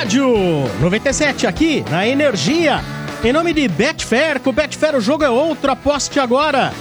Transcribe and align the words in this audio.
Rádio 0.00 0.32
97 0.80 1.46
aqui 1.46 1.84
na 1.90 2.08
Energia. 2.08 2.80
Em 3.22 3.34
nome 3.34 3.52
de 3.52 3.68
Betfair, 3.68 4.40
com 4.40 4.50
Betfair 4.50 4.96
o 4.96 5.00
jogo 5.00 5.24
é 5.24 5.28
outro, 5.28 5.70
aposte 5.70 6.18
agora. 6.18 6.72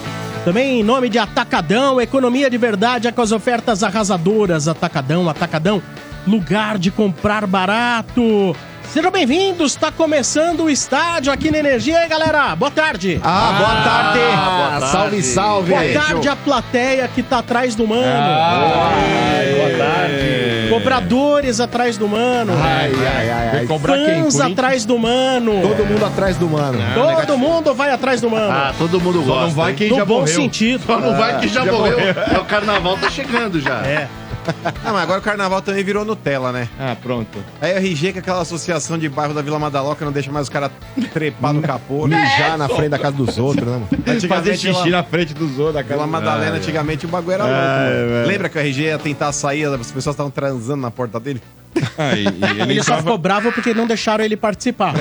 Também 0.46 0.80
em 0.80 0.84
nome 0.84 1.10
de 1.10 1.20
Atacadão, 1.20 2.00
economia 2.00 2.50
de 2.50 2.58
verdade 2.58 3.10
é 3.10 3.12
com 3.12 3.22
as 3.22 3.34
ofertas 3.34 3.84
arrasadoras. 3.84 4.70
Atacadão, 4.70 5.30
Atacadão, 5.30 5.84
lugar 6.26 6.78
de 6.78 6.92
comprar 6.92 7.46
barato. 7.46 8.56
Sejam 8.90 9.12
bem-vindos, 9.12 9.74
está 9.74 9.92
começando 9.92 10.64
o 10.64 10.70
estádio 10.70 11.34
aqui 11.34 11.52
na 11.52 11.58
Energia. 11.58 11.96
E 11.96 11.98
aí, 11.98 12.08
galera, 12.08 12.56
boa 12.56 12.72
tarde. 12.72 13.20
Ah, 13.22 13.54
boa 13.58 13.84
tarde. 13.84 14.20
boa 14.20 14.70
tarde. 14.70 14.92
Salve, 14.92 15.24
salve. 15.24 15.72
Boa 15.74 16.06
tarde 16.06 16.30
a 16.30 16.38
plateia 16.38 17.06
que 17.10 17.22
tá 17.22 17.40
atrás 17.40 17.76
do 17.76 17.86
mano. 17.86 18.02
boa 18.02 18.90
tarde. 18.90 19.59
Cobradores 20.80 21.60
atrás 21.60 21.98
do 21.98 22.08
mano. 22.08 22.54
Ai, 22.62 22.92
ai, 22.94 23.30
ai, 23.30 23.50
ai. 23.60 23.66
cobrar 23.66 23.94
quem? 23.96 24.06
Fãs 24.06 24.16
Corinthians? 24.34 24.40
atrás 24.52 24.86
do 24.86 24.98
mano. 25.00 25.62
Todo 25.62 25.86
mundo 25.86 26.06
atrás 26.06 26.38
do 26.38 26.48
mano. 26.50 26.80
Todo 26.94 27.38
mundo 27.38 27.74
vai 27.74 27.92
atrás 27.92 28.22
do 28.22 28.30
mano. 28.30 28.52
Ah, 28.52 28.74
todo 28.78 29.00
mundo 29.00 29.20
Só 29.20 29.26
gosta. 29.28 29.42
não 29.48 29.52
vai 29.52 29.74
quem 29.74 29.90
no 29.90 29.96
já 29.98 30.06
bom 30.06 30.20
morreu. 30.22 30.36
sentido. 30.36 30.84
Só 30.86 31.00
não 31.00 31.16
vai 31.18 31.40
que 31.40 31.48
já, 31.48 31.66
já 31.66 31.72
morreu. 31.72 31.98
morreu. 32.00 32.16
É, 32.34 32.38
o 32.40 32.46
carnaval 32.46 32.98
tá 32.98 33.10
chegando 33.10 33.60
já. 33.60 33.82
É. 33.86 34.08
Ah, 34.84 34.92
mas 34.94 35.04
agora 35.04 35.20
o 35.20 35.22
carnaval 35.24 35.62
também 35.62 35.84
virou 35.84 36.04
Nutella, 36.06 36.52
né? 36.52 36.68
Ah, 36.80 36.96
pronto. 37.02 37.38
A 37.62 37.68
RG, 37.68 38.12
que 38.14 38.18
é 38.20 38.22
aquela 38.22 38.42
associação 38.42 38.98
de 38.98 39.08
bairro 39.10 39.34
da 39.34 39.42
Vila 39.42 39.60
Madaloca, 39.60 40.04
não 40.06 40.12
deixa 40.12 40.32
mais 40.32 40.44
os 40.48 40.50
caras 40.50 40.72
trepar 41.14 41.54
no 41.54 41.62
capô, 41.62 42.08
mijar 42.08 42.58
na 42.58 42.68
frente 42.68 42.90
da 42.90 43.00
casa 43.00 43.16
dos 43.16 43.38
outros, 43.38 43.68
né, 43.68 43.74
mano? 43.74 44.20
Fazer 44.28 44.58
xixi 44.58 44.90
na 44.90 45.04
frente 45.04 45.34
dos 45.34 45.58
outros 45.60 45.76
da 45.76 45.82
Vila 45.82 45.98
casa. 46.00 46.08
Madalena, 46.08 46.56
antigamente 46.58 47.06
o 47.06 47.10
bagulho 47.10 47.34
era 47.34 47.44
louco. 47.44 47.58
Ai, 47.60 47.90
mano. 47.94 48.10
velho. 48.10 48.28
Lembra 48.28 48.50
que 48.50 48.58
a 48.58 48.62
RG 48.62 48.82
ia 48.84 48.98
tentar 49.00 49.32
sair, 49.32 49.66
as 49.66 49.92
pessoas 49.92 50.14
estavam 50.14 50.32
transando 50.32 50.82
na 50.82 50.92
porta 50.92 51.20
dele? 51.20 51.42
Ah, 51.98 52.14
e- 52.16 52.24
e 52.24 52.62
ele 52.62 52.74
Ele 52.74 52.84
só 52.84 52.92
tava- 52.92 53.02
ficou 53.04 53.18
bravo 53.18 53.52
porque 53.52 53.74
não 53.74 53.86
deixaram 53.86 54.24
ele 54.24 54.38
participar. 54.38 54.94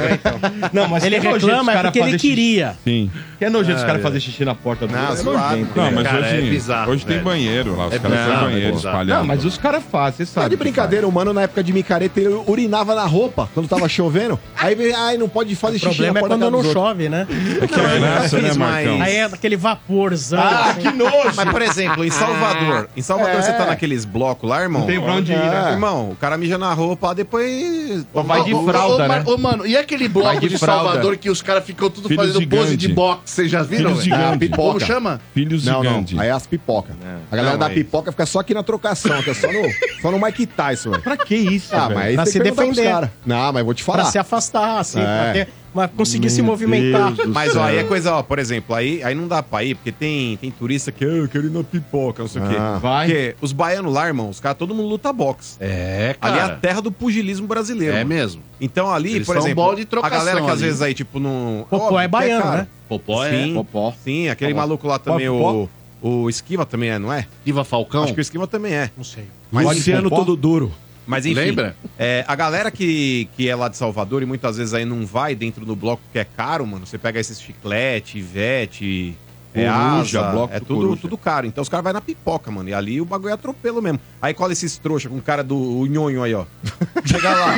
Não, 0.72 0.88
mas 0.88 1.04
Ele 1.04 1.18
reclama 1.18 1.72
é 1.72 1.82
porque 1.82 1.98
ele 1.98 2.04
fazer 2.06 2.18
xixi- 2.18 2.28
queria. 2.28 2.76
Sim. 2.84 3.10
Que 3.38 3.44
é 3.44 3.50
nojento 3.50 3.78
os 3.78 3.84
caras 3.84 4.02
fazerem 4.02 4.20
xixi 4.20 4.44
na 4.44 4.54
porta 4.54 4.86
do 4.86 4.92
Não. 4.92 4.98
É 4.98 5.22
nojento. 5.22 5.70
Não, 5.76 5.92
mas 5.92 6.04
cara, 6.04 6.18
hoje, 6.18 6.36
é 6.36 6.40
bizarro, 6.40 6.92
hoje 6.92 7.06
tem 7.06 7.18
banheiro 7.20 7.76
lá. 7.76 7.86
Os 7.86 7.92
É 7.94 7.98
caras 7.98 8.18
têm 8.26 8.36
banheiro 8.40 8.76
espalhado. 8.76 9.20
Não, 9.20 9.26
mas 9.26 9.44
os 9.44 9.56
caras 9.58 9.82
fazem, 9.90 10.26
você 10.26 10.34
Tá 10.34 10.40
sabe. 10.42 10.50
de 10.50 10.56
que 10.56 10.62
brincadeira, 10.64 11.06
o 11.06 11.12
mano 11.12 11.32
na 11.32 11.42
época 11.42 11.62
de 11.62 11.72
micareta 11.72 12.18
ele 12.20 12.28
urinava 12.46 12.94
na 12.94 13.04
roupa 13.04 13.48
quando 13.54 13.68
tava 13.68 13.88
chovendo. 13.88 14.38
Aí, 14.56 14.92
ai, 14.92 15.16
não 15.16 15.28
pode 15.28 15.54
fazer 15.54 15.76
O 15.76 15.80
xixi 15.80 15.88
problema 15.94 16.14
na 16.14 16.18
é 16.18 16.22
porta 16.22 16.34
quando 16.36 16.44
da 16.44 16.50
não 16.50 16.72
chove, 16.72 17.08
né? 17.08 17.26
É 17.62 17.66
que 17.66 17.74
a 17.74 17.98
graça, 17.98 18.36
eu 18.36 18.42
né, 18.42 18.48
fiz, 18.48 18.56
Marcão? 18.56 19.02
Aí 19.02 19.16
é 19.16 19.24
aquele 19.24 19.56
vaporzão. 19.56 20.40
Ah, 20.40 20.74
que 20.78 20.90
nojo! 20.92 21.32
Mas, 21.36 21.50
por 21.50 21.62
exemplo, 21.62 22.04
em 22.04 22.10
Salvador, 22.10 22.88
em 22.96 23.02
Salvador 23.02 23.34
É. 23.36 23.42
você 23.42 23.52
tá 23.52 23.66
naqueles 23.66 24.04
blocos 24.04 24.48
lá, 24.48 24.62
irmão? 24.62 24.80
Não 24.80 24.86
tem 24.88 25.00
pra 25.00 25.12
onde 25.12 25.32
ir, 25.32 25.36
né? 25.36 25.66
É. 25.68 25.72
Irmão, 25.72 26.10
o 26.10 26.16
cara 26.16 26.36
mija 26.36 26.58
na 26.58 26.67
roupa, 26.72 27.14
depois... 27.14 28.06
Vai 28.12 28.44
de 28.44 28.54
Ô, 28.54 28.64
fralda, 28.64 29.04
ô, 29.04 29.08
né? 29.08 29.22
Ô, 29.26 29.36
mano, 29.38 29.66
e 29.66 29.76
aquele 29.76 30.08
bloco 30.08 30.40
de 30.40 30.48
de. 30.48 30.58
Salvador 30.58 31.16
que 31.16 31.30
os 31.30 31.40
caras 31.42 31.64
ficam 31.64 31.88
tudo 31.90 32.08
Filhos 32.08 32.26
fazendo 32.26 32.48
pose 32.48 32.62
gigante. 32.70 32.76
de 32.76 32.92
boxe? 32.92 33.20
Vocês 33.24 33.50
já 33.50 33.62
viram? 33.62 33.90
Filhos 33.90 34.04
gigante. 34.04 34.22
Ah, 34.34 34.38
pipoca. 34.38 34.62
Como 34.62 34.80
chama? 34.80 35.20
Filhos 35.34 35.64
Não, 35.64 35.82
não. 35.82 35.90
gigante. 35.90 36.18
Aí 36.20 36.28
é 36.28 36.30
as 36.32 36.46
pipoca. 36.46 36.96
A 37.30 37.36
galera 37.36 37.52
Não, 37.54 37.58
da 37.60 37.66
mas- 37.66 37.74
pipoca 37.74 38.10
fica 38.12 38.26
só 38.26 38.40
aqui 38.40 38.54
na 38.54 38.62
trocação, 38.62 39.22
que 39.22 39.30
é 39.30 39.34
só 39.34 39.46
no, 39.52 39.62
só 40.02 40.10
no 40.10 40.18
Mike 40.24 40.46
Tyson, 40.46 40.90
velho. 40.90 41.02
Pra 41.02 41.16
que 41.16 41.34
isso, 41.36 41.74
Ah, 41.74 41.88
mas 41.88 41.98
aí 41.98 42.14
Pra 42.14 42.26
se 42.26 42.38
defender. 42.38 42.84
caras. 42.84 43.10
Não, 43.24 43.52
mas 43.52 43.64
vou 43.64 43.74
te 43.74 43.84
Pra 43.84 43.94
falar. 43.94 44.10
se 44.10 44.18
afastar, 44.18 44.78
assim, 44.80 45.00
É. 45.00 45.02
pra, 45.04 45.32
ter, 45.32 45.48
pra 45.72 45.88
conseguir 45.88 46.30
se 46.30 46.42
movimentar. 46.42 47.12
Deus 47.12 47.28
do 47.28 47.34
Mas 47.34 47.52
céu. 47.52 47.60
ó, 47.62 47.64
aí 47.64 47.76
é 47.78 47.84
coisa, 47.84 48.14
ó, 48.14 48.22
por 48.22 48.38
exemplo, 48.38 48.74
aí, 48.74 49.02
aí 49.02 49.14
não 49.14 49.28
dá 49.28 49.42
pra 49.42 49.62
ir, 49.64 49.74
porque 49.74 49.92
tem, 49.92 50.36
tem 50.36 50.50
turista 50.50 50.90
que 50.92 51.04
"Ah, 51.04 51.08
eu 51.08 51.28
quero 51.28 51.46
ir 51.46 51.50
na 51.50 51.62
pipoca, 51.64 52.22
não 52.22 52.28
sei 52.28 52.42
o 52.42 52.48
quê. 52.48 52.56
Ah. 52.58 52.78
Vai. 52.80 53.06
Porque 53.06 53.36
os 53.40 53.52
baianos 53.52 53.92
lá, 53.92 54.06
irmão, 54.06 54.28
os 54.28 54.40
caras, 54.40 54.58
todo 54.58 54.74
mundo 54.74 54.88
luta 54.88 55.12
boxe. 55.12 55.56
É, 55.60 56.16
Ali 56.20 56.38
é 56.38 56.42
a 56.42 56.46
cara. 56.48 56.56
terra 56.56 56.80
do 56.82 56.90
pugilismo 56.92 57.46
brasileiro. 57.46 57.94
É 57.94 57.98
mano. 58.04 58.08
mesmo. 58.08 58.42
Então 58.60 58.92
ali, 58.92 59.14
Eles 59.14 59.26
por 59.26 59.34
são 59.34 59.42
exemplo, 59.42 59.62
bola 59.64 59.76
de 59.76 59.82
a 59.82 59.86
trocação 59.86 60.18
galera 60.18 60.40
que 60.40 60.46
às 60.46 60.52
ali. 60.52 60.62
vezes 60.62 60.82
aí, 60.82 60.94
tipo, 60.94 61.18
não... 61.20 61.66
Popó 61.70 61.84
Óbvio 61.84 61.98
é 61.98 62.00
que 62.00 62.04
é 62.04 62.08
baiano, 62.08 62.42
caro. 62.42 62.56
né? 62.58 62.66
Popó 62.88 63.24
é. 63.24 63.30
Sim. 63.44 63.54
Popó. 63.54 63.94
Sim, 64.04 64.28
aquele 64.28 64.52
Popó. 64.54 64.60
maluco 64.62 64.86
lá 64.88 64.98
também, 64.98 65.28
Popó? 65.28 65.68
o, 66.02 66.24
o 66.24 66.28
Esquiva 66.30 66.64
também 66.64 66.90
é, 66.90 66.98
não 66.98 67.12
é? 67.12 67.26
Iva 67.44 67.62
Falcão. 67.64 68.04
Acho 68.04 68.14
que 68.14 68.20
o 68.20 68.22
Esquiva 68.22 68.46
também 68.46 68.72
é. 68.72 68.90
Não 68.96 69.04
sei. 69.04 69.24
Mas 69.52 69.66
Luciano 69.66 70.08
todo 70.10 70.34
duro. 70.36 70.72
Mas 71.08 71.24
enfim, 71.24 71.40
Lembra? 71.40 71.74
é, 71.98 72.22
a 72.28 72.36
galera 72.36 72.70
que, 72.70 73.28
que 73.34 73.48
é 73.48 73.56
lá 73.56 73.68
de 73.68 73.78
Salvador 73.78 74.22
e 74.22 74.26
muitas 74.26 74.58
vezes 74.58 74.74
aí 74.74 74.84
não 74.84 75.06
vai 75.06 75.34
dentro 75.34 75.64
do 75.64 75.74
bloco 75.74 76.02
que 76.12 76.18
é 76.18 76.24
caro, 76.24 76.66
mano. 76.66 76.86
Você 76.86 76.98
pega 76.98 77.18
esses 77.18 77.40
chiclete, 77.40 78.18
Ivete, 78.18 79.16
é, 79.16 79.27
Coruja, 79.66 80.20
asa, 80.20 80.30
bloco 80.30 80.54
é 80.54 80.60
do 80.60 80.66
tudo, 80.66 80.80
Coruja. 80.80 81.00
tudo 81.00 81.18
caro. 81.18 81.46
Então 81.46 81.62
os 81.62 81.68
caras 81.68 81.84
vão 81.84 81.92
na 81.92 82.00
pipoca, 82.00 82.50
mano. 82.50 82.68
E 82.68 82.74
ali 82.74 83.00
o 83.00 83.04
bagulho 83.04 83.30
é 83.30 83.34
atropelo 83.34 83.80
mesmo. 83.82 84.00
Aí 84.20 84.34
cola 84.34 84.52
esses 84.52 84.76
trouxa 84.78 85.08
com 85.08 85.16
o 85.16 85.22
cara 85.22 85.42
do 85.42 85.56
o 85.56 85.86
nhonho 85.86 86.22
aí, 86.22 86.34
ó. 86.34 86.44
Chega 87.04 87.30
lá. 87.30 87.54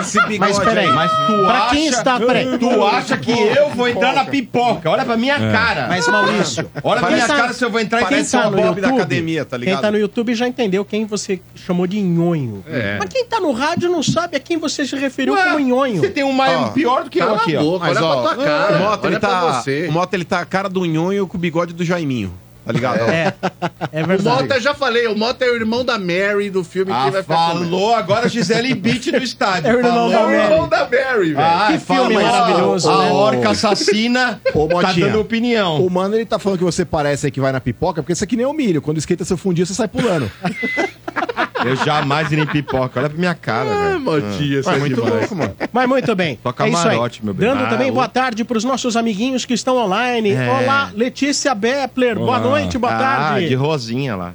esse 0.00 0.20
bigode 0.26 0.52
Mas 0.52 0.58
peraí, 0.58 0.86
aí. 0.88 0.92
Mas 0.92 1.10
tu 1.10 1.32
Pra 1.44 1.54
acha... 1.64 1.74
quem 1.74 1.86
está... 1.86 2.18
Peraí. 2.20 2.48
Tu 2.58 2.84
acha 2.84 3.16
que 3.16 3.30
eu 3.30 3.70
vou 3.70 3.88
entrar 3.88 4.14
na 4.14 4.24
pipoca? 4.24 4.90
Olha 4.90 5.04
pra 5.04 5.16
minha 5.16 5.38
cara. 5.38 5.86
Mas, 5.88 6.06
Maurício... 6.08 6.68
Olha 6.82 7.00
pra 7.00 7.10
minha 7.10 7.26
tá- 7.26 7.36
cara 7.36 7.52
se 7.52 7.64
eu 7.64 7.70
vou 7.70 7.80
entrar 7.80 8.02
e 8.02 8.06
quem 8.06 8.24
tá 8.24 8.48
o 8.48 8.50
no 8.50 8.56
Bob 8.56 8.80
da 8.80 8.88
YouTube, 8.88 8.96
academia, 8.96 9.44
tá 9.44 9.56
ligado? 9.56 9.74
Quem 9.74 9.82
tá 9.82 9.90
no 9.90 9.98
YouTube 9.98 10.34
já 10.34 10.48
entendeu 10.48 10.84
quem 10.84 11.04
você 11.06 11.40
chamou 11.54 11.86
de 11.86 12.00
nhonho. 12.00 12.64
É. 12.68 12.96
Mas 12.98 13.08
quem 13.08 13.24
tá 13.24 13.38
no 13.40 13.52
rádio 13.52 13.90
não 13.90 14.02
sabe 14.02 14.36
a 14.36 14.40
quem 14.40 14.56
você 14.58 14.86
se 14.86 14.96
referiu 14.96 15.34
Ué, 15.34 15.44
como 15.44 15.58
nhonho. 15.60 16.00
Você 16.00 16.10
tem 16.10 16.24
um 16.24 16.32
mais 16.32 16.58
Ó, 16.60 16.68
pior 16.70 17.04
do 17.04 17.10
que 17.10 17.18
eu 17.20 17.34
aqui, 17.34 17.56
ó. 17.56 17.78
Mas, 17.78 17.96
olha 17.96 18.06
ó, 18.06 18.22
pra 18.22 18.34
tua 18.34 18.44
cara. 18.44 18.76
o 18.76 18.78
Mota, 18.80 19.06
ele 19.06 19.18
tá, 19.18 19.52
você. 19.52 19.86
o 19.88 19.92
Mota, 19.92 20.16
ele 20.16 20.24
tá 20.24 20.40
a 20.40 20.44
cara 20.44 20.68
do 20.68 20.84
nhonho 20.84 21.26
com 21.26 21.37
o 21.38 21.40
bigode 21.40 21.72
do 21.72 21.84
Jaiminho. 21.84 22.32
Tá 22.66 22.72
ligado? 22.74 22.98
É, 23.08 23.32
é 23.92 24.02
O 24.04 24.06
verdade. 24.06 24.42
Mota, 24.42 24.54
eu 24.56 24.60
já 24.60 24.74
falei, 24.74 25.06
o 25.06 25.16
Mota 25.16 25.42
é 25.42 25.48
o 25.50 25.54
irmão 25.54 25.82
da 25.82 25.98
Mary 25.98 26.50
do 26.50 26.62
filme 26.62 26.92
Ah, 26.92 27.06
que 27.06 27.10
vai 27.12 27.22
ficar 27.22 27.34
com- 27.52 27.58
falou 27.60 27.94
agora 27.94 28.28
Gisele 28.28 28.74
Beat 28.74 29.06
do 29.10 29.16
estádio. 29.24 29.70
É 29.70 29.74
o 29.74 29.78
irmão 29.78 29.92
falou, 29.94 30.10
da 30.10 30.18
É 30.18 30.18
o 30.20 30.26
Mary. 30.28 30.52
irmão 30.52 30.68
da 30.68 30.78
Mary, 30.80 31.32
velho. 31.32 31.38
Ah, 31.40 31.68
Que 31.72 31.78
fala, 31.78 32.00
filme 32.00 32.14
mas 32.16 32.24
maravilhoso, 32.30 32.90
a, 32.90 32.98
né? 33.04 33.08
A 33.08 33.12
orca 33.14 33.50
assassina 33.50 34.38
Ô, 34.52 34.68
tá 34.82 34.92
dando 34.92 35.18
opinião. 35.18 35.82
O 35.82 35.88
mano, 35.88 36.14
ele 36.14 36.26
tá 36.26 36.38
falando 36.38 36.58
que 36.58 36.64
você 36.64 36.84
parece 36.84 37.24
aí 37.26 37.32
que 37.32 37.40
vai 37.40 37.52
na 37.52 37.60
pipoca, 37.60 38.02
porque 38.02 38.12
isso 38.12 38.22
aqui 38.24 38.36
nem 38.36 38.44
é 38.44 38.48
o 38.48 38.52
milho. 38.52 38.82
Quando 38.82 38.98
esquenta 38.98 39.24
seu 39.24 39.38
fundinho, 39.38 39.66
você 39.66 39.72
sai 39.72 39.88
pulando. 39.88 40.30
Eu 41.64 41.76
jamais 41.76 42.30
irei 42.32 42.44
em 42.44 42.46
pipoca. 42.46 43.00
Olha 43.00 43.08
pra 43.10 43.18
minha 43.18 43.34
cara, 43.34 43.70
Ah, 43.70 43.88
velho. 43.88 44.00
Motinha, 44.00 44.60
isso 44.60 44.68
Ué, 44.68 44.76
é 44.76 44.78
muito 44.78 44.94
demais. 44.96 45.14
louco, 45.20 45.34
mano. 45.36 45.54
Mas 45.72 45.88
muito 45.88 46.14
bem. 46.16 46.38
Só 46.42 46.50
é 46.50 46.52
isso 46.68 46.78
aí. 46.78 46.84
camarote, 46.84 47.24
meu 47.24 47.34
bem. 47.34 47.48
Dando 47.48 47.64
Ah, 47.64 47.68
também 47.68 47.90
o- 47.90 47.94
boa 47.94 48.08
tarde 48.08 48.44
pros 48.44 48.64
nossos 48.64 48.96
amiguinhos 48.96 49.44
que 49.44 49.54
estão 49.54 49.76
online. 49.76 50.30
É. 50.30 50.48
Olá, 50.50 50.90
Letícia 50.94 51.54
Bepler. 51.54 52.16
Boa 52.16 52.38
Olá. 52.38 52.40
noite, 52.40 52.78
boa 52.78 52.92
Ah, 52.94 52.98
tarde. 52.98 53.48
de 53.48 53.54
rosinha 53.54 54.14
lá. 54.16 54.34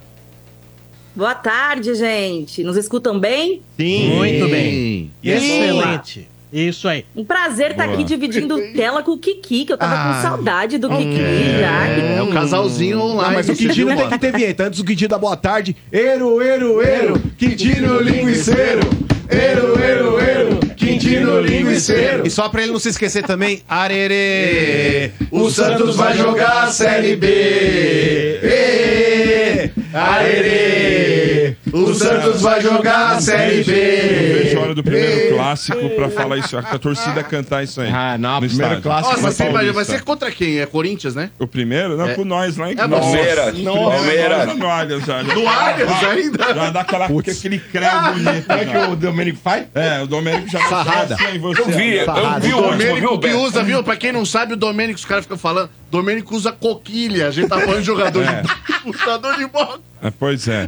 Boa 1.15 1.35
tarde, 1.35 1.93
gente. 1.93 2.63
Nos 2.63 2.75
escutam 2.75 3.19
bem? 3.19 3.61
Sim. 3.79 4.15
Muito 4.15 4.47
bem. 4.49 5.11
Excelente. 5.23 6.27
Isso 6.53 6.87
aí. 6.87 7.03
Um 7.15 7.25
prazer 7.25 7.71
estar 7.71 7.85
Boa. 7.85 7.95
aqui 7.95 8.03
dividindo 8.03 8.57
tela 8.75 9.01
com 9.01 9.11
o 9.11 9.17
Kiki, 9.17 9.65
que 9.65 9.73
eu 9.73 9.77
tava 9.77 9.93
Ah. 9.95 10.13
com 10.15 10.21
saudade 10.21 10.77
do 10.77 10.87
Kiki 10.89 11.19
É, 11.19 11.57
já. 11.59 11.87
é 11.87 12.21
um 12.21 12.29
casalzinho 12.29 12.99
online. 12.99 13.27
Não, 13.29 13.33
mas 13.33 13.49
o 13.49 13.53
Quintino 13.55 13.73
viu, 13.87 13.97
tem 13.97 14.09
que 14.09 14.17
ter 14.19 14.31
vinheta. 14.31 14.63
Antes 14.65 14.79
do 14.79 14.85
Quintino 14.85 15.09
da 15.09 15.17
boa 15.17 15.35
tarde. 15.35 15.75
Ero, 15.91 16.41
ero, 16.41 16.81
ero, 16.81 17.19
Quintino 17.37 17.99
linguiceiro. 17.99 18.81
Ero, 19.29 19.79
ero, 19.81 20.19
ero, 20.19 20.59
Quintino 20.75 21.39
linguiceiro. 21.39 22.27
E 22.27 22.29
só 22.29 22.49
pra 22.49 22.61
ele 22.61 22.71
não 22.71 22.79
se 22.79 22.89
esquecer 22.89 23.23
também, 23.23 23.61
arerê, 23.67 25.11
o 25.31 25.49
Santos 25.49 25.95
vai 25.95 26.15
jogar 26.15 26.63
a 26.65 26.67
Série 26.67 27.15
B. 27.15 27.27
Ê, 28.43 29.69
Arerê, 29.93 31.02
o 31.73 31.93
Santos 31.93 32.41
vai 32.41 32.61
jogar 32.61 33.13
a 33.17 33.21
Série 33.21 33.59
Eu 33.59 33.65
B. 33.65 33.73
vejo 34.43 34.57
a 34.57 34.61
hora 34.61 34.75
do 34.75 34.83
primeiro 34.83 35.35
clássico 35.35 35.89
pra 35.91 36.09
falar 36.09 36.37
isso, 36.37 36.57
a 36.57 36.77
torcida 36.79 37.23
cantar 37.23 37.63
isso 37.63 37.81
aí. 37.81 37.89
Ah, 37.91 38.17
não, 38.17 38.35
no 38.39 38.47
primeiro 38.47 38.63
estádio. 38.75 38.81
clássico. 38.83 39.21
Nossa, 39.21 39.31
você 39.31 39.49
imagina, 39.49 39.73
vai 39.73 39.85
ser 39.85 40.01
contra 40.03 40.31
quem? 40.31 40.59
É 40.59 40.65
Corinthians, 40.65 41.15
né? 41.15 41.29
O 41.39 41.47
primeiro? 41.47 41.97
Não, 41.97 42.07
É. 42.09 42.13
com 42.13 42.23
nós 42.23 42.57
lá 42.57 42.69
em 42.69 42.73
É. 42.73 42.87
Palmeiras. 42.87 43.57
Nossa, 43.59 43.95
Palmeiras. 43.97 44.55
No 44.57 44.67
Allianz 44.69 45.05
já. 45.05 45.23
No 45.23 45.47
Allianz 45.47 46.03
ainda? 46.03 46.53
Já 46.53 46.69
dá 46.69 46.81
aquela, 46.81 47.05
aquele 47.05 47.59
creu 47.59 47.89
bonito. 48.13 48.45
Como 48.47 48.59
é 48.59 48.65
que 48.65 48.71
já. 48.73 48.89
o 48.89 48.95
Domênico 48.95 49.39
faz? 49.43 49.65
É, 49.73 50.01
o 50.01 50.07
Domênico 50.07 50.47
já 50.49 50.59
Sarrada. 50.69 51.17
Eu 51.33 51.65
vi, 51.65 51.95
eu 51.97 52.39
vi 52.39 52.53
O 52.53 52.57
o 52.57 52.61
último, 52.61 52.61
Domênico 52.61 52.99
viu, 52.99 53.19
que 53.19 53.27
Beto? 53.27 53.39
usa, 53.39 53.63
viu? 53.63 53.83
Pra 53.83 53.95
quem 53.95 54.11
não 54.11 54.25
sabe, 54.25 54.53
o 54.53 54.57
Domênico, 54.57 54.97
os 54.99 55.05
caras 55.05 55.25
ficam 55.25 55.37
falando, 55.37 55.69
Domênico 55.93 56.35
usa 56.35 56.51
coquilha. 56.51 57.27
A 57.27 57.31
gente 57.31 57.47
tá 57.47 57.59
falando 57.59 57.79
de 57.79 57.85
jogador 57.85 58.23
É. 58.23 58.41
de 58.41 58.49
lutador 58.87 59.37
de 59.37 59.45
boxe. 59.47 59.79
É, 60.01 60.11
pois 60.11 60.47
é. 60.47 60.67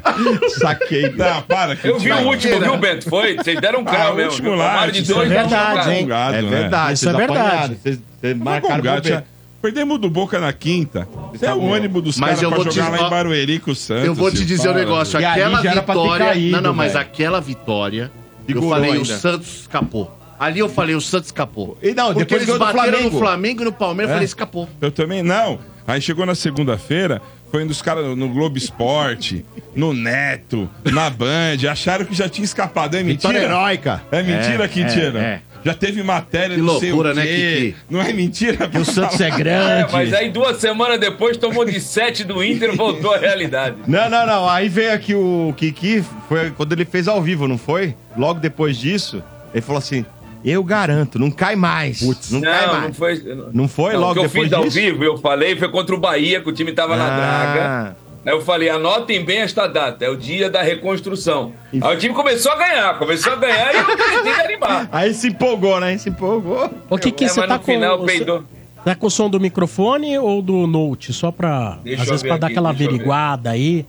Saquei. 0.60 1.10
Não, 1.10 1.42
para. 1.42 1.76
que 1.76 1.88
Eu 1.88 2.00
vi 2.00 2.12
o 2.12 2.28
último, 2.28 2.60
viu, 2.60 2.78
Beto? 2.78 3.10
Foi? 3.10 3.36
Vocês 3.36 3.60
deram 3.60 3.80
um 3.80 3.84
Ah, 3.88 3.92
crau 3.92 4.14
o 4.14 4.16
mesmo. 4.16 4.32
último 4.32 4.56
lá, 4.56 4.88
de 4.88 5.02
isso 5.02 5.12
é 5.12 5.16
dois, 5.16 5.30
verdade, 5.30 5.72
vamos 5.80 5.88
hein? 5.88 6.02
Gongado, 6.04 6.36
É 6.36 6.42
né? 6.44 6.50
verdade, 6.50 6.94
Isso 6.94 7.10
é 7.10 7.14
verdade. 7.14 7.76
Vocês 7.82 8.00
vocês 8.22 8.38
Mas 8.38 8.62
marcaram 8.64 9.24
Perdemos 9.62 10.00
do 10.00 10.10
Boca 10.12 10.40
na 10.40 10.54
quinta. 10.54 11.08
É 11.42 11.52
o 11.52 11.60
ônibus 11.64 12.04
dos 12.04 12.18
Mas 12.20 12.30
caras 12.30 12.44
eu 12.44 12.50
pra 12.50 12.58
vou 12.60 12.68
te- 12.68 12.76
jogar 12.76 12.90
lá 13.02 13.08
em 13.08 13.10
Barueri 13.10 13.58
com 13.60 13.72
o 13.72 13.76
Santos. 13.76 14.06
Eu 14.06 14.14
vou 14.14 14.30
te 14.30 14.46
dizer 14.46 14.70
um 14.70 14.74
negócio. 14.76 15.20
E 15.20 15.26
Aquela 15.26 15.60
vitória. 15.60 16.26
caído, 16.28 16.52
não, 16.52 16.62
não, 16.62 16.74
mas 16.74 16.94
velho. 16.94 17.02
aquela 17.04 17.42
vitória. 17.42 18.12
Eu 18.48 18.62
falei, 18.70 18.92
o 18.92 18.94
ainda. 18.94 19.18
Santos 19.18 19.62
escapou. 19.62 20.16
Ali 20.40 20.60
eu 20.60 20.68
falei, 20.70 20.96
o 20.96 21.02
Santos 21.02 21.28
escapou. 21.28 21.78
E 21.82 21.94
não, 21.94 22.08
Porque 22.14 22.36
depois 22.36 22.44
eles 22.48 22.58
bateram 22.60 22.84
Flamengo. 22.90 23.14
no 23.14 23.20
Flamengo 23.20 23.62
e 23.62 23.66
no 23.66 23.72
Palmeiras, 23.74 24.10
eu 24.10 24.14
É. 24.14 24.16
falei, 24.18 24.26
escapou. 24.26 24.70
Eu 24.82 24.92
também 24.92 25.24
não. 25.24 25.60
Aí 25.88 26.02
chegou 26.02 26.26
na 26.26 26.36
segunda-feira, 26.36 27.22
campanha 27.46 27.68
dos 27.68 27.82
caras 27.82 28.18
no 28.18 28.28
Globo 28.30 28.58
Esporte, 28.58 29.46
no 29.76 29.94
Neto, 29.94 30.70
na 30.92 31.10
Band. 31.10 31.58
Acharam 31.72 32.04
que 32.06 32.14
já 32.14 32.28
tinha 32.28 32.44
escapado. 32.44 32.96
É 32.98 33.04
mentira? 33.04 33.34
Vitória 33.34 33.46
heróica. 33.46 34.02
É 34.12 34.22
mentira, 34.24 34.66
É, 34.66 34.68
Quintino? 34.68 35.18
é, 35.20 35.22
é. 35.22 35.42
Já 35.64 35.74
teve 35.74 36.04
matéria, 36.04 36.56
Que 36.56 36.62
loucura, 36.62 37.14
né. 37.14 37.24
Kiki? 37.26 37.76
Não 37.90 38.00
é 38.02 38.12
mentira? 38.14 38.70
O 38.80 38.86
Santos 38.86 39.20
é 39.22 39.30
É, 39.30 39.32
grande. 39.32 39.92
mas 39.94 40.14
aí 40.14 40.30
duas 40.30 40.58
semanas 40.58 41.00
depois 41.00 41.38
tomou 41.38 41.66
de 41.66 41.80
7 41.80 42.24
do 42.24 42.44
Inter 42.44 42.74
e 42.74 42.76
voltou 42.76 43.14
à 43.14 43.18
realidade. 43.18 43.78
Não, 43.88 44.08
não, 44.10 44.28
não. 44.28 44.50
Aí 44.50 44.70
veio 44.70 44.94
aqui 44.94 45.16
o 45.16 45.54
Kiki, 45.58 46.04
foi 46.30 46.52
quando 46.52 46.74
ele 46.74 46.86
fez 46.86 47.08
ao 47.08 47.20
vivo, 47.22 47.48
não 47.48 47.58
foi? 47.58 47.96
Logo 48.16 48.40
depois 48.40 48.78
disso, 48.78 49.24
ele 49.54 49.62
falou 49.62 49.80
assim: 49.80 50.06
Eu 50.46 50.64
garanto, 50.64 51.18
não 51.18 51.32
cai 51.32 51.56
mais. 51.56 52.02
não, 52.32 52.40
cai 52.42 52.68
Não, 52.68 52.74
mais. 52.74 52.84
não 52.86 52.94
foi. 52.94 53.24
Não 53.54 53.68
foi 53.68 53.94
Não, 53.94 54.00
logo 54.02 54.12
o 54.12 54.14
que 54.14 54.20
eu 54.20 54.24
depois 54.30 54.44
fiz 54.46 54.54
ao 54.54 54.64
disso? 54.64 54.76
vivo, 54.76 55.04
eu 55.04 55.18
falei, 55.18 55.56
foi 55.56 55.68
contra 55.70 55.96
o 55.96 55.98
Bahia, 56.00 56.40
que 56.40 56.48
o 56.50 56.54
time 56.54 56.72
tava 56.72 56.96
na 56.96 57.06
draga. 57.06 57.62
Ah, 57.66 57.94
Aí 58.26 58.34
eu 58.34 58.42
falei, 58.42 58.70
anotem 58.70 59.24
bem 59.24 59.40
esta 59.40 59.68
data, 59.68 60.04
é 60.04 60.10
o 60.10 60.16
dia 60.16 60.50
da 60.50 60.62
reconstrução. 60.62 61.54
Aí 61.74 61.96
o 61.96 62.00
time 62.00 62.14
começou 62.14 62.52
a 62.52 62.56
ganhar, 62.56 62.98
começou 62.98 63.34
a 63.34 63.36
ganhar 63.36 63.74
e 63.74 63.78
eu 63.78 63.86
tentei 63.98 64.34
animar. 64.34 64.90
Aí 64.94 65.14
se 65.14 65.28
empolgou, 65.28 65.80
né? 65.80 65.98
Se 65.98 66.10
empolgou. 66.10 66.70
Ô, 66.90 66.98
Kiki, 66.98 67.26
É, 67.26 67.28
você 67.28 67.46
tá 67.48 67.58
no 67.58 67.64
final 67.64 67.98
com... 68.00 68.06
peidou. 68.06 68.40
Você 68.40 68.84
tá 68.84 68.96
com 68.96 69.08
o 69.08 69.12
som 69.12 69.30
do 69.30 69.40
microfone 69.40 70.18
ou 70.18 70.42
do 70.42 70.66
Note? 70.68 71.12
Só 71.14 71.32
pra... 71.32 71.78
Deixa 71.84 72.02
às 72.04 72.08
vezes 72.10 72.24
pra 72.24 72.38
dar 72.38 72.48
aqui, 72.48 72.54
aquela 72.54 72.70
eu 72.70 72.74
ver. 72.76 72.86
averiguada 72.86 73.50
aí. 73.52 73.86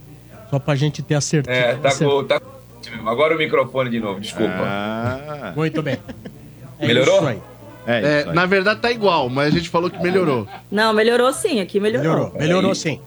Só 0.51 0.59
pra 0.59 0.75
gente 0.75 1.03
ter 1.03 1.15
a 1.15 1.21
certeza. 1.21 1.59
É, 1.59 1.75
tá 1.77 1.95
com. 1.95 2.25
Tá... 2.25 2.41
Agora 3.05 3.35
o 3.35 3.39
microfone 3.39 3.91
de 3.91 3.99
novo, 3.99 4.21
desculpa. 4.21 4.53
Ah, 4.55 5.53
Muito 5.57 5.83
bem. 5.83 5.99
É 6.79 6.87
Melhorou? 6.87 7.17
isso 7.19 7.27
aí. 7.29 7.39
é, 7.87 7.93
É, 7.95 8.21
isso 8.21 8.29
aí. 8.31 8.35
na 8.35 8.47
verdade 8.47 8.81
tá 8.81 8.91
igual, 8.91 9.29
mas 9.29 9.49
a 9.55 9.59
gente 9.59 9.69
falou 9.69 9.91
que 9.91 9.99
melhorou. 10.03 10.47
Não, 10.71 10.93
melhorou 10.93 11.33
sim, 11.33 11.61
aqui 11.61 11.81
melhorou. 11.81 12.13
Melhorou, 12.13 12.33
melhorou 12.39 12.75
sim. 12.75 13.01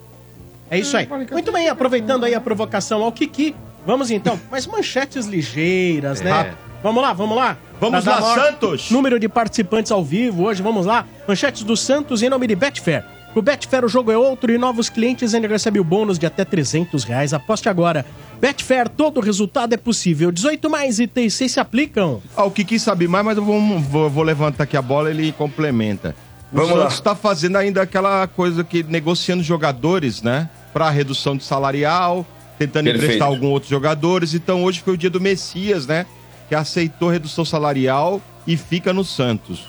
É 0.72 0.78
isso 0.78 0.96
aí. 0.96 1.08
Muito 1.32 1.52
bem, 1.52 1.68
aproveitando 1.68 2.24
aí 2.26 2.36
a 2.36 2.42
provocação 2.42 3.04
ao 3.04 3.12
Kiki, 3.12 3.56
vamos 3.86 4.12
então, 4.12 4.40
mas 4.52 4.68
manchetes 4.68 5.26
ligeiras, 5.26 6.22
né? 6.22 6.54
Vamos 6.82 7.02
lá, 7.02 7.12
vamos 7.14 7.36
lá. 7.38 7.58
Vamos 7.80 8.06
lá, 8.06 8.20
maior 8.22 8.36
Santos! 8.36 8.92
Número 8.92 9.20
de 9.20 9.28
participantes 9.30 9.92
ao 9.92 10.04
vivo 10.04 10.44
hoje, 10.44 10.62
vamos 10.62 10.86
lá. 10.86 11.06
Manchetes 11.28 11.64
do 11.64 11.76
Santos 11.76 12.22
em 12.22 12.30
nome 12.30 12.46
de 12.48 12.56
Betfair. 12.56 13.04
O 13.36 13.42
Betfair 13.42 13.86
o 13.86 13.88
jogo 13.90 14.12
é 14.12 14.18
outro 14.18 14.52
e 14.52 14.58
novos 14.58 14.90
clientes 14.90 15.34
ainda 15.34 15.48
recebem 15.48 15.80
o 15.80 15.84
bônus 15.84 16.18
de 16.18 16.26
até 16.26 16.44
300 16.44 17.04
reais. 17.04 17.34
Aposte 17.34 17.70
agora. 17.70 18.06
Betfair, 18.42 18.90
todo 18.90 19.20
resultado 19.22 19.74
é 19.74 19.78
possível. 19.78 20.32
18 20.32 20.70
mais 20.70 21.00
itens 21.00 21.36
6 21.36 21.52
se 21.52 21.60
aplicam. 21.60 22.22
Ah, 22.36 22.44
o 22.46 22.52
Kiki 22.52 22.80
sabe 22.80 23.08
mais, 23.08 23.24
mas 23.24 23.38
eu 23.38 23.44
vou, 23.46 23.80
vou- 23.80 24.10
vou 24.10 24.24
levantar 24.24 24.64
aqui 24.64 24.76
a 24.76 24.82
bola 24.82 25.10
ele 25.12 25.32
complementa. 25.32 26.16
O 26.52 26.56
Vamos. 26.58 26.72
Santos 26.74 26.94
está 26.96 27.16
fazendo 27.16 27.58
ainda 27.58 27.84
aquela 27.84 28.26
coisa 28.28 28.64
que 28.64 28.82
negociando 28.82 29.44
jogadores, 29.44 30.24
né? 30.24 30.50
Para 30.74 30.90
redução 30.90 31.38
de 31.38 31.44
salarial, 31.44 32.26
tentando 32.58 32.86
Perfeito. 32.86 33.06
emprestar 33.06 33.28
alguns 33.28 33.50
outros 33.52 33.70
jogadores. 33.70 34.34
Então 34.34 34.64
hoje 34.64 34.82
foi 34.82 34.94
o 34.96 34.98
dia 34.98 35.10
do 35.12 35.22
Messias, 35.22 35.86
né? 35.86 36.08
Que 36.48 36.56
aceitou 36.56 37.10
redução 37.10 37.46
salarial 37.46 38.20
e 38.48 38.58
fica 38.58 38.92
no 38.92 39.04
Santos. 39.06 39.68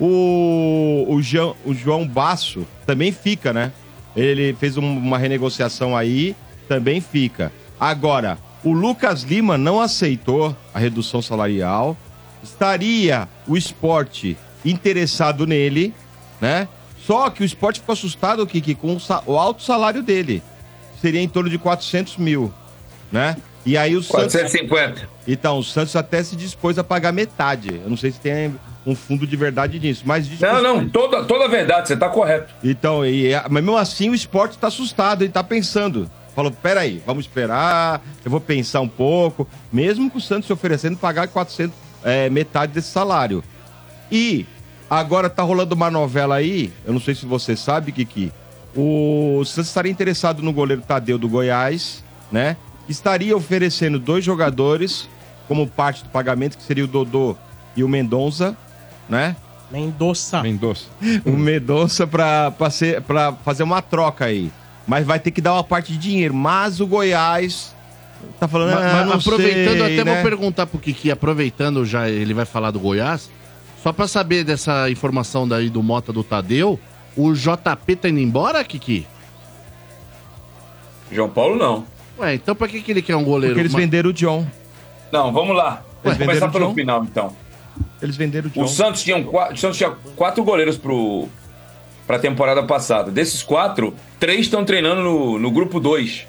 O, 0.00 1.04
o, 1.08 1.22
Jean- 1.22 1.54
o 1.64 1.74
João 1.74 2.06
Basso 2.06 2.66
também 2.86 3.12
fica, 3.12 3.52
né? 3.52 3.70
Ele 4.16 4.54
fez 4.58 4.76
um- 4.76 4.96
uma 4.98 5.18
renegociação 5.18 5.96
aí, 5.96 6.34
também 6.68 7.00
fica. 7.00 7.52
Agora, 7.78 8.38
o 8.64 8.72
Lucas 8.72 9.22
Lima 9.22 9.56
não 9.58 9.80
aceitou 9.80 10.56
a 10.72 10.78
redução 10.78 11.20
salarial. 11.20 11.96
Estaria 12.42 13.28
o 13.46 13.56
esporte 13.56 14.36
interessado 14.64 15.46
nele, 15.46 15.94
né? 16.40 16.66
Só 17.06 17.28
que 17.30 17.42
o 17.42 17.44
esporte 17.44 17.80
ficou 17.80 17.92
assustado, 17.92 18.46
Kiki, 18.46 18.74
com 18.74 18.96
o, 19.26 19.36
alto 19.38 19.62
salário 19.62 20.02
dele. 20.02 20.42
Seria 21.00 21.20
em 21.20 21.28
torno 21.28 21.48
de 21.50 21.58
400 21.58 22.16
mil, 22.18 22.52
né? 23.10 23.36
E 23.64 23.76
aí 23.76 23.94
o 23.96 24.02
Santos... 24.02 24.32
450. 24.34 25.08
Então, 25.26 25.58
o 25.58 25.64
Santos 25.64 25.94
até 25.96 26.22
se 26.22 26.34
dispôs 26.36 26.78
a 26.78 26.84
pagar 26.84 27.12
metade. 27.12 27.80
Eu 27.82 27.90
não 27.90 27.96
sei 27.96 28.10
se 28.10 28.20
tem 28.20 28.54
um 28.86 28.94
fundo 28.94 29.26
de 29.26 29.36
verdade 29.36 29.78
nisso, 29.78 30.02
mas... 30.06 30.28
Não, 30.40 30.62
não, 30.62 30.88
toda, 30.88 31.22
toda 31.24 31.44
a 31.44 31.48
verdade, 31.48 31.88
você 31.88 31.96
tá 31.96 32.08
correto. 32.08 32.52
Então, 32.64 33.04
e, 33.04 33.32
é- 33.32 33.42
mas 33.48 33.62
mesmo 33.62 33.76
assim 33.76 34.08
o 34.10 34.14
esporte 34.14 34.56
tá 34.58 34.68
assustado, 34.68 35.22
ele 35.22 35.32
tá 35.32 35.44
pensando. 35.44 36.10
Falou, 36.34 36.50
peraí, 36.50 37.02
vamos 37.04 37.26
esperar, 37.26 38.00
eu 38.24 38.30
vou 38.30 38.40
pensar 38.40 38.80
um 38.80 38.88
pouco. 38.88 39.46
Mesmo 39.72 40.10
com 40.10 40.18
o 40.18 40.20
Santos 40.20 40.46
se 40.46 40.52
oferecendo 40.52 40.96
pagar 40.96 41.28
400, 41.28 41.76
é, 42.04 42.30
metade 42.30 42.72
desse 42.72 42.88
salário. 42.88 43.44
E 44.10 44.46
agora 44.88 45.28
tá 45.28 45.42
rolando 45.42 45.74
uma 45.74 45.90
novela 45.90 46.36
aí, 46.36 46.72
eu 46.86 46.92
não 46.92 47.00
sei 47.00 47.14
se 47.14 47.26
você 47.26 47.54
sabe, 47.56 47.92
Kiki. 47.92 48.32
O 48.74 49.42
Santos 49.44 49.68
estaria 49.68 49.90
interessado 49.92 50.42
no 50.42 50.52
goleiro 50.52 50.82
Tadeu 50.82 51.18
do 51.18 51.28
Goiás, 51.28 52.04
né? 52.30 52.56
Estaria 52.88 53.36
oferecendo 53.36 53.98
dois 53.98 54.24
jogadores 54.24 55.08
como 55.46 55.66
parte 55.66 56.04
do 56.04 56.10
pagamento, 56.10 56.56
que 56.56 56.62
seria 56.62 56.84
o 56.84 56.88
Dodô 56.88 57.36
e 57.76 57.82
o 57.82 57.88
Mendonça, 57.88 58.56
né? 59.10 59.36
Mendonça. 59.70 60.42
Mendonça. 60.42 60.86
o 61.24 61.30
Mendonça 61.30 62.06
pra 62.06 62.52
fazer 63.44 63.62
uma 63.62 63.82
troca 63.82 64.24
aí. 64.24 64.50
Mas 64.86 65.06
vai 65.06 65.20
ter 65.20 65.30
que 65.30 65.40
dar 65.40 65.52
uma 65.52 65.64
parte 65.64 65.92
de 65.92 65.98
dinheiro. 65.98 66.34
Mas 66.34 66.80
o 66.80 66.86
Goiás 66.86 67.74
tá 68.38 68.48
falando. 68.48 68.74
Mas, 68.74 68.84
ah, 68.84 68.92
mas 68.92 69.06
não 69.06 69.14
aproveitando, 69.14 69.78
sei, 69.78 69.94
até 69.94 70.04
né? 70.04 70.14
vou 70.14 70.22
perguntar 70.22 70.66
pro 70.66 70.78
Kiki, 70.78 71.10
aproveitando 71.10 71.84
já 71.84 72.08
ele 72.08 72.34
vai 72.34 72.44
falar 72.44 72.70
do 72.70 72.80
Goiás, 72.80 73.30
só 73.82 73.92
pra 73.92 74.08
saber 74.08 74.44
dessa 74.44 74.90
informação 74.90 75.46
daí 75.46 75.70
do 75.70 75.82
Mota 75.82 76.12
do 76.12 76.24
Tadeu, 76.24 76.78
o 77.16 77.32
JP 77.32 77.96
tá 77.96 78.08
indo 78.08 78.20
embora, 78.20 78.62
Kiki? 78.64 79.06
João 81.12 81.28
Paulo 81.28 81.56
não. 81.56 81.84
Ué, 82.18 82.34
então 82.34 82.54
pra 82.54 82.68
que, 82.68 82.82
que 82.82 82.90
ele 82.90 83.02
quer 83.02 83.16
um 83.16 83.24
goleiro? 83.24 83.54
Porque 83.54 83.62
eles 83.62 83.74
venderam 83.74 84.10
o 84.10 84.12
John. 84.12 84.46
Não, 85.10 85.32
vamos 85.32 85.56
lá. 85.56 85.82
Vamos 86.02 86.18
começar 86.18 86.48
o 86.48 86.52
pelo 86.52 86.66
John? 86.68 86.74
final, 86.74 87.04
então. 87.04 87.34
Eles 88.02 88.16
venderam 88.16 88.48
o 88.48 88.50
John. 88.50 88.62
O 88.62 88.68
Santos 88.68 89.02
tinha, 89.02 89.16
o 89.18 89.56
Santos 89.56 89.76
tinha 89.76 89.90
quatro 90.16 90.42
goleiros 90.42 90.76
pro, 90.76 91.28
pra 92.06 92.18
temporada 92.18 92.62
passada. 92.62 93.10
Desses 93.10 93.42
quatro, 93.42 93.94
três 94.18 94.40
estão 94.40 94.64
treinando 94.64 95.02
no, 95.02 95.38
no 95.38 95.50
grupo 95.50 95.78
2. 95.78 96.26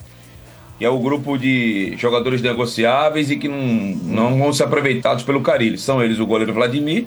Que 0.78 0.86
é 0.86 0.90
o 0.90 1.00
grupo 1.00 1.38
de 1.38 1.96
jogadores 1.98 2.42
negociáveis 2.42 3.30
e 3.30 3.38
que 3.38 3.48
não, 3.48 3.58
não 3.58 4.40
vão 4.40 4.52
ser 4.52 4.64
aproveitados 4.64 5.24
pelo 5.24 5.42
Carilli. 5.42 5.78
São 5.78 6.04
eles 6.04 6.20
o 6.20 6.26
goleiro 6.26 6.54
Vladimir, 6.54 7.06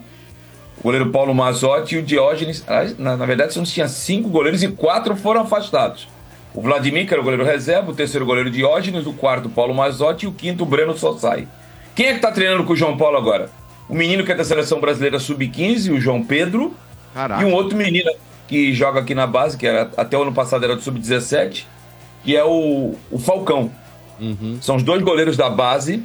o 0.79 0.83
goleiro 0.85 1.11
Paulo 1.11 1.35
Mazotti 1.35 1.97
e 1.97 1.99
o 1.99 2.03
Diógenes. 2.03 2.65
Na, 2.99 3.17
na 3.17 3.27
verdade, 3.27 3.51
o 3.51 3.55
Santos 3.55 3.73
tinha 3.73 3.89
cinco 3.89 4.29
goleiros 4.29 4.63
e 4.63 4.69
quatro 4.69 5.17
foram 5.17 5.43
afastados. 5.43 6.07
O 6.55 6.61
Vladimir, 6.61 7.07
que 7.07 7.13
era 7.13 7.21
o 7.21 7.25
goleiro 7.25 7.45
reserva, 7.45 7.91
o 7.91 7.95
terceiro 7.95 8.25
goleiro 8.25 8.49
Diógenes, 8.49 9.07
o 9.07 9.13
quarto 9.13 9.49
Paulo 9.49 9.75
Mazotti 9.75 10.25
e 10.25 10.29
o 10.29 10.33
quinto 10.33 10.65
Breno 10.65 10.97
Sossai. 10.97 11.49
Quem 11.97 12.07
é 12.07 12.15
que 12.15 12.21
tá 12.21 12.31
treinando 12.31 12.63
com 12.63 12.75
o 12.75 12.77
João 12.77 12.97
Paulo 12.97 13.17
agora? 13.17 13.51
O 13.89 13.95
menino 13.95 14.25
que 14.25 14.33
é 14.33 14.35
da 14.35 14.45
seleção 14.45 14.81
brasileira 14.81 15.19
sub-15, 15.19 15.93
o 15.93 16.01
João 16.01 16.23
Pedro, 16.23 16.75
Caraca. 17.13 17.43
e 17.43 17.45
um 17.45 17.53
outro 17.53 17.77
menino 17.77 18.11
que 18.49 18.73
joga 18.73 19.01
aqui 19.01 19.15
na 19.15 19.27
base, 19.27 19.57
que 19.57 19.67
era, 19.67 19.91
até 19.97 20.17
o 20.17 20.23
ano 20.23 20.33
passado 20.33 20.65
era 20.65 20.75
do 20.75 20.83
sub-17, 20.83 21.65
que 22.25 22.37
é 22.37 22.45
o, 22.45 22.95
o 23.11 23.19
Falcão. 23.19 23.71
São 24.61 24.77
os 24.77 24.83
dois 24.83 25.03
goleiros 25.03 25.37
da 25.37 25.51
base 25.51 26.03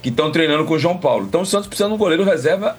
que 0.00 0.08
estão 0.08 0.30
treinando 0.30 0.64
com 0.64 0.74
o 0.74 0.78
João 0.78 0.96
Paulo. 0.96 1.26
Então 1.26 1.42
o 1.42 1.46
Santos 1.46 1.66
precisa 1.66 1.88
de 1.88 1.94
um 1.94 1.98
goleiro 1.98 2.24
reserva 2.24 2.76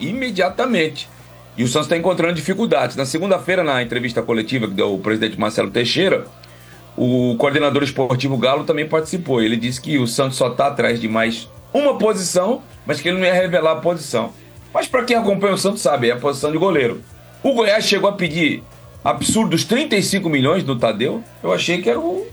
imediatamente. 0.00 1.08
E 1.56 1.64
o 1.64 1.68
Santos 1.68 1.86
está 1.86 1.96
encontrando 1.96 2.34
dificuldades. 2.34 2.96
Na 2.96 3.04
segunda-feira, 3.04 3.64
na 3.64 3.82
entrevista 3.82 4.22
coletiva 4.22 4.68
que 4.68 4.74
deu 4.74 4.94
o 4.94 4.98
presidente 4.98 5.38
Marcelo 5.38 5.70
Teixeira, 5.70 6.24
o 6.96 7.36
coordenador 7.36 7.82
esportivo 7.82 8.36
Galo 8.36 8.64
também 8.64 8.88
participou. 8.88 9.42
Ele 9.42 9.56
disse 9.56 9.80
que 9.80 9.98
o 9.98 10.06
Santos 10.06 10.36
só 10.36 10.48
está 10.48 10.68
atrás 10.68 11.00
de 11.00 11.08
mais 11.08 11.48
uma 11.72 11.96
posição, 11.98 12.62
mas 12.86 13.00
que 13.00 13.08
ele 13.08 13.18
não 13.18 13.26
ia 13.26 13.34
revelar 13.34 13.72
a 13.72 13.80
posição. 13.80 14.32
Mas 14.72 14.86
para 14.86 15.04
quem 15.04 15.16
acompanha 15.16 15.54
o 15.54 15.58
Santos 15.58 15.80
sabe, 15.82 16.08
é 16.08 16.12
a 16.12 16.16
posição 16.16 16.50
de 16.52 16.58
goleiro. 16.58 17.02
O 17.42 17.52
Goiás 17.54 17.84
chegou 17.86 18.08
a 18.10 18.12
pedir 18.12 18.62
absurdos 19.04 19.64
35 19.64 20.28
milhões 20.28 20.64
no 20.64 20.76
Tadeu. 20.78 21.22
Eu 21.42 21.52
achei 21.52 21.80
que 21.80 21.88
era 21.88 21.98
o, 21.98 22.26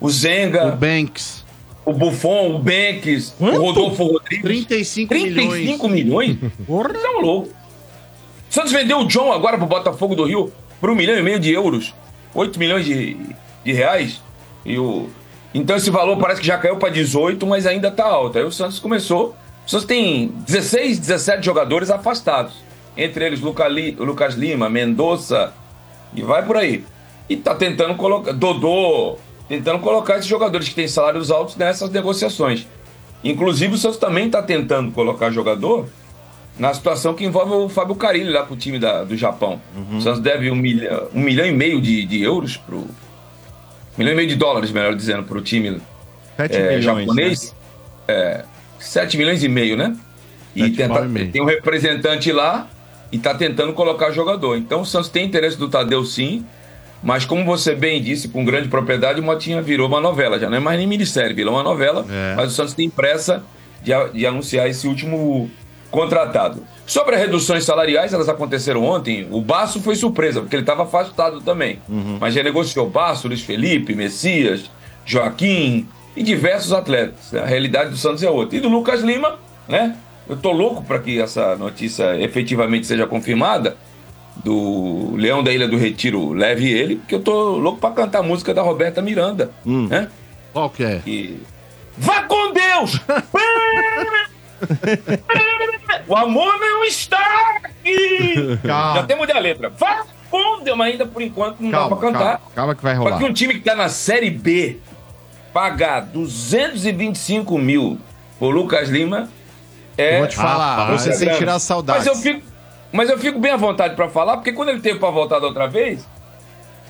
o 0.00 0.10
Zenga, 0.10 0.68
O 0.68 0.76
Banks. 0.76 1.44
o 1.84 1.92
Buffon, 1.92 2.54
o 2.56 2.58
Benques, 2.58 3.34
Quanto? 3.38 3.56
o 3.58 3.62
Rodolfo 3.66 4.04
Rodrigues. 4.04 4.42
35 4.42 5.08
35 5.08 5.88
milhões? 5.88 6.36
Porra. 6.66 6.90
Tá 6.94 7.10
louco. 7.20 7.48
O 7.48 8.52
Santos 8.54 8.72
vendeu 8.72 8.98
o 9.00 9.06
John 9.06 9.32
agora 9.32 9.56
pro 9.56 9.66
Botafogo 9.66 10.14
do 10.14 10.24
Rio 10.24 10.52
por 10.80 10.90
um 10.90 10.94
milhão 10.94 11.16
e 11.18 11.22
meio 11.22 11.38
de 11.40 11.52
euros. 11.52 11.94
8 12.34 12.58
milhões 12.58 12.84
de, 12.84 13.16
de 13.64 13.72
reais. 13.72 14.20
E 14.64 14.78
o... 14.78 15.08
Então 15.52 15.76
esse 15.76 15.90
valor 15.90 16.16
parece 16.18 16.40
que 16.40 16.46
já 16.46 16.56
caiu 16.58 16.76
para 16.76 16.90
18, 16.90 17.44
mas 17.46 17.66
ainda 17.66 17.90
tá 17.90 18.04
alto. 18.06 18.38
Aí 18.38 18.44
o 18.44 18.52
Santos 18.52 18.78
começou. 18.78 19.34
O 19.66 19.70
Santos 19.70 19.86
tem 19.86 20.28
16, 20.46 20.98
17 20.98 21.44
jogadores 21.44 21.90
afastados. 21.90 22.54
Entre 22.96 23.24
eles 23.24 23.40
Lucas 23.40 24.34
Lima, 24.34 24.68
Mendonça 24.68 25.52
e 26.14 26.22
vai 26.22 26.44
por 26.44 26.56
aí. 26.56 26.84
E 27.28 27.36
tá 27.36 27.54
tentando 27.54 27.94
colocar. 27.94 28.32
Dodô, 28.32 29.16
tentando 29.48 29.78
colocar 29.80 30.14
esses 30.16 30.26
jogadores 30.26 30.68
que 30.68 30.74
têm 30.74 30.88
salários 30.88 31.30
altos 31.30 31.56
nessas 31.56 31.90
negociações. 31.90 32.66
Inclusive 33.22 33.74
o 33.74 33.78
Santos 33.78 33.98
também 33.98 34.26
está 34.26 34.42
tentando 34.42 34.90
colocar 34.92 35.30
jogador 35.30 35.86
na 36.58 36.72
situação 36.74 37.14
que 37.14 37.24
envolve 37.24 37.52
o 37.52 37.68
Fábio 37.68 37.94
Carilli 37.94 38.30
lá 38.30 38.42
com 38.44 38.54
o 38.54 38.56
time 38.56 38.78
da- 38.78 39.04
do 39.04 39.16
Japão. 39.16 39.60
O 39.96 40.00
Santos 40.00 40.20
deve 40.20 40.50
um 40.50 40.54
milhão, 40.56 41.08
um 41.14 41.20
milhão 41.20 41.46
e 41.46 41.52
meio 41.52 41.80
de, 41.80 42.04
de 42.04 42.22
euros 42.22 42.56
pro, 42.56 42.86
milhão 43.96 44.12
e 44.12 44.16
meio 44.16 44.28
de 44.28 44.36
dólares, 44.36 44.70
melhor 44.70 44.94
dizendo, 44.94 45.22
para 45.24 45.38
o 45.38 45.40
time 45.40 45.80
7 46.36 46.56
é, 46.56 46.62
milhões. 46.76 46.84
japonês. 46.84 47.54
É, 48.08 48.44
7 48.78 49.16
milhões 49.18 49.42
e 49.44 49.48
meio, 49.48 49.76
né? 49.76 49.96
E 50.54 50.70
tenta- 50.70 51.00
e 51.04 51.08
meio. 51.08 51.30
tem 51.30 51.42
um 51.42 51.44
representante 51.46 52.32
lá 52.32 52.68
e 53.12 53.18
tá 53.18 53.34
tentando 53.34 53.72
colocar 53.72 54.10
jogador. 54.10 54.56
Então 54.56 54.80
o 54.80 54.86
Santos 54.86 55.08
tem 55.10 55.24
interesse 55.26 55.56
do 55.56 55.68
Tadeu 55.68 56.04
sim, 56.04 56.44
mas 57.02 57.24
como 57.24 57.44
você 57.44 57.74
bem 57.74 58.02
disse, 58.02 58.28
com 58.28 58.44
grande 58.44 58.68
propriedade, 58.68 59.20
o 59.20 59.22
Motinha 59.22 59.60
virou 59.62 59.86
uma 59.86 60.00
novela, 60.00 60.38
já 60.38 60.48
não 60.50 60.56
é 60.56 60.60
mais 60.60 60.78
nem 60.78 60.86
minissérie, 60.86 61.34
virou 61.34 61.54
uma 61.54 61.62
novela, 61.62 62.04
É. 62.10 62.34
mas 62.36 62.52
o 62.52 62.54
Santos 62.54 62.74
tem 62.74 62.88
pressa 62.90 63.42
de, 63.82 63.92
de 64.12 64.26
anunciar 64.26 64.68
esse 64.68 64.86
último 64.88 65.50
contratado. 65.90 66.62
Sobre 66.86 67.14
as 67.16 67.20
reduções 67.20 67.64
salariais, 67.64 68.12
elas 68.12 68.28
aconteceram 68.28 68.84
ontem. 68.84 69.26
O 69.30 69.40
Baço 69.40 69.80
foi 69.80 69.96
surpresa, 69.96 70.40
porque 70.40 70.56
ele 70.56 70.62
estava 70.62 70.84
afastado 70.84 71.40
também. 71.40 71.80
Mas 72.20 72.34
já 72.34 72.42
negociou 72.42 72.88
Baço, 72.88 73.28
Luiz 73.28 73.42
Felipe, 73.42 73.94
Messias, 73.94 74.70
Joaquim 75.04 75.86
e 76.16 76.22
diversos 76.22 76.72
atletas. 76.72 77.34
A 77.34 77.44
realidade 77.44 77.90
do 77.90 77.96
Santos 77.96 78.22
é 78.22 78.30
outra. 78.30 78.56
E 78.56 78.60
do 78.60 78.68
Lucas 78.68 79.02
Lima, 79.02 79.38
né? 79.68 79.96
Eu 80.28 80.36
tô 80.36 80.52
louco 80.52 80.82
para 80.84 80.98
que 81.00 81.20
essa 81.20 81.56
notícia 81.56 82.16
efetivamente 82.20 82.86
seja 82.86 83.06
confirmada. 83.06 83.76
Do 84.44 85.16
Leão 85.16 85.42
da 85.42 85.52
Ilha 85.52 85.68
do 85.68 85.76
Retiro, 85.76 86.32
leve 86.32 86.70
ele, 86.72 86.96
porque 86.96 87.14
eu 87.14 87.20
tô 87.20 87.58
louco 87.58 87.78
para 87.78 87.94
cantar 87.94 88.20
a 88.20 88.22
música 88.22 88.54
da 88.54 88.62
Roberta 88.62 89.02
Miranda, 89.02 89.50
né? 89.66 90.08
Qual 90.52 90.70
que 90.70 90.82
é? 90.82 91.02
E... 91.06 91.42
Vá 91.98 92.22
com 92.22 92.50
Deus! 92.52 92.98
o 96.06 96.16
amor 96.16 96.58
não 96.58 96.84
está 96.84 97.18
aqui! 97.62 98.58
Calma. 98.66 99.00
Já 99.00 99.02
temos 99.06 99.30
a 99.30 99.38
letra. 99.38 99.70
Vá 99.70 100.04
com 100.30 100.62
Deus, 100.62 100.76
mas 100.76 100.92
ainda 100.92 101.06
por 101.06 101.20
enquanto 101.22 101.60
não 101.60 101.70
Calma, 101.70 101.88
dá 101.90 101.96
pra 101.96 102.06
cantar. 102.12 102.24
calma, 102.38 102.40
calma 102.54 102.74
que 102.74 102.82
vai 102.82 102.94
rolar. 102.94 103.10
Pra 103.10 103.18
que 103.18 103.24
um 103.24 103.32
time 103.32 103.54
que 103.54 103.60
tá 103.60 103.74
na 103.74 103.88
Série 103.88 104.30
B 104.30 104.78
pagar 105.52 106.00
225 106.02 107.58
mil 107.58 107.98
por 108.38 108.54
Lucas 108.54 108.88
Lima 108.88 109.28
é. 109.98 110.14
Eu 110.14 110.18
vou 110.20 110.28
te 110.28 110.36
falar, 110.36 110.76
rapaz. 110.76 111.02
você 111.02 111.12
sem 111.12 111.34
tirar 111.36 111.58
saudades. 111.58 112.06
Mas 112.06 112.16
eu 112.16 112.22
fico, 112.22 112.46
mas 112.92 113.10
eu 113.10 113.18
fico 113.18 113.38
bem 113.38 113.52
à 113.52 113.56
vontade 113.56 113.94
pra 113.96 114.08
falar, 114.08 114.36
porque 114.36 114.52
quando 114.52 114.68
ele 114.70 114.80
teve 114.80 114.98
pra 114.98 115.10
voltar 115.10 115.38
da 115.40 115.46
outra 115.48 115.66
vez, 115.66 116.06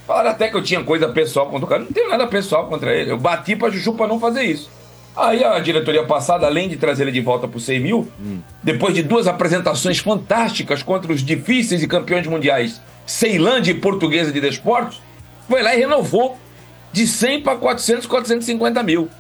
falaram 0.07 0.31
até 0.31 0.49
que 0.49 0.57
eu 0.57 0.63
tinha 0.63 0.85
coisa 0.85 1.09
pessoal 1.09 1.47
contra 1.47 1.65
o 1.65 1.69
cara. 1.69 1.83
Não 1.83 1.93
tenho 1.93 2.09
nada 2.11 2.27
pessoal 2.27 2.67
contra 2.67 2.95
ele. 2.95 3.11
Eu 3.11 3.19
bati 3.19 3.57
pra 3.57 3.71
Juju 3.71 3.95
pra 3.95 4.07
não 4.07 4.21
fazer 4.21 4.43
isso. 4.43 4.71
Aí 5.21 5.45
a 5.45 5.59
diretoria 5.61 6.03
passada, 6.05 6.47
além 6.47 6.67
de 6.67 6.79
trazer 6.79 7.03
ele 7.03 7.13
de 7.13 7.21
volta 7.21 7.47
por 7.47 7.61
100 7.61 7.81
mil, 7.81 8.11
depois 8.63 8.95
de 8.95 9.03
duas 9.03 9.27
apresentações 9.27 9.99
fantásticas 9.99 10.83
contra 10.83 11.13
os 11.13 11.23
difíceis 11.23 11.83
e 11.83 11.87
campeões 11.87 12.27
mundiais 12.27 12.81
Ceilândia 13.05 13.73
e 13.73 13.75
Portuguesa 13.75 14.33
de 14.33 14.41
Desportos, 14.41 15.03
foi 15.47 15.63
lá 15.63 15.75
e 15.75 15.79
renovou 15.79 16.39
de 16.93 17.07
100 17.07 17.43
para 17.43 17.57
400, 17.59 18.07
450 18.07 18.83
mil. 18.83 19.11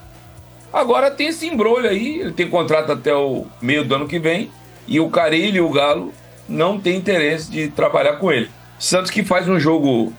Agora 0.73 1.11
tem 1.11 1.26
esse 1.26 1.47
embrolho 1.47 1.88
aí, 1.88 2.21
ele 2.21 2.33
tem 2.33 2.49
contrato 2.49 2.92
até 2.92 3.14
o 3.14 3.47
meio 3.61 3.85
do 3.85 3.95
ano 3.95 4.09
que 4.09 4.19
vem, 4.19 4.50
e 4.87 5.00
o 5.00 5.11
Carilho 5.11 5.57
e 5.57 5.61
o 5.61 5.71
Galo 5.71 6.14
não 6.49 6.80
têm 6.80 6.97
interesse 6.97 7.50
de 7.50 7.69
trabalhar 7.69 8.14
com 8.14 8.33
ele. 8.33 8.49
Santos 8.78 9.11
que 9.11 9.23
faz 9.23 9.49
um 9.49 9.59
jogo 9.59 10.12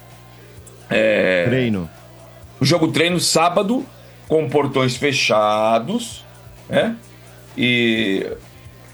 Treino. 1.48 1.90
um 2.62 2.66
jogo 2.66 2.90
treino 2.90 3.20
sábado 3.20 3.86
com 4.32 4.48
portões 4.48 4.96
fechados, 4.96 6.24
né? 6.70 6.96
E 7.58 8.26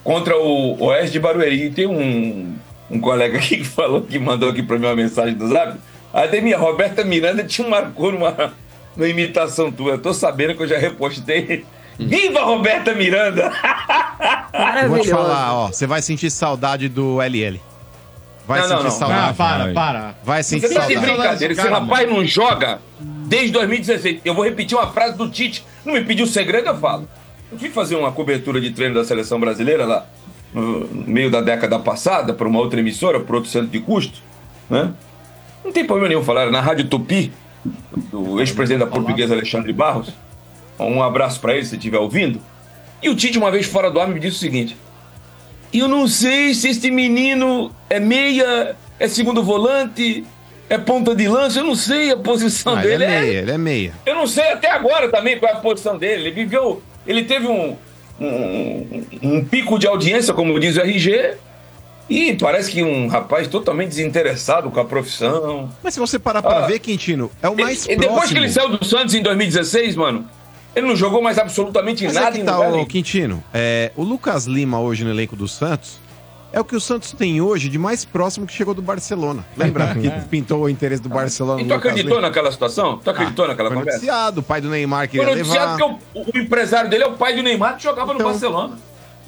contra 0.03 0.35
o 0.35 0.81
Oeste 0.85 1.11
de 1.11 1.19
Barueri. 1.19 1.69
Tem 1.69 1.85
um, 1.85 2.55
um 2.89 2.99
colega 2.99 3.37
aqui 3.37 3.57
que 3.61 3.63
falou 3.63 4.01
que 4.01 4.17
mandou 4.17 4.49
aqui 4.49 4.63
para 4.63 4.79
mim 4.79 4.87
uma 4.87 4.95
mensagem 4.95 5.35
do 5.35 5.47
Zap. 5.47 5.77
Ademir, 6.11 6.55
a 6.55 6.57
Roberta 6.57 7.03
Miranda 7.03 7.43
te 7.43 7.61
marcou 7.61 8.11
numa, 8.11 8.51
numa 8.95 9.07
imitação 9.07 9.71
tua. 9.71 9.91
Eu 9.91 10.01
tô 10.01 10.11
sabendo 10.11 10.55
que 10.55 10.63
eu 10.63 10.67
já 10.67 10.79
repostei. 10.79 11.63
Viva 11.99 12.43
Roberta 12.43 12.95
Miranda! 12.95 13.51
Eu 14.81 14.89
vou 14.89 14.99
te 14.99 15.09
Maravilhoso. 15.09 15.09
falar, 15.11 15.53
ó, 15.53 15.67
você 15.67 15.85
vai 15.85 16.01
sentir 16.01 16.31
saudade 16.31 16.89
do 16.89 17.21
LL. 17.21 17.61
Vai 18.47 18.61
Não, 18.61 18.69
não, 18.69 18.75
sentir 18.77 18.83
não. 18.85 18.91
saudade. 18.91 19.29
Ah, 19.29 19.33
para, 19.33 19.73
para. 19.73 20.15
Vai 20.23 20.41
sentir 20.41 20.67
Você 20.67 20.73
tá 20.73 20.87
de 20.87 20.93
saudade. 20.95 21.15
brincadeira. 21.15 21.53
Esse 21.53 21.67
rapaz 21.67 22.09
não 22.09 22.25
joga 22.25 22.79
desde 23.27 23.51
2016. 23.51 24.21
Eu 24.23 24.33
vou 24.33 24.43
repetir 24.43 24.77
uma 24.77 24.87
frase 24.91 25.17
do 25.17 25.29
Tite. 25.29 25.63
Não 25.85 25.93
me 25.93 26.03
pediu 26.03 26.25
segredo, 26.25 26.67
eu 26.67 26.77
falo. 26.77 27.07
Eu 27.51 27.59
fui 27.59 27.69
fazer 27.69 27.95
uma 27.95 28.11
cobertura 28.11 28.59
de 28.59 28.71
treino 28.71 28.95
da 28.95 29.03
seleção 29.03 29.39
brasileira 29.39 29.85
lá 29.85 30.05
no 30.53 30.87
meio 31.05 31.29
da 31.29 31.41
década 31.41 31.77
passada 31.77 32.33
para 32.33 32.47
uma 32.47 32.59
outra 32.59 32.79
emissora, 32.79 33.19
para 33.19 33.35
outro 33.35 33.51
centro 33.51 33.67
de 33.67 33.79
custo, 33.79 34.21
né? 34.69 34.93
Não 35.63 35.71
tem 35.71 35.85
problema 35.85 36.09
nenhum 36.09 36.23
falar. 36.23 36.49
Na 36.49 36.61
Rádio 36.61 36.87
Tupi, 36.87 37.31
do 38.11 38.39
ex-presidente 38.39 38.79
da 38.79 38.87
portuguesa 38.87 39.33
Alexandre 39.33 39.73
Barros. 39.73 40.13
Um 40.79 41.03
abraço 41.03 41.39
para 41.41 41.53
ele, 41.53 41.65
se 41.65 41.75
estiver 41.75 41.97
ouvindo. 41.97 42.39
E 43.01 43.09
o 43.09 43.15
Tite, 43.15 43.37
uma 43.37 43.51
vez 43.51 43.65
fora 43.65 43.91
do 43.91 43.99
ar, 43.99 44.07
me 44.07 44.19
disse 44.19 44.37
o 44.37 44.39
seguinte: 44.39 44.77
Eu 45.73 45.87
não 45.87 46.07
sei 46.07 46.53
se 46.53 46.69
este 46.69 46.89
menino 46.89 47.71
é 47.89 47.99
meia, 47.99 48.75
é 48.99 49.07
segundo 49.07 49.43
volante, 49.43 50.23
é 50.69 50.77
ponta 50.77 51.15
de 51.15 51.27
lança, 51.27 51.59
eu 51.59 51.63
não 51.63 51.75
sei 51.75 52.11
a 52.11 52.17
posição 52.17 52.75
Ah, 52.75 52.83
ele 52.85 52.97
dele. 52.97 53.03
é 53.03 53.07
É- 53.07 53.21
meia, 53.21 53.39
ele 53.41 53.51
é 53.51 53.57
meia. 53.57 53.93
eu 54.05 54.15
não 54.15 54.27
sei 54.27 54.51
até 54.51 54.69
agora 54.71 55.09
também 55.09 55.37
qual 55.39 55.51
é 55.51 55.55
a 55.55 55.59
posição 55.59 55.97
dele. 55.97 56.23
Ele 56.23 56.31
viveu. 56.31 56.81
Ele 57.05 57.23
teve 57.23 57.47
um, 57.47 57.75
um, 58.19 59.03
um 59.21 59.45
pico 59.45 59.77
de 59.79 59.87
audiência, 59.87 60.33
como 60.33 60.59
diz 60.59 60.75
o 60.77 60.81
RG. 60.81 61.35
E 62.09 62.33
parece 62.35 62.71
que 62.71 62.81
um 62.83 63.07
rapaz 63.07 63.47
totalmente 63.49 63.89
desinteressado 63.89 64.69
com 64.71 64.79
a 64.79 64.85
profissão. 64.85 65.69
Mas 65.83 65.93
se 65.93 65.99
você 65.99 66.17
parar 66.17 66.41
pra 66.41 66.59
Ah. 66.63 66.67
ver, 66.67 66.79
Quintino, 66.79 67.29
é 67.41 67.49
o 67.49 67.55
mais 67.55 67.85
próximo. 67.85 67.99
depois 68.01 68.31
que 68.31 68.37
ele 68.37 68.49
saiu 68.49 68.69
do 68.69 68.85
Santos 68.85 69.13
em 69.13 69.21
2016, 69.21 69.93
mano, 69.97 70.25
ele 70.73 70.87
não 70.87 70.95
jogou 70.95 71.21
mais 71.21 71.37
absolutamente 71.37 72.05
Mas 72.05 72.13
nada 72.13 72.29
é 72.29 72.31
que 72.31 72.39
em 72.39 72.45
tá, 72.45 72.55
lugar 72.55 72.71
nenhum. 72.71 72.85
Quintino. 72.85 73.43
É, 73.53 73.91
o 73.95 74.03
Lucas 74.03 74.45
Lima 74.45 74.79
hoje 74.79 75.03
no 75.03 75.09
elenco 75.09 75.35
do 75.35 75.49
Santos 75.49 75.99
é 76.53 76.59
o 76.59 76.65
que 76.65 76.75
o 76.75 76.79
Santos 76.81 77.11
tem 77.11 77.41
hoje 77.41 77.69
de 77.69 77.77
mais 77.77 78.05
próximo 78.05 78.45
que 78.47 78.53
chegou 78.53 78.73
do 78.73 78.81
Barcelona. 78.81 79.45
Lembra 79.55 79.93
que 79.99 80.09
pintou 80.29 80.61
o 80.63 80.69
interesse 80.69 81.01
do 81.01 81.09
Barcelona 81.09 81.61
E 81.61 81.63
no 81.63 81.69
tu 81.69 81.73
acreditou 81.75 82.21
naquela 82.21 82.51
situação? 82.51 82.97
Tu 83.03 83.09
acreditou 83.09 83.47
naquela 83.47 83.69
Foi 83.69 83.77
conversa? 83.77 83.97
noticiado, 83.99 84.39
o 84.39 84.43
pai 84.43 84.61
do 84.61 84.69
Neymar 84.69 85.09
Foi 85.09 85.19
queria 85.19 85.35
noticiado 85.35 85.71
levar. 85.83 85.99
porque 86.13 86.31
o, 86.31 86.39
o 86.39 86.43
empresário 86.43 86.89
dele 86.89 87.03
é 87.03 87.07
o 87.07 87.13
pai 87.13 87.35
do 87.35 87.43
Neymar 87.43 87.77
que 87.77 87.83
jogava 87.83 88.13
no 88.13 88.19
Então. 88.19 88.31
Barcelona. 88.31 88.75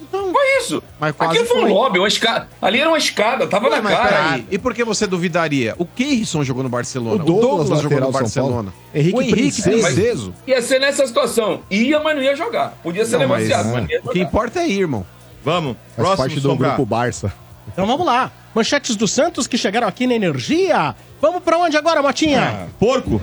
Então, 0.02 0.32
Foi 0.32 0.58
isso. 0.58 0.82
Mas 0.98 1.14
quase 1.14 1.32
Aquilo 1.34 1.46
foi 1.46 1.58
um 1.58 1.60
foi. 1.60 1.70
lobby, 1.70 1.98
uma 2.00 2.08
escada. 2.08 2.48
Ali 2.60 2.80
era 2.80 2.88
uma 2.88 2.98
escada, 2.98 3.46
tava 3.46 3.68
Ué, 3.68 3.76
na 3.76 3.82
mas 3.82 3.96
cara. 3.96 4.08
peraí, 4.08 4.46
e 4.50 4.58
por 4.58 4.74
que 4.74 4.82
você 4.82 5.06
duvidaria? 5.06 5.74
O 5.78 5.84
Keirson 5.86 6.42
jogou 6.42 6.62
no 6.64 6.68
Barcelona, 6.68 7.22
O 7.22 7.26
Douglas, 7.26 7.80
jogou 7.80 8.00
no 8.00 8.06
lateral 8.06 8.12
São 8.26 8.42
Paulo. 8.42 8.64
Barcelona, 8.64 8.72
Henrique 8.94 9.16
o 9.16 9.22
Henrique 9.22 9.62
Princeso. 9.62 10.34
Ia 10.48 10.62
ser 10.62 10.80
nessa 10.80 11.06
situação. 11.06 11.60
Ia, 11.70 12.00
mas 12.00 12.16
não 12.16 12.22
ia 12.24 12.34
jogar. 12.34 12.74
Podia 12.82 13.04
ser 13.04 13.18
Não, 13.18 13.28
mas, 13.28 13.42
negociado, 13.44 13.66
mas, 13.66 13.74
é, 13.74 13.80
não 13.82 13.88
ia 13.90 13.98
o 14.00 14.08
que 14.08 14.18
jogar. 14.18 14.28
importa 14.28 14.60
é 14.60 14.68
ir, 14.68 14.80
irmão. 14.80 15.06
Vamos. 15.44 15.76
Faz 15.96 15.96
Próximo, 15.96 16.16
parte 16.16 16.40
do 16.40 16.56
grupo 16.56 16.86
Barça. 16.86 17.32
Então 17.68 17.86
vamos 17.86 18.04
lá. 18.04 18.30
Manchetes 18.54 18.96
do 18.96 19.06
Santos 19.06 19.46
que 19.46 19.56
chegaram 19.56 19.86
aqui 19.86 20.06
na 20.06 20.14
Energia. 20.14 20.94
Vamos 21.20 21.42
pra 21.42 21.56
onde 21.58 21.76
agora, 21.76 22.02
Motinha? 22.02 22.68
Porco. 22.78 23.20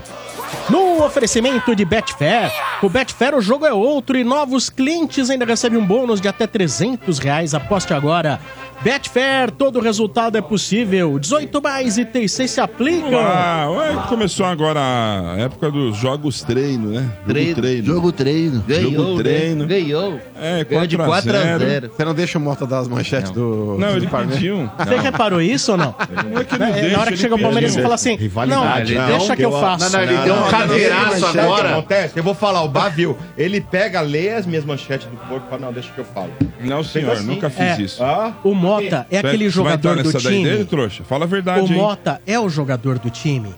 No 0.70 1.04
oferecimento 1.04 1.76
de 1.76 1.84
Betfair. 1.84 2.52
Com 2.80 2.88
Betfair 2.88 3.36
o 3.36 3.42
jogo 3.42 3.66
é 3.66 3.74
outro 3.74 4.18
e 4.18 4.24
novos 4.24 4.70
clientes 4.70 5.30
ainda 5.30 5.46
recebem 5.46 5.78
um 5.78 5.86
bônus 5.86 6.22
de 6.22 6.28
até 6.28 6.48
300 6.48 7.20
reais. 7.20 7.54
Aposte 7.54 7.94
agora. 7.94 8.40
Betfair, 8.84 9.52
todo 9.52 9.80
resultado 9.80 10.38
é 10.38 10.42
possível. 10.42 11.18
18 11.20 11.62
mais 11.62 11.98
e 11.98 12.06
36 12.06 12.50
se 12.52 12.62
aplicam. 12.62 13.20
Ah, 13.20 14.06
começou 14.08 14.46
agora 14.46 14.80
a 14.80 15.36
época 15.40 15.72
dos 15.72 15.98
jogos 15.98 16.42
treino, 16.44 16.90
né? 16.92 17.10
Jogo 17.28 17.56
treino. 17.56 17.86
Jogo 17.86 18.12
treino. 18.12 18.64
Ganhou, 18.68 18.92
Jogo 18.92 19.18
treino. 19.24 19.66
Né? 19.66 19.68
Ganhou. 19.68 20.20
É, 20.40 20.64
Ganhou 20.64 20.88
de 20.88 20.96
4 20.98 21.12
4 21.32 21.36
a 21.36 21.40
a 21.42 21.58
0. 21.58 21.60
0. 21.60 21.92
Você 21.96 22.06
não 22.06 22.14
deixa 22.14 22.38
o 22.38 22.42
Mota 22.42 22.66
dar 22.68 22.80
as 22.80 22.88
manchetes 22.88 23.32
do. 23.32 23.76
Não, 23.80 23.92
do 23.92 23.98
ele 23.98 24.08
Palmeiras? 24.08 24.36
pediu. 24.38 24.70
Você 24.78 24.98
reparou 25.00 25.42
isso 25.42 25.72
ou 25.72 25.78
não? 25.78 25.96
Não 26.32 26.42
é 26.42 26.44
que 26.44 26.58
não 26.58 26.68
É, 26.68 26.72
deixa, 26.74 26.96
na 26.96 27.02
hora 27.02 27.12
que 27.12 27.18
chega 27.18 27.36
o 27.36 27.40
Palmeiras, 27.40 27.72
você 27.74 27.82
fala 27.82 27.96
assim: 27.96 28.16
Rivalidade. 28.16 28.94
Não, 28.94 29.02
Não, 29.02 29.18
deixa 29.18 29.36
que 29.36 29.44
eu 29.46 29.52
faço. 29.52 29.86
Não, 29.86 29.92
não, 29.92 30.02
ele 30.02 30.18
deu 30.24 30.34
um 30.36 30.40
Não, 30.40 30.50
caveiraço 30.50 31.20
Sabe 31.20 31.26
o 31.30 31.32
que 31.32 31.40
agora. 31.40 31.70
acontece? 31.72 32.18
Eu 32.18 32.24
vou 32.24 32.34
falar, 32.36 32.62
o 32.64 32.68
Bavio, 32.70 33.18
ele 33.38 33.60
pega, 33.60 34.02
lê 34.02 34.30
as 34.34 34.46
minhas 34.46 34.64
manchetes 34.64 35.08
do 35.08 35.18
porco 35.28 35.46
e 35.48 35.50
fala, 35.50 35.62
não, 35.66 35.74
deixa 35.74 35.92
que 35.92 36.00
eu 36.00 36.06
falo. 36.06 36.30
Não, 36.62 36.84
senhor, 36.84 37.14
assim. 37.14 37.26
nunca 37.26 37.50
fiz 37.50 37.60
É. 37.60 37.82
isso. 37.82 38.04
Ah? 38.04 38.34
O 38.44 38.54
Mota 38.68 39.08
é 39.10 39.18
aquele 39.20 39.50
Você 39.50 39.62
vai 39.62 39.74
entrar 39.74 39.90
jogador 39.92 40.04
do 40.04 40.12
nessa 40.14 40.30
daí 40.30 40.44
dele, 40.44 40.56
time. 40.56 40.66
trouxa? 40.66 41.04
Fala 41.04 41.24
a 41.26 41.28
verdade, 41.28 41.62
O 41.62 41.66
hein? 41.68 41.74
Mota 41.82 42.22
é 42.28 42.40
o 42.40 42.50
jogador 42.50 43.00
do 43.00 43.10
time 43.10 43.54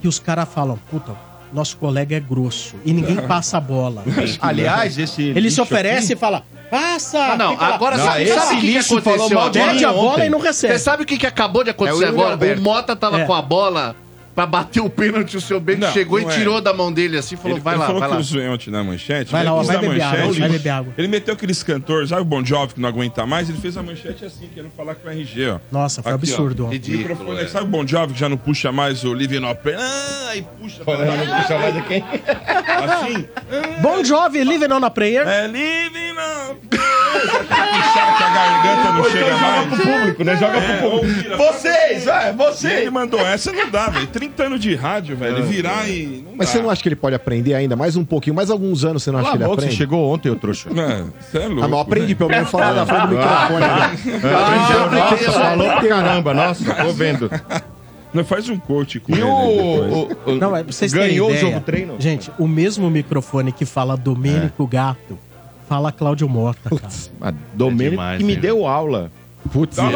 que 0.00 0.08
os 0.08 0.18
caras 0.18 0.48
falam: 0.48 0.78
puta, 0.90 1.12
nosso 1.52 1.76
colega 1.76 2.16
é 2.16 2.20
grosso 2.20 2.74
e 2.84 2.92
ninguém 2.92 3.16
passa 3.26 3.56
a 3.58 3.60
bola. 3.60 4.04
Aliás, 4.40 4.98
esse. 4.98 5.22
Ele 5.22 5.32
se 5.34 5.40
lixo 5.40 5.62
oferece 5.62 6.10
e 6.10 6.12
aqui- 6.12 6.20
fala: 6.20 6.42
passa! 6.70 7.18
Ah, 7.18 7.36
não, 7.36 7.52
fica 7.52 7.68
lá. 7.68 7.74
agora 7.74 7.96
Não, 7.96 8.04
sabe, 8.04 8.22
esse 8.22 8.34
sabe 8.34 8.46
o 8.46 8.48
que, 8.54 8.60
que 8.60 8.72
lixo 8.72 8.88
falou 9.00 9.14
aconteceu 9.26 9.38
mal 9.38 9.50
de 9.50 9.58
agora? 9.58 9.72
Perde 9.72 9.84
a 9.84 9.92
bola 9.92 10.26
e 10.26 10.30
não 10.30 10.38
recebe. 10.40 10.72
Você 10.74 10.78
sabe 10.78 11.02
o 11.02 11.06
que, 11.06 11.16
que 11.18 11.26
acabou 11.26 11.64
de 11.64 11.70
acontecer 11.70 12.04
É 12.04 12.08
o 12.08 12.10
Yuri 12.12 12.22
agora? 12.22 12.56
O 12.58 12.60
Mota 12.62 12.94
tava 12.96 13.20
É. 13.20 13.24
com 13.24 13.34
a 13.34 13.42
bola 13.42 13.96
pra 14.34 14.46
bater 14.46 14.80
o 14.80 14.88
pênalti, 14.88 15.36
o 15.36 15.40
seu 15.40 15.60
Bento 15.60 15.80
Não, 15.80 15.92
chegou 15.92 16.18
e 16.18 16.22
não 16.22 16.30
é. 16.30 16.34
tirou 16.34 16.60
da 16.60 16.72
mão 16.72 16.92
dele 16.92 17.18
assim, 17.18 17.36
falou, 17.36 17.52
ele, 17.56 17.60
vai 17.60 17.74
ele 17.74 17.80
lá, 17.80 17.86
falou 17.86 18.00
vai 18.00 18.08
que 18.08 18.14
lá. 18.14 18.20
o 18.20 18.24
zoante 18.24 18.70
na 18.70 18.84
manchete. 18.84 19.30
Vai 19.32 19.44
né, 19.44 19.50
lá, 19.50 19.56
ó, 19.56 19.58
quis 19.60 19.68
vai 19.68 19.78
beber 19.78 20.02
água, 20.02 20.32
vai 20.32 20.48
beber 20.48 20.68
água. 20.70 20.94
Ele 20.96 21.08
meteu 21.08 21.34
aqueles 21.34 21.62
cantores, 21.62 22.08
sabe 22.10 22.22
o 22.22 22.24
Bon 22.24 22.44
Jovi 22.44 22.74
que 22.74 22.80
não 22.80 22.88
aguenta 22.88 23.26
mais? 23.26 23.48
Ele 23.48 23.58
fez 23.58 23.76
a 23.76 23.82
manchete 23.82 24.24
assim, 24.24 24.48
querendo 24.54 24.70
falar 24.76 24.94
com 24.94 25.08
o 25.08 25.10
RG, 25.10 25.48
ó. 25.50 25.58
Nossa, 25.70 26.02
foi 26.02 26.12
Aqui, 26.12 26.30
ó. 26.30 26.34
absurdo. 26.34 26.64
ó. 26.64 26.68
O 26.68 26.70
Ridículo, 26.70 27.08
microfone, 27.08 27.40
é. 27.40 27.48
sabe 27.48 27.64
o 27.64 27.68
Bon 27.68 27.86
Jovi 27.86 28.14
que 28.14 28.20
já 28.20 28.28
não 28.28 28.36
puxa 28.36 28.70
mais 28.72 29.04
o 29.04 29.12
Living 29.12 29.40
No 29.40 29.54
Prayer? 29.54 29.78
Ah, 29.80 30.36
e 30.36 30.42
puxa. 30.42 30.78
Não 30.78 31.36
puxa 31.42 31.58
mais 31.58 31.76
aqui. 31.76 32.04
Assim. 32.66 33.28
Bon 33.82 34.04
Jovi, 34.04 34.44
Living 34.44 34.72
on 34.72 34.84
a 34.84 34.90
Prayer. 34.90 35.26
É 35.26 35.46
Living 35.46 36.12
No 36.12 36.54
Prayer. 36.68 36.90
Puxar 36.90 36.99
que 37.10 38.22
a 38.22 38.30
garganta 38.30 38.92
não 38.92 39.04
chega 39.10 39.36
mais. 39.36 39.66
pro 39.68 39.76
público, 39.82 40.24
né? 40.24 40.36
Joga 40.36 40.60
pro 40.60 40.72
É, 40.72 40.76
público. 40.78 41.06
vira- 41.22 41.36
Vocês, 41.36 42.04
vai, 42.04 42.24
E 42.26 42.28
ele 42.28 42.36
vocês. 42.36 42.90
mandou 42.92 43.20
essa, 43.20 43.52
não 43.52 43.70
dá, 43.70 43.88
velho. 43.88 44.06
30 44.06 44.44
anos 44.44 44.60
de 44.60 44.74
rádio, 44.74 45.16
velho. 45.16 45.44
Virar 45.44 45.88
e. 45.88 46.24
Não 46.26 46.32
Mas 46.36 46.48
dá. 46.48 46.52
você 46.54 46.62
não 46.62 46.70
acha 46.70 46.82
que 46.82 46.88
ele 46.88 46.96
pode 46.96 47.14
aprender 47.16 47.54
ainda 47.54 47.74
mais 47.76 47.96
um 47.96 48.04
pouquinho? 48.04 48.34
Mais 48.36 48.50
alguns 48.50 48.84
anos 48.84 49.02
você 49.02 49.10
não 49.10 49.18
acha 49.20 49.30
que 49.30 49.36
ele 49.36 49.44
boca, 49.44 49.54
você 49.56 49.66
aprende? 49.66 49.76
chegou 49.76 50.12
ontem, 50.12 50.30
ô 50.30 50.36
trouxa. 50.36 50.70
Mano, 50.72 51.12
você 51.20 51.38
é 51.38 51.46
louco. 51.46 51.64
Ah, 51.64 51.68
não, 51.68 51.80
aprendi 51.80 52.14
pelo 52.14 52.30
menos 52.30 52.50
falar 52.50 52.72
na 52.74 52.86
frente 52.86 53.06
do 53.06 53.08
microfone. 53.16 53.60
né? 53.60 53.90
Nossa, 55.00 55.32
falou 55.32 55.68
pra 55.70 55.88
caramba, 55.88 56.34
nossa, 56.34 56.74
tô 56.74 56.92
vendo. 56.92 57.30
Não 58.12 58.24
faz 58.24 58.48
um 58.48 58.58
coach 58.58 58.98
com 58.98 59.12
E 59.12 59.20
ele. 59.20 59.22
o, 59.22 59.28
o- 59.28 60.16
o- 60.32 60.34
Não, 60.34 60.50
mas 60.50 60.64
pra 60.64 60.72
vocês 60.72 60.92
ganhou 60.92 61.30
o 61.30 61.36
jogo 61.36 61.60
treino? 61.60 61.94
Gente, 62.00 62.28
o 62.40 62.48
mesmo 62.48 62.90
microfone 62.90 63.52
que 63.52 63.64
fala 63.64 63.96
Domênico 63.96 64.64
É. 64.64 64.74
Gato, 64.74 65.16
fala 65.70 65.92
Cláudio 65.92 66.28
Mota, 66.28 66.68
cara. 66.68 66.92
Ah, 67.20 67.32
Domênico 67.54 67.84
É 67.86 67.90
demais, 67.90 68.18
que 68.18 68.24
me 68.24 68.32
hein? 68.34 68.40
deu 68.40 68.66
aula. 68.66 69.08
Putz, 69.52 69.78
então 69.78 69.90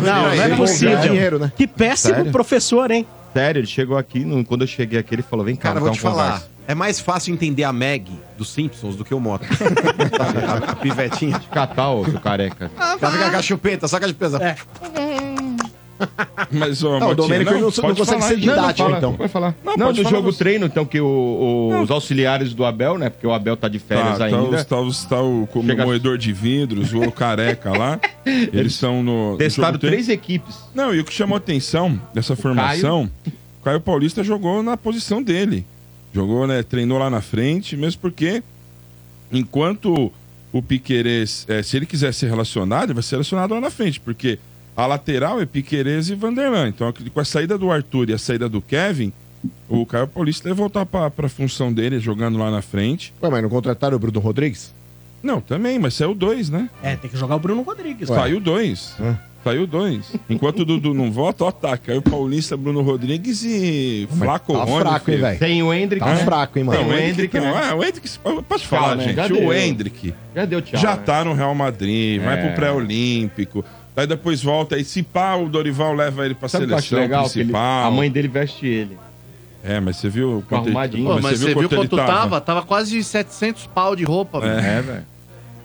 Não, 0.00 0.22
não 0.34 0.42
é 0.42 0.56
possível. 0.56 0.98
dinheiro, 1.00 1.38
né? 1.38 1.52
Que 1.54 1.66
péssimo 1.66 2.14
Sério? 2.16 2.32
professor, 2.32 2.90
hein? 2.90 3.06
Sério, 3.34 3.60
ele 3.60 3.66
chegou 3.66 3.96
aqui, 3.98 4.20
no- 4.24 4.42
quando 4.44 4.62
eu 4.62 4.66
cheguei 4.66 4.98
aqui, 4.98 5.14
ele 5.14 5.22
falou, 5.22 5.44
vem 5.44 5.54
cá, 5.54 5.68
Cara, 5.68 5.80
vou 5.80 5.90
te 5.90 6.00
falar. 6.00 6.24
conversa. 6.24 6.50
É 6.66 6.74
mais 6.74 6.98
fácil 6.98 7.32
entender 7.34 7.64
a 7.64 7.72
Meg 7.72 8.10
dos 8.38 8.50
Simpsons 8.52 8.96
do 8.96 9.04
que 9.04 9.12
o 9.14 9.20
Mota. 9.20 9.44
a, 10.18 10.72
a 10.72 10.76
pivetinha. 10.76 11.38
Catar, 11.52 11.90
ô, 11.90 12.04
seu 12.04 12.18
careca. 12.20 12.70
Fica 12.94 13.30
com 13.30 13.36
a 13.36 13.42
chupeta, 13.42 13.86
só 13.86 13.98
com 13.98 14.06
a 14.06 14.08
chupeta. 14.08 14.42
É. 14.42 14.56
Mas, 16.50 16.82
ô, 16.82 16.98
Não, 16.98 17.10
o 17.10 17.14
Domênico 17.14 17.50
não, 17.52 17.60
não 17.60 17.70
pode 17.70 17.98
consegue 17.98 18.20
falar 18.20 18.28
ser 18.28 18.36
didático, 18.38 18.88
fala, 18.88 18.98
então. 18.98 19.14
Pode 19.14 19.32
falar. 19.32 19.54
Não, 19.64 19.76
Não, 19.76 19.92
do 19.92 20.02
jogo 20.02 20.32
você. 20.32 20.38
treino, 20.38 20.66
então, 20.66 20.84
que 20.84 21.00
o- 21.00 21.06
o- 21.06 21.80
os 21.82 21.90
auxiliares 21.90 22.52
do 22.54 22.64
Abel, 22.64 22.98
né? 22.98 23.10
Porque 23.10 23.26
o 23.26 23.32
Abel 23.32 23.56
tá 23.56 23.68
de 23.68 23.78
férias 23.78 24.18
Tá, 24.18 24.18
tá, 24.18 24.24
ainda. 24.36 24.64
tá, 24.64 24.80
os- 24.80 25.04
tá 25.04 25.20
o 25.22 25.48
moedor 25.84 26.18
de 26.18 26.32
vidros, 26.32 26.92
o 26.92 27.10
careca 27.12 27.70
lá. 27.76 28.00
Eles 28.52 28.74
são 28.74 29.02
no. 29.02 29.36
Testaram 29.38 29.78
três 29.78 30.08
equipes. 30.08 30.56
Não, 30.74 30.94
e 30.94 31.00
o 31.00 31.04
que 31.04 31.12
chamou 31.12 31.36
atenção 31.36 32.00
dessa 32.14 32.34
formação, 32.34 33.10
o 33.26 33.30
Caio 33.64 33.80
Paulista 33.80 34.24
jogou 34.24 34.62
na 34.62 34.76
posição 34.76 35.22
dele. 35.22 35.64
Jogou, 36.12 36.46
né? 36.46 36.62
Treinou 36.62 36.98
lá 36.98 37.08
na 37.08 37.20
frente, 37.20 37.76
mesmo 37.76 38.00
porque 38.00 38.42
enquanto 39.32 40.10
o 40.52 40.60
Piquerez, 40.62 41.44
eh, 41.48 41.62
se 41.62 41.76
ele 41.76 41.86
quiser 41.86 42.12
ser 42.12 42.28
relacionado, 42.28 42.86
ele 42.86 42.94
vai 42.94 43.02
ser 43.02 43.14
relacionado 43.16 43.54
lá 43.54 43.60
na 43.60 43.70
frente, 43.70 44.00
porque 44.00 44.38
a 44.80 44.86
lateral 44.86 45.40
é 45.40 45.46
Piquerez 45.46 46.08
e 46.10 46.14
Vanderlan. 46.14 46.68
Então, 46.68 46.92
com 47.12 47.20
a 47.20 47.24
saída 47.24 47.56
do 47.58 47.70
Arthur 47.70 48.10
e 48.10 48.12
a 48.14 48.18
saída 48.18 48.48
do 48.48 48.60
Kevin, 48.60 49.12
o 49.68 49.86
Caio 49.86 50.06
Paulista 50.06 50.44
vai 50.48 50.54
voltar 50.54 50.84
para 50.86 51.12
a 51.26 51.28
função 51.28 51.72
dele, 51.72 51.98
jogando 52.00 52.38
lá 52.38 52.50
na 52.50 52.62
frente. 52.62 53.12
Ué, 53.22 53.30
mas 53.30 53.42
não 53.42 53.48
contrataram 53.50 53.96
o 53.96 53.98
Bruno 54.00 54.20
Rodrigues? 54.20 54.74
Não, 55.22 55.40
também, 55.40 55.78
mas 55.78 55.94
saiu 55.94 56.14
dois, 56.14 56.48
né? 56.48 56.68
É, 56.82 56.96
tem 56.96 57.10
que 57.10 57.16
jogar 57.16 57.36
o 57.36 57.38
Bruno 57.38 57.62
Rodrigues. 57.62 58.08
Saiu 58.08 58.40
dois. 58.40 58.94
Hã? 58.98 59.18
Saiu 59.44 59.66
dois. 59.66 60.12
Enquanto 60.28 60.60
o 60.60 60.64
Dudu 60.66 60.92
não 60.92 61.10
volta, 61.10 61.44
ó, 61.44 61.50
tá. 61.52 61.74
Caiu 61.76 62.02
Paulista, 62.02 62.56
Bruno 62.58 62.82
Rodrigues 62.82 63.42
e 63.42 64.06
Flaco 64.18 64.52
Tá 64.52 64.64
Rony, 64.64 64.80
fraco, 64.80 65.10
hein, 65.10 65.16
velho? 65.18 65.38
Tem 65.38 65.62
o 65.62 65.72
Hendrick, 65.72 66.04
Tá 66.04 66.14
né? 66.14 66.24
fraco, 66.24 66.58
hein, 66.58 66.64
mano? 66.64 66.82
Não, 66.82 66.88
o 66.90 66.94
Hendrick, 66.98 67.34
não. 67.38 67.44
né? 67.54 67.62
Ah, 67.70 67.74
o 67.74 67.82
Hendrick, 67.82 68.06
posso 68.46 68.66
falar, 68.66 68.96
né? 68.96 69.04
gente. 69.04 69.16
Já 69.16 69.24
o 69.26 69.28
deu. 69.28 69.52
Hendrick 69.54 70.14
Já 70.34 70.44
deu 70.44 70.60
tchau. 70.60 70.78
já 70.80 70.94
né? 70.96 71.02
tá 71.06 71.24
no 71.24 71.32
Real 71.32 71.54
Madrid, 71.54 72.20
vai 72.22 72.38
É. 72.38 72.46
pro 72.46 72.54
pré-olímpico. 72.54 73.64
Aí 73.96 74.06
depois 74.06 74.42
volta, 74.42 74.76
aí 74.76 74.84
se 74.84 75.02
pá, 75.02 75.34
o 75.34 75.48
Dorival 75.48 75.94
leva 75.94 76.24
ele 76.24 76.34
pra 76.34 76.48
Sabe 76.48 76.64
o 76.64 76.68
que 76.68 76.72
eu 76.72 76.78
acho 76.78 76.88
seleção 76.88 77.02
legal? 77.08 77.24
Que 77.28 77.38
ele- 77.38 77.44
principal. 77.52 77.86
a 77.86 77.90
mãe 77.90 78.10
dele 78.10 78.28
veste 78.28 78.66
ele. 78.66 78.96
É, 79.62 79.78
mas 79.80 79.96
você 79.96 80.08
viu 80.08 80.42
quanto 80.48 80.62
ele- 80.68 80.70
arrumadinho. 80.70 81.06
Pô, 81.06 81.20
mas, 81.20 81.38
você 81.38 81.54
viu 81.54 81.68
quanto 81.68 81.96
tava? 81.96 82.40
Tava 82.40 82.62
quase 82.62 83.02
700 83.04 83.66
pau 83.66 83.94
de 83.94 84.04
roupa, 84.04 84.40
velho. 84.40 84.58
É, 84.58 84.80
velho. 84.80 85.04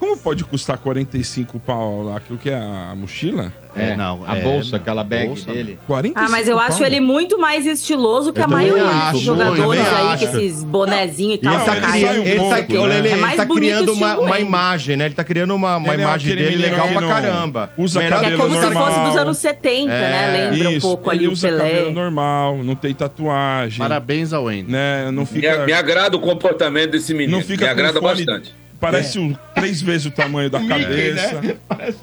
Como 0.05 0.17
pode 0.17 0.43
custar 0.45 0.77
45 0.77 1.59
pau 1.59 2.03
lá? 2.03 2.17
Aquilo 2.17 2.37
que 2.37 2.51
é 2.51 2.55
a 2.55 2.93
mochila? 2.95 3.51
É, 3.75 3.89
É, 3.89 3.95
não, 3.97 4.23
a 4.25 4.37
é, 4.37 4.41
bolsa, 4.41 4.75
aquela 4.77 5.03
bag 5.03 5.27
bolsa, 5.27 5.51
dele. 5.51 5.79
45 5.87 6.19
Ah, 6.23 6.29
mas 6.29 6.47
eu 6.47 6.59
acho 6.59 6.77
pau? 6.77 6.85
ele 6.87 6.99
muito 6.99 7.39
mais 7.39 7.65
estiloso 7.65 8.31
que 8.31 8.39
a 8.39 8.43
também 8.47 8.71
maioria 8.71 8.85
acho, 8.85 9.11
dos 9.13 9.21
eu 9.21 9.25
jogadores 9.25 9.81
aí, 9.81 10.07
acho. 10.07 10.27
com 10.27 10.37
esses 10.37 10.63
bonezinhos 10.63 11.35
e 11.35 11.37
tal. 11.39 11.53
ele 11.55 11.65
tá 11.65 11.75
criando, 11.75 12.19
um 12.19 12.25
ele 12.25 12.39
pouco, 12.39 12.87
né? 12.87 12.95
É 12.95 12.99
ele 12.99 13.85
tá 13.85 13.91
uma, 13.91 14.19
uma 14.19 14.39
imagem, 14.39 14.95
né? 14.95 15.05
Ele 15.05 15.15
tá 15.15 15.23
criando 15.23 15.55
uma, 15.55 15.77
uma 15.77 15.93
é 15.93 15.97
imagem 15.97 16.35
dele 16.35 16.55
legal 16.57 16.87
pra 16.87 17.07
caramba. 17.07 17.69
usa 17.75 17.99
Melhor 17.99 18.19
Que 18.19 18.25
é 18.27 18.37
como 18.37 18.53
se 18.55 18.61
normal. 18.61 18.85
fosse 18.85 18.99
dos 18.99 19.17
anos 19.17 19.37
70, 19.39 19.87
né? 19.87 20.49
Lembra 20.51 20.69
um 20.69 20.71
Isso, 20.73 20.87
pouco 20.87 21.11
ele 21.11 21.25
ali 21.25 21.33
o 21.33 21.37
Pelé. 21.41 21.69
cabelo 21.69 21.91
normal, 21.91 22.63
não 22.63 22.75
tem 22.75 22.93
tatuagem. 22.93 23.79
Parabéns 23.79 24.31
ao 24.33 24.43
Wendy. 24.43 24.71
Né? 24.71 25.09
Não 25.11 25.25
fica. 25.25 25.59
Me, 25.61 25.65
me 25.65 25.73
agrada 25.73 26.15
o 26.15 26.19
comportamento 26.19 26.91
desse 26.91 27.11
menino. 27.13 27.37
não 27.39 27.43
fica 27.43 27.65
me 27.65 27.71
agrada 27.71 27.99
bastante. 27.99 28.53
Parece 28.91 29.17
É. 29.17 29.21
o- 29.21 29.37
três 29.55 29.81
vezes 29.81 30.05
o 30.07 30.11
tamanho 30.11 30.49
da 30.49 30.59
cabeça. 30.65 31.41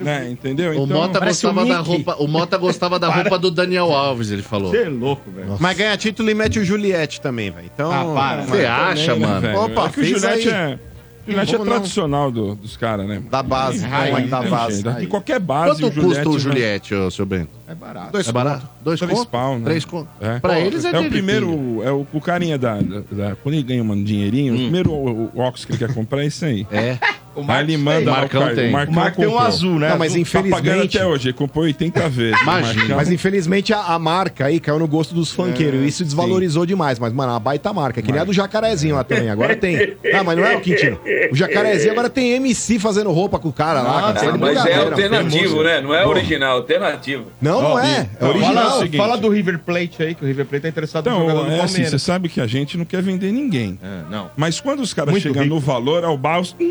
né? 0.00 0.28
Entendeu? 0.30 0.80
O 0.82 0.86
Mota 0.86 1.18
parece 1.18 1.42
gostava 1.46 1.64
o 1.64 1.68
da 1.68 1.78
Mickey. 1.78 1.90
roupa. 1.90 2.16
O 2.22 2.26
Mota 2.28 2.58
gostava 2.58 2.98
da 2.98 3.08
roupa 3.08 3.38
do 3.38 3.50
Daniel 3.50 3.92
Alves, 3.92 4.30
ele 4.30 4.42
falou. 4.42 4.70
Você 4.70 4.82
é 4.84 4.88
louco, 4.88 5.30
velho. 5.30 5.56
Mas 5.60 5.76
ganha 5.76 5.96
título 5.96 6.30
e 6.30 6.34
mete 6.34 6.58
o 6.58 6.64
Juliette 6.64 7.20
também, 7.20 7.50
velho. 7.50 7.70
Então. 7.72 7.90
Ah, 7.92 8.14
para, 8.14 8.42
Você 8.42 8.64
acha, 8.64 9.14
né, 9.16 9.26
mano? 9.26 9.40
velho? 9.40 9.58
Opa, 9.60 9.86
é 9.86 9.88
que 9.90 10.00
o 10.00 10.04
Juliette 10.04 10.48
aí. 10.48 10.54
é. 10.54 10.78
O 11.26 11.30
Juliette 11.30 11.54
é 11.54 11.58
não. 11.58 11.64
tradicional 11.64 12.30
do- 12.32 12.54
dos 12.56 12.76
caras, 12.76 13.06
né? 13.06 13.22
Da 13.30 13.42
base. 13.42 13.84
Aí, 13.84 14.12
Aí, 14.12 14.26
da 14.26 14.42
base. 14.42 14.82
jeito. 14.82 15.00
Em 15.02 15.06
qualquer 15.06 15.38
base, 15.38 15.80
Quanto 15.80 16.00
o 16.00 16.02
custa 16.04 16.28
o 16.28 16.32
vai- 16.32 16.40
Juliette, 16.40 16.94
ô, 16.94 17.10
seu 17.10 17.24
Bento? 17.24 17.50
É 17.68 17.74
barato. 17.74 18.12
Dois 18.12 18.28
É 18.28 18.32
barato? 18.32 18.68
Dois 18.82 18.98
Três 19.00 19.18
conto? 19.18 19.28
pau, 19.30 19.58
né? 19.58 19.64
Três 19.64 19.84
conto. 19.84 20.08
É. 20.20 20.38
Pra 20.40 20.58
eles 20.60 20.84
é, 20.84 20.90
É 20.90 20.98
o 20.98 21.02
de 21.04 21.08
primeiro, 21.10 21.82
é 21.84 21.92
o, 21.92 22.06
o 22.12 22.20
carinha 22.20 22.58
da, 22.58 22.74
da, 22.80 23.00
da- 23.10 23.36
Quando 23.36 23.54
ele 23.54 23.62
ganha 23.62 23.82
um 23.82 24.02
dinheirinho, 24.04 24.54
o 24.54 24.56
primeiro 24.58 24.90
o, 24.90 25.30
o 25.32 25.38
óculos 25.40 25.64
que 25.64 25.72
ele 25.72 25.78
quer 25.78 25.94
comprar 25.94 26.22
é 26.22 26.26
esse 26.26 26.44
aí. 26.44 26.66
É. 26.72 26.98
O 27.34 27.44
Aí 27.48 27.64
ele 27.64 27.76
manda 27.76 28.10
O 28.10 28.14
Marcão 28.14 28.54
tem. 28.54 28.66
O 28.66 28.68
O 28.68 28.72
Marcão 28.92 29.24
tem 29.24 29.26
um 29.26 29.38
azul, 29.38 29.78
né? 29.78 29.90
Não, 29.90 29.98
mas. 29.98 30.12
Tá 30.12 30.18
pagando 30.18 30.48
infelizmente. 30.48 30.96
até 30.98 31.06
hoje, 31.06 31.28
ele 31.28 31.32
comprou 31.34 31.64
80 31.64 32.08
vezes. 32.08 32.40
Imagina. 32.42 32.74
Marcão. 32.74 32.96
Mas 32.96 33.10
infelizmente 33.10 33.72
a, 33.72 33.80
a 33.80 33.98
marca 33.98 34.46
aí 34.46 34.60
caiu 34.60 34.78
no 34.78 34.86
gosto 34.86 35.14
dos 35.14 35.30
funkeiros. 35.30 35.80
É, 35.80 35.84
e 35.84 35.88
isso 35.88 36.04
desvalorizou 36.04 36.66
demais. 36.66 36.98
Mas, 36.98 37.12
mano, 37.12 37.30
é 37.30 37.34
uma 37.34 37.40
baita 37.40 37.72
marca. 37.72 38.02
Que 38.02 38.12
nem 38.12 38.20
a 38.20 38.24
do 38.24 38.32
jacarezinho 38.32 38.94
lá 38.94 39.04
também. 39.04 39.30
Agora 39.30 39.56
tem. 39.56 39.94
Ah, 40.12 40.22
mas 40.24 40.36
não 40.36 40.44
é 40.44 40.56
o 40.56 40.60
Quintino. 40.60 40.98
O 41.30 41.36
jacarezinho 41.36 41.92
agora 41.92 42.08
tem 42.10 42.32
MC 42.32 42.78
fazendo 42.78 43.10
roupa 43.10 43.38
com 43.38 43.48
o 43.48 43.52
cara 43.52 43.82
lá. 43.82 43.98
Ah, 44.10 44.12
cara. 44.12 44.20
tem 44.20 44.38
Mas 44.38 44.50
é 44.50 44.62
brincadeira, 44.62 44.82
alternativo, 44.90 45.62
né? 45.62 45.80
Não 45.80 45.94
é 45.94 46.06
original, 46.06 46.56
alternativo. 46.56 47.24
Não, 47.40 47.62
não 47.62 47.78
é. 47.78 48.08
É 48.20 48.24
original. 48.26 48.54
fala 48.54 48.60
o 48.66 48.70
Fala, 48.72 48.78
seguinte. 48.82 48.96
fala 48.96 49.16
do 49.16 49.28
River 49.28 49.58
Plate 49.58 50.02
aí, 50.02 50.14
que 50.14 50.24
o 50.24 50.26
River 50.26 50.46
Plate 50.46 50.62
tá 50.62 50.68
interessado 50.68 51.08
no 51.10 51.16
jogador 51.18 51.40
Então, 51.40 51.50
do 51.56 51.60
é 51.60 51.64
assim, 51.64 51.84
você 51.84 51.98
sabe 51.98 52.28
que 52.28 52.40
a 52.40 52.46
gente 52.46 52.76
não 52.76 52.84
quer 52.84 53.02
vender 53.02 53.32
ninguém. 53.32 53.78
É, 53.82 54.10
não. 54.10 54.30
Mas 54.36 54.60
quando 54.60 54.80
os 54.80 54.92
caras 54.94 55.18
chegam 55.20 55.44
no 55.46 55.58
valor, 55.58 56.04
ao 56.04 56.16
baixo. 56.16 56.54
O 56.58 56.64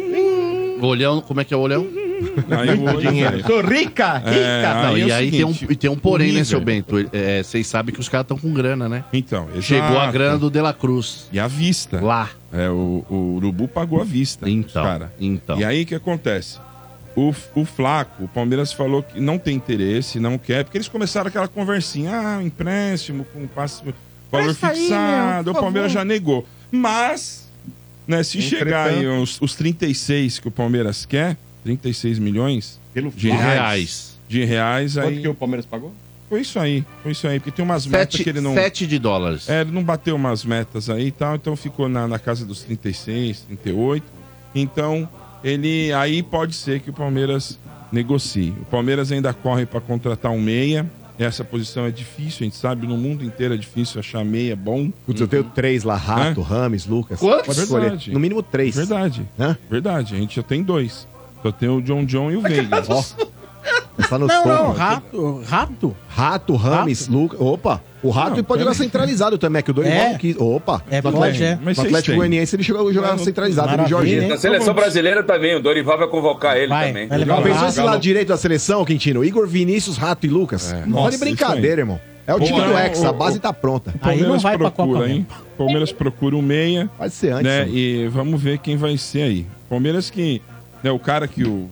olhão, 0.87 1.21
como 1.21 1.39
é 1.41 1.45
que 1.45 1.53
é 1.53 1.57
o 1.57 1.59
olhão? 1.59 1.87
Aí 2.49 2.69
o 2.77 2.83
olho 2.83 2.99
Dinheiro. 2.99 3.41
Sou 3.45 3.61
rica, 3.61 4.17
rica. 4.17 4.29
É, 4.29 4.61
Não, 4.61 4.93
Aí 4.93 5.01
é 5.01 5.05
e 5.05 5.09
o 5.09 5.13
aí 5.15 5.25
seguinte, 5.31 5.37
tem 5.37 5.45
um, 5.67 5.71
e 5.71 5.75
tem 5.75 5.89
um 5.89 5.95
porém, 5.95 6.31
o 6.31 6.33
né, 6.35 6.43
seu 6.43 6.61
Bento? 6.61 6.95
É, 7.11 7.41
Vocês 7.41 7.65
sabem 7.65 7.93
que 7.93 7.99
os 7.99 8.07
caras 8.07 8.25
estão 8.25 8.37
com 8.37 8.53
grana, 8.53 8.87
né? 8.87 9.03
Então, 9.11 9.45
exato. 9.49 9.61
Chegou 9.63 9.97
a 9.99 10.11
grana 10.11 10.37
do 10.37 10.49
De 10.49 10.61
La 10.61 10.73
Cruz. 10.73 11.27
E 11.31 11.39
à 11.39 11.47
vista. 11.47 11.99
Lá. 11.99 12.29
É, 12.53 12.69
o, 12.69 13.03
o 13.09 13.35
Urubu 13.37 13.67
pagou 13.67 13.99
à 13.99 14.03
vista. 14.03 14.47
Então, 14.49 14.83
Cara. 14.83 15.11
então. 15.19 15.59
E 15.59 15.65
aí 15.65 15.81
o 15.83 15.85
que 15.85 15.95
acontece? 15.95 16.59
O, 17.15 17.33
o 17.55 17.65
Flaco, 17.65 18.23
o 18.23 18.27
Palmeiras 18.27 18.71
falou 18.71 19.03
que 19.03 19.19
não 19.19 19.37
tem 19.37 19.55
interesse, 19.55 20.19
não 20.19 20.37
quer, 20.37 20.63
porque 20.63 20.77
eles 20.77 20.87
começaram 20.87 21.27
aquela 21.27 21.47
conversinha, 21.47 22.11
ah, 22.13 22.43
empréstimo 22.43 23.25
com 23.33 23.45
passe, 23.47 23.81
valor 24.31 24.45
Presta 24.45 24.67
aí, 24.69 24.77
fixado, 24.77 25.43
meu, 25.43 25.51
o 25.51 25.55
por 25.55 25.61
Palmeiras 25.61 25.91
favor. 25.91 26.01
já 26.01 26.05
negou. 26.05 26.45
Mas, 26.71 27.40
né, 28.11 28.23
se 28.23 28.37
Entretanto- 28.37 28.59
chegar 28.59 28.89
aí 28.89 29.07
os, 29.07 29.39
os 29.41 29.55
36 29.55 30.39
que 30.39 30.47
o 30.47 30.51
Palmeiras 30.51 31.05
quer, 31.05 31.37
36 31.63 32.19
milhões 32.19 32.79
Pelo 32.93 33.09
de 33.11 33.29
reais, 33.29 33.43
Reais. 33.43 34.19
de 34.27 34.43
reais 34.43 34.93
Quanto 34.95 35.07
aí 35.07 35.21
que 35.21 35.27
o 35.27 35.33
Palmeiras 35.35 35.65
pagou? 35.65 35.93
foi 36.29 36.41
isso 36.41 36.57
aí, 36.59 36.85
foi 37.03 37.11
isso 37.11 37.27
aí, 37.27 37.39
porque 37.39 37.51
tem 37.51 37.63
umas 37.65 37.85
metas 37.85 38.13
Sete, 38.13 38.23
que 38.23 38.29
ele 38.29 38.39
não 38.41 38.53
sete 38.53 38.87
de 38.87 38.97
dólares. 38.97 39.49
é, 39.49 39.61
ele 39.61 39.71
não 39.71 39.83
bateu 39.83 40.15
umas 40.15 40.45
metas 40.45 40.89
aí 40.89 41.07
e 41.07 41.11
tal, 41.11 41.35
então 41.35 41.55
ficou 41.57 41.89
na, 41.89 42.07
na 42.07 42.17
casa 42.17 42.45
dos 42.45 42.61
36, 42.63 43.41
38. 43.41 44.03
Então, 44.55 45.07
ele 45.43 45.91
aí 45.93 46.23
pode 46.23 46.53
ser 46.55 46.79
que 46.79 46.89
o 46.89 46.93
Palmeiras 46.93 47.59
negocie. 47.91 48.53
O 48.61 48.65
Palmeiras 48.65 49.11
ainda 49.11 49.33
corre 49.33 49.65
para 49.65 49.81
contratar 49.81 50.31
um 50.31 50.39
meia. 50.41 50.89
Essa 51.21 51.43
posição 51.43 51.85
é 51.85 51.91
difícil, 51.91 52.39
a 52.41 52.43
gente 52.45 52.55
sabe, 52.55 52.87
no 52.87 52.97
mundo 52.97 53.23
inteiro 53.23 53.53
é 53.53 53.57
difícil 53.57 53.99
achar 53.99 54.25
meia 54.25 54.55
bom. 54.55 54.91
Putz, 55.05 55.21
eu 55.21 55.27
tenho 55.27 55.43
três 55.43 55.83
lá: 55.83 55.95
Rato, 55.95 56.41
Rames, 56.41 56.87
Lucas. 56.87 57.19
Quantos? 57.19 57.45
Pode 57.45 57.59
escolher. 57.59 57.81
Verdade. 57.81 58.11
No 58.11 58.19
mínimo 58.19 58.41
três. 58.41 58.75
Verdade. 58.75 59.27
Hã? 59.39 59.55
Verdade, 59.69 60.15
a 60.15 60.17
gente 60.17 60.35
já 60.35 60.43
tem 60.43 60.63
dois. 60.63 61.07
Só 61.43 61.51
tem 61.51 61.69
o 61.69 61.79
John 61.81 62.05
John 62.05 62.31
e 62.31 62.37
o 62.37 62.41
Veiga. 62.41 62.83
Ó. 62.89 63.03
Tá 64.09 64.17
no 64.17 64.27
Não, 64.27 64.43
topo. 64.43 64.49
não, 64.49 64.71
rato. 64.73 65.41
Rato? 65.47 65.95
Rato, 66.09 66.55
Rames, 66.55 67.07
Lucas. 67.07 67.39
Opa, 67.39 67.81
o 68.03 68.09
Rato 68.09 68.37
Não, 68.37 68.43
pode 68.43 68.61
jogar 68.63 68.73
centralizado 68.73 69.37
também, 69.37 69.59
é 69.59 69.61
que 69.63 69.71
o 69.71 69.73
Dorival 69.73 69.97
É. 69.97 70.09
não 70.11 70.17
quis. 70.17 70.35
Opa, 70.37 70.81
É, 70.89 71.01
no 71.01 71.09
Atlético, 71.09 71.43
é. 71.43 71.59
no 71.61 71.71
Atlético. 71.71 72.17
Goianiense 72.17 72.55
ele 72.55 72.63
jogava, 72.63 72.91
jogava 72.91 73.17
centralizado, 73.19 73.67
no 73.69 73.77
Maravilha, 73.77 73.97
Jorginho. 73.97 74.27
Na 74.29 74.37
seleção 74.37 74.73
brasileira 74.73 75.23
também, 75.23 75.55
o 75.55 75.61
Dorival 75.61 75.97
vai 75.97 76.07
convocar 76.07 76.57
ele 76.57 76.67
Vai, 76.67 76.87
também. 76.87 77.07
vai 77.07 77.19
Já 77.25 77.37
o 77.37 77.43
pensou 77.43 77.67
esse 77.67 77.81
lado 77.81 77.99
direito 78.01 78.29
da 78.29 78.37
seleção, 78.37 78.83
Quintino? 78.83 79.23
Igor 79.23 79.47
Vinícius, 79.47 79.97
Rato 79.97 80.25
e 80.25 80.29
Lucas? 80.29 80.73
Não 80.85 81.03
Nossa, 81.03 81.11
de 81.11 81.17
brincadeira, 81.17 81.81
irmão. 81.81 81.99
É 82.27 82.33
o 82.35 82.39
time 82.39 82.51
Boa, 82.59 82.67
do 82.67 82.73
né? 82.73 82.87
Hexa, 82.87 83.07
a 83.07 83.11
O- 83.11 83.13
base 83.13 83.37
o- 83.37 83.41
tá 83.41 83.51
pronta. 83.51 83.91
Aí 84.01 84.17
não 84.21 84.39
Palmeiras 84.39 84.43
vai 84.43 84.57
pra 84.57 84.69
Copa 84.71 84.83
procura, 84.83 84.99
mesmo. 85.07 85.15
hein? 85.15 85.27
Palmeiras 85.57 85.91
procura 85.91 86.35
um 86.35 86.41
meia. 86.41 86.89
Pode 86.97 87.13
ser 87.13 87.31
antes. 87.33 87.43
né? 87.43 87.65
né? 87.65 87.69
E 87.71 88.07
vamos 88.09 88.41
ver 88.41 88.59
quem 88.59 88.77
vai 88.77 88.95
ser 88.97 89.23
aí. 89.23 89.45
Palmeiras 89.69 90.09
que. 90.09 90.41
Né, 90.83 90.91
o 90.91 90.99
cara 90.99 91.27
que 91.27 91.43
o, 91.43 91.67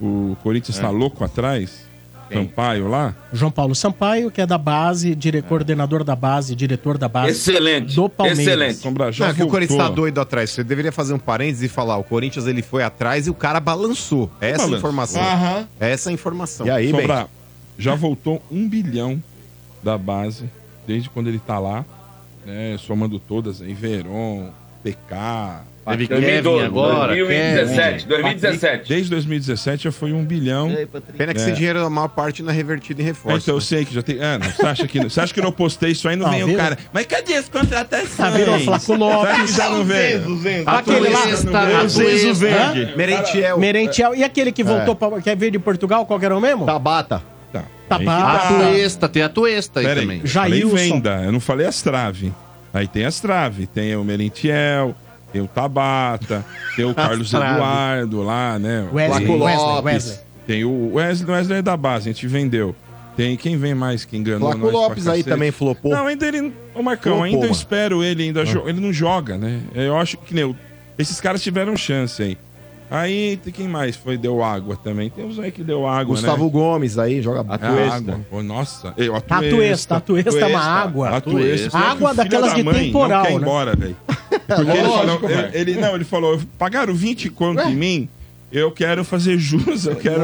o 0.00 0.36
Corinthians 0.42 0.78
tá 0.78 0.90
louco 0.90 1.24
atrás, 1.24 1.86
Sampaio 2.32 2.88
lá. 2.88 3.14
João 3.32 3.52
Paulo 3.52 3.74
Sampaio, 3.74 4.30
que 4.32 4.40
é 4.40 4.46
da 4.46 4.58
base, 4.58 5.14
dire... 5.14 5.42
coordenador 5.42 6.02
da 6.02 6.16
base, 6.16 6.56
diretor 6.56 6.98
da 6.98 7.08
base. 7.08 7.30
Excelente. 7.30 7.94
Do 7.94 8.08
Palmeiras. 8.08 8.40
Excelente. 8.40 8.74
Sombra 8.78 9.12
já 9.12 9.26
Não, 9.26 9.32
é 9.32 9.34
que 9.36 9.42
o 9.44 9.48
Corinthians 9.48 9.76
tá 9.78 9.84
voltou. 9.84 10.04
doido 10.04 10.20
atrás. 10.20 10.50
Você 10.50 10.64
deveria 10.64 10.90
fazer 10.90 11.14
um 11.14 11.18
parênteses 11.20 11.62
e 11.62 11.68
falar: 11.68 11.96
o 11.98 12.04
Corinthians 12.04 12.46
ele 12.46 12.62
foi 12.62 12.82
atrás 12.82 13.26
e 13.26 13.30
o 13.30 13.34
cara 13.34 13.60
balançou. 13.60 14.28
É 14.40 14.50
essa 14.50 14.54
a 14.54 14.66
Balançou. 14.66 14.78
informação. 14.78 15.22
Aham. 15.22 15.68
É 15.78 15.90
essa 15.92 16.10
a 16.10 16.12
informação. 16.12 16.66
E 16.66 16.70
aí, 16.70 16.90
bem? 16.92 17.00
Sombra, 17.02 17.28
já 17.78 17.94
voltou 17.94 18.42
um 18.50 18.68
bilhão 18.68 19.22
da 19.82 19.96
base, 19.96 20.50
desde 20.84 21.08
quando 21.08 21.28
ele 21.28 21.38
tá 21.38 21.60
lá, 21.60 21.84
né? 22.44 22.76
Somando 22.78 23.20
todas 23.20 23.62
aí, 23.62 23.72
Veron, 23.72 24.50
PK. 24.82 25.60
Teve 25.88 26.06
2012, 26.08 26.56
Kevin 26.56 26.66
agora. 26.66 27.14
2017, 27.14 28.06
2017. 28.06 28.88
Desde 28.88 29.10
2017 29.10 29.84
já 29.84 29.92
foi 29.92 30.12
um 30.12 30.24
bilhão. 30.24 30.68
Pena 31.16 31.32
que 31.32 31.40
É. 31.40 31.42
esse 31.44 31.52
dinheiro, 31.52 31.84
a 31.84 31.88
maior 31.90 32.08
parte, 32.08 32.42
não 32.42 32.50
é 32.50 32.54
revertido 32.54 33.00
em 33.00 33.04
É, 33.04 33.08
reforço. 33.08 33.38
então 33.38 33.54
eu 33.54 33.58
né? 33.60 33.64
sei 33.64 33.84
que 33.84 33.94
já 33.94 34.02
tem. 34.02 34.18
Ah, 34.20 34.38
não, 34.38 34.50
você, 34.50 34.66
acha 34.66 34.86
que, 34.88 35.00
você 35.00 35.20
acha 35.20 35.32
que 35.34 35.40
eu 35.40 35.44
não 35.44 35.52
postei 35.52 35.92
isso 35.92 36.08
aí? 36.08 36.16
Não 36.16 36.26
Ah, 36.26 36.30
vem 36.30 36.44
o 36.44 36.56
cara. 36.56 36.76
Mas 36.92 37.06
cadê 37.06 37.34
as 37.34 37.48
contratações? 37.48 38.18
Ah, 38.20 38.30
virou 38.30 38.58
Flaco 38.60 38.94
Lopes. 38.94 39.54
já 39.54 39.68
não 39.70 39.84
veio? 39.84 40.22
Aquele 40.66 41.08
lá. 41.08 41.84
O 41.84 41.88
Zenzo. 41.88 42.34
Verde. 42.34 42.96
Merentiel. 42.96 43.58
Merentiel. 43.58 44.14
E 44.14 44.24
aquele 44.24 44.52
que 44.52 44.64
voltou, 44.64 44.94
pra... 44.96 45.20
que 45.20 45.34
veio 45.36 45.52
de 45.52 45.58
Portugal, 45.58 46.04
qual 46.06 46.18
que 46.18 46.24
era 46.24 46.36
o 46.36 46.40
mesmo? 46.40 46.66
Tabata. 46.66 47.22
Tá. 47.52 47.64
Tabata. 47.88 48.54
Atuesta, 48.54 49.08
tem 49.08 49.22
a 49.22 49.26
Atuesta 49.26 49.80
aí 49.80 49.86
também. 49.86 50.20
aí, 50.22 50.28
falei 50.28 50.60
Jailson. 50.60 50.76
venda, 50.76 51.22
eu 51.24 51.32
não 51.32 51.40
falei 51.40 51.66
as 51.66 51.80
traves. 51.80 52.30
Aí 52.74 52.86
tem 52.88 53.04
as 53.06 53.20
traves, 53.20 53.68
tem 53.72 53.94
o 53.96 54.04
Merentiel, 54.04 54.94
tem 55.36 55.44
o 55.44 55.48
Tabata, 55.48 56.44
tem 56.74 56.84
o 56.86 56.94
Carlos. 56.94 57.32
Eduardo 57.32 58.22
lá, 58.22 58.58
né? 58.58 58.88
Wesley, 58.92 59.26
Flaco 59.26 59.44
Wesley, 59.44 59.66
Lopes. 59.66 59.84
Wesley. 59.84 60.18
Tem 60.46 60.64
o 60.64 60.94
Wesley, 60.94 61.30
Wesley 61.30 61.58
é 61.58 61.62
da 61.62 61.76
base, 61.76 62.08
a 62.08 62.12
gente 62.12 62.26
vendeu. 62.26 62.74
Tem 63.16 63.36
quem 63.36 63.56
vem 63.58 63.74
mais 63.74 64.04
que 64.04 64.16
enganou 64.16 64.50
Flaco 64.50 64.58
nós 64.58 64.70
pra 64.70 64.80
Lopes 64.80 65.06
aí 65.06 65.18
cacete? 65.18 65.28
também 65.28 65.50
flopou. 65.50 65.90
Não, 65.90 66.06
ainda 66.06 66.26
ele. 66.26 66.52
Ô 66.74 66.82
Marcão, 66.82 67.12
Flopou, 67.12 67.22
ainda 67.24 67.36
eu 67.38 67.40
mano. 67.42 67.52
espero 67.52 68.02
ele, 68.04 68.22
ainda 68.24 68.44
jo- 68.44 68.62
ele 68.66 68.80
não 68.80 68.92
joga, 68.92 69.36
né? 69.36 69.60
Eu 69.74 69.96
acho 69.98 70.16
que 70.18 70.34
nem 70.34 70.42
eu- 70.42 70.56
esses 70.98 71.20
caras 71.20 71.42
tiveram 71.42 71.76
chance 71.76 72.22
aí. 72.22 72.38
Aí 72.88 73.36
tem 73.42 73.52
quem 73.52 73.66
mais 73.66 73.96
foi 73.96 74.16
deu 74.16 74.44
água 74.44 74.76
também. 74.76 75.10
Tem 75.10 75.24
uns 75.24 75.40
aí 75.40 75.50
que 75.50 75.64
deu 75.64 75.88
água, 75.88 76.14
Gustavo 76.14 76.44
né? 76.44 76.50
Gomes 76.52 76.98
aí, 76.98 77.20
joga 77.20 77.44
Ah, 77.48 77.54
Atuesta. 77.54 77.96
água. 77.96 78.20
Pô, 78.30 78.42
nossa. 78.44 78.94
Eu, 78.96 79.16
Atuesta, 79.16 79.96
Atuesta 79.96 80.38
é 80.38 80.46
uma 80.46 80.60
água. 80.62 81.08
Atuesta. 81.16 81.76
Água 81.76 82.14
daquelas 82.14 82.54
de 82.54 82.62
temporal, 82.62 83.08
Não 83.08 83.26
quer 83.26 83.32
ir 83.32 83.34
né? 83.34 83.40
embora, 83.42 83.74
velho. 83.74 83.96
Porque 84.46 84.70
ele 84.70 84.82
falou, 84.88 85.20
ele, 85.30 85.70
ele- 85.72 85.80
não, 85.80 85.94
ele 85.94 86.04
falou, 86.04 86.40
pagaram 86.58 86.94
20 86.94 87.30
conto 87.30 87.62
em 87.62 87.74
mim, 87.74 88.08
eu 88.52 88.70
quero 88.70 89.04
fazer 89.04 89.38
jus, 89.38 89.86
eu 89.86 89.96
quero, 89.96 90.22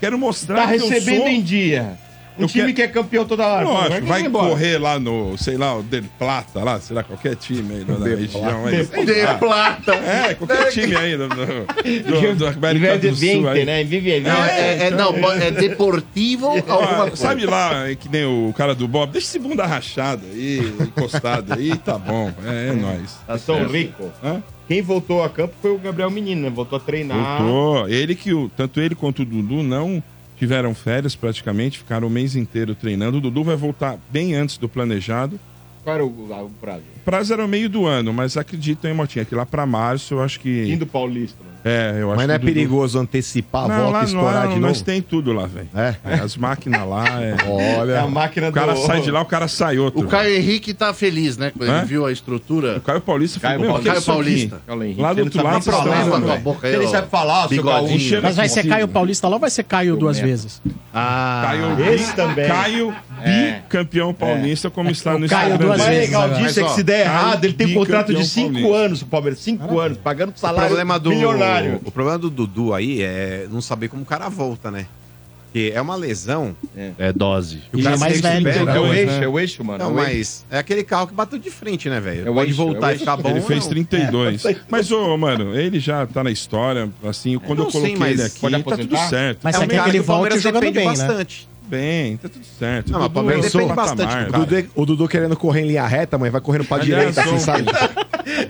quero 0.00 0.18
mostrar 0.18 0.66
Tá 0.66 0.68
que 0.68 0.80
eu 0.80 0.88
recebendo 0.88 1.18
sou... 1.20 1.28
em 1.28 1.42
dia. 1.42 1.98
Um 2.44 2.46
time 2.48 2.72
quero- 2.72 2.74
que 2.74 2.82
é 2.82 2.88
campeão 2.88 3.24
toda 3.24 3.46
hora. 3.46 3.64
Lógico, 3.64 3.90
Vai 3.90 4.00
vai 4.02 4.22
embora. 4.22 4.48
correr 4.48 4.78
lá 4.78 4.98
no, 4.98 5.36
sei 5.38 5.56
lá, 5.56 5.76
o 5.76 5.82
Del 5.82 6.04
Plata, 6.18 6.62
lá, 6.64 6.80
sei 6.80 6.96
lá, 6.96 7.02
qualquer 7.02 7.36
time 7.36 7.74
aí 7.76 7.84
da 7.84 8.04
região. 8.04 8.66
Aí, 8.66 8.84
De 9.04 9.38
plata. 9.38 9.94
É, 9.94 10.34
qualquer 10.34 10.70
time 10.70 10.96
aí 10.96 11.16
do, 11.16 11.28
do, 11.28 11.36
do, 11.36 12.34
do 12.36 12.46
América 12.46 12.98
do 12.98 13.08
Sul. 13.08 13.14
20, 13.16 13.46
Aí. 13.48 13.64
né? 13.64 13.82
Em 13.82 13.84
vez 13.86 14.02
de 14.04 14.10
20. 14.10 14.24
Não, 14.24 14.44
é, 14.44 14.86
é- 14.86 14.90
não, 14.90 15.32
é 15.32 15.50
deportivo 15.50 16.46
alguma 16.48 16.96
coisa. 17.08 17.16
sabe 17.16 17.46
lá, 17.46 17.84
que 17.98 18.08
nem 18.08 18.24
o 18.24 18.52
cara 18.56 18.74
do 18.74 18.86
Bob, 18.88 19.10
deixa 19.12 19.26
esse 19.28 19.38
bunda 19.38 19.66
rachada 19.66 20.22
aí, 20.32 20.58
encostado 20.80 21.52
aí, 21.54 21.76
tá 21.76 21.98
bom, 21.98 22.32
é, 22.46 22.68
é 22.68 22.72
nóis. 22.72 23.18
Tá 23.26 23.38
São 23.38 23.66
Rico. 23.66 24.10
Hã? 24.22 24.42
Quem 24.68 24.82
voltou 24.82 25.24
a 25.24 25.28
campo 25.28 25.54
foi 25.60 25.72
o 25.72 25.78
Gabriel 25.78 26.10
Menino, 26.10 26.42
né? 26.42 26.50
Voltou 26.50 26.76
a 26.76 26.80
treinar. 26.80 27.42
Voltou. 27.42 27.88
Ele 27.88 28.14
que 28.14 28.32
o, 28.32 28.48
tanto 28.56 28.80
ele 28.80 28.94
quanto 28.94 29.22
o 29.22 29.24
Dudu 29.24 29.62
não 29.64 30.00
tiveram 30.40 30.74
férias 30.74 31.14
praticamente, 31.14 31.76
ficaram 31.76 32.08
o 32.08 32.10
mês 32.10 32.34
inteiro 32.34 32.74
treinando. 32.74 33.18
O 33.18 33.20
Dudu 33.20 33.44
vai 33.44 33.56
voltar 33.56 33.98
bem 34.10 34.34
antes 34.34 34.56
do 34.56 34.70
planejado. 34.70 35.38
Qual 35.84 35.94
era 35.94 36.02
o, 36.02 36.08
o 36.08 36.50
prazo? 36.58 36.82
Prazo 37.04 37.32
era 37.32 37.44
o 37.44 37.48
meio 37.48 37.68
do 37.68 37.86
ano, 37.86 38.12
mas 38.12 38.36
acredito, 38.36 38.86
hein, 38.86 38.94
Motinha, 38.94 39.24
que 39.24 39.34
lá 39.34 39.44
pra 39.46 39.66
março 39.66 40.14
eu 40.14 40.22
acho 40.22 40.38
que. 40.40 40.64
Fim 40.66 40.76
do 40.78 40.86
Paulista. 40.86 41.36
Né? 41.42 41.50
É, 41.62 41.96
eu 42.00 42.08
acho 42.08 42.16
Mas 42.16 42.26
não 42.26 42.34
é 42.34 42.38
Dudu- 42.38 42.52
perigoso 42.54 42.98
antecipar 42.98 43.64
a 43.66 43.68
Não, 43.68 43.76
volta 43.76 43.92
lá, 43.92 44.00
e 44.00 44.06
estourar 44.06 44.34
lá 44.34 44.46
de 44.46 44.58
nós 44.60 44.72
novo? 44.78 44.84
tem 44.84 45.02
tudo 45.02 45.30
lá, 45.34 45.44
velho. 45.46 45.68
É. 45.76 45.94
É, 46.06 46.14
as 46.14 46.34
máquinas 46.34 46.88
lá, 46.88 47.04
é... 47.20 47.34
É 47.60 47.76
a 47.76 47.80
Olha. 47.80 48.06
máquina 48.06 48.48
o 48.48 48.52
cara 48.52 48.72
do... 48.72 48.78
sai 48.80 49.02
de 49.02 49.10
lá, 49.10 49.20
o 49.20 49.26
cara 49.26 49.46
sai 49.46 49.78
outro. 49.78 50.00
O 50.00 50.08
Caio 50.08 50.34
Henrique 50.36 50.72
tá 50.72 50.94
feliz, 50.94 51.36
né? 51.36 51.52
Quando 51.54 51.68
ele 51.70 51.84
viu 51.84 52.06
a 52.06 52.12
estrutura. 52.12 52.78
O 52.78 52.80
Caio 52.80 53.00
Paulista 53.02 53.38
Caio 53.40 53.60
"Meu, 53.60 53.68
Paulista. 53.72 53.92
que 53.92 53.98
é 53.98 54.00
Caio 54.00 54.20
aqui?" 54.20 54.24
Paulista. 54.46 54.62
Olha, 54.68 54.84
Henrique, 54.86 55.00
Lá 55.02 55.12
do 55.12 55.18
ele 55.20 55.24
outro 55.24 55.36
sabe 55.42 55.48
lado, 55.52 55.58
estão- 55.60 55.84
né, 55.84 56.04
tua 56.08 56.18
velho? 56.30 56.40
boca 56.40 56.66
aí, 56.66 56.74
Ele 56.74 56.84
ó. 56.86 56.88
sabe 56.88 57.10
falar, 57.10 57.48
seu 57.48 57.62
gaúcho. 57.62 58.20
Mas 58.22 58.36
vai 58.36 58.48
ser. 58.48 58.66
Caio 58.66 58.88
Paulista 58.88 59.28
lá 59.28 59.34
ou 59.36 59.40
vai 59.40 59.50
ser 59.50 59.64
Caio 59.64 59.96
duas 59.96 60.18
vezes? 60.18 60.62
Ah, 60.94 61.42
Caio 61.44 61.92
Esse 61.92 62.16
também. 62.16 62.48
Caio 62.48 62.94
É. 63.22 63.60
bicampeão 63.60 64.14
paulista, 64.14 64.70
como 64.70 64.90
está 64.90 65.18
no 65.18 65.28
Caio 65.28 65.50
Instagram 65.50 65.66
duas 65.66 65.76
O 65.80 65.84
mais 65.84 65.90
vezes 65.94 66.10
legal 66.10 66.28
disso 66.30 66.60
é 66.60 66.62
que 66.64 66.70
se 66.70 66.82
der 66.90 67.00
errado, 67.06 67.44
ele 67.44 67.54
tem 67.54 67.66
um 67.68 67.74
contrato 67.74 68.06
de 68.08 68.14
bicampeão 68.14 68.24
5 68.28 68.52
paulista. 68.52 68.76
anos, 68.76 69.02
o 69.02 69.06
Palmeiras. 69.06 69.38
5 69.40 69.78
anos, 69.78 69.98
pagando 69.98 70.32
O 70.34 70.38
salário 70.38 70.66
problema 70.68 70.98
do 70.98 71.10
milionário. 71.10 71.80
o 71.84 71.90
problema 71.90 72.18
do 72.18 72.28
Dudu 72.30 72.74
aí 72.74 73.02
é 73.02 73.46
não 73.50 73.60
saber 73.60 73.88
como 73.88 74.02
o 74.02 74.06
cara 74.06 74.28
volta, 74.28 74.70
né? 74.70 74.86
Porque 75.52 75.72
é 75.74 75.80
uma 75.80 75.96
lesão. 75.96 76.54
é 76.96 77.12
dose. 77.12 77.60
que 77.72 77.80
o 77.80 77.82
cara 77.82 77.96
é 77.96 77.98
mais 77.98 78.20
velho, 78.20 78.44
recupera, 78.46 78.70
É 78.76 78.78
o 78.80 78.86
né? 78.86 79.00
eixo, 79.00 79.12
é 79.24 79.28
o 79.28 79.40
eixo, 79.40 79.64
mano. 79.64 79.78
Não, 79.82 79.90
é 79.90 80.02
o 80.02 80.06
eixo. 80.06 80.12
mas 80.14 80.46
é 80.48 80.58
aquele 80.58 80.84
carro 80.84 81.08
que 81.08 81.14
bateu 81.14 81.40
de 81.40 81.50
frente, 81.50 81.88
né, 81.90 81.98
velho? 81.98 82.28
É 82.28 82.30
o 82.30 82.34
Pode 82.34 82.50
eixo, 82.50 82.62
é 82.62 82.64
voltar 82.64 82.92
o 82.92 82.94
e 82.94 82.98
ficar 82.98 83.16
bom. 83.16 83.30
Ele 83.30 83.40
fez 83.40 83.64
não. 83.64 83.70
32. 83.70 84.42
Mas, 84.68 84.92
ô, 84.92 85.16
mano, 85.16 85.58
ele 85.58 85.80
já 85.80 86.06
tá 86.06 86.22
na 86.22 86.30
história, 86.30 86.88
assim, 87.04 87.36
quando 87.38 87.58
não 87.58 87.64
eu 87.64 87.70
sei, 87.72 87.80
coloquei 87.80 87.98
mas 87.98 88.12
ele 88.40 88.52
aqui, 88.52 88.62
tá 88.62 88.76
tudo 88.76 88.96
certo. 89.08 89.40
Mas 89.42 89.56
É 89.56 89.58
um 89.58 89.66
que 89.66 89.74
ele 89.74 89.90
que 89.90 89.98
o 90.00 90.02
volte 90.04 90.38
jogando 90.38 90.62
depende 90.62 90.78
bem, 90.78 90.96
né? 90.96 91.26
Bem, 91.70 92.16
tá 92.16 92.28
tudo 92.28 92.44
certo. 92.44 92.90
Não, 92.92 93.00
mas 93.00 93.08
Dudu 93.10 93.30
é 93.30 93.36
depende 93.36 93.74
patamar, 93.74 93.96
bastante, 93.96 94.30
O. 94.32 94.38
Dudu, 94.44 94.70
o 94.74 94.86
Dudu 94.86 95.08
querendo 95.08 95.36
correr 95.36 95.60
em 95.62 95.68
linha 95.68 95.86
reta, 95.86 96.18
mas 96.18 96.32
vai 96.32 96.40
correndo 96.40 96.64
pra 96.64 96.78
Aliás, 96.78 97.14
direita, 97.14 97.20
assim, 97.22 97.38
sabe? 97.38 97.64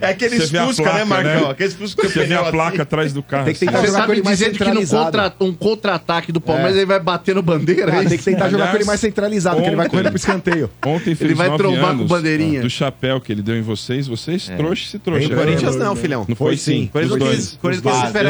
É 0.01 0.09
aqueles 0.09 0.39
Você 0.39 0.47
vê 0.51 0.57
a 0.59 0.65
Fusca, 0.67 0.83
placa, 0.83 0.97
né, 0.99 1.03
Marcão? 1.05 1.41
né? 1.45 1.51
Aqueles 1.51 1.73
Fusca 1.73 2.01
que 2.01 2.07
Você 2.13 2.25
vê 2.25 2.33
a 2.33 2.41
assim. 2.41 2.51
placa 2.51 2.81
atrás 2.83 3.13
do 3.13 3.23
carro. 3.23 3.45
Tem 3.45 3.53
que 3.53 3.57
assim, 3.57 3.65
tentar 3.67 3.79
Você 3.79 3.87
jogar 3.87 3.97
com 3.99 4.01
sabe 4.07 4.13
ele 4.13 4.23
mais 4.23 4.37
dizer 4.39 4.51
que 4.51 4.59
no 4.59 4.65
centralizado. 4.65 5.05
contra, 5.05 5.33
um 5.41 5.53
contra-ataque 5.53 6.31
do 6.31 6.41
Palmeiras 6.41 6.75
ele 6.75 6.85
vai 6.85 6.99
bater 6.99 7.35
no 7.35 7.41
bandeira? 7.41 7.91
Ah, 7.91 7.95
é 7.97 7.99
tem 7.99 8.09
que 8.09 8.15
isso? 8.15 8.23
tentar 8.25 8.49
jogar 8.49 8.69
com 8.71 8.77
ele 8.77 8.85
mais 8.85 8.99
centralizado, 8.99 9.61
que 9.61 9.67
ele 9.67 9.75
vai 9.75 9.89
correndo 9.89 10.07
pro 10.09 10.17
escanteio. 10.17 10.69
Ontem 10.85 11.15
fez 11.15 11.21
Ele 11.21 11.33
vai 11.35 11.47
nove 11.49 11.63
trombar 11.63 11.97
com 11.97 12.05
bandeirinha. 12.05 12.61
do 12.61 12.69
chapéu 12.69 13.19
que 13.21 13.31
ele 13.31 13.41
deu 13.41 13.55
em 13.57 13.61
vocês. 13.61 14.07
Vocês 14.07 14.51
trouxe 14.57 14.85
se 14.85 14.99
trouxe. 14.99 15.25
Em 15.25 15.29
Corinthians 15.35 15.75
não, 15.75 15.95
filhão. 15.95 16.25
Não 16.27 16.35
foi 16.35 16.57
sim. 16.57 16.89
Corinthians 16.91 17.13
Os 17.13 17.19
não 17.19 17.27
dois. 17.27 17.37
quis, 17.37 17.57
Corinthians 17.61 17.83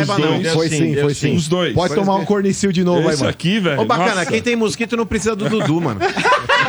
não 0.08 0.40
quis 0.42 0.52
Foi 0.54 0.70
sim, 0.70 0.96
foi 0.96 1.14
sim. 1.14 1.36
Os 1.36 1.48
dois. 1.48 1.74
Pode 1.74 1.96
tomar 1.96 2.16
um 2.16 2.26
cornicil 2.26 2.72
de 2.72 2.84
novo 2.84 3.08
aí, 3.10 3.16
mano. 3.18 3.30
aqui, 3.30 3.60
velho. 3.60 3.82
Ô, 3.82 3.86
bacana, 3.86 4.16
nossa. 4.16 4.26
quem 4.28 4.42
tem 4.42 4.56
mosquito 4.56 4.96
não 4.98 5.06
precisa 5.06 5.36
do 5.36 5.50
Dudu, 5.50 5.82
mano. 5.82 6.00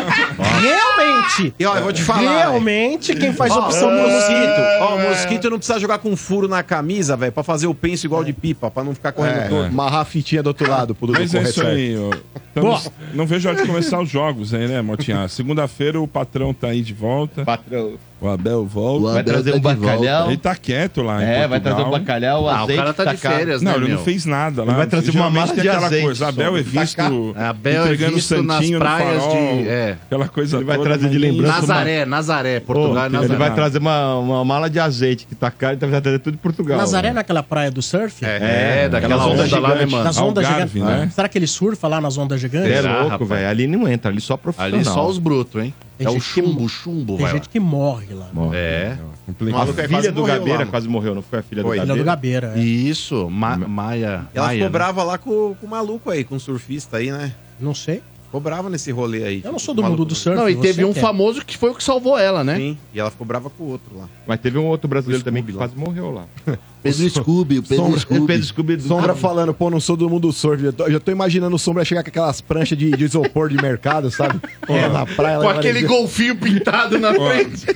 Realmente! 0.62 1.55
E 1.59 1.66
ó, 1.66 1.77
eu 1.77 1.83
vou 1.83 1.92
te 1.92 2.03
falar. 2.03 2.20
Realmente, 2.38 3.14
quem 3.14 3.33
faz 3.33 3.53
Ó, 3.53 3.61
opção 3.66 3.88
o 3.88 3.98
por 4.03 4.11
mosquito. 4.11 4.61
Ó, 4.81 4.94
o 4.96 5.01
mosquito 5.09 5.51
não 5.51 5.59
precisa 5.59 5.79
jogar 5.79 5.98
com 5.98 6.16
furo 6.16 6.48
na 6.48 6.62
camisa, 6.62 7.16
velho, 7.16 7.33
pra 7.33 7.42
fazer 7.42 7.66
o 7.66 7.75
penso 7.75 8.07
igual 8.07 8.22
de 8.25 8.33
pipa, 8.33 8.70
pra 8.70 8.83
não 8.85 8.94
ficar 8.94 9.12
correndo 9.12 9.38
É, 9.40 9.48
todo. 9.48 9.64
amarrar 9.66 10.01
a 10.01 10.05
fitinha 10.05 10.42
do 10.42 10.48
outro 10.48 10.68
lado 10.70 10.94
pro 10.94 11.09
Mas 11.12 11.35
é 11.35 11.42
isso 11.42 11.55
certo. 11.55 11.68
aí, 11.68 11.96
ó. 11.96 12.11
Estamos- 12.48 12.90
não 13.14 13.27
vejo 13.27 13.48
a 13.48 13.53
hora 13.53 13.61
de 13.62 13.66
começar 13.68 14.01
os 14.01 14.09
jogos 14.11 14.53
aí, 14.55 14.68
né, 14.68 14.83
Motinha? 14.83 15.27
Segunda-feira 15.29 16.01
o 16.01 16.07
patrão 16.07 16.53
tá 16.53 16.68
aí 16.68 16.83
de 16.83 16.92
volta. 16.94 17.44
Patrão. 17.44 17.94
O 18.22 18.28
Abel 18.28 18.64
volta. 18.64 19.14
Vai 19.14 19.24
trazer 19.24 19.52
um 19.54 19.61
bacalhau. 19.61 20.28
Ele 20.28 20.37
tá 20.37 20.54
quieto 20.54 21.02
lá 21.02 21.20
em 21.20 21.26
É, 21.26 21.48
vai 21.48 21.58
trazer 21.58 21.82
um 21.82 21.90
bacalhau, 21.90 22.44
o 22.44 22.48
Ah, 22.48 22.52
o 22.52 22.62
azeite. 22.62 22.78
cara 22.80 22.94
tá 22.94 23.04
de 23.12 23.16
caro. 23.20 23.37
férias, 23.37 23.62
Não, 23.62 23.72
né, 23.72 23.76
ele 23.78 23.87
meu? 23.88 23.96
não 23.96 24.04
fez 24.04 24.24
nada 24.24 24.62
lá. 24.62 24.68
Ele 24.68 24.76
vai 24.76 24.87
trazer 24.87 25.11
uma 25.11 25.30
tem 25.46 25.54
de 25.54 25.68
aquela 25.68 25.87
azeite 25.87 26.04
coisa. 26.04 26.18
só, 26.24 26.28
Abel 26.28 26.56
é 26.56 26.62
visto. 26.62 27.35
Abel 27.37 27.72
é 27.82 27.85
entregando 27.85 28.14
visto 28.14 28.42
nas 28.42 28.56
santinho 28.58 28.78
no 28.78 28.85
praias 28.85 29.22
farol, 29.24 29.56
de- 29.56 29.68
é. 29.68 29.96
Aquela 30.06 30.28
coisa 30.28 30.56
Ele 30.56 30.64
vai 30.64 30.76
toda. 30.76 30.88
trazer 30.90 31.08
de 31.11 31.18
lembrança. 31.18 31.52
Nazaré, 31.61 32.04
Nazaré, 32.06 32.61
Portugal 32.61 33.04
é 33.04 33.06
Ô, 33.06 33.11
Nazaré. 33.11 33.24
Ele 33.32 33.37
vai 33.38 33.54
trazer 33.54 33.78
uma, 33.78 34.14
uma 34.18 34.44
mala 34.44 34.70
de 34.70 34.78
azeite 34.78 35.26
que 35.26 35.35
tá 35.35 35.50
caro, 35.50 35.74
então 35.74 35.90
vai 35.90 36.00
trazer 36.00 36.18
tudo 36.20 36.35
de 36.35 36.38
Portugal. 36.38 36.78
Nazaré 36.78 37.08
né? 37.08 37.14
naquela 37.14 37.42
praia 37.42 37.70
do 37.72 37.82
surf? 37.82 38.24
É, 38.24 38.88
daquela 38.88 39.16
aquelas 39.16 39.32
onda 39.32 39.42
ondas 39.42 39.50
lá, 39.61 39.74
né, 39.74 39.87
mano? 39.87 40.04
Nas 40.04 40.18
ondas 40.18 40.46
gigantes. 40.46 40.74
né? 40.74 41.11
Será 41.12 41.28
que 41.28 41.37
ele 41.38 41.46
surfa 41.48 41.88
lá 41.88 42.00
nas 42.00 42.16
ondas 42.16 42.40
gigantes? 42.40 42.70
É 42.70 42.80
louco, 42.82 43.24
velho. 43.24 43.48
Ali 43.48 43.66
não 43.66 43.88
entra, 43.88 44.12
ali 44.12 44.20
só 44.20 44.37
profissional. 44.37 44.74
Ali 44.76 44.85
só 44.85 45.08
os 45.08 45.18
brutos, 45.18 45.61
hein? 45.61 45.74
Tem 46.04 46.14
é 46.14 46.16
o 46.16 46.20
chumbo, 46.20 46.68
chumbo, 46.68 47.16
Tem 47.16 47.22
vai 47.24 47.32
gente 47.34 47.44
lá. 47.44 47.48
que 47.52 47.60
morre 47.60 48.14
lá. 48.14 48.28
Morre. 48.32 48.56
É. 48.56 48.98
Complicado. 49.26 49.56
A 49.56 49.58
maluco 49.60 49.80
aí 49.80 49.86
filha 49.86 49.98
quase 50.00 50.10
do 50.12 50.24
Gabeira 50.24 50.66
quase 50.66 50.88
morreu, 50.88 51.14
não 51.14 51.22
foi 51.22 51.38
a 51.38 51.42
filha 51.42 51.62
Foi. 51.62 51.76
do 51.78 51.82
Filha 51.82 51.94
do 51.96 52.04
Gabeira? 52.04 52.48
Gabeira. 52.48 52.60
é. 52.60 52.64
Isso, 52.64 53.28
Ma 53.30 53.56
Maia. 53.56 54.26
Ela 54.34 54.46
Maia, 54.46 54.56
ficou 54.56 54.68
né? 54.68 54.72
brava 54.72 55.02
lá 55.04 55.18
com, 55.18 55.54
com 55.60 55.66
o 55.66 55.70
maluco 55.70 56.10
aí, 56.10 56.24
com 56.24 56.36
o 56.36 56.40
surfista 56.40 56.96
aí, 56.96 57.10
né? 57.10 57.32
Não 57.60 57.74
sei. 57.74 58.02
Ficou 58.32 58.40
brava 58.40 58.70
nesse 58.70 58.90
rolê 58.90 59.24
aí. 59.24 59.42
Eu 59.44 59.52
não 59.52 59.58
tipo, 59.58 59.66
sou 59.66 59.74
do 59.74 59.82
mundo 59.82 60.06
do 60.06 60.14
surf. 60.14 60.38
Não, 60.38 60.48
e 60.48 60.56
teve 60.56 60.82
um 60.86 60.92
é. 60.92 60.94
famoso 60.94 61.44
que 61.44 61.54
foi 61.58 61.68
o 61.68 61.74
que 61.74 61.84
salvou 61.84 62.16
ela, 62.16 62.42
né? 62.42 62.56
Sim, 62.56 62.78
e 62.94 62.98
ela 62.98 63.10
ficou 63.10 63.26
brava 63.26 63.50
com 63.50 63.64
o 63.64 63.68
outro 63.68 63.94
lá. 63.94 64.08
Mas 64.26 64.40
teve 64.40 64.56
um 64.56 64.64
outro 64.64 64.88
brasileiro 64.88 65.22
também 65.22 65.42
que 65.42 65.52
quase 65.52 65.76
morreu 65.76 66.10
lá. 66.10 66.24
Pedro 66.82 67.10
Scooby, 67.10 67.58
o 67.58 67.62
Pedro 67.62 67.84
Sombra- 67.84 68.00
Scooby. 68.00 68.26
Pedro 68.26 68.46
Scooby 68.46 68.76
do 68.76 68.82
Sombra 68.84 69.14
falando, 69.14 69.52
pô, 69.52 69.68
não 69.68 69.78
sou 69.78 69.98
do 69.98 70.08
mundo 70.08 70.28
do 70.28 70.32
surf. 70.32 70.64
Eu 70.64 70.72
tô, 70.72 70.90
já 70.90 70.98
tô 70.98 71.12
imaginando 71.12 71.54
o 71.54 71.58
Sombra 71.58 71.84
chegar 71.84 72.02
com 72.02 72.08
aquelas 72.08 72.40
pranchas 72.40 72.78
de, 72.78 72.90
de 72.92 73.04
isopor 73.04 73.50
de 73.50 73.56
mercado, 73.56 74.10
sabe? 74.10 74.40
É, 74.66 74.88
na 74.88 75.04
praia. 75.04 75.38
Com 75.38 75.48
aquele 75.50 75.82
golfinho 75.82 76.34
pintado 76.34 76.98
na 76.98 77.12
frente. 77.12 77.66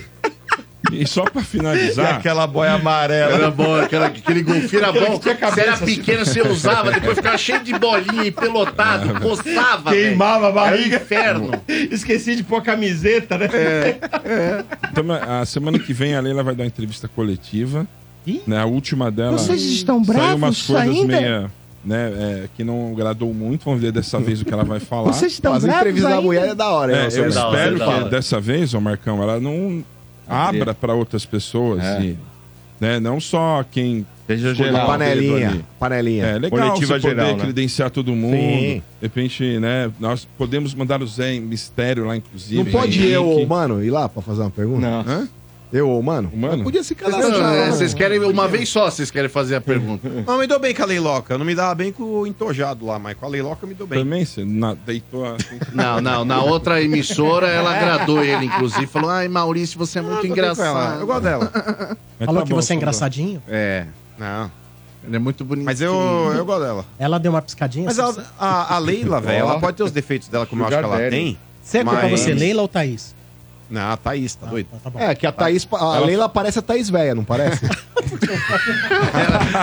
E 0.91 1.07
só 1.07 1.23
pra 1.25 1.41
E 1.41 1.45
finalizar, 1.45 2.15
aquela 2.15 2.47
boia 2.47 2.73
amarela. 2.73 3.33
Era 3.33 3.51
bom, 3.51 3.75
aquela, 3.75 4.07
aquele 4.07 4.41
golfinho 4.41 4.83
era 4.83 4.91
bom. 4.91 5.19
Você 5.19 5.61
era 5.61 5.73
assim. 5.73 5.85
pequeno, 5.85 6.25
você 6.25 6.41
usava, 6.41 6.91
depois 6.91 7.17
ficava 7.17 7.37
cheio 7.37 7.63
de 7.63 7.77
bolinha, 7.77 8.27
empelotado, 8.27 9.19
coçava. 9.19 9.91
velho. 9.91 10.09
Queimava 10.09 10.49
a 10.49 10.51
barriga. 10.51 10.95
Era 10.95 11.03
inferno. 11.03 11.51
Esqueci 11.67 12.35
de 12.35 12.43
pôr 12.43 12.57
a 12.57 12.61
camiseta, 12.61 13.37
né? 13.37 13.47
então, 14.91 15.05
a 15.11 15.45
semana 15.45 15.79
que 15.79 15.93
vem 15.93 16.15
a 16.15 16.19
Leila 16.21 16.43
vai 16.43 16.55
dar 16.55 16.63
uma 16.63 16.67
entrevista 16.67 17.07
coletiva. 17.07 17.87
Ih. 18.25 18.41
Né, 18.45 18.59
a 18.59 18.65
última 18.65 19.09
dela. 19.09 19.37
Vocês 19.37 19.61
estão 19.63 20.03
Saiu 20.03 20.17
umas 20.35 20.37
bravos 20.37 20.67
coisas 20.67 20.87
ainda? 20.89 21.21
meia. 21.21 21.51
Né, 21.85 22.11
é, 22.43 22.49
que 22.57 22.65
não 22.65 22.91
agradou 22.91 23.33
muito. 23.33 23.63
Vamos 23.63 23.79
ver 23.79 23.93
dessa 23.93 24.19
vez 24.19 24.41
o 24.41 24.45
que 24.45 24.51
ela 24.53 24.65
vai 24.65 24.79
falar. 24.79 25.13
Vocês 25.13 25.31
estão 25.31 25.53
Fazer 25.53 25.67
bravos 25.67 25.81
entrevista 25.81 26.09
da 26.09 26.15
ainda? 26.15 26.25
mulher 26.27 26.49
é 26.49 26.55
da 26.55 26.69
hora. 26.69 26.91
É, 26.91 26.95
né? 27.03 27.07
eu 27.13 27.31
da 27.31 27.47
hora, 27.47 27.57
espero 27.57 27.75
é 27.75 27.79
da 27.79 27.85
que 27.85 27.91
hora. 27.93 28.09
dessa 28.09 28.41
vez, 28.41 28.73
ô 28.73 28.81
Marcão, 28.81 29.23
ela 29.23 29.39
não 29.39 29.81
abra 30.27 30.73
para 30.73 30.93
outras 30.93 31.25
pessoas. 31.25 31.83
É. 31.83 32.01
E, 32.01 32.17
né, 32.79 32.99
não 32.99 33.19
só 33.19 33.63
quem. 33.69 34.05
Seja 34.27 34.53
geral. 34.53 34.87
panelinha. 34.87 35.61
Panelinha. 35.79 36.25
É 36.25 36.37
legal 36.37 36.59
Coletiva 36.59 36.99
você 36.99 37.01
poder 37.01 37.15
geral, 37.15 37.37
né? 37.37 37.43
credenciar 37.43 37.89
todo 37.89 38.13
mundo. 38.13 38.35
Sim. 38.35 38.83
De 38.99 39.07
repente, 39.07 39.59
né? 39.59 39.89
Nós 39.99 40.27
podemos 40.37 40.73
mandar 40.73 41.01
o 41.01 41.07
Zé 41.07 41.35
em 41.35 41.39
mistério 41.39 42.05
lá, 42.05 42.17
inclusive. 42.17 42.61
Não 42.61 42.71
pode 42.71 42.99
Henrique. 42.99 43.13
eu 43.13 43.45
mano 43.47 43.81
ir 43.81 43.89
lá 43.89 44.09
pra 44.09 44.21
fazer 44.21 44.41
uma 44.41 44.51
pergunta? 44.51 44.81
Não. 44.81 44.99
Hã? 44.99 45.29
Eu 45.71 45.89
ou 45.89 46.01
mano? 46.01 46.31
O 46.33 46.37
mano? 46.37 46.63
Podia 46.63 46.81
se 46.81 46.95
Não, 46.95 47.11
cadastrar. 47.11 47.53
é, 47.53 47.65
lá, 47.65 47.71
vocês 47.71 47.93
querem 47.93 48.19
uma 48.23 48.47
vez 48.47 48.69
só, 48.69 48.89
vocês 48.89 49.11
querem 49.11 49.29
fazer 49.29 49.55
a 49.55 49.61
pergunta. 49.61 50.07
Não, 50.25 50.37
me 50.37 50.47
dou 50.47 50.59
bem 50.59 50.73
com 50.73 50.81
a 50.81 50.85
Leiloca. 50.85 51.33
Eu 51.33 51.37
não 51.37 51.45
me 51.45 51.53
dava 51.53 51.75
bem 51.75 51.91
com 51.91 52.03
o 52.03 52.25
entojado 52.25 52.85
lá, 52.85 52.97
mas 52.97 53.17
com 53.17 53.25
a 53.25 53.29
Leiloca 53.29 53.65
eu 53.65 53.67
me 53.67 53.73
dou 53.73 53.85
bem. 53.85 53.99
Também 53.99 54.23
você 54.23 54.45
na- 54.45 54.73
deitou 54.73 55.25
assim. 55.25 55.59
Não, 55.75 55.99
não, 55.99 56.23
na 56.23 56.41
outra 56.41 56.81
emissora 56.81 57.47
ela 57.47 57.75
agradou 57.75 58.23
ele, 58.23 58.45
inclusive. 58.45 58.87
Falou, 58.87 59.09
ai, 59.09 59.27
Maurício, 59.27 59.77
você 59.77 59.99
é 59.99 60.01
muito 60.01 60.19
ela. 60.19 60.27
engraçado. 60.27 60.99
Eu 61.01 61.05
gosto 61.07 61.23
dela. 61.23 61.51
Mas 62.17 62.25
Falou 62.25 62.41
tá 62.41 62.47
que 62.47 62.53
bom, 62.53 62.61
você 62.61 62.73
é 62.73 62.75
engraçadinho. 62.77 63.43
É. 63.47 63.85
Não. 64.17 64.49
Ele 65.05 65.15
é 65.15 65.19
muito 65.19 65.43
bonito. 65.45 65.65
Mas 65.65 65.79
eu, 65.81 65.93
eu 66.35 66.45
gosto 66.45 66.63
dela. 66.63 66.85
Ela 66.97 67.19
deu 67.19 67.31
uma 67.31 67.41
piscadinha. 67.41 67.85
Mas 67.85 67.99
assim, 67.99 68.19
ela- 68.19 68.27
a, 68.39 68.75
a 68.75 68.79
Leila, 68.79 69.19
velho, 69.21 69.39
ela 69.39 69.59
pode 69.59 69.75
ter 69.77 69.83
os 69.83 69.91
defeitos 69.91 70.27
dela, 70.29 70.45
como 70.45 70.61
eu 70.63 70.67
acho 70.67 70.77
que 70.77 70.83
ela 70.83 71.09
tem. 71.09 71.37
Certo 71.61 71.89
pra 71.89 72.01
mas- 72.09 72.21
você, 72.21 72.33
Leila 72.33 72.61
ou 72.61 72.67
Thaís? 72.69 73.13
Não, 73.69 73.91
a 73.91 73.97
Thaís, 73.97 74.33
tá 74.35 74.47
doido? 74.47 74.67
Tá, 74.81 74.89
tá. 74.91 74.99
É, 75.03 75.13
que 75.15 75.27
a 75.27 75.31
Thaís, 75.31 75.67
a 75.71 75.99
Leila 75.99 76.29
parece 76.29 76.59
a 76.59 76.61
Thaís 76.61 76.89
velha, 76.89 77.13
não 77.13 77.23
parece? 77.25 77.65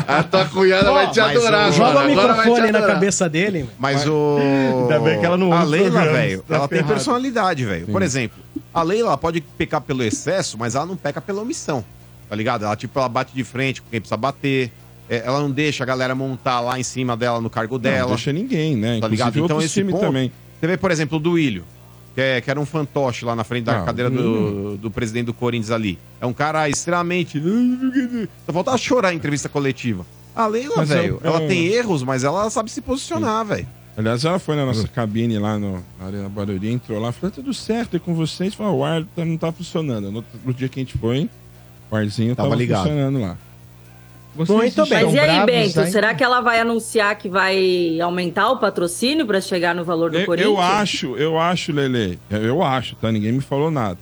A 0.07 0.23
tua 0.25 0.45
cunhada 0.47 0.93
vai 0.93 1.11
te 1.11 1.21
mas 1.21 1.37
adorar, 1.37 1.69
o- 1.71 1.73
Joga 1.73 1.91
o 1.91 1.95
mano. 1.95 2.11
Agora 2.13 2.35
vai 2.35 2.45
te 2.45 2.49
microfone 2.51 2.73
na 2.73 2.79
adorar. 2.79 2.95
cabeça 2.95 3.29
dele. 3.29 3.69
Mas 3.79 4.07
o. 4.07 4.39
Ainda 4.83 5.01
bem 5.01 5.21
que 5.21 5.27
ela 5.27 5.37
não 5.37 5.53
A 5.53 5.63
Leila, 5.63 5.91
programas, 5.91 6.13
velho, 6.13 6.43
tá 6.43 6.55
ela 6.57 6.69
tem 6.69 6.79
ferrado. 6.79 6.95
personalidade, 6.95 7.65
velho. 7.65 7.87
Por 7.87 8.03
exemplo, 8.03 8.39
a 8.73 8.83
Leila 8.83 9.09
ela 9.09 9.19
pode 9.19 9.41
pecar 9.41 9.81
pelo 9.81 10.03
excesso, 10.03 10.59
mas 10.59 10.75
ela 10.75 10.87
não 10.87 10.97
peca 10.97 11.21
pela 11.21 11.43
omissão. 11.43 11.85
Tá 12.29 12.37
ligado? 12.37 12.65
Ela, 12.65 12.77
tipo, 12.77 12.99
ela 12.99 13.09
bate 13.09 13.33
de 13.35 13.45
frente 13.45 13.81
com 13.83 13.89
quem 13.91 14.01
precisa 14.01 14.17
bater. 14.17 14.71
É, 15.09 15.23
ela 15.27 15.41
não 15.41 15.51
deixa 15.51 15.85
a 15.85 15.87
galera 15.87 16.15
montar 16.15 16.61
lá 16.61 16.79
em 16.79 16.83
cima 16.83 17.17
dela 17.17 17.41
no 17.41 17.51
cargo 17.51 17.75
Não, 17.75 17.81
dela. 17.83 18.09
deixa 18.09 18.33
ninguém, 18.33 18.75
né? 18.77 18.99
Tá 19.01 19.09
ligado? 19.09 19.39
Então 19.39 19.61
esse 19.61 19.85
ponto, 19.85 20.01
também. 20.01 20.33
Você 20.59 20.67
vê, 20.67 20.77
por 20.79 20.91
exemplo, 20.91 21.19
o 21.19 21.21
do 21.21 21.33
Willio, 21.33 21.65
que, 22.15 22.21
é- 22.21 22.41
que 22.41 22.51
era 22.51 22.59
um 22.61 22.67
fantoche 22.67 23.25
lá 23.25 23.35
na 23.35 23.45
frente 23.45 23.65
da 23.65 23.83
Ah, 23.83 23.85
cadeira 23.85 24.11
do, 24.11 24.77
do 24.77 24.91
presidente 24.91 25.27
do 25.27 25.35
Corinthians 25.35 25.71
ali. 25.71 25.99
É 26.21 26.27
um 26.27 26.33
cara 26.33 26.69
extremamente... 26.69 27.41
Só 28.47 28.53
faltava 28.53 28.79
chorar 28.79 29.13
em 29.13 29.17
entrevista 29.17 29.49
coletiva. 29.49 30.07
A 30.35 30.47
Leila, 30.47 30.75
Mas 30.77 30.91
é- 30.91 30.95
velho, 31.03 31.21
é 31.23 31.27
ela 31.27 31.41
um- 31.41 31.49
tem 31.49 31.67
erros, 31.67 32.03
mas 32.03 32.25
ela 32.25 32.49
sabe 32.51 32.71
se 32.71 32.81
posicionar, 32.81 33.45
velho. 33.45 33.67
Aliás, 33.97 34.25
ela 34.25 34.41
foi 34.41 34.57
na 34.57 34.67
nossa 34.67 34.89
cabine 34.89 35.39
lá 35.39 35.57
no 35.57 35.75
na 36.01 36.07
Arena 36.07 36.29
Barueri, 36.29 36.69
entrou 36.73 36.99
lá, 37.01 37.13
falou, 37.13 37.31
tudo 37.31 37.55
certo, 37.55 37.97
e 37.97 38.01
com 38.01 38.13
vocês? 38.13 38.53
Falou, 38.53 38.79
o 38.81 38.85
ar 38.85 39.05
tá- 39.15 39.25
não 39.25 39.37
tá 39.37 39.53
funcionando. 39.53 40.11
No, 40.11 40.25
no 40.45 40.53
dia 40.53 40.69
que 40.69 40.81
a 40.81 40.83
gente 40.83 40.99
foi, 40.99 41.31
o 41.89 41.95
arzinho 41.95 42.35
Tava 42.35 42.49
tava, 42.49 42.59
ligado. 42.61 42.83
funcionando 42.83 43.21
lá. 43.21 43.39
Muito 44.37 44.87
bem. 44.87 45.05
Mas 45.05 45.15
e 45.15 45.19
aí, 45.19 45.47
Bento, 45.47 45.87
será 45.87 46.15
que 46.15 46.25
ela 46.25 46.41
vai 46.41 46.61
anunciar 46.61 47.17
que 47.17 47.29
vai 47.29 48.01
aumentar 48.01 48.51
o 48.51 48.59
patrocínio 48.59 49.27
para 49.27 49.41
chegar 49.41 49.75
no 49.75 49.85
valor 49.85 50.11
do 50.11 50.19
Eu, 50.19 50.27
Corinthians? 50.27 50.55
eu 50.55 50.61
acho, 50.61 51.17
eu 51.17 51.39
acho, 51.39 51.73
Lele, 51.73 52.19
eu- 52.31 52.63
acho, 52.63 52.97
tá? 52.97 53.13
Ninguém 53.13 53.33
me 53.33 53.41
falou 53.41 53.71
nada. 53.71 53.99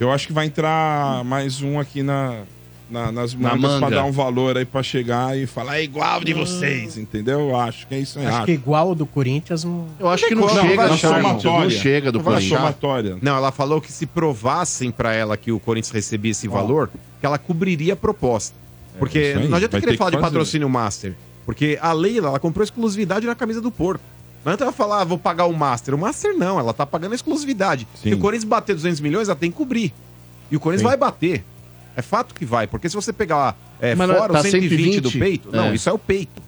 Eu 0.00 0.10
acho 0.10 0.26
que 0.26 0.32
vai 0.32 0.46
entrar 0.46 1.22
mais 1.24 1.60
um 1.60 1.78
aqui 1.78 2.02
na, 2.02 2.42
na- 2.90 3.10
nas 3.12 3.34
pra 3.34 3.56
manga. 3.56 3.90
dar 3.90 4.04
um 4.04 4.12
valor 4.12 4.56
aí 4.56 4.64
pra 4.64 4.82
chegar 4.82 5.36
e 5.36 5.46
falar, 5.46 5.78
é 5.78 5.82
igual 5.82 6.20
de 6.22 6.32
vocês, 6.32 6.96
entendeu? 6.96 7.40
Eu 7.50 7.56
acho 7.56 7.86
que 7.86 7.94
é 7.94 7.98
isso 7.98 8.18
aí. 8.18 8.26
Acho 8.26 8.44
que 8.44 8.52
igual 8.52 8.94
do 8.94 9.04
Corinthians. 9.04 9.64
Não... 9.64 9.86
Eu 9.98 10.08
acho 10.08 10.26
que 10.26 10.34
não, 10.34 10.42
Não, 10.46 10.48
chega 10.68 10.96
somatória. 10.96 11.60
Não 11.64 11.70
chega 11.70 12.12
do 12.12 12.18
Não 12.18 12.24
Corinthians. 12.24 12.58
somatória. 12.58 13.16
Não, 13.20 13.36
ela 13.36 13.50
falou 13.52 13.80
que 13.80 13.90
se 13.92 14.06
provassem 14.06 14.90
pra 14.90 15.12
ela 15.12 15.36
que 15.36 15.50
o 15.52 15.58
Corinthians 15.60 15.92
recebia 15.92 16.30
esse 16.30 16.46
valor, 16.48 16.88
que 17.20 17.26
ela 17.26 17.38
cobriria 17.38 17.92
a 17.94 17.96
proposta. 17.96 18.63
Porque 18.98 19.18
aí, 19.18 19.48
não 19.48 19.56
adianta 19.56 19.72
vai 19.72 19.80
querer 19.80 19.92
ter 19.92 19.98
falar 19.98 20.10
que 20.10 20.16
de 20.16 20.20
fazer. 20.22 20.32
patrocínio 20.34 20.68
master. 20.68 21.14
Porque 21.44 21.78
a 21.80 21.92
Leila, 21.92 22.28
ela 22.28 22.40
comprou 22.40 22.62
exclusividade 22.64 23.26
na 23.26 23.34
camisa 23.34 23.60
do 23.60 23.70
porco. 23.70 24.02
Não 24.44 24.50
adianta 24.52 24.64
ela 24.64 24.72
falar, 24.72 25.00
ah, 25.00 25.04
vou 25.04 25.18
pagar 25.18 25.46
o 25.46 25.52
master. 25.52 25.94
O 25.94 25.98
master 25.98 26.36
não, 26.36 26.58
ela 26.58 26.72
tá 26.72 26.84
pagando 26.86 27.12
a 27.12 27.14
exclusividade. 27.14 27.86
Sim. 27.94 28.10
Se 28.10 28.14
o 28.14 28.18
Corinthians 28.18 28.44
bater 28.48 28.74
200 28.74 29.00
milhões, 29.00 29.28
ela 29.28 29.36
tem 29.36 29.50
que 29.50 29.56
cobrir. 29.56 29.92
E 30.50 30.56
o 30.56 30.60
Corinthians 30.60 30.82
Sim. 30.82 30.88
vai 30.88 30.96
bater. 30.96 31.44
É 31.96 32.02
fato 32.02 32.34
que 32.34 32.44
vai. 32.44 32.66
Porque 32.66 32.88
se 32.88 32.94
você 32.94 33.12
pegar 33.12 33.56
é, 33.80 33.94
Mas 33.94 34.08
não 34.08 34.14
é- 34.14 34.18
fora 34.18 34.32
tá 34.32 34.40
os 34.40 34.46
120, 34.46 34.70
120? 34.70 35.00
do 35.00 35.10
peito, 35.12 35.48
não, 35.52 35.64
É. 35.66 35.74
isso 35.74 35.88
é 35.88 35.92
o 35.92 35.98
peito. 35.98 36.42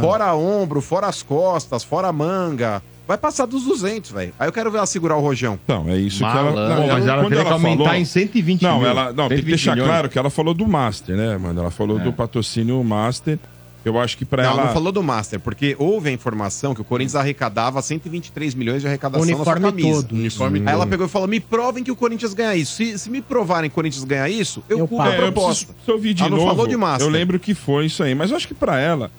Fora 0.00 0.34
ombro, 0.34 0.80
fora 0.80 1.06
as 1.06 1.22
costas, 1.22 1.84
fora 1.84 2.08
a 2.08 2.12
manga. 2.12 2.82
Vai 3.08 3.16
passar 3.16 3.46
dos 3.46 3.64
200, 3.64 4.10
velho. 4.10 4.34
Aí 4.38 4.46
eu 4.46 4.52
quero 4.52 4.70
ver 4.70 4.76
ela 4.76 4.86
segurar 4.86 5.16
o 5.16 5.20
rojão. 5.20 5.58
Então, 5.64 5.88
é 5.88 5.96
isso 5.96 6.22
Malandro. 6.22 6.52
que 6.52 6.58
ela... 6.60 6.76
Pô, 6.76 6.86
mas 6.88 7.06
ela 7.06 7.22
quando 7.22 7.28
teria 7.30 7.44
que 7.46 7.50
aumentar 7.52 7.84
falou- 7.84 7.98
em 7.98 8.04
120 8.04 8.62
Não, 8.62 8.78
mil. 8.80 8.86
ela, 8.86 9.04
não, 9.14 9.28
tem 9.28 9.38
que 9.38 9.44
120 9.44 9.44
deixar 9.46 9.70
milhões. 9.72 9.88
claro 9.90 10.08
que 10.10 10.18
ela 10.18 10.28
falou 10.28 10.52
do 10.52 10.68
Master, 10.68 11.16
né, 11.16 11.38
mano? 11.38 11.58
Ela 11.58 11.70
falou 11.70 11.98
do 11.98 12.12
patrocínio 12.12 12.84
Master. 12.84 13.38
Eu 13.84 13.98
acho 13.98 14.18
que 14.18 14.24
pra 14.26 14.42
não, 14.42 14.50
ela... 14.50 14.64
não 14.66 14.72
falou 14.74 14.92
do 14.92 15.02
Master, 15.02 15.40
porque 15.40 15.74
houve 15.78 16.10
a 16.10 16.12
informação 16.12 16.74
que 16.74 16.80
o 16.82 16.84
Corinthians 16.84 17.14
arrecadava 17.14 17.80
123 17.80 18.54
milhões 18.54 18.82
de 18.82 18.88
arrecadação 18.88 19.24
na 19.24 19.32
Uniforme 19.36 19.60
sua 19.62 19.70
camisa. 19.70 20.02
todo. 20.02 20.12
Uniforme 20.14 20.58
Aí 20.66 20.74
ela 20.74 20.86
pegou 20.86 21.06
e 21.06 21.08
falou: 21.08 21.26
me 21.28 21.40
provem 21.40 21.82
que 21.82 21.90
o 21.90 21.96
Corinthians 21.96 22.34
ganha 22.34 22.54
isso. 22.56 22.74
Se, 22.74 22.98
se 22.98 23.08
me 23.08 23.22
provarem 23.22 23.70
que 23.70 23.72
o 23.72 23.76
Corinthians 23.76 24.04
ganha 24.04 24.28
isso, 24.28 24.62
eu, 24.68 24.80
Eu 24.80 24.88
cubro 24.88 25.04
pago. 25.04 25.10
a 25.10 25.14
É, 25.14 25.18
eu 25.28 25.32
proposta. 25.32 25.66
preciso, 25.72 25.84
se 25.86 25.90
eu 25.90 25.94
ouvir 25.94 26.12
de 26.12 26.20
Ela 26.22 26.30
não 26.30 26.36
novo, 26.38 26.48
falou 26.50 26.66
de 26.66 26.76
Master. 26.76 27.06
eu 27.06 27.10
lembro 27.10 27.38
que 27.40 27.54
foi 27.54 27.86
isso 27.86 28.02
aí. 28.02 28.14
Mas 28.14 28.30
eu 28.30 28.36
acho 28.36 28.46
que 28.48 28.52
pra 28.52 28.78
ela, 28.78 29.10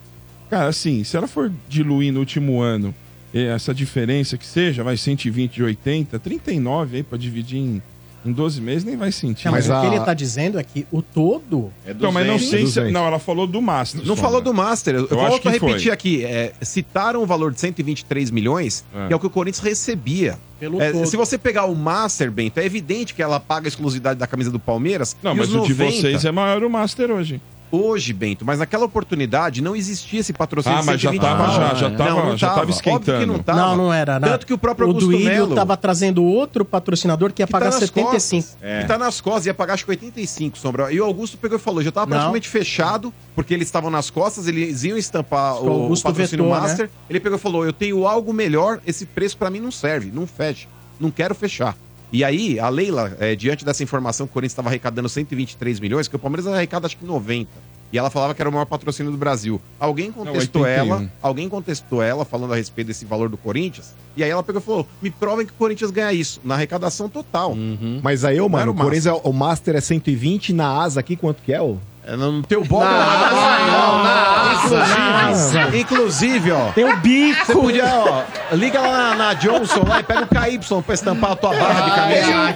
cara, 0.51 0.67
assim, 0.67 1.03
se 1.03 1.17
ela 1.17 1.25
for 1.27 1.51
diluir 1.67 2.13
no 2.13 2.19
último 2.19 2.61
ano 2.61 2.93
essa 3.33 3.73
diferença 3.73 4.37
que 4.37 4.45
seja, 4.45 4.83
vai 4.83 4.97
120 4.97 5.53
de 5.53 5.63
80, 5.63 6.17
39 6.19 6.97
aí 6.97 7.03
pra 7.03 7.17
dividir 7.17 7.57
em, 7.59 7.81
em 8.25 8.31
12 8.31 8.59
meses, 8.59 8.83
nem 8.83 8.97
vai 8.97 9.11
sentir. 9.11 9.45
Não, 9.45 9.51
mas 9.51 9.67
Mas 9.67 9.77
o 9.77 9.81
que 9.81 9.87
a- 9.87 9.95
ele 9.95 10.03
tá 10.05 10.13
dizendo 10.13 10.59
é 10.59 10.63
que 10.63 10.85
o 10.91 11.01
todo. 11.01 11.71
É 11.85 11.91
Então, 11.91 12.11
mas 12.11 12.25
não 12.25 12.33
200, 12.33 12.49
sei 12.49 12.59
se... 12.59 12.65
200. 12.65 12.91
Não, 12.91 13.05
ela 13.05 13.19
falou 13.19 13.45
do 13.47 13.61
Master. 13.61 14.01
Não 14.05 14.15
só, 14.15 14.21
falou 14.21 14.39
né? 14.39 14.43
do 14.45 14.53
Master. 14.53 14.95
Eu, 14.95 15.07
Eu 15.09 15.19
acho 15.21 15.29
volto 15.29 15.47
a 15.47 15.51
que 15.51 15.59
repetir 15.59 15.83
foi. 15.85 15.91
aqui. 15.91 16.25
é, 16.25 16.53
citaram 16.61 17.21
o 17.21 17.25
valor 17.25 17.51
de 17.53 17.59
123 17.59 18.31
milhões, 18.31 18.83
É. 18.93 19.07
que 19.07 19.13
é 19.13 19.15
o 19.15 19.19
que 19.19 19.27
o 19.27 19.29
Corinthians 19.29 19.63
recebia. 19.63 20.37
Pelo 20.59 20.81
É, 20.81 21.05
se 21.05 21.15
você 21.15 21.37
pegar 21.37 21.65
o 21.65 21.75
Master, 21.75 22.29
Bento, 22.29 22.59
é 22.59 22.65
evidente 22.65 23.13
que 23.13 23.21
ela 23.21 23.39
paga 23.39 23.67
a 23.67 23.69
exclusividade 23.69 24.19
da 24.19 24.27
camisa 24.27 24.51
do 24.51 24.59
Palmeiras. 24.59 25.15
Não, 25.23 25.33
e 25.33 25.37
mas 25.37 25.47
os 25.49 25.55
o 25.55 25.61
de 25.67 25.73
90 25.73 25.91
vocês 26.01 26.25
é 26.25 26.31
maior 26.31 26.61
o 26.63 26.69
Master 26.69 27.11
hoje. 27.11 27.39
Hoje, 27.71 28.13
Bento, 28.13 28.43
mas 28.43 28.57
naquela 28.59 28.85
oportunidade 28.85 29.61
não 29.61 29.75
existia 29.75 30.19
esse 30.21 30.33
patrocínio 30.33 30.79
Ah, 30.79 30.83
mas 30.83 30.99
já 30.99 31.11
120 31.11 31.21
tava, 31.21 31.43
pau. 31.45 31.55
já, 31.55 31.73
já 31.75 31.87
é. 31.87 31.89
tava, 31.95 32.09
Não, 32.09 32.25
não 32.29 32.37
já 32.37 32.47
tava. 32.47 32.59
tava 32.61 32.71
esquentando. 32.71 33.11
Óbvio 33.11 33.19
que 33.19 33.25
não 33.27 33.39
tava. 33.43 33.59
Não, 33.59 33.75
não 33.77 33.93
era. 33.93 34.19
Não. 34.19 34.27
Tanto 34.27 34.45
que 34.47 34.53
o 34.53 34.57
próprio 34.57 34.87
O 34.87 34.89
Augusto 34.89 35.07
Duílio 35.09 35.29
Melo- 35.29 35.55
tava 35.55 35.77
trazendo 35.77 36.23
outro 36.23 36.65
patrocinador 36.65 37.31
que 37.31 37.41
ia 37.41 37.45
que 37.45 37.51
tá 37.51 37.59
pagar 37.59 37.71
nas 37.71 37.79
75. 37.79 38.41
costas. 38.43 38.57
Que 38.81 38.87
tá 38.87 38.97
nas 38.97 39.21
costas, 39.21 39.45
ia 39.45 39.53
pagar 39.53 39.73
acho 39.75 39.85
que 39.85 39.91
85, 39.91 40.57
Sombra. 40.57 40.91
E 40.91 40.99
o 40.99 41.05
Augusto 41.05 41.37
pegou 41.37 41.57
e 41.57 41.61
falou, 41.61 41.83
já 41.83 41.91
tava 41.91 42.05
Não. 42.07 42.11
praticamente 42.17 42.49
fechado, 42.49 43.13
porque 43.35 43.53
eles 43.53 43.67
estavam 43.67 43.91
nas 43.91 44.09
costas, 44.09 44.47
eles 44.47 44.83
iam 44.83 44.97
estampar 44.97 45.55
o 45.55 45.65
o, 45.65 45.67
o 45.69 45.83
Augusto 45.83 46.03
patrocínio 46.03 46.45
vetou, 46.45 46.61
né? 46.61 46.67
Master. 46.67 46.89
Ele 47.09 47.19
pegou 47.19 47.37
e 47.37 47.41
falou, 47.41 47.65
eu 47.65 47.73
tenho 47.73 48.07
algo 48.07 48.33
melhor, 48.33 48.79
esse 48.85 49.05
preço 49.05 49.37
pra 49.37 49.49
mim 49.49 49.59
não 49.59 49.71
serve, 49.71 50.11
não 50.11 50.25
fecha. 50.25 50.67
Não 50.99 51.11
quero 51.11 51.35
fechar. 51.35 51.75
E 52.11 52.23
aí, 52.23 52.59
a 52.59 52.69
Leila, 52.69 53.15
é, 53.19 53.35
diante 53.35 53.63
dessa 53.63 53.83
informação 53.83 54.25
que 54.25 54.31
o 54.31 54.33
Corinthians 54.33 54.53
estava 54.53 54.69
arrecadando 54.69 55.07
123 55.07 55.79
milhões, 55.79 56.07
que 56.07 56.15
o 56.15 56.19
Palmeiras 56.19 56.47
arrecada 56.47 56.87
acho 56.87 56.97
que 56.97 57.05
90. 57.05 57.49
E 57.91 57.97
ela 57.97 58.09
falava 58.11 58.35
que 58.35 58.41
era 58.41 58.49
o 58.49 58.53
maior 58.53 58.65
patrocínio 58.65 59.11
do 59.11 59.17
Brasil. 59.17 59.59
Alguém 59.79 60.11
contestou 60.11 60.61
81. 60.61 60.65
ela, 60.95 61.11
alguém 61.21 61.49
contestou 61.49 62.03
ela 62.03 62.23
falando 62.23 62.53
a 62.53 62.55
respeito 62.55 62.87
desse 62.87 63.03
valor 63.03 63.29
do 63.29 63.37
Corinthians. 63.37 63.95
E 64.15 64.23
aí 64.23 64.29
ela 64.29 64.43
pegou 64.43 64.61
e 64.61 64.63
falou: 64.63 64.87
me 65.01 65.09
provem 65.09 65.45
que 65.45 65.51
o 65.51 65.55
Corinthians 65.55 65.89
ganha 65.89 66.13
isso, 66.13 66.39
na 66.43 66.53
arrecadação 66.55 67.09
total. 67.09 67.55
Mas 68.03 68.23
aí, 68.23 68.39
ô, 68.39 68.43
Não 68.43 68.49
mano, 68.49 68.71
o 68.73 68.75
Corinthians, 68.75 69.07
é- 69.07 69.21
o 69.23 69.33
Master 69.33 69.75
é 69.75 69.81
120, 69.81 70.53
na 70.53 70.67
asa 70.81 70.99
aqui, 70.99 71.15
quanto 71.15 71.41
que 71.41 71.51
é, 71.51 71.61
ô? 71.61 71.77
É, 72.11 72.15
não 72.17 72.41
tem 72.41 72.57
o 72.57 72.63
bola 72.63 72.85
Na 72.89 72.97
asa, 72.97 73.71
não, 73.71 74.03
na 74.03 75.29
asa. 75.29 75.59
Inclusive, 75.59 75.79
inclusive, 75.79 76.51
ó. 76.51 76.71
Tem 76.73 76.85
o 76.85 76.95
bico. 76.97 77.45
Você 77.45 77.53
podia, 77.53 77.85
ó, 77.85 78.23
liga 78.55 78.79
lá 78.81 78.91
na, 79.09 79.15
na 79.15 79.33
Johnson 79.35 79.83
lá 79.87 79.99
e 79.99 80.03
pega 80.03 80.23
o 80.23 80.27
KY 80.27 80.81
pra 80.83 80.95
estampar 80.95 81.31
a 81.31 81.35
tua 81.35 81.53
barra 81.53 81.81
de 81.81 81.91
camisa. 81.91 82.53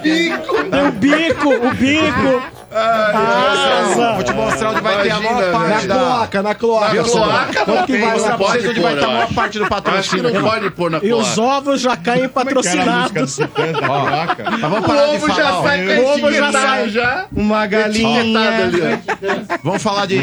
Tem 0.72 0.88
o 0.88 0.92
bico, 0.92 1.50
o 1.50 1.74
bico. 1.76 2.44
Asa. 2.76 4.14
Vou 4.16 4.24
te 4.24 4.34
mostrar 4.34 4.72
onde 4.72 4.82
vai 4.82 5.04
ter 5.04 5.12
a 5.12 5.20
maior 5.20 5.44
Imagina, 5.44 5.52
Na 5.52 5.70
parte 5.70 5.88
da. 5.88 5.94
cloaca, 5.96 6.42
na 6.42 6.56
cloaca. 6.56 6.94
Na 6.96 7.04
cloaca 7.04 7.54
vai- 7.54 7.66
Quanto 7.66 7.86
que 7.86 7.92
tem, 7.94 8.02
vai 8.02 8.18
não 8.18 8.26
lá? 8.26 8.38
pode 8.38 8.68
Onde 8.68 8.80
vai 8.80 8.96
ter 8.96 9.04
a 9.04 9.08
maior 9.08 9.34
parte 9.34 9.58
do 9.60 9.64
Acho 9.66 9.70
que 9.70 9.70
patrocínio. 9.84 10.34
não 10.34 10.50
pode 10.50 10.70
pôr 10.72 10.90
na 10.90 10.98
E 11.04 11.14
os 11.14 11.34
cloaca. 11.36 11.58
ovos 11.58 11.82
já 11.82 11.96
caem 11.96 12.28
patrocinados. 12.30 13.38
Mas 13.40 14.60
vamos 14.62 14.80
O 14.80 14.82
parar 14.82 15.08
ovo 15.10 15.28
já 15.28 15.34
falar, 15.36 15.60
ó. 15.60 15.64
sai 15.64 15.86
com 15.86 15.92
a 15.92 15.96
O 15.96 16.14
ovo 16.16 16.32
já 16.32 16.52
sai. 16.52 16.90
já. 16.90 17.26
Uma 17.36 17.62
ali, 17.62 18.04
ó. 18.04 19.43
Vamos 19.64 19.82
falar 19.82 20.06
de. 20.06 20.20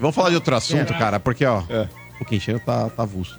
Vamos 0.00 0.14
falar 0.14 0.30
de 0.30 0.34
outro 0.36 0.54
assunto, 0.54 0.92
cara, 0.94 1.18
porque, 1.20 1.44
ó, 1.44 1.62
o 2.20 2.24
Quintinho 2.24 2.60
tá, 2.60 2.88
tá 2.88 3.02
avulso. 3.02 3.38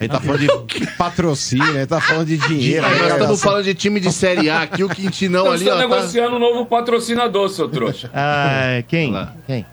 Ele 0.00 0.08
tá 0.08 0.20
falando 0.20 0.66
de 0.66 0.86
patrocínio, 0.98 1.76
ele 1.76 1.86
tá 1.86 2.00
falando 2.00 2.26
de 2.26 2.36
dinheiro. 2.36 2.82
Nós 2.82 3.00
né? 3.00 3.08
estamos 3.08 3.42
falando 3.42 3.64
de 3.64 3.74
time 3.74 4.00
de 4.00 4.12
Série 4.12 4.50
A 4.50 4.62
aqui, 4.62 4.82
o 4.82 4.88
Quintinão 4.88 5.44
Nós 5.44 5.54
ali, 5.54 5.64
estamos 5.64 5.84
ó. 5.84 5.88
Tá... 5.88 5.96
negociando 5.96 6.36
um 6.36 6.38
novo 6.40 6.66
patrocinador, 6.66 7.48
seu 7.50 7.68
trouxa. 7.68 8.10
Ah, 8.12 8.82
quem? 8.88 9.12
Lá. 9.12 9.34
Quem? 9.46 9.64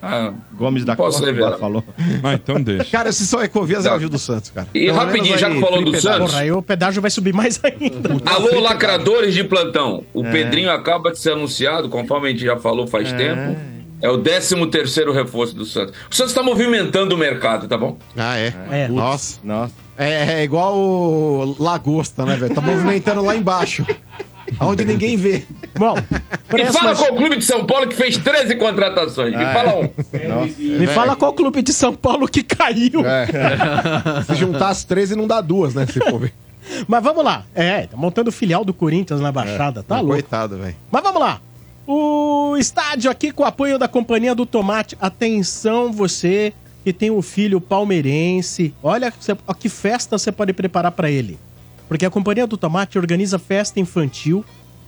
Ah, 0.00 0.32
Gomes 0.52 0.84
da 0.84 0.94
Posso 0.94 1.18
Costa 1.18 1.26
revelar? 1.26 1.58
falou. 1.58 1.84
Ah, 2.22 2.34
então 2.34 2.60
deixa. 2.60 2.84
Cara, 2.84 3.10
se 3.10 3.26
só 3.26 3.42
Ecovias 3.42 3.84
é 3.84 3.92
o 3.92 3.98
Gil 3.98 4.08
do 4.08 4.18
Santos, 4.18 4.50
cara. 4.50 4.68
E 4.72 4.86
Pelo 4.86 4.96
rapidinho, 4.96 5.36
já 5.36 5.50
que 5.50 5.60
falou 5.60 5.78
do 5.78 5.86
Felipe 5.86 6.00
Santos. 6.00 6.30
Porra, 6.30 6.42
aí 6.42 6.52
o 6.52 6.62
pedágio 6.62 7.02
vai 7.02 7.10
subir 7.10 7.34
mais 7.34 7.60
ainda. 7.64 8.10
Alô, 8.30 8.60
lacradores 8.60 9.34
de 9.34 9.42
plantão. 9.42 10.04
O 10.14 10.22
Pedrinho 10.22 10.70
acaba 10.70 11.10
de 11.10 11.18
ser 11.18 11.32
anunciado, 11.32 11.88
conforme 11.88 12.28
a 12.28 12.30
gente 12.30 12.44
já 12.44 12.56
falou 12.56 12.86
faz 12.86 13.12
tempo. 13.12 13.56
É 14.00 14.08
o 14.08 14.18
13 14.18 14.66
terceiro 14.66 15.12
reforço 15.12 15.54
do 15.54 15.64
Santos. 15.64 15.94
O 16.10 16.14
Santos 16.14 16.30
está 16.32 16.42
movimentando 16.42 17.14
o 17.14 17.18
mercado, 17.18 17.66
tá 17.66 17.76
bom? 17.76 17.96
Ah, 18.16 18.38
é? 18.38 18.52
É. 18.70 18.88
Nossa. 18.88 19.40
Nossa. 19.42 19.74
É, 19.96 20.40
é 20.40 20.44
igual 20.44 20.76
o 20.76 21.56
Lagosta, 21.58 22.24
né, 22.24 22.36
velho? 22.36 22.54
Tá 22.54 22.60
movimentando 22.60 23.22
lá 23.24 23.34
embaixo. 23.34 23.84
Aonde 24.58 24.84
ninguém 24.84 25.16
vê. 25.16 25.44
Bom, 25.78 25.94
Me 25.94 26.00
fala 26.66 26.94
próximas- 26.94 26.98
qual 26.98 27.12
o 27.12 27.16
clube 27.16 27.36
de 27.36 27.44
São 27.44 27.66
Paulo 27.66 27.86
que 27.88 27.94
fez 27.96 28.16
13 28.16 28.54
contratações. 28.56 29.36
Me 29.36 29.44
fala 29.44 29.74
um. 29.76 29.90
me 30.78 30.86
fala 30.86 31.16
qual 31.16 31.32
clube 31.34 31.60
de 31.60 31.72
São 31.74 31.94
Paulo 31.94 32.26
que 32.28 32.42
caiu. 32.42 33.02
Se 34.26 34.34
juntar 34.36 34.68
as 34.70 34.84
13 34.84 35.16
não 35.16 35.26
dá 35.26 35.40
duas, 35.40 35.74
né? 35.74 35.84
Se 35.86 35.98
for 36.00 36.18
ver. 36.20 36.32
Mas 36.86 37.02
vamos 37.02 37.24
lá. 37.24 37.44
É, 37.54 37.86
tá 37.86 37.96
montando 37.96 38.30
filial 38.32 38.64
do 38.64 38.72
Corinthians 38.72 39.20
na 39.20 39.32
Baixada, 39.32 39.82
tá 39.82 39.96
louco. 39.96 40.12
Coitado, 40.14 40.56
velho. 40.58 40.76
Mas 40.90 41.02
vamos 41.02 41.20
lá. 41.20 41.40
O 41.90 42.54
estádio 42.58 43.10
aqui 43.10 43.32
com 43.32 43.42
o 43.42 43.46
apoio 43.46 43.78
da 43.78 43.88
Companhia 43.88 44.34
do 44.34 44.44
Tomate. 44.44 44.94
Atenção, 45.00 45.90
você 45.90 46.52
que 46.84 46.92
tem 46.92 47.10
um 47.10 47.22
filho 47.22 47.62
palmeirense. 47.62 48.74
Olha 48.82 49.10
que 49.10 49.68
festa 49.70 50.18
você 50.18 50.30
pode 50.30 50.52
preparar 50.52 50.92
pra 50.92 51.10
ele. 51.10 51.38
Porque 51.88 52.04
a 52.04 52.10
Companhia 52.10 52.46
do 52.46 52.58
Tomate 52.58 52.98
organiza 52.98 53.38
festa 53.38 53.80
infantil 53.80 54.44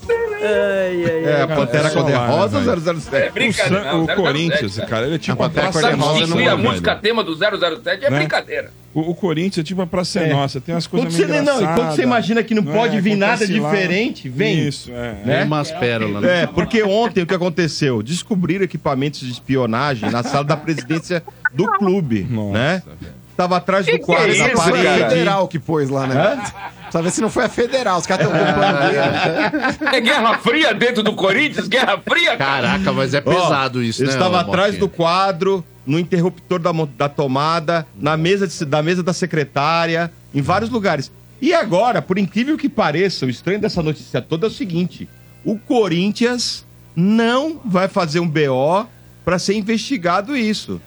Ai, 0.09 1.05
ai, 1.05 1.25
É, 1.25 1.43
a 1.43 1.49
Pantera 1.49 1.89
É 1.89 1.91
Cor-de-Rosa 1.91 2.61
né, 2.61 2.71
ou 2.71 3.01
007? 3.01 3.17
É 3.17 3.29
O, 3.29 3.33
brincadeira. 3.33 3.83
San- 3.85 3.93
não, 3.93 4.03
o 4.03 4.07
007, 4.07 4.17
Corinthians, 4.21 4.77
cara. 4.77 4.89
cara, 4.89 5.07
ele 5.07 5.15
é 5.15 5.19
tipo 5.19 5.33
a 5.43 5.49
Pantera 5.49 5.73
Cor-de-Rosa 5.73 6.35
né, 6.37 6.47
a 6.49 6.55
velho? 6.55 6.69
música 6.69 6.95
tema 6.97 7.25
do 7.25 7.35
007 7.35 8.05
é 8.05 8.11
Né? 8.11 8.19
brincadeira. 8.19 8.71
O, 8.93 9.11
o 9.11 9.15
Corinthians 9.15 9.59
é 9.59 9.63
tipo 9.67 9.81
a 9.83 9.87
Praça 9.87 10.21
é. 10.21 10.29
Nossa, 10.33 10.61
tem 10.61 10.75
umas 10.75 10.87
coisas 10.87 11.13
meio 11.15 11.27
você, 11.27 11.33
não, 11.41 11.41
e 11.41 11.57
engraçadas. 11.57 11.75
quando 11.85 11.97
você 11.97 12.03
imagina 12.03 12.43
que 12.45 12.55
não 12.55 12.63
Não 12.63 12.73
pode 12.73 12.97
é, 12.97 13.01
vir 13.01 13.17
nada 13.17 13.41
lá. 13.41 13.47
diferente, 13.47 14.29
vem. 14.29 14.69
Isso, 14.69 14.91
é. 14.93 15.15
Né? 15.25 15.37
Tem 15.39 15.47
umas 15.47 15.71
pérolas, 15.73 16.23
né? 16.23 16.43
É, 16.43 16.47
porque 16.47 16.83
ontem 16.83 17.23
o 17.23 17.27
que 17.27 17.35
aconteceu? 17.35 18.03
Descobriram 18.03 18.65
equipamentos 18.65 19.21
de 19.21 19.33
espionagem 19.33 20.11
na 20.11 20.23
sala 20.23 20.45
da 20.45 20.57
presidência 20.57 21.23
do 21.53 21.67
clube, 21.73 22.25
Nossa, 22.31 22.53
né? 22.53 22.83
velho. 22.87 23.24
Tava 23.37 23.57
atrás 23.57 23.85
do 23.85 23.99
quadro 23.99 24.33
é 24.33 24.39
da 24.39 24.47
isso, 24.47 24.57
parede. 24.57 24.85
cara? 24.85 25.11
federal 25.11 25.49
que 25.49 25.59
pôs 25.59 25.91
lá, 25.91 26.07
né? 26.07 26.37
Precisa 26.83 27.03
ver 27.03 27.11
se 27.11 27.21
não 27.21 27.29
foi 27.31 27.45
a 27.45 27.49
federal. 27.49 27.99
Os 27.99 28.07
caras 28.07 28.27
estão 28.27 28.39
com 28.39 28.53
bandeira. 28.61 29.97
É 29.97 30.01
Guerra 30.01 30.39
Fria 30.39 30.73
dentro 30.73 31.03
do 31.03 31.15
Corinthians? 31.15 31.67
Guerra 31.67 31.99
Fria, 31.99 32.37
cara? 32.37 32.69
Caraca, 32.69 32.93
mas 32.93 33.13
é 33.15 33.21
pesado 33.21 33.83
isso, 33.83 34.03
eu 34.03 34.07
né? 34.07 34.13
estava 34.13 34.37
ô, 34.37 34.41
atrás 34.41 34.79
do 34.79 34.89
quadro, 34.89 35.65
no 35.85 35.99
interruptor 35.99 36.61
da, 36.61 36.71
da 36.97 37.09
tomada, 37.09 37.85
na 37.97 38.17
mesa, 38.17 38.47
de- 38.47 38.65
da 38.65 38.81
mesa 38.83 39.03
da 39.03 39.13
secretária, 39.13 40.13
em 40.33 40.41
vários 40.41 40.71
lugares. 40.71 41.11
E 41.43 41.53
agora, 41.53 42.01
por 42.01 42.17
incrível 42.19 42.57
que 42.57 42.69
pareça, 42.69 43.27
o 43.27 43.31
estranho 43.31 43.61
dessa 43.61 43.83
notícia 43.83 44.23
toda 44.23 44.47
é 44.47 44.49
o 44.49 44.53
seguinte: 44.53 45.09
o 45.45 45.59
Corinthians 45.59 46.65
não 46.95 47.61
vai 47.65 47.89
fazer 47.89 48.21
um 48.21 48.29
BO 48.29 48.87
para 49.25 49.39
ser 49.39 49.55
investigado 49.55 50.37
isso. 50.37 50.81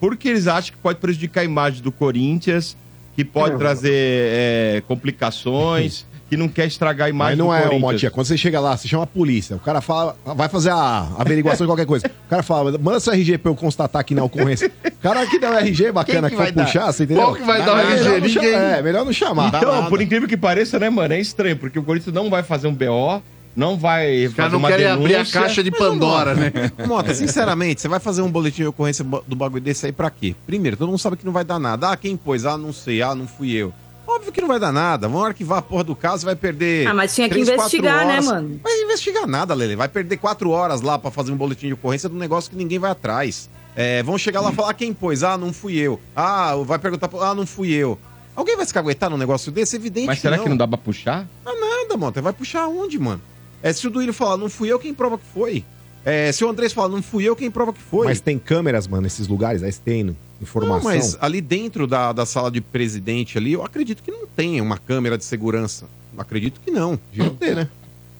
Porque 0.00 0.28
eles 0.28 0.46
acham 0.46 0.72
que 0.72 0.78
pode 0.78 0.98
prejudicar 0.98 1.42
a 1.42 1.44
imagem 1.44 1.82
do 1.82 1.92
Corinthians, 1.92 2.76
que 3.14 3.24
pode 3.24 3.58
trazer 3.58 3.92
é, 3.92 4.82
complicações, 4.88 6.06
que 6.30 6.36
não 6.36 6.48
quer 6.48 6.66
estragar 6.66 7.08
a 7.08 7.10
imagem 7.10 7.36
Mas 7.36 7.38
não 7.38 7.48
do 7.48 7.52
é, 7.54 7.62
Corinthians. 7.62 7.80
Motinha. 7.92 8.10
Quando 8.10 8.26
você 8.26 8.38
chega 8.38 8.60
lá, 8.60 8.76
você 8.76 8.88
chama 8.88 9.02
a 9.02 9.06
polícia. 9.06 9.56
O 9.56 9.60
cara 9.60 9.80
fala, 9.80 10.16
vai 10.24 10.48
fazer 10.48 10.70
a 10.70 11.08
averiguação 11.18 11.66
de 11.66 11.70
qualquer 11.70 11.86
coisa. 11.86 12.06
O 12.06 12.30
cara 12.30 12.42
fala, 12.42 12.78
manda 12.78 13.00
seu 13.00 13.12
RG 13.12 13.36
pra 13.38 13.50
eu 13.50 13.56
constatar 13.56 14.00
aqui 14.00 14.14
na 14.14 14.24
ocorrência. 14.24 14.70
O 14.86 15.02
cara 15.02 15.26
que 15.26 15.38
dá 15.38 15.50
o 15.50 15.58
RG 15.58 15.92
bacana 15.92 16.30
Quem 16.30 16.30
que, 16.30 16.30
que 16.30 16.36
for 16.36 16.42
vai 16.44 16.52
dar? 16.52 16.64
puxar, 16.64 16.92
você 16.92 17.02
entendeu? 17.04 17.24
Qual 17.24 17.34
que 17.34 17.42
vai 17.42 17.64
dar 17.64 17.72
o 17.74 17.76
Melhor 17.76 17.92
RG? 17.92 18.08
não 18.08 18.20
Ninguém. 18.20 18.54
É, 18.54 18.82
melhor 18.82 19.04
não 19.04 19.12
chamar. 19.12 19.48
Então, 19.48 19.86
por 19.86 20.00
incrível 20.00 20.28
que 20.28 20.36
pareça, 20.36 20.78
né, 20.78 20.88
mano? 20.88 21.12
É 21.12 21.20
estranho, 21.20 21.56
porque 21.56 21.78
o 21.78 21.82
Corinthians 21.82 22.14
não 22.14 22.30
vai 22.30 22.42
fazer 22.42 22.68
um 22.68 22.74
BO, 22.74 23.22
não 23.60 23.76
vai 23.76 24.26
Os 24.26 24.32
fazer 24.32 24.52
não 24.52 24.58
uma 24.58 24.68
querem 24.68 24.86
abrir 24.86 25.14
a 25.14 25.18
denúncia. 25.18 25.40
caixa 25.42 25.62
de 25.62 25.70
Pandora, 25.70 26.34
né? 26.34 26.50
Mota, 26.88 27.14
sinceramente, 27.14 27.82
você 27.82 27.88
vai 27.88 28.00
fazer 28.00 28.22
um 28.22 28.30
boletim 28.30 28.62
de 28.62 28.68
ocorrência 28.68 29.04
do 29.04 29.36
bagulho 29.36 29.62
desse 29.62 29.84
aí 29.84 29.92
pra 29.92 30.08
quê? 30.10 30.34
Primeiro, 30.46 30.78
todo 30.78 30.88
mundo 30.88 30.98
sabe 30.98 31.16
que 31.18 31.26
não 31.26 31.32
vai 31.32 31.44
dar 31.44 31.58
nada. 31.58 31.90
Ah, 31.90 31.96
quem 31.96 32.16
pôs? 32.16 32.46
Ah, 32.46 32.56
não 32.56 32.72
sei. 32.72 33.02
Ah, 33.02 33.14
não 33.14 33.28
fui 33.28 33.52
eu. 33.52 33.70
Óbvio 34.06 34.32
que 34.32 34.40
não 34.40 34.48
vai 34.48 34.58
dar 34.58 34.72
nada. 34.72 35.06
Vão 35.06 35.22
arquivar 35.22 35.58
a 35.58 35.62
porra 35.62 35.84
do 35.84 35.94
caso 35.94 36.24
e 36.24 36.26
vai 36.26 36.34
perder. 36.34 36.86
Ah, 36.86 36.94
mas 36.94 37.14
tinha 37.14 37.28
que 37.28 37.34
três, 37.34 37.48
quatro 37.48 37.60
investigar, 37.62 38.06
né, 38.06 38.20
mano? 38.22 38.58
Vai 38.62 38.82
investigar 38.82 39.26
nada, 39.26 39.52
Lele. 39.52 39.76
Vai 39.76 39.88
perder 39.88 40.16
quatro 40.16 40.50
horas 40.50 40.80
lá 40.80 40.98
pra 40.98 41.10
fazer 41.10 41.30
um 41.30 41.36
boletim 41.36 41.66
de 41.66 41.74
ocorrência 41.74 42.08
de 42.08 42.14
um 42.14 42.18
negócio 42.18 42.50
que 42.50 42.56
ninguém 42.56 42.78
vai 42.78 42.90
atrás. 42.90 43.50
É, 43.76 44.02
vão 44.02 44.16
chegar 44.16 44.40
lá 44.40 44.50
e 44.50 44.54
falar: 44.54 44.70
ah, 44.70 44.74
quem 44.74 44.94
pôs? 44.94 45.22
Ah, 45.22 45.36
não 45.36 45.52
fui 45.52 45.76
eu. 45.76 46.00
Ah, 46.16 46.56
vai 46.64 46.78
perguntar: 46.78 47.10
ah, 47.20 47.34
não 47.34 47.46
fui 47.46 47.72
eu. 47.72 47.98
Alguém 48.34 48.56
vai 48.56 48.64
se 48.64 48.72
caguetar 48.72 49.10
num 49.10 49.18
negócio 49.18 49.52
desse? 49.52 49.76
Evidente 49.76 50.06
Mas 50.06 50.18
será 50.18 50.38
que 50.38 50.48
não 50.48 50.56
dá 50.56 50.66
pra 50.66 50.78
puxar? 50.78 51.26
Ah, 51.44 51.52
nada, 51.52 51.96
mano. 51.96 52.12
Vai 52.22 52.32
puxar 52.32 52.66
onde, 52.68 52.98
mano? 52.98 53.20
É, 53.62 53.72
se 53.72 53.86
o 53.86 53.90
Duílio 53.90 54.12
falar, 54.14 54.36
não 54.36 54.48
fui 54.48 54.68
eu, 54.68 54.78
quem 54.78 54.94
prova 54.94 55.18
que 55.18 55.24
foi? 55.34 55.64
É, 56.04 56.32
se 56.32 56.42
o 56.44 56.48
Andrés 56.48 56.72
fala, 56.72 56.88
não 56.88 57.02
fui 57.02 57.24
eu, 57.24 57.36
quem 57.36 57.50
prova 57.50 57.72
que 57.72 57.80
foi? 57.80 58.06
Mas 58.06 58.20
tem 58.20 58.38
câmeras, 58.38 58.86
mano, 58.86 59.02
nesses 59.02 59.28
lugares? 59.28 59.62
Aí 59.62 59.70
você 59.70 59.80
tem 59.84 60.16
informação. 60.40 60.78
Não, 60.90 60.96
mas 60.96 61.16
ali 61.20 61.40
dentro 61.42 61.86
da, 61.86 62.12
da 62.12 62.24
sala 62.24 62.50
de 62.50 62.60
presidente 62.60 63.36
ali, 63.36 63.52
eu 63.52 63.62
acredito 63.62 64.02
que 64.02 64.10
não 64.10 64.26
tem 64.26 64.60
uma 64.60 64.78
câmera 64.78 65.18
de 65.18 65.24
segurança. 65.24 65.86
Eu 66.14 66.20
acredito 66.20 66.58
que 66.64 66.70
não. 66.70 66.98
Devia 67.12 67.30
ter, 67.30 67.54
né? 67.54 67.68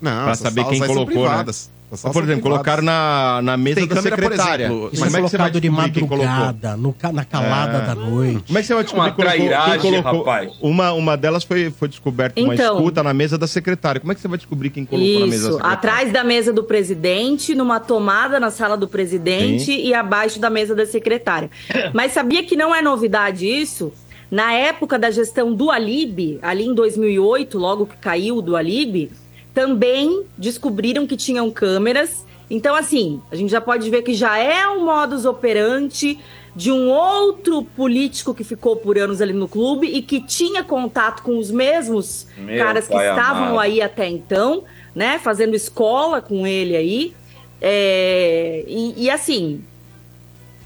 Não, 0.01 0.11
Pra 0.25 0.33
essas 0.33 0.41
saber 0.41 0.63
salas 0.63 0.79
quem 0.79 0.87
colocou, 0.87 1.07
né? 1.07 1.21
privadas. 1.29 1.57
Essas 1.57 1.71
salas 1.99 2.15
Por 2.15 2.23
exemplo, 2.23 2.43
colocaram 2.43 2.83
na, 2.83 3.41
na 3.43 3.57
mesa 3.57 3.77
Tem 3.81 3.89
da 3.89 3.95
câmera, 3.97 4.17
por 4.17 4.23
secretária. 4.23 4.65
exemplo, 4.67 4.91
Isso 4.93 5.03
Como 5.03 5.05
é 5.17 5.19
é 5.19 5.23
que 5.23 5.29
você 5.31 5.37
vai 5.39 5.51
colocado 5.51 5.53
de 5.53 5.61
descobrir 5.69 5.91
quem 5.93 6.07
colocou? 6.07 6.27
madrugada, 6.29 6.77
no 6.77 6.93
ca- 6.93 7.13
na 7.13 7.25
calada 7.25 7.79
É. 7.79 7.87
da 7.87 7.95
noite. 7.95 8.45
Como 8.47 8.59
é 8.59 8.61
que 8.61 8.67
você 8.69 8.75
vai 8.75 8.83
descobrir 8.85 9.07
Uma 9.09 9.15
quem 9.15 9.25
colocou, 9.25 9.47
trairagem, 9.49 9.81
quem 9.81 10.03
colocou? 10.03 10.21
rapaz. 10.25 10.53
Uma, 10.61 10.93
uma 10.93 11.17
delas 11.17 11.43
foi, 11.45 11.71
foi 11.71 11.89
descoberta 11.89 12.41
uma 12.41 12.55
Então. 12.55 12.77
escuta 12.77 13.03
na 13.03 13.13
mesa 13.15 13.37
da 13.37 13.47
secretária. 13.47 14.01
Como 14.01 14.13
é 14.13 14.15
que 14.15 14.21
você 14.21 14.29
vai 14.29 14.39
descobrir 14.39 14.71
quem 14.71 14.85
colocou 14.85 15.21
na 15.21 15.27
mesa 15.27 15.31
da 15.31 15.37
Isso, 15.37 15.47
secretária? 15.59 15.75
atrás 15.75 16.13
da 16.13 16.23
mesa 16.25 16.53
do 16.53 16.63
presidente, 16.65 17.55
numa 17.55 17.81
tomada 17.81 18.39
na 18.39 18.51
sala 18.51 18.77
do 18.77 18.87
presidente 18.89 19.65
Sim. 19.65 19.85
e 19.87 19.95
abaixo 19.95 20.39
da 20.41 20.51
mesa 20.51 20.75
da 20.75 20.87
secretária. 20.87 21.51
Mas 21.93 22.13
sabia 22.13 22.45
que 22.45 22.57
não 22.57 22.75
é 22.75 22.83
novidade 22.83 23.47
isso? 23.47 23.93
Na 24.31 24.53
época 24.53 24.97
da 24.97 25.11
gestão 25.11 25.53
do 25.53 25.71
Alib, 25.73 26.39
ali 26.41 26.65
em 26.65 26.73
2008, 26.75 27.59
logo 27.59 27.85
que 27.87 27.97
caiu 27.97 28.41
do 28.41 28.55
Alib, 28.55 29.11
também 29.55 30.25
descobriram 30.37 31.07
que 31.07 31.17
tinham 31.17 31.51
câmeras. 31.51 32.25
Então, 32.49 32.75
assim, 32.75 33.21
a 33.31 33.37
gente 33.37 33.51
já 33.51 33.61
pode 33.61 33.89
ver 33.91 34.03
que 34.03 34.15
já 34.15 34.39
é 34.39 34.67
um 34.69 34.85
modus 34.85 35.25
operandi 35.25 36.19
de 36.55 36.73
um 36.73 36.89
outro 36.89 37.63
político 37.63 38.35
que 38.35 38.43
ficou 38.43 38.77
por 38.77 38.99
anos 38.99 39.21
ali 39.21 39.33
no 39.33 39.47
clube 39.47 39.87
e 39.87 40.03
que 40.03 40.21
tinha 40.21 40.65
contato 40.65 41.23
com 41.23 41.39
os 41.39 41.51
mesmos 41.51 42.27
Meu 42.37 42.59
caras 42.59 42.89
que 42.89 42.95
estavam 42.95 43.51
amado. 43.51 43.61
aí 43.61 43.81
até 43.81 44.09
então, 44.09 44.65
né? 44.95 45.19
Fazendo 45.19 45.55
escola 45.55 46.21
com 46.21 46.47
ele 46.47 46.77
aí. 46.77 47.15
É, 47.61 48.65
e, 48.67 49.05
e 49.05 49.11
assim, 49.11 49.63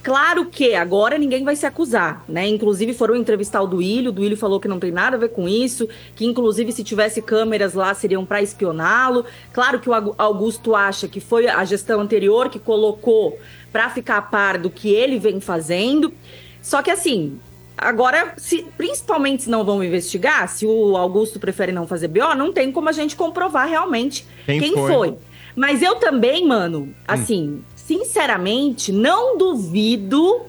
claro 0.05 0.45
que 0.47 0.75
agora 0.75 1.17
ninguém 1.17 1.43
vai 1.43 1.57
se 1.57 1.65
acusar, 1.65 2.23
né? 2.29 2.47
Inclusive 2.47 2.93
foram 2.93 3.17
entrevistar 3.17 3.63
o 3.63 3.67
Duílio, 3.67 4.11
o 4.11 4.13
Duílio 4.13 4.37
falou 4.37 4.61
que 4.61 4.69
não 4.69 4.79
tem 4.79 4.93
nada 4.93 5.17
a 5.17 5.19
ver 5.19 5.31
com 5.31 5.49
isso, 5.49 5.89
que 6.15 6.27
inclusive 6.27 6.71
se 6.71 6.85
tivesse 6.85 7.23
câmeras 7.23 7.73
lá 7.73 7.93
seriam 7.95 8.25
para 8.25 8.43
espioná-lo. 8.43 9.25
Claro 9.53 9.81
que 9.81 9.89
o 9.89 10.15
Augusto 10.19 10.75
acha 10.77 11.09
que 11.09 11.21
foi 11.21 11.49
a 11.49 11.65
gestão 11.65 12.01
anterior 12.01 12.51
que 12.51 12.59
colocou 12.59 13.39
para 13.73 13.89
ficar 13.89 14.19
a 14.19 14.23
par 14.23 14.59
do 14.59 14.69
que 14.69 14.95
ele 14.95 15.19
vem 15.19 15.41
fazendo. 15.41 16.13
Só 16.61 16.83
que 16.83 16.91
assim, 16.91 17.41
agora, 17.77 18.35
se, 18.37 18.67
principalmente 18.77 19.45
se 19.45 19.51
não 19.51 19.65
vão 19.65 19.83
investigar, 19.83 20.49
se 20.49 20.67
o 20.67 20.97
Augusto 20.97 21.41
prefere 21.41 21.73
não 21.73 21.87
fazer 21.87 22.09
BO, 22.09 22.35
não 22.37 22.53
tem 22.53 22.71
como 22.71 22.91
a 22.91 22.93
gente 22.93 23.17
comprovar 23.17 23.67
realmente 23.67 24.27
Quem 24.45 24.61
quem, 24.61 24.73
foi. 24.75 24.93
foi. 24.93 25.15
Mas 25.57 25.83
eu 25.83 25.97
também, 25.97 26.47
mano, 26.47 26.93
assim, 27.07 27.63
sinceramente, 27.87 28.93
não 28.93 29.37
duvido 29.37 30.43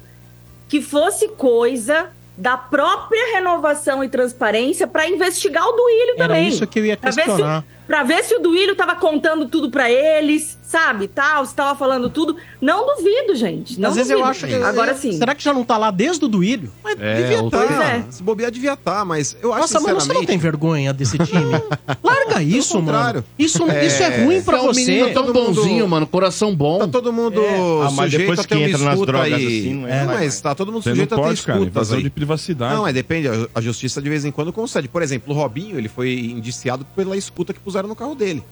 que 0.68 0.82
fosse 0.82 1.30
coisa 1.30 2.10
da 2.38 2.58
própria 2.58 3.34
renovação 3.34 4.04
e 4.04 4.10
transparência 4.10 4.86
para 4.88 5.08
investigar 5.08 5.66
o 5.66 5.72
Duílio 5.72 6.16
Era 6.18 6.28
também. 6.28 6.48
isso 6.50 6.68
que 6.68 6.80
eu 6.80 6.86
ia 6.86 6.98
questionar. 6.98 7.64
Pra 7.88 8.04
ver 8.04 8.24
se 8.24 8.36
o 8.36 8.40
Duílio 8.40 8.76
tava 8.76 8.96
contando 8.96 9.48
tudo 9.48 9.70
pra 9.70 9.90
eles, 9.90 10.58
sabe, 10.76 11.08
tal, 11.08 11.46
se 11.46 11.56
tava 11.56 11.78
falando 11.78 12.10
tudo. 12.10 12.36
Não 12.62 12.86
duvido, 12.86 13.34
gente. 13.36 13.80
Não 13.80 13.90
Às 13.90 13.96
vezes 13.96 14.12
eu 14.12 14.18
duvido. 14.18 14.32
acho 14.32 14.48
que. 14.48 14.54
Agora 14.56 14.94
sim. 14.96 15.14
Será 15.14 15.34
que 15.34 15.42
já 15.44 15.54
não 15.54 15.64
tá 15.64 15.78
lá 15.78 15.90
desde 15.92 16.26
o 16.26 16.28
Duílio? 16.28 16.70
Mas 16.84 16.98
É, 17.00 17.16
devia 17.16 17.46
estar. 17.46 17.58
Pois 17.68 17.80
é. 17.80 18.06
Se 18.10 18.22
bobear, 18.24 18.52
devia 18.52 18.74
estar, 18.74 19.06
mas 19.06 19.38
eu 19.42 19.54
acho 19.54 19.62
Nossa, 19.62 19.80
mano, 19.80 20.00
você 20.02 20.12
não 20.14 20.26
tem 20.26 20.38
vergonha 20.38 20.92
desse 20.94 21.18
time? 21.18 21.52
Larga 22.04 22.42
isso, 22.44 22.74
contrário. 22.74 23.22
mano. 23.22 23.26
Isso 23.40 23.64
é, 23.70 23.86
isso 23.86 24.04
é 24.04 24.24
ruim 24.26 24.42
pra 24.42 24.58
Você 24.58 24.66
é 24.66 24.70
um 24.70 24.74
menino 24.86 25.06
você. 25.08 25.14
tão 25.14 25.24
todo 25.26 25.36
mundo- 25.42 25.56
bonzinho, 25.56 25.88
mano. 25.88 26.08
Coração 26.08 26.56
bom. 26.56 26.80
Tá 26.80 26.88
todo 26.88 27.14
mundo 27.14 27.42
Ah, 27.42 27.92
mas 27.92 28.12
sujeito 28.12 28.22
depois 28.22 28.40
a 28.40 28.44
ter 28.44 28.48
que 28.50 28.56
uma 28.56 28.68
entra 28.68 28.80
nas 28.84 28.94
escuta 28.94 29.12
drogas 29.12 29.34
aí. 29.34 29.46
assim, 29.60 29.74
não 29.76 29.88
é 29.88 30.02
é, 30.02 30.04
mas 30.06 30.42
tá 30.42 30.54
todo 30.56 30.72
mundo 30.72 30.84
Você 30.84 30.90
não 30.90 30.96
sujeito 30.96 31.14
a 31.14 31.18
ter 31.18 31.22
pode, 31.24 31.42
cara. 31.42 31.58
escutas 31.60 31.76
Invasão 31.76 31.98
aí. 31.98 32.04
de 32.04 32.10
privacidade. 32.10 32.76
Não, 32.76 32.88
é 32.88 32.92
depende. 32.94 33.28
A- 33.30 33.48
A 33.56 33.62
justiça 33.62 34.02
de 34.02 34.10
vez 34.10 34.26
em 34.26 34.32
quando 34.32 34.52
concede. 34.52 34.88
Por 34.88 35.02
exemplo, 35.02 35.34
o 35.34 35.38
Robinho, 35.38 35.78
ele 35.78 35.88
foi 35.88 36.14
indiciado 36.14 36.86
pela 36.96 37.16
escuta 37.16 37.54
que 37.54 37.60
puseram 37.60 37.88
no 37.88 37.96
carro 37.96 38.14
dele. 38.16 38.44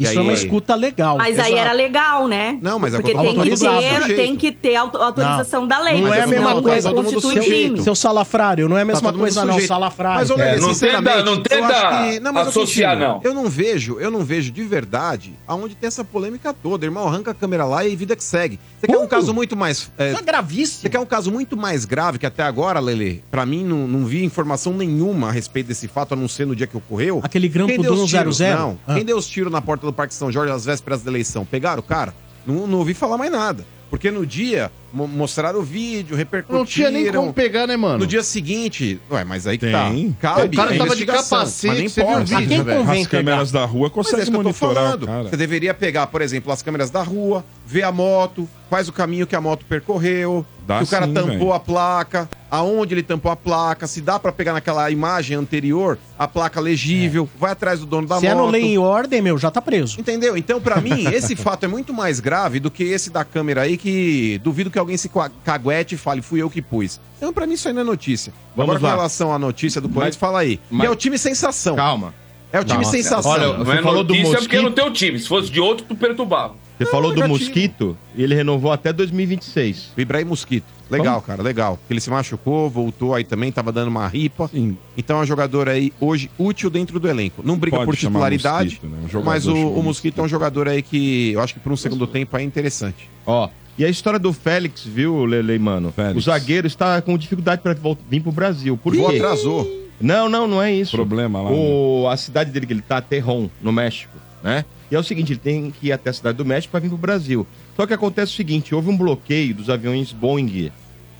E 0.00 0.04
Isso 0.04 0.12
aí- 0.12 0.16
é 0.18 0.20
uma 0.22 0.32
escuta 0.32 0.74
legal. 0.74 1.18
Mas 1.18 1.38
aí 1.38 1.52
Exato. 1.52 1.58
era 1.60 1.72
legal, 1.72 2.26
né? 2.26 2.58
Não, 2.62 2.78
mas 2.78 2.94
é 2.94 2.96
Porque 2.96 3.12
tem 3.14 3.34
que, 3.34 3.56
ter, 3.58 4.16
tem 4.16 4.36
que 4.36 4.50
ter 4.52 4.76
auto- 4.76 4.96
autorização 4.96 5.66
da 5.66 5.78
lei. 5.78 6.00
Não 6.00 6.12
é 6.14 6.20
a 6.20 6.22
todo 6.22 6.30
mesma 6.30 6.50
mundo- 6.54 6.62
coisa. 6.62 6.88
todo 6.88 7.02
mundo 7.02 7.12
constitui 7.12 7.42
sujeito. 7.42 7.66
crime. 7.72 7.82
Seu 7.82 7.94
salafrário, 7.94 8.66
não 8.66 8.78
é 8.78 8.80
a 8.80 8.86
Tá 8.86 8.92
mesma 8.92 9.12
mundo 9.12 9.20
coisa, 9.20 9.44
não. 9.44 9.60
Salafrário. 9.60 10.20
Mas, 10.20 10.30
olha, 10.30 10.42
É, 10.42 10.58
não 10.58 10.68
sinceramente, 10.72 11.12
tenta- 11.18 11.24
não 11.24 11.32
eu 11.34 11.42
tenta 11.42 11.66
acho 11.66 12.04
que- 12.12 12.20
não, 12.20 12.32
mas 12.32 12.44
eu 12.44 12.48
associar, 12.50 12.96
consigo. 12.96 13.12
não. 13.12 13.20
Eu 13.22 13.34
não 13.34 13.50
vejo, 13.50 13.98
eu 14.00 14.10
não 14.10 14.24
vejo 14.24 14.50
de 14.50 14.62
verdade 14.64 15.34
aonde 15.46 15.74
tem 15.74 15.86
essa 15.86 16.02
polêmica 16.02 16.54
toda. 16.54 16.86
Irmão, 16.86 17.06
arranca 17.06 17.32
a 17.32 17.34
câmera 17.34 17.66
lá 17.66 17.84
e 17.86 17.94
vida 17.94 18.16
que 18.16 18.24
segue. 18.24 18.58
Você 18.80 18.86
quer 18.86 18.96
um 18.98 19.06
caso 19.06 19.34
muito 19.34 19.54
mais... 19.54 19.90
é, 19.98 20.12
Isso 20.12 20.18
é 20.18 20.22
gravíssimo. 20.22 20.80
Você 20.80 20.88
quer 20.88 20.98
um 21.00 21.04
caso 21.06 21.30
muito 21.30 21.56
mais 21.58 21.84
grave, 21.84 22.18
que 22.18 22.24
até 22.24 22.42
agora, 22.42 22.80
Lele, 22.80 23.22
pra 23.30 23.44
mim 23.44 23.64
não, 23.64 23.86
não 23.86 24.06
vi 24.06 24.24
informação 24.24 24.72
nenhuma 24.72 25.28
a 25.28 25.30
respeito 25.30 25.66
desse 25.66 25.86
fato, 25.86 26.14
a 26.14 26.16
não 26.16 26.26
ser 26.26 26.46
no 26.46 26.56
dia 26.56 26.66
que 26.66 26.76
ocorreu. 26.76 27.20
Aquele 27.22 27.48
grampo 27.48 27.82
do 27.82 27.92
os 28.04 28.08
tiros? 28.10 28.38
100? 28.38 28.54
Não. 28.54 28.78
Ah. 28.86 28.94
Quem 28.94 29.04
deu 29.04 29.16
os 29.18 29.26
tiros 29.26 29.52
na 29.52 29.60
porta 29.60 29.84
do 29.90 29.94
Parque 29.94 30.14
São 30.14 30.30
Jorge 30.30 30.52
às 30.52 30.64
vésperas 30.64 31.02
da 31.02 31.10
eleição? 31.10 31.44
Pegaram 31.44 31.80
o 31.80 31.82
cara? 31.82 32.14
Não, 32.46 32.66
não 32.66 32.78
ouvi 32.78 32.94
falar 32.94 33.18
mais 33.18 33.30
nada. 33.30 33.64
Porque 33.90 34.08
no 34.08 34.24
dia 34.24 34.70
mo- 34.92 35.08
mostraram 35.08 35.58
o 35.58 35.62
vídeo, 35.64 36.14
repercutiram. 36.16 36.60
Não 36.60 36.64
tinha 36.64 36.90
nem 36.92 37.10
como 37.12 37.32
pegar, 37.34 37.66
né, 37.66 37.76
mano? 37.76 37.98
No 37.98 38.06
dia 38.06 38.22
seguinte, 38.22 39.00
ué, 39.10 39.24
mas 39.24 39.48
aí 39.48 39.58
que 39.58 39.66
Tem. 39.66 40.12
tá. 40.12 40.34
Cabe 40.36 40.54
O 40.54 40.56
cara 40.60 40.74
a 40.74 40.78
tava 40.78 40.94
de 40.96 41.02
investigação, 41.02 41.38
capacete, 41.38 41.66
mas 41.66 41.78
nem 41.78 41.88
você 41.88 42.00
viu 42.00 42.08
o 42.10 42.14
pode. 42.14 42.34
vídeo, 42.36 42.48
quem 42.48 42.62
velho? 42.62 42.78
convém 42.84 43.02
As 43.02 43.06
câmeras 43.08 43.50
da 43.50 43.64
rua 43.64 43.82
Mas 43.82 43.90
é 43.90 43.94
conseguem 43.94 44.22
isso 44.22 44.30
que 44.30 44.36
eu 44.36 44.42
tô 44.42 44.48
monitorar 44.48 44.84
falando. 44.84 45.06
cara. 45.08 45.28
Você 45.28 45.36
deveria 45.36 45.74
pegar, 45.74 46.06
por 46.06 46.22
exemplo, 46.22 46.52
as 46.52 46.62
câmeras 46.62 46.88
da 46.88 47.02
rua, 47.02 47.44
ver 47.66 47.82
a 47.82 47.90
moto, 47.90 48.48
faz 48.70 48.88
o 48.88 48.92
caminho 48.92 49.26
que 49.26 49.34
a 49.34 49.40
moto 49.40 49.66
percorreu, 49.68 50.46
Dá 50.70 50.78
que 50.78 50.84
o 50.84 50.86
cara 50.86 51.06
sim, 51.06 51.12
tampou 51.14 51.32
velho. 51.38 51.52
a 51.52 51.60
placa, 51.60 52.28
aonde 52.50 52.94
ele 52.94 53.02
tampou 53.02 53.30
a 53.30 53.36
placa, 53.36 53.86
se 53.86 54.00
dá 54.00 54.18
pra 54.18 54.30
pegar 54.32 54.52
naquela 54.52 54.90
imagem 54.90 55.36
anterior 55.36 55.98
a 56.18 56.26
placa 56.28 56.60
legível, 56.60 57.28
vai 57.38 57.52
atrás 57.52 57.80
do 57.80 57.86
dono 57.86 58.06
da 58.06 58.18
Se 58.20 58.26
é 58.26 58.34
moto. 58.34 58.44
no 58.46 58.50
lei 58.50 58.72
e 58.74 58.78
ordem, 58.78 59.20
meu, 59.22 59.36
já 59.38 59.50
tá 59.50 59.60
preso. 59.60 60.00
Entendeu? 60.00 60.36
Então, 60.36 60.60
pra 60.60 60.80
mim, 60.80 61.04
esse 61.12 61.34
fato 61.36 61.64
é 61.64 61.68
muito 61.68 61.92
mais 61.92 62.20
grave 62.20 62.60
do 62.60 62.70
que 62.70 62.84
esse 62.84 63.10
da 63.10 63.24
câmera 63.24 63.62
aí, 63.62 63.76
que 63.76 64.40
duvido 64.44 64.70
que 64.70 64.78
alguém 64.78 64.96
se 64.96 65.08
ca- 65.08 65.30
caguete 65.44 65.94
e 65.94 65.98
fale, 65.98 66.22
fui 66.22 66.40
eu 66.42 66.48
que 66.50 66.62
pus. 66.62 67.00
Então, 67.16 67.32
pra 67.32 67.46
mim, 67.46 67.54
isso 67.54 67.68
aí 67.68 67.74
não 67.74 67.82
é 67.82 67.84
notícia. 67.84 68.32
Vamos 68.56 68.76
Agora, 68.76 68.82
lá. 68.82 68.90
com 68.92 68.96
relação 68.96 69.32
à 69.32 69.38
notícia 69.38 69.80
do 69.80 69.88
Corinthians, 69.88 70.16
fala 70.16 70.40
aí. 70.40 70.58
mas- 70.70 70.84
E 70.84 70.86
é 70.86 70.90
o 70.90 70.96
time 70.96 71.18
sensação. 71.18 71.76
Calma. 71.76 72.14
É 72.52 72.58
o 72.58 72.64
time 72.64 72.84
sensação. 72.84 73.30
Olha, 73.30 73.56
Não 73.58 73.64
Você 73.64 73.78
é 73.78 73.82
falou 73.82 74.02
do 74.02 74.12
notícia 74.12 74.38
porque 74.40 74.56
é 74.56 74.60
mosquito? 74.60 74.62
no 74.62 74.70
teu 74.72 74.92
time. 74.92 75.18
Se 75.20 75.28
fosse 75.28 75.48
de 75.50 75.60
outro, 75.60 75.84
tu 75.88 75.94
perturbava. 75.94 76.54
Você 76.80 76.86
falou 76.86 77.14
do. 77.14 77.28
Mosquito 77.28 77.94
e 78.16 78.22
ele 78.22 78.34
renovou 78.34 78.72
até 78.72 78.90
2026. 78.90 79.92
O 79.96 80.00
Ibrahim 80.00 80.24
Mosquito. 80.24 80.64
Legal, 80.90 81.20
cara, 81.20 81.42
legal. 81.42 81.78
Ele 81.90 82.00
se 82.00 82.08
machucou, 82.08 82.70
voltou 82.70 83.14
aí 83.14 83.22
também, 83.22 83.52
tava 83.52 83.70
dando 83.70 83.88
uma 83.88 84.08
ripa. 84.08 84.48
Sim. 84.48 84.78
Então 84.96 85.18
é 85.18 85.22
um 85.22 85.26
jogador 85.26 85.68
aí 85.68 85.92
hoje 86.00 86.30
útil 86.38 86.70
dentro 86.70 86.98
do 86.98 87.06
elenco. 87.06 87.42
Não 87.44 87.56
briga 87.56 87.76
Pode 87.76 87.86
por 87.86 87.96
titularidade, 87.96 88.80
Mosquito, 88.82 88.88
né? 88.88 89.20
Um 89.20 89.22
mas 89.22 89.46
o, 89.46 89.54
o 89.54 89.82
Mosquito 89.82 90.22
é 90.22 90.24
um 90.24 90.28
jogador 90.28 90.68
aí 90.68 90.80
que 90.82 91.32
eu 91.32 91.40
acho 91.40 91.52
que 91.52 91.60
por 91.60 91.70
um 91.70 91.76
segundo 91.76 92.06
tempo 92.06 92.34
é 92.38 92.42
interessante. 92.42 93.10
Ó, 93.26 93.50
e 93.78 93.84
a 93.84 93.88
história 93.88 94.18
do 94.18 94.32
Félix, 94.32 94.82
viu, 94.84 95.24
Lele, 95.26 95.58
mano? 95.58 95.92
Félix. 95.92 96.16
O 96.16 96.20
zagueiro 96.20 96.66
está 96.66 97.00
com 97.02 97.16
dificuldade 97.16 97.60
para 97.60 97.76
vir 98.08 98.22
pro 98.22 98.32
Brasil. 98.32 98.76
Por 98.76 98.94
quê? 98.94 99.04
atrasou. 99.04 99.70
Não, 100.00 100.30
não, 100.30 100.46
não 100.48 100.62
é 100.62 100.72
isso. 100.72 100.96
Problema 100.96 101.42
lá, 101.42 101.50
O, 101.50 102.08
A 102.08 102.16
cidade 102.16 102.50
dele 102.50 102.66
que 102.66 102.72
ele 102.72 102.82
tá, 102.82 103.02
Terron, 103.02 103.50
no 103.60 103.70
México, 103.70 104.12
né? 104.42 104.64
E 104.90 104.96
é 104.96 104.98
o 104.98 105.02
seguinte, 105.04 105.32
ele 105.32 105.38
tem 105.40 105.70
que 105.70 105.88
ir 105.88 105.92
até 105.92 106.10
a 106.10 106.12
cidade 106.12 106.36
do 106.38 106.44
México 106.44 106.70
para 106.72 106.80
vir 106.80 106.88
pro 106.88 106.98
Brasil. 106.98 107.46
Só 107.76 107.86
que 107.86 107.94
acontece 107.94 108.32
o 108.32 108.36
seguinte, 108.36 108.74
houve 108.74 108.90
um 108.90 108.96
bloqueio 108.96 109.54
dos 109.54 109.70
aviões 109.70 110.12
Boeing, 110.12 110.72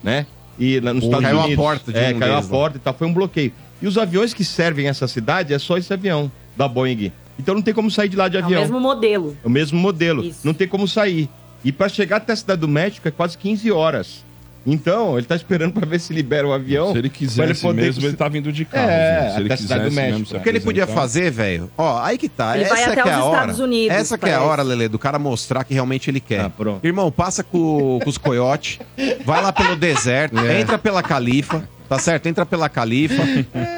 né? 0.03 0.27
E 0.59 0.81
lá 0.81 0.93
nos 0.93 1.05
Estados 1.05 1.25
caiu 1.25 1.41
a 1.41 1.45
Unidos. 1.45 1.65
porta 1.65 1.93
de 1.93 1.99
É, 1.99 2.15
um 2.15 2.19
caiu 2.19 2.33
a 2.33 2.37
deles 2.37 2.51
porta 2.51 2.77
e 2.77 2.81
tal, 2.81 2.93
foi 2.95 3.07
um 3.07 3.15
bloqueio. 3.15 3.53
E 3.81 3.87
os 3.87 3.97
aviões 3.97 4.35
que 4.35 4.45
servem 4.45 4.89
essa 4.89 5.07
cidade 5.09 5.55
é 5.55 5.59
só 5.59 5.79
esse 5.79 5.93
avião 5.93 6.31
da 6.57 6.67
Boeing. 6.69 7.13
Então 7.39 7.55
não 7.55 7.63
tem 7.63 7.73
como 7.73 7.91
sair 7.91 8.09
de 8.09 8.17
lá 8.17 8.29
de 8.29 8.37
É 8.37 8.41
o 8.41 8.45
avião. 8.45 8.61
mesmo 8.61 8.81
modelo. 8.81 9.37
É 9.43 9.47
o 9.47 9.51
mesmo 9.51 9.79
modelo. 9.79 10.23
Isso. 10.25 10.41
Não 10.45 10.53
tem 10.53 10.69
como 10.69 10.87
sair. 10.87 11.29
E 11.65 11.71
para 11.73 11.89
chegar 11.89 12.17
até 12.17 12.33
a 12.33 12.37
cidade 12.37 12.61
do 12.61 12.69
México 12.69 13.07
é 13.07 13.11
quase 13.11 13.39
15 13.39 13.71
horas. 13.71 14.25
Então, 14.67 15.17
ele 15.17 15.27
tá 15.27 15.35
esperando 15.35 15.73
para 15.73 15.87
ver 15.87 15.99
se 15.99 16.13
libera 16.13 16.47
o 16.47 16.53
avião. 16.53 16.93
Se 16.93 16.99
ele 16.99 17.09
pra 17.09 17.19
quisesse 17.19 17.63
poder- 17.63 17.83
mesmo, 17.83 18.07
ele 18.07 18.17
tá 18.17 18.29
vindo 18.29 18.53
de 18.53 18.65
carro. 18.65 18.91
É? 18.91 19.31
Se 19.31 19.37
ele 19.41 19.45
até 19.47 19.55
a 19.55 19.57
cidade 19.57 19.85
do 19.85 19.93
México. 19.93 20.19
mesmo 20.19 20.37
O 20.39 20.41
que 20.43 20.49
ele 20.49 20.61
podia 20.61 20.83
apresentar- 20.85 21.01
fazer, 21.03 21.31
velho? 21.31 21.71
Ó, 21.79 21.99
aí 22.03 22.19
que 22.19 22.29
tá. 22.29 22.55
Ele 22.57 22.65
essa 22.65 22.75
vai 22.75 22.85
até 22.85 22.93
que 22.95 23.01
é 23.01 23.05
os 23.05 23.11
a 23.19 23.25
hora. 23.25 23.37
Estados 23.41 23.61
Unidos, 23.61 23.97
Essa 23.97 24.19
que 24.19 24.27
é 24.27 24.29
a 24.29 24.33
parece. 24.37 24.51
hora, 24.51 24.63
Lele, 24.63 24.89
do 24.89 24.99
cara 24.99 25.19
mostrar 25.19 25.65
que 25.65 25.73
realmente 25.75 26.11
ele 26.11 26.21
quer. 26.21 26.41
Ah, 26.41 26.51
pronto. 26.51 26.85
Irmão, 26.87 27.11
passa 27.11 27.43
com, 27.43 27.99
com 28.03 28.11
os 28.11 28.19
coiotes, 28.19 28.79
vai 29.25 29.43
lá 29.43 29.53
pelo 29.53 29.75
deserto, 29.77 30.39
É. 30.39 30.61
entra 30.61 30.77
pela 30.79 31.03
califa, 31.03 31.67
tá 31.91 31.99
certo? 31.99 32.27
Entra 32.27 32.47
pela 32.47 32.69
Califa, 32.69 33.21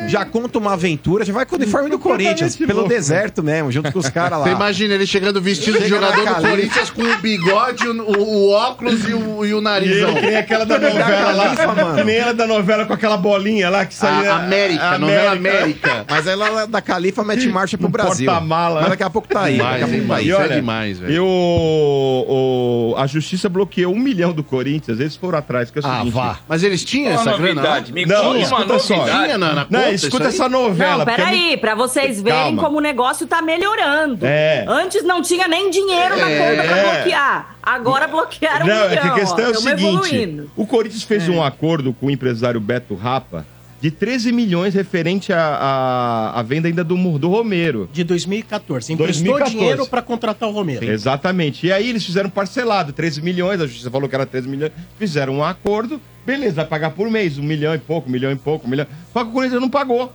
já 0.07 0.23
conta 0.25 0.59
uma 0.59 0.75
aventura, 0.75 1.25
já 1.25 1.33
vai 1.33 1.47
com 1.47 1.55
o 1.57 1.59
uniforme 1.59 1.89
do 1.89 1.99
Corinthians, 1.99 2.55
pelo 2.55 2.75
louco, 2.81 2.89
deserto 2.91 3.43
mesmo, 3.43 3.73
junto 3.73 3.91
com 3.91 3.99
os 3.99 4.11
caras 4.11 4.39
lá. 4.39 4.45
Você 4.45 4.51
imagina 4.53 4.95
ele 4.95 5.07
chegando 5.07 5.41
vestido 5.41 5.79
de 5.81 5.89
jogador 5.89 6.25
do. 6.27 6.35
Corinthians 6.49 6.91
com 6.91 7.03
o 7.03 7.17
bigode, 7.19 7.89
o, 7.89 8.03
o- 8.21 8.51
óculos 8.51 9.09
e 9.09 9.15
o, 9.15 9.45
e 9.47 9.55
o 9.55 9.59
E 9.59 9.63
narizão. 9.63 10.15
que 10.15 10.21
nem 10.21 10.37
aquela 10.37 10.67
da 10.67 10.79
novela 10.79 11.33
lá. 11.33 11.45
Califa, 11.57 11.75
mano. 11.75 11.97
Que 11.97 12.05
nem 12.05 12.17
ela 12.17 12.35
da 12.35 12.47
novela 12.47 12.85
com 12.85 12.93
aquela 12.93 13.17
bolinha 13.17 13.71
lá 13.71 13.87
que 13.87 13.95
saía. 13.95 14.31
A 14.35 14.37
América, 14.45 14.99
novela 14.99 15.33
América. 15.33 16.05
Mas 16.11 16.27
ela 16.27 16.67
da 16.67 16.83
Califa 16.83 17.25
mete 17.25 17.49
marcha 17.49 17.79
pro 17.79 17.89
Brasil. 17.89 18.27
porta-mala. 18.27 18.81
Mas 18.83 18.91
daqui 18.91 19.03
a 19.03 19.09
pouco 19.11 19.27
tá 19.29 19.45
aí. 19.45 19.55
Demais, 19.57 19.81
daqui 19.81 19.85
a 19.85 19.87
pouco 19.89 20.03
hein, 20.03 20.09
tá 20.09 20.15
aí. 20.17 20.29
Isso 20.29 20.41
é 20.41 20.49
demais, 20.57 20.99
velho. 20.99 21.13
E 21.15 21.19
o, 21.19 22.95
a 22.99 23.07
justiça 23.07 23.49
bloqueou 23.49 23.95
um 23.95 23.99
milhão 23.99 24.33
do 24.33 24.43
Corinthians, 24.45 25.01
eles 25.01 25.17
foram 25.17 25.39
atrás, 25.39 25.71
que 25.71 25.79
é 25.79 25.83
o 25.83 25.87
Ah, 25.87 25.99
seguinte. 25.99 26.13
vá. 26.13 26.39
Mas 26.49 26.63
eles 26.63 26.85
tinham 26.85 27.13
essa 27.13 27.37
grana? 27.37 27.63
Não, 28.07 28.31
uma 28.31 28.39
escuta 28.41 28.79
só. 28.79 29.07
na, 29.39 29.67
Não, 29.69 29.93
escuta 29.93 30.25
essa 30.29 30.49
novela. 30.49 31.05
Não, 31.05 31.13
é 31.13 31.17
peraí, 31.17 31.57
pra 31.57 31.75
vocês 31.75 32.21
verem 32.21 32.39
Calma. 32.57 32.63
como 32.63 32.79
o 32.79 32.81
negócio 32.81 33.27
tá 33.27 33.41
melhorando. 33.43 34.25
É. 34.27 34.65
Antes 34.69 35.03
não 35.05 35.23
tinha 35.23 35.47
nem 35.49 35.71
dinheiro 35.71 36.17
na 36.17 36.31
É. 36.31 36.39
conta 36.39 36.69
pra 36.69 36.83
bloquear. 36.95 37.57
Agora 37.63 38.09
bloquearam 38.09 38.67
Não, 38.67 38.75
um 38.75 38.79
é 38.87 38.89
que 38.91 38.99
a 38.99 39.03
milhão, 39.03 39.15
questão 39.17 39.45
ó. 39.45 39.49
é 39.49 39.51
o 39.51 39.55
seguinte: 39.55 39.85
evoluindo. 39.85 40.51
o 40.57 40.67
Corinthians 40.67 41.03
fez 41.05 41.29
um 41.29 41.43
acordo 41.43 41.93
com 41.93 42.07
o 42.07 42.11
empresário 42.11 42.61
Beto 42.61 42.95
Rapa 42.95 43.47
de 43.81 43.91
13 43.91 44.31
milhões 44.31 44.75
referente 44.75 45.33
à 45.33 46.45
venda 46.47 46.69
ainda 46.69 46.85
do, 46.85 46.97
do 47.19 47.29
Romero. 47.29 47.89
De 47.93 48.05
2014. 48.05 48.93
Emprestou 48.93 49.25
2014. 49.25 49.57
dinheiro 49.59 49.87
pra 49.89 50.01
contratar 50.01 50.49
o 50.49 50.53
Romero. 50.53 50.85
Exatamente. 50.85 51.67
E 51.67 51.73
aí 51.73 51.91
eles 51.91 52.05
fizeram 52.07 52.31
parcelado, 52.31 52.93
13 52.93 53.21
milhões, 53.23 53.61
a 53.61 53.67
justiça 53.67 53.91
falou 53.91 54.09
que 54.09 54.15
era 54.15 54.25
13 54.25 54.49
milhões, 54.49 54.73
fizeram 54.99 55.35
um 55.35 55.45
acordo, 55.45 56.01
beleza, 56.27 56.57
vai 56.57 56.67
pagar 56.67 56.91
por 56.91 57.09
mês, 57.11 57.39
um 57.39 57.43
milhão 57.43 57.75
e 57.75 57.79
pouco, 57.79 58.09
um 58.09 58.13
milhão 58.13 58.31
e 58.33 58.37
pouco, 58.37 58.67
um 58.67 58.71
milhão. 58.71 58.87
Só 59.13 59.25
que 59.25 59.31
o 59.31 59.33
Corinthians 59.33 59.61
não 59.61 59.71
pagou, 59.71 60.13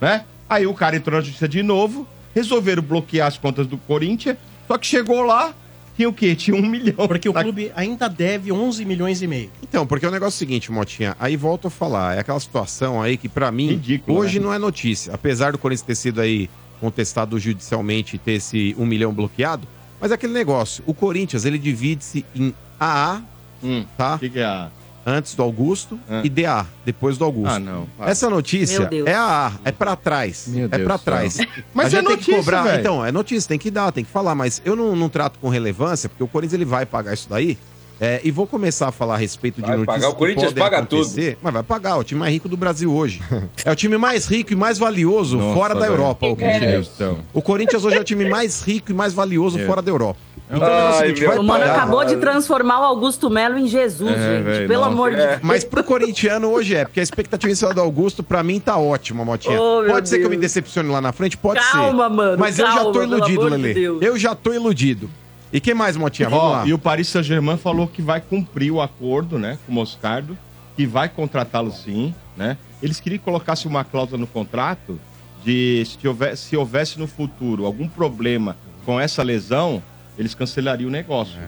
né? 0.00 0.24
Aí 0.48 0.66
o 0.66 0.74
cara 0.74 0.96
entrou 0.96 1.16
na 1.18 1.22
justiça 1.24 1.48
de 1.48 1.62
novo, 1.62 2.06
resolveram 2.34 2.82
bloquear 2.82 3.28
as 3.28 3.38
contas 3.38 3.66
do 3.66 3.76
Corinthians, 3.78 4.36
só 4.66 4.76
que 4.78 4.86
chegou 4.86 5.22
lá, 5.22 5.54
tinha 5.96 6.08
o 6.08 6.12
quê? 6.12 6.34
Tinha 6.34 6.56
um 6.56 6.66
milhão. 6.66 7.06
Porque 7.06 7.28
o 7.28 7.32
Tá- 7.32 7.42
clube 7.42 7.70
ainda 7.76 8.08
deve 8.08 8.50
11 8.50 8.84
milhões 8.84 9.20
e 9.22 9.26
meio. 9.26 9.50
Então, 9.62 9.86
porque 9.86 10.06
o 10.06 10.10
negócio 10.10 10.36
é 10.36 10.36
o 10.36 10.38
seguinte, 10.38 10.72
Motinha, 10.72 11.14
aí 11.20 11.36
volto 11.36 11.68
a 11.68 11.70
falar, 11.70 12.16
é 12.16 12.20
aquela 12.20 12.40
situação 12.40 13.00
aí 13.02 13.16
que 13.16 13.28
pra 13.28 13.50
mim, 13.52 13.68
Ridículo, 13.68 14.18
hoje 14.18 14.38
né? 14.38 14.46
não 14.46 14.54
é 14.54 14.58
notícia. 14.58 15.12
Apesar 15.14 15.52
do 15.52 15.58
Corinthians 15.58 15.86
ter 15.86 15.94
sido 15.94 16.20
aí 16.20 16.48
contestado 16.80 17.38
judicialmente 17.38 18.16
e 18.16 18.18
ter 18.18 18.32
esse 18.32 18.74
um 18.78 18.86
milhão 18.86 19.12
bloqueado, 19.12 19.68
mas 20.00 20.10
é 20.10 20.14
aquele 20.14 20.32
negócio, 20.32 20.82
o 20.86 20.94
Corinthians, 20.94 21.44
ele 21.44 21.58
divide-se 21.58 22.24
em 22.34 22.54
AA, 22.78 23.20
Hum, 23.62 23.84
tá? 23.98 24.14
o 24.14 24.18
que, 24.18 24.30
que 24.30 24.38
é 24.38 24.44
a... 24.44 24.70
Antes 25.06 25.34
do 25.34 25.42
Augusto 25.42 25.98
Ah. 26.08 26.20
e 26.22 26.28
DA, 26.28 26.66
depois 26.84 27.16
do 27.16 27.24
Augusto. 27.24 27.54
Ah, 27.54 27.58
não. 27.58 27.86
para. 27.96 28.10
Essa 28.10 28.28
notícia 28.28 28.88
é 29.06 29.14
a 29.14 29.46
A, 29.46 29.52
é 29.64 29.72
pra 29.72 29.96
trás. 29.96 30.44
Meu 30.48 30.66
é 30.66 30.68
Deus 30.68 30.82
pra 30.84 30.96
do 30.96 30.98
céu. 30.98 31.04
trás. 31.04 31.38
Mas 31.72 31.86
A 31.86 31.88
é 31.98 32.00
gente 32.00 32.06
tem 32.08 32.16
que 32.18 32.30
notícia, 32.32 32.62
velho. 32.62 32.80
Então, 32.80 33.04
é 33.06 33.10
notícia, 33.10 33.48
tem 33.48 33.58
que 33.58 33.70
dar, 33.70 33.90
tem 33.92 34.04
que 34.04 34.10
falar, 34.10 34.34
mas 34.34 34.60
eu 34.64 34.76
não, 34.76 34.94
não 34.94 35.08
trato 35.08 35.38
com 35.38 35.48
relevância, 35.48 36.08
porque 36.08 36.22
o 36.22 36.28
Corinthians 36.28 36.54
ele 36.54 36.64
vai 36.64 36.84
pagar 36.84 37.14
isso 37.14 37.28
daí. 37.30 37.56
é, 38.02 38.18
e 38.24 38.30
vou 38.30 38.46
começar 38.46 38.88
a 38.88 38.92
falar 38.92 39.14
a 39.14 39.16
respeito 39.18 39.56
de 39.60 39.66
Vai 39.66 39.76
notícias 39.76 40.02
pagar, 40.02 40.08
o 40.14 40.16
Corinthians 40.18 40.52
paga 40.54 40.78
acontecer, 40.78 41.36
Mas 41.42 41.52
vai 41.52 41.62
pagar, 41.62 41.96
o 41.98 42.04
time 42.04 42.18
mais 42.20 42.32
rico 42.32 42.48
do 42.48 42.56
Brasil 42.56 42.90
hoje. 42.92 43.20
é 43.64 43.70
o 43.70 43.76
time 43.76 43.96
mais 43.98 44.26
rico 44.26 44.52
e 44.52 44.56
mais 44.56 44.78
valioso 44.78 45.36
Nossa, 45.38 45.54
fora 45.54 45.74
da. 45.74 45.86
Europa. 45.86 46.26
o 46.26 46.34
Corinthians. 46.36 46.88
Céu. 46.96 47.18
O 47.34 47.42
Corinthians 47.42 47.84
hoje 47.84 47.96
é 47.98 48.00
o 48.00 48.04
time 48.04 48.26
mais 48.28 48.62
rico 48.62 48.90
e 48.90 48.94
mais 48.94 49.12
valioso 49.12 49.58
É. 49.58 49.66
fora 49.66 49.82
da 49.82 49.90
Europa. 49.90 50.18
Então, 50.52 50.66
é 50.66 50.70
o 50.70 50.86
Ai, 50.88 50.92
seguinte, 51.06 51.24
vai 51.26 51.38
O 51.38 51.42
Mano 51.44 51.60
pagar. 51.60 51.76
acabou 51.76 52.04
de 52.04 52.16
transformar 52.16 52.80
o 52.80 52.84
Augusto 52.84 53.30
Melo 53.30 53.56
em 53.56 53.68
Jesus, 53.68 54.10
É, 54.10 54.14
gente. 54.36 54.42
velho, 54.44 54.68
Pelo 54.68 54.80
nossa. 54.80 54.92
amor 54.92 55.10
de 55.14 55.20
É. 55.20 55.26
Deus. 55.28 55.40
Mas 55.42 55.62
pro 55.64 55.84
corintiano 55.84 56.48
hoje 56.48 56.74
é, 56.74 56.84
porque 56.84 56.98
a 56.98 57.02
expectativa 57.02 57.52
em 57.52 57.54
cima 57.54 57.72
do 57.72 57.80
Augusto, 57.80 58.22
pra 58.22 58.42
mim, 58.42 58.58
tá 58.58 58.76
ótima, 58.76 59.24
Motinha. 59.24 59.60
Oh, 59.60 59.84
pode 59.86 60.08
ser 60.08 60.18
que 60.18 60.24
eu 60.26 60.30
me 60.30 60.36
decepcione 60.36 60.88
lá 60.90 61.00
na 61.00 61.12
frente, 61.12 61.36
pode 61.36 61.62
ser. 61.62 61.70
Calma, 61.72 62.08
mano, 62.08 62.36
Mas 62.38 62.58
eu 62.58 62.66
já 62.66 62.74
calma, 62.74 62.92
tô 62.92 63.02
iludido, 63.02 63.46
amor 63.46 63.58
de 63.58 64.04
eu 64.04 64.18
já 64.18 64.34
tô 64.34 64.52
iludido. 64.52 65.08
E 65.52 65.60
que 65.60 65.72
mais, 65.74 65.96
Motinha? 65.96 66.28
Vamos 66.28 66.44
Ó, 66.44 66.52
lá. 66.52 66.66
e 66.66 66.72
o 66.72 66.78
Paris 66.78 67.08
Saint-Germain 67.08 67.56
falou 67.56 67.86
que 67.86 68.02
vai 68.02 68.20
cumprir 68.20 68.70
o 68.72 68.80
acordo, 68.80 69.38
né, 69.38 69.58
com 69.66 69.72
o 69.72 69.74
Moscardo, 69.74 70.36
que 70.76 70.86
vai 70.86 71.08
contratá-lo 71.08 71.70
sim, 71.72 72.14
né? 72.36 72.56
Eles 72.82 72.98
queriam 73.00 73.18
que 73.18 73.24
colocasse 73.24 73.66
uma 73.68 73.84
cláusula 73.84 74.18
no 74.18 74.26
contrato 74.26 74.98
de 75.44 75.84
se 75.86 76.06
houvesse, 76.08 76.42
se 76.48 76.56
houvesse 76.56 76.98
no 76.98 77.06
futuro 77.06 77.66
algum 77.66 77.88
problema 77.88 78.56
com 78.86 78.98
essa 79.00 79.22
lesão, 79.22 79.82
eles 80.20 80.34
cancelariam 80.34 80.88
o 80.88 80.90
negócio. 80.92 81.38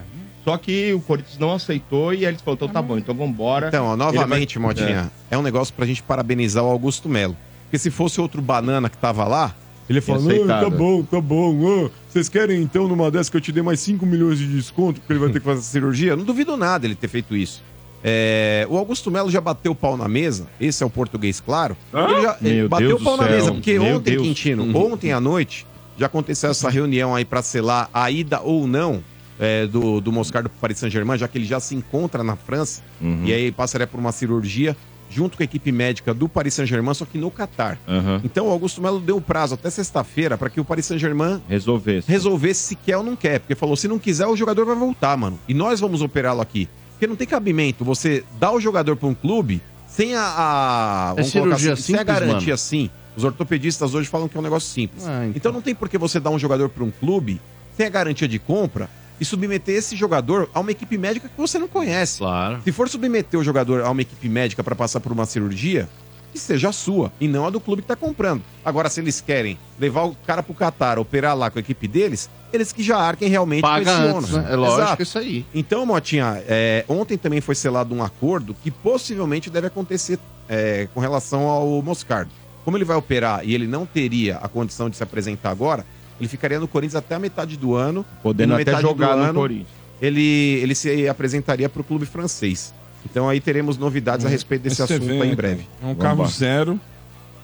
Só 0.43 0.57
que 0.57 0.91
o 0.93 0.99
Corinthians 0.99 1.37
não 1.39 1.53
aceitou 1.53 2.13
e 2.13 2.17
aí 2.17 2.25
eles 2.25 2.41
falaram, 2.41 2.55
então 2.65 2.67
tá 2.67 2.81
bom, 2.81 2.97
então 2.97 3.15
vambora. 3.15 3.69
Então, 3.69 3.85
ó, 3.85 3.95
novamente, 3.95 4.59
vai- 4.59 4.67
Motinha, 4.67 5.09
é. 5.31 5.37
um 5.37 5.41
negócio 5.41 5.73
pra 5.73 5.85
gente 5.85 6.03
parabenizar 6.03 6.63
o 6.63 6.67
Augusto 6.67 7.07
Melo. 7.07 7.37
Porque 7.65 7.77
se 7.77 7.89
fosse 7.89 8.19
outro 8.19 8.41
banana 8.41 8.89
que 8.89 8.97
tava 8.97 9.23
lá, 9.25 9.55
ele 9.89 10.01
falou, 10.01 10.21
"Não, 10.23 10.29
aceitado. 10.31 10.63
tá 10.63 10.69
bom, 10.69 11.03
tá 11.03 11.21
bom. 11.21 11.85
ah, 11.87 11.89
Vocês 12.09 12.27
querem 12.27 12.61
então 12.61 12.87
numa 12.89 13.09
dessa 13.09 13.31
que 13.31 13.37
eu 13.37 13.41
te 13.41 13.51
dê 13.53 13.61
mais 13.61 13.79
5 13.79 14.05
milhões 14.05 14.37
de 14.37 14.47
desconto 14.47 14.99
porque 14.99 15.13
ele 15.13 15.19
vai 15.19 15.29
ter 15.29 15.39
que 15.39 15.45
fazer 15.45 15.59
essa 15.59 15.69
cirurgia? 15.71 16.11
Eu 16.11 16.17
não 16.17 16.25
duvido 16.25 16.57
nada 16.57 16.85
ele 16.85 16.95
ter 16.95 17.07
feito 17.07 17.35
isso. 17.37 17.63
É, 18.03 18.67
o 18.69 18.77
Augusto 18.77 19.09
Melo 19.09 19.31
já 19.31 19.39
bateu 19.39 19.71
o 19.71 19.75
pau 19.75 19.95
na 19.95 20.09
mesa, 20.09 20.47
esse 20.59 20.83
é 20.83 20.85
o 20.85 20.89
português 20.89 21.39
claro. 21.39 21.77
Ele 21.93 22.21
já 22.21 22.37
ele 22.41 22.67
bateu 22.67 22.97
o 22.97 23.01
pau 23.01 23.15
do 23.15 23.21
na 23.23 23.29
céu. 23.29 23.37
mesa, 23.37 23.51
porque 23.53 23.79
Meu 23.79 23.95
ontem, 23.95 24.11
Deus. 24.11 24.23
Quintino, 24.27 24.63
Uhum. 24.63 24.91
ontem 24.93 25.13
à 25.13 25.21
noite, 25.21 25.65
já 25.97 26.05
aconteceu 26.07 26.51
essa 26.51 26.69
reunião 26.69 27.13
aí 27.15 27.23
pra 27.25 27.41
selar 27.41 27.89
a 27.93 28.09
ida 28.09 28.41
ou 28.41 28.67
não 28.67 29.03
é, 29.39 29.65
do, 29.67 29.99
do 30.01 30.11
Moscardo 30.11 30.49
pro 30.49 30.59
Paris 30.59 30.77
Saint-Germain, 30.79 31.17
já 31.17 31.27
que 31.27 31.37
ele 31.37 31.45
já 31.45 31.59
se 31.59 31.75
encontra 31.75 32.23
na 32.23 32.35
França, 32.35 32.81
Uhum. 33.01 33.23
e 33.25 33.33
aí 33.33 33.51
passaria 33.51 33.85
por 33.87 33.99
uma 33.99 34.11
cirurgia 34.11 34.75
junto 35.09 35.37
com 35.37 35.43
a 35.43 35.45
equipe 35.45 35.71
médica 35.71 36.11
do 36.13 36.27
Paris 36.27 36.55
Saint-Germain, 36.55 36.93
só 36.95 37.05
que 37.05 37.17
no 37.19 37.29
Catar. 37.29 37.77
Aham. 37.87 38.19
Então 38.23 38.47
o 38.47 38.49
Augusto 38.51 38.81
Melo 38.81 38.99
deu 38.99 39.21
prazo 39.21 39.53
até 39.53 39.69
sexta-feira 39.69 40.37
para 40.37 40.49
que 40.49 40.59
o 40.59 40.65
Paris 40.65 40.85
Saint-Germain 40.87 41.39
Resolvesse. 41.47 42.09
resolvesse 42.09 42.61
se 42.61 42.75
quer 42.75 42.97
ou 42.97 43.03
não 43.03 43.15
quer. 43.15 43.39
Porque 43.39 43.53
falou, 43.53 43.75
se 43.75 43.87
não 43.87 43.99
quiser, 43.99 44.25
o 44.25 44.35
jogador 44.35 44.65
vai 44.65 44.75
voltar, 44.75 45.15
mano. 45.15 45.37
E 45.47 45.53
nós 45.53 45.79
vamos 45.79 46.01
operá-lo 46.01 46.41
aqui. 46.41 46.67
Porque 46.91 47.05
não 47.05 47.15
tem 47.15 47.27
cabimento 47.27 47.85
você 47.85 48.23
dar 48.39 48.51
o 48.53 48.59
jogador 48.59 48.95
para 48.95 49.07
um 49.07 49.13
clube 49.13 49.61
sem 49.87 50.15
a. 50.15 50.21
a 50.21 51.11
É 51.11 51.15
vamos 51.17 51.31
colocar 51.31 51.57
cirurgia 51.59 51.75
sem 51.75 51.95
a 51.95 51.99
simples, 51.99 52.19
garantia 52.19 52.47
mano? 52.47 52.57
sim. 52.57 52.89
Os 53.15 53.23
ortopedistas 53.23 53.93
hoje 53.93 54.09
falam 54.09 54.27
que 54.27 54.35
é 54.35 54.39
um 54.39 54.43
negócio 54.43 54.69
simples. 54.69 55.05
Ah, 55.05 55.25
então. 55.25 55.33
então. 55.35 55.51
não 55.51 55.61
tem 55.61 55.75
por 55.75 55.89
que 55.89 55.97
você 55.97 56.19
dar 56.19 56.29
um 56.29 56.39
jogador 56.39 56.69
para 56.69 56.83
um 56.83 56.91
clube 56.91 57.39
sem 57.75 57.85
a 57.85 57.89
garantia 57.89 58.27
de 58.27 58.39
compra 58.39 58.89
e 59.19 59.25
submeter 59.25 59.75
esse 59.75 59.95
jogador 59.95 60.49
a 60.53 60.59
uma 60.59 60.71
equipe 60.71 60.97
médica 60.97 61.29
que 61.29 61.37
você 61.37 61.57
não 61.59 61.67
conhece. 61.67 62.19
Claro. 62.19 62.61
Se 62.63 62.71
for 62.71 62.89
submeter 62.89 63.39
o 63.39 63.43
jogador 63.43 63.81
a 63.81 63.89
uma 63.89 64.01
equipe 64.01 64.27
médica 64.27 64.63
para 64.63 64.75
passar 64.75 64.99
por 64.99 65.11
uma 65.11 65.25
cirurgia, 65.25 65.87
que 66.33 66.39
seja 66.39 66.69
a 66.69 66.73
sua 66.73 67.11
e 67.21 67.27
não 67.27 67.45
a 67.45 67.49
do 67.51 67.59
clube 67.59 67.83
que 67.83 67.87
tá 67.87 67.95
comprando. 67.95 68.41
Agora, 68.65 68.89
se 68.89 68.99
eles 68.99 69.21
querem 69.21 69.57
levar 69.79 70.03
o 70.05 70.15
cara 70.25 70.41
pro 70.41 70.53
Catar, 70.55 70.97
operar 70.97 71.37
lá 71.37 71.51
com 71.51 71.59
a 71.59 71.61
equipe 71.61 71.87
deles, 71.87 72.27
eles 72.51 72.73
que 72.73 72.81
já 72.81 72.97
arquem 72.97 73.29
realmente 73.29 73.61
Paga 73.61 73.85
com 73.85 73.91
esse 73.91 74.17
antes, 74.17 74.31
né? 74.31 74.47
É 74.49 74.55
lógico 74.55 74.81
Exato. 74.81 75.03
isso 75.03 75.19
aí. 75.19 75.45
Então, 75.53 75.85
Motinha, 75.85 76.43
é, 76.47 76.83
ontem 76.89 77.17
também 77.17 77.39
foi 77.39 77.53
selado 77.53 77.93
um 77.93 78.03
acordo 78.03 78.55
que 78.63 78.71
possivelmente 78.71 79.49
deve 79.49 79.67
acontecer 79.67 80.17
é, 80.49 80.87
com 80.93 80.99
relação 80.99 81.47
ao 81.47 81.81
Moscardo. 81.83 82.31
Como 82.63 82.77
ele 82.77 82.85
vai 82.85 82.95
operar 82.95 83.41
e 83.43 83.53
ele 83.53 83.67
não 83.67 83.85
teria 83.85 84.37
a 84.37 84.47
condição 84.47 84.89
de 84.89 84.95
se 84.95 85.03
apresentar 85.03 85.51
agora, 85.51 85.85
ele 86.19 86.29
ficaria 86.29 86.59
no 86.59 86.67
Corinthians 86.67 86.95
até 86.95 87.15
a 87.15 87.19
metade 87.19 87.57
do 87.57 87.75
ano. 87.75 88.05
Podendo 88.21 88.53
E 88.53 88.55
na 88.55 88.61
até 88.61 88.71
metade 88.71 88.81
jogar 88.81 89.13
do 89.13 89.17
no 89.17 89.23
ano, 89.23 89.39
Corinthians. 89.39 89.67
Ele, 90.01 90.59
ele 90.61 90.75
se 90.75 91.07
apresentaria 91.07 91.67
para 91.69 91.81
o 91.81 91.83
clube 91.83 92.05
francês. 92.05 92.73
Então 93.05 93.27
aí 93.27 93.41
teremos 93.41 93.77
novidades 93.77 94.25
a 94.25 94.29
respeito 94.29 94.61
desse 94.63 94.81
assunto 94.81 95.05
vê, 95.05 95.21
aí 95.21 95.31
em 95.31 95.35
breve. 95.35 95.67
É 95.81 95.85
um 95.85 95.95
carro 95.95 96.25
zero 96.27 96.79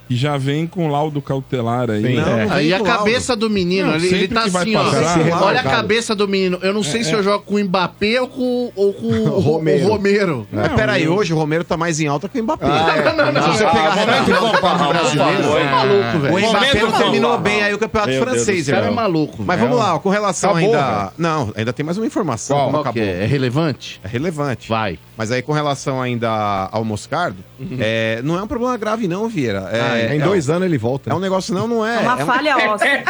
e 0.10 0.16
já 0.16 0.38
vem 0.38 0.66
com 0.66 0.88
laudo 0.88 1.22
cautelar 1.22 1.90
aí. 1.90 2.02
Sim. 2.02 2.16
né? 2.16 2.22
Não, 2.26 2.46
não 2.48 2.54
Aí 2.56 2.70
vem 2.70 2.74
a 2.74 2.82
cabeça 2.82 3.36
do 3.36 3.50
menino, 3.50 3.88
Não, 3.90 3.96
ele, 3.96 4.08
ele 4.08 4.28
tá 4.28 4.44
assim, 4.44 4.76
ó. 4.76 4.84
passar, 4.84 5.28
é 5.28 5.34
Olha 5.36 5.60
a 5.60 5.64
cabeça 5.64 6.16
do 6.16 6.28
menino. 6.28 6.58
Eu 6.62 6.74
não 6.74 6.84
sei 6.84 7.04
se 7.04 7.12
eu 7.14 7.22
jogo 7.24 7.44
com 7.46 7.56
o 7.56 7.60
Mbappé 7.64 8.20
ou 8.22 8.28
com, 8.28 8.72
ou 8.76 8.94
com 8.94 9.08
o 9.30 9.40
Romero. 9.40 9.86
o 9.86 9.90
Romero. 9.90 10.48
Mas 10.52 10.74
peraí, 10.74 11.08
hoje 11.08 11.34
o 11.34 11.38
Romero 11.38 11.64
tá 11.64 11.78
mais 11.78 12.00
em 12.00 12.08
alta 12.08 12.28
que 12.28 12.40
o 12.40 12.44
Mbappé. 12.44 12.66
não, 13.16 13.32
não, 13.32 13.44
Se 13.44 13.50
você 13.58 13.64
Ah, 13.66 13.70
pegar 13.70 13.88
a 13.92 13.96
momento 13.96 14.10
reta 14.10 14.24
final 14.26 14.42
do 14.42 14.46
bom, 14.48 14.52
Campeonato 14.54 14.84
por 14.86 14.94
Brasileiro, 14.94 15.44
favor, 15.44 15.60
É 15.62 15.72
maluco, 15.72 16.18
o 16.18 16.20
velho. 16.20 16.38
Mbappé 16.50 16.60
Momento 16.60 16.80
não 16.86 16.92
bom. 16.92 16.98
terminou 16.98 17.38
bem 17.40 17.64
aí 17.64 17.74
o 17.74 17.78
Campeonato 17.78 18.14
Francês, 18.20 18.66
céu. 18.66 18.76
O 18.76 18.78
cara 18.80 18.92
é 18.92 18.96
maluco. 18.96 19.44
Mas 19.46 19.60
vamos 19.60 19.78
lá, 19.78 19.96
ó, 19.96 20.00
com 20.00 20.10
relação 20.10 20.56
ainda. 20.56 21.14
Não, 21.18 21.54
ainda 21.56 21.72
tem 21.74 21.86
mais 21.86 21.98
uma 21.98 22.08
informação. 22.08 22.58
Qual? 22.58 22.72
que 22.84 22.90
acabou. 22.90 23.04
é? 23.04 23.24
É 23.24 23.26
relevante? 23.26 24.02
É 24.04 24.08
relevante. 24.08 24.68
Vai. 24.70 24.98
Mas 25.18 25.32
aí 25.32 25.42
com 25.42 25.52
relação 25.52 26.02
ainda 26.02 26.30
ao 26.72 26.84
Moscardo, 26.84 27.38
é, 27.80 28.22
não 28.24 28.38
é 28.38 28.42
um 28.44 28.48
problema 28.48 28.76
grave, 28.78 29.08
não, 29.08 29.28
Vieira. 29.28 29.70
É, 29.72 29.99
em 30.16 30.20
é 30.20 30.24
dois 30.24 30.50
anos 30.50 30.64
ele 30.66 30.78
volta. 30.78 31.10
É 31.12 31.14
um 31.14 31.20
negócio, 31.20 31.54
não, 31.54 31.68
não 31.68 31.86
é. 31.86 31.96
É 31.96 32.00
uma 32.00 32.20
é, 32.20 32.24
um- 32.24 32.26
falha 32.28 32.58
óssea. 32.74 33.04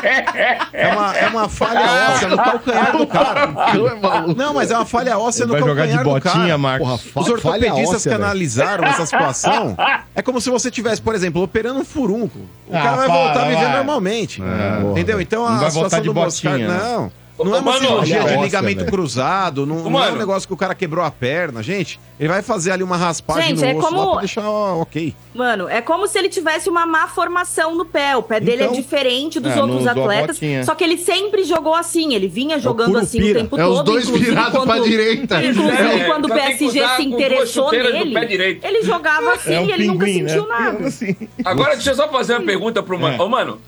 é 0.74 0.88
uma, 0.94 1.16
é 1.18 1.28
uma 1.28 1.50
falha 1.50 2.12
óssea 2.14 2.28
no 2.30 2.38
calcanhar 2.38 2.98
do 2.98 3.08
cara. 3.08 3.42
é 3.44 3.96
maluco. 3.96 4.36
Não, 4.40 4.54
mas 4.54 4.72
é 4.72 4.76
uma 4.76 4.86
falha 4.86 5.18
óssea 5.18 5.44
Ele 5.44 5.48
no 5.48 5.54
vai 5.54 5.62
jogar 5.62 5.76
calcanhar 5.88 6.04
de 6.04 6.10
do 6.14 6.22
cara. 6.22 6.36
botinha, 6.36 6.58
Marcos. 6.58 6.88
Porra, 6.88 6.98
fa- 6.98 7.20
Os 7.22 7.30
ortopedistas 7.30 7.96
óssea, 7.96 8.10
que 8.12 8.16
analisaram 8.16 8.84
essa 8.86 9.06
situação 9.06 9.78
é 10.16 10.22
como 10.22 10.40
se 10.42 10.50
você 10.50 10.70
tivesse, 10.72 11.02
por 11.02 11.16
exemplo, 11.16 11.42
operando 11.44 11.80
um 11.80 11.86
furúnculo. 11.86 12.46
O 12.68 12.76
Ah, 12.76 12.82
cara 12.82 12.96
vai 12.98 13.08
para, 13.08 13.16
voltar 13.18 13.42
a 13.42 13.48
viver 13.50 13.66
vai. 13.66 13.76
normalmente. 13.78 14.42
porra. 14.42 14.92
Entendeu? 14.92 15.22
Então 15.22 15.44
Não 15.46 15.56
a 15.56 15.58
vai 15.60 15.72
situação 15.72 16.02
de 16.02 16.06
do 16.08 16.14
Moscardo. 16.14 16.60
botinha, 16.60 16.74
né? 16.78 16.84
Não. 16.84 17.12
Não 17.40 17.56
é 17.56 17.60
uma 17.60 17.72
Mano, 17.72 17.80
cirurgia 17.88 18.24
de 18.24 18.38
ligamento 18.38 18.86
cruzado, 18.86 19.66
não, 19.66 19.90
não 19.90 20.04
é 20.04 20.12
um 20.12 20.16
negócio 20.18 20.48
que 20.48 20.54
o 20.54 20.58
cara 20.58 20.76
quebrou 20.76 21.04
a 21.04 21.10
perna, 21.10 21.64
gente. 21.64 22.00
Ele 22.20 22.28
vai 22.30 22.42
fazer 22.42 22.72
ali 22.72 22.84
uma 22.84 22.98
raspagem 22.98 23.56
Gente, 23.56 23.62
no 23.62 23.66
é 23.66 23.74
osso 23.76 23.88
como- 23.88 24.00
lá 24.06 24.12
pra 24.12 24.20
deixar 24.20 24.50
ok. 24.50 25.16
Mano, 25.34 25.70
é 25.70 25.82
como 25.82 26.06
se 26.08 26.20
ele 26.20 26.28
tivesse 26.30 26.70
uma 26.70 26.86
má 26.86 27.08
formação 27.08 27.76
no 27.76 27.86
pé. 27.86 28.16
O 28.18 28.22
pé 28.24 28.40
dele 28.42 28.64
é 28.64 28.66
Então- 28.66 28.76
diferente 28.76 29.40
dos 29.40 29.54
É, 29.56 29.62
outros 29.62 29.88
atletas. 29.88 30.40
Só 30.66 30.76
que 30.76 30.84
ele 30.84 30.98
sempre 30.98 31.44
jogou 31.44 31.74
assim. 31.74 32.14
Ele 32.14 32.28
vinha 32.28 32.60
jogando 32.60 32.98
assim 32.98 33.18
o 33.20 33.22
Curupira. 33.22 33.40
tempo 33.42 33.58
É 33.60 33.66
os 33.66 33.76
todo. 33.78 33.86
dois 33.86 34.04
inclusive 34.06 34.30
virados 34.32 34.52
quando- 34.52 34.68
pra 34.68 34.80
direita. 34.80 35.44
Inclusive, 35.44 35.78
É, 35.82 36.04
quando 36.06 36.26
o 36.26 36.30
PSG 36.34 36.88
se 36.98 37.04
interessou 37.04 37.72
nele, 37.72 38.60
ele 38.62 38.84
jogava 38.84 39.34
assim 39.34 39.54
É 39.54 39.60
um 39.62 39.66
e 39.66 39.72
ele 39.72 39.88
nunca 39.88 40.06
pinguim, 40.06 40.24
né? 40.24 40.30
sentiu 40.30 40.48
nada. 40.48 40.88
Assim. 40.88 41.16
Agora, 41.46 41.76
deixa 41.76 41.92
eu 41.92 41.96
só 41.96 42.08
fazer 42.10 42.34
uma 42.34 42.46
pergunta 42.46 42.84
pro 42.84 43.00
mano. 43.00 43.24
Ô, 43.24 43.30
mano, 43.30 43.60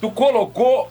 tu 0.00 0.10
colocou 0.10 0.88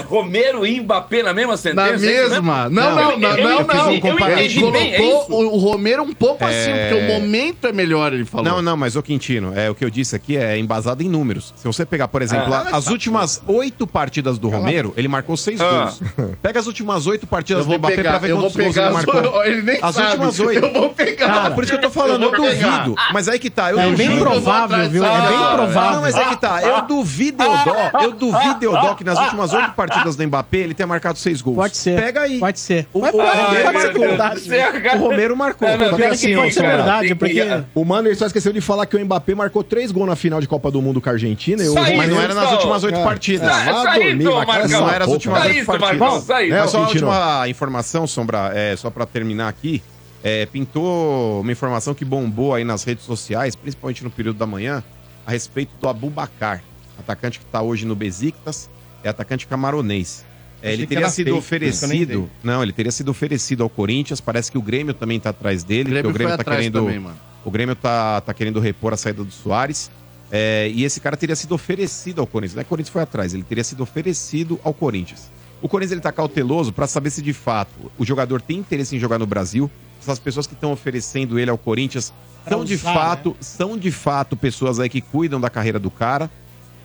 Romero 0.00 0.66
e 0.66 0.80
Mbappé 0.80 1.22
na 1.22 1.32
mesma 1.32 1.56
sentença? 1.56 1.82
Na 1.82 1.88
é 1.92 1.94
isso 1.96 2.04
mesmo? 2.04 2.30
mesma. 2.30 2.68
Não, 2.70 2.94
não, 2.94 3.10
eu- 3.12 3.18
não, 3.18 3.28
eu 3.36 3.44
não, 3.48 3.60
entendi, 3.60 3.76
não. 3.76 3.84
eu 3.86 3.90
Ele 3.92 3.98
é 3.98 4.98
colocou 4.98 5.22
isso? 5.22 5.32
o 5.34 5.56
Romero 5.58 6.02
um 6.02 6.12
pouco 6.12 6.44
assim, 6.44 6.70
porque 6.72 6.94
o 7.04 7.06
momento 7.20 7.66
é 7.66 7.72
melhor, 7.72 8.12
ele 8.12 8.24
falou. 8.24 8.46
Não, 8.46 8.62
não, 8.62 8.76
mas 8.76 8.96
o 8.96 9.02
Quintino, 9.02 9.52
é, 9.56 9.70
o 9.70 9.74
que 9.74 9.84
eu 9.84 9.90
disse 9.90 10.14
aqui 10.16 10.36
é 10.36 10.58
embasado 10.58 11.02
em 11.02 11.08
números. 11.08 11.52
Se 11.56 11.66
você 11.66 11.84
pegar, 11.86 12.08
por 12.08 12.22
exemplo, 12.22 12.52
Ah. 12.52 12.68
as 12.72 12.86
últimas 12.88 13.42
oito 13.46 13.86
partidas 13.86 14.38
do 14.38 14.48
Romero, 14.48 14.92
ele 14.96 15.08
marcou 15.08 15.36
seis 15.36 15.60
Ah. 15.60 15.68
gols. 15.70 16.02
Pega 16.42 16.60
as 16.60 16.66
últimas 16.66 17.06
oito 17.06 17.26
partidas 17.26 17.64
Eu 17.66 17.72
do 17.72 17.78
Mbappé 17.78 17.94
pra 17.94 18.02
pegar, 18.04 18.18
ver 18.18 18.30
eu 18.30 18.36
vou 18.36 18.50
quantos 18.50 18.56
gols 18.62 18.74
pegar. 18.74 18.86
ele 18.86 18.94
marcou. 18.94 19.44
Ele 19.44 19.62
nem 19.62 19.78
As 19.82 19.94
sabe. 19.94 20.06
últimas 20.08 20.40
oito. 20.40 20.64
Eu 20.66 20.72
vou 20.72 20.90
pegar. 20.90 21.26
Cara, 21.26 21.50
por 21.52 21.64
isso 21.64 21.72
que 21.72 21.78
eu 21.78 21.82
tô 21.82 21.90
falando, 21.90 22.22
eu, 22.24 22.32
Eu 22.32 22.36
duvido. 22.36 22.94
Mas 23.12 23.28
aí 23.28 23.38
que 23.38 23.50
tá, 23.50 23.70
eu 23.70 23.78
É 23.78 23.84
duvido. 23.90 24.08
bem 24.10 24.18
provável, 24.18 24.90
viu? 24.90 25.04
É 25.04 25.08
bem 25.28 25.36
Não, 25.38 25.54
provável. 25.56 26.00
mas 26.00 26.14
é 26.16 26.24
que 26.26 26.36
tá. 26.36 26.62
Eu 26.62 26.82
duvido, 26.82 27.42
Eudó. 27.42 27.90
Eu 28.02 28.12
duvido, 28.12 28.64
Eudó, 28.64 28.94
que 28.94 29.04
nas 29.04 29.18
últimas 29.18 29.52
oito 29.52 29.72
partidas 29.72 29.81
do 30.16 30.26
Mbappé 30.26 30.58
ele 30.58 30.74
tenha 30.74 30.86
marcado 30.86 31.18
seis 31.18 31.40
gols. 31.40 31.56
Pode 31.56 31.76
ser. 31.76 32.00
Pega 32.00 32.22
aí. 32.22 32.38
Pode 32.38 32.58
ser. 32.60 32.86
O, 32.92 32.98
o, 32.98 33.02
pode- 33.02 33.16
Romero 33.16 33.54
ser 33.66 33.72
marcou. 33.72 34.00
verdade. 34.00 34.50
O 34.94 34.98
Romero 34.98 35.36
marcou. 35.36 35.68
É, 35.68 35.76
não, 35.76 35.90
Só 35.90 35.96
que 35.96 36.04
assim, 36.04 36.34
pode 36.34 36.54
ser 36.54 36.62
cara, 36.62 36.76
verdade, 36.76 37.00
tem 37.00 37.08
que- 37.08 37.14
porque... 37.14 37.64
O 37.74 37.84
Mano 37.84 38.08
ele 38.08 38.14
só 38.16 38.26
esqueceu 38.26 38.52
de 38.52 38.60
falar 38.60 38.86
que 38.86 38.96
o 38.96 39.04
Mbappé 39.04 39.34
marcou 39.34 39.62
três 39.64 39.90
gols 39.90 40.08
na 40.08 40.16
final 40.16 40.40
de 40.40 40.46
Copa 40.48 40.70
do 40.70 40.80
Mundo 40.82 41.00
com 41.00 41.08
a 41.08 41.12
Argentina. 41.12 41.62
e 41.62 41.68
o 41.68 41.74
Isso 41.74 41.96
Mas 41.96 42.08
não 42.10 42.20
era 42.20 42.34
nas 42.34 42.52
últimas 42.52 42.84
oito 42.84 42.98
é. 42.98 43.04
partidas. 43.04 43.48
É. 43.48 43.70
Ah. 43.70 43.94
Não 44.14 44.90
era 44.90 45.04
as 45.04 45.06
Boca, 45.06 45.12
últimas 45.12 45.44
oito 45.44 45.66
partidas. 45.66 46.26
Mas 46.50 46.70
só 46.70 46.78
a 46.78 46.80
última 46.82 47.48
informação, 47.48 48.06
Sombra, 48.06 48.50
é, 48.54 48.74
só 48.76 48.90
pra 48.90 49.06
terminar 49.06 49.48
aqui. 49.48 49.82
é, 50.24 50.46
pintou 50.46 51.40
uma 51.40 51.50
informação 51.50 51.94
que 51.94 52.04
bombou 52.04 52.54
aí 52.54 52.62
nas 52.62 52.84
redes 52.84 53.04
sociais, 53.04 53.56
principalmente 53.56 54.04
no 54.04 54.10
período 54.10 54.36
da 54.38 54.46
manhã, 54.46 54.82
a 55.26 55.30
respeito 55.32 55.70
do 55.80 55.88
Abubacar, 55.88 56.62
atacante 56.98 57.40
que 57.40 57.44
tá 57.46 57.60
hoje 57.60 57.84
no 57.84 57.96
Besiktas, 57.96 58.70
é 59.02 59.08
atacante 59.08 59.46
camaronês. 59.46 60.24
É, 60.62 60.72
ele 60.72 60.86
teria 60.86 61.08
sido 61.08 61.36
oferecido. 61.36 62.30
Não, 62.42 62.62
ele 62.62 62.72
teria 62.72 62.92
sido 62.92 63.08
oferecido 63.10 63.62
ao 63.62 63.68
Corinthians. 63.68 64.20
Parece 64.20 64.50
que 64.50 64.56
o 64.56 64.62
Grêmio 64.62 64.94
também 64.94 65.18
tá 65.18 65.30
atrás 65.30 65.64
dele. 65.64 65.88
O 65.88 65.90
Grêmio 65.90 66.02
porque 66.02 66.10
o 66.10 66.14
Grêmio 66.14 66.30
foi 66.30 66.36
tá 66.36 66.42
atrás 66.42 66.60
querendo. 66.60 66.80
também, 66.80 66.98
mano. 67.00 67.16
O 67.44 67.50
Grêmio 67.50 67.74
tá, 67.74 68.20
tá 68.20 68.32
querendo 68.32 68.60
repor 68.60 68.92
a 68.92 68.96
saída 68.96 69.24
do 69.24 69.32
Soares. 69.32 69.90
É, 70.30 70.70
e 70.72 70.84
esse 70.84 71.00
cara 71.00 71.16
teria 71.16 71.36
sido 71.36 71.52
oferecido 71.52 72.20
ao 72.20 72.26
Corinthians. 72.26 72.54
Não 72.54 72.60
é 72.60 72.64
que 72.64 72.68
o 72.68 72.70
Corinthians 72.70 72.92
foi 72.92 73.02
atrás, 73.02 73.34
ele 73.34 73.42
teria 73.42 73.64
sido 73.64 73.82
oferecido 73.82 74.58
ao 74.62 74.72
Corinthians. 74.72 75.30
O 75.60 75.68
Corinthians 75.68 75.92
ele 75.92 76.00
tá 76.00 76.10
cauteloso 76.10 76.72
para 76.72 76.86
saber 76.86 77.10
se 77.10 77.20
de 77.20 77.32
fato 77.32 77.92
o 77.98 78.04
jogador 78.04 78.40
tem 78.40 78.58
interesse 78.58 78.96
em 78.96 78.98
jogar 78.98 79.18
no 79.18 79.26
Brasil. 79.26 79.70
Essas 80.00 80.18
pessoas 80.18 80.46
que 80.46 80.54
estão 80.54 80.72
oferecendo 80.72 81.38
ele 81.38 81.50
ao 81.50 81.58
Corinthians 81.58 82.12
Pra 82.44 82.56
são 82.56 82.64
de 82.64 82.74
usar, 82.74 82.94
fato, 82.94 83.36
são 83.40 83.78
de 83.78 83.90
fato 83.92 84.36
pessoas 84.36 84.80
aí 84.80 84.88
que 84.88 85.00
cuidam 85.00 85.40
da 85.40 85.48
carreira 85.48 85.78
do 85.78 85.90
cara. 85.90 86.30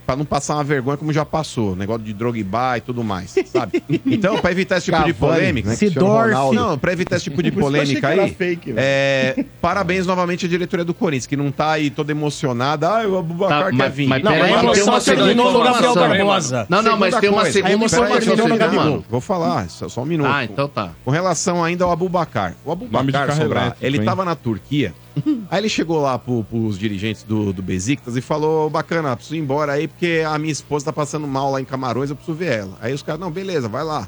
Pra 0.07 0.15
não 0.15 0.23
passar 0.23 0.53
uma 0.55 0.63
vergonha 0.63 0.95
como 0.95 1.11
já 1.11 1.25
passou, 1.25 1.75
negócio 1.75 2.01
de 2.01 2.13
Drogba 2.13 2.77
e 2.77 2.81
tudo 2.81 3.03
mais, 3.03 3.35
sabe? 3.45 3.83
Então, 4.07 4.37
pra 4.39 4.51
evitar 4.51 4.77
esse 4.77 4.89
tipo 4.89 5.03
de 5.03 5.13
polêmica, 5.13 5.69
né? 5.69 5.75
Sidorf. 5.75 6.23
Cristiano 6.23 6.37
Ronaldo. 6.47 6.55
não, 6.55 6.77
pra 6.77 6.93
evitar 6.93 7.17
esse 7.17 7.25
tipo 7.25 7.43
de 7.43 7.51
polêmica 7.53 8.07
aí, 8.07 8.31
fake, 8.33 8.71
velho. 8.71 8.77
é, 8.79 9.45
parabéns 9.61 10.07
novamente 10.07 10.45
à 10.45 10.49
diretoria 10.49 10.85
do 10.85 10.93
Corinthians, 10.93 11.27
que 11.27 11.35
não 11.35 11.51
tá 11.51 11.71
aí 11.73 11.89
toda 11.89 12.09
emocionada. 12.11 12.87
Ah, 12.87 13.05
o 13.07 13.17
Abubacar 13.17 13.65
Tá, 13.65 13.69
quer 13.71 13.75
mas- 13.75 13.93
vir. 13.93 14.07
mas 14.07 14.23
Não, 14.23 14.33
emoção 14.33 14.71
tem 14.73 14.83
uma 14.83 15.01
segunda 15.01 15.25
terminou 15.25 15.51
no 15.51 15.59
Gabriel 15.59 15.91
informação. 15.91 16.07
Barbosa. 16.17 16.65
Não, 16.69 16.81
não, 16.81 16.97
mas 16.97 17.13
Segunda 17.15 17.19
tem 17.21 17.29
uma 17.29 17.45
segunda 17.45 17.73
emoção 17.73 18.07
terminou 18.07 18.47
no 18.47 18.57
Gabigol. 18.57 18.85
mano. 18.85 19.05
Vou 19.09 19.19
falar, 19.21 19.69
só, 19.69 19.89
só 19.89 20.01
um 20.03 20.05
minuto. 20.05 20.29
Ah, 20.31 20.45
então 20.45 20.69
tá. 20.69 20.91
Com 21.03 21.11
relação 21.11 21.61
ainda 21.61 21.83
ao 21.83 21.91
Abubacar. 21.91 22.55
O 22.63 22.71
Abubacar, 22.71 23.29
elétrico, 23.41 23.75
ele 23.81 23.99
tava 23.99 24.23
na 24.23 24.35
Turquia. 24.35 24.93
aí 25.49 25.59
ele 25.61 25.69
chegou 25.69 26.01
lá 26.01 26.17
pro, 26.17 26.43
pros 26.43 26.77
dirigentes 26.77 27.23
do, 27.23 27.51
do 27.53 27.61
Besiktas 27.61 28.15
e 28.15 28.21
falou: 28.21 28.69
bacana, 28.69 29.15
preciso 29.15 29.35
ir 29.35 29.39
embora 29.39 29.73
aí 29.73 29.87
porque 29.87 30.23
a 30.27 30.37
minha 30.37 30.51
esposa 30.51 30.85
tá 30.85 30.93
passando 30.93 31.27
mal 31.27 31.51
lá 31.51 31.61
em 31.61 31.65
Camarões, 31.65 32.09
eu 32.09 32.15
preciso 32.15 32.37
ver 32.37 32.59
ela. 32.59 32.77
Aí 32.81 32.93
os 32.93 33.01
caras, 33.03 33.19
não, 33.21 33.31
beleza, 33.31 33.67
vai 33.67 33.83
lá. 33.83 34.07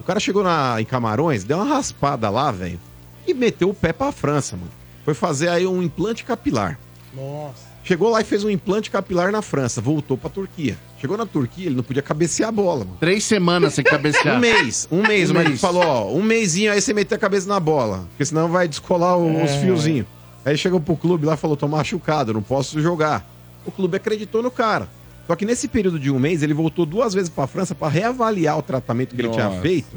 O 0.00 0.02
cara 0.04 0.18
chegou 0.20 0.42
na, 0.42 0.76
em 0.80 0.84
Camarões, 0.84 1.44
deu 1.44 1.56
uma 1.58 1.64
raspada 1.66 2.28
lá, 2.30 2.50
velho, 2.50 2.80
e 3.26 3.32
meteu 3.32 3.70
o 3.70 3.74
pé 3.74 3.92
pra 3.92 4.10
França, 4.12 4.56
mano. 4.56 4.70
Foi 5.04 5.14
fazer 5.14 5.48
aí 5.48 5.66
um 5.66 5.82
implante 5.82 6.24
capilar. 6.24 6.78
Nossa. 7.14 7.74
Chegou 7.84 8.08
lá 8.10 8.22
e 8.22 8.24
fez 8.24 8.42
um 8.42 8.48
implante 8.48 8.90
capilar 8.90 9.30
na 9.30 9.42
França, 9.42 9.78
voltou 9.80 10.16
pra 10.16 10.30
Turquia. 10.30 10.76
Chegou 10.98 11.18
na 11.18 11.26
Turquia, 11.26 11.66
ele 11.66 11.74
não 11.76 11.82
podia 11.82 12.00
cabecear 12.02 12.48
a 12.48 12.52
bola, 12.52 12.84
mano. 12.86 12.96
Três 12.98 13.24
semanas 13.24 13.74
sem 13.74 13.84
cabecear. 13.84 14.36
Um 14.36 14.40
mês, 14.40 14.88
um 14.90 15.02
mês. 15.02 15.28
Um 15.28 15.32
o 15.32 15.34
médico 15.34 15.50
mês. 15.50 15.60
falou, 15.60 15.82
ó, 15.84 16.10
um 16.10 16.22
mêsinho 16.22 16.72
aí 16.72 16.80
você 16.80 16.94
meter 16.94 17.16
a 17.16 17.18
cabeça 17.18 17.46
na 17.46 17.60
bola, 17.60 18.06
porque 18.08 18.24
senão 18.24 18.48
vai 18.48 18.66
descolar 18.66 19.18
o- 19.18 19.44
os 19.44 19.50
fiozinhos. 19.56 20.06
Aí 20.44 20.56
chegou 20.58 20.80
pro 20.80 20.96
clube 20.96 21.24
lá 21.26 21.34
e 21.34 21.36
falou, 21.36 21.56
tô 21.56 21.66
machucado, 21.66 22.32
não 22.32 22.42
posso 22.42 22.80
jogar. 22.80 23.26
O 23.64 23.70
clube 23.70 23.96
acreditou 23.96 24.42
no 24.42 24.50
cara. 24.50 24.88
Só 25.26 25.34
que 25.34 25.46
nesse 25.46 25.68
período 25.68 25.98
de 25.98 26.10
um 26.10 26.18
mês, 26.18 26.42
ele 26.42 26.52
voltou 26.52 26.84
duas 26.84 27.14
vezes 27.14 27.30
pra 27.30 27.46
França 27.46 27.74
pra 27.74 27.88
reavaliar 27.88 28.58
o 28.58 28.62
tratamento 28.62 29.14
que 29.14 29.20
ele 29.22 29.30
tinha 29.30 29.48
Nossa. 29.48 29.62
feito. 29.62 29.96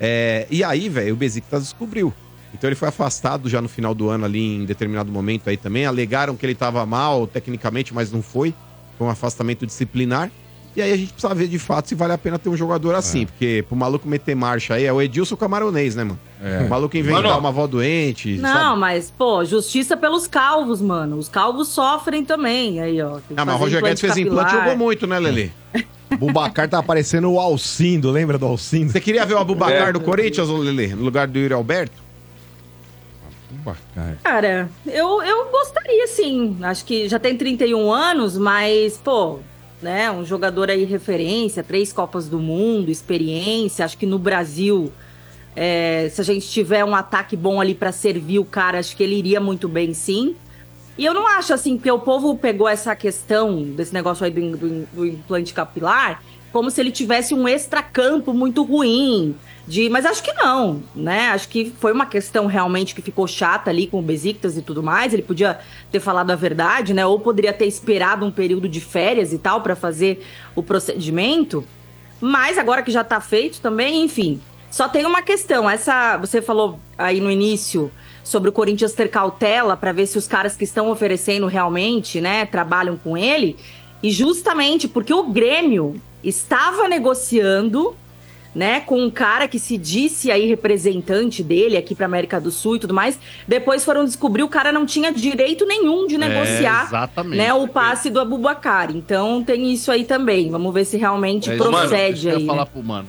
É, 0.00 0.46
e 0.50 0.64
aí, 0.64 0.88
velho, 0.88 1.14
o 1.14 1.16
Besiktas 1.16 1.62
descobriu. 1.62 2.12
Então 2.52 2.68
ele 2.68 2.74
foi 2.76 2.88
afastado 2.88 3.48
já 3.48 3.60
no 3.60 3.68
final 3.68 3.94
do 3.94 4.08
ano 4.08 4.24
ali, 4.24 4.56
em 4.56 4.64
determinado 4.64 5.10
momento 5.10 5.48
aí 5.48 5.56
também. 5.56 5.86
Alegaram 5.86 6.36
que 6.36 6.44
ele 6.44 6.54
tava 6.54 6.84
mal 6.84 7.26
tecnicamente, 7.26 7.94
mas 7.94 8.10
não 8.10 8.22
foi. 8.22 8.54
Foi 8.98 9.06
um 9.06 9.10
afastamento 9.10 9.66
disciplinar. 9.66 10.30
E 10.76 10.82
aí 10.82 10.92
a 10.92 10.96
gente 10.96 11.12
precisa 11.12 11.32
ver 11.34 11.46
de 11.46 11.58
fato 11.58 11.88
se 11.88 11.94
vale 11.94 12.12
a 12.12 12.18
pena 12.18 12.36
ter 12.38 12.48
um 12.48 12.56
jogador 12.56 12.94
assim. 12.96 13.26
Porque 13.26 13.64
pro 13.68 13.76
maluco 13.76 14.08
meter 14.08 14.34
marcha 14.34 14.74
aí, 14.74 14.84
é 14.84 14.92
o 14.92 15.00
Edilson 15.00 15.36
Camaronês, 15.36 15.94
né, 15.94 16.02
mano? 16.02 16.18
É. 16.42 16.64
O 16.64 16.68
maluco 16.68 16.96
inventar 16.96 17.22
Mano. 17.22 17.38
uma 17.38 17.48
avó 17.50 17.66
doente, 17.66 18.36
Não, 18.38 18.52
sabe? 18.52 18.80
mas, 18.80 19.10
pô, 19.16 19.44
justiça 19.44 19.96
pelos 19.96 20.26
calvos, 20.26 20.80
mano. 20.82 21.16
Os 21.16 21.28
calvos 21.28 21.68
sofrem 21.68 22.24
também. 22.24 22.80
Aí, 22.80 23.00
ó. 23.00 23.12
tem 23.12 23.20
que 23.28 23.34
Ah, 23.36 23.44
mas 23.44 23.54
o 23.54 23.58
Roger 23.58 23.80
Guedes 23.82 24.00
fez 24.00 24.16
implante 24.16 24.52
e 24.54 24.58
jogou 24.58 24.76
muito, 24.76 25.06
né, 25.06 25.18
Lelê? 25.20 25.50
O 26.10 26.16
Bubacar 26.18 26.68
tá 26.68 26.78
aparecendo 26.80 27.30
o 27.30 27.38
Alcindo, 27.38 28.10
lembra 28.10 28.36
do 28.36 28.44
Alcindo? 28.46 28.90
Você 28.92 29.00
queria 29.00 29.24
ver 29.24 29.34
o 29.34 29.38
Abubacar 29.38 29.88
É. 29.88 29.92
do 29.92 30.00
Corinthians, 30.00 30.48
ô 30.48 30.56
Lelê? 30.58 30.88
No 30.88 31.02
lugar 31.04 31.28
do 31.28 31.38
Yuri 31.38 31.54
Alberto? 31.54 32.02
Abubacar. 33.52 34.18
Cara, 34.22 34.68
eu, 34.86 35.22
eu 35.22 35.50
gostaria 35.50 36.06
sim. 36.08 36.56
Acho 36.62 36.84
que 36.84 37.08
já 37.08 37.18
tem 37.18 37.36
31 37.36 37.92
anos, 37.92 38.36
mas, 38.36 38.98
pô, 39.02 39.38
né, 39.84 40.10
um 40.10 40.24
jogador 40.24 40.70
aí 40.70 40.84
referência, 40.84 41.62
três 41.62 41.92
Copas 41.92 42.26
do 42.26 42.38
Mundo, 42.40 42.90
experiência. 42.90 43.84
Acho 43.84 43.98
que 43.98 44.06
no 44.06 44.18
Brasil, 44.18 44.90
é, 45.54 46.08
se 46.10 46.20
a 46.20 46.24
gente 46.24 46.48
tiver 46.48 46.82
um 46.84 46.94
ataque 46.94 47.36
bom 47.36 47.60
ali 47.60 47.74
pra 47.74 47.92
servir 47.92 48.38
o 48.38 48.44
cara, 48.46 48.78
acho 48.78 48.96
que 48.96 49.02
ele 49.02 49.14
iria 49.14 49.38
muito 49.40 49.68
bem 49.68 49.92
sim. 49.92 50.34
E 50.96 51.04
eu 51.04 51.12
não 51.12 51.26
acho 51.26 51.52
assim, 51.52 51.76
porque 51.76 51.90
o 51.90 51.98
povo 51.98 52.34
pegou 52.36 52.66
essa 52.66 52.96
questão 52.96 53.62
desse 53.62 53.92
negócio 53.92 54.24
aí 54.24 54.30
do, 54.30 54.56
do- 54.56 54.88
do 54.92 55.06
implante 55.06 55.52
capilar 55.52 56.22
como 56.54 56.70
se 56.70 56.80
ele 56.80 56.92
tivesse 56.92 57.34
um 57.34 57.48
extracampo 57.48 58.32
muito 58.32 58.62
ruim. 58.62 59.34
De, 59.66 59.88
mas 59.88 60.06
acho 60.06 60.22
que 60.22 60.32
não, 60.34 60.84
né? 60.94 61.30
Acho 61.30 61.48
que 61.48 61.74
foi 61.80 61.92
uma 61.92 62.06
questão 62.06 62.46
realmente 62.46 62.94
que 62.94 63.02
ficou 63.02 63.26
chata 63.26 63.70
ali 63.70 63.88
com 63.88 63.98
o 63.98 64.02
Besiktas 64.02 64.56
e 64.56 64.62
tudo 64.62 64.80
mais. 64.80 65.12
Ele 65.12 65.22
podia 65.22 65.58
ter 65.90 65.98
falado 65.98 66.30
a 66.30 66.36
verdade, 66.36 66.94
né? 66.94 67.04
Ou 67.04 67.18
poderia 67.18 67.52
ter 67.52 67.66
esperado 67.66 68.24
um 68.24 68.30
período 68.30 68.68
de 68.68 68.80
férias 68.80 69.32
e 69.32 69.38
tal 69.38 69.62
pra 69.62 69.74
fazer 69.74 70.24
o 70.54 70.62
procedimento. 70.62 71.64
Mas 72.20 72.56
agora 72.56 72.84
que 72.84 72.92
já 72.92 73.02
tá 73.02 73.20
feito 73.20 73.60
também, 73.60 74.04
enfim. 74.04 74.40
Só 74.70 74.88
tem 74.88 75.04
uma 75.04 75.22
questão. 75.22 75.68
Essa, 75.68 76.16
você 76.18 76.40
falou 76.40 76.78
aí 76.96 77.20
no 77.20 77.32
início 77.32 77.90
sobre 78.22 78.48
o 78.48 78.52
Corinthians 78.52 78.92
ter 78.92 79.10
cautela 79.10 79.76
pra 79.76 79.90
ver 79.90 80.06
se 80.06 80.16
os 80.16 80.28
caras 80.28 80.54
que 80.54 80.62
estão 80.62 80.88
oferecendo 80.88 81.48
realmente, 81.48 82.20
né, 82.20 82.46
trabalham 82.46 82.96
com 82.96 83.18
ele. 83.18 83.56
E 84.00 84.10
justamente 84.12 84.86
porque 84.86 85.12
o 85.12 85.24
Grêmio 85.24 86.00
estava 86.24 86.88
negociando, 86.88 87.94
né, 88.54 88.80
com 88.80 89.02
um 89.02 89.10
cara 89.10 89.48
que 89.48 89.58
se 89.58 89.76
disse 89.76 90.30
aí 90.30 90.46
representante 90.46 91.42
dele 91.42 91.76
aqui 91.76 91.94
pra 91.94 92.06
América 92.06 92.40
do 92.40 92.50
Sul 92.50 92.76
e 92.76 92.78
tudo 92.78 92.94
mais. 92.94 93.18
Depois 93.48 93.84
foram 93.84 94.04
descobrir 94.04 94.42
o 94.42 94.48
cara 94.48 94.70
não 94.72 94.86
tinha 94.86 95.12
direito 95.12 95.66
nenhum 95.66 96.06
de 96.06 96.16
negociar, 96.16 96.84
exatamente. 96.86 97.36
né, 97.36 97.52
o 97.52 97.66
passe 97.66 98.10
do 98.10 98.20
Abubacar. 98.20 98.90
Então 98.94 99.42
tem 99.42 99.72
isso 99.72 99.90
aí 99.90 100.04
também. 100.04 100.50
Vamos 100.50 100.72
ver 100.72 100.84
se 100.84 100.96
realmente 100.96 101.50
É 101.50 101.56
mano, 101.56 101.70
procede 101.72 102.18
isso 102.18 102.28
que 102.28 102.32
eu 102.34 102.38
aí. 102.38 102.46
falar 102.46 102.64
né? 102.64 102.70
pro 102.72 102.82
mano. 102.82 103.08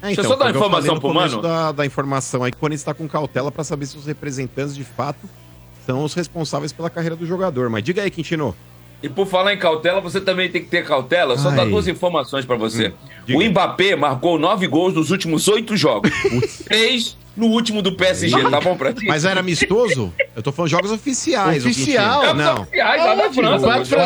É, 0.00 0.06
Deixa 0.06 0.20
eu 0.20 0.24
só 0.26 0.36
dar 0.36 0.50
informação 0.50 1.00
pro 1.00 1.12
mano. 1.12 1.42
Da, 1.42 1.72
da 1.72 1.84
informação 1.84 2.44
aí 2.44 2.52
que 2.52 2.56
o 2.56 2.60
Corinthians 2.60 2.84
tá 2.84 2.94
com 2.94 3.08
cautela 3.08 3.50
pra 3.50 3.64
saber 3.64 3.84
se 3.84 3.96
os 3.96 4.06
representantes 4.06 4.76
de 4.76 4.84
fato 4.84 5.28
são 5.84 6.04
os 6.04 6.14
responsáveis 6.14 6.72
pela 6.72 6.88
carreira 6.88 7.16
do 7.16 7.26
jogador. 7.26 7.68
Mas 7.68 7.82
diga 7.82 8.02
aí, 8.02 8.10
Quintino. 8.12 8.54
E 9.02 9.08
por 9.08 9.26
falar 9.26 9.54
em 9.54 9.58
cautela, 9.58 10.00
você 10.00 10.20
também 10.20 10.50
tem 10.50 10.62
que 10.62 10.68
ter 10.68 10.84
cautela. 10.84 11.38
Só 11.38 11.50
Ai. 11.50 11.56
dar 11.56 11.64
duas 11.66 11.86
informações 11.86 12.44
pra 12.44 12.56
você. 12.56 12.92
diga. 13.24 13.38
o 13.38 13.44
Mbappé 13.44 13.94
marcou 13.94 14.38
nove 14.38 14.66
gols 14.66 14.94
nos 14.94 15.10
últimos 15.10 15.46
oito 15.48 15.76
jogos. 15.76 16.10
Três 16.64 17.16
no 17.38 17.46
último 17.46 17.80
do 17.80 17.92
PSG, 17.92 18.50
tá 18.50 18.60
bom 18.60 18.76
pra 18.76 18.92
ti? 18.92 19.06
Mas 19.06 19.24
era 19.24 19.40
amistoso? 19.40 20.12
Eu 20.34 20.42
tô 20.42 20.52
falando 20.52 20.70
jogos 20.70 20.90
oficiais. 20.90 21.64
Oficial? 21.64 22.24
Jogos 22.26 22.42
Não. 22.44 22.62
oficiais 22.62 23.04
lá 23.04 23.14
da 23.14 23.32
França. 23.32 23.66
Quatro 23.66 23.96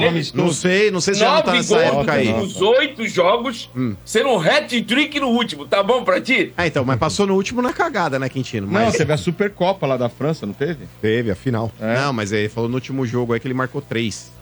gols. 0.00 0.32
Não 0.32 0.52
sei, 0.52 0.90
não 0.90 1.00
sei 1.00 1.14
se 1.14 1.20
já 1.20 1.34
não 1.34 1.42
tá 1.42 1.52
nessa 1.52 1.74
gols 1.74 1.86
época 1.86 2.12
aí. 2.12 2.28
Hum. 2.28 2.38
nos 2.40 2.60
oito 2.60 3.06
jogos, 3.06 3.70
sendo 4.04 4.28
um 4.30 4.40
hat-trick 4.40 5.20
no 5.20 5.28
último, 5.28 5.66
tá 5.66 5.82
bom 5.82 6.02
pra 6.04 6.20
ti? 6.20 6.52
Ah, 6.56 6.66
então, 6.66 6.84
mas 6.84 6.98
passou 6.98 7.26
no 7.26 7.34
último 7.34 7.60
na 7.62 7.72
cagada, 7.72 8.18
né, 8.18 8.28
Quintino? 8.28 8.66
Não, 8.66 8.72
Mas... 8.72 8.96
teve 8.96 9.12
a 9.12 9.16
Supercopa 9.16 9.86
lá 9.86 9.96
da 9.96 10.08
França, 10.08 10.46
não 10.46 10.52
teve? 10.54 10.86
Teve, 11.00 11.30
a 11.30 11.34
final. 11.36 11.70
Não, 11.78 12.12
mas 12.12 12.32
ele 12.32 12.48
falou 12.48 12.68
no 12.68 12.74
último 12.76 13.06
jogo 13.06 13.32
aí 13.32 13.40
que 13.40 13.46
ele 13.46 13.54
marcou 13.54 13.80
três. 13.82 14.32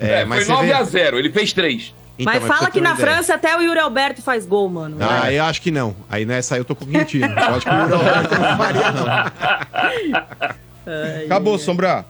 É, 0.00 0.24
mas 0.24 0.44
foi 0.46 0.46
você 0.46 0.52
9 0.52 0.66
vê- 0.66 0.72
a 0.72 0.82
0 0.82 1.18
ele 1.18 1.30
fez 1.30 1.52
três. 1.52 1.94
Então, 2.18 2.32
mas 2.34 2.44
fala 2.44 2.70
que 2.70 2.80
na 2.80 2.92
ideia. 2.94 3.06
França 3.06 3.34
até 3.34 3.56
o 3.56 3.60
Yuri 3.60 3.78
Alberto 3.78 4.20
faz 4.22 4.44
gol, 4.44 4.68
mano. 4.68 4.96
Ah, 5.00 5.32
eu 5.32 5.44
acho 5.44 5.62
que 5.62 5.70
não. 5.70 5.94
Aí 6.10 6.24
nessa 6.24 6.56
aí 6.56 6.60
eu 6.60 6.64
tô 6.64 6.74
com 6.74 6.84
o 6.84 6.88
Quintino. 6.88 7.26
Eu 7.26 7.54
acho 7.54 7.60
que 7.60 7.70
o 7.70 7.96
Roberto 7.96 8.34
não 8.40 8.56
faria, 8.56 8.92
não. 8.92 9.06
Acabou, 11.26 11.58
Sombra. 11.58 12.04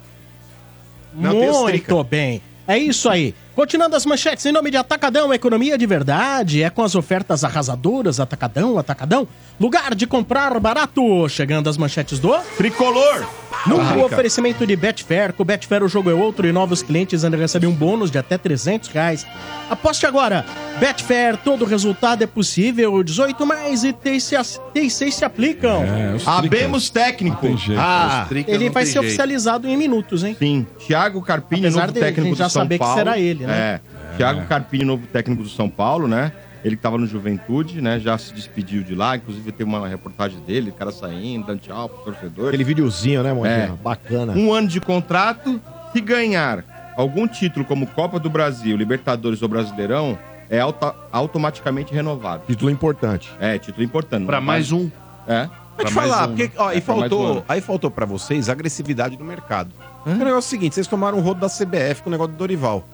Não. 1.15 1.33
Muito 1.65 2.05
bem. 2.05 2.41
É 2.67 2.79
isso 2.79 3.09
aí. 3.09 3.35
Continuando 3.59 3.97
as 3.97 4.07
manchetes, 4.07 4.47
em 4.47 4.53
nome 4.53 4.71
de 4.71 4.77
Atacadão, 4.77 5.35
economia 5.35 5.77
de 5.77 5.85
verdade, 5.85 6.63
é 6.63 6.71
com 6.71 6.81
as 6.81 6.95
ofertas 6.95 7.43
arrasadoras, 7.43 8.21
Atacadão, 8.21 8.79
Atacadão, 8.79 9.27
lugar 9.59 9.97
de 9.97 10.07
comprar 10.07 10.57
barato. 10.61 11.29
Chegando 11.29 11.69
as 11.69 11.77
manchetes 11.77 12.21
do... 12.21 12.39
Tricolor. 12.57 13.27
No 13.67 14.05
oferecimento 14.05 14.67
de 14.67 14.77
Betfair, 14.77 15.33
com 15.33 15.45
Betfair 15.45 15.83
o 15.83 15.89
jogo 15.89 16.09
é 16.11 16.15
outro 16.15 16.47
e 16.47 16.53
novos 16.53 16.83
clientes 16.83 17.25
ainda 17.25 17.37
recebem 17.37 17.69
um 17.69 17.73
bônus 17.73 18.11
de 18.11 18.19
até 18.19 18.39
300 18.39 18.89
reais. 18.91 19.27
Aposte 19.69 20.07
agora. 20.07 20.45
Betfair, 20.79 21.37
todo 21.37 21.65
resultado 21.65 22.23
é 22.23 22.27
possível. 22.27 23.03
18 23.03 23.45
mais 23.45 23.83
e 23.83 23.93
T6 23.93 25.11
se 25.11 25.25
aplicam. 25.25 25.83
É, 25.83 26.15
os 26.15 26.27
Abemos 26.27 26.89
técnico. 26.89 27.49
Ah, 27.77 28.27
Trica 28.29 28.51
Ele 28.51 28.71
vai 28.71 28.87
ser 28.87 28.93
jeito. 28.93 29.07
oficializado 29.07 29.69
em 29.69 29.77
minutos, 29.77 30.23
hein? 30.23 30.37
sim. 30.39 30.67
Thiago 30.87 31.21
Carpini, 31.21 31.63
Apesar 31.67 31.81
novo 31.81 31.93
de 31.93 32.01
técnico 32.01 32.31
do 32.31 32.37
já 32.37 32.49
São 32.49 32.63
saber 32.63 32.77
que 32.77 32.85
Paulo. 32.85 32.97
será 32.97 33.19
ele, 33.19 33.45
né? 33.49 33.81
É. 34.13 34.17
Thiago 34.17 34.47
Carpini, 34.47 34.85
novo 34.85 35.07
técnico 35.07 35.43
do 35.43 35.49
São 35.49 35.69
Paulo, 35.69 36.07
né? 36.09 36.33
Ele 36.65 36.75
que 36.77 36.83
tava 36.83 36.99
no 36.99 37.07
Juventude, 37.07 37.81
né? 37.81 38.01
Já 38.01 38.19
se 38.19 38.33
despediu 38.35 38.83
de 38.83 38.95
lá. 38.95 39.17
Inclusive 39.17 39.53
tem 39.53 39.65
uma 39.65 39.87
reportagem 39.87 40.41
dele, 40.41 40.71
o 40.71 40.73
cara 40.73 40.91
saindo, 40.91 41.47
dando 41.47 41.61
tchau 41.61 41.89
pro 41.89 41.99
torcedor. 42.13 42.49
Aquele 42.49 42.65
videozinho, 42.65 43.23
né, 43.23 43.33
Motinha? 43.33 43.55
É. 43.55 43.69
Bacana. 43.83 44.33
Um 44.33 44.53
ano 44.53 44.67
de 44.69 44.81
contrato. 44.81 45.61
Se 45.93 46.01
ganhar 46.01 46.65
algum 46.97 47.29
título 47.29 47.65
como 47.65 47.87
Copa 47.87 48.19
do 48.19 48.29
Brasil, 48.29 48.77
Libertadores 48.77 49.41
ou 49.41 49.49
Brasileirão, 49.49 50.19
é 50.51 50.59
auto- 50.59 50.93
automaticamente 51.13 51.95
renovado. 51.95 52.43
Título 52.47 52.71
importante. 52.71 53.31
É, 53.39 53.57
título 53.59 53.85
importante. 53.85 54.27
Pra 54.27 54.41
mais 54.41 54.73
um. 54.73 54.91
É. 55.29 55.47
Te 55.79 55.95
mais 55.95 56.11
falar, 56.11 56.25
um, 56.29 56.35
porque, 56.37 56.51
ó, 56.57 56.73
É, 56.73 56.75
e 56.75 56.79
um 56.79 56.83
faltou, 56.83 57.27
ano. 57.33 57.45
aí 57.49 57.61
faltou 57.61 57.89
pra 57.89 58.05
vocês 58.05 58.49
a 58.49 58.53
agressividade 58.53 59.17
do 59.17 59.25
mercado. 59.25 59.71
O 60.05 60.11
negócio 60.11 60.35
é 60.35 60.39
o 60.39 60.43
seguinte, 60.43 60.75
vocês 60.75 60.89
tomaram 60.89 61.19
um 61.19 61.21
rodo 61.21 61.39
da 61.41 61.49
CBF 61.49 62.03
com 62.03 62.09
o 62.09 62.11
negócio 62.11 62.33
do 62.33 62.37
Dorival. 62.39 62.85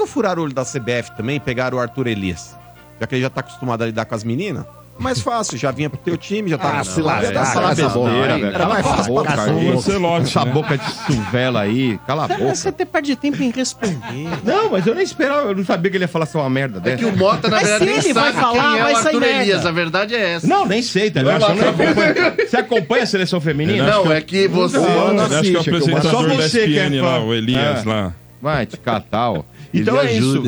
Não 0.00 0.06
furaram 0.06 0.40
o 0.40 0.44
olho 0.46 0.54
da 0.54 0.64
CBF 0.64 1.14
também 1.14 1.36
e 1.36 1.40
pegaram 1.40 1.76
o 1.76 1.80
Arthur 1.80 2.06
Elias? 2.06 2.56
Já 2.98 3.06
que 3.06 3.14
ele 3.16 3.22
já 3.22 3.28
tá 3.28 3.40
acostumado 3.40 3.82
a 3.82 3.86
lidar 3.86 4.06
com 4.06 4.14
as 4.14 4.24
meninas? 4.24 4.64
Mais 4.98 5.20
fácil, 5.22 5.58
já 5.58 5.70
vinha 5.70 5.90
pro 5.90 5.98
teu 5.98 6.16
time, 6.16 6.48
já 6.48 6.56
tá... 6.56 6.80
Ah, 6.80 6.84
se 6.84 7.02
lascar, 7.02 7.32
Dá 7.34 7.52
cala 7.52 7.74
besteira, 7.74 8.38
velho. 8.38 8.62
A 8.62 8.82
fácil 8.82 9.14
boca. 9.14 9.32
Ancelotti, 9.74 10.22
Essa 10.28 10.44
boca 10.46 10.78
de 10.78 10.90
suvela 11.06 11.60
aí, 11.60 11.98
cala 12.06 12.24
a 12.24 12.28
boca. 12.28 12.54
Você 12.54 12.68
até 12.70 12.86
perde 12.86 13.14
tempo 13.14 13.42
em 13.42 13.50
responder. 13.50 13.98
Não, 14.42 14.70
mas 14.70 14.86
eu 14.86 14.94
nem 14.94 15.04
esperava, 15.04 15.48
eu 15.48 15.54
não 15.54 15.64
sabia 15.66 15.90
que 15.90 15.96
ele 15.98 16.04
ia 16.04 16.08
falar 16.08 16.24
só 16.26 16.40
uma 16.40 16.50
merda 16.50 16.78
É 16.78 16.80
dessa. 16.80 16.96
que 16.96 17.04
o 17.04 17.14
Mota, 17.16 17.48
na 17.48 17.56
Mas 17.56 17.68
verdade, 17.68 17.84
se 17.84 17.90
nem 17.90 18.04
ele 18.04 18.12
vai 18.14 18.32
falar, 18.32 18.70
quem 18.70 18.78
é 18.78 18.82
vai 18.82 18.92
o 18.92 18.96
sair 18.96 19.06
Arthur 19.06 19.20
merda. 19.20 19.42
Elias. 19.42 19.66
A 19.66 19.70
verdade 19.70 20.14
é 20.14 20.30
essa. 20.32 20.46
Não, 20.46 20.64
nem 20.66 20.80
sei, 20.82 21.10
tá 21.10 21.22
ligado? 21.22 21.40
Você, 21.46 21.64
acompanha, 21.66 22.34
você 22.48 22.56
acompanha 22.56 23.02
a 23.02 23.06
seleção 23.06 23.40
feminina? 23.40 23.86
Não, 23.86 24.10
é 24.10 24.20
que 24.22 24.48
você... 24.48 24.78
É 24.78 26.00
só 26.02 26.22
você 26.26 26.66
que 26.66 26.78
é 26.78 26.88
fã. 26.90 27.02
lá, 27.02 27.20
o 27.22 27.34
Elias 27.34 27.84
É. 27.84 27.88
lá. 27.88 28.12
Vai 28.42 28.64
te 28.64 28.78
catar, 28.78 29.32
ó. 29.32 29.42
Então 29.72 30.00
é 30.00 30.12
isso. 30.12 30.42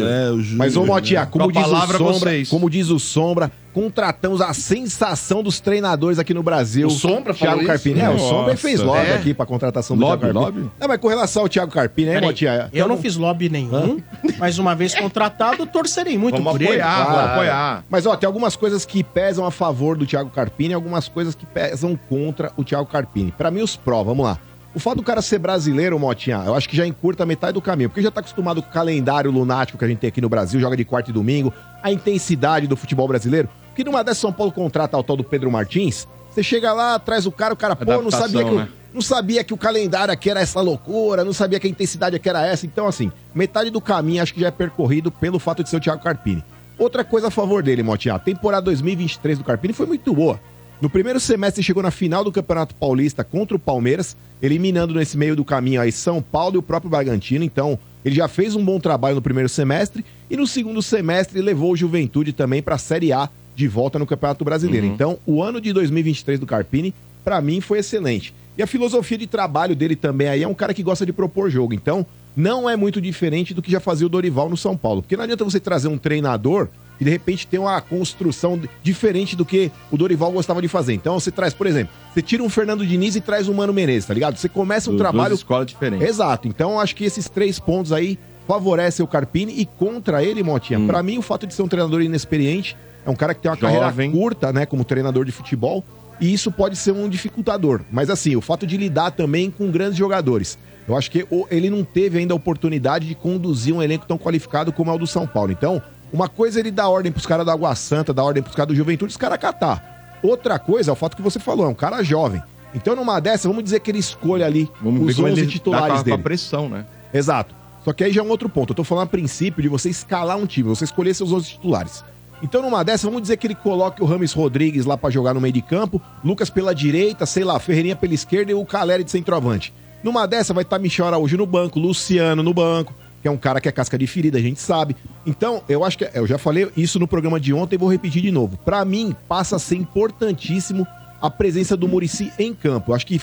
Mas, 0.56 0.76
ô 0.76 0.84
Motinha, 0.84 1.24
como 1.26 1.50
Com 1.52 1.58
a 1.58 1.62
diz 1.62 1.70
o 1.72 1.76
Sombra, 1.98 2.32
como 2.50 2.70
diz 2.70 2.88
o 2.90 2.98
Sombra, 2.98 3.52
contratamos 3.72 4.40
a 4.40 4.52
sensação 4.52 5.42
dos 5.42 5.60
treinadores 5.60 6.18
aqui 6.18 6.34
no 6.34 6.42
Brasil. 6.42 6.88
O 6.88 6.90
Sombra 6.90 7.32
falou 7.32 7.54
Thiago 7.54 7.58
isso? 7.60 7.66
Carpini. 7.68 8.00
É, 8.00 8.10
o. 8.10 8.18
Sombra 8.18 8.56
fez 8.56 8.80
lobby 8.80 9.06
É? 9.06 9.14
aqui 9.14 9.32
pra 9.32 9.46
contratação 9.46 9.96
do 9.96 10.02
Lobby, 10.02 10.22
Thiago 10.24 10.38
Carpini. 10.40 10.60
lobby? 10.64 10.74
Não, 10.80 10.88
mas 10.88 10.98
com 10.98 11.08
relação 11.08 11.42
ao 11.44 11.48
Thiago 11.48 11.72
Carpini, 11.72 12.08
hein, 12.08 12.14
Peraí, 12.14 12.28
Motinha? 12.28 12.70
eu 12.72 12.88
não 12.88 12.98
fiz 12.98 13.16
lobby 13.16 13.48
nenhum, 13.48 14.02
mas 14.38 14.58
uma 14.58 14.74
vez 14.74 14.94
contratado, 14.94 15.64
torcerei 15.66 16.18
muito 16.18 16.36
Vamos 16.36 16.52
por 16.52 16.60
ele. 16.60 16.68
apoiar, 16.80 16.96
vamos 16.98 17.12
Claro. 17.12 17.32
apoiar. 17.32 17.84
Mas, 17.88 18.06
ó, 18.06 18.16
tem 18.16 18.26
algumas 18.26 18.56
coisas 18.56 18.84
que 18.84 19.02
pesam 19.02 19.46
a 19.46 19.50
favor 19.50 19.96
do 19.96 20.04
Thiago 20.04 20.30
Carpini 20.30 20.70
e 20.70 20.74
algumas 20.74 21.08
coisas 21.08 21.34
que 21.34 21.46
pesam 21.46 21.98
contra 22.08 22.52
o 22.56 22.64
Thiago 22.64 22.86
Carpini. 22.86 23.32
Pra 23.32 23.50
mim, 23.50 23.62
os 23.62 23.76
pró, 23.76 24.02
vamos 24.02 24.26
lá. 24.26 24.38
O 24.74 24.80
fato 24.80 24.96
do 24.96 25.02
cara 25.02 25.20
ser 25.20 25.38
brasileiro, 25.38 25.98
Motinha, 25.98 26.42
eu 26.46 26.54
acho 26.54 26.68
que 26.68 26.76
já 26.76 26.86
encurta 26.86 27.26
metade 27.26 27.52
do 27.52 27.60
caminho, 27.60 27.90
porque 27.90 28.00
já 28.00 28.10
tá 28.10 28.20
acostumado 28.20 28.62
com 28.62 28.70
o 28.70 28.72
calendário 28.72 29.30
lunático 29.30 29.78
que 29.78 29.84
a 29.84 29.88
gente 29.88 29.98
tem 29.98 30.08
aqui 30.08 30.20
no 30.20 30.30
Brasil, 30.30 30.58
joga 30.58 30.76
de 30.76 30.84
quarta 30.84 31.10
e 31.10 31.12
domingo, 31.12 31.52
a 31.82 31.92
intensidade 31.92 32.66
do 32.66 32.76
futebol 32.76 33.06
brasileiro. 33.06 33.48
Que 33.74 33.84
numa 33.84 34.02
dessas 34.02 34.18
São 34.18 34.32
Paulo 34.32 34.50
contrata 34.50 34.96
o 34.96 35.02
tal 35.02 35.16
do 35.16 35.24
Pedro 35.24 35.50
Martins, 35.50 36.08
você 36.30 36.42
chega 36.42 36.72
lá, 36.72 36.98
traz 36.98 37.26
o 37.26 37.32
cara, 37.32 37.52
o 37.52 37.56
cara, 37.56 37.76
pô, 37.76 38.00
não 38.00 38.10
sabia 38.10 38.44
que 38.44 38.50
né? 38.50 38.68
não 38.94 39.02
sabia 39.02 39.44
que 39.44 39.52
o 39.52 39.56
calendário 39.58 40.12
aqui 40.12 40.30
era 40.30 40.40
essa 40.40 40.60
loucura, 40.60 41.24
não 41.24 41.32
sabia 41.34 41.60
que 41.60 41.66
a 41.66 41.70
intensidade 41.70 42.16
aqui 42.16 42.28
era 42.28 42.46
essa. 42.46 42.64
Então, 42.64 42.86
assim, 42.86 43.12
metade 43.34 43.68
do 43.68 43.80
caminho 43.80 44.22
acho 44.22 44.32
que 44.32 44.40
já 44.40 44.48
é 44.48 44.50
percorrido 44.50 45.10
pelo 45.10 45.38
fato 45.38 45.62
de 45.62 45.68
ser 45.68 45.76
o 45.76 45.80
Thiago 45.80 46.02
Carpini. 46.02 46.42
Outra 46.78 47.04
coisa 47.04 47.28
a 47.28 47.30
favor 47.30 47.62
dele, 47.62 47.82
Motinha, 47.82 48.14
a 48.14 48.18
temporada 48.18 48.62
2023 48.62 49.38
do 49.38 49.44
Carpini 49.44 49.74
foi 49.74 49.86
muito 49.86 50.14
boa. 50.14 50.40
No 50.82 50.90
primeiro 50.90 51.20
semestre 51.20 51.62
chegou 51.62 51.80
na 51.80 51.92
final 51.92 52.24
do 52.24 52.32
Campeonato 52.32 52.74
Paulista 52.74 53.22
contra 53.22 53.56
o 53.56 53.60
Palmeiras, 53.60 54.16
eliminando 54.42 54.92
nesse 54.92 55.16
meio 55.16 55.36
do 55.36 55.44
caminho 55.44 55.80
aí 55.80 55.92
São 55.92 56.20
Paulo 56.20 56.56
e 56.56 56.58
o 56.58 56.62
próprio 56.62 56.90
Bragantino. 56.90 57.44
Então, 57.44 57.78
ele 58.04 58.16
já 58.16 58.26
fez 58.26 58.56
um 58.56 58.64
bom 58.64 58.80
trabalho 58.80 59.14
no 59.14 59.22
primeiro 59.22 59.48
semestre 59.48 60.04
e 60.28 60.36
no 60.36 60.44
segundo 60.44 60.82
semestre 60.82 61.40
levou 61.40 61.70
o 61.70 61.76
Juventude 61.76 62.32
também 62.32 62.60
para 62.60 62.74
a 62.74 62.78
Série 62.78 63.12
A 63.12 63.30
de 63.54 63.68
volta 63.68 63.96
no 63.96 64.04
Campeonato 64.04 64.44
Brasileiro. 64.44 64.84
Então, 64.84 65.20
o 65.24 65.40
ano 65.40 65.60
de 65.60 65.72
2023 65.72 66.40
do 66.40 66.46
Carpini, 66.46 66.92
para 67.22 67.40
mim, 67.40 67.60
foi 67.60 67.78
excelente. 67.78 68.34
E 68.58 68.62
a 68.62 68.66
filosofia 68.66 69.16
de 69.16 69.28
trabalho 69.28 69.76
dele 69.76 69.94
também 69.94 70.26
aí 70.26 70.42
é 70.42 70.48
um 70.48 70.54
cara 70.54 70.74
que 70.74 70.82
gosta 70.82 71.06
de 71.06 71.12
propor 71.12 71.48
jogo. 71.48 71.72
Então, 71.72 72.04
não 72.34 72.68
é 72.68 72.74
muito 72.74 73.00
diferente 73.00 73.54
do 73.54 73.62
que 73.62 73.70
já 73.70 73.78
fazia 73.78 74.08
o 74.08 74.10
Dorival 74.10 74.50
no 74.50 74.56
São 74.56 74.76
Paulo. 74.76 75.00
Porque 75.00 75.16
não 75.16 75.22
adianta 75.22 75.44
você 75.44 75.60
trazer 75.60 75.86
um 75.86 75.96
treinador 75.96 76.66
e 77.02 77.04
de 77.04 77.10
repente 77.10 77.46
tem 77.46 77.58
uma 77.58 77.80
construção 77.80 78.58
diferente 78.82 79.34
do 79.34 79.44
que 79.44 79.70
o 79.90 79.96
Dorival 79.96 80.30
gostava 80.30 80.62
de 80.62 80.68
fazer. 80.68 80.94
Então, 80.94 81.18
você 81.18 81.30
traz, 81.32 81.52
por 81.52 81.66
exemplo, 81.66 81.92
você 82.14 82.22
tira 82.22 82.42
um 82.42 82.48
Fernando 82.48 82.86
Diniz 82.86 83.16
e 83.16 83.20
traz 83.20 83.48
um 83.48 83.54
Mano 83.54 83.72
Menezes, 83.72 84.06
tá 84.06 84.14
ligado? 84.14 84.36
Você 84.36 84.48
começa 84.48 84.88
um 84.88 84.94
Du- 84.94 84.98
trabalho 84.98 85.30
Duas 85.30 85.40
escolas 85.40 85.66
diferentes. 85.66 86.08
Exato. 86.08 86.46
Então, 86.46 86.78
acho 86.78 86.94
que 86.94 87.04
esses 87.04 87.28
três 87.28 87.58
pontos 87.58 87.92
aí 87.92 88.18
favorecem 88.46 89.04
o 89.04 89.08
Carpini 89.08 89.52
e 89.60 89.66
contra 89.66 90.22
ele, 90.22 90.42
Motinha. 90.42 90.78
Hum. 90.78 90.86
Pra 90.86 91.02
mim, 91.02 91.18
o 91.18 91.22
fato 91.22 91.46
de 91.46 91.54
ser 91.54 91.62
um 91.62 91.68
treinador 91.68 92.00
inexperiente 92.02 92.76
é 93.04 93.10
um 93.10 93.14
cara 93.16 93.34
que 93.34 93.40
tem 93.40 93.50
uma 93.50 93.56
Jovem. 93.56 93.80
carreira 93.80 94.10
curta, 94.12 94.52
né, 94.52 94.64
como 94.64 94.84
treinador 94.84 95.24
de 95.24 95.32
futebol, 95.32 95.84
e 96.20 96.32
isso 96.32 96.52
pode 96.52 96.76
ser 96.76 96.92
um 96.92 97.08
dificultador. 97.08 97.80
Mas 97.90 98.08
assim, 98.10 98.36
o 98.36 98.40
fato 98.40 98.64
de 98.66 98.76
lidar 98.76 99.10
também 99.10 99.50
com 99.50 99.70
grandes 99.72 99.96
jogadores. 99.98 100.56
Eu 100.86 100.96
acho 100.96 101.10
que 101.10 101.24
ele 101.50 101.70
não 101.70 101.84
teve 101.84 102.18
ainda 102.18 102.34
a 102.34 102.36
oportunidade 102.36 103.06
de 103.06 103.14
conduzir 103.14 103.72
um 103.74 103.80
elenco 103.82 104.04
tão 104.06 104.18
qualificado 104.18 104.72
como 104.72 104.90
é 104.90 104.94
o 104.94 104.98
do 104.98 105.06
São 105.06 105.26
Paulo. 105.26 105.52
Então, 105.52 105.80
uma 106.12 106.28
coisa 106.28 106.58
é 106.58 106.60
ele 106.60 106.70
dar 106.70 106.88
ordem 106.88 107.10
pros 107.10 107.26
caras 107.26 107.46
da 107.46 107.52
Água 107.52 107.74
Santa, 107.74 108.12
dar 108.12 108.24
ordem 108.24 108.42
pros 108.42 108.54
caras 108.54 108.68
do 108.68 108.76
Juventude, 108.76 109.10
os 109.10 109.16
caras 109.16 109.38
catar. 109.38 110.20
Outra 110.22 110.58
coisa 110.58 110.90
é 110.90 110.92
o 110.92 110.96
fato 110.96 111.16
que 111.16 111.22
você 111.22 111.38
falou, 111.38 111.66
é 111.66 111.68
um 111.68 111.74
cara 111.74 112.02
jovem. 112.02 112.42
Então, 112.74 112.94
numa 112.94 113.20
dessa, 113.20 113.48
vamos 113.48 113.64
dizer 113.64 113.80
que 113.80 113.90
ele 113.90 113.98
escolha 113.98 114.46
ali 114.46 114.70
Vamos 114.80 115.08
os 115.08 115.16
como 115.16 115.28
11 115.28 115.40
ele 115.40 115.46
dá 115.46 115.52
titulares 115.52 115.94
com 115.94 116.00
a, 116.00 116.02
dele. 116.02 116.22
pressão, 116.22 116.68
né? 116.68 116.86
Exato. 117.12 117.54
Só 117.84 117.92
que 117.92 118.04
aí 118.04 118.12
já 118.12 118.20
é 118.20 118.24
um 118.24 118.30
outro 118.30 118.48
ponto. 118.48 118.70
Eu 118.70 118.76
tô 118.76 118.84
falando 118.84 119.04
a 119.04 119.08
princípio 119.08 119.62
de 119.62 119.68
você 119.68 119.90
escalar 119.90 120.36
um 120.36 120.46
time, 120.46 120.68
você 120.68 120.84
escolher 120.84 121.12
seus 121.14 121.32
11 121.32 121.48
titulares. 121.48 122.04
Então, 122.42 122.62
numa 122.62 122.82
dessa, 122.82 123.06
vamos 123.06 123.22
dizer 123.22 123.36
que 123.36 123.46
ele 123.46 123.54
coloque 123.54 124.02
o 124.02 124.06
Rames 124.06 124.32
Rodrigues 124.32 124.84
lá 124.84 124.96
pra 124.96 125.10
jogar 125.10 125.34
no 125.34 125.40
meio 125.40 125.54
de 125.54 125.62
campo, 125.62 126.00
Lucas 126.24 126.50
pela 126.50 126.74
direita, 126.74 127.26
sei 127.26 127.44
lá, 127.44 127.58
Ferreirinha 127.58 127.94
pela 127.94 128.14
esquerda 128.14 128.50
e 128.50 128.54
o 128.54 128.64
Caleri 128.64 129.04
de 129.04 129.10
centroavante. 129.10 129.72
Numa 130.02 130.26
dessa, 130.26 130.52
vai 130.52 130.62
estar 130.62 130.78
Michel 130.78 131.06
Araújo 131.06 131.36
no 131.36 131.46
banco, 131.46 131.78
Luciano 131.78 132.42
no 132.42 132.52
banco, 132.52 132.92
que 133.22 133.28
é 133.28 133.30
um 133.30 133.36
cara 133.38 133.60
que 133.60 133.68
é 133.68 133.72
casca 133.72 133.96
de 133.96 134.06
ferida, 134.06 134.36
a 134.36 134.42
gente 134.42 134.60
sabe. 134.60 134.96
Então, 135.24 135.62
eu 135.68 135.84
acho 135.84 135.96
que. 135.96 136.10
Eu 136.12 136.26
já 136.26 136.36
falei 136.38 136.68
isso 136.76 136.98
no 136.98 137.06
programa 137.06 137.38
de 137.38 137.54
ontem 137.54 137.76
e 137.76 137.78
vou 137.78 137.88
repetir 137.90 138.20
de 138.20 138.30
novo. 138.32 138.58
Pra 138.64 138.84
mim, 138.84 139.14
passa 139.28 139.56
a 139.56 139.58
ser 139.58 139.76
importantíssimo 139.76 140.86
a 141.20 141.30
presença 141.30 141.76
do 141.76 141.86
Murici 141.86 142.32
em 142.38 142.52
campo. 142.52 142.90
Eu 142.90 142.94
acho 142.96 143.06
que 143.06 143.20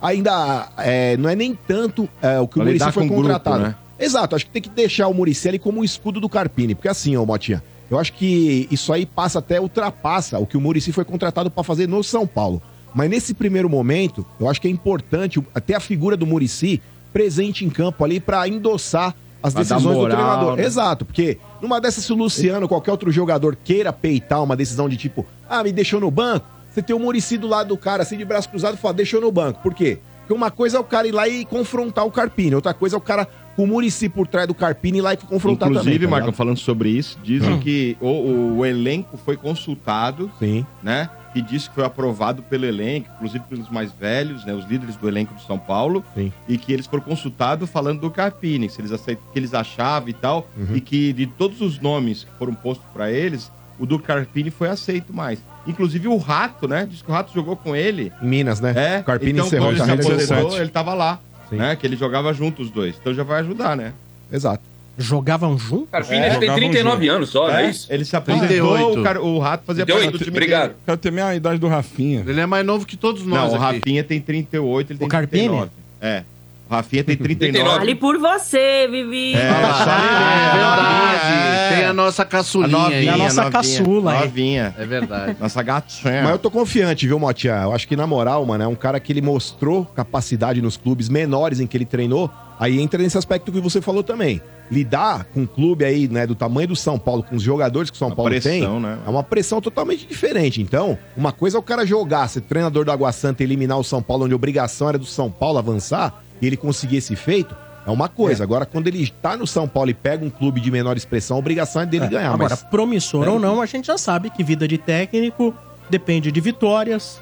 ainda 0.00 0.68
é, 0.78 1.16
não 1.16 1.28
é 1.28 1.36
nem 1.36 1.54
tanto 1.54 2.08
é, 2.20 2.40
o 2.40 2.48
que 2.48 2.54
Pra 2.54 2.62
o 2.62 2.66
Murici 2.66 2.92
foi 2.92 3.06
com 3.06 3.14
o 3.14 3.16
grupo, 3.18 3.22
contratado. 3.22 3.62
né? 3.62 3.74
Exato, 3.98 4.34
acho 4.34 4.46
que 4.46 4.50
tem 4.50 4.62
que 4.62 4.70
deixar 4.70 5.06
o 5.08 5.14
Murici 5.14 5.48
ali 5.48 5.58
como 5.58 5.80
um 5.80 5.84
escudo 5.84 6.18
do 6.20 6.28
Carpini. 6.28 6.74
Porque 6.74 6.88
assim, 6.88 7.16
ô 7.16 7.24
Motinha, 7.24 7.62
eu 7.90 7.98
acho 7.98 8.12
que 8.14 8.66
isso 8.70 8.92
aí 8.92 9.04
passa 9.06 9.38
até, 9.38 9.60
ultrapassa 9.60 10.38
o 10.38 10.46
que 10.46 10.56
o 10.56 10.60
Murici 10.60 10.90
foi 10.92 11.04
contratado 11.04 11.50
pra 11.50 11.62
fazer 11.62 11.86
no 11.86 12.02
São 12.02 12.26
Paulo. 12.26 12.60
Mas 12.94 13.08
nesse 13.08 13.32
primeiro 13.32 13.68
momento, 13.70 14.24
eu 14.40 14.48
acho 14.48 14.60
que 14.60 14.66
é 14.66 14.70
importante 14.70 15.38
o- 15.38 15.46
até 15.54 15.74
a 15.74 15.80
figura 15.80 16.16
do 16.16 16.26
Murici 16.26 16.82
presente 17.12 17.64
em 17.64 17.70
campo 17.70 18.02
ali 18.04 18.18
pra 18.18 18.48
endossar 18.48 19.14
as 19.42 19.52
Pra 19.52 19.62
decisões 19.62 19.82
moral, 19.96 20.04
do 20.08 20.10
treinador. 20.10 20.56
né? 20.56 20.64
Exato, 20.64 21.04
porque 21.04 21.38
numa 21.60 21.80
dessas, 21.80 22.04
se 22.04 22.12
o 22.12 22.16
Luciano, 22.16 22.68
qualquer 22.68 22.90
outro 22.92 23.10
jogador 23.10 23.56
queira 23.62 23.92
peitar 23.92 24.42
uma 24.42 24.54
decisão 24.56 24.88
de 24.88 24.96
tipo, 24.96 25.26
ah, 25.48 25.62
me 25.62 25.72
deixou 25.72 26.00
no 26.00 26.10
banco, 26.10 26.46
você 26.70 26.80
tem 26.82 26.94
o 26.94 26.98
Murici 26.98 27.36
do 27.36 27.46
lado 27.48 27.68
do 27.68 27.76
cara, 27.76 28.02
assim, 28.02 28.16
de 28.16 28.24
braço 28.24 28.48
cruzado, 28.48 28.74
e 28.74 28.78
fala, 28.78 28.94
deixou 28.94 29.20
no 29.20 29.30
banco. 29.32 29.60
Por 29.62 29.74
quê? 29.74 29.98
Porque 30.20 30.32
uma 30.32 30.50
coisa 30.50 30.76
é 30.76 30.80
o 30.80 30.84
cara 30.84 31.06
ir 31.08 31.12
lá 31.12 31.28
e 31.28 31.44
confrontar 31.44 32.06
o 32.06 32.10
Carpini, 32.10 32.54
outra 32.54 32.72
coisa 32.72 32.96
é 32.96 32.98
o 32.98 33.00
cara 33.00 33.26
com 33.56 33.64
o 33.64 33.66
Murici 33.66 34.08
por 34.08 34.26
trás 34.26 34.46
do 34.46 34.54
Carpini 34.54 34.98
ir 34.98 35.00
lá 35.02 35.12
e 35.12 35.16
confrontar 35.16 35.68
Inclusive, 35.68 35.96
também. 35.96 36.08
tá 36.08 36.10
Marcão, 36.10 36.32
falando 36.32 36.56
sobre 36.58 36.88
isso, 36.90 37.18
dizem 37.22 37.54
Hum. 37.54 37.58
que 37.60 37.96
o, 38.00 38.58
o 38.58 38.64
elenco 38.64 39.18
foi 39.18 39.36
consultado, 39.36 40.30
Sim. 40.38 40.64
né? 40.82 41.10
E 41.34 41.40
disse 41.40 41.68
que 41.68 41.74
foi 41.74 41.84
aprovado 41.84 42.42
pelo 42.42 42.66
elenco, 42.66 43.08
inclusive 43.16 43.44
pelos 43.48 43.70
mais 43.70 43.90
velhos, 43.90 44.44
né? 44.44 44.52
Os 44.52 44.66
líderes 44.66 44.96
do 44.96 45.08
elenco 45.08 45.34
de 45.34 45.44
São 45.46 45.58
Paulo. 45.58 46.04
Sim. 46.14 46.32
E 46.48 46.58
que 46.58 46.72
eles 46.72 46.86
foram 46.86 47.02
consultados 47.02 47.70
falando 47.70 48.00
do 48.00 48.10
Carpini, 48.10 48.68
se 48.68 48.80
eles 48.80 48.92
aceitam, 48.92 49.24
que 49.32 49.38
eles 49.38 49.54
achavam 49.54 50.08
e 50.08 50.12
tal. 50.12 50.48
Uhum. 50.56 50.76
E 50.76 50.80
que 50.80 51.12
de 51.12 51.26
todos 51.26 51.60
os 51.60 51.80
nomes 51.80 52.24
que 52.24 52.30
foram 52.38 52.54
postos 52.54 52.86
pra 52.92 53.10
eles, 53.10 53.50
o 53.78 53.86
do 53.86 53.98
Carpini 53.98 54.50
foi 54.50 54.68
aceito 54.68 55.12
mais. 55.12 55.40
Inclusive 55.66 56.08
o 56.08 56.16
Rato, 56.16 56.68
né? 56.68 56.86
Diz 56.88 57.02
que 57.02 57.10
o 57.10 57.14
Rato 57.14 57.32
jogou 57.32 57.56
com 57.56 57.74
ele. 57.74 58.12
Em 58.20 58.26
Minas, 58.26 58.60
né? 58.60 58.74
É, 58.76 59.02
Carpini 59.02 59.32
então, 59.32 59.46
encerrou 59.46 59.68
quando 59.68 59.76
ele 59.76 59.80
se 59.80 59.86
carreira 59.86 60.12
aposentou, 60.12 60.36
17. 60.36 60.60
ele 60.60 60.70
tava 60.70 60.94
lá, 60.94 61.18
Sim. 61.48 61.56
né? 61.56 61.76
Que 61.76 61.86
ele 61.86 61.96
jogava 61.96 62.32
junto 62.32 62.62
os 62.62 62.70
dois. 62.70 62.96
Então 63.00 63.14
já 63.14 63.22
vai 63.22 63.40
ajudar, 63.40 63.76
né? 63.76 63.92
Exato. 64.30 64.71
Jogavam 64.98 65.58
junto? 65.58 65.86
Carpini 65.86 66.20
ele 66.26 66.38
tem 66.38 66.54
39 66.54 67.08
anos 67.08 67.30
só, 67.30 67.48
não 67.48 67.56
é 67.56 67.70
isso? 67.70 67.86
Ele 67.90 68.04
se 68.04 68.14
aposentou, 68.14 68.46
38. 68.48 69.00
o, 69.00 69.02
cara- 69.02 69.22
o 69.22 69.38
Rato 69.38 69.64
fazia 69.66 69.86
parte 69.86 69.98
38, 70.00 70.18
do 70.18 70.24
time 70.24 70.36
obrigado. 70.36 70.62
dele. 70.68 70.74
Cara, 70.84 70.98
tem 70.98 71.08
a 71.10 71.14
mesma 71.14 71.34
idade 71.34 71.58
do 71.58 71.66
Rafinha. 71.68 72.24
Ele 72.26 72.40
é 72.40 72.46
mais 72.46 72.64
novo 72.64 72.84
que 72.86 72.96
todos 72.96 73.24
Não, 73.24 73.36
nós 73.36 73.52
o 73.52 73.56
aqui. 73.56 73.64
Rafinha 73.76 74.04
tem 74.04 74.20
38, 74.20 74.92
ele 74.92 74.98
tem 74.98 75.06
O 75.06 75.10
Carpini? 75.10 75.42
39. 75.48 75.70
É. 76.00 76.22
O 76.70 76.74
Rafinha 76.74 77.04
tem 77.04 77.16
39. 77.16 77.52
39. 77.52 77.80
Ali 77.82 77.94
por 77.94 78.18
você, 78.18 78.86
Vivi. 78.90 79.34
É, 79.34 79.38
só 79.38 79.92
É 79.92 80.52
verdade. 80.52 81.26
É. 81.72 81.76
Tem 81.76 81.84
a 81.86 81.92
nossa 81.92 82.22
A 82.22 82.26
caçulinha 82.26 82.76
aí. 82.86 83.04
novinha, 83.06 83.12
a 83.12 83.16
nossa 83.16 83.42
novinha, 83.44 83.50
caçula 83.52 84.12
aí. 84.12 84.20
Novinha. 84.20 84.74
É 84.78 84.86
verdade. 84.86 85.36
Nossa 85.40 85.62
gatinha. 85.62 86.22
Mas 86.22 86.30
eu 86.32 86.38
tô 86.38 86.50
confiante, 86.50 87.06
viu, 87.06 87.18
Motinha? 87.18 87.54
Eu 87.62 87.72
acho 87.72 87.88
que, 87.88 87.96
na 87.96 88.06
moral, 88.06 88.44
mano, 88.44 88.64
é 88.64 88.66
um 88.66 88.74
cara 88.74 89.00
que 89.00 89.12
ele 89.12 89.22
mostrou 89.22 89.84
capacidade 89.86 90.60
nos 90.62 90.76
clubes 90.76 91.08
menores 91.08 91.60
em 91.60 91.66
que 91.66 91.76
ele 91.76 91.84
treinou. 91.86 92.30
Aí 92.58 92.80
entra 92.80 93.02
nesse 93.02 93.18
aspecto 93.18 93.50
que 93.50 93.60
você 93.60 93.80
falou 93.80 94.02
também. 94.02 94.40
Lidar 94.72 95.24
com 95.24 95.42
um 95.42 95.46
clube 95.46 95.84
aí, 95.84 96.08
né, 96.08 96.26
do 96.26 96.34
tamanho 96.34 96.68
do 96.68 96.76
São 96.76 96.98
Paulo, 96.98 97.22
com 97.22 97.36
os 97.36 97.42
jogadores 97.42 97.90
que 97.90 97.96
o 97.96 97.98
São 97.98 98.08
Uma 98.08 98.16
Paulo 98.16 98.30
pressão, 98.30 98.50
tem, 98.50 98.80
né? 98.80 98.98
é 99.06 99.10
uma 99.10 99.22
pressão 99.22 99.60
totalmente 99.60 100.06
diferente. 100.06 100.62
Então, 100.62 100.98
uma 101.14 101.30
coisa 101.30 101.58
é 101.58 101.60
o 101.60 101.62
cara 101.62 101.84
jogar, 101.84 102.26
ser 102.28 102.40
treinador 102.40 102.86
do 102.86 102.90
Água 102.90 103.12
Santa 103.12 103.42
e 103.42 103.46
eliminar 103.46 103.78
o 103.78 103.84
São 103.84 104.02
Paulo, 104.02 104.24
onde 104.24 104.32
a 104.32 104.36
obrigação 104.36 104.88
era 104.88 104.96
do 104.96 105.04
São 105.04 105.30
Paulo 105.30 105.58
avançar, 105.58 106.22
e 106.40 106.46
ele 106.46 106.56
conseguir 106.56 106.96
esse 106.96 107.14
feito, 107.14 107.54
é 107.86 107.90
uma 107.90 108.08
coisa. 108.08 108.42
Agora, 108.42 108.64
quando 108.64 108.86
ele 108.86 109.06
tá 109.20 109.36
no 109.36 109.46
São 109.46 109.68
Paulo 109.68 109.90
e 109.90 109.94
pega 109.94 110.24
um 110.24 110.30
clube 110.30 110.60
de 110.60 110.70
menor 110.70 110.96
expressão, 110.96 111.36
a 111.36 111.40
obrigação 111.40 111.82
é 111.82 111.86
dele 111.86 112.08
ganhar. 112.08 112.32
Agora, 112.32 112.50
mas 112.50 112.62
promissor 112.62 113.28
ou 113.28 113.38
não, 113.38 113.60
a 113.60 113.66
gente 113.66 113.86
já 113.86 113.98
sabe 113.98 114.30
que 114.30 114.42
vida 114.42 114.66
de 114.66 114.78
técnico 114.78 115.54
depende 115.90 116.32
de 116.32 116.40
vitórias, 116.40 117.20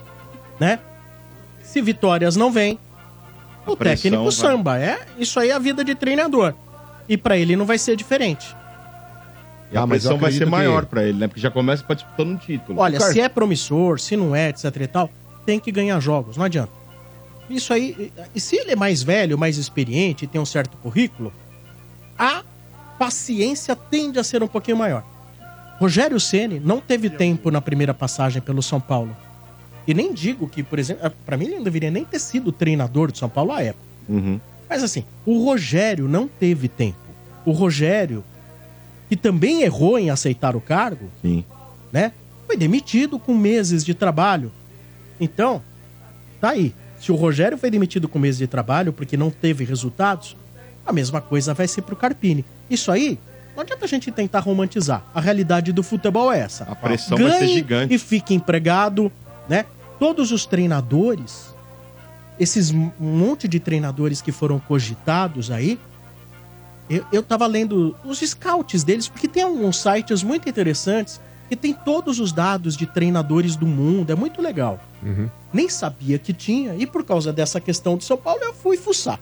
né? 0.60 0.78
Se 1.62 1.80
vitórias 1.80 2.36
não 2.36 2.52
vêm, 2.52 2.78
o 3.66 3.76
pressão 3.76 4.02
técnico 4.02 4.22
vai. 4.22 4.32
samba. 4.32 4.78
É, 4.78 5.00
isso 5.18 5.40
aí 5.40 5.50
é 5.50 5.52
a 5.52 5.58
vida 5.58 5.82
de 5.82 5.94
treinador. 5.94 6.54
E 7.10 7.16
pra 7.18 7.36
ele 7.36 7.56
não 7.56 7.66
vai 7.66 7.76
ser 7.76 7.96
diferente. 7.96 8.56
E 9.72 9.76
a 9.76 9.82
Ah, 9.82 9.86
pressão 9.86 10.12
vai 10.16 10.30
ser 10.30 10.38
acredito 10.38 10.44
que- 10.44 10.50
maior 10.50 10.86
pra 10.86 11.02
ele, 11.04 11.18
né? 11.18 11.26
Porque 11.28 11.40
já 11.40 11.50
começa 11.50 11.82
participando 11.84 12.30
um 12.30 12.36
título. 12.36 12.78
Olha, 12.80 12.98
Cara- 12.98 13.12
se 13.12 13.20
é 13.20 13.28
promissor, 13.28 13.98
se 14.00 14.16
não 14.16 14.34
é, 14.34 14.48
etc 14.48 14.64
e 14.80 14.86
tal, 14.86 15.10
tem 15.44 15.58
que 15.60 15.70
ganhar 15.72 15.98
jogos, 16.00 16.36
não 16.36 16.44
adianta. 16.44 16.72
Isso 17.48 17.72
aí, 17.72 18.12
e 18.34 18.40
se 18.40 18.54
ele 18.56 18.70
é 18.70 18.76
mais 18.76 19.02
velho, 19.02 19.36
mais 19.36 19.58
experiente, 19.58 20.24
tem 20.26 20.40
um 20.40 20.46
certo 20.46 20.76
currículo, 20.76 21.32
a 22.16 22.42
paciência 22.98 23.74
tende 23.74 24.18
a 24.20 24.24
ser 24.24 24.40
um 24.42 24.46
pouquinho 24.48 24.76
maior. 24.76 25.02
Rogério 25.80 26.20
Ceni 26.20 26.60
não 26.60 26.80
teve 26.80 27.10
tempo 27.10 27.50
na 27.50 27.60
primeira 27.60 27.92
passagem 27.94 28.40
pelo 28.40 28.62
São 28.62 28.80
Paulo. 28.80 29.16
E 29.86 29.94
nem 29.94 30.12
digo 30.12 30.48
que, 30.48 30.62
por 30.62 30.78
exemplo, 30.78 31.10
pra 31.26 31.36
mim 31.36 31.46
ele 31.46 31.56
não 31.56 31.64
deveria 31.64 31.90
nem 31.90 32.04
ter 32.04 32.20
sido 32.20 32.52
treinador 32.52 33.10
do 33.10 33.18
São 33.18 33.28
Paulo 33.28 33.50
à 33.52 33.62
época. 33.62 33.84
Uhum. 34.08 34.38
Mas 34.68 34.84
assim, 34.84 35.04
o 35.26 35.44
Rogério 35.44 36.06
não 36.06 36.28
teve 36.28 36.68
tempo. 36.68 36.98
O 37.44 37.52
Rogério, 37.52 38.24
que 39.08 39.16
também 39.16 39.62
errou 39.62 39.98
em 39.98 40.10
aceitar 40.10 40.54
o 40.54 40.60
cargo, 40.60 41.10
Sim. 41.22 41.44
né? 41.92 42.12
Foi 42.46 42.56
demitido 42.56 43.18
com 43.18 43.34
meses 43.34 43.84
de 43.84 43.94
trabalho. 43.94 44.50
Então, 45.20 45.62
tá 46.40 46.50
aí. 46.50 46.74
Se 46.98 47.10
o 47.10 47.14
Rogério 47.14 47.56
foi 47.56 47.70
demitido 47.70 48.08
com 48.08 48.18
meses 48.18 48.38
de 48.38 48.46
trabalho 48.46 48.92
porque 48.92 49.16
não 49.16 49.30
teve 49.30 49.64
resultados, 49.64 50.36
a 50.84 50.92
mesma 50.92 51.20
coisa 51.20 51.54
vai 51.54 51.66
ser 51.66 51.82
pro 51.82 51.96
Carpini. 51.96 52.44
Isso 52.68 52.90
aí, 52.90 53.18
não 53.54 53.62
adianta 53.62 53.84
a 53.84 53.88
gente 53.88 54.10
tentar 54.10 54.40
romantizar. 54.40 55.04
A 55.14 55.20
realidade 55.20 55.72
do 55.72 55.82
futebol 55.82 56.32
é 56.32 56.40
essa. 56.40 56.64
A 56.64 56.74
pressão 56.74 57.16
vai 57.18 57.38
ser 57.38 57.48
gigante. 57.48 57.94
e 57.94 57.98
fique 57.98 58.34
empregado, 58.34 59.10
né? 59.48 59.64
Todos 59.98 60.32
os 60.32 60.46
treinadores, 60.46 61.54
esses 62.38 62.70
monte 62.70 63.46
de 63.46 63.60
treinadores 63.60 64.22
que 64.22 64.32
foram 64.32 64.58
cogitados 64.58 65.50
aí, 65.50 65.78
eu, 66.90 67.04
eu 67.12 67.22
tava 67.22 67.46
lendo 67.46 67.96
os 68.04 68.18
scouts 68.18 68.82
deles, 68.82 69.08
porque 69.08 69.28
tem 69.28 69.44
alguns 69.44 69.80
sites 69.80 70.22
muito 70.22 70.48
interessantes 70.48 71.20
que 71.48 71.56
tem 71.56 71.72
todos 71.72 72.20
os 72.20 72.32
dados 72.32 72.76
de 72.76 72.86
treinadores 72.86 73.56
do 73.56 73.66
mundo, 73.66 74.10
é 74.10 74.14
muito 74.14 74.42
legal. 74.42 74.80
Nem 75.52 75.68
sabia 75.68 76.18
que 76.18 76.32
tinha, 76.32 76.74
e 76.76 76.86
por 76.86 77.04
causa 77.04 77.32
dessa 77.32 77.60
questão 77.60 77.96
de 77.96 78.04
São 78.04 78.16
Paulo, 78.16 78.42
eu 78.42 78.52
fui 78.52 78.76
fuçar. 78.76 79.18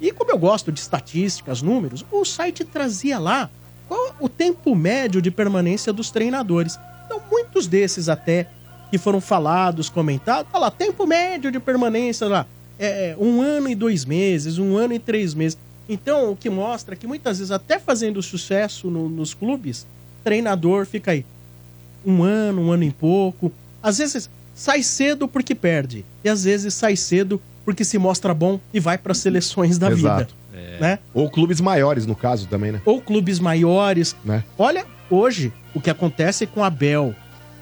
E 0.00 0.12
como 0.12 0.30
eu 0.30 0.38
gosto 0.38 0.70
de 0.70 0.78
estatísticas, 0.80 1.60
números, 1.60 2.04
o 2.10 2.24
site 2.24 2.64
trazia 2.64 3.18
lá 3.18 3.50
qual 3.88 4.14
o 4.20 4.28
tempo 4.28 4.74
médio 4.74 5.20
de 5.20 5.30
permanência 5.30 5.92
dos 5.92 6.10
treinadores. 6.10 6.78
Então, 7.06 7.20
muitos 7.30 7.66
desses 7.66 8.08
até 8.08 8.48
que 8.90 8.98
foram 8.98 9.20
falados, 9.20 9.88
comentados, 9.88 10.50
tá 10.52 10.58
lá, 10.58 10.70
tempo 10.70 11.06
médio 11.06 11.50
de 11.50 11.58
permanência 11.58 12.26
lá, 12.26 12.46
é 12.78 13.16
um 13.18 13.42
ano 13.42 13.68
e 13.68 13.74
dois 13.74 14.04
meses, 14.04 14.58
um 14.58 14.76
ano 14.76 14.94
e 14.94 14.98
três 14.98 15.34
meses. 15.34 15.58
Então, 15.88 16.32
o 16.32 16.36
que 16.36 16.50
mostra 16.50 16.94
que 16.94 17.06
muitas 17.06 17.38
vezes, 17.38 17.50
até 17.50 17.78
fazendo 17.78 18.22
sucesso 18.22 18.90
no- 18.90 19.08
nos 19.08 19.32
clubes, 19.34 19.86
treinador 20.22 20.84
fica 20.86 21.12
aí 21.12 21.24
um 22.04 22.22
ano, 22.22 22.62
um 22.62 22.70
ano 22.72 22.84
e 22.84 22.90
pouco. 22.90 23.50
Às 23.82 23.98
vezes 23.98 24.28
sai 24.54 24.82
cedo 24.82 25.26
porque 25.28 25.54
perde, 25.54 26.04
e 26.22 26.28
às 26.28 26.44
vezes 26.44 26.74
sai 26.74 26.96
cedo 26.96 27.40
porque 27.64 27.84
se 27.84 27.98
mostra 27.98 28.32
bom 28.34 28.58
e 28.72 28.80
vai 28.80 28.98
para 28.98 29.14
seleções 29.14 29.78
da 29.78 29.90
Exato. 29.90 30.34
vida, 30.52 30.78
né? 30.80 30.98
Ou 31.14 31.30
clubes 31.30 31.60
maiores, 31.60 32.06
no 32.06 32.14
caso, 32.16 32.46
também, 32.48 32.72
né? 32.72 32.80
Ou 32.84 33.00
clubes 33.00 33.38
maiores. 33.38 34.16
Né? 34.24 34.42
Olha, 34.58 34.84
hoje 35.10 35.52
o 35.74 35.80
que 35.80 35.90
acontece 35.90 36.46
com 36.46 36.62
Abel 36.64 37.14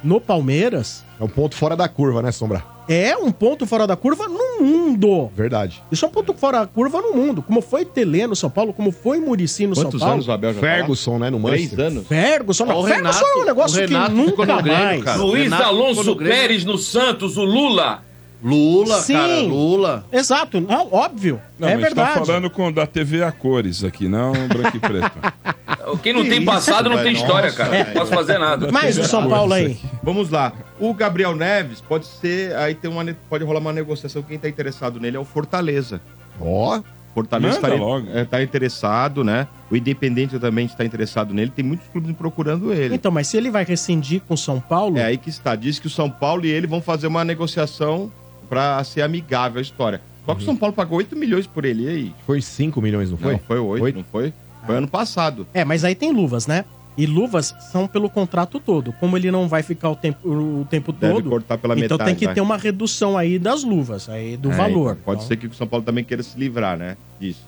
no 0.03 0.21
Palmeiras 0.21 1.05
É 1.21 1.25
um 1.25 1.29
ponto 1.29 1.57
fora 1.57 1.77
da 1.77 1.89
curva, 1.89 2.23
né, 2.23 2.31
Sombra? 2.31 2.65
É 2.89 3.17
um 3.17 3.31
ponto 3.33 3.67
fora 3.67 3.87
da 3.87 3.97
curva 3.97 4.29
no 4.29 4.63
mundo. 4.65 5.31
Verdade. 5.35 5.83
Isso 5.91 6.05
é 6.05 6.09
um 6.09 6.11
ponto 6.11 6.33
fora 6.35 6.61
da 6.61 6.67
curva 6.67 7.01
no 7.01 7.13
mundo. 7.15 7.43
Como 7.43 7.61
foi 7.61 7.85
Telê 7.85 8.27
no 8.27 8.37
São 8.37 8.49
Paulo, 8.51 8.73
como 8.73 8.93
foi 8.93 9.19
Murici 9.21 9.67
no 9.67 9.75
Quantos 9.75 9.93
São 9.93 10.01
Paulo. 10.01 10.15
anos 10.15 10.29
o 10.29 10.33
Abel 10.33 10.55
já 10.55 10.61
tá? 10.61 10.67
Ferguson, 10.67 11.19
né, 11.19 11.31
no 11.31 11.41
Três 11.41 11.61
Manchester. 11.63 11.87
anos? 11.87 12.07
Ferguson, 12.07 12.65
o 12.65 12.67
Ferguson 12.67 12.95
Renato- 12.95 13.25
é 13.27 13.37
um 13.37 13.45
negócio 13.45 13.87
que 13.89 13.95
nunca 14.11 14.45
Grêmio, 14.47 14.73
mais. 14.73 15.03
cara. 15.05 15.19
Luiz 15.19 15.43
Renato 15.45 15.63
Alonso 15.65 16.15
Grêmio. 16.15 16.37
Pérez 16.37 16.65
no 16.65 16.79
Santos, 16.79 17.37
o 17.37 17.45
Lula. 17.45 18.03
Lula, 18.47 19.01
Sim. 19.01 19.15
cara, 19.15 19.41
Lula. 19.41 20.05
Exato, 20.13 20.61
não, 20.61 20.89
óbvio. 20.93 21.41
Não, 21.59 21.69
é 21.69 21.77
mas 21.77 21.93
tá 21.93 22.05
verdade. 22.05 22.27
falando 22.27 22.49
com, 22.49 22.71
da 22.71 22.87
TV 22.87 23.25
a 23.25 23.33
cores 23.33 23.83
aqui, 23.83 24.07
não 24.07 24.33
branco 24.47 24.77
e 24.77 24.79
preto. 24.79 25.19
Quem 26.01 26.13
não 26.13 26.23
tem 26.25 26.45
passado 26.45 26.89
não 26.89 26.99
tem 26.99 27.13
Nossa, 27.13 27.25
história, 27.25 27.53
cara. 27.53 27.77
é. 27.77 27.85
Não 27.87 27.93
posso 27.93 28.13
fazer 28.13 28.39
nada. 28.39 28.71
Mas 28.73 28.99
o 28.99 29.05
São 29.05 29.29
Paulo 29.29 29.53
aí. 29.53 29.77
Vamos 30.03 30.31
lá. 30.31 30.53
O 30.81 30.93
Gabriel 30.93 31.35
Neves 31.35 31.81
pode 31.81 32.07
ser. 32.07 32.55
Aí 32.57 32.75
tem 32.75 32.91
uma, 32.91 33.05
pode 33.29 33.45
rolar 33.45 33.61
uma 33.61 33.73
negociação. 33.73 34.23
Quem 34.23 34.39
tá 34.39 34.49
interessado 34.49 34.99
nele 35.01 35.17
é 35.17 35.21
o 35.21 35.25
Fortaleza. 35.25 36.01
Ó, 36.41 36.81
Fortaleza 37.15 37.61
Manda 37.61 37.69
tá, 37.69 37.75
logo. 37.83 38.07
é, 38.13 38.25
tá 38.25 38.43
interessado, 38.43 39.25
né? 39.25 39.47
O 39.71 39.77
Independente 39.77 40.39
também 40.39 40.67
está 40.67 40.85
interessado 40.85 41.33
nele. 41.33 41.51
Tem 41.55 41.65
muitos 41.65 41.87
clubes 41.89 42.15
procurando 42.17 42.73
ele. 42.73 42.95
Então, 42.95 43.11
mas 43.11 43.29
se 43.29 43.37
ele 43.37 43.51
vai 43.51 43.65
rescindir 43.65 44.21
com 44.27 44.35
o 44.35 44.39
São 44.39 44.61
Paulo, 44.61 44.99
É 44.99 45.05
aí 45.05 45.17
que 45.17 45.31
está. 45.31 45.55
Diz 45.55 45.79
que 45.79 45.87
o 45.87 45.91
São 45.91 46.11
Paulo 46.11 46.45
e 46.45 46.51
ele 46.51 46.67
vão 46.67 46.83
fazer 46.83 47.07
uma 47.07 47.25
negociação 47.25 48.11
pra 48.47 48.83
ser 48.85 49.03
amigável 49.03 49.59
a 49.59 49.63
história. 49.63 50.01
Só 50.25 50.35
que 50.35 50.43
o 50.43 50.45
São 50.45 50.57
Paulo 50.57 50.75
pagou 50.75 50.99
8 50.99 51.15
milhões 51.15 51.47
por 51.47 51.65
ele. 51.65 51.85
E 51.85 51.89
aí? 51.89 52.15
foi 52.27 52.41
5 52.43 52.81
milhões, 52.81 53.11
não 53.11 53.19
foi? 53.19 53.33
Não, 53.33 53.39
foi 53.41 53.59
8, 53.59 53.83
Oito? 53.85 53.97
não 53.97 54.05
foi? 54.05 54.33
Foi 54.67 54.77
ano 54.77 54.89
passado. 54.89 55.47
É, 55.55 55.65
mas 55.65 55.85
aí 55.85 55.95
tem 55.95 56.13
luvas, 56.13 56.47
né? 56.49 56.65
E 56.99 57.07
luvas 57.07 57.55
são 57.71 57.87
pelo 57.87 58.09
contrato 58.11 58.59
todo. 58.59 58.93
Como 58.95 59.17
ele 59.17 59.31
não 59.31 59.47
vai 59.47 59.63
ficar 59.63 59.91
o 59.91 59.95
tempo, 59.97 60.27
o 60.29 60.67
tempo 60.69 60.93
Deve 60.93 61.13
todo, 61.15 61.29
cortar 61.31 61.59
pela 61.59 61.75
então 61.75 61.97
metade. 61.99 62.05
tem 62.11 62.15
que 62.19 62.25
vai. 62.25 62.35
ter 62.35 62.41
uma 62.41 62.57
redução 62.57 63.17
aí 63.19 63.39
das 63.39 63.63
luvas, 63.63 64.09
aí 64.09 64.37
do 64.37 64.51
É, 64.51 64.57
valor. 64.57 64.93
então, 64.93 65.05
pode 65.05 65.19
Então- 65.21 65.29
ser 65.29 65.37
que 65.37 65.47
o 65.47 65.55
São 65.55 65.67
Paulo 65.67 65.85
também 65.85 66.03
queira 66.03 66.23
se 66.23 66.37
livrar, 66.39 66.77
né? 66.77 66.97
Disso. 67.21 67.43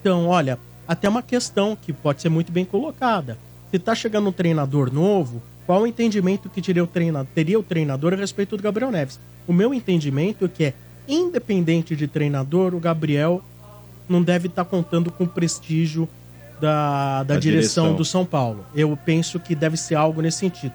Então, 0.00 0.26
olha, 0.28 0.58
até 0.86 1.08
uma 1.08 1.22
questão 1.22 1.76
que 1.80 1.92
pode 1.92 2.20
ser 2.22 2.28
muito 2.28 2.52
bem 2.52 2.64
colocada. 2.64 3.38
Se 3.70 3.78
tá 3.78 3.94
chegando 3.94 4.28
um 4.28 4.32
treinador 4.32 4.92
novo, 4.92 5.42
qual 5.66 5.82
o 5.82 5.86
entendimento 5.86 6.48
que 6.48 6.62
teria 6.62 6.84
o, 6.84 6.86
treina, 6.86 7.26
teria 7.34 7.58
o 7.58 7.62
treinador 7.62 8.12
a 8.12 8.16
respeito 8.16 8.56
do 8.56 8.62
Gabriel 8.62 8.90
Neves? 8.90 9.18
O 9.46 9.52
meu 9.52 9.74
entendimento 9.74 10.44
é 10.44 10.48
que 10.48 10.64
é, 10.64 10.74
independente 11.08 11.96
de 11.96 12.06
treinador, 12.06 12.74
o 12.74 12.80
Gabriel 12.80 13.42
não 14.08 14.22
deve 14.22 14.46
estar 14.46 14.64
contando 14.64 15.10
com 15.10 15.24
o 15.24 15.28
prestígio 15.28 16.08
da, 16.60 17.24
da, 17.24 17.34
Da 17.34 17.40
direção, 17.40 17.84
direção. 17.84 17.96
do 17.96 18.04
São 18.04 18.24
Paulo. 18.24 18.64
Eu 18.74 18.96
penso 19.04 19.40
que 19.40 19.54
deve 19.54 19.76
ser 19.76 19.96
algo 19.96 20.22
nesse 20.22 20.38
sentido. 20.38 20.72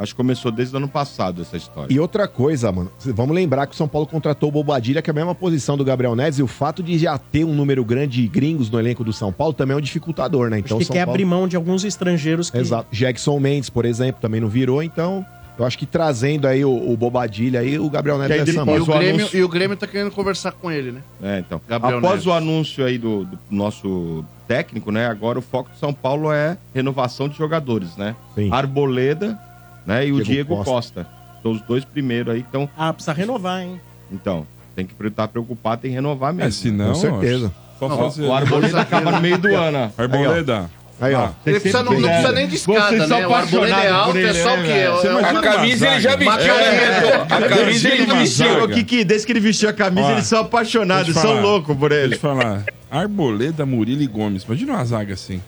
Acho 0.00 0.12
que 0.14 0.16
começou 0.16 0.50
desde 0.50 0.74
o 0.74 0.78
ano 0.78 0.88
passado 0.88 1.42
essa 1.42 1.56
história. 1.58 1.92
E 1.92 2.00
outra 2.00 2.26
coisa, 2.26 2.72
mano, 2.72 2.90
vamos 3.04 3.34
lembrar 3.36 3.66
que 3.66 3.74
o 3.74 3.76
São 3.76 3.86
Paulo 3.86 4.06
contratou 4.06 4.48
o 4.48 4.52
Bobadilha, 4.52 5.02
que 5.02 5.10
é 5.10 5.12
a 5.12 5.14
mesma 5.14 5.34
posição 5.34 5.76
do 5.76 5.84
Gabriel 5.84 6.16
Neves, 6.16 6.38
e 6.38 6.42
o 6.42 6.46
fato 6.46 6.82
de 6.82 6.96
já 6.98 7.18
ter 7.18 7.44
um 7.44 7.52
número 7.54 7.84
grande 7.84 8.22
de 8.22 8.26
gringos 8.26 8.70
no 8.70 8.78
elenco 8.80 9.04
do 9.04 9.12
São 9.12 9.30
Paulo 9.30 9.52
também 9.52 9.74
é 9.74 9.76
um 9.76 9.80
dificultador, 9.80 10.48
né? 10.48 10.58
Então, 10.60 10.78
Acho 10.78 10.78
que 10.78 10.84
São 10.86 10.94
quer 10.94 11.04
Paulo... 11.04 11.10
abrir 11.16 11.24
mão 11.26 11.46
de 11.46 11.54
alguns 11.54 11.84
estrangeiros 11.84 12.48
que. 12.50 12.56
Exato. 12.56 12.88
Jackson 12.90 13.38
Mendes, 13.38 13.68
por 13.68 13.84
exemplo, 13.84 14.22
também 14.22 14.40
não 14.40 14.48
virou, 14.48 14.82
então 14.82 15.22
eu 15.58 15.66
acho 15.66 15.76
que 15.76 15.84
trazendo 15.84 16.46
aí 16.48 16.64
o, 16.64 16.70
o 16.90 16.96
Bobadilha 16.96 17.60
aí, 17.60 17.78
o 17.78 17.90
Gabriel 17.90 18.16
Neves 18.16 18.38
é 18.40 18.44
depois 18.44 18.78
E 18.78 18.80
o, 18.80 18.82
o 18.82 18.86
Grêmio, 18.98 19.14
anúncio- 19.20 19.38
e 19.38 19.44
o 19.44 19.48
Grêmio 19.48 19.76
tá 19.76 19.86
querendo 19.86 20.10
conversar 20.10 20.52
com 20.52 20.70
ele, 20.70 20.92
né? 20.92 21.02
É, 21.22 21.38
então. 21.40 21.60
Gabriel 21.68 21.98
Após 21.98 22.12
Neves. 22.14 22.26
o 22.26 22.32
anúncio 22.32 22.84
aí 22.86 22.96
do, 22.96 23.26
do 23.26 23.38
nosso 23.50 24.24
técnico, 24.48 24.90
né? 24.90 25.06
Agora 25.06 25.38
o 25.38 25.42
foco 25.42 25.68
do 25.68 25.76
São 25.76 25.92
Paulo 25.92 26.32
é 26.32 26.56
renovação 26.74 27.28
de 27.28 27.36
jogadores, 27.36 27.94
né? 27.98 28.16
Sim. 28.34 28.48
Arboleda, 28.50 29.38
né? 29.86 30.06
E 30.06 30.12
o 30.12 30.16
Diego 30.16 30.24
Diego 30.24 30.56
Costa. 30.56 30.72
Costa. 30.72 31.06
São 31.42 31.52
os 31.52 31.60
dois 31.62 31.84
primeiros 31.84 32.34
aí. 32.34 32.44
Então, 32.48 32.68
Ah, 32.76 32.92
precisa 32.92 33.12
renovar, 33.12 33.62
hein? 33.62 33.80
então 34.12 34.46
tem 34.76 34.86
que 34.86 34.94
estar 35.06 35.28
preocupado 35.28 35.86
em 35.86 35.90
renovar 35.90 36.32
mesmo. 36.32 36.48
É, 36.48 36.50
se 36.52 36.70
não, 36.70 36.88
Com 36.88 36.94
certeza. 36.94 37.52
Só 37.78 37.88
Não, 37.88 37.96
fazer. 37.96 38.22
o 38.24 38.32
Arboleda 38.32 38.80
acaba 38.80 39.10
no 39.12 39.20
meio 39.20 39.38
do 39.38 39.48
ano. 39.54 39.90
ó. 39.98 40.02
Arboleda. 40.02 40.70
Aí, 41.00 41.14
ó. 41.14 41.26
Ah, 41.28 41.32
Ele 41.46 41.58
precisa, 41.58 41.82
não, 41.82 41.92
não 41.98 42.02
precisa 42.08 42.32
nem 42.32 42.46
de 42.46 42.56
escada, 42.56 43.06
né? 43.06 43.26
O 43.26 43.34
arboleda 43.34 43.76
é 43.76 43.88
alto, 43.90 44.18
é 44.18 44.34
só 44.34 44.54
o 44.54 44.62
quê? 44.62 44.68
É, 44.68 44.84
é 44.84 45.24
A 45.38 45.40
camisa 45.40 45.88
ele 45.88 46.00
já 46.00 46.14
vestiu, 46.14 46.54
né? 46.54 47.26
A 47.30 47.48
camisa 47.48 47.88
ele 47.88 48.06
vestiu. 48.06 48.68
Kiki, 48.68 49.02
desde 49.04 49.26
que 49.26 49.32
ele 49.32 49.40
vestiu 49.40 49.70
a 49.70 49.72
camisa, 49.72 50.08
Ó, 50.08 50.12
eles 50.12 50.26
são 50.26 50.40
apaixonados, 50.40 51.14
são 51.14 51.40
loucos 51.40 51.74
por 51.74 51.88
Deixa 51.88 52.04
eu 52.04 52.10
ele. 52.10 52.16
falar. 52.18 52.64
Arboleda, 52.90 53.64
Murilo 53.64 54.02
e 54.02 54.06
Gomes. 54.06 54.42
Imagina 54.44 54.74
uma 54.74 54.84
zaga 54.84 55.14
assim. 55.14 55.40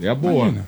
É 0.00 0.14
boa. 0.14 0.44
Imagina. 0.46 0.66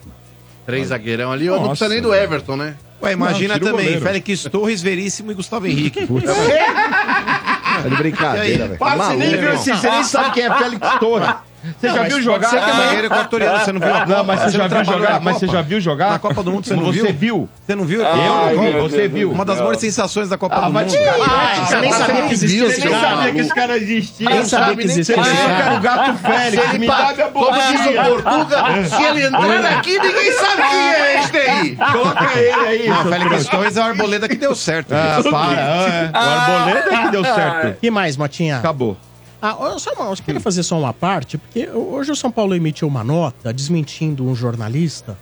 Três 0.66 0.88
zagueirão 0.88 1.32
ali, 1.32 1.48
ou 1.48 1.56
não 1.56 1.68
Nossa, 1.68 1.86
precisa 1.86 1.88
nem 1.88 2.02
do. 2.02 2.14
Everton, 2.14 2.56
né? 2.56 2.74
Ué, 3.00 3.12
imagina 3.12 3.58
Não, 3.58 3.70
também. 3.70 4.00
Félix 4.00 4.42
Torres, 4.50 4.82
Veríssimo 4.82 5.30
e 5.30 5.34
Gustavo 5.34 5.66
Henrique. 5.66 6.06
Tá 6.06 7.88
de 7.88 7.96
brincadeira, 7.96 8.68
velho. 8.68 8.78
Você 8.78 9.16
nem 9.16 9.36
viu 9.36 9.52
assim, 9.52 9.72
você 9.72 9.90
nem 9.90 10.04
sabe 10.04 10.32
quem 10.32 10.44
é 10.44 10.58
Félix 10.58 10.98
Torres. 10.98 11.34
Você 11.80 11.88
já 11.88 12.02
viu 12.04 12.22
jogar? 12.22 12.48
Você 12.50 12.56
que 12.58 12.70
é 12.70 12.72
zagueiro 12.72 13.06
equatoriano, 13.06 13.58
você 13.58 13.72
não 13.72 13.80
viu 13.80 13.94
a 13.94 14.06
Não, 14.06 14.24
mas 14.24 14.40
você 14.40 14.50
Você 14.50 14.58
já 14.58 14.68
viu 14.68 14.84
jogar? 14.84 15.10
na 15.14 15.20
Mas 15.20 15.34
você 15.38 15.46
Copa? 15.46 15.58
já 15.58 15.62
viu 15.62 15.80
jogar? 15.80 16.10
Na 16.12 16.18
Copa 16.18 16.42
do 16.42 16.52
Mundo 16.52 16.66
você 16.66 16.74
não 16.76 16.84
Você 16.84 16.92
viu? 16.92 17.12
viu? 17.12 17.48
Você 17.66 17.74
não 17.74 17.84
viu? 17.84 18.00
Eu, 18.02 18.60
meu 18.60 18.82
Você 18.88 19.08
viu? 19.08 19.30
Uma 19.32 19.44
das 19.44 19.58
maiores 19.58 19.80
sensações 19.80 20.28
da 20.28 20.38
Copa 20.38 20.54
Ah, 20.56 20.60
do 20.66 20.72
Mundo. 20.72 20.88
Você 20.88 21.76
nem 21.80 21.92
sabia 21.92 22.22
que 22.22 22.32
existia 22.34 22.64
Você 22.66 22.72
esse 22.72 22.80
nem 22.88 22.90
cara. 23.00 23.16
sabia 23.16 23.32
que 23.32 23.40
esse 23.40 23.54
cara 23.54 23.76
existia. 23.76 24.30
Nem 24.30 24.44
sabia 24.44 24.76
que 24.76 24.82
existia 24.84 25.20
esse 25.20 25.30
era 25.30 25.62
cara. 25.62 25.74
o 25.76 25.80
gato 25.80 26.18
Félix. 26.18 26.74
Ele, 26.74 26.86
dá 26.86 26.94
pa- 26.96 27.12
minha 27.14 27.26
como 27.28 27.52
diz 27.52 27.80
o. 27.86 28.22
Portuga, 28.22 28.84
se 28.88 29.02
ele 29.02 29.26
entrar 29.26 29.64
aqui, 29.78 29.98
ninguém 29.98 30.32
sabe 30.32 30.62
quem 30.68 30.78
é 30.94 31.20
este 31.20 31.36
aí. 31.38 31.76
Coloca 31.76 32.38
ele 32.38 32.66
aí. 32.66 32.88
Não, 32.88 33.04
Félix. 33.04 33.46
Torres 33.48 33.76
é 33.76 33.80
o 33.80 33.84
Arboleda 33.84 34.28
que 34.28 34.36
deu 34.36 34.54
certo. 34.54 34.92
Ah, 34.94 35.20
para. 35.30 35.60
é. 35.60 36.10
O 36.14 36.18
Arboleda 36.18 37.02
que 37.04 37.10
deu 37.10 37.24
certo. 37.24 37.78
que 37.80 37.90
mais, 37.90 38.16
Motinha? 38.16 38.58
Acabou. 38.58 38.96
Ah, 39.40 39.56
só 39.78 39.92
uma, 39.92 40.10
eu 40.10 40.16
queria 40.16 40.40
fazer 40.40 40.62
só 40.62 40.78
uma 40.78 40.92
parte, 40.92 41.38
porque 41.38 41.68
hoje 41.68 42.10
o 42.10 42.16
São 42.16 42.30
Paulo 42.30 42.54
emitiu 42.54 42.88
uma 42.88 43.04
nota 43.04 43.52
desmentindo 43.52 44.24
um 44.24 44.34
jornalista. 44.34 45.16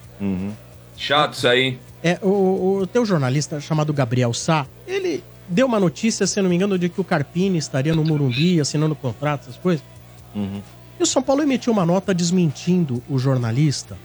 Chato 0.96 1.34
isso 1.34 1.46
aí. 1.46 1.78
É, 2.02 2.18
o, 2.22 2.78
o 2.80 2.86
teu 2.86 3.04
jornalista 3.04 3.60
chamado 3.60 3.92
Gabriel 3.92 4.32
Sá, 4.32 4.66
ele 4.86 5.22
deu 5.48 5.66
uma 5.66 5.78
notícia, 5.78 6.26
se 6.26 6.40
não 6.40 6.48
me 6.48 6.56
engano, 6.56 6.78
de 6.78 6.88
que 6.88 7.00
o 7.00 7.04
Carpini 7.04 7.58
estaria 7.58 7.94
no 7.94 8.04
Morumbi 8.04 8.60
assinando 8.60 8.94
contrato, 8.94 9.42
essas 9.42 9.56
coisas. 9.56 9.84
E 10.98 11.02
o 11.02 11.06
São 11.06 11.22
Paulo 11.22 11.42
emitiu 11.42 11.72
uma 11.72 11.84
nota 11.84 12.14
desmentindo 12.14 13.02
o 13.08 13.18
jornalista. 13.18 13.96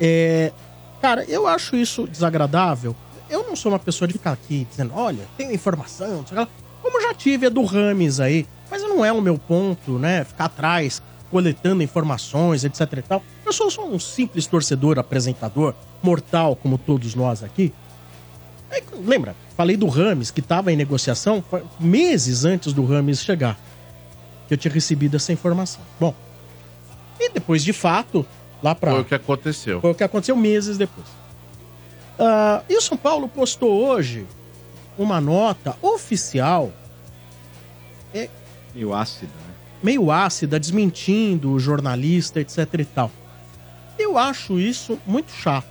É, 0.00 0.52
cara, 1.00 1.24
eu 1.24 1.46
acho 1.46 1.76
isso 1.76 2.06
desagradável. 2.06 2.96
Eu 3.28 3.46
não 3.46 3.56
sou 3.56 3.72
uma 3.72 3.78
pessoa 3.78 4.06
de 4.06 4.14
ficar 4.14 4.32
aqui 4.32 4.66
dizendo, 4.70 4.92
olha, 4.94 5.26
tenho 5.36 5.52
informação, 5.52 6.18
não 6.18 6.26
sei 6.26 6.38
o 6.38 6.46
que 6.46 6.52
lá. 6.52 6.65
Como 6.86 7.02
já 7.02 7.12
tive 7.12 7.46
a 7.46 7.48
do 7.48 7.64
Rames 7.64 8.20
aí, 8.20 8.46
mas 8.70 8.80
não 8.82 9.04
é 9.04 9.12
o 9.12 9.20
meu 9.20 9.36
ponto, 9.36 9.98
né? 9.98 10.22
Ficar 10.22 10.44
atrás, 10.44 11.02
coletando 11.32 11.82
informações, 11.82 12.62
etc 12.64 12.80
e 12.92 13.02
tal. 13.02 13.22
Eu 13.44 13.52
sou 13.52 13.68
só 13.68 13.84
um 13.84 13.98
simples 13.98 14.46
torcedor, 14.46 14.96
apresentador, 14.96 15.74
mortal, 16.00 16.54
como 16.54 16.78
todos 16.78 17.16
nós 17.16 17.42
aqui. 17.42 17.72
Aí, 18.70 18.82
lembra, 19.04 19.34
falei 19.56 19.76
do 19.76 19.88
Rames, 19.88 20.30
que 20.30 20.38
estava 20.38 20.72
em 20.72 20.76
negociação 20.76 21.42
meses 21.80 22.44
antes 22.44 22.72
do 22.72 22.84
Rames 22.84 23.20
chegar. 23.20 23.58
Que 24.46 24.54
eu 24.54 24.58
tinha 24.58 24.72
recebido 24.72 25.16
essa 25.16 25.32
informação. 25.32 25.80
Bom, 25.98 26.14
e 27.18 27.30
depois, 27.30 27.64
de 27.64 27.72
fato, 27.72 28.24
lá 28.62 28.76
pra. 28.76 28.92
Foi 28.92 29.00
o 29.00 29.04
que 29.04 29.14
aconteceu. 29.14 29.80
Foi 29.80 29.90
o 29.90 29.94
que 29.94 30.04
aconteceu 30.04 30.36
meses 30.36 30.78
depois. 30.78 31.06
Ah, 32.16 32.62
e 32.68 32.76
o 32.76 32.80
São 32.80 32.96
Paulo 32.96 33.28
postou 33.28 33.72
hoje 33.72 34.24
uma 34.98 35.20
nota 35.20 35.76
oficial, 35.82 36.72
E 38.74 38.84
o 38.84 38.94
ácido, 38.94 39.32
né? 39.46 39.54
meio 39.82 40.10
ácida, 40.10 40.58
desmentindo 40.60 41.50
o 41.52 41.58
jornalista, 41.58 42.40
etc 42.40 42.58
e 42.78 42.84
tal. 42.84 43.10
Eu 43.98 44.18
acho 44.18 44.58
isso 44.58 44.98
muito 45.06 45.30
chato. 45.32 45.66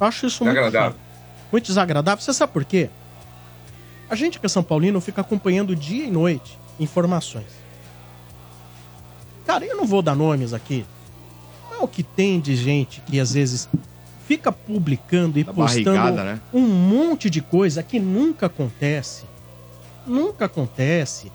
Eu 0.00 0.06
acho 0.06 0.26
isso 0.26 0.44
muito 0.44 0.56
Desagradável. 0.56 0.98
chato. 0.98 1.04
Muito 1.52 1.66
desagradável. 1.66 2.22
Você 2.22 2.32
sabe 2.34 2.52
por 2.52 2.64
quê? 2.64 2.90
A 4.10 4.14
gente 4.14 4.38
que 4.38 4.44
é 4.46 4.48
São 4.48 4.62
Paulino 4.62 5.00
fica 5.00 5.20
acompanhando 5.22 5.74
dia 5.74 6.04
e 6.04 6.10
noite 6.10 6.58
informações. 6.78 7.46
Cara, 9.46 9.64
eu 9.64 9.76
não 9.76 9.86
vou 9.86 10.02
dar 10.02 10.14
nomes 10.14 10.52
aqui. 10.52 10.84
É 11.72 11.82
o 11.82 11.88
que 11.88 12.02
tem 12.02 12.40
de 12.40 12.56
gente 12.56 13.00
que 13.02 13.18
às 13.20 13.32
vezes 13.34 13.68
fica 14.26 14.50
publicando 14.50 15.38
e 15.38 15.44
postando 15.44 16.22
né? 16.24 16.40
um 16.52 16.60
monte 16.60 17.28
de 17.28 17.40
coisa 17.40 17.82
que 17.82 17.98
nunca 18.00 18.46
acontece. 18.46 19.24
Nunca 20.06 20.46
acontece. 20.46 21.30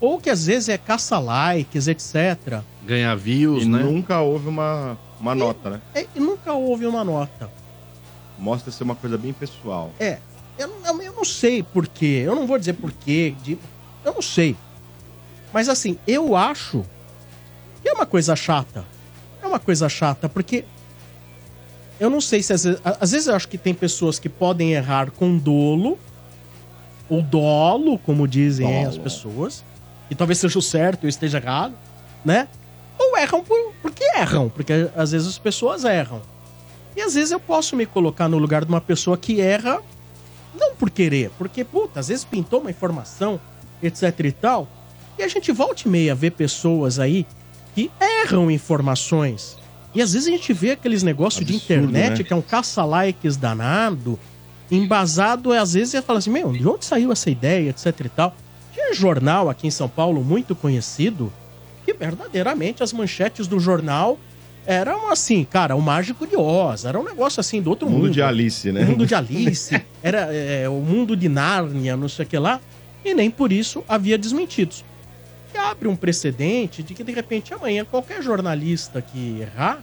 Ou 0.00 0.18
que 0.20 0.30
às 0.30 0.46
vezes 0.46 0.68
é 0.68 0.78
caça-likes, 0.78 1.86
etc. 1.88 2.60
Ganhar 2.86 3.14
views, 3.16 3.64
E 3.64 3.68
né? 3.68 3.82
nunca 3.82 4.20
houve 4.20 4.48
uma, 4.48 4.96
uma 5.20 5.34
nota, 5.34 5.70
né? 5.70 5.80
É, 5.94 6.06
e 6.14 6.20
nunca 6.20 6.52
houve 6.54 6.86
uma 6.86 7.04
nota. 7.04 7.50
Mostra 8.38 8.72
ser 8.72 8.84
uma 8.84 8.94
coisa 8.94 9.18
bem 9.18 9.32
pessoal. 9.32 9.90
É, 10.00 10.18
eu, 10.58 10.68
não- 10.68 10.86
eu, 10.86 11.02
eu 11.02 11.12
não 11.12 11.24
sei 11.24 11.62
porquê. 11.62 12.22
Eu 12.24 12.34
não 12.34 12.46
vou 12.46 12.58
dizer 12.58 12.72
porquê. 12.74 13.34
De, 13.42 13.58
eu 14.04 14.14
não 14.14 14.22
sei. 14.22 14.56
Mas 15.52 15.68
assim, 15.68 15.98
eu 16.06 16.34
acho 16.34 16.82
que 17.82 17.88
é 17.88 17.92
uma 17.92 18.06
coisa 18.06 18.34
chata. 18.34 18.84
É 19.42 19.46
uma 19.46 19.58
coisa 19.58 19.88
chata, 19.88 20.28
porque 20.28 20.64
eu 22.00 22.08
não 22.08 22.20
sei 22.20 22.42
se 22.42 22.52
às 22.54 22.64
vezes, 22.64 22.80
às 22.82 23.10
vezes 23.12 23.28
eu 23.28 23.34
acho 23.36 23.46
que 23.46 23.58
tem 23.58 23.74
pessoas 23.74 24.18
que 24.18 24.28
podem 24.28 24.72
errar 24.72 25.10
com 25.10 25.36
dolo, 25.36 25.98
ou 27.10 27.20
dolo, 27.20 27.98
como 27.98 28.26
dizem 28.26 28.86
as 28.86 28.96
pessoas, 28.96 29.62
e 30.10 30.14
talvez 30.14 30.38
seja 30.38 30.58
o 30.58 30.62
certo, 30.62 31.04
eu 31.04 31.08
esteja 31.08 31.38
errado, 31.38 31.74
né? 32.24 32.48
Ou 32.98 33.18
erram 33.18 33.44
por, 33.44 33.72
porque 33.82 34.02
erram, 34.16 34.48
porque 34.48 34.88
às 34.96 35.12
vezes 35.12 35.28
as 35.28 35.38
pessoas 35.38 35.84
erram. 35.84 36.22
E 36.96 37.02
às 37.02 37.14
vezes 37.14 37.32
eu 37.32 37.38
posso 37.38 37.76
me 37.76 37.84
colocar 37.84 38.28
no 38.28 38.38
lugar 38.38 38.64
de 38.64 38.70
uma 38.70 38.80
pessoa 38.80 39.18
que 39.18 39.40
erra, 39.40 39.80
não 40.58 40.74
por 40.74 40.90
querer, 40.90 41.30
porque, 41.36 41.64
puta, 41.64 42.00
às 42.00 42.08
vezes 42.08 42.24
pintou 42.24 42.60
uma 42.60 42.70
informação, 42.70 43.38
etc 43.82 44.20
e 44.20 44.32
tal, 44.32 44.68
e 45.18 45.22
a 45.22 45.28
gente 45.28 45.52
volta 45.52 45.82
e 45.84 45.88
meia 45.88 46.14
ver 46.14 46.30
pessoas 46.30 46.98
aí 46.98 47.26
que 47.74 47.90
erram 48.00 48.50
informações. 48.50 49.59
E 49.94 50.00
às 50.00 50.12
vezes 50.12 50.28
a 50.28 50.30
gente 50.30 50.52
vê 50.52 50.72
aqueles 50.72 51.02
negócios 51.02 51.44
de 51.44 51.54
internet 51.54 52.18
né? 52.18 52.24
que 52.24 52.32
é 52.32 52.36
um 52.36 52.42
caça-likes 52.42 53.36
danado, 53.36 54.18
embasado, 54.70 55.52
às 55.52 55.72
vezes 55.72 55.90
você 55.90 56.02
fala 56.02 56.20
assim, 56.20 56.30
meu, 56.30 56.52
de 56.52 56.66
onde 56.66 56.84
saiu 56.84 57.10
essa 57.10 57.28
ideia, 57.28 57.70
etc 57.70 57.86
e 58.04 58.08
tal. 58.08 58.34
Tinha 58.72 58.90
um 58.90 58.94
jornal 58.94 59.48
aqui 59.50 59.66
em 59.66 59.70
São 59.70 59.88
Paulo 59.88 60.22
muito 60.22 60.54
conhecido, 60.54 61.32
que 61.84 61.92
verdadeiramente 61.92 62.82
as 62.82 62.92
manchetes 62.92 63.48
do 63.48 63.58
jornal 63.58 64.18
eram 64.64 65.10
assim, 65.10 65.42
cara, 65.42 65.74
o 65.74 65.82
Mágico 65.82 66.26
de 66.26 66.36
Oz, 66.36 66.84
era 66.84 66.98
um 66.98 67.02
negócio 67.02 67.40
assim 67.40 67.60
do 67.60 67.70
outro 67.70 67.88
mundo. 67.88 68.02
mundo 68.02 68.10
de 68.12 68.22
Alice, 68.22 68.70
né? 68.70 68.84
O 68.84 68.90
mundo 68.90 69.06
de 69.06 69.14
Alice, 69.16 69.82
era 70.02 70.32
é, 70.32 70.68
o 70.68 70.74
mundo 70.74 71.16
de 71.16 71.28
Nárnia, 71.28 71.96
não 71.96 72.08
sei 72.08 72.24
o 72.24 72.28
que 72.28 72.38
lá, 72.38 72.60
e 73.04 73.12
nem 73.12 73.30
por 73.30 73.50
isso 73.50 73.82
havia 73.88 74.16
desmentidos. 74.16 74.84
E 75.54 75.58
abre 75.58 75.88
um 75.88 75.96
precedente 75.96 76.82
de 76.82 76.94
que, 76.94 77.02
de 77.02 77.12
repente, 77.12 77.52
amanhã 77.52 77.84
qualquer 77.84 78.22
jornalista 78.22 79.02
que 79.02 79.40
errar, 79.40 79.82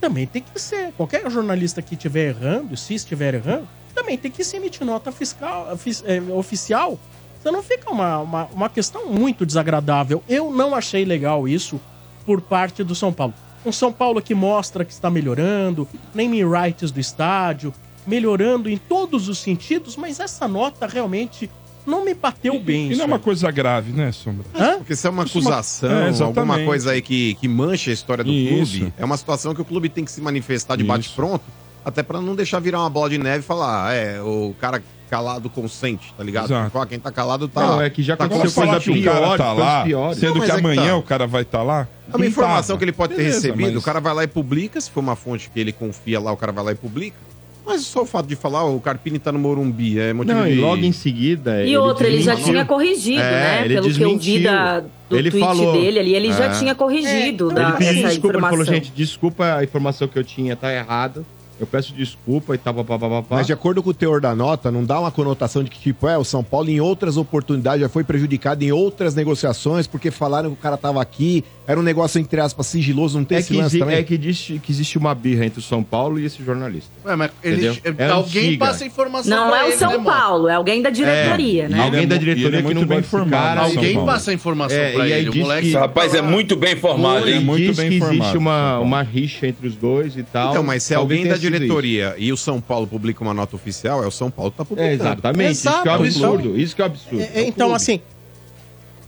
também 0.00 0.26
tem 0.26 0.42
que 0.42 0.60
ser. 0.60 0.92
Qualquer 0.92 1.28
jornalista 1.30 1.80
que 1.80 1.94
estiver 1.94 2.28
errando, 2.28 2.76
se 2.76 2.94
estiver 2.94 3.34
errando, 3.34 3.68
também 3.94 4.16
tem 4.18 4.30
que 4.30 4.42
se 4.42 4.56
emitir 4.56 4.84
nota 4.86 5.12
fiscal, 5.12 5.76
fis- 5.76 6.02
é, 6.06 6.20
oficial. 6.20 6.98
Senão 7.42 7.62
fica 7.62 7.90
uma, 7.90 8.18
uma, 8.18 8.44
uma 8.46 8.68
questão 8.68 9.06
muito 9.08 9.44
desagradável. 9.44 10.22
Eu 10.28 10.50
não 10.50 10.74
achei 10.74 11.04
legal 11.04 11.46
isso 11.48 11.80
por 12.24 12.40
parte 12.40 12.82
do 12.84 12.94
São 12.94 13.12
Paulo. 13.12 13.34
Um 13.66 13.70
São 13.72 13.92
Paulo 13.92 14.20
que 14.22 14.34
mostra 14.34 14.84
que 14.84 14.92
está 14.92 15.08
melhorando, 15.10 15.88
naming 16.14 16.44
rights 16.48 16.90
do 16.90 16.98
estádio, 16.98 17.72
melhorando 18.06 18.68
em 18.68 18.76
todos 18.78 19.28
os 19.28 19.38
sentidos, 19.38 19.96
mas 19.96 20.18
essa 20.18 20.48
nota 20.48 20.86
realmente 20.86 21.48
não 21.86 22.04
me 22.04 22.14
bateu 22.14 22.58
bem. 22.60 22.82
E 22.82 22.86
não 22.86 22.92
isso 22.92 23.02
é 23.02 23.04
uma 23.06 23.18
coisa 23.18 23.50
grave, 23.50 23.92
né, 23.92 24.12
Sombra? 24.12 24.44
Hã? 24.54 24.78
Porque 24.78 24.94
se 24.96 25.06
é 25.06 25.10
uma 25.10 25.24
Isso 25.24 25.38
é 25.38 25.40
uma- 25.40 25.48
acusação, 25.50 25.90
É, 25.90 26.08
exatamente. 26.08 26.22
alguma 26.38 26.58
coisa 26.64 26.92
aí 26.92 27.02
que, 27.02 27.34
que 27.34 27.48
mancha 27.48 27.90
a 27.90 27.94
história 27.94 28.22
do 28.24 28.30
Isso. 28.32 28.78
clube, 28.78 28.94
é 28.98 29.04
uma 29.04 29.16
situação 29.16 29.54
que 29.54 29.60
o 29.60 29.64
clube 29.64 29.88
tem 29.88 30.04
que 30.04 30.10
se 30.10 30.20
manifestar 30.20 30.76
de 30.76 30.84
bate-pronto, 30.84 31.44
até 31.84 32.02
pra 32.02 32.20
não 32.20 32.34
deixar 32.36 32.60
virar 32.60 32.80
uma 32.80 32.90
bola 32.90 33.10
de 33.10 33.18
neve 33.18 33.40
e 33.40 33.42
falar, 33.42 33.88
ah, 33.88 33.92
é, 33.92 34.20
o 34.22 34.54
cara 34.60 34.82
calado 35.10 35.50
consente, 35.50 36.14
tá 36.16 36.24
ligado? 36.24 36.46
Exato. 36.46 36.70
Pô, 36.70 36.86
quem 36.86 36.98
tá 36.98 37.12
calado 37.12 37.46
tá. 37.46 37.60
Não, 37.66 37.82
é 37.82 37.90
que 37.90 38.02
já 38.02 38.16
tá 38.16 38.24
aconteceu 38.24 38.62
coisa 38.66 38.80
que 38.80 38.90
o 38.90 39.04
cara 39.04 39.20
pior, 39.20 39.36
tá 39.36 39.52
lá, 39.52 39.84
sendo 40.14 40.36
Não, 40.36 40.40
que 40.40 40.50
é 40.50 40.54
que 40.54 40.60
amanhã 40.60 40.86
tá. 40.92 40.96
o 40.96 41.02
cara 41.02 41.26
vai 41.26 41.42
estar 41.42 41.62
lá. 41.62 41.86
É 42.08 42.12
uma 42.16 42.18
não 42.20 42.24
informação 42.24 42.68
tava. 42.68 42.78
que 42.78 42.84
ele 42.86 42.92
pode 42.92 43.12
ter 43.14 43.18
Beleza, 43.18 43.36
recebido, 43.48 43.72
mas- 43.74 43.76
o 43.76 43.82
cara 43.84 44.00
vai 44.00 44.14
lá 44.14 44.24
e 44.24 44.26
publica, 44.26 44.80
se 44.80 44.90
for 44.90 45.00
uma 45.00 45.14
fonte 45.14 45.50
que 45.50 45.60
ele 45.60 45.70
confia 45.70 46.18
lá, 46.18 46.32
o 46.32 46.36
cara 46.38 46.50
vai 46.50 46.64
lá 46.64 46.72
e 46.72 46.76
publica. 46.76 47.16
Mas 47.64 47.82
só 47.82 48.02
o 48.02 48.06
fato 48.06 48.26
de 48.26 48.34
falar, 48.34 48.64
ó, 48.64 48.74
o 48.74 48.80
Carpini 48.80 49.18
tá 49.20 49.30
no 49.30 49.38
Morumbi, 49.38 49.98
é 49.98 50.12
motivo 50.12 50.36
Não, 50.38 50.44
de... 50.46 50.52
e 50.52 50.60
logo 50.60 50.84
em 50.84 50.90
seguida. 50.92 51.64
E 51.64 51.76
outra, 51.76 52.08
ele 52.08 52.20
já 52.20 52.32
desmentiu. 52.32 52.52
tinha 52.54 52.64
corrigido, 52.66 53.20
É, 53.20 53.30
né? 53.30 53.64
ele 53.64 53.74
Pelo 53.74 53.82
que 53.94 54.00
eu 54.02 54.08
vi 54.10 54.16
desmentiu. 54.18 54.42
da, 54.50 54.80
do 54.80 55.16
Ele 55.18 55.30
tweet 55.30 55.46
falou. 55.46 55.72
dele 55.72 55.98
ali, 56.00 56.14
ele 56.14 56.32
já 56.32 56.44
É. 56.46 56.58
tinha 56.58 56.74
corrigido 56.74 57.50
É, 57.52 57.54
da, 57.54 57.62
Ele 57.68 57.72
pediu 57.76 57.88
essa 57.90 57.92
desculpa, 58.08 58.08
ele 58.08 58.14
informação. 58.38 58.50
falou, 58.50 58.64
gente, 58.64 58.92
desculpa 58.96 59.54
a 59.58 59.62
informação 59.64 60.08
que 60.08 60.18
eu 60.18 60.24
tinha, 60.24 60.56
tá 60.56 60.72
errada. 60.74 61.24
Eu 61.62 61.66
peço 61.66 61.92
desculpa 61.94 62.56
e 62.56 62.58
tal, 62.58 62.74
papapá. 62.74 63.24
Mas 63.30 63.46
de 63.46 63.52
acordo 63.52 63.82
com 63.84 63.90
o 63.90 63.94
teor 63.94 64.20
da 64.20 64.34
nota, 64.34 64.68
não 64.68 64.84
dá 64.84 64.98
uma 64.98 65.12
conotação 65.12 65.62
de 65.62 65.70
que, 65.70 65.78
tipo, 65.78 66.08
é, 66.08 66.18
o 66.18 66.24
São 66.24 66.42
Paulo 66.42 66.68
em 66.68 66.80
outras 66.80 67.16
oportunidades 67.16 67.80
já 67.82 67.88
foi 67.88 68.02
prejudicado 68.02 68.64
em 68.64 68.72
outras 68.72 69.14
negociações, 69.14 69.86
porque 69.86 70.10
falaram 70.10 70.50
que 70.50 70.54
o 70.54 70.58
cara 70.60 70.76
tava 70.76 71.00
aqui, 71.00 71.44
era 71.64 71.78
um 71.78 71.82
negócio, 71.84 72.18
entre 72.20 72.40
aspas, 72.40 72.66
sigiloso, 72.66 73.16
não 73.16 73.24
tem 73.24 73.36
É 73.36 73.40
esse 73.40 73.52
que, 73.52 73.56
lance 73.60 73.78
também? 73.78 73.96
é 73.96 74.02
que 74.02 74.14
existe, 74.14 74.58
que 74.60 74.72
existe 74.72 74.98
uma 74.98 75.14
birra 75.14 75.46
entre 75.46 75.60
o 75.60 75.62
São 75.62 75.84
Paulo 75.84 76.18
e 76.18 76.24
esse 76.24 76.42
jornalista. 76.42 76.90
Ué, 77.06 77.14
mas 77.14 77.30
ele, 77.44 77.68
é- 77.68 77.72
É 77.98 78.08
alguém 78.08 78.46
antiga. 78.48 78.66
passa 78.66 78.84
informação 78.84 79.30
Não 79.36 79.48
pra 79.48 79.58
é 79.60 79.62
o 79.62 79.66
ele, 79.68 79.76
São 79.76 79.98
né? 79.98 80.04
Paulo, 80.04 80.48
é 80.48 80.54
alguém 80.54 80.82
da 80.82 80.90
diretoria, 80.90 81.64
É, 81.64 81.68
né? 81.68 81.80
Alguém 81.84 82.02
é 82.02 82.06
da 82.06 82.14
mu- 82.16 82.20
diretoria 82.20 82.58
é 82.58 82.62
que 82.62 82.74
não 82.74 82.84
bem 82.86 82.98
informado, 82.98 83.30
cara. 83.30 83.60
São 83.68 83.76
Alguém 83.76 84.04
passa 84.04 84.30
a 84.32 84.34
informação 84.34 84.76
É, 84.76 84.92
pra 84.92 85.06
e 85.08 85.12
aí 85.12 85.20
ele. 85.20 85.28
O 85.28 85.32
diz 85.32 85.42
moleque 85.42 85.60
que- 85.62 85.68
Esse 85.68 85.76
rapaz 85.76 86.14
é 86.14 86.22
muito 86.22 86.56
bem 86.56 86.72
informado, 86.72 87.28
hein? 87.28 87.40
muito 87.40 87.62
diz 87.66 87.76
bem 87.76 87.88
que 87.90 87.94
existe 87.96 88.12
informado, 88.16 88.32
São 88.32 88.40
uma, 88.40 88.78
uma 88.80 89.02
rixa 89.02 89.46
entre 89.46 89.68
os 89.68 89.76
dois 89.76 90.16
e 90.16 90.24
tal. 90.24 90.50
Então, 90.50 90.62
mas 90.64 90.82
se 90.82 90.94
alguém 90.94 91.18
da 91.28 91.36
tenha 91.36 91.50
diretoria 91.58 92.14
e 92.18 92.32
o 92.32 92.36
São 92.36 92.60
Paulo 92.60 92.86
publica 92.86 93.22
uma 93.22 93.34
nota 93.34 93.54
oficial, 93.56 94.02
é 94.02 94.06
o 94.06 94.10
São 94.10 94.30
Paulo 94.30 94.50
que 94.50 94.56
tá 94.58 94.62
isso. 94.62 94.68
publicando. 94.68 94.90
É, 94.90 94.94
exatamente. 95.12 95.50
isso 95.52 95.62
que 95.62 95.68
é 95.88 95.92
um 95.96 96.04
Exato, 96.04 96.26
absurdo. 96.26 96.58
Isso 96.60 96.76
que 96.76 96.82
é 96.82 96.84
um 96.84 96.88
absurdo. 96.88 97.20
É, 97.20 97.30
é, 97.34 97.46
então, 97.46 97.74
assim, 97.74 98.00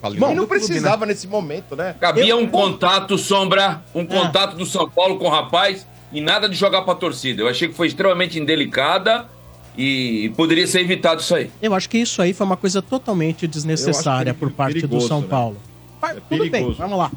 Falei 0.01 0.19
Bom, 0.21 0.27
mal 0.27 0.35
não 0.37 0.43
do 0.45 0.49
clube, 0.49 0.61
né? 0.63 0.67
precisava 0.69 1.07
nesse 1.07 1.27
momento, 1.27 1.75
né? 1.75 1.95
Cabia 1.99 2.37
um 2.37 2.47
contato, 2.47 3.17
Sombra, 3.17 3.83
um 3.95 4.03
Ah. 4.03 4.07
contato 4.07 4.55
do 4.55 4.67
São 4.67 4.87
Paulo 4.89 5.17
com 5.19 5.25
o 5.25 5.31
rapaz 5.31 5.87
e 6.13 6.21
nada 6.21 6.47
de 6.47 6.55
jogar 6.55 6.83
pra 6.83 6.95
torcida. 6.95 7.41
Eu 7.41 7.49
achei 7.49 7.69
que 7.69 7.75
foi 7.75 7.87
extremamente 7.87 8.39
indelicada 8.39 9.27
e 9.79 10.31
poderia 10.37 10.67
ser 10.67 10.81
evitado 10.81 11.23
isso 11.23 11.35
aí. 11.35 11.51
eu 11.63 11.73
acho 11.75 11.89
que 11.89 11.97
isso 11.97 12.21
aí 12.21 12.35
foi 12.35 12.47
uma 12.47 12.57
coisa 12.57 12.83
totalmente 12.83 13.47
desnecessária 13.47 14.35
por 14.35 14.51
parte 14.51 14.75
do 14.83 14.89
perigoso, 14.89 15.09
São 15.09 15.21
né? 15.23 15.27
Paulo. 15.29 15.57
Mas, 16.03 16.17
tudo 16.29 16.39
bem, 16.39 16.51
perigoso. 16.51 16.77
vamos 16.77 16.99
lá. 16.99 17.11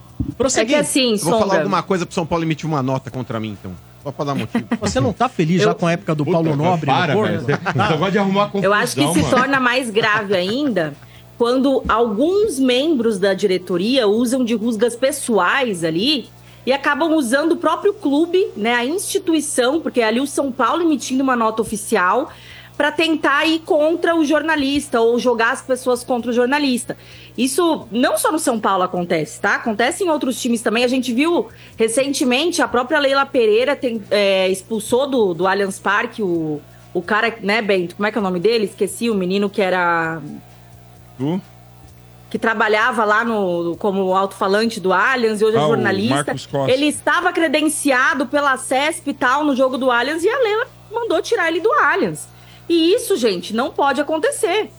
É 0.56 0.66
que 0.66 0.76
assim, 0.76 1.12
Eu 1.12 1.18
Vou 1.18 1.40
falar 1.40 1.58
alguma 1.58 1.84
coisa 1.84 2.06
pro 2.06 2.16
São 2.16 2.26
Paulo 2.26 2.46
emitir 2.46 2.66
uma 2.70 2.82
nota 2.82 3.12
contra 3.12 3.38
mim, 3.38 3.50
então. 3.60 3.76
Só 4.04 4.12
pra 4.12 4.26
dar 4.26 4.36
motivo. 4.36 4.66
Você 4.80 5.00
não 5.00 5.12
tá 5.14 5.28
feliz 5.28 5.62
já 5.62 5.72
Eu- 5.72 5.76
com 5.76 5.88
a 5.88 5.92
época 5.92 6.16
do 6.16 6.24
Puta, 6.24 6.36
Paulo 6.38 6.56
Nobre 6.56 6.86
para, 6.86 7.16
no 7.16 7.24
velho. 7.24 7.42
Você 7.42 7.54
gosta 7.98 8.12
de 8.12 8.18
arrumar 8.20 8.46
confusão, 8.48 8.64
eu 8.64 8.74
acho 8.74 8.96
que 8.96 9.08
se 9.14 9.22
mano. 9.22 9.30
torna 9.36 9.60
mais 9.60 9.90
grave 9.90 10.36
ainda 10.36 10.94
quando 11.38 11.84
alguns 11.88 12.58
membros 12.60 13.20
da 13.20 13.34
diretoria 13.34 14.08
usam 14.08 14.44
de 14.44 14.56
rusgas 14.56 14.96
pessoais 14.96 15.84
ali 15.84 16.30
e 16.66 16.74
acabam 16.74 17.14
usando 17.14 17.54
o 17.54 17.58
próprio 17.58 17.94
clube, 17.94 18.48
né, 18.58 18.74
a 18.74 18.84
instituição, 18.84 19.80
porque 19.80 20.02
é 20.02 20.08
ali 20.08 20.20
o 20.20 20.28
São 20.28 20.52
Paulo 20.52 20.82
emitindo 20.82 21.22
uma 21.24 21.36
nota 21.36 21.62
oficial 21.62 22.30
para 22.78 22.92
tentar 22.92 23.44
ir 23.46 23.60
contra 23.60 24.16
o 24.16 24.24
jornalista 24.24 25.02
ou 25.02 25.18
jogar 25.18 25.52
as 25.52 25.62
pessoas 25.64 26.04
contra 26.04 26.30
o 26.30 26.34
jornalista. 26.34 26.96
Isso 27.36 27.88
não 27.92 28.18
só 28.20 28.32
no 28.32 28.38
São 28.38 28.60
Paulo 28.60 28.84
acontece, 28.84 29.42
tá? 29.42 29.56
Acontece 29.56 30.04
em 30.04 30.10
outros 30.10 30.40
times 30.40 30.62
também. 30.62 30.84
A 30.84 30.88
gente 30.88 31.12
viu 31.12 31.48
recentemente 31.76 32.62
a 32.62 32.68
própria 32.68 33.00
Leila 33.00 33.26
Pereira 33.26 33.76
tem- 33.76 34.04
é, 34.12 34.48
expulsou 34.50 35.08
do, 35.10 35.34
do 35.34 35.48
Allianz 35.48 35.80
Parque 35.80 36.22
o, 36.22 36.62
o 36.94 37.02
cara, 37.02 37.36
né, 37.42 37.62
Bento? 37.64 37.96
Como 37.96 38.06
é 38.08 38.12
que 38.12 38.18
é 38.18 38.22
o 38.22 38.24
nome 38.24 38.40
dele? 38.40 38.66
Esqueci, 38.66 39.10
o 39.10 39.16
menino 39.16 39.50
que 39.50 39.62
era 39.62 40.22
Tu? 41.18 41.42
que 42.30 42.38
trabalhava 42.38 43.06
lá 43.06 43.24
no 43.24 43.78
como 43.80 44.14
alto-falante 44.14 44.80
do 44.82 44.92
Allianz 44.92 45.40
e 45.42 45.46
hoje 45.46 45.56
é 45.56 45.60
Ah, 45.60 45.64
o 45.66 45.70
jornalista. 45.70 46.16
Ele 46.70 46.86
estava 46.86 47.32
credenciado 47.32 48.26
pela 48.28 48.58
CESP 48.58 49.10
e 49.12 49.14
tal 49.14 49.44
no 49.46 49.56
jogo 49.56 49.78
do 49.78 49.90
Allianz 49.90 50.24
e 50.24 50.30
a 50.30 50.38
Leila 50.38 50.68
mandou 50.92 51.22
tirar 51.22 51.48
ele 51.48 51.62
do 51.62 51.72
Allianz. 51.72 52.28
E 52.70 52.94
isso, 52.94 53.16
gente, 53.16 53.54
não 53.56 53.72
pode 53.72 54.00
acontecer. 54.02 54.70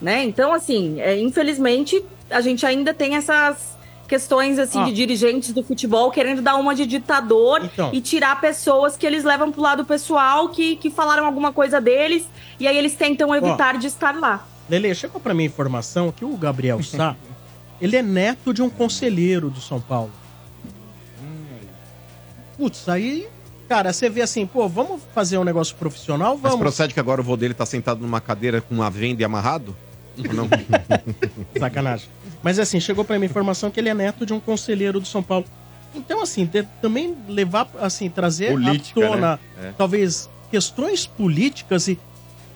Né? 0.00 0.24
Então, 0.24 0.52
assim, 0.52 1.00
é, 1.00 1.18
infelizmente, 1.20 2.02
a 2.30 2.40
gente 2.40 2.64
ainda 2.64 2.92
tem 2.94 3.16
essas 3.16 3.78
questões 4.08 4.58
assim 4.58 4.80
Ah. 4.80 4.84
de 4.86 4.92
dirigentes 4.92 5.52
do 5.52 5.62
futebol 5.62 6.10
querendo 6.10 6.42
dar 6.42 6.56
uma 6.56 6.74
de 6.74 6.84
ditador 6.84 7.64
Então. 7.64 7.90
e 7.92 8.00
tirar 8.00 8.40
pessoas 8.40 8.96
que 8.96 9.06
eles 9.06 9.22
levam 9.22 9.52
pro 9.52 9.60
lado 9.62 9.84
pessoal, 9.84 10.48
que, 10.48 10.74
que 10.76 10.90
falaram 10.90 11.24
alguma 11.26 11.52
coisa 11.52 11.80
deles, 11.80 12.26
e 12.58 12.66
aí 12.66 12.76
eles 12.76 12.94
tentam 12.96 13.32
evitar 13.34 13.78
de 13.78 13.86
estar 13.86 14.18
lá. 14.18 14.44
Lele, 14.68 14.92
chegou 14.96 15.20
pra 15.20 15.32
mim 15.34 15.44
a 15.44 15.46
informação 15.46 16.10
que 16.10 16.24
o 16.24 16.36
Gabriel 16.36 16.82
Sá, 16.82 17.14
ele 17.80 17.96
é 17.96 18.02
neto 18.02 18.52
de 18.52 18.62
um 18.62 18.68
conselheiro 18.70 19.48
do 19.48 19.60
São 19.60 19.80
Paulo. 19.80 20.10
Putz, 22.56 22.88
aí, 22.88 23.26
cara, 23.70 23.92
você 23.92 24.10
vê 24.10 24.20
assim, 24.20 24.44
pô, 24.44 24.68
vamos 24.68 25.00
fazer 25.14 25.38
um 25.38 25.44
negócio 25.44 25.76
profissional? 25.76 26.32
Mas 26.32 26.42
Vamos. 26.42 26.58
procede 26.58 26.92
que 26.92 26.98
agora 26.98 27.20
o 27.20 27.24
vô 27.24 27.36
dele 27.36 27.54
tá 27.54 27.64
sentado 27.64 28.00
numa 28.00 28.20
cadeira 28.20 28.60
com 28.60 28.74
uma 28.74 28.90
venda 28.90 29.22
e 29.22 29.24
amarrado? 29.24 29.76
Ou 30.18 30.34
não? 30.34 30.48
Sacanagem. 31.56 32.08
Mas 32.42 32.58
assim, 32.58 32.80
chegou 32.80 33.04
pra 33.04 33.16
mim 33.16 33.26
a 33.26 33.30
informação 33.30 33.70
que 33.70 33.78
ele 33.78 33.88
é 33.88 33.94
neto 33.94 34.26
de 34.26 34.32
um 34.32 34.40
conselheiro 34.40 34.98
do 34.98 35.06
São 35.06 35.22
Paulo. 35.22 35.44
Então, 35.94 36.20
assim, 36.20 36.44
de- 36.46 36.64
também 36.82 37.16
levar, 37.28 37.70
assim, 37.80 38.10
trazer 38.10 38.50
Política, 38.50 39.04
à 39.06 39.08
tona, 39.08 39.40
né? 39.60 39.68
É. 39.68 39.72
talvez, 39.78 40.28
questões 40.50 41.06
políticas 41.06 41.86
e, 41.86 41.96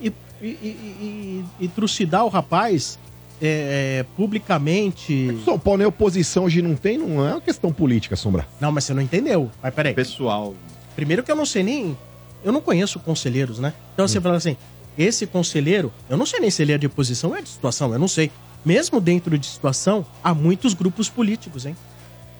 e, 0.01 0.07
e, 0.41 0.47
e- 0.47 1.45
e- 1.61 1.65
e 1.65 1.67
trucidar 1.69 2.25
o 2.25 2.29
rapaz 2.29 2.99
é, 3.41 3.99
é, 4.01 4.05
publicamente. 4.17 5.37
São 5.45 5.57
Paulo 5.57 5.77
nem 5.77 5.87
oposição 5.87 6.43
hoje 6.43 6.61
não 6.61 6.75
tem, 6.75 6.97
não 6.97 7.25
é 7.25 7.31
uma 7.31 7.41
questão 7.41 7.71
política, 7.71 8.17
Sombra. 8.17 8.45
Não, 8.59 8.69
mas 8.69 8.83
você 8.83 8.93
não 8.93 9.01
entendeu. 9.01 9.49
Mas 9.63 9.73
peraí. 9.73 9.93
Pessoal. 9.93 10.53
Primeiro 10.95 11.23
que 11.23 11.31
eu 11.31 11.35
não 11.35 11.45
sei 11.45 11.63
nem. 11.63 11.97
Eu 12.43 12.51
não 12.51 12.61
conheço 12.61 12.99
conselheiros, 12.99 13.59
né? 13.59 13.73
Então 13.93 14.07
você 14.07 14.21
fala 14.21 14.37
assim: 14.37 14.55
esse 14.97 15.25
conselheiro, 15.27 15.91
eu 16.09 16.15
não 16.17 16.25
sei 16.25 16.39
nem 16.39 16.49
se 16.49 16.61
ele 16.61 16.71
é 16.73 16.77
de 16.77 16.87
oposição 16.87 17.31
ou 17.31 17.35
é 17.35 17.41
de 17.41 17.49
situação, 17.49 17.91
eu 17.91 17.99
não 17.99 18.07
sei. 18.07 18.31
Mesmo 18.63 18.99
dentro 18.99 19.37
de 19.37 19.45
situação, 19.45 20.05
há 20.23 20.33
muitos 20.33 20.73
grupos 20.73 21.07
políticos, 21.09 21.65
hein? 21.65 21.75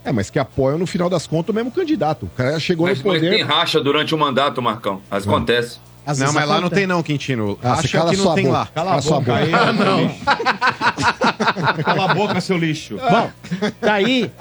É, 0.04 0.12
mas 0.12 0.30
que 0.30 0.38
apoiam 0.38 0.78
no 0.78 0.86
final 0.86 1.10
das 1.10 1.26
contas 1.28 1.50
o 1.50 1.54
mesmo 1.54 1.72
candidato. 1.72 2.28
O 2.28 2.30
cara 2.30 2.60
chegou 2.60 2.88
Mas, 2.88 3.02
no 3.02 3.10
mas 3.12 3.22
tem 3.22 3.32
poder. 3.32 3.44
racha 3.44 3.82
durante 3.82 4.14
o 4.14 4.18
mandato, 4.18 4.62
Marcão. 4.62 5.02
Mas 5.10 5.28
acontece. 5.28 5.80
Às 6.06 6.20
não, 6.20 6.32
mas 6.34 6.48
lá 6.48 6.62
não 6.62 6.70
tem 6.70 6.86
não, 6.86 7.02
Quintino. 7.02 7.58
Ah, 7.64 7.74
Acha 7.74 7.88
cala 7.98 8.12
que 8.12 8.18
não 8.18 8.36
tem 8.36 8.46
boca. 8.46 8.58
lá. 8.58 8.68
Cala 8.68 8.90
Cala 8.92 9.00
a 9.00 9.02
boca 9.02 9.20
boca. 9.20 9.36
aí, 9.36 9.54
Ah, 9.54 9.74
não. 9.74 10.16
Cala 11.84 12.12
a 12.12 12.14
boca, 12.14 12.42
seu 12.42 12.58
lixo. 12.58 12.98
Bom, 13.10 13.30
daí. 13.82 14.32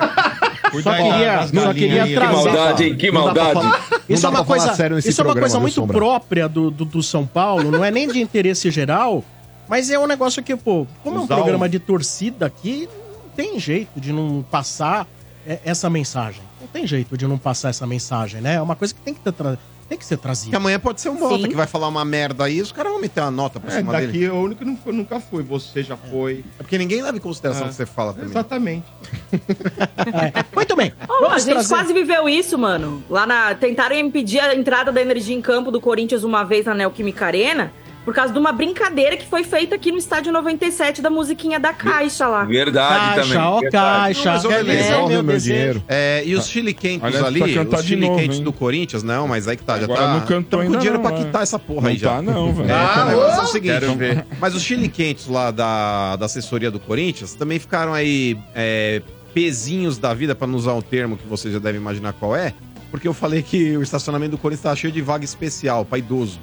Cuida 0.71 0.83
Só 0.83 0.91
aí 0.91 1.03
queria, 1.13 1.47
só 1.47 1.73
queria 1.75 2.03
aí. 2.05 2.09
Que 2.11 2.15
trazer. 2.15 2.33
maldade, 2.35 2.85
hein? 2.85 2.97
Que 2.97 3.11
maldade. 3.11 3.55
não 3.55 3.73
Isso 4.09 4.27
é 4.27 4.29
uma 4.29 4.45
coisa, 4.45 4.75
sério 4.75 4.97
nesse 4.97 5.09
isso 5.11 5.21
é 5.21 5.25
uma 5.25 5.35
coisa 5.37 5.61
muito 5.61 5.75
Sombra? 5.75 5.97
própria 5.97 6.49
do, 6.49 6.71
do, 6.71 6.85
do 6.85 7.03
São 7.03 7.27
Paulo, 7.27 7.71
não 7.71 7.85
é 7.85 7.91
nem 7.91 8.09
de 8.09 8.21
interesse 8.21 8.71
geral, 8.71 9.23
mas 9.69 9.91
é 9.91 9.99
um 9.99 10.07
negócio 10.07 10.43
que, 10.43 10.57
pô, 10.57 10.87
como 11.03 11.17
é 11.17 11.21
um 11.21 11.25
Usar 11.25 11.37
programa 11.37 11.67
o- 11.67 11.69
de 11.69 11.79
torcida 11.79 12.47
aqui, 12.47 12.89
não 13.25 13.31
tem 13.37 13.59
jeito 13.59 14.01
de 14.01 14.13
não 14.13 14.45
passar 14.51 15.07
é, 15.47 15.59
essa 15.65 15.89
mensagem. 15.89 16.43
Não 16.61 16.67
tem 16.69 16.87
jeito 16.87 17.17
de 17.17 17.27
não 17.27 17.39
passar 17.39 17.69
essa 17.69 17.87
mensagem, 17.87 18.41
né? 18.41 18.55
É 18.55 18.63
uma 18.63 18.75
coisa 18.75 18.93
que 18.95 19.01
tem 19.01 19.15
que, 19.15 19.21
ter 19.21 19.33
tra- 19.33 19.59
tem 19.89 19.99
que 19.99 20.05
ser 20.05 20.17
Que 20.17 20.23
trazida. 20.23 20.57
amanhã 20.57 20.79
pode 20.81 21.01
ser 21.01 21.09
um 21.11 21.15
Mota 21.19 21.43
Sim. 21.43 21.49
que 21.49 21.55
vai 21.55 21.67
falar 21.67 21.89
uma 21.89 22.05
merda 22.05 22.45
aí, 22.45 22.61
os 22.61 22.73
caras 22.73 22.93
vão 22.93 23.01
meter 23.01 23.21
uma 23.21 23.31
nota 23.31 23.59
por 23.61 23.71
É, 23.71 23.77
cima 23.77 23.93
daqui 23.93 24.07
dele. 24.09 24.25
eu 24.25 24.35
o 24.35 24.43
único 24.45 24.61
que 24.61 24.65
não 24.65 24.77
foi- 24.77 24.93
nunca 24.93 25.21
fui. 25.21 25.43
Você 25.43 25.83
já 25.83 25.97
foi. 25.97 26.45
É 26.59 26.63
porque 26.63 26.77
ninguém 26.79 27.03
leva 27.03 27.17
em 27.17 27.21
consideração 27.21 27.65
É. 27.65 27.67
o 27.67 27.69
que 27.71 27.75
você 27.77 27.87
fala 27.87 28.13
também. 28.13 28.31
Exatamente. 28.31 28.85
Muito 30.55 30.77
bem. 30.77 30.93
Ô, 31.09 31.27
a 31.27 31.39
gente 31.39 31.51
trazer... 31.53 31.69
quase 31.69 31.93
viveu 31.93 32.29
isso, 32.29 32.57
mano. 32.59 33.03
Lá 33.09 33.27
na. 33.27 33.55
Tentaram 33.55 33.97
impedir 33.97 34.41
a 34.41 34.55
entrada 34.55 34.91
da 34.93 35.01
energia 35.01 35.35
em 35.37 35.41
campo 35.41 35.71
do 35.71 35.81
Corinthians 35.81 36.25
uma 36.25 36.45
vez 36.45 36.65
na 36.67 36.75
Neoquímica 36.75 37.27
Arena. 37.27 37.73
Por 38.05 38.13
causa 38.13 38.33
de 38.33 38.39
uma 38.39 38.53
brincadeira 38.53 39.17
que 39.17 39.27
foi 39.27 39.45
feita 39.45 39.75
aqui 39.75 39.91
no 39.91 39.97
estádio 39.97 40.31
97 40.33 41.01
da 41.01 41.09
musiquinha 41.09 41.59
da 41.59 41.73
Caixa 41.73 42.27
lá. 42.27 42.45
Verdade 42.45 43.15
Caixa, 43.17 43.23
também. 43.23 43.39
ó, 43.39 43.61
verdade. 43.61 44.15
caixa. 44.15 44.31
Mas, 44.33 44.45
ô, 44.45 44.51
é, 44.53 44.61
é, 44.61 45.07
meu 45.07 45.21
o 45.21 45.23
meu 45.23 45.39
dinheiro. 45.39 45.83
É, 45.89 46.23
e 46.27 46.35
os 46.35 46.47
chili 46.47 46.75
quentes 46.75 47.03
Aliás, 47.07 47.25
ali, 47.25 47.43
os 47.43 47.81
de 47.83 47.89
chili 47.89 48.07
novo, 48.07 48.19
quentes 48.19 48.39
hein? 48.39 48.45
do 48.45 48.53
Corinthians, 48.53 49.03
não, 49.03 49.27
mas 49.27 49.49
aí 49.49 49.57
que 49.57 49.63
tá, 49.65 49.79
já 49.79 49.85
Agora 49.85 50.01
tá. 50.01 50.13
não 50.13 50.21
cantou 50.21 50.61
tamo 50.61 50.63
com 50.65 50.67
ainda 50.67 50.79
dinheiro 50.79 51.03
não, 51.03 51.09
pra 51.11 51.19
é. 51.19 51.25
quitar 51.25 51.43
essa 51.43 51.59
porra 51.59 51.83
Não 51.83 51.89
aí 51.89 51.97
já. 51.97 52.11
tá 52.17 52.23
não, 52.23 52.53
velho. 52.53 52.71
É, 52.71 52.75
Ah, 52.75 53.05
o 53.05 53.09
negócio 53.09 53.41
é 53.41 53.43
o 53.43 53.47
seguinte, 53.47 53.73
quero 53.81 53.95
ver. 53.95 54.27
mas 54.39 54.55
os 54.55 54.63
chili 54.63 54.89
quentes 54.89 55.27
lá 55.27 55.51
da, 55.51 56.17
da 56.17 56.27
assessoria 56.27 56.71
do 56.71 56.79
Corinthians 56.79 57.35
também 57.35 57.59
ficaram 57.59 57.95
aí 57.95 58.37
é, 58.55 59.01
pezinhos 59.33 59.97
da 59.99 60.13
vida, 60.13 60.35
pra 60.35 60.47
não 60.47 60.57
usar 60.57 60.75
um 60.75 60.83
termo 60.83 61.17
que 61.17 61.27
você 61.27 61.51
já 61.51 61.59
deve 61.59 61.79
imaginar 61.79 62.13
qual 62.13 62.37
é, 62.37 62.53
porque 62.91 63.09
eu 63.09 63.15
falei 63.15 63.43
que 63.43 63.77
o 63.77 63.83
estacionamento 63.83 64.33
do 64.33 64.39
Corinthians 64.39 64.63
tava 64.63 64.77
cheio 64.77 64.93
de 64.93 65.01
vaga 65.03 65.25
especial 65.25 65.85
pra 65.85 65.99
idoso. 65.99 66.39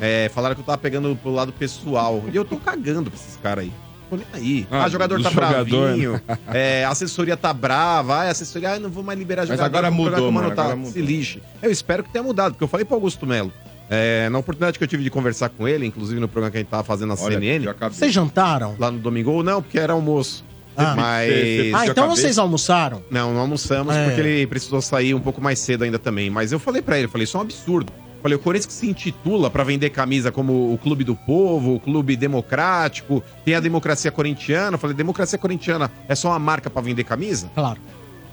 É, 0.00 0.30
falaram 0.34 0.54
que 0.54 0.60
eu 0.60 0.64
tava 0.64 0.78
pegando 0.78 1.16
pro 1.22 1.30
lado 1.32 1.52
pessoal. 1.52 2.22
E 2.32 2.36
eu 2.36 2.44
tô 2.44 2.56
cagando 2.56 3.10
pra 3.10 3.18
esses 3.18 3.36
caras 3.36 3.64
aí. 3.64 3.72
Tô 4.10 4.16
nem 4.16 4.26
aí. 4.34 4.66
Ah, 4.70 4.82
Ah, 4.84 4.86
o 4.86 4.90
jogador 4.90 5.18
do 5.18 5.24
tá 5.24 5.30
jogador, 5.30 5.64
bravinho. 5.64 6.12
né? 6.28 6.38
É, 6.52 6.84
a 6.84 6.90
assessoria 6.90 7.36
tá 7.36 7.52
brava. 7.52 8.14
Ah, 8.16 8.22
a 8.22 8.30
assessoria, 8.30 8.72
ah, 8.74 8.78
não 8.78 8.90
vou 8.90 9.02
mais 9.02 9.18
liberar 9.18 9.42
Mas 9.42 9.50
jogador. 9.50 9.66
agora 9.66 9.90
vou 9.90 10.04
mudou, 10.04 10.32
mano, 10.32 10.48
Mano, 10.48 10.56
tá. 10.56 10.62
agora 10.62 10.76
mudou. 10.76 10.92
Se 10.92 11.00
lixe. 11.00 11.42
Eu 11.62 11.70
espero 11.70 12.02
que 12.04 12.10
tenha 12.10 12.22
mudado, 12.22 12.52
porque 12.52 12.64
eu 12.64 12.68
falei 12.68 12.84
pro 12.84 12.94
Augusto 12.96 13.26
Melo. 13.26 13.52
é, 13.88 14.28
na 14.30 14.38
oportunidade 14.38 14.78
que 14.78 14.84
eu 14.84 14.88
tive 14.88 15.02
de 15.04 15.10
conversar 15.10 15.48
com 15.50 15.66
ele, 15.68 15.86
inclusive 15.86 16.18
no 16.20 16.26
programa 16.28 16.50
que 16.50 16.56
a 16.56 16.60
gente 16.60 16.68
tava 16.70 16.82
fazendo 16.84 17.08
na 17.14 17.20
Olha, 17.22 17.38
CNN. 17.38 17.66
Vocês 17.90 18.12
jantaram? 18.12 18.74
lá 18.78 18.90
no 18.90 18.98
domingo, 18.98 19.30
ou 19.30 19.42
não, 19.42 19.62
porque 19.62 19.78
era 19.78 19.92
almoço. 19.92 20.44
Ah. 20.76 20.94
Mas. 20.96 21.30
Ah, 21.74 21.86
então 21.86 22.08
vocês 22.08 22.36
almoçaram? 22.36 23.02
Não, 23.10 23.32
não 23.32 23.40
almoçamos 23.42 23.94
É. 23.94 24.06
porque 24.06 24.20
ele 24.20 24.46
precisou 24.46 24.82
sair 24.82 25.14
um 25.14 25.20
pouco 25.20 25.40
mais 25.40 25.58
cedo 25.60 25.84
ainda 25.84 25.98
também. 26.00 26.28
Mas 26.30 26.50
eu 26.50 26.58
falei 26.58 26.82
pra 26.82 26.96
ele, 26.96 27.06
eu 27.06 27.10
falei, 27.10 27.24
isso 27.24 27.36
é 27.36 27.40
um 27.40 27.42
absurdo. 27.44 27.92
Falei, 28.24 28.36
o 28.36 28.40
Corinthians 28.40 28.64
que 28.64 28.72
se 28.72 28.88
intitula 28.88 29.50
pra 29.50 29.62
vender 29.64 29.90
camisa 29.90 30.32
como 30.32 30.72
o 30.72 30.78
clube 30.78 31.04
do 31.04 31.14
povo, 31.14 31.74
o 31.74 31.78
clube 31.78 32.16
democrático, 32.16 33.22
tem 33.44 33.54
a 33.54 33.60
democracia 33.60 34.10
corintiana. 34.10 34.78
Falei, 34.78 34.96
democracia 34.96 35.38
corintiana 35.38 35.92
é 36.08 36.14
só 36.14 36.28
uma 36.30 36.38
marca 36.38 36.70
pra 36.70 36.80
vender 36.80 37.04
camisa? 37.04 37.50
Claro. 37.54 37.78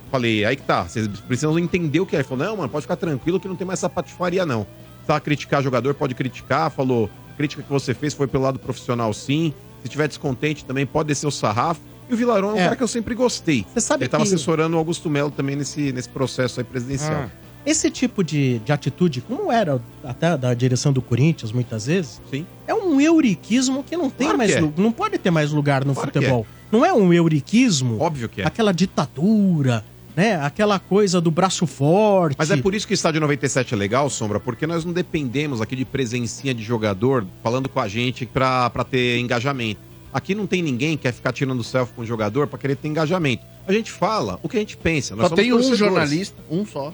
Falei, 0.10 0.46
aí 0.46 0.56
que 0.56 0.62
tá, 0.62 0.84
vocês 0.84 1.10
precisam 1.28 1.60
entender 1.60 2.00
o 2.00 2.06
que 2.06 2.16
é. 2.16 2.20
Ele 2.20 2.24
falou, 2.24 2.46
não, 2.46 2.56
mano, 2.56 2.70
pode 2.70 2.84
ficar 2.84 2.96
tranquilo 2.96 3.38
que 3.38 3.50
não 3.50 3.56
tem 3.58 3.68
mais 3.68 3.80
essa 3.80 3.90
patifaria, 3.90 4.46
não. 4.46 4.66
Tá 5.06 5.20
criticar 5.20 5.62
jogador, 5.62 5.94
pode 5.94 6.16
criticar. 6.16 6.72
Falou, 6.72 7.10
crítica 7.36 7.62
que 7.62 7.70
você 7.70 7.94
fez 7.94 8.14
foi 8.14 8.28
pelo 8.28 8.46
lado 8.46 8.60
profissional, 8.60 9.14
sim. 9.14 9.54
Se 9.84 9.90
tiver 9.90 10.08
descontente, 10.08 10.64
também 10.64 10.86
pode 10.86 11.08
descer 11.08 11.28
o 11.28 11.32
sarrafo. 11.32 11.82
E 12.10 12.14
o 12.14 12.16
Vilarão 12.18 12.52
é 12.52 12.54
um 12.54 12.58
É. 12.60 12.64
cara 12.64 12.76
que 12.78 12.84
eu 12.84 12.88
sempre 12.88 13.14
gostei. 13.14 13.66
Você 13.74 13.82
sabe 13.82 14.04
Ele 14.06 14.10
tava 14.10 14.24
que- 14.24 14.30
assessorando 14.34 14.74
o 14.78 14.80
Augusto 14.80 15.10
Melo 15.10 15.32
também 15.32 15.58
nesse, 15.58 15.92
nesse 15.92 16.08
processo 16.08 16.62
aí 16.62 16.64
presidencial. 16.64 17.26
Ah, 17.26 17.30
Esse 17.66 17.92
tipo 17.92 18.24
de, 18.24 18.60
de 18.60 18.72
atitude, 18.72 19.22
como 19.22 19.52
era 19.52 19.80
até 20.04 20.36
da 20.36 20.54
direção 20.54 20.92
do 20.92 21.02
Corinthians 21.02 21.52
muitas 21.52 21.86
vezes, 21.86 22.20
Sim. 22.30 22.46
é 22.68 22.74
um 22.74 23.00
euriquismo 23.00 23.84
que 23.84 23.96
não 23.96 24.10
tem 24.10 24.26
Claro 24.28 24.38
mais 24.38 24.52
é. 24.52 24.62
não 24.78 24.92
pode 24.92 25.18
ter 25.20 25.30
mais 25.30 25.52
lugar 25.52 25.86
no 25.86 25.94
Claro 25.94 26.12
que 26.12 26.20
futebol. 26.20 26.48
Não 26.72 26.86
é 26.86 26.92
um 26.94 27.14
euriquismo, 27.14 28.00
Óbvio 28.00 28.28
que 28.30 28.42
é. 28.42 28.48
aquela 28.48 28.72
ditadura, 28.72 29.84
né? 30.16 30.36
Aquela 30.44 30.80
coisa 30.80 31.22
do 31.22 31.30
braço 31.30 31.68
forte. 31.68 32.36
Mas 32.38 32.50
é 32.50 32.58
por 32.58 32.74
isso 32.74 32.88
que 32.88 32.94
o 32.94 32.96
Estádio 32.96 33.22
97 33.22 33.74
é 33.74 33.78
legal, 33.78 34.10
Sombra, 34.10 34.40
porque 34.40 34.66
nós 34.66 34.84
não 34.84 34.94
dependemos 34.94 35.62
aqui 35.62 35.76
de 35.76 35.86
presencinha 35.86 36.54
de 36.54 36.64
jogador 36.64 37.26
falando 37.44 37.70
com 37.70 37.80
a 37.80 37.88
gente 37.88 38.26
pra, 38.26 38.70
pra 38.70 38.84
ter 38.84 39.20
engajamento. 39.20 39.82
Aqui 40.14 40.34
não 40.36 40.46
tem 40.48 40.62
ninguém 40.62 40.98
que 40.98 41.04
quer 41.04 41.14
ficar 41.14 41.32
tirando 41.32 41.64
selfie 41.64 41.94
com 41.94 42.02
o 42.02 42.06
jogador 42.06 42.48
pra 42.48 42.58
querer 42.60 42.76
ter 42.76 42.88
engajamento. 42.88 43.44
A 43.68 43.72
gente 43.72 43.92
fala 43.92 44.40
o 44.44 44.50
que 44.50 44.58
a 44.58 44.60
gente 44.60 44.76
pensa. 44.76 45.16
Nós 45.16 45.30
Só 45.30 45.36
tem 45.36 45.54
um 45.54 45.58
torcedores. 45.58 45.80
jornalista, 45.80 46.42
um 46.50 46.66
só. 46.66 46.94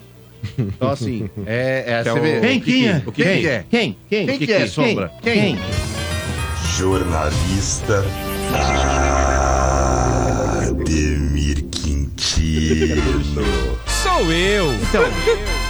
Então, 0.58 0.90
assim, 0.90 1.28
é. 1.46 1.84
é 1.86 2.02
Que 2.02 2.08
é 2.08 2.12
você 2.12 2.20
vê- 2.20 2.40
Quem, 2.40 2.60
quem 2.60 2.88
é? 2.88 3.02
O 3.06 3.12
que, 3.12 3.22
quem? 3.22 3.40
que 3.40 3.48
é? 3.48 3.64
Quem? 3.70 3.96
Quem? 4.08 4.26
Quem 4.26 4.38
que 4.38 4.52
é, 4.52 4.66
Sombra? 4.66 5.12
Quem? 5.22 5.58
Jornalista 6.76 8.04
Ademir 10.68 11.64
Quintino. 11.70 13.02
Sou 13.86 14.32
eu. 14.32 14.72
Então. 14.74 15.67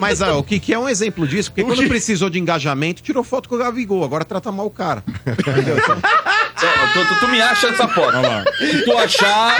Mas 0.00 0.20
ó, 0.20 0.38
o 0.38 0.42
que, 0.44 0.58
que 0.60 0.72
é 0.74 0.78
um 0.78 0.88
exemplo 0.88 1.26
disso? 1.26 1.50
Porque 1.50 1.62
quando 1.64 1.88
precisou 1.88 2.28
de 2.30 2.38
engajamento, 2.38 3.02
tirou 3.02 3.22
foto 3.24 3.48
com 3.48 3.54
o 3.54 3.58
Gabigol. 3.58 4.04
Agora 4.04 4.24
trata 4.24 4.50
mal 4.52 4.66
o 4.66 4.70
cara. 4.70 5.02
Ó, 5.06 6.92
Tu, 6.92 7.06
tu- 7.06 7.20
tu 7.20 7.28
me 7.28 7.40
acha 7.40 7.68
essa 7.68 7.86
foto. 7.88 8.16
Se 8.58 8.84
tu 8.84 8.96
achar, 8.98 9.58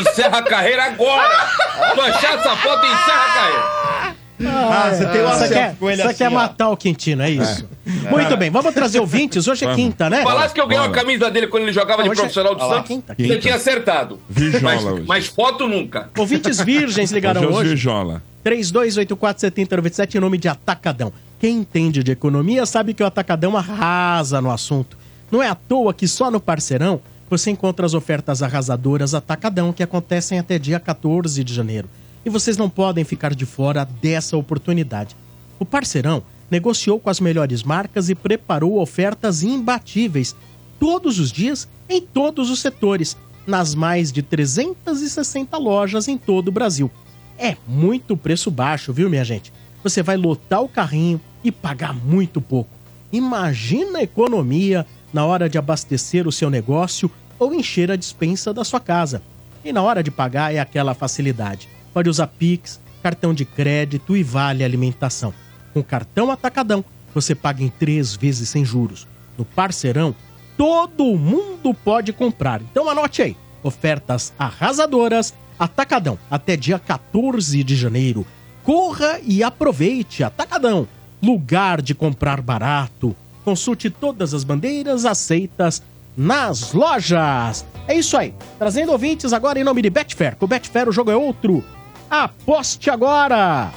encerra 0.00 0.38
a 0.38 0.42
carreira 0.42 0.84
agora. 0.84 1.46
Se 1.88 1.94
tu 1.94 2.00
achar 2.00 2.38
essa 2.38 2.56
foto, 2.56 2.86
encerra 2.86 3.24
a 3.24 3.34
carreira. 3.34 4.16
Ah, 4.40 4.90
você 4.92 5.06
tem 5.06 5.20
uma 5.22 5.34
você 5.36 5.48
quer, 5.48 5.76
com 5.76 5.88
ele 5.88 6.02
você 6.02 6.08
assim, 6.08 6.18
quer 6.18 6.28
ó. 6.28 6.30
matar 6.32 6.68
o 6.70 6.76
Quintino, 6.76 7.22
é 7.22 7.30
isso. 7.30 7.68
Muito 8.10 8.36
bem, 8.36 8.50
vamos 8.50 8.74
trazer 8.74 8.98
ouvintes. 8.98 9.46
Hoje 9.46 9.64
é 9.64 9.68
Vamos. 9.68 9.82
quinta, 9.82 10.10
né? 10.10 10.22
Falasse 10.22 10.52
que 10.52 10.60
eu 10.60 10.66
ganhei 10.66 10.82
uma 10.84 10.90
camisa 10.92 11.30
dele 11.30 11.46
quando 11.46 11.62
ele 11.64 11.72
jogava 11.72 12.02
de 12.02 12.08
Hoje 12.08 12.18
é- 12.18 12.22
profissional 12.22 12.54
do 12.54 12.60
Olha 12.60 12.68
lá, 12.68 12.74
Santos, 12.76 12.88
quinta, 12.88 13.14
você 13.16 13.22
quinta. 13.22 13.38
tinha 13.38 13.54
acertado. 13.54 14.18
Virjola 14.28 14.62
Mas, 14.74 14.84
hoje. 14.84 15.04
mas 15.06 15.26
foto 15.26 15.68
nunca. 15.68 16.10
Ouvintes 16.18 16.60
virgens 16.60 17.12
ligaram 17.12 17.42
Hoje 17.42 17.52
é 17.52 17.56
hoje. 17.56 17.68
Virjola. 17.70 18.22
3284-7097 18.44 20.14
em 20.16 20.20
nome 20.20 20.38
de 20.38 20.48
Atacadão. 20.48 21.12
Quem 21.40 21.58
entende 21.58 22.02
de 22.02 22.12
economia 22.12 22.66
sabe 22.66 22.94
que 22.94 23.02
o 23.02 23.06
Atacadão 23.06 23.56
arrasa 23.56 24.40
no 24.40 24.50
assunto. 24.50 24.96
Não 25.30 25.42
é 25.42 25.48
à 25.48 25.54
toa 25.54 25.92
que 25.94 26.06
só 26.08 26.30
no 26.30 26.40
Parceirão 26.40 27.00
você 27.28 27.50
encontra 27.50 27.84
as 27.86 27.94
ofertas 27.94 28.42
arrasadoras 28.42 29.14
Atacadão 29.14 29.72
que 29.72 29.82
acontecem 29.82 30.38
até 30.38 30.58
dia 30.58 30.78
14 30.78 31.42
de 31.42 31.52
janeiro. 31.54 31.88
E 32.24 32.30
vocês 32.30 32.56
não 32.56 32.70
podem 32.70 33.04
ficar 33.04 33.34
de 33.34 33.44
fora 33.44 33.84
dessa 33.84 34.36
oportunidade. 34.36 35.14
O 35.58 35.64
Parceirão 35.64 36.22
negociou 36.50 36.98
com 36.98 37.10
as 37.10 37.20
melhores 37.20 37.62
marcas 37.62 38.08
e 38.08 38.14
preparou 38.14 38.80
ofertas 38.80 39.42
imbatíveis 39.42 40.34
todos 40.78 41.18
os 41.18 41.30
dias 41.30 41.68
em 41.88 42.00
todos 42.00 42.50
os 42.50 42.60
setores, 42.60 43.16
nas 43.46 43.74
mais 43.74 44.10
de 44.10 44.22
360 44.22 45.56
lojas 45.58 46.08
em 46.08 46.16
todo 46.16 46.48
o 46.48 46.52
Brasil. 46.52 46.90
É 47.38 47.56
muito 47.66 48.16
preço 48.16 48.50
baixo, 48.50 48.92
viu, 48.92 49.10
minha 49.10 49.24
gente? 49.24 49.52
Você 49.82 50.02
vai 50.02 50.16
lotar 50.16 50.62
o 50.62 50.68
carrinho 50.68 51.20
e 51.42 51.52
pagar 51.52 51.92
muito 51.92 52.40
pouco. 52.40 52.70
Imagina 53.12 53.98
a 53.98 54.02
economia 54.02 54.86
na 55.12 55.26
hora 55.26 55.48
de 55.48 55.58
abastecer 55.58 56.26
o 56.26 56.32
seu 56.32 56.48
negócio 56.48 57.10
ou 57.38 57.52
encher 57.54 57.90
a 57.90 57.96
dispensa 57.96 58.52
da 58.54 58.64
sua 58.64 58.80
casa. 58.80 59.22
E 59.64 59.72
na 59.72 59.82
hora 59.82 60.02
de 60.02 60.10
pagar 60.10 60.54
é 60.54 60.58
aquela 60.58 60.94
facilidade. 60.94 61.68
Pode 61.94 62.10
usar 62.10 62.26
Pix, 62.26 62.80
cartão 63.02 63.32
de 63.32 63.44
crédito 63.44 64.16
e 64.16 64.22
vale 64.22 64.64
alimentação. 64.64 65.32
Com 65.72 65.82
cartão 65.82 66.30
Atacadão, 66.30 66.84
você 67.14 67.34
paga 67.34 67.62
em 67.62 67.68
três 67.68 68.16
vezes 68.16 68.48
sem 68.48 68.64
juros. 68.64 69.06
No 69.38 69.44
Parceirão, 69.44 70.14
todo 70.56 71.16
mundo 71.16 71.72
pode 71.72 72.12
comprar. 72.12 72.60
Então 72.60 72.90
anote 72.90 73.22
aí. 73.22 73.36
Ofertas 73.62 74.32
arrasadoras, 74.38 75.32
Atacadão, 75.58 76.18
até 76.30 76.56
dia 76.56 76.78
14 76.78 77.62
de 77.62 77.76
janeiro. 77.76 78.26
Corra 78.64 79.20
e 79.22 79.42
aproveite. 79.42 80.24
Atacadão, 80.24 80.88
lugar 81.22 81.80
de 81.80 81.94
comprar 81.94 82.40
barato. 82.40 83.14
Consulte 83.44 83.88
todas 83.88 84.34
as 84.34 84.42
bandeiras 84.42 85.04
aceitas 85.04 85.82
nas 86.16 86.72
lojas. 86.72 87.64
É 87.86 87.94
isso 87.94 88.16
aí. 88.16 88.34
Trazendo 88.58 88.92
ouvintes 88.92 89.32
agora 89.32 89.60
em 89.60 89.64
nome 89.64 89.82
de 89.82 89.90
Betfair. 89.90 90.36
Com 90.36 90.46
Betfair 90.46 90.88
o 90.88 90.92
jogo 90.92 91.10
é 91.10 91.16
outro. 91.16 91.62
Aposte 92.10 92.90
agora. 92.90 93.70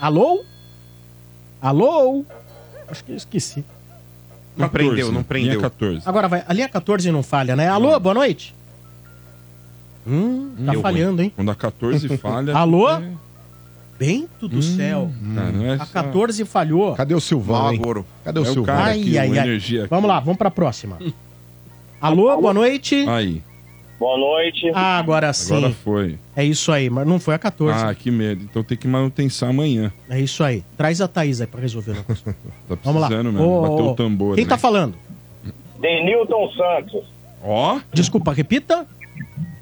Alô? 0.00 0.44
Alô? 1.60 2.24
Acho 2.88 3.04
que 3.04 3.12
eu 3.12 3.16
esqueci. 3.16 3.64
Não 4.56 4.68
prendeu, 4.68 5.12
não 5.12 5.22
prendeu. 5.22 5.50
Linha 5.52 5.60
14. 5.62 6.02
Agora 6.06 6.28
vai. 6.28 6.44
A 6.46 6.52
linha 6.52 6.68
14 6.68 7.10
não 7.10 7.22
falha, 7.22 7.54
né? 7.56 7.68
Alô, 7.68 7.98
boa 7.98 8.14
noite. 8.14 8.54
Hum, 10.06 10.54
tá 10.64 10.72
Deu 10.72 10.80
falhando, 10.80 11.22
hein? 11.22 11.32
Quando 11.34 11.50
a 11.50 11.54
14 11.54 12.08
falha. 12.18 12.56
Alô? 12.56 12.86
porque- 12.88 13.28
Bento 13.98 14.46
do 14.46 14.62
céu. 14.62 15.10
Cara, 15.34 15.50
não 15.50 15.64
é 15.66 15.74
A 15.74 15.78
só- 15.84 15.92
14 15.92 16.44
falhou. 16.44 16.94
Cadê 16.94 17.14
o 17.16 17.20
Silvão? 17.20 17.66
Agora. 17.66 18.04
Cadê 18.24 18.38
o 18.38 18.44
É 18.44 18.48
o 18.48 18.52
Silvão? 18.52 18.76
Ai, 18.78 19.00
aqui, 19.00 19.18
ai, 19.18 19.28
o 19.28 19.32
ai. 19.32 19.56
aqui. 19.56 19.86
Vamos 19.90 20.08
lá, 20.08 20.20
vamos 20.20 20.38
pra 20.38 20.52
próxima. 20.52 20.98
Alô, 22.00 22.40
boa 22.40 22.54
noite. 22.54 22.94
Aí, 23.08 23.42
Boa 23.98 24.16
noite. 24.16 24.70
Ah, 24.74 24.98
agora 24.98 25.32
sim. 25.32 25.56
agora 25.56 25.74
foi. 25.74 26.18
É 26.36 26.44
isso 26.44 26.70
aí, 26.70 26.88
mas 26.88 27.04
não 27.06 27.18
foi 27.18 27.34
a 27.34 27.38
14. 27.38 27.84
Ah, 27.84 27.92
que 27.92 28.12
medo. 28.12 28.44
Então 28.44 28.62
tem 28.62 28.78
que 28.78 28.86
manutenção 28.86 29.50
amanhã. 29.50 29.92
É 30.08 30.20
isso 30.20 30.44
aí. 30.44 30.62
Traz 30.76 31.00
a 31.00 31.08
Thaís 31.08 31.40
aí 31.40 31.48
pra 31.48 31.60
resolver 31.60 31.90
o 31.90 31.94
negócio. 31.94 32.24
Tá 32.68 32.76
Vamos 32.84 33.00
lá. 33.00 33.08
precisando 33.08 33.32
mesmo. 33.32 33.48
Ô, 33.48 33.62
ô, 33.66 33.92
o 33.92 33.96
tambor. 33.96 34.34
Quem 34.36 34.44
né? 34.44 34.48
tá 34.48 34.56
falando? 34.58 34.94
Denilton 35.80 36.50
Santos. 36.52 37.04
Ó, 37.42 37.80
Desculpa, 37.92 38.32
repita. 38.32 38.86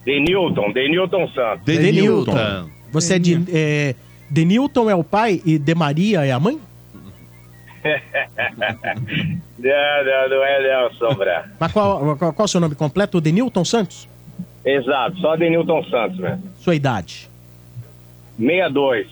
Denilton, 0.05 0.73
Denilton 0.73 1.29
Santos. 1.29 1.65
Denilton. 1.65 2.69
Você 2.93 3.15
é 3.15 3.19
de. 3.19 3.43
É, 3.53 3.95
Denilton 4.29 4.91
é 4.91 4.95
o 4.95 5.05
pai 5.05 5.41
e 5.45 5.59
De 5.59 5.75
Maria 5.75 6.27
é 6.27 6.33
a 6.33 6.41
mãe? 6.41 6.61
Não, 9.59 9.73
não, 10.05 10.29
não 10.29 10.45
é 10.45 10.83
não, 10.83 10.93
Sombra. 10.95 11.51
Mas 11.59 11.73
qual, 11.73 12.17
qual, 12.17 12.33
qual 12.33 12.45
o 12.45 12.49
seu 12.49 12.61
nome 12.61 12.75
completo? 12.75 13.21
Denilton 13.21 13.65
Santos? 13.65 14.07
Exato, 14.67 15.17
só 15.21 15.37
Denilton 15.37 15.85
Santos, 15.85 16.19
velho. 16.19 16.43
Sua 16.59 16.75
idade? 16.75 17.31
62. 18.37 19.07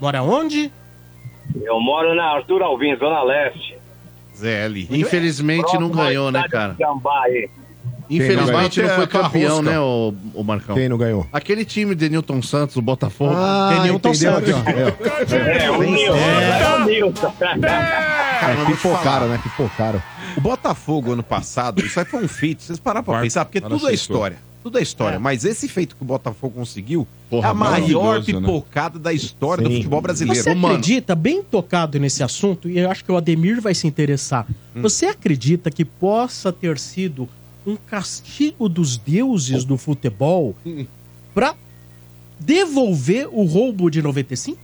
Mora 0.00 0.22
onde? 0.22 0.72
Eu 1.62 1.78
moro 1.78 2.14
na 2.14 2.24
Arthur 2.24 2.62
Alvim, 2.62 2.96
Zona 2.96 3.22
Leste. 3.22 3.76
ZL. 4.34 4.88
Infelizmente 4.90 5.78
não 5.78 5.90
ganhou, 5.90 6.32
né, 6.32 6.44
cara? 6.50 6.74
Infelizmente 8.08 8.82
não 8.82 8.88
foi 8.90 9.04
É, 9.04 9.06
campeão, 9.06 9.62
né, 9.62 9.78
o, 9.78 10.14
o 10.34 10.42
Marcão? 10.42 10.74
Quem 10.74 10.88
não 10.88 10.98
ganhou? 10.98 11.26
Aquele 11.32 11.64
time 11.64 11.94
de 11.94 12.08
Newton 12.08 12.42
Santos, 12.42 12.76
o 12.76 12.82
Botafogo. 12.82 13.34
Ah, 13.34 13.74
Denilton 13.74 14.14
Santos. 14.14 14.50
aqui, 14.50 14.70
ó. 14.70 14.70
É, 14.70 15.64
É, 15.64 15.70
o 15.70 15.82
Nilton. 15.82 16.16
É 16.16 16.76
o 16.76 16.84
Nilton. 16.86 17.32
é, 17.40 18.64
pipocaram, 18.66 19.28
né? 19.28 19.38
Pipocaram. 19.42 20.02
O 20.36 20.40
Botafogo 20.40 21.12
ano 21.12 21.22
passado, 21.22 21.80
isso 21.84 21.98
aí 21.98 22.04
foi 22.06 22.24
um 22.24 22.28
feito. 22.28 22.62
Vocês 22.62 22.78
pararam 22.78 23.04
pra 23.04 23.20
pensar, 23.20 23.44
porque 23.44 23.60
tudo 23.60 23.88
é 23.88 23.94
história. 23.94 24.36
Tudo 24.64 24.78
é 24.78 24.82
história. 24.82 25.20
Mas 25.20 25.44
esse 25.44 25.68
feito 25.68 25.94
que 25.94 26.02
o 26.02 26.06
Botafogo 26.06 26.54
conseguiu 26.56 27.06
Porra, 27.28 27.48
é 27.48 27.50
a 27.50 27.54
maior 27.54 28.18
né? 28.18 28.24
pipocada 28.24 28.98
da 28.98 29.12
história 29.12 29.62
do 29.62 29.68
Sim. 29.68 29.76
futebol 29.76 30.00
brasileiro. 30.00 30.42
Você 30.42 30.50
acredita, 30.50 31.14
bem 31.14 31.42
tocado 31.42 32.00
nesse 32.00 32.22
assunto, 32.22 32.68
e 32.70 32.78
eu 32.78 32.90
acho 32.90 33.04
que 33.04 33.12
o 33.12 33.16
Ademir 33.18 33.60
vai 33.60 33.74
se 33.74 33.86
interessar. 33.86 34.46
Hum. 34.74 34.80
Você 34.80 35.04
acredita 35.06 35.70
que 35.70 35.84
possa 35.84 36.50
ter 36.50 36.78
sido 36.78 37.28
um 37.66 37.76
castigo 37.76 38.66
dos 38.68 38.96
deuses 38.96 39.64
do 39.64 39.76
futebol 39.76 40.56
Hum. 40.64 40.86
pra 41.34 41.54
devolver 42.40 43.28
o 43.30 43.44
roubo 43.44 43.90
de 43.90 44.00
95? 44.02 44.58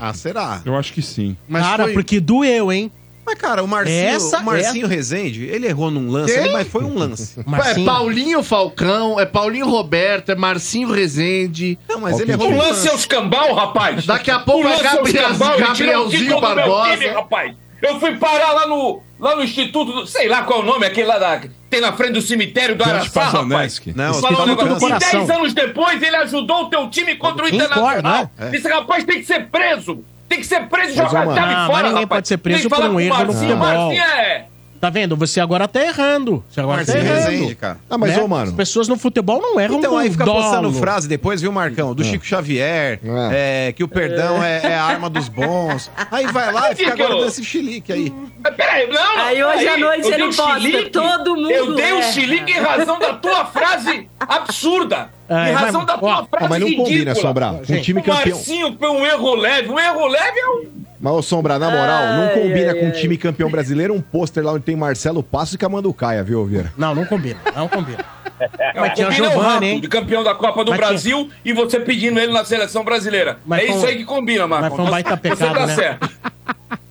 Ah, 0.00 0.12
será? 0.12 0.60
Eu 0.64 0.76
acho 0.76 0.92
que 0.92 1.00
sim. 1.00 1.36
Mas 1.48 1.62
Cara, 1.62 1.84
foi- 1.84 1.92
porque 1.94 2.20
doeu, 2.20 2.70
hein? 2.70 2.90
Mas, 3.30 3.38
cara, 3.38 3.62
o 3.62 3.68
Marcinho, 3.68 4.08
Essa 4.08 4.38
o 4.38 4.44
Marcinho 4.44 4.86
Rezende, 4.88 5.44
ele 5.44 5.68
errou 5.68 5.88
num 5.88 6.10
lance, 6.10 6.36
mas 6.50 6.66
foi 6.66 6.82
um 6.82 6.98
lance. 6.98 7.38
É 7.40 7.48
Marcinho. 7.48 7.86
Paulinho 7.86 8.42
Falcão, 8.42 9.20
é 9.20 9.24
Paulinho 9.24 9.68
Roberto, 9.68 10.30
é 10.32 10.34
Marcinho 10.34 10.90
Rezende. 10.90 11.78
Não, 11.88 12.00
mas 12.00 12.18
ele 12.18 12.32
errou 12.32 12.50
O 12.52 12.56
lance 12.56 12.88
é 12.88 12.92
os 12.94 13.06
cambal, 13.06 13.54
rapaz. 13.54 14.04
Daqui 14.04 14.30
a 14.30 14.40
pouco 14.40 14.66
O 14.66 14.70
é 14.70 14.74
é 14.78 14.82
Gabriel- 14.82 15.28
cambal, 15.28 15.58
Gabrielzinho 15.58 16.40
Barbosa. 16.40 16.90
time, 16.92 17.06
rapaz. 17.08 17.54
Eu 17.80 18.00
fui 18.00 18.16
parar 18.16 18.52
lá 18.52 18.66
no, 18.66 19.00
lá 19.18 19.36
no 19.36 19.42
Instituto, 19.44 20.06
sei 20.06 20.28
lá 20.28 20.42
qual 20.42 20.60
é 20.60 20.62
o 20.62 20.66
nome, 20.66 20.84
aquele 20.86 21.06
lá 21.06 21.18
da, 21.18 21.40
tem 21.70 21.80
na 21.80 21.92
frente 21.92 22.12
do 22.14 22.20
cemitério 22.22 22.74
do 22.76 22.82
Araçá, 22.84 23.28
rapaz. 23.28 23.80
Não, 23.94 24.14
Falar 24.14 24.42
um 24.42 24.46
negócio. 24.46 24.76
E 24.76 24.80
Coração. 24.80 25.26
10 25.26 25.30
anos 25.30 25.54
depois 25.54 26.02
ele 26.02 26.16
ajudou 26.16 26.64
o 26.64 26.68
teu 26.68 26.90
time 26.90 27.14
contra 27.16 27.44
o 27.44 27.48
Internacional. 27.48 28.30
né? 28.36 28.50
Esse 28.52 28.68
rapaz 28.68 29.04
tem 29.04 29.20
que 29.20 29.24
ser 29.26 29.46
preso. 29.46 30.04
Tem 30.30 30.38
que 30.38 30.46
ser 30.46 30.60
preso 30.68 30.92
e 30.92 30.94
jogar 30.94 31.28
a 31.28 31.32
Ah, 31.32 31.66
mas 31.66 31.66
fora, 31.66 31.88
ninguém 31.88 32.02
rapaz. 32.04 32.06
pode 32.08 32.28
ser 32.28 32.36
preso 32.38 32.70
por 32.70 32.78
um 32.84 33.00
erro 33.00 33.24
no 33.24 33.32
futebol. 33.32 33.56
Marcinho 33.56 34.00
é... 34.00 34.46
Tá 34.80 34.88
vendo? 34.88 35.14
Você 35.16 35.38
agora 35.40 35.68
tá 35.68 35.82
errando. 35.82 36.42
Você 36.48 36.58
agora 36.58 36.78
Marcinho 36.78 36.98
tá 37.00 37.04
errando. 37.04 37.30
Rezende, 37.30 37.54
cara. 37.54 37.76
Ah, 37.90 37.98
mas, 37.98 38.16
né? 38.16 38.22
ô, 38.22 38.26
mano. 38.26 38.44
As 38.50 38.52
pessoas 38.56 38.88
no 38.88 38.96
futebol 38.96 39.38
não 39.38 39.60
erram 39.60 39.74
Então 39.76 39.94
aí 39.98 40.10
fica 40.10 40.24
dolo. 40.24 40.40
postando 40.42 40.72
frase 40.72 41.06
depois, 41.06 41.42
viu, 41.42 41.52
Marcão? 41.52 41.94
Do 41.94 42.02
Chico 42.02 42.24
Xavier, 42.24 42.98
é, 43.30 43.72
que 43.76 43.84
o 43.84 43.88
perdão 43.88 44.42
é, 44.42 44.60
é 44.64 44.74
a 44.74 44.82
arma 44.82 45.10
dos 45.10 45.28
bons. 45.28 45.90
Aí 46.10 46.26
vai 46.28 46.50
lá 46.50 46.72
e 46.72 46.76
fica 46.76 46.94
agora 46.94 47.12
eu- 47.12 47.24
desse 47.26 47.44
chilique 47.44 47.92
aí. 47.92 48.10
Peraí, 48.56 48.86
não, 48.88 49.16
não, 49.16 49.24
Aí 49.24 49.44
hoje 49.44 49.58
peraí. 49.58 49.68
à 49.68 49.76
noite 49.86 50.08
ele 50.08 50.22
um 50.24 50.32
posta, 50.32 50.60
chilique, 50.60 50.90
todo 50.90 51.36
mundo 51.36 51.50
Eu 51.50 51.74
dei 51.74 51.92
um 51.92 52.02
chilique 52.02 52.50
em 52.52 52.60
razão 52.60 52.98
da 52.98 53.12
tua 53.14 53.44
frase 53.44 54.08
absurda. 54.18 55.10
É, 55.28 55.50
em 55.50 55.52
razão 55.52 55.82
mas, 55.82 55.86
da 55.86 55.98
tua 55.98 56.08
ó, 56.20 56.24
frase 56.24 56.44
Ah, 56.44 56.48
mas 56.48 56.58
não 56.60 56.66
ridícula. 56.66 56.88
combina, 56.88 57.14
Sombra. 57.14 57.50
Um 57.52 57.80
time 57.82 58.02
campeão. 58.02 58.36
Marcinho 58.36 58.76
foi 58.78 58.88
um 58.88 59.04
erro 59.06 59.34
leve. 59.34 59.68
Um 59.68 59.78
erro 59.78 60.06
leve 60.06 60.38
é 60.40 60.48
um... 60.48 60.80
Mas, 61.00 61.12
ô 61.14 61.22
Sombra, 61.22 61.58
na 61.58 61.70
moral, 61.70 62.06
não 62.14 62.24
Ai, 62.24 62.34
combina 62.34 62.72
ai, 62.72 62.74
com 62.78 62.84
um 62.84 62.88
ai. 62.88 62.92
time 62.92 63.16
campeão 63.16 63.50
brasileiro 63.50 63.94
um 63.94 64.00
pôster 64.02 64.44
lá 64.44 64.52
onde 64.52 64.64
tem 64.64 64.76
Marcelo 64.76 65.22
Passo 65.22 65.54
e 65.54 65.58
Camando 65.58 65.92
Caia, 65.94 66.22
viu, 66.22 66.44
Vieira? 66.44 66.72
Não, 66.76 66.94
não 66.94 67.06
combina. 67.06 67.40
Não 67.56 67.66
combina. 67.68 68.04
É, 68.38 68.78
Mas 68.80 68.94
tinha 68.94 69.06
o 69.06 69.10
o 69.10 69.12
Giovani, 69.12 69.40
rato 69.42 69.64
hein? 69.64 69.80
de 69.80 69.88
campeão 69.88 70.22
da 70.22 70.34
Copa 70.34 70.62
do 70.64 70.70
Mas 70.70 70.78
tinha- 70.78 70.88
Brasil 70.90 71.30
e 71.44 71.52
você 71.54 71.80
pedindo 71.80 72.18
ele 72.20 72.32
na 72.32 72.44
seleção 72.44 72.84
brasileira. 72.84 73.38
Mas 73.46 73.62
é 73.62 73.66
foi 73.66 73.76
isso 73.76 73.84
um- 73.84 73.88
aí 73.88 73.96
que 73.96 74.04
combina, 74.04 74.46
Marcos. 74.46 74.68
mas 74.70 74.76
foi 74.76 74.84
um 74.86 74.90
baita 74.90 75.10
Você 75.10 75.16
pecado, 75.16 75.54
tá 75.54 75.66
né? 75.66 75.74
certo. 75.74 76.10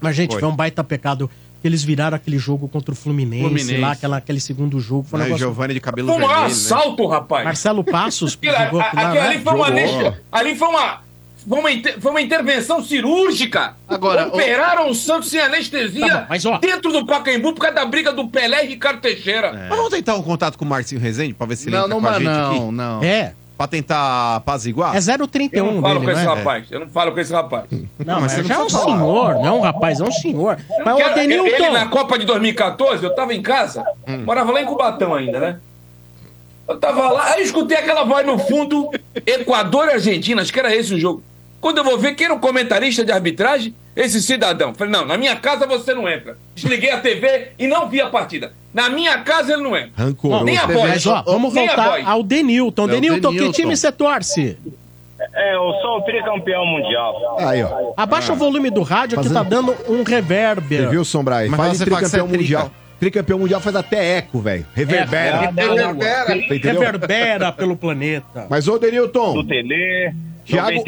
Mas, 0.02 0.16
gente, 0.16 0.32
foi. 0.32 0.40
Foi. 0.40 0.50
um 0.50 0.56
baita 0.56 0.84
pecado 0.84 1.30
que 1.62 1.68
eles 1.68 1.84
viraram 1.84 2.16
aquele 2.16 2.38
jogo 2.38 2.68
contra 2.68 2.92
o 2.94 2.96
Fluminense, 2.96 3.44
Fluminense. 3.44 3.78
lá, 3.78 3.92
aquela, 3.92 4.18
aquele 4.18 4.40
segundo 4.40 4.80
jogo. 4.80 5.04
Foi 5.10 5.20
um 5.20 5.22
o 5.22 5.26
negócio... 5.26 5.46
Giovanni 5.46 5.74
de 5.74 5.80
cabelo 5.80 6.08
Foi 6.08 6.16
um 6.18 6.20
vermelho, 6.20 6.40
né? 6.42 6.46
assalto, 6.48 7.06
rapaz. 7.08 7.44
Marcelo 7.46 7.84
Passos 7.84 8.38
a- 8.44 8.64
jogou 8.66 8.80
a- 8.82 8.86
aquilo 8.86 9.14
né? 9.14 9.20
ali 9.22 9.40
foi 9.40 9.54
uma. 9.54 9.68
Ali 10.32 10.56
foi 10.56 10.68
uma. 10.68 11.02
Foi 11.50 11.60
uma, 11.60 11.72
inter- 11.72 12.00
foi 12.00 12.12
uma 12.12 12.22
intervenção 12.22 12.84
cirúrgica. 12.84 13.74
Agora, 13.88 14.28
Operaram 14.28 14.90
o 14.90 14.94
Santos 14.94 15.30
sem 15.32 15.40
anestesia 15.40 16.08
Tá 16.08 16.18
bom, 16.20 16.26
mas, 16.30 16.46
ó. 16.46 16.58
dentro 16.60 16.92
do 16.92 17.06
Pacaembu 17.08 17.54
por 17.54 17.62
causa 17.62 17.76
da 17.76 17.86
briga 17.86 18.14
do 18.14 18.28
Pelé 18.28 18.66
e 18.66 18.68
Ricardo 18.68 19.02
Teixeira. 19.02 19.52
Mas 19.68 19.70
vamos 19.78 19.90
tentar 19.90 20.16
um 20.16 20.22
contato 20.22 20.58
com 20.60 20.64
o 20.66 20.68
Marcinho 20.68 21.02
Rezende 21.02 21.34
pra 21.34 21.48
ver 21.48 21.56
se 21.56 21.68
ele 21.68 21.76
Não, 21.76 21.86
entra 21.86 21.96
não, 21.96 22.02
com 22.02 22.08
a 22.08 22.14
gente 22.14 22.24
não, 22.26 22.52
aqui. 22.52 22.72
não. 22.72 23.04
É, 23.04 23.34
Pra 23.58 23.68
tentar 23.68 24.36
apaziguar? 24.38 24.96
é 24.96 25.02
031 25.02 25.66
Eu 25.66 25.72
não 25.74 25.82
falo 25.82 26.00
dele, 26.00 26.06
com 26.06 26.12
esse 26.18 26.24
não 26.26 26.32
é? 26.32 26.36
rapaz. 26.38 26.66
Eu 26.72 26.80
não 26.80 26.88
falo 26.88 27.12
com 27.12 27.20
esse 27.20 27.34
rapaz. 27.34 27.66
Não, 27.72 28.22
mas 28.22 28.22
mas 28.22 28.32
você 28.32 28.44
já 28.46 28.54
é 28.54 28.58
não 28.58 28.66
um 28.66 28.70
falar. 28.70 28.86
senhor, 28.86 29.34
não 29.34 29.46
é 29.48 29.52
um 29.52 29.60
rapaz, 29.60 30.00
é 30.00 30.04
um 30.06 30.12
senhor. 30.14 30.58
Mas 30.86 30.94
o 30.94 30.98
Quero- 30.98 31.20
Ele 31.20 31.34
Adenilton... 31.40 31.74
na 31.74 31.88
Copa 31.88 32.18
de 32.18 32.26
2014, 32.26 33.04
eu 33.04 33.14
tava 33.14 33.34
em 33.34 33.42
casa, 33.42 33.84
Hum. 34.08 34.24
morava 34.24 34.52
lá 34.54 34.62
em 34.62 34.66
Cubatão 34.66 35.14
ainda, 35.14 35.40
né? 35.42 35.60
Eu 36.70 36.78
tava 36.78 37.10
lá, 37.10 37.34
aí 37.34 37.40
eu 37.40 37.44
escutei 37.46 37.76
aquela 37.76 38.04
voz 38.06 38.26
no 38.26 38.38
fundo, 38.40 38.92
Equador 39.26 39.88
e 39.88 39.92
Argentina, 39.94 40.42
acho 40.42 40.54
que 40.54 40.60
era 40.60 40.74
esse 40.74 40.94
o 40.94 41.00
jogo. 41.00 41.22
Quando 41.62 41.80
eu 41.80 41.84
vou 41.84 41.98
ver 41.98 42.16
quem 42.16 42.26
era 42.26 42.34
o 42.34 42.40
comentarista 42.40 43.04
de 43.04 43.12
arbitragem, 43.12 43.76
esse 43.96 44.22
cidadão. 44.22 44.74
Falei, 44.74 44.94
não, 44.94 45.06
na 45.06 45.18
minha 45.18 45.36
casa 45.36 45.68
você 45.68 45.94
não 45.94 46.08
entra. 46.08 46.38
Desliguei 46.56 46.92
a 46.92 47.00
TV 47.02 47.50
e 47.60 47.68
não 47.68 47.90
vi 47.90 48.00
a 48.00 48.08
partida. 48.10 48.54
Na 48.74 48.90
minha 48.90 49.18
casa 49.20 49.54
ele 49.54 49.64
não 49.64 49.76
entra. 49.76 49.92
Rancoroso. 49.98 50.46
Nem 50.46 50.58
a 50.58 50.68
Mas, 50.68 50.76
voz. 50.76 51.08
ó, 51.08 51.22
vamos 51.24 51.54
Nem 51.54 51.68
voltar 51.68 51.90
voz. 51.90 52.08
ao 52.08 52.24
Denilton. 52.24 52.86
É 52.86 52.88
Denilton, 52.92 53.32
que 53.32 53.52
time 53.52 53.76
você 53.76 53.92
torce? 53.92 54.58
É, 55.36 55.54
eu 55.56 55.74
sou 55.82 55.98
o 55.98 56.02
tricampeão 56.04 56.66
mundial. 56.66 57.38
Aí, 57.40 57.62
ó. 57.62 57.92
Abaixa 57.98 58.32
o 58.32 58.36
volume 58.38 58.70
do 58.70 58.82
rádio 58.84 59.22
que 59.22 59.30
tá 59.30 59.44
dando 59.44 59.76
um 59.90 60.04
reverb. 60.04 60.66
Você 60.78 60.88
viu, 60.88 61.04
Sombra? 61.04 61.38
aí? 61.38 61.50
Mas 61.50 61.60
Faz 61.60 61.78
que 61.80 61.84
tricampeão 61.86 62.26
é 62.26 62.30
trica. 62.30 62.42
mundial. 62.42 62.72
Tricampeão 63.02 63.40
mundial 63.40 63.60
faz 63.62 63.76
até 63.76 64.18
eco, 64.18 64.40
velho. 64.40 64.66
Reverbera. 64.74 65.52
É, 65.58 65.62
reverbera. 65.62 66.36
Entendeu? 66.38 66.82
Reverbera 66.82 67.52
pelo 67.52 67.76
planeta. 67.76 68.48
Mas, 68.50 68.68
ô, 68.68 68.78
Denilton, 68.78 69.34
Do 69.34 69.44
Tele, 69.46 70.14
Thiago- 70.46 70.84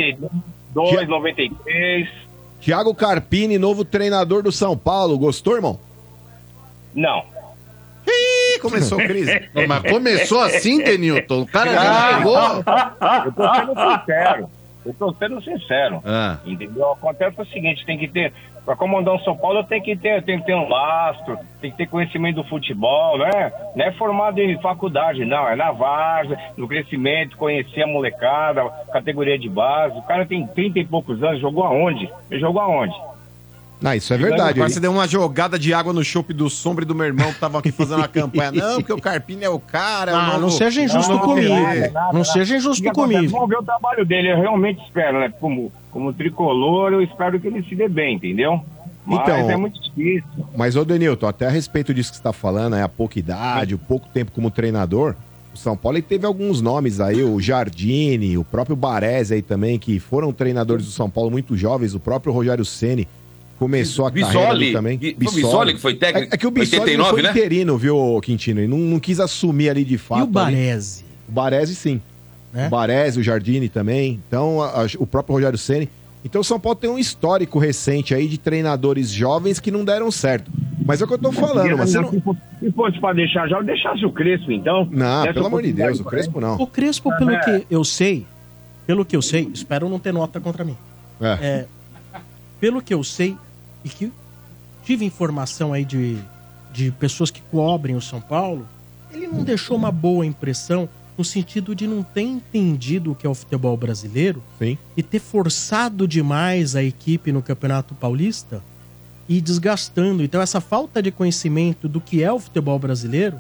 92, 0.73 0.99
Thi- 0.99 1.07
93. 1.07 2.09
Thiago 2.61 2.93
Carpini, 2.93 3.57
novo 3.57 3.83
treinador 3.83 4.43
do 4.43 4.51
São 4.51 4.77
Paulo. 4.77 5.17
Gostou, 5.17 5.55
irmão? 5.55 5.79
Não. 6.93 7.23
Ih, 8.07 8.59
começou 8.59 8.99
a 8.99 9.03
crise. 9.05 9.49
Não, 9.53 9.67
Mas 9.67 9.91
começou 9.91 10.41
assim, 10.41 10.83
Denilton. 10.83 11.41
O 11.41 11.47
cara 11.47 11.73
já 11.73 12.17
chegou. 12.17 12.37
Eu 13.25 13.31
tô 13.33 13.53
sendo 13.55 13.99
sincero. 13.99 14.49
Eu 14.85 14.93
tô 14.95 15.13
sendo 15.13 15.41
sincero. 15.43 16.01
Ah. 16.05 16.37
Entendeu? 16.45 16.91
Acontece 16.91 17.39
o 17.41 17.45
seguinte, 17.45 17.85
tem 17.85 17.97
que 17.97 18.07
ter. 18.07 18.33
Pra 18.65 18.75
comandar 18.75 19.15
o 19.15 19.23
São 19.23 19.35
Paulo 19.35 19.63
tem 19.63 19.81
que 19.81 19.95
ter, 19.95 20.23
tem 20.23 20.39
que 20.39 20.45
ter 20.45 20.55
um 20.55 20.69
lastro, 20.69 21.37
tem 21.59 21.71
que 21.71 21.77
ter 21.77 21.87
conhecimento 21.87 22.35
do 22.35 22.43
futebol, 22.47 23.17
né? 23.17 23.51
Não 23.75 23.85
é 23.85 23.91
formado 23.93 24.39
em 24.39 24.59
faculdade, 24.61 25.25
não. 25.25 25.47
É 25.47 25.55
na 25.55 25.71
várzea, 25.71 26.37
no 26.55 26.67
crescimento, 26.67 27.37
conhecer 27.37 27.81
a 27.81 27.87
molecada, 27.87 28.69
categoria 28.91 29.37
de 29.37 29.49
base. 29.49 29.97
O 29.97 30.03
cara 30.03 30.25
tem 30.25 30.45
30 30.45 30.79
e 30.79 30.85
poucos 30.85 31.23
anos, 31.23 31.41
jogou 31.41 31.63
aonde? 31.63 32.11
Ele 32.29 32.39
jogou 32.39 32.61
aonde? 32.61 32.95
Não, 33.81 33.93
isso 33.95 34.13
é 34.13 34.17
verdade. 34.17 34.59
Você 34.59 34.79
deu 34.79 34.91
uma 34.91 35.07
jogada 35.07 35.57
de 35.57 35.73
água 35.73 35.91
no 35.91 36.03
chope 36.03 36.33
do 36.33 36.49
Sombra 36.49 36.85
e 36.85 36.87
do 36.87 36.93
meu 36.93 37.07
irmão 37.07 37.33
que 37.33 37.39
tava 37.39 37.57
aqui 37.59 37.71
fazendo 37.71 37.97
uma 37.97 38.07
campanha. 38.07 38.51
Não, 38.61 38.75
porque 38.77 38.93
o 38.93 39.01
Carpini 39.01 39.43
é 39.43 39.49
o 39.49 39.59
cara. 39.59 40.11
é 40.11 40.13
o 40.13 40.17
Ah, 40.17 40.27
novo- 40.27 40.39
não 40.41 40.49
seja 40.51 40.81
injusto 40.83 41.11
Não, 41.13 41.19
comigo. 41.19 41.53
é. 41.53 41.91
Não 42.13 42.23
seja 42.23 42.55
injusto 42.57 42.87
acontece? 42.87 43.15
comigo. 43.17 43.31
Vamos 43.33 43.49
ver 43.49 43.57
o 43.57 43.63
trabalho 43.63 44.05
dele, 44.05 44.31
eu 44.31 44.37
realmente 44.39 44.81
espero, 44.83 45.19
né? 45.19 45.33
Como, 45.39 45.71
como 45.89 46.13
tricolor, 46.13 46.93
eu 46.93 47.01
espero 47.01 47.39
que 47.39 47.47
ele 47.47 47.63
se 47.63 47.75
dê 47.75 47.89
bem, 47.89 48.15
entendeu? 48.17 48.61
Mas 49.03 49.19
Então- 49.21 49.49
é 49.49 49.57
muito 49.57 49.81
difícil. 49.81 50.23
Mas, 50.55 50.75
ô 50.75 50.85
Denilton, 50.85 51.25
até 51.27 51.47
a 51.47 51.49
respeito 51.49 51.91
disso 51.91 52.11
que 52.11 52.17
você 52.17 52.23
tá 52.23 52.31
falando, 52.31 52.75
é 52.75 52.83
a 52.83 52.87
pouca 52.89 53.17
idade, 53.17 53.73
o 53.73 53.79
pouco 53.79 54.07
tempo 54.09 54.31
como 54.31 54.51
treinador, 54.51 55.15
o 55.53 55.57
São 55.57 55.75
Paulo 55.75 55.97
ele 55.97 56.03
teve 56.03 56.23
alguns 56.25 56.61
nomes 56.61 56.99
aí, 57.01 57.23
o 57.23 57.39
Jardine, 57.41 58.37
o 58.37 58.43
próprio 58.43 58.75
Baresi 58.75 59.33
aí 59.33 59.41
também, 59.41 59.79
que 59.79 59.99
foram 59.99 60.31
treinadores 60.31 60.85
do 60.85 60.91
São 60.91 61.09
Paulo 61.09 61.31
muito 61.31 61.57
jovens, 61.57 61.95
o 61.95 61.99
próprio 61.99 62.31
Rogério 62.31 62.63
Ceni 62.63 63.07
começou 63.61 64.07
a 64.07 64.11
carreira 64.11 64.49
ali 64.49 64.71
também. 64.73 64.97
Bi- 64.97 65.15
foi 65.19 65.27
o 65.27 65.35
Bissoli 65.35 65.73
que 65.75 65.79
foi 65.79 65.93
técnico? 65.93 66.33
É, 66.33 66.35
é 66.35 66.37
que 66.37 66.47
o 66.47 66.51
Bissoli 66.51 66.81
89, 66.81 66.97
não 66.97 67.09
foi 67.15 67.21
né? 67.21 67.29
interino, 67.29 67.77
viu, 67.77 68.19
Quintino? 68.23 68.59
Ele 68.59 68.67
não, 68.67 68.77
não 68.79 68.99
quis 68.99 69.19
assumir 69.19 69.69
ali 69.69 69.83
de 69.83 69.99
fato. 69.99 70.21
E 70.21 70.23
o. 70.23 70.27
Baresi? 70.27 71.05
O 71.29 71.31
Baresi, 71.31 71.75
sim. 71.75 72.01
Né? 72.51 72.65
O 72.65 72.69
Baresi, 72.71 73.19
o 73.19 73.23
Jardine 73.23 73.69
também. 73.69 74.19
Então, 74.27 74.61
a- 74.63 74.81
a- 74.83 74.87
o 74.97 75.05
próprio 75.05 75.35
Rogério 75.35 75.59
Ceni. 75.59 75.87
Então, 76.25 76.41
o 76.41 76.43
São 76.43 76.59
Paulo 76.59 76.75
tem 76.75 76.89
um 76.89 76.97
histórico 76.97 77.59
recente 77.59 78.13
aí 78.15 78.27
de 78.27 78.37
treinadores 78.39 79.09
jovens 79.11 79.59
que 79.59 79.69
não 79.69 79.85
deram 79.85 80.09
certo. 80.11 80.51
Mas 80.83 80.99
é 80.99 81.05
o 81.05 81.07
que 81.07 81.13
eu 81.13 81.17
tô 81.19 81.31
falando, 81.31 81.77
mas 81.77 81.93
não... 81.93 82.09
Se 82.09 82.19
fosse- 82.21 82.39
Se 82.59 82.71
fosse 82.71 82.99
pra 82.99 83.13
deixar 83.13 83.47
já, 83.47 83.57
eu 83.57 83.63
deixasse 83.63 84.03
o 84.05 84.11
Crespo, 84.11 84.51
então. 84.51 84.87
Não, 84.91 85.31
pelo 85.33 85.45
amor 85.45 85.61
de 85.61 85.71
Deus, 85.71 85.99
o. 85.99 86.03
Crespo 86.03 86.41
não. 86.41 86.55
O 86.57 86.65
Crespo, 86.67 87.15
pelo 87.17 87.39
que 87.39 87.65
eu 87.69 87.83
sei, 87.83 88.25
pelo 88.87 89.05
que 89.05 89.15
eu 89.15 89.21
sei, 89.21 89.49
espero 89.53 89.87
não 89.87 89.99
ter 89.99 90.11
nota 90.11 90.39
contra 90.39 90.63
mim. 90.63 90.75
É. 91.21 91.27
É, 91.41 91.65
pelo 92.59 92.81
que 92.81 92.93
eu 92.93 93.03
sei, 93.03 93.35
e 93.83 93.89
que 93.89 94.11
tive 94.83 95.05
informação 95.05 95.73
aí 95.73 95.85
de, 95.85 96.17
de 96.73 96.91
pessoas 96.91 97.31
que 97.31 97.41
cobrem 97.41 97.95
o 97.95 98.01
São 98.01 98.21
Paulo, 98.21 98.67
ele 99.11 99.27
não 99.27 99.43
deixou 99.43 99.77
uma 99.77 99.91
boa 99.91 100.25
impressão 100.25 100.87
no 101.17 101.23
sentido 101.23 101.75
de 101.75 101.85
não 101.85 102.01
ter 102.01 102.21
entendido 102.21 103.11
o 103.11 103.15
que 103.15 103.27
é 103.27 103.29
o 103.29 103.35
futebol 103.35 103.75
brasileiro 103.77 104.41
Sim. 104.57 104.77
e 104.95 105.03
ter 105.03 105.19
forçado 105.19 106.07
demais 106.07 106.75
a 106.75 106.83
equipe 106.83 107.31
no 107.31 107.41
Campeonato 107.41 107.93
Paulista 107.93 108.63
e 109.27 109.39
desgastando. 109.39 110.23
Então, 110.23 110.41
essa 110.41 110.59
falta 110.59 111.01
de 111.01 111.11
conhecimento 111.11 111.87
do 111.87 112.01
que 112.01 112.23
é 112.23 112.31
o 112.31 112.39
futebol 112.39 112.79
brasileiro 112.79 113.39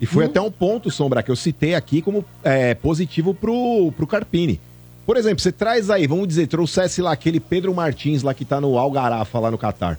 E 0.00 0.06
foi 0.06 0.24
até 0.24 0.40
um 0.40 0.50
ponto, 0.50 0.90
Sombra, 0.90 1.22
que 1.22 1.30
eu 1.30 1.36
citei 1.36 1.74
aqui 1.74 2.02
como 2.02 2.24
é, 2.42 2.74
positivo 2.74 3.32
pro, 3.32 3.92
pro 3.96 4.06
Carpini. 4.06 4.60
Por 5.06 5.16
exemplo, 5.16 5.40
você 5.40 5.52
traz 5.52 5.88
aí, 5.88 6.04
vamos 6.04 6.26
dizer, 6.26 6.48
trouxesse 6.48 7.00
lá 7.00 7.12
aquele 7.12 7.38
Pedro 7.38 7.72
Martins 7.72 8.24
lá 8.24 8.34
que 8.34 8.44
tá 8.44 8.60
no 8.60 8.76
Algarafa, 8.76 9.38
lá 9.38 9.52
no 9.52 9.56
Catar. 9.56 9.96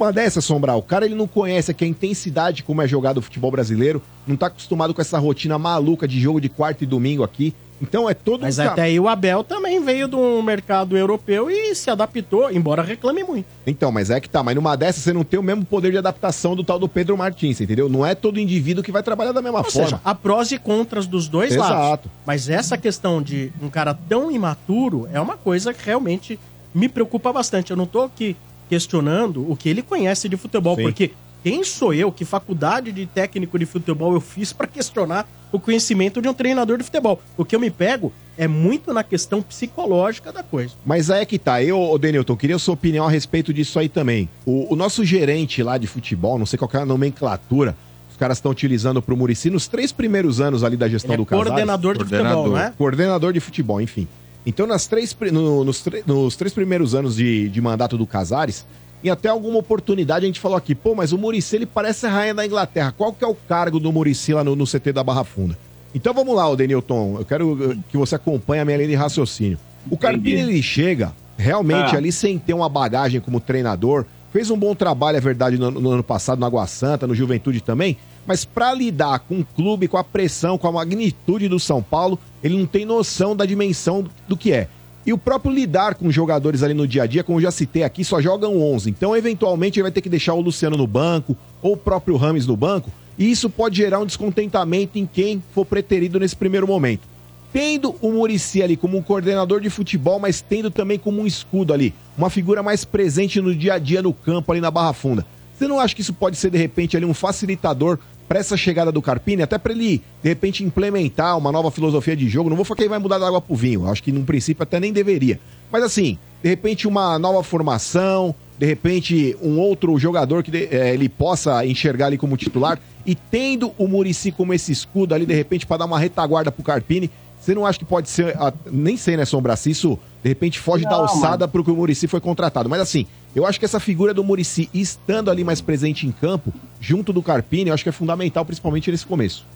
Numa 0.00 0.12
dessa, 0.12 0.40
Sombral, 0.40 0.78
o 0.78 0.82
cara 0.82 1.04
ele 1.04 1.14
não 1.14 1.26
conhece 1.26 1.70
aqui 1.70 1.84
a 1.84 1.88
intensidade 1.88 2.62
como 2.62 2.80
é 2.80 2.88
jogado 2.88 3.18
o 3.18 3.22
futebol 3.22 3.50
brasileiro, 3.50 4.02
não 4.26 4.34
tá 4.34 4.46
acostumado 4.46 4.94
com 4.94 5.00
essa 5.02 5.18
rotina 5.18 5.58
maluca 5.58 6.08
de 6.08 6.18
jogo 6.18 6.40
de 6.40 6.48
quarta 6.48 6.84
e 6.84 6.86
domingo 6.86 7.22
aqui. 7.22 7.54
Então 7.82 8.08
é 8.10 8.12
todo 8.12 8.42
Mas 8.42 8.58
um 8.58 8.62
até 8.62 8.82
aí 8.82 9.00
o 9.00 9.08
Abel 9.08 9.42
também 9.42 9.82
veio 9.82 10.06
do 10.06 10.42
mercado 10.42 10.98
europeu 10.98 11.50
e 11.50 11.74
se 11.74 11.90
adaptou, 11.90 12.50
embora 12.50 12.82
reclame 12.82 13.24
muito. 13.24 13.46
Então, 13.66 13.90
mas 13.90 14.10
é 14.10 14.20
que 14.20 14.28
tá, 14.28 14.42
mas 14.42 14.54
numa 14.54 14.76
dessa 14.76 15.00
você 15.00 15.14
não 15.14 15.24
tem 15.24 15.40
o 15.40 15.42
mesmo 15.42 15.64
poder 15.64 15.90
de 15.90 15.96
adaptação 15.96 16.54
do 16.54 16.62
tal 16.62 16.78
do 16.78 16.86
Pedro 16.86 17.16
Martins, 17.16 17.58
entendeu? 17.58 17.88
Não 17.88 18.04
é 18.04 18.14
todo 18.14 18.38
indivíduo 18.38 18.84
que 18.84 18.92
vai 18.92 19.02
trabalhar 19.02 19.32
da 19.32 19.40
mesma 19.40 19.60
Ou 19.60 19.64
forma. 19.64 19.88
seja, 19.88 20.00
há 20.04 20.14
prós 20.14 20.52
e 20.52 20.58
contras 20.58 21.06
dos 21.06 21.26
dois 21.26 21.54
Exato. 21.54 21.72
lados. 21.72 22.10
Mas 22.26 22.50
essa 22.50 22.76
questão 22.76 23.22
de 23.22 23.50
um 23.62 23.70
cara 23.70 23.94
tão 23.94 24.30
imaturo 24.30 25.08
é 25.10 25.20
uma 25.20 25.38
coisa 25.38 25.72
que 25.72 25.84
realmente 25.84 26.38
me 26.74 26.86
preocupa 26.86 27.32
bastante. 27.32 27.70
Eu 27.70 27.78
não 27.78 27.86
tô 27.86 28.02
aqui 28.02 28.36
questionando 28.70 29.50
o 29.50 29.56
que 29.56 29.68
ele 29.68 29.82
conhece 29.82 30.28
de 30.28 30.36
futebol, 30.36 30.76
Sim. 30.76 30.82
porque 30.82 31.10
quem 31.42 31.64
sou 31.64 31.92
eu? 31.92 32.12
Que 32.12 32.24
faculdade 32.24 32.92
de 32.92 33.04
técnico 33.04 33.58
de 33.58 33.66
futebol 33.66 34.14
eu 34.14 34.20
fiz 34.20 34.52
para 34.52 34.68
questionar 34.68 35.28
o 35.50 35.58
conhecimento 35.58 36.22
de 36.22 36.28
um 36.28 36.34
treinador 36.34 36.78
de 36.78 36.84
futebol? 36.84 37.20
O 37.36 37.44
que 37.44 37.56
eu 37.56 37.58
me 37.58 37.68
pego 37.70 38.12
é 38.38 38.46
muito 38.46 38.92
na 38.92 39.02
questão 39.02 39.42
psicológica 39.42 40.32
da 40.32 40.44
coisa. 40.44 40.74
Mas 40.86 41.10
aí 41.10 41.22
é 41.22 41.26
que 41.26 41.36
tá. 41.38 41.60
Eu, 41.60 41.98
Denilton, 41.98 42.36
queria 42.36 42.56
a 42.56 42.58
sua 42.60 42.74
opinião 42.74 43.06
a 43.06 43.10
respeito 43.10 43.52
disso 43.52 43.76
aí 43.78 43.88
também. 43.88 44.28
O, 44.46 44.72
o 44.72 44.76
nosso 44.76 45.04
gerente 45.04 45.62
lá 45.64 45.76
de 45.76 45.88
futebol, 45.88 46.38
não 46.38 46.46
sei 46.46 46.56
qual 46.56 46.68
que 46.68 46.76
é 46.76 46.80
a 46.80 46.86
nomenclatura, 46.86 47.74
os 48.08 48.16
caras 48.16 48.38
estão 48.38 48.52
utilizando 48.52 49.02
pro 49.02 49.16
Murici 49.16 49.50
nos 49.50 49.66
três 49.66 49.90
primeiros 49.90 50.40
anos 50.40 50.62
ali 50.62 50.76
da 50.76 50.88
gestão 50.88 51.14
Ele 51.14 51.22
é 51.22 51.24
do 51.24 51.26
Casares. 51.26 51.48
coordenador 51.48 51.98
de 51.98 52.04
futebol, 52.04 52.48
não 52.50 52.58
é? 52.58 52.72
Coordenador 52.78 53.32
de 53.32 53.40
futebol, 53.40 53.80
enfim. 53.80 54.06
Então, 54.46 54.66
nas 54.66 54.86
três, 54.86 55.16
no- 55.32 55.64
nos, 55.64 55.84
nos 56.06 56.36
três 56.36 56.52
primeiros 56.52 56.94
anos 56.94 57.16
de, 57.16 57.48
de 57.48 57.60
mandato 57.60 57.96
do 57.98 58.06
Casares, 58.06 58.64
e 59.02 59.08
até 59.10 59.28
alguma 59.28 59.58
oportunidade 59.58 60.24
a 60.24 60.28
gente 60.28 60.40
falou 60.40 60.56
aqui, 60.56 60.74
pô, 60.74 60.94
mas 60.94 61.12
o 61.12 61.18
Murici 61.18 61.56
ele 61.56 61.66
parece 61.66 62.06
a 62.06 62.10
rainha 62.10 62.34
da 62.34 62.44
Inglaterra. 62.44 62.92
Qual 62.96 63.12
que 63.12 63.24
é 63.24 63.26
o 63.26 63.34
cargo 63.34 63.80
do 63.80 63.90
Murici 63.92 64.32
lá 64.34 64.44
no, 64.44 64.54
no 64.54 64.66
CT 64.66 64.92
da 64.92 65.02
Barra 65.04 65.24
Funda? 65.24 65.56
Então 65.94 66.12
vamos 66.14 66.34
lá, 66.36 66.54
Denilton. 66.54 67.16
Eu 67.18 67.24
quero 67.24 67.72
eh, 67.72 67.76
que 67.88 67.96
você 67.96 68.14
acompanhe 68.14 68.60
a 68.60 68.64
minha 68.64 68.76
linha 68.76 68.90
de 68.90 68.94
raciocínio. 68.94 69.58
O 69.90 69.96
Carpini 69.96 70.40
ele 70.40 70.62
chega 70.62 71.12
realmente 71.38 71.94
Ah. 71.94 71.98
ali 71.98 72.12
sem 72.12 72.38
ter 72.38 72.52
uma 72.52 72.68
bagagem 72.68 73.20
como 73.20 73.40
treinador. 73.40 74.04
Fez 74.32 74.50
um 74.50 74.56
bom 74.58 74.74
trabalho, 74.74 75.16
é 75.16 75.20
verdade, 75.20 75.56
no, 75.58 75.70
no 75.70 75.90
ano 75.90 76.04
passado 76.04 76.38
no 76.38 76.46
Água 76.46 76.66
Santa, 76.66 77.06
no 77.06 77.14
Juventude 77.14 77.60
também. 77.62 77.96
Mas 78.26 78.44
para 78.44 78.72
lidar 78.74 79.20
com 79.20 79.40
o 79.40 79.44
clube, 79.44 79.88
com 79.88 79.96
a 79.96 80.04
pressão, 80.04 80.58
com 80.58 80.68
a 80.68 80.72
magnitude 80.72 81.48
do 81.48 81.58
São 81.58 81.82
Paulo, 81.82 82.18
ele 82.42 82.56
não 82.56 82.66
tem 82.66 82.84
noção 82.84 83.34
da 83.34 83.44
dimensão 83.46 84.04
do, 84.28 84.36
que 84.36 84.52
é. 84.52 84.68
E 85.04 85.12
o 85.12 85.18
próprio 85.18 85.52
lidar 85.52 85.94
com 85.94 86.10
jogadores 86.10 86.62
ali 86.62 86.74
no 86.74 86.86
dia 86.86 87.04
a 87.04 87.06
dia, 87.06 87.24
como 87.24 87.38
eu 87.38 87.42
já 87.42 87.50
citei 87.50 87.82
aqui, 87.82 88.04
só 88.04 88.20
jogam 88.20 88.60
11. 88.60 88.90
Então, 88.90 89.16
eventualmente, 89.16 89.78
ele 89.78 89.84
vai 89.84 89.92
ter 89.92 90.02
que 90.02 90.08
deixar 90.08 90.34
o 90.34 90.40
Luciano 90.40 90.76
no 90.76 90.86
banco 90.86 91.36
ou 91.62 91.72
o 91.72 91.76
próprio 91.76 92.16
Rames 92.16 92.46
no 92.46 92.56
banco. 92.56 92.90
E 93.18 93.30
isso 93.30 93.50
pode 93.50 93.76
gerar 93.76 93.98
um 93.98 94.06
descontentamento 94.06 94.98
em 94.98 95.06
quem 95.06 95.42
for 95.52 95.64
preterido 95.64 96.20
nesse 96.20 96.36
primeiro 96.36 96.66
momento. 96.66 97.08
Tendo 97.52 97.96
o 98.00 98.12
Murici 98.12 98.62
ali 98.62 98.76
como 98.76 98.96
um 98.96 99.02
coordenador 99.02 99.60
de 99.60 99.68
futebol, 99.68 100.20
mas 100.20 100.40
tendo 100.40 100.70
também 100.70 100.98
como 100.98 101.20
um 101.20 101.26
escudo 101.26 101.72
ali, 101.72 101.92
uma 102.16 102.30
figura 102.30 102.62
mais 102.62 102.84
presente 102.84 103.40
no 103.40 103.54
dia 103.54 103.74
a 103.74 103.78
dia 103.78 104.00
no 104.00 104.12
campo 104.12 104.52
ali 104.52 104.60
na 104.60 104.70
Barra 104.70 104.92
Funda. 104.92 105.26
Você 105.60 105.68
não 105.68 105.78
acha 105.78 105.94
que 105.94 106.00
isso 106.00 106.14
pode 106.14 106.38
ser 106.38 106.48
de 106.48 106.56
repente 106.56 106.96
ali 106.96 107.04
um 107.04 107.12
facilitador 107.12 107.98
para 108.26 108.38
essa 108.38 108.56
chegada 108.56 108.90
do 108.90 109.02
Carpini, 109.02 109.42
até 109.42 109.58
para 109.58 109.74
ele 109.74 110.02
de 110.22 110.28
repente 110.30 110.64
implementar 110.64 111.36
uma 111.36 111.52
nova 111.52 111.70
filosofia 111.70 112.16
de 112.16 112.30
jogo? 112.30 112.48
Não 112.48 112.56
vou 112.56 112.64
falar 112.64 112.76
que 112.76 112.82
ele 112.84 112.88
vai 112.88 112.98
mudar 112.98 113.18
da 113.18 113.28
água 113.28 113.42
pro 113.42 113.54
vinho, 113.54 113.86
acho 113.86 114.02
que 114.02 114.10
num 114.10 114.24
princípio 114.24 114.62
até 114.62 114.80
nem 114.80 114.90
deveria. 114.90 115.38
Mas 115.70 115.82
assim, 115.82 116.16
de 116.42 116.48
repente 116.48 116.88
uma 116.88 117.18
nova 117.18 117.42
formação, 117.42 118.34
de 118.58 118.64
repente 118.64 119.36
um 119.42 119.58
outro 119.58 119.98
jogador 119.98 120.42
que 120.42 120.50
eh, 120.56 120.94
ele 120.94 121.10
possa 121.10 121.62
enxergar 121.66 122.06
ali 122.06 122.16
como 122.16 122.38
titular 122.38 122.80
e 123.04 123.14
tendo 123.14 123.74
o 123.76 123.86
Murici 123.86 124.32
como 124.32 124.54
esse 124.54 124.72
escudo 124.72 125.14
ali 125.14 125.26
de 125.26 125.34
repente 125.34 125.66
para 125.66 125.76
dar 125.76 125.84
uma 125.84 125.98
retaguarda 125.98 126.50
pro 126.50 126.64
Carpini, 126.64 127.10
você 127.40 127.54
não 127.54 127.64
acha 127.64 127.78
que 127.78 127.84
pode 127.84 128.08
ser, 128.08 128.36
ah, 128.38 128.52
nem 128.70 128.96
sei 128.96 129.16
né, 129.16 129.24
Sombra, 129.24 129.56
se 129.56 129.70
isso 129.70 129.98
de 130.22 130.28
repente 130.28 130.58
foge 130.58 130.84
da 130.84 130.90
Não, 130.90 131.00
alçada 131.00 131.48
pro 131.48 131.64
que 131.64 131.70
o 131.70 131.74
Murici 131.76 132.06
foi 132.06 132.20
contratado, 132.20 132.68
mas 132.68 132.80
assim, 132.80 133.06
eu 133.34 133.46
acho 133.46 133.58
que 133.58 133.64
essa 133.64 133.80
figura 133.80 134.12
do 134.12 134.22
Murici 134.22 134.68
estando 134.74 135.30
ali 135.30 135.42
mais 135.42 135.60
presente 135.60 136.06
em 136.06 136.12
campo, 136.12 136.52
junto 136.78 137.12
do 137.12 137.22
Carpini, 137.22 137.68
eu 137.70 137.74
acho 137.74 137.82
que 137.82 137.88
é 137.88 137.92
fundamental, 137.92 138.44
principalmente 138.44 138.90
nesse 138.90 139.06
começo. 139.06 139.46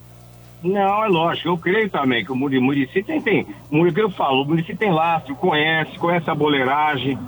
Não, 0.62 1.05
é 1.05 1.09
lógico, 1.09 1.48
eu 1.48 1.59
creio 1.59 1.90
também 1.90 2.24
que 2.24 2.32
o 2.32 2.36
Muri- 2.36 2.59
Murici 2.59 3.02
tem, 3.02 3.20
tem, 3.20 3.47
o 3.70 3.93
que 3.93 4.01
eu 4.01 4.09
falo, 4.09 4.43
o 4.43 4.44
Murici 4.47 4.74
tem 4.74 4.90
lastro, 4.90 5.35
conhece, 5.36 5.98
conhece 5.98 6.31
a 6.31 6.35
boleiragem, 6.35 7.19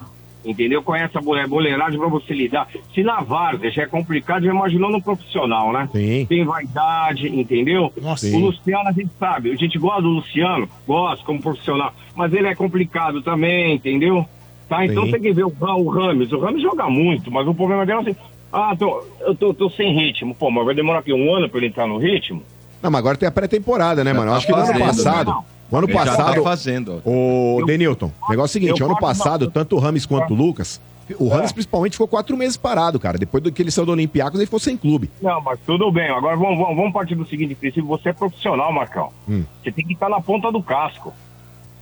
entendeu? 0.46 0.82
Conhece 0.82 1.16
a 1.18 1.20
bole- 1.20 1.46
boleiragem 1.46 1.98
pra 1.98 2.08
você 2.08 2.32
lidar. 2.32 2.68
Se 2.94 3.02
na 3.02 3.20
várzea 3.20 3.70
já 3.70 3.82
é 3.82 3.86
complicado, 3.86 4.44
já 4.44 4.50
imaginou 4.50 4.90
no 4.90 5.02
profissional, 5.02 5.72
né? 5.72 5.88
Sim. 5.92 6.24
Tem 6.28 6.44
vaidade, 6.44 7.28
entendeu? 7.28 7.92
Nossa. 8.00 8.26
O 8.28 8.38
Luciano 8.38 8.88
a 8.88 8.92
gente 8.92 9.10
sabe, 9.18 9.50
a 9.52 9.56
gente 9.56 9.78
gosta 9.78 10.02
do 10.02 10.08
Luciano, 10.08 10.68
gosta 10.86 11.24
como 11.24 11.40
profissional, 11.42 11.92
mas 12.14 12.32
ele 12.32 12.46
é 12.48 12.54
complicado 12.54 13.20
também, 13.22 13.74
entendeu? 13.74 14.24
Tá, 14.68 14.84
então 14.84 15.04
Sim. 15.04 15.12
tem 15.12 15.20
que 15.20 15.32
ver 15.32 15.44
o, 15.44 15.52
o 15.60 15.88
Rames, 15.88 16.32
o 16.32 16.38
Rames 16.40 16.62
joga 16.62 16.88
muito, 16.88 17.30
mas 17.30 17.46
o 17.46 17.54
problema 17.54 17.86
dele 17.86 17.98
é 17.98 18.00
assim, 18.02 18.16
ah, 18.52 18.74
tô, 18.76 19.04
eu 19.20 19.34
tô, 19.34 19.54
tô 19.54 19.70
sem 19.70 19.94
ritmo, 19.94 20.34
pô, 20.34 20.50
mas 20.50 20.64
vai 20.64 20.74
demorar 20.74 21.00
aqui 21.00 21.12
um 21.12 21.32
ano 21.34 21.48
pra 21.48 21.58
ele 21.58 21.68
entrar 21.68 21.86
no 21.86 21.98
ritmo? 21.98 22.42
Não, 22.82 22.90
mas 22.90 22.98
agora 22.98 23.16
tem 23.16 23.28
a 23.28 23.32
pré-temporada, 23.32 24.02
né, 24.02 24.12
mano? 24.12 24.26
Eu 24.26 24.30
tá 24.32 24.36
acho 24.38 24.46
que 24.46 24.52
no 24.52 24.58
ano 24.58 24.66
fazendo, 24.66 24.86
passado. 24.86 25.30
não. 25.30 25.55
No 25.70 25.78
ano 25.78 25.86
Ele 25.88 25.94
já 25.98 26.04
passado. 26.04 26.34
tá 26.36 26.42
fazendo. 26.42 27.02
Ô, 27.04 27.62
Denilton, 27.66 28.12
o 28.26 28.30
negócio 28.30 28.56
é 28.58 28.60
o 28.60 28.62
seguinte: 28.62 28.80
eu 28.80 28.86
ano 28.86 28.98
passado, 28.98 29.50
tanto 29.50 29.76
o 29.76 29.78
Rames 29.78 30.06
quanto 30.06 30.32
o 30.32 30.36
Lucas, 30.36 30.80
o 31.18 31.28
Rames 31.28 31.50
É. 31.50 31.54
principalmente 31.54 31.92
ficou 31.92 32.06
quatro 32.08 32.36
meses 32.36 32.56
parado, 32.56 32.98
cara. 33.00 33.18
Depois 33.18 33.42
do 33.42 33.50
que 33.52 33.62
ele 33.62 33.70
saiu 33.70 33.86
do 33.86 33.92
Olympiacos, 33.92 34.38
ele 34.38 34.46
ficou 34.46 34.60
sem 34.60 34.76
clube. 34.76 35.10
Não, 35.20 35.40
mas 35.40 35.58
tudo 35.66 35.90
bem. 35.90 36.08
Agora 36.10 36.36
vamos, 36.36 36.58
vamos, 36.58 36.76
vamos 36.76 36.92
partir 36.92 37.14
do 37.14 37.26
seguinte 37.26 37.54
princípio. 37.54 37.86
Você 37.86 38.10
é 38.10 38.12
profissional, 38.12 38.72
Marcão. 38.72 39.10
Hum. 39.28 39.44
Você 39.62 39.72
tem 39.72 39.84
que 39.86 39.92
estar 39.94 40.08
na 40.08 40.20
ponta 40.20 40.50
do 40.52 40.62
casco. 40.62 41.12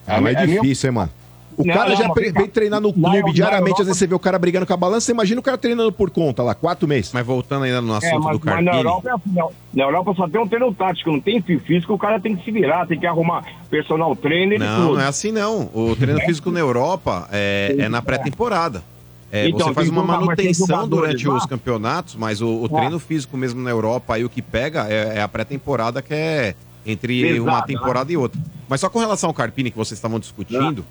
Ah, 0.06 0.20
mas 0.20 0.36
é 0.36 0.42
é 0.42 0.46
difícil, 0.46 0.88
hein, 0.90 0.94
mano? 0.94 1.10
O 1.56 1.64
Não, 1.64 1.72
cara 1.74 1.90
não, 1.90 1.96
já 1.96 2.08
pre- 2.10 2.32
vem 2.32 2.48
treinar 2.48 2.80
no 2.80 2.92
clube 2.92 3.32
diariamente, 3.32 3.68
Europa- 3.70 3.82
às 3.82 3.86
vezes 3.86 3.98
você 3.98 4.06
vê 4.06 4.14
o 4.14 4.18
cara 4.18 4.38
brigando 4.38 4.66
com 4.66 4.72
a 4.72 4.76
balança, 4.76 5.06
você 5.06 5.12
imagina 5.12 5.40
o 5.40 5.42
cara 5.42 5.56
treinando 5.56 5.92
por 5.92 6.10
conta 6.10 6.42
lá, 6.42 6.54
quatro 6.54 6.88
meses. 6.88 7.12
Mas 7.12 7.24
voltando 7.24 7.64
ainda 7.64 7.80
no 7.80 7.94
É, 7.94 7.98
assunto 7.98 8.24
mas, 8.24 8.38
do 8.38 8.44
mas 8.46 8.64
na 8.64 8.72
Carpini. 8.72 8.76
Europa, 8.76 9.08
é 9.08 9.12
assim, 9.12 9.32
na- 9.34 9.48
na 9.74 9.82
Europa 9.84 10.14
só 10.16 10.28
tem 10.28 10.40
um 10.40 10.48
treino 10.48 10.74
tático, 10.74 11.12
não 11.12 11.20
tem 11.20 11.40
fio 11.40 11.60
físico, 11.60 11.94
o 11.94 11.98
cara 11.98 12.18
tem 12.18 12.34
que 12.36 12.44
se 12.44 12.50
virar, 12.50 12.86
tem 12.86 12.98
que 12.98 13.06
arrumar 13.06 13.44
personal 13.70 14.14
trainer 14.16 14.56
e 14.60 14.64
Não, 14.64 14.82
tudo. 14.88 14.94
não 14.94 15.00
é 15.00 15.06
assim 15.06 15.30
não. 15.30 15.70
O 15.72 15.94
treino 15.96 16.20
físico 16.20 16.50
na 16.50 16.60
Europa 16.60 17.28
é, 17.32 17.76
é 17.78 17.88
na 17.88 18.02
pré-temporada. 18.02 18.82
É, 19.30 19.48
Então, 19.48 19.66
você 19.68 19.74
faz 19.74 19.88
uma 19.88 20.02
manutenção 20.04 20.88
durante 20.88 21.28
os 21.28 21.44
campeonatos, 21.46 22.14
mas 22.14 22.40
o, 22.40 22.62
o 22.62 22.68
treino 22.68 22.98
físico 22.98 23.36
mesmo 23.36 23.60
na 23.60 23.70
Europa, 23.70 24.14
aí 24.14 24.24
o 24.24 24.28
que 24.28 24.40
pega 24.42 24.86
é, 24.88 25.18
é 25.18 25.22
a 25.22 25.28
pré-temporada 25.28 26.00
que 26.02 26.14
é 26.14 26.54
entre 26.86 27.22
Pesado, 27.22 27.42
uma 27.44 27.60
né? 27.60 27.64
temporada 27.66 28.12
e 28.12 28.16
outra. 28.16 28.40
Mas 28.68 28.80
só 28.80 28.88
com 28.90 28.98
relação 28.98 29.30
ao 29.30 29.34
Carpini 29.34 29.70
que 29.70 29.76
vocês 29.76 29.96
estavam 29.98 30.18
discutindo, 30.20 30.84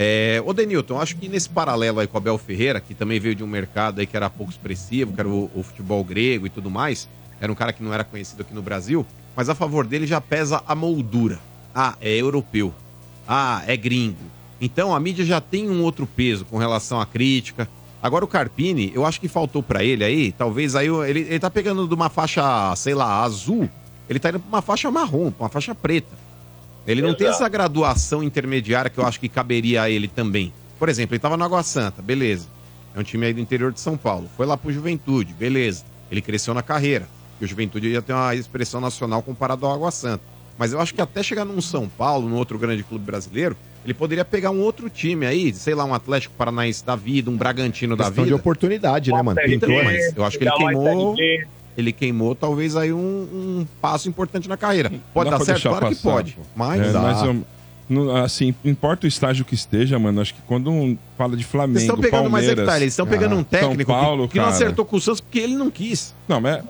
é, 0.00 0.40
ô 0.46 0.52
Denilton, 0.52 1.00
acho 1.00 1.16
que 1.16 1.28
nesse 1.28 1.48
paralelo 1.48 1.98
aí 1.98 2.06
com 2.06 2.16
o 2.16 2.18
Abel 2.18 2.38
Ferreira, 2.38 2.80
que 2.80 2.94
também 2.94 3.18
veio 3.18 3.34
de 3.34 3.42
um 3.42 3.48
mercado 3.48 3.98
aí 3.98 4.06
que 4.06 4.16
era 4.16 4.30
pouco 4.30 4.52
expressivo, 4.52 5.12
que 5.12 5.18
era 5.18 5.28
o, 5.28 5.50
o 5.52 5.64
futebol 5.64 6.04
grego 6.04 6.46
e 6.46 6.50
tudo 6.50 6.70
mais, 6.70 7.08
era 7.40 7.50
um 7.50 7.54
cara 7.56 7.72
que 7.72 7.82
não 7.82 7.92
era 7.92 8.04
conhecido 8.04 8.42
aqui 8.42 8.54
no 8.54 8.62
Brasil, 8.62 9.04
mas 9.34 9.48
a 9.48 9.56
favor 9.56 9.84
dele 9.84 10.06
já 10.06 10.20
pesa 10.20 10.62
a 10.68 10.72
moldura. 10.72 11.40
Ah, 11.74 11.96
é 12.00 12.16
europeu. 12.16 12.72
Ah, 13.26 13.64
é 13.66 13.76
gringo. 13.76 14.22
Então 14.60 14.94
a 14.94 15.00
mídia 15.00 15.24
já 15.24 15.40
tem 15.40 15.68
um 15.68 15.82
outro 15.82 16.06
peso 16.06 16.44
com 16.44 16.58
relação 16.58 17.00
à 17.00 17.06
crítica. 17.06 17.68
Agora 18.00 18.24
o 18.24 18.28
Carpini, 18.28 18.92
eu 18.94 19.04
acho 19.04 19.20
que 19.20 19.26
faltou 19.26 19.64
pra 19.64 19.82
ele 19.82 20.04
aí, 20.04 20.30
talvez 20.30 20.76
aí 20.76 20.86
ele, 20.86 21.20
ele 21.22 21.40
tá 21.40 21.50
pegando 21.50 21.88
de 21.88 21.94
uma 21.94 22.08
faixa, 22.08 22.72
sei 22.76 22.94
lá, 22.94 23.24
azul, 23.24 23.68
ele 24.08 24.20
tá 24.20 24.28
indo 24.28 24.38
pra 24.38 24.48
uma 24.48 24.62
faixa 24.62 24.88
marrom, 24.92 25.32
pra 25.32 25.44
uma 25.44 25.50
faixa 25.50 25.74
preta. 25.74 26.27
Ele 26.86 27.02
não 27.02 27.14
tem 27.14 27.26
Exato. 27.26 27.42
essa 27.42 27.48
graduação 27.48 28.22
intermediária 28.22 28.90
que 28.90 28.98
eu 28.98 29.06
acho 29.06 29.20
que 29.20 29.28
caberia 29.28 29.82
a 29.82 29.90
ele 29.90 30.08
também. 30.08 30.52
Por 30.78 30.88
exemplo, 30.88 31.14
ele 31.14 31.20
tava 31.20 31.36
no 31.36 31.44
Água 31.44 31.62
Santa, 31.62 32.00
beleza. 32.00 32.48
É 32.94 33.00
um 33.00 33.02
time 33.02 33.26
aí 33.26 33.32
do 33.32 33.40
interior 33.40 33.72
de 33.72 33.80
São 33.80 33.96
Paulo. 33.96 34.28
Foi 34.36 34.46
lá 34.46 34.56
pro 34.56 34.72
Juventude, 34.72 35.34
beleza. 35.34 35.84
Ele 36.10 36.22
cresceu 36.22 36.54
na 36.54 36.62
carreira. 36.62 37.06
E 37.40 37.44
o 37.44 37.48
Juventude 37.48 37.88
ia 37.88 38.02
ter 38.02 38.12
uma 38.12 38.34
expressão 38.34 38.80
nacional 38.80 39.22
comparado 39.22 39.66
ao 39.66 39.72
Água 39.72 39.90
Santa. 39.90 40.22
Mas 40.56 40.72
eu 40.72 40.80
acho 40.80 40.92
que 40.94 41.00
até 41.00 41.22
chegar 41.22 41.44
num 41.44 41.60
São 41.60 41.88
Paulo, 41.88 42.28
num 42.28 42.36
outro 42.36 42.58
grande 42.58 42.82
clube 42.82 43.04
brasileiro, 43.04 43.56
ele 43.84 43.94
poderia 43.94 44.24
pegar 44.24 44.50
um 44.50 44.60
outro 44.60 44.90
time 44.90 45.24
aí, 45.24 45.54
sei 45.54 45.74
lá, 45.74 45.84
um 45.84 45.94
Atlético 45.94 46.34
Paranaense 46.36 46.84
da 46.84 46.96
vida, 46.96 47.30
um 47.30 47.36
Bragantino 47.36 47.94
da 47.94 48.04
Questão 48.06 48.24
de 48.24 48.30
vida. 48.30 48.40
oportunidade, 48.40 49.12
né, 49.12 49.22
mano? 49.22 49.40
Pintou, 49.40 49.84
mas 49.84 50.16
eu 50.16 50.24
acho 50.24 50.36
que 50.36 50.44
ele 50.44 50.52
queimou. 50.52 51.14
Ele 51.78 51.92
queimou 51.92 52.34
talvez 52.34 52.74
aí 52.76 52.92
um, 52.92 52.98
um 52.98 53.66
passo 53.80 54.08
importante 54.08 54.48
na 54.48 54.56
carreira. 54.56 54.90
Pode 55.14 55.30
Dá 55.30 55.38
dar 55.38 55.44
certo? 55.44 55.62
Claro 55.62 55.88
que 55.88 55.94
passar, 55.94 56.10
pode. 56.10 56.32
pô. 56.32 56.42
Mas 56.56 56.80
É, 56.82 56.92
dá. 56.92 57.00
mas 57.00 57.22
eu- 57.22 57.44
no- 57.88 58.14
assim, 58.16 58.54
importa 58.64 59.06
o 59.06 59.08
estágio 59.08 59.44
que 59.44 59.54
esteja, 59.54 59.98
mano. 59.98 60.20
Acho 60.20 60.34
que 60.34 60.42
quando 60.46 60.70
um 60.70 60.98
fala 61.16 61.36
de 61.36 61.44
Flamengo, 61.44 61.78
Vocês 61.78 61.84
estão 61.88 61.98
pegando, 62.00 62.28
mas 62.28 62.44
é 62.44 62.48
que 62.48 62.54
Palmeiras, 62.56 62.74
tá, 62.74 62.80
eles 62.82 62.92
estão 62.92 63.06
pegando 63.06 63.32
um 63.34 63.36
São 63.38 63.44
técnico 63.44 63.76
que- 63.78 63.84
Paulo, 63.86 64.28
que, 64.28 64.36
não 64.36 64.44
cara. 64.44 64.56
acertou 64.56 64.84
com 64.84 64.96
o 64.96 65.00
Santos 65.00 65.20
porque 65.22 65.38
ele 65.38 65.56
não 65.56 65.70
quis. 65.70 66.14
Não, 66.28 66.40
mas 66.40 66.62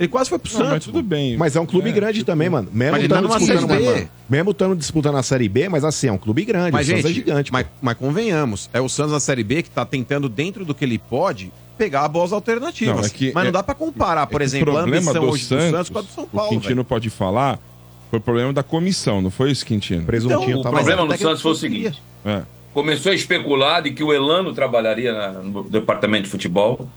Ele 0.00 0.08
quase 0.08 0.30
foi 0.30 0.38
pro 0.38 0.50
Não, 0.54 0.58
mas 0.60 0.68
Santos. 0.70 0.86
tudo 0.86 1.00
bem. 1.02 1.36
Mas 1.36 1.54
é 1.54 1.60
um 1.60 1.66
clube 1.66 1.90
É, 1.90 1.92
grande 1.92 2.14
tipo, 2.20 2.26
também, 2.26 2.48
mano. 2.48 2.68
Mesmo 2.72 2.92
mas 2.92 3.00
ele 3.04 3.08
tá 3.08 3.16
estando 3.20 3.28
numa 3.28 3.38
disputando, 3.38 3.68
Série 3.70 4.00
B. 4.00 4.08
mesmo 4.28 4.50
estando 4.50 4.76
disputando 4.76 5.16
a 5.16 5.22
Série 5.22 5.48
B, 5.48 5.68
mas 5.68 5.84
assim, 5.84 6.08
é 6.08 6.12
um 6.12 6.18
clube 6.18 6.44
grande. 6.44 6.72
Mas, 6.72 6.88
o 6.88 6.90
Santos 6.90 7.02
gente, 7.10 7.12
é 7.12 7.14
gigante. 7.26 7.52
mas, 7.52 7.66
mas 7.80 7.96
convenhamos, 7.96 8.68
é 8.72 8.80
o 8.80 8.88
Santos 8.88 9.12
na 9.12 9.20
Série 9.20 9.44
B 9.44 9.62
que 9.62 9.70
tá 9.70 9.84
tentando, 9.84 10.28
dentro 10.28 10.64
do 10.64 10.74
que 10.74 10.84
ele 10.84 10.98
pode, 10.98 11.52
pegar 11.76 12.06
boas 12.08 12.32
alternativas. 12.32 12.96
Não, 12.96 13.04
é 13.04 13.08
que- 13.08 13.32
Mas 13.34 13.44
não 13.44 13.48
é- 13.48 13.52
dá 13.52 13.62
pra 13.62 13.74
comparar, 13.74 14.26
por 14.26 14.40
é 14.40 14.44
exemplo, 14.44 14.72
o 14.72 14.76
a 14.76 14.80
problema 14.80 14.96
ambição 15.10 15.24
do 15.26 15.30
hoje 15.32 15.42
do 15.44 15.48
Santos 15.48 15.90
com 15.90 15.98
a 15.98 16.02
do 16.02 16.08
São 16.08 16.24
o 16.24 16.26
Paulo. 16.26 16.50
Quintino 16.50 16.74
velho. 16.76 16.84
pode 16.84 17.10
falar, 17.10 17.58
foi 18.10 18.20
problema 18.20 18.52
da 18.52 18.62
comissão, 18.62 19.20
não 19.22 19.30
foi 19.30 19.50
isso, 19.50 19.64
Quintino? 19.66 20.04
Presuntinho 20.04 20.58
O 20.58 20.62
tava 20.62 20.76
problema 20.76 21.06
que 21.08 21.18
Santos 21.22 21.42
foi 21.42 21.52
o 21.52 21.54
seguinte: 21.54 22.02
É. 22.24 22.42
começou 22.74 23.10
a 23.12 23.14
especular 23.14 23.82
de 23.82 23.90
que 23.92 24.02
o 24.04 24.12
Elano 24.12 24.52
trabalharia 24.52 25.12
na- 25.12 25.32
no 25.42 25.64
departamento 25.64 26.24
de 26.24 26.30
futebol, 26.30 26.88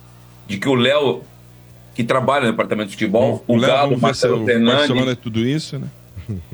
de 0.48 0.58
que 0.58 0.68
o 0.70 0.76
Léo, 0.76 1.22
que 1.96 2.04
trabalha 2.04 2.46
no 2.46 2.52
departamento 2.52 2.88
de 2.90 2.94
futebol, 2.96 3.44
o, 3.48 3.56
Léo, 3.58 3.70
Galo, 3.72 3.96
o 3.96 4.00
Marcelo 4.00 4.42
o 4.44 4.46
Fernandes, 4.46 4.76
Barcelona 4.88 5.12
é 5.12 5.16
tudo 5.16 5.40
isso, 5.40 5.80
né? 5.80 5.88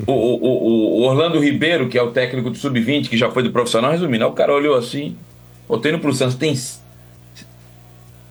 o, 0.06 0.12
o- 0.12 0.44
o- 0.44 1.00
o 1.00 1.02
Orlando 1.04 1.40
Ribeiro, 1.40 1.88
que 1.88 1.98
é 1.98 2.02
o 2.04 2.12
técnico 2.12 2.50
do 2.50 2.58
Sub-20, 2.58 3.08
que 3.10 3.16
já 3.18 3.32
foi 3.32 3.42
do 3.42 3.52
profissional, 3.52 3.92
resumindo, 3.92 4.26
o 4.28 4.32
cara 4.34 4.54
olhou 4.54 4.76
assim, 4.78 5.16
botei 5.68 5.92
no 5.92 6.00
pro 6.00 6.14
Santos, 6.14 6.36
tem. 6.36 6.54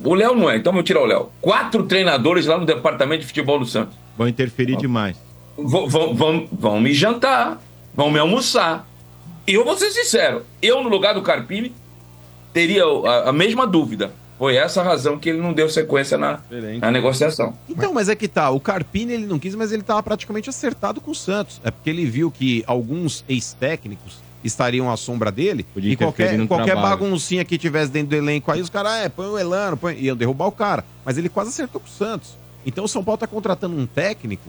O 0.02 0.14
Léo 0.14 0.34
não 0.34 0.48
é, 0.50 0.56
então 0.56 0.72
vou 0.72 0.82
tirar 0.82 1.02
o 1.02 1.06
Léo. 1.06 1.28
Quatro 1.40 1.82
treinadores 1.84 2.46
lá 2.46 2.58
no 2.58 2.64
departamento 2.64 3.20
de 3.20 3.26
futebol 3.26 3.58
do 3.58 3.66
Santos. 3.66 3.96
Vão 4.16 4.28
interferir 4.28 4.76
demais. 4.76 5.16
Vão, 5.56 5.88
vão, 5.88 6.14
vão, 6.14 6.48
vão 6.50 6.80
me 6.80 6.94
jantar, 6.94 7.60
vão 7.94 8.10
me 8.10 8.18
almoçar. 8.18 8.88
E 9.46 9.54
eu 9.54 9.64
vou 9.64 9.76
ser 9.76 9.90
sincero, 9.90 10.44
eu 10.62 10.82
no 10.82 10.88
lugar 10.88 11.14
do 11.14 11.22
Carpini 11.22 11.74
teria 12.52 12.84
a, 12.84 13.30
a 13.30 13.32
mesma 13.32 13.66
dúvida. 13.66 14.12
Foi 14.38 14.56
essa 14.56 14.80
a 14.80 14.84
razão 14.84 15.18
que 15.18 15.28
ele 15.28 15.38
não 15.38 15.52
deu 15.52 15.68
sequência 15.68 16.16
na, 16.16 16.40
na 16.80 16.90
negociação. 16.90 17.54
Então, 17.68 17.92
mas 17.92 18.08
é 18.08 18.16
que 18.16 18.26
tá, 18.26 18.48
o 18.48 18.58
Carpini 18.58 19.12
ele 19.12 19.26
não 19.26 19.38
quis, 19.38 19.54
mas 19.54 19.70
ele 19.70 19.82
tava 19.82 20.02
praticamente 20.02 20.48
acertado 20.48 20.98
com 20.98 21.10
o 21.10 21.14
Santos. 21.14 21.60
É 21.62 21.70
porque 21.70 21.90
ele 21.90 22.06
viu 22.06 22.30
que 22.30 22.64
alguns 22.66 23.22
ex-técnicos 23.28 24.18
estariam 24.42 24.90
à 24.90 24.96
sombra 24.96 25.30
dele 25.30 25.64
Podia 25.74 25.92
e 25.92 25.96
qualquer, 25.96 26.46
qualquer 26.46 26.72
trabalho. 26.72 26.96
baguncinha 26.98 27.44
que 27.44 27.58
tivesse 27.58 27.90
dentro 27.90 28.10
do 28.10 28.16
elenco 28.16 28.50
aí, 28.50 28.60
os 28.60 28.70
caras, 28.70 28.92
é, 29.04 29.08
põe 29.08 29.26
o 29.26 29.38
Elano, 29.38 29.76
põe... 29.76 29.96
iam 29.98 30.16
derrubar 30.16 30.46
o 30.46 30.52
cara. 30.52 30.84
Mas 31.04 31.18
ele 31.18 31.28
quase 31.28 31.50
acertou 31.50 31.80
com 31.80 31.86
o 31.86 31.90
Santos. 31.90 32.30
Então 32.64 32.84
o 32.84 32.88
São 32.88 33.02
Paulo 33.04 33.18
tá 33.18 33.26
contratando 33.26 33.76
um 33.76 33.86
técnico 33.86 34.48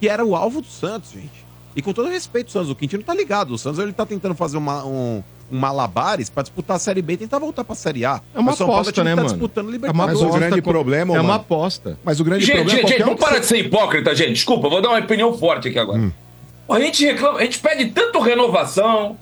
que 0.00 0.08
era 0.08 0.24
o 0.24 0.34
alvo 0.34 0.60
do 0.60 0.66
Santos, 0.66 1.10
gente. 1.12 1.44
E 1.76 1.82
com 1.82 1.92
todo 1.92 2.08
respeito, 2.08 2.48
o 2.48 2.50
Santos, 2.50 2.70
o 2.70 2.74
Quintino 2.74 3.02
tá 3.02 3.14
ligado. 3.14 3.52
O 3.52 3.58
Santos 3.58 3.78
ele 3.78 3.92
tá 3.92 4.04
tentando 4.04 4.34
fazer 4.34 4.56
uma, 4.56 4.84
um, 4.84 5.22
um 5.52 5.58
malabares 5.58 6.28
pra 6.28 6.42
disputar 6.42 6.76
a 6.76 6.78
Série 6.80 7.00
B 7.00 7.12
e 7.12 7.16
tentar 7.18 7.38
voltar 7.38 7.62
pra 7.62 7.76
Série 7.76 8.04
A. 8.04 8.20
É 8.34 8.38
uma 8.38 8.46
Mas 8.46 8.54
o 8.54 8.58
São 8.58 8.66
Paulo 8.66 8.80
aposta, 8.80 8.92
time 8.92 9.04
né, 9.04 9.10
tá 9.10 9.16
mano? 9.22 9.28
disputando 9.28 9.64
É 9.66 9.68
uma 9.68 9.72
Libertadores. 9.72 10.06
Mas 10.12 10.20
o 10.20 10.24
aposta 10.24 10.40
grande 10.48 10.62
com- 10.62 10.70
problema, 10.70 11.14
É 11.14 11.20
uma 11.20 11.22
mano. 11.28 11.40
aposta. 11.40 11.98
Mas 12.02 12.18
o 12.18 12.24
grande 12.24 12.44
Gente, 12.44 12.56
problema 12.56 12.76
gente, 12.80 12.92
é 12.92 12.96
gente, 12.96 13.04
vamos 13.04 13.20
parar 13.20 13.38
de 13.38 13.46
ser 13.46 13.58
hipócrita, 13.58 14.14
gente. 14.16 14.32
Desculpa, 14.32 14.68
vou 14.68 14.82
dar 14.82 14.88
uma 14.88 14.98
opinião 14.98 15.36
forte 15.38 15.68
aqui 15.68 15.78
agora. 15.78 15.98
Hum. 16.00 16.12
A 16.68 16.80
gente 16.80 17.04
reclama, 17.04 17.38
a 17.38 17.42
gente 17.42 17.58
pede 17.60 17.86
tanto 17.90 18.18
renovação, 18.20 19.16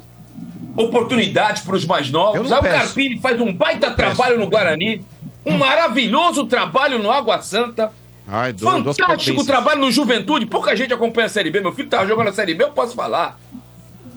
oportunidades 0.78 1.62
para 1.62 1.74
os 1.74 1.84
mais 1.84 2.10
novos. 2.10 2.50
Aí 2.52 2.58
o. 2.58 2.62
Carpini 2.62 3.18
faz 3.18 3.40
um 3.40 3.52
baita 3.52 3.90
trabalho 3.90 4.38
no 4.38 4.46
Guarani, 4.46 5.04
um 5.44 5.58
maravilhoso 5.58 6.46
trabalho 6.46 6.98
no 6.98 7.10
Água 7.10 7.42
Santa. 7.42 7.92
Ai, 8.26 8.54
Fantástico 8.54 9.44
trabalho 9.44 9.80
no 9.80 9.90
Juventude. 9.90 10.46
Pouca 10.46 10.76
gente 10.76 10.92
acompanha 10.92 11.26
a 11.26 11.30
Série 11.30 11.50
B. 11.50 11.60
Meu 11.60 11.72
filho 11.72 11.88
tava 11.88 12.06
jogando 12.06 12.28
a 12.28 12.32
Série 12.32 12.54
B, 12.54 12.64
eu 12.64 12.70
posso 12.70 12.94
falar. 12.94 13.40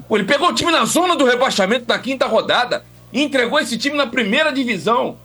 Pô, 0.08 0.18
ele 0.18 0.26
pegou 0.26 0.50
o 0.50 0.54
time 0.54 0.72
na 0.72 0.86
zona 0.86 1.16
do 1.16 1.26
rebaixamento 1.26 1.86
na 1.88 1.98
quinta 1.98 2.28
rodada 2.28 2.86
e 3.12 3.22
entregou 3.22 3.58
esse 3.60 3.78
time 3.78 3.96
na 3.96 4.06
primeira 4.06 4.52
divisão. 4.52 5.18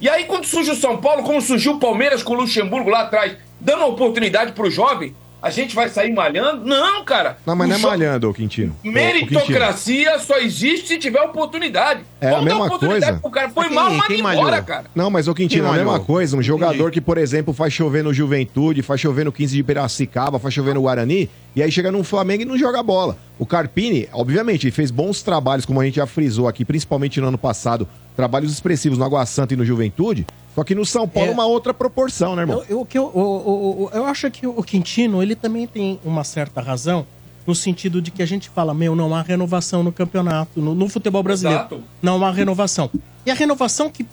E 0.00 0.08
aí, 0.08 0.24
quando 0.24 0.46
surge 0.46 0.70
o 0.70 0.76
São 0.76 0.96
Paulo, 0.96 1.22
como 1.22 1.42
surgiu 1.42 1.72
o 1.72 1.78
Palmeiras 1.78 2.22
com 2.22 2.32
o 2.32 2.36
Luxemburgo 2.36 2.88
lá 2.88 3.02
atrás, 3.02 3.36
dando 3.60 3.84
oportunidade 3.84 4.52
pro 4.52 4.70
jovem, 4.70 5.14
a 5.42 5.50
gente 5.50 5.74
vai 5.74 5.88
sair 5.88 6.12
malhando? 6.12 6.64
Não, 6.64 7.04
cara. 7.04 7.38
Não, 7.46 7.54
mas 7.56 7.66
O 7.66 7.70
não 7.70 7.76
é 7.76 7.82
malhando, 7.82 8.28
ô 8.28 8.34
Quintino. 8.34 8.72
Ô, 8.72 8.74
ô, 8.74 8.82
Quintino. 8.82 8.92
Meritocracia 8.92 10.18
só 10.18 10.38
existe 10.38 10.88
se 10.88 10.98
tiver 10.98 11.20
oportunidade. 11.22 12.00
É 12.20 12.28
a 12.28 12.30
Vamos 12.30 12.44
dar 12.46 12.50
mesma 12.50 12.66
oportunidade 12.66 13.04
coisa. 13.06 13.20
pro 13.20 13.30
cara. 13.30 13.48
Foi 13.50 13.66
Quem- 13.66 13.74
mal, 13.74 13.88
quem 13.90 13.98
manda 13.98 14.22
malhou? 14.22 14.42
embora, 14.42 14.62
cara. 14.62 14.84
Não, 14.94 15.10
mas 15.10 15.28
o 15.28 15.34
Quintino, 15.34 15.64
Quem 15.64 15.70
é 15.72 15.74
a 15.74 15.84
mesma 15.84 16.00
coisa. 16.00 16.36
Um 16.36 16.42
jogador 16.42 16.74
Entendi. 16.74 16.90
que, 16.92 17.00
por 17.00 17.18
exemplo, 17.18 17.52
faz 17.54 17.72
chover 17.72 18.04
no 18.04 18.12
Juventude, 18.12 18.82
faz 18.82 19.00
chover 19.00 19.24
no 19.24 19.32
15 19.32 19.56
de 19.56 19.62
Piracicaba, 19.62 20.38
faz 20.38 20.52
chover 20.54 20.74
no 20.74 20.82
Guarani, 20.82 21.28
e 21.54 21.62
aí 21.62 21.70
chega 21.70 21.90
no 21.90 22.02
Flamengo 22.04 22.42
e 22.42 22.44
não 22.44 22.56
joga 22.56 22.82
bola. 22.82 23.16
O 23.38 23.46
Carpini, 23.46 24.08
obviamente, 24.12 24.64
ele 24.64 24.70
fez 24.72 24.90
bons 24.90 25.22
trabalhos, 25.22 25.64
como 25.66 25.80
a 25.80 25.84
gente 25.84 25.96
já 25.96 26.06
frisou 26.06 26.46
aqui, 26.46 26.64
principalmente 26.64 27.20
no 27.20 27.28
ano 27.28 27.38
passado, 27.38 27.88
trabalhos 28.16 28.52
expressivos 28.52 28.98
no 28.98 29.04
Água 29.04 29.24
Santa 29.26 29.54
e 29.54 29.56
no 29.56 29.64
Juventude, 29.64 30.26
só 30.54 30.62
que 30.64 30.74
no 30.74 30.84
São 30.84 31.08
Paulo 31.08 31.30
É. 31.30 31.32
uma 31.32 31.46
outra 31.46 31.72
proporção, 31.72 32.36
né, 32.36 32.42
irmão? 32.42 32.62
Eu, 32.68 32.78
eu, 32.80 32.84
que 32.84 32.98
eu, 32.98 33.90
eu 33.94 34.04
acho 34.04 34.30
que 34.30 34.46
o 34.46 34.62
Quintino, 34.62 35.22
ele 35.22 35.34
também 35.34 35.66
tem 35.66 35.98
uma 36.04 36.22
certa 36.24 36.60
razão, 36.60 37.06
no 37.46 37.54
sentido 37.54 38.02
de 38.02 38.10
que 38.10 38.22
a 38.22 38.26
gente 38.26 38.50
fala, 38.50 38.74
meu, 38.74 38.94
não 38.94 39.14
há 39.14 39.22
renovação 39.22 39.82
no 39.82 39.90
campeonato, 39.90 40.60
no, 40.60 40.74
no 40.74 40.88
futebol 40.88 41.22
brasileiro. 41.22 41.60
Exato. 41.60 41.82
Não 42.02 42.22
há 42.24 42.30
renovação. 42.30 42.90
E 43.24 43.30
a 43.30 43.34
renovação 43.34 43.88
que, 43.90 44.06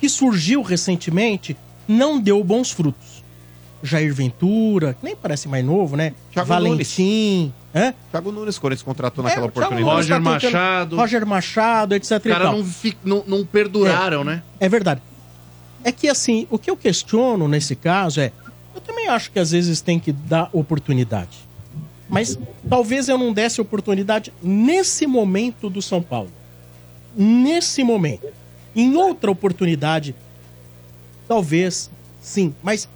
que 0.00 0.08
surgiu 0.08 0.62
recentemente 0.62 1.56
não 1.86 2.18
deu 2.18 2.42
bons 2.42 2.70
frutos. 2.70 3.07
Jair 3.82 4.12
Ventura, 4.12 4.94
que 4.94 5.04
nem 5.04 5.14
parece 5.14 5.48
mais 5.48 5.64
novo, 5.64 5.96
né? 5.96 6.12
Thiago 6.32 6.48
Valentim, 6.48 7.52
é? 7.72 7.94
Thiago 8.10 8.32
Nunes, 8.32 8.58
quando 8.58 8.72
eles 8.72 8.82
contratou 8.82 9.24
É, 9.24 9.28
naquela 9.28 9.46
o 9.46 9.50
Thiago 9.50 9.66
oportunidade. 9.74 9.94
Nunes 9.94 10.08
tá 10.08 10.14
Roger 10.16 10.38
tentando- 10.40 10.52
Machado. 10.52 10.96
Roger 10.96 11.26
Machado, 11.26 11.94
etc. 11.94 12.10
Os 12.12 12.22
caras 12.32 12.50
não, 12.50 12.64
fi- 12.64 12.96
não, 13.04 13.24
não 13.26 13.46
perduraram, 13.46 14.24
né? 14.24 14.42
É 14.58 14.68
verdade. 14.68 15.00
É 15.84 15.92
que 15.92 16.08
assim, 16.08 16.46
o 16.50 16.58
que 16.58 16.70
eu 16.70 16.76
questiono 16.76 17.46
nesse 17.46 17.76
caso 17.76 18.20
é, 18.20 18.32
eu 18.74 18.80
também 18.80 19.06
acho 19.08 19.30
que 19.30 19.38
às 19.38 19.52
vezes 19.52 19.80
tem 19.80 19.98
que 20.00 20.10
dar 20.12 20.50
oportunidade. 20.52 21.38
Mas 22.08 22.38
talvez 22.68 23.08
eu 23.08 23.16
não 23.18 23.32
desse 23.32 23.60
oportunidade 23.60 24.32
nesse 24.42 25.06
momento 25.06 25.68
do 25.70 25.80
São 25.82 26.02
Paulo. 26.02 26.30
Nesse 27.16 27.84
momento. 27.84 28.26
Em 28.74 28.96
outra 28.96 29.30
oportunidade, 29.30 30.14
talvez 31.26 31.90
sim, 32.20 32.54
mas 32.62 32.88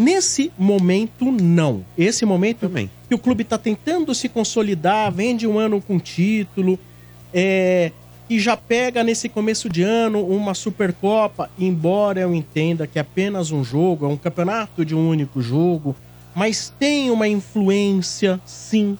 nesse 0.00 0.50
momento 0.58 1.30
não. 1.30 1.84
Esse 1.96 2.24
momento 2.24 2.60
Também. 2.60 2.90
que 3.08 3.14
o 3.14 3.18
clube 3.18 3.42
está 3.42 3.58
tentando 3.58 4.14
se 4.14 4.28
consolidar, 4.28 5.12
vende 5.12 5.46
um 5.46 5.58
ano 5.58 5.80
com 5.80 5.98
título, 5.98 6.78
é, 7.32 7.92
e 8.28 8.38
já 8.38 8.56
pega 8.56 9.04
nesse 9.04 9.28
começo 9.28 9.68
de 9.68 9.82
ano 9.82 10.24
uma 10.24 10.54
Supercopa, 10.54 11.50
embora 11.58 12.20
eu 12.20 12.34
entenda 12.34 12.86
que 12.86 12.98
é 12.98 13.02
apenas 13.02 13.50
um 13.50 13.62
jogo, 13.62 14.06
é 14.06 14.08
um 14.08 14.16
campeonato 14.16 14.84
de 14.84 14.94
um 14.94 15.08
único 15.08 15.42
jogo, 15.42 15.94
mas 16.34 16.72
tem 16.78 17.10
uma 17.10 17.26
influência, 17.28 18.40
sim, 18.46 18.96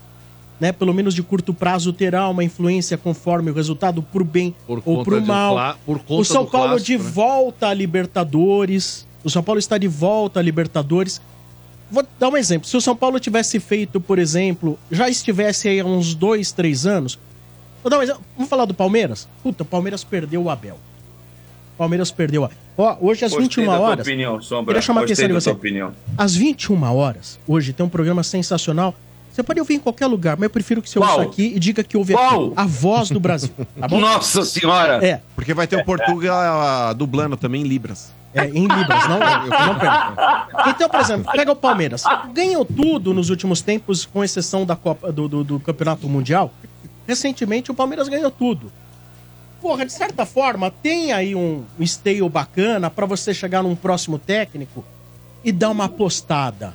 né? 0.61 0.73
Pelo 0.73 0.93
menos 0.93 1.15
de 1.15 1.23
curto 1.23 1.55
prazo 1.55 1.93
terá 1.93 2.29
uma 2.29 2.45
influência 2.45 2.99
conforme 2.99 3.51
o 3.51 3.55
resultado 3.55 4.03
pro 4.03 4.25
bem 4.25 4.55
Por 4.67 4.83
ou 4.85 5.03
pro 5.05 5.25
mal. 5.25 5.55
clá- 5.55 5.77
por 5.87 5.99
conta 6.01 6.21
o 6.21 6.25
São 6.25 6.45
Paulo 6.45 6.71
clássico, 6.71 6.87
de 6.87 6.99
né? 6.99 7.11
volta 7.11 7.69
à 7.69 7.75
Libertadores. 7.75 9.09
O 9.23 9.31
São 9.31 9.43
Paulo 9.43 9.59
está 9.59 9.77
de 9.79 9.89
volta 9.89 10.41
à 10.41 10.43
Libertadores. 10.43 11.21
Vou 11.91 12.07
dar 12.19 12.29
um 12.29 12.37
exemplo. 12.37 12.69
Se 12.69 12.77
o 12.77 12.81
São 12.81 12.95
Paulo 12.97 13.19
tivesse 13.19 13.59
feito, 13.61 14.01
por 14.01 14.19
exemplo, 14.19 14.79
já 14.91 15.09
estivesse 15.09 15.69
aí 15.69 15.81
há 15.81 15.85
uns 15.85 16.15
dois, 16.15 16.53
três 16.53 16.87
anos. 16.87 17.19
Vou 17.83 17.91
dar 17.91 17.99
um 17.99 18.03
exemplo. 18.03 18.23
Vamos 18.37 18.49
falar 18.49 18.65
do 18.65 18.75
Palmeiras? 18.75 19.29
Puta, 19.43 19.63
o 19.63 19.67
Palmeiras 19.67 20.05
perdeu 20.05 20.43
o 20.43 20.51
Abel. 20.51 20.77
O 21.75 21.79
Palmeiras 21.79 22.11
perdeu 22.11 22.45
a. 22.45 22.51
Ó, 22.79 22.97
hoje 23.01 23.25
às 23.25 23.33
Gostei 23.33 23.49
21 23.49 23.67
da 23.67 23.77
tua 23.77 23.87
horas. 23.89 24.07
opinião, 24.07 24.41
Sombra. 24.41 24.67
Queria 24.75 24.83
chamar 24.83 25.01
a 25.01 25.07
Gostei 25.07 25.25
atenção 25.25 25.37
de 25.39 25.45
você. 25.45 25.51
opinião. 25.51 25.93
Às 26.17 26.35
21 26.35 26.83
horas, 26.95 27.39
hoje 27.47 27.73
tem 27.73 27.85
um 27.85 27.89
programa 27.89 28.23
sensacional. 28.23 28.95
Você 29.33 29.43
pode 29.43 29.61
ouvir 29.61 29.75
em 29.75 29.79
qualquer 29.81 30.07
lugar, 30.07 30.37
mas 30.37 30.45
eu 30.45 30.51
prefiro 30.51 30.83
que 30.83 30.91
você 30.91 30.99
ouça 30.99 31.13
Qual? 31.13 31.21
aqui 31.23 31.53
e 31.55 31.59
diga 31.59 31.83
que 31.85 31.97
ouve 31.97 32.15
aqui. 32.15 32.53
A 32.57 32.67
voz 32.67 33.11
do 33.11 33.21
Brasil. 33.21 33.51
Tá 33.79 33.87
bom? 33.89 33.99
Nossa 34.01 34.45
senhora! 34.45 35.05
É, 35.07 35.21
Porque 35.35 35.55
vai 35.55 35.67
ter 35.67 35.77
o 35.77 35.85
Portugal 35.87 36.95
dublando 36.95 37.37
também 37.37 37.63
em 37.63 37.65
Libras. 37.67 38.13
É, 38.33 38.47
em 38.47 38.63
Libras, 38.67 39.09
não, 39.09 39.19
não. 39.19 40.71
Então, 40.71 40.89
por 40.89 41.01
exemplo, 41.01 41.33
pega 41.33 41.51
o 41.51 41.57
Palmeiras. 41.57 42.05
Ganhou 42.33 42.65
tudo 42.65 43.13
nos 43.13 43.29
últimos 43.29 43.61
tempos, 43.61 44.07
com 44.07 44.23
exceção 44.23 44.65
da 44.65 44.77
Copa 44.77 45.11
do, 45.11 45.29
do, 45.29 45.45
do 45.45 45.61
Campeonato 45.61 46.09
Mundial. 46.09 46.53
Recentemente, 47.07 47.71
o 47.71 47.75
Palmeiras 47.75 48.09
ganhou 48.09 48.31
tudo. 48.31 48.71
Porra, 49.61 49.85
de 49.85 49.93
certa 49.93 50.25
forma, 50.25 50.71
tem 50.71 51.13
aí 51.13 51.35
um 51.35 51.65
esteio 51.79 52.29
bacana 52.29 52.89
pra 52.89 53.05
você 53.05 53.35
chegar 53.35 53.63
num 53.63 53.75
próximo 53.75 54.19
técnico 54.19 54.85
e 55.45 55.51
dar 55.51 55.71
uma 55.71 55.87
apostada. 55.87 56.75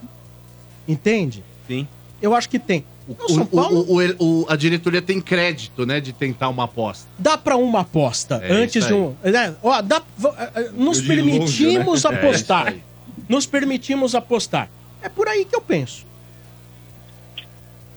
Entende? 0.88 1.44
Sim. 1.68 1.88
Eu 2.22 2.36
acho 2.36 2.50
que 2.50 2.60
tem. 2.60 2.84
O, 3.08 3.30
São 3.30 3.46
Paulo 3.46 3.82
o- 3.88 3.98
o- 4.00 4.42
o- 4.42 4.46
a 4.50 4.56
diretoria 4.56 5.02
tem 5.02 5.22
crédito, 5.22 5.86
né, 5.86 6.00
de 6.00 6.12
tentar 6.12 6.50
uma 6.50 6.64
aposta. 6.64 7.08
dá 7.20 7.38
pra 7.38 7.56
uma 7.56 7.82
aposta 7.82 8.42
É 8.44 8.52
antes 8.52 8.86
de 8.88 8.94
um. 8.94 9.16
né? 9.24 9.56
Ó, 9.62 9.80
dá- 9.82 10.02
eh, 10.24 10.50
eh, 10.56 10.70
nos 10.74 10.98
Eu 11.00 11.04
de 11.04 11.08
longe, 11.08 11.08
permitimos 11.08 12.04
né? 12.04 12.10
É 12.14 12.16
apostar. 12.16 12.68
aí. 12.70 12.82
nos 13.30 13.46
permitimos 13.46 14.16
apostar. 14.16 14.70
É 15.04 15.10
por 15.10 15.28
aí 15.28 15.46
que 15.46 15.56
eu 15.56 15.62
penso. 15.62 16.06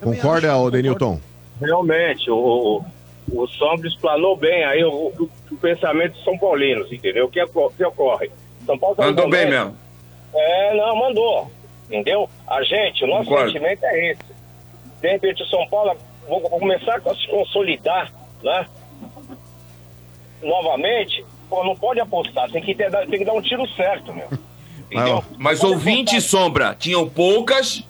Concorda, 0.01 0.57
ô 0.57 0.71
Denilton? 0.71 1.21
Realmente, 1.61 2.31
o, 2.31 2.83
o, 3.33 3.43
o 3.43 3.47
Sombra 3.49 3.89
explanou 3.89 4.37
bem 4.37 4.65
aí 4.65 4.85
o, 4.85 4.91
o, 4.91 5.31
o 5.51 5.57
pensamento 5.57 6.13
dos 6.13 6.25
São 6.25 6.39
Paulinos, 6.39 6.93
entendeu? 6.93 7.27
O 7.27 7.29
que, 7.31 7.45
que 7.77 7.85
ocorre? 7.85 8.31
São 8.65 8.79
Paulo 8.79 8.95
tá 8.95 9.07
Mandou 9.07 9.29
bem 9.29 9.49
mesmo. 9.49 9.75
É, 10.35 10.77
não, 10.77 10.95
mandou. 10.97 11.51
Entendeu? 11.87 12.29
A 12.47 12.63
gente, 12.63 13.03
o 13.05 13.07
nosso 13.09 13.25
Concordo. 13.25 13.51
sentimento 13.51 13.83
é 13.85 14.11
esse. 14.13 14.38
De 15.01 15.09
repente 15.09 15.43
o 15.43 15.47
São 15.47 15.67
Paulo 15.69 15.97
vou, 16.29 16.41
vou 16.41 16.59
começar 16.59 16.97
a 16.97 17.15
se 17.15 17.27
consolidar, 17.29 18.13
né? 18.43 18.67
novamente, 20.43 21.25
pô, 21.49 21.65
não 21.65 21.75
pode 21.75 22.01
apostar, 22.01 22.51
tem 22.51 22.63
que, 22.63 22.75
ter, 22.75 22.91
tem 22.91 23.19
que 23.19 23.25
dar 23.25 23.33
um 23.33 23.43
tiro 23.43 23.67
certo, 23.75 24.13
meu. 24.13 24.29
Entendeu? 24.91 25.25
Mas 25.37 25.61
Pode 25.61 25.73
ouvinte 25.73 26.17
apostar. 26.17 26.41
sombra 26.41 26.77
tinham 26.79 27.09
poucas, 27.09 27.83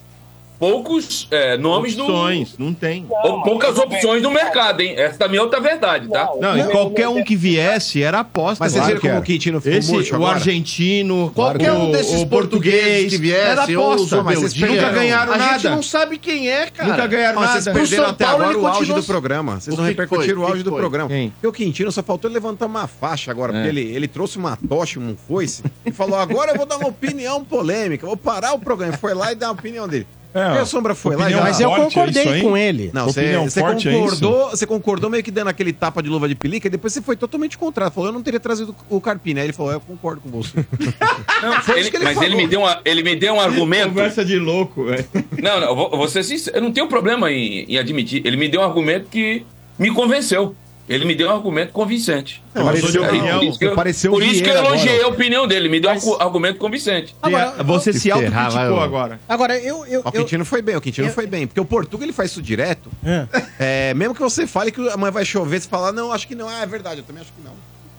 poucos 0.59 1.29
é, 1.31 1.57
nomes 1.57 1.99
Opções, 1.99 2.57
no. 2.59 2.67
não 2.67 2.75
tem. 2.75 3.07
Ou 3.09 3.43
poucas 3.43 3.79
opções 3.79 4.23
no 4.23 4.31
mercado, 4.31 4.81
hein? 4.81 4.95
Essa 4.97 5.19
também 5.19 5.39
é 5.39 5.43
outra 5.43 5.61
verdade, 5.61 6.09
tá? 6.09 6.29
Não, 6.41 6.59
e 6.59 6.65
qualquer 6.71 7.09
um 7.09 7.23
que 7.23 7.37
viesse 7.37 8.03
era 8.03 8.21
aposta. 8.21 8.65
Mas 8.65 8.73
vocês 8.73 8.87
viram 8.87 9.01
como 9.01 9.15
que 9.15 9.19
o 9.21 9.23
Quintino 9.23 9.61
ficou 9.61 9.79
Esse, 10.01 10.13
O 10.13 10.17
agora? 10.17 10.35
argentino, 10.37 11.31
Qualquer 11.35 11.73
o, 11.73 11.77
um 11.85 11.91
desses 11.93 12.25
portugueses 12.25 13.19
que 13.21 13.33
era 13.33 13.63
viesse, 13.67 13.77
ou 13.77 13.93
aposta. 13.93 14.19
os 14.19 14.25
Mas 14.25 14.39
vocês 14.41 14.71
nunca 14.71 14.91
ganharam 14.91 15.33
a 15.33 15.39
nada. 15.39 15.59
gente 15.59 15.69
não 15.71 15.83
sabe 15.83 16.19
quem 16.19 16.51
é, 16.51 16.67
cara. 16.71 16.89
Nunca 16.91 17.07
ganharam 17.07 17.39
Ó, 17.39 17.41
nada. 17.43 17.61
vocês 17.61 17.75
perderam 17.77 18.07
até 18.11 18.25
Paulo, 18.25 18.43
agora 18.45 18.59
o 18.59 18.67
auge 18.67 18.93
do 18.93 19.03
programa. 19.05 19.61
Vocês 19.61 19.77
não 19.77 19.85
repercutiram 19.85 20.43
o 20.43 20.47
auge 20.47 20.63
do 20.63 20.73
programa. 20.73 21.09
Quem? 21.09 21.31
Porque 21.31 21.47
o 21.47 21.53
Quintino 21.53 21.93
só 21.93 22.03
faltou 22.03 22.31
levantar 22.31 22.67
uma 22.67 22.87
faixa 22.87 23.31
agora, 23.31 23.53
porque 23.53 23.67
É. 23.67 23.71
ele, 23.71 23.83
ele 23.95 24.09
trouxe 24.09 24.39
uma 24.39 24.57
tocha, 24.69 24.99
um 24.99 25.17
foice, 25.29 25.63
e 25.85 25.93
falou: 25.93 26.17
agora 26.19 26.53
eu 26.53 26.57
vou 26.57 26.67
dar 26.67 26.77
uma 26.79 26.89
opinião 26.89 27.45
polêmica, 27.45 28.07
vou 28.07 28.17
parar 28.17 28.53
o 28.55 28.59
programa. 28.59 28.95
Foi 28.97 29.15
lá 29.15 29.33
e 29.33 29.35
deu 29.35 29.49
a 29.49 29.53
opinião 29.53 29.87
dele. 29.89 30.07
É, 30.39 30.61
a 30.61 30.65
Sombra 30.65 30.95
foi 30.95 31.17
lá 31.17 31.29
Mas 31.29 31.61
eu 31.61 31.69
forte, 31.69 31.81
é 31.81 31.85
concordei 31.85 32.29
aí? 32.29 32.43
com 32.43 32.57
ele. 32.57 32.91
Não, 32.93 33.07
você, 33.07 33.37
você 33.39 33.61
é 33.61 33.63
concordou, 33.63 34.51
você 34.51 34.67
concordou 34.67 35.11
meio 35.11 35.23
que 35.23 35.31
dando 35.31 35.49
aquele 35.49 35.73
tapa 35.73 36.03
de 36.03 36.09
luva 36.09 36.29
de 36.29 36.35
pelica 36.35 36.67
e 36.67 36.71
depois 36.71 36.93
você 36.93 37.03
foi 37.03 37.17
totalmente 37.17 37.57
contrário. 37.59 37.93
Falou, 37.93 38.11
eu 38.11 38.13
não 38.15 38.23
teria 38.23 38.41
trazido 38.41 38.75
o 38.89 39.01
Carpini. 39.01 39.41
Aí 39.41 39.47
ele 39.47 39.53
falou, 39.53 39.73
eu 39.73 39.81
concordo 39.81 40.21
com 40.21 40.31
você. 40.31 40.59
Não, 41.43 41.53
foi 41.63 41.75
ele- 41.75 41.81
isso 41.83 41.91
que 41.91 41.97
ele 41.97 42.05
mas 42.05 42.17
ele 42.17 42.27
falou. 42.31 42.43
me, 42.43 42.47
deu 42.49 42.61
uma, 42.61 42.81
ele 42.85 43.03
me 43.03 43.17
deu 43.17 43.35
um 43.35 43.41
argumento. 43.41 43.89
Conversa 43.89 44.25
de 44.25 44.39
louco, 44.39 44.85
velho. 44.85 45.05
Não, 45.41 45.61
não, 45.61 46.09
sincero, 46.09 46.57
eu 46.57 46.63
não 46.63 46.73
tenho 46.73 46.89
problema 46.89 47.31
em, 47.31 47.65
em 47.69 47.79
admitir. 47.79 48.23
Ele 48.25 48.37
me 48.37 48.49
deu 48.49 48.61
um 48.61 48.65
argumento 48.65 49.09
que 49.09 49.45
me 49.79 49.91
convenceu. 49.93 50.55
Ele 50.89 51.05
me 51.05 51.15
deu 51.15 51.29
um 51.29 51.33
argumento 51.33 51.73
convincente. 51.73 52.43
Não, 52.55 52.65
Pareceu 52.65 52.91
de 52.91 52.99
opinião. 52.99 53.39
Por 53.41 53.47
isso 53.49 53.59
que 53.59 53.65
eu, 53.67 53.75
Pareceu 53.75 54.11
por 54.13 54.23
isso 54.23 54.43
que 54.43 54.49
eu 54.49 54.57
elogiei 54.57 54.95
agora. 54.95 55.05
a 55.05 55.09
opinião 55.09 55.47
dele. 55.47 55.61
Ele 55.67 55.69
me 55.69 55.81
deu 55.81 55.91
um 55.91 56.15
argumento 56.21 56.59
convincente. 56.59 57.15
Agora, 57.21 57.63
Você 57.63 57.93
se 57.93 58.11
autocriticou 58.11 58.81
agora. 58.81 59.21
Agora, 59.29 59.59
eu. 59.59 59.85
eu, 59.87 60.01
O 60.01 60.09
eu 60.09 60.13
Quintino 60.13 60.45
foi 60.45 60.63
bem, 60.63 60.77
o 60.77 60.81
Quintino 60.81 61.09
eu- 61.09 61.13
foi 61.13 61.27
bem. 61.27 61.47
Porque 61.47 61.61
o 61.61 61.65
Portuga 61.65 62.05
ele 62.05 62.13
faz 62.13 62.31
isso 62.31 62.41
direto. 62.41 62.91
É. 63.05 63.27
É, 63.59 63.95
mesmo 63.95 64.15
que 64.15 64.21
você 64.21 64.47
fale 64.47 64.71
que 64.73 64.89
amanhã 64.89 65.11
vai 65.13 65.25
chover, 65.25 65.61
você 65.61 65.69
fala, 65.69 65.93
não, 65.93 66.11
acho 66.13 66.27
que 66.27 66.35
não. 66.35 66.49
Ah, 66.49 66.63
é 66.63 66.67
verdade, 66.67 67.01
eu 67.01 67.05
também 67.05 67.21
acho 67.23 67.33
que 67.33 67.43
não. 67.45 67.53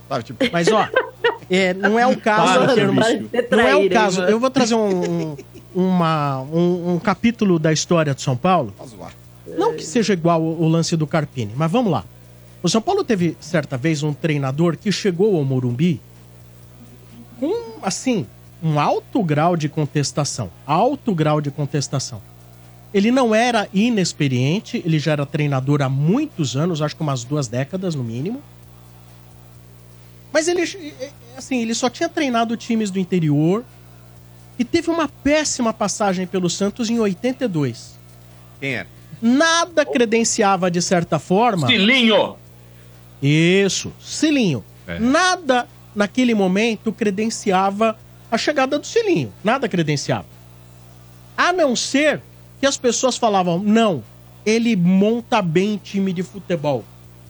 Sabe, 0.10 0.24
tipo, 0.24 0.44
Mas, 0.52 0.68
ó, 0.70 0.88
é, 1.52 1.74
não 1.76 2.00
é 2.00 2.08
o 2.08 2.18
caso. 2.18 2.54
Para, 2.66 2.74
bicho. 2.88 3.30
não 3.52 3.60
é 3.60 3.76
o 3.76 3.90
caso. 3.92 4.22
Eu 4.24 4.40
vou 4.40 4.50
trazer 4.50 4.74
um, 4.74 5.38
uma, 5.76 6.42
um, 6.52 6.94
um 6.96 7.00
capítulo 7.00 7.60
da 7.60 7.72
história 7.72 8.16
de 8.16 8.22
São 8.24 8.36
Paulo. 8.36 8.74
Não 9.58 9.76
que 9.76 9.84
seja 9.84 10.14
igual 10.14 10.42
o, 10.42 10.64
o 10.64 10.68
lance 10.68 10.96
do 10.98 11.06
Carpini, 11.06 11.52
mas 11.56 11.72
vamos 11.72 11.92
lá. 11.92 12.04
O 12.62 12.68
São 12.68 12.82
Paulo 12.82 13.04
teve, 13.04 13.38
certa 13.40 13.78
vez, 13.78 14.04
um 14.04 14.14
treinador 14.14 14.78
que 14.78 14.92
chegou 14.92 15.38
ao 15.38 15.46
Morumbi 15.46 16.02
com, 17.40 17.80
assim, 17.82 18.28
um 18.62 18.80
alto 18.80 19.24
grau 19.24 19.56
de 19.56 19.70
contestação. 19.70 20.52
Alto 20.66 21.16
grau 21.16 21.40
de 21.40 21.50
contestação. 21.50 22.22
Ele 22.94 23.12
não 23.12 23.34
era 23.34 23.70
inexperiente, 23.74 24.82
ele 24.86 25.00
já 25.00 25.14
era 25.14 25.26
treinador 25.26 25.82
há 25.82 25.88
muitos 25.88 26.58
anos, 26.58 26.82
acho 26.82 26.96
que 26.96 27.02
umas 27.02 27.24
duas 27.24 27.48
décadas 27.48 27.96
no 27.96 28.04
mínimo. 28.04 28.42
Mas 30.34 30.48
ele, 30.48 30.64
assim, 31.38 31.62
ele 31.62 31.74
só 31.74 31.90
tinha 31.90 32.10
treinado 32.10 32.58
times 32.58 32.92
do 32.92 33.00
interior 33.00 33.64
e 34.58 34.66
teve 34.66 34.90
uma 34.90 35.08
péssima 35.08 35.72
passagem 35.72 36.28
pelo 36.28 36.50
Santos 36.50 36.90
em 36.90 37.00
82 37.00 37.98
Quem 38.60 38.74
era? 38.76 38.88
nada 39.22 39.86
credenciava 39.86 40.70
de 40.70 40.82
certa 40.82 41.18
forma. 41.18 41.68
Cilinho! 41.68 42.36
Isso, 43.22 43.92
Cilinho. 44.00 44.64
Nada 45.00 45.68
naquele 45.96 46.34
momento 46.34 46.92
credenciava 46.92 47.98
a 48.32 48.38
chegada 48.38 48.80
do 48.80 48.88
Cilinho. 48.88 49.34
Nada 49.44 49.68
credenciava. 49.68 50.26
A 51.38 51.54
não 51.54 51.76
ser 51.76 52.22
que 52.60 52.66
as 52.66 52.78
pessoas 52.78 53.18
falavam: 53.18 53.60
não, 53.60 54.04
ele 54.46 54.76
monta 54.76 55.42
bem 55.42 55.78
time 55.78 56.12
de 56.14 56.24
futebol. 56.24 56.84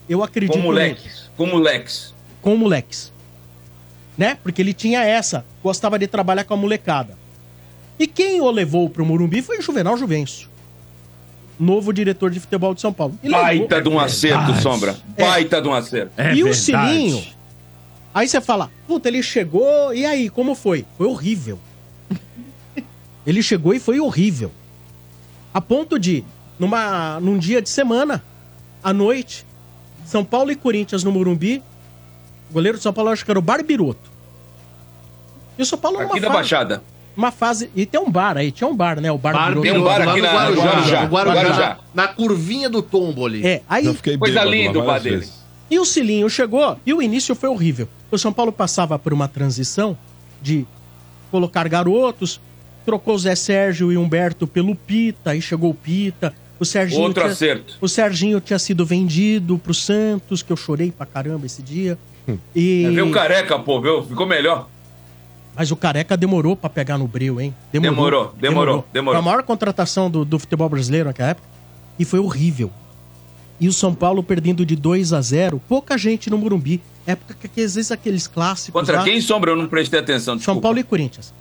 Eu 0.07 0.23
acredito 0.23 0.53
Com 0.53 0.63
moleques. 0.63 1.29
Com 1.35 1.45
moleques. 1.45 2.13
Com 2.41 2.55
moleques. 2.55 3.13
Né? 4.17 4.37
Porque 4.41 4.61
ele 4.61 4.73
tinha 4.73 5.03
essa, 5.03 5.45
gostava 5.63 5.97
de 5.99 6.07
trabalhar 6.07 6.43
com 6.43 6.53
a 6.53 6.57
molecada. 6.57 7.17
E 7.97 8.07
quem 8.07 8.41
o 8.41 8.49
levou 8.49 8.89
pro 8.89 9.05
Morumbi 9.05 9.41
foi 9.41 9.59
o 9.59 9.61
Juvenal 9.61 9.97
Juvencio. 9.97 10.49
Novo 11.59 11.91
diretor 11.91 12.31
de 12.31 12.39
futebol 12.39 12.73
de 12.73 12.79
São 12.81 12.93
Paulo. 12.93 13.19
E 13.21 13.27
levou- 13.27 13.43
Baita 13.43 13.81
de 13.81 13.89
um 13.89 13.99
acerto, 13.99 14.53
Sombra. 14.61 14.95
Baita 15.17 15.61
de 15.61 15.67
um 15.67 15.73
acerto. 15.73 16.13
e 16.33 16.43
o 16.43 16.53
Cilinho. 16.53 17.21
Aí 18.13 18.27
você 18.27 18.39
fala, 18.41 18.71
puta, 18.87 19.07
ele 19.07 19.21
chegou, 19.21 19.93
e 19.93 20.05
aí, 20.05 20.29
como 20.29 20.55
foi? 20.55 20.85
Foi 20.97 21.05
horrível. 21.07 21.59
ele 23.25 23.43
chegou 23.43 23.73
e 23.73 23.79
foi 23.79 23.99
horrível. 23.99 24.51
A 25.53 25.59
ponto 25.61 25.99
de, 25.99 26.23
numa, 26.57 27.19
num 27.19 27.37
dia 27.37 27.61
de 27.61 27.69
semana, 27.69 28.23
à 28.83 28.93
noite, 28.93 29.45
São 30.05 30.23
Paulo 30.23 30.51
e 30.51 30.55
Corinthians 30.55 31.03
no 31.03 31.11
Morumbi, 31.11 31.61
o 32.49 32.53
goleiro 32.53 32.77
de 32.77 32.83
São 32.83 32.93
Paulo 32.93 33.11
acho 33.11 33.23
que 33.25 33.29
era 33.31 33.39
o 33.39 33.43
Barbiroto. 33.43 34.09
E 35.57 35.61
o 35.61 35.65
São 35.65 35.77
Paulo 35.77 35.99
Aqui 35.99 36.19
da 36.19 36.27
fase, 36.27 36.37
Baixada. 36.39 36.83
Uma 37.19 37.31
fase. 37.31 37.69
E 37.75 37.85
tem 37.85 37.99
um 37.99 38.09
bar 38.09 38.37
aí, 38.37 38.51
tinha 38.51 38.67
um 38.67 38.75
bar, 38.75 38.99
né? 38.99 39.11
O 39.11 39.17
Bar, 39.17 39.33
Bar 39.33 39.47
Biroto. 39.49 39.61
Tem 39.61 39.77
um 39.77 39.83
bar 39.83 40.01
aqui 40.01 40.21
no 40.21 40.25
na- 40.25 40.33
Guarujá, 40.33 40.63
Guarujá. 40.63 41.03
Guarujá, 41.05 41.41
Guarujá. 41.43 41.77
Na 41.93 42.07
curvinha 42.07 42.69
do 42.69 42.81
tombo 42.81 43.25
ali. 43.25 43.45
É, 43.45 43.61
aí. 43.69 43.93
Coisa 44.17 44.43
linda 44.43 44.79
o 44.79 44.85
bar 44.85 44.99
dele. 44.99 45.27
E 45.69 45.77
o 45.77 45.85
Cilinho 45.85 46.29
chegou 46.29 46.79
e 46.85 46.93
o 46.93 47.01
início 47.01 47.35
foi 47.35 47.49
horrível. 47.49 47.87
O 48.09 48.17
São 48.17 48.33
Paulo 48.33 48.51
passava 48.51 48.97
por 48.97 49.13
uma 49.13 49.27
transição 49.27 49.95
de 50.41 50.65
colocar 51.29 51.67
garotos, 51.69 52.41
trocou 52.85 53.13
o 53.13 53.19
Zé 53.19 53.35
Sérgio 53.35 53.91
e 53.91 53.97
Humberto 53.97 54.47
pelo 54.47 54.73
Pita, 54.73 55.31
aí 55.31 55.41
chegou 55.41 55.69
o 55.69 55.75
Pita. 55.75 56.33
O 56.59 56.65
Serginho 56.65 57.03
Outro 57.03 57.21
tinha, 57.21 57.31
acerto. 57.31 57.77
O 57.79 57.87
Serginho 57.87 58.41
tinha 58.41 58.57
sido 58.59 58.85
vendido 58.85 59.57
pro 59.57 59.73
Santos, 59.73 60.41
que 60.41 60.51
eu 60.51 60.57
chorei 60.57 60.91
pra 60.91 61.05
caramba 61.05 61.45
esse 61.45 61.61
dia. 61.61 61.97
E... 62.55 62.85
É, 62.85 62.89
Veio 62.91 63.07
o 63.07 63.11
careca, 63.11 63.57
pô, 63.59 63.79
viu? 63.79 64.03
Ficou 64.03 64.25
melhor. 64.25 64.67
Mas 65.59 65.71
o 65.71 65.75
Careca 65.75 66.15
demorou 66.15 66.55
pra 66.55 66.69
pegar 66.69 66.97
no 66.97 67.05
breu, 67.05 67.41
hein? 67.41 67.53
Demorou, 67.69 68.33
demorou, 68.39 68.87
demorou. 68.93 69.21
Foi 69.21 69.29
a 69.29 69.33
maior 69.33 69.43
contratação 69.43 70.09
do, 70.09 70.23
do 70.23 70.39
futebol 70.39 70.69
brasileiro 70.69 71.09
naquela 71.09 71.31
época. 71.31 71.45
E 71.99 72.05
foi 72.05 72.17
horrível. 72.17 72.71
E 73.59 73.67
o 73.67 73.73
São 73.73 73.93
Paulo 73.93 74.23
perdendo 74.23 74.65
de 74.65 74.77
2 74.77 75.11
a 75.11 75.19
0 75.19 75.61
pouca 75.67 75.97
gente 75.97 76.29
no 76.29 76.37
Morumbi. 76.37 76.81
Época 77.05 77.49
que, 77.53 77.61
às 77.61 77.75
vezes 77.75 77.91
aqueles 77.91 78.25
clássicos 78.25 78.79
Contra 78.79 78.99
lá, 78.99 79.03
quem, 79.03 79.19
Sombra? 79.19 79.51
Eu 79.51 79.57
não 79.57 79.67
prestei 79.67 79.99
atenção. 79.99 80.35
São 80.35 80.37
Desculpa. 80.37 80.61
Paulo 80.61 80.79
e 80.79 80.83
Corinthians. 80.83 81.33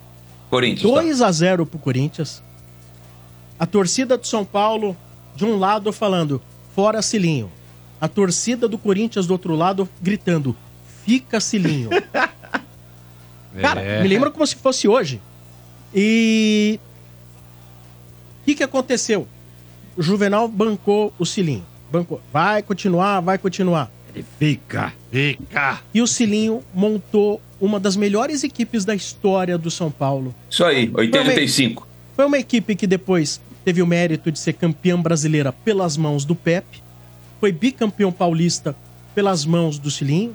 Corinthians. 0.50 0.92
tá. 0.92 1.00
2 1.00 1.22
a 1.22 1.30
0 1.30 1.64
pro 1.64 1.78
Corinthians. 1.78 2.42
A 3.56 3.66
torcida 3.66 4.18
do 4.18 4.26
São 4.26 4.44
Paulo, 4.44 4.96
de 5.36 5.44
um 5.44 5.56
lado, 5.60 5.92
falando, 5.92 6.42
fora 6.74 7.02
Cilinho. 7.02 7.52
A 8.00 8.08
torcida 8.08 8.66
do 8.66 8.78
Corinthians, 8.78 9.28
do 9.28 9.30
outro 9.30 9.54
lado, 9.54 9.88
gritando, 10.02 10.56
fica 11.04 11.38
Cilinho. 11.38 11.90
Cara, 13.60 13.80
É. 13.80 14.02
me 14.02 14.08
lembro 14.08 14.30
como 14.30 14.46
se 14.46 14.56
fosse 14.56 14.86
hoje. 14.88 15.20
E. 15.94 16.78
O 18.42 18.44
que, 18.46 18.54
que 18.56 18.62
aconteceu? 18.62 19.26
O 19.96 20.02
Juvenal 20.02 20.48
bancou 20.48 21.12
o 21.18 21.24
Cilinho. 21.26 21.64
Bancou. 21.90 22.20
Vai 22.32 22.62
continuar, 22.62 23.20
vai 23.20 23.38
continuar. 23.38 23.90
Ele 24.14 24.24
fica. 24.38 24.92
Fica. 25.10 25.80
E 25.92 26.00
o 26.00 26.06
Cilinho 26.06 26.62
montou 26.74 27.40
uma 27.60 27.78
das 27.80 27.96
melhores 27.96 28.44
equipes 28.44 28.84
da 28.84 28.94
história 28.94 29.58
do 29.58 29.70
São 29.70 29.90
Paulo. 29.90 30.34
Isso 30.50 30.64
aí, 30.64 30.90
85. 30.94 31.86
Foi 32.14 32.24
uma 32.26 32.38
equipe 32.38 32.74
que 32.76 32.86
depois 32.86 33.40
teve 33.64 33.82
o 33.82 33.86
mérito 33.86 34.30
de 34.32 34.38
ser 34.38 34.54
campeã 34.54 35.00
brasileira 35.00 35.52
pelas 35.52 35.96
mãos 35.96 36.24
do 36.24 36.34
Pepe. 36.34 36.82
Foi 37.40 37.52
bicampeão 37.52 38.10
paulista 38.12 38.74
pelas 39.14 39.44
mãos 39.44 39.78
do 39.78 39.90
Cilinho. 39.90 40.34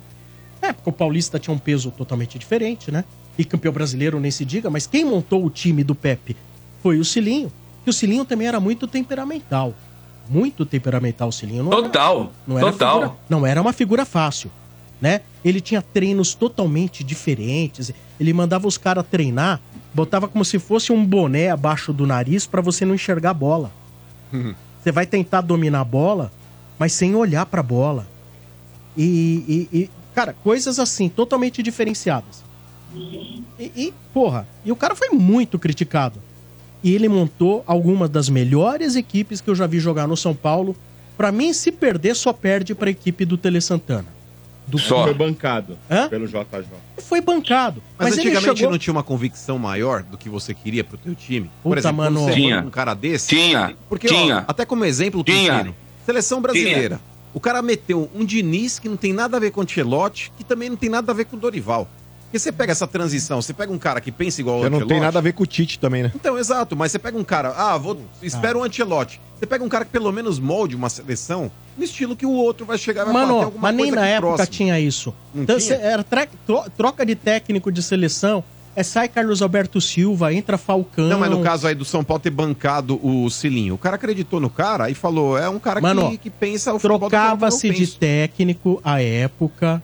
Na 0.63 0.69
época 0.69 0.89
o 0.89 0.93
paulista 0.93 1.37
tinha 1.37 1.53
um 1.53 1.57
peso 1.59 1.91
totalmente 1.91 2.39
diferente, 2.39 2.89
né? 2.89 3.03
E 3.37 3.43
campeão 3.43 3.73
brasileiro 3.73 4.17
nem 4.17 4.31
se 4.31 4.45
diga, 4.45 4.69
mas 4.69 4.87
quem 4.87 5.03
montou 5.03 5.43
o 5.45 5.49
time 5.49 5.83
do 5.83 5.93
Pepe 5.93 6.37
foi 6.81 6.99
o 6.99 7.03
Cilinho. 7.03 7.51
E 7.85 7.89
o 7.89 7.93
Cilinho 7.93 8.23
também 8.23 8.47
era 8.47 8.61
muito 8.61 8.87
temperamental. 8.87 9.73
Muito 10.29 10.65
temperamental 10.65 11.27
o 11.27 11.31
Cilinho. 11.33 11.63
Não 11.63 11.73
era- 11.73 11.81
Total. 11.81 12.31
não 12.47 12.57
era 12.57 12.71
Total. 12.71 12.93
figura- 13.01 13.17
não 13.29 13.45
era 13.45 13.61
uma 13.61 13.73
figura 13.73 14.05
fácil, 14.05 14.49
né? 15.01 15.19
Ele 15.43 15.59
tinha 15.59 15.81
treinos 15.81 16.33
totalmente 16.33 17.03
diferentes. 17.03 17.91
Ele 18.17 18.31
mandava 18.31 18.65
os 18.65 18.77
caras 18.77 19.05
treinar, 19.05 19.59
botava 19.93 20.29
como 20.29 20.45
se 20.45 20.59
fosse 20.59 20.93
um 20.93 21.05
boné 21.05 21.49
abaixo 21.49 21.91
do 21.91 22.07
nariz 22.07 22.47
pra 22.47 22.61
você 22.61 22.85
não 22.85 22.95
enxergar 22.95 23.31
a 23.31 23.33
bola. 23.33 23.69
Você 24.83 24.91
vai 24.91 25.05
tentar 25.05 25.39
dominar 25.39 25.79
a 25.79 25.85
bola, 25.85 26.29
mas 26.77 26.91
sem 26.91 27.15
olhar 27.15 27.45
pra 27.45 27.63
bola. 27.63 28.05
E, 28.97 29.67
e- 29.71 29.77
e, 29.77 29.89
cara, 30.13 30.33
coisas 30.43 30.79
assim, 30.79 31.09
totalmente 31.09 31.61
diferenciadas. 31.61 32.43
E, 32.95 33.43
e, 33.59 33.93
porra, 34.13 34.47
e 34.63 34.71
o 34.71 34.75
cara 34.75 34.95
foi 34.95 35.09
muito 35.09 35.57
criticado. 35.57 36.19
E 36.83 36.93
ele 36.93 37.07
montou 37.07 37.63
algumas 37.65 38.09
das 38.09 38.27
melhores 38.29 38.95
equipes 38.95 39.39
que 39.39 39.49
eu 39.49 39.55
já 39.55 39.65
vi 39.65 39.79
jogar 39.79 40.07
no 40.07 40.17
São 40.17 40.35
Paulo. 40.35 40.75
Pra 41.17 41.31
mim, 41.31 41.53
se 41.53 41.71
perder, 41.71 42.15
só 42.15 42.33
perde 42.33 42.75
pra 42.75 42.89
equipe 42.89 43.23
do 43.23 43.37
Tele 43.37 43.61
Santana. 43.61 44.07
Do 44.67 44.77
Só. 44.79 45.03
Foi 45.03 45.13
bancado 45.13 45.77
Hã? 45.89 46.07
pelo 46.07 46.25
JJ. 46.27 46.65
Foi 46.97 47.19
bancado. 47.19 47.83
Mas, 47.97 48.09
Mas, 48.09 48.17
ele 48.17 48.29
antigamente 48.29 48.59
chegou... 48.59 48.71
não 48.71 48.77
tinha 48.77 48.93
uma 48.93 49.03
convicção 49.03 49.59
maior 49.59 50.03
do 50.03 50.17
que 50.17 50.29
você 50.29 50.53
queria 50.53 50.83
pro 50.83 50.97
teu 50.97 51.13
time? 51.13 51.49
Puta, 51.61 51.91
mano. 51.91 52.19
quando 52.19 52.25
você 52.25 52.33
Tinha. 52.35 52.61
um 52.61 52.69
cara 52.69 52.93
desse... 52.93 53.27
Tinha. 53.27 53.75
Porque, 53.89 54.07
Tinha. 54.07 54.39
ó, 54.39 54.43
até 54.47 54.65
como 54.65 54.85
exemplo, 54.85 55.23
Tinha. 55.23 55.73
Seleção 56.05 56.41
brasileira. 56.41 56.99
O 57.33 57.39
cara 57.39 57.61
meteu 57.61 58.09
um 58.13 58.23
Diniz 58.23 58.77
que 58.79 58.87
não 58.87 58.95
tem 58.97 59.11
nada 59.13 59.37
a 59.37 59.39
ver 59.39 59.51
com 59.51 59.59
o 59.61 59.63
Ancelotti, 59.63 60.31
que 60.37 60.43
também 60.43 60.69
não 60.69 60.75
tem 60.77 60.89
nada 60.89 61.11
a 61.11 61.15
ver 61.15 61.25
com 61.25 61.35
o 61.35 61.39
Dorival. 61.39 61.87
Porque 62.25 62.39
você 62.39 62.51
pega 62.51 62.71
essa 62.71 62.87
transição, 62.87 63.41
você 63.41 63.53
pega 63.53 63.71
um 63.71 63.77
cara 63.77 64.01
que 64.01 64.11
pensa 64.11 64.41
igual 64.41 64.57
o 64.57 64.63
Eu 64.63 64.69
não 64.69 64.77
Ancelotti... 64.77 64.89
tem 64.93 64.99
nada 64.99 65.19
a 65.19 65.21
ver 65.21 65.33
com 65.33 65.43
o 65.43 65.45
Tite 65.47 65.77
também, 65.79 66.03
né? 66.03 66.11
Então, 66.15 66.37
exato, 66.37 66.75
mas 66.75 66.91
você 66.91 66.97
pega 66.99 67.17
um 67.17 67.23
cara, 67.23 67.53
ah, 67.55 67.77
vou, 67.77 67.99
espera 68.23 68.57
o 68.57 68.63
Ancelotti. 68.63 69.19
Você 69.39 69.45
pega 69.45 69.63
um 69.63 69.69
cara 69.69 69.85
que 69.85 69.91
pelo 69.91 70.11
menos 70.11 70.39
molde 70.39 70.75
uma 70.75 70.89
seleção 70.89 71.51
no 71.77 71.83
estilo 71.83 72.15
que 72.15 72.25
o 72.25 72.31
outro 72.31 72.65
vai 72.65 72.77
chegar 72.77 73.01
e 73.01 73.05
vai 73.05 73.13
Mano, 73.13 73.33
bater 73.33 73.45
alguma 73.45 73.61
mas 73.71 73.75
nem 73.75 73.91
na 73.91 74.05
época 74.07 74.33
próximo. 74.35 74.47
tinha 74.55 74.79
isso. 74.79 75.13
Não 75.33 75.43
Então, 75.43 75.57
tinha? 75.59 75.75
era 75.75 76.03
troca 76.75 77.05
de 77.05 77.15
técnico 77.15 77.71
de 77.71 77.83
seleção, 77.83 78.43
é 78.75 78.83
sai 78.83 79.07
Carlos 79.07 79.41
Alberto 79.41 79.79
Silva, 79.79 80.33
entra 80.33 80.57
Falcão. 80.57 81.07
Não, 81.07 81.19
mas 81.19 81.29
no 81.29 81.41
caso 81.41 81.67
aí 81.67 81.75
do 81.75 81.85
São 81.85 82.03
Paulo 82.03 82.21
ter 82.21 82.29
bancado 82.29 82.99
o 83.05 83.29
Cilinho, 83.29 83.75
o 83.75 83.77
cara 83.77 83.95
acreditou 83.95 84.39
no 84.39 84.49
cara 84.49 84.89
e 84.89 84.93
falou, 84.93 85.37
é 85.37 85.47
um 85.49 85.59
cara 85.59 85.79
Mano, 85.81 86.09
que, 86.11 86.17
que 86.17 86.29
pensa 86.29 86.73
o 86.73 86.79
Trocava-se 86.79 87.69
de 87.69 87.87
técnico 87.87 88.81
à 88.83 89.01
época 89.01 89.81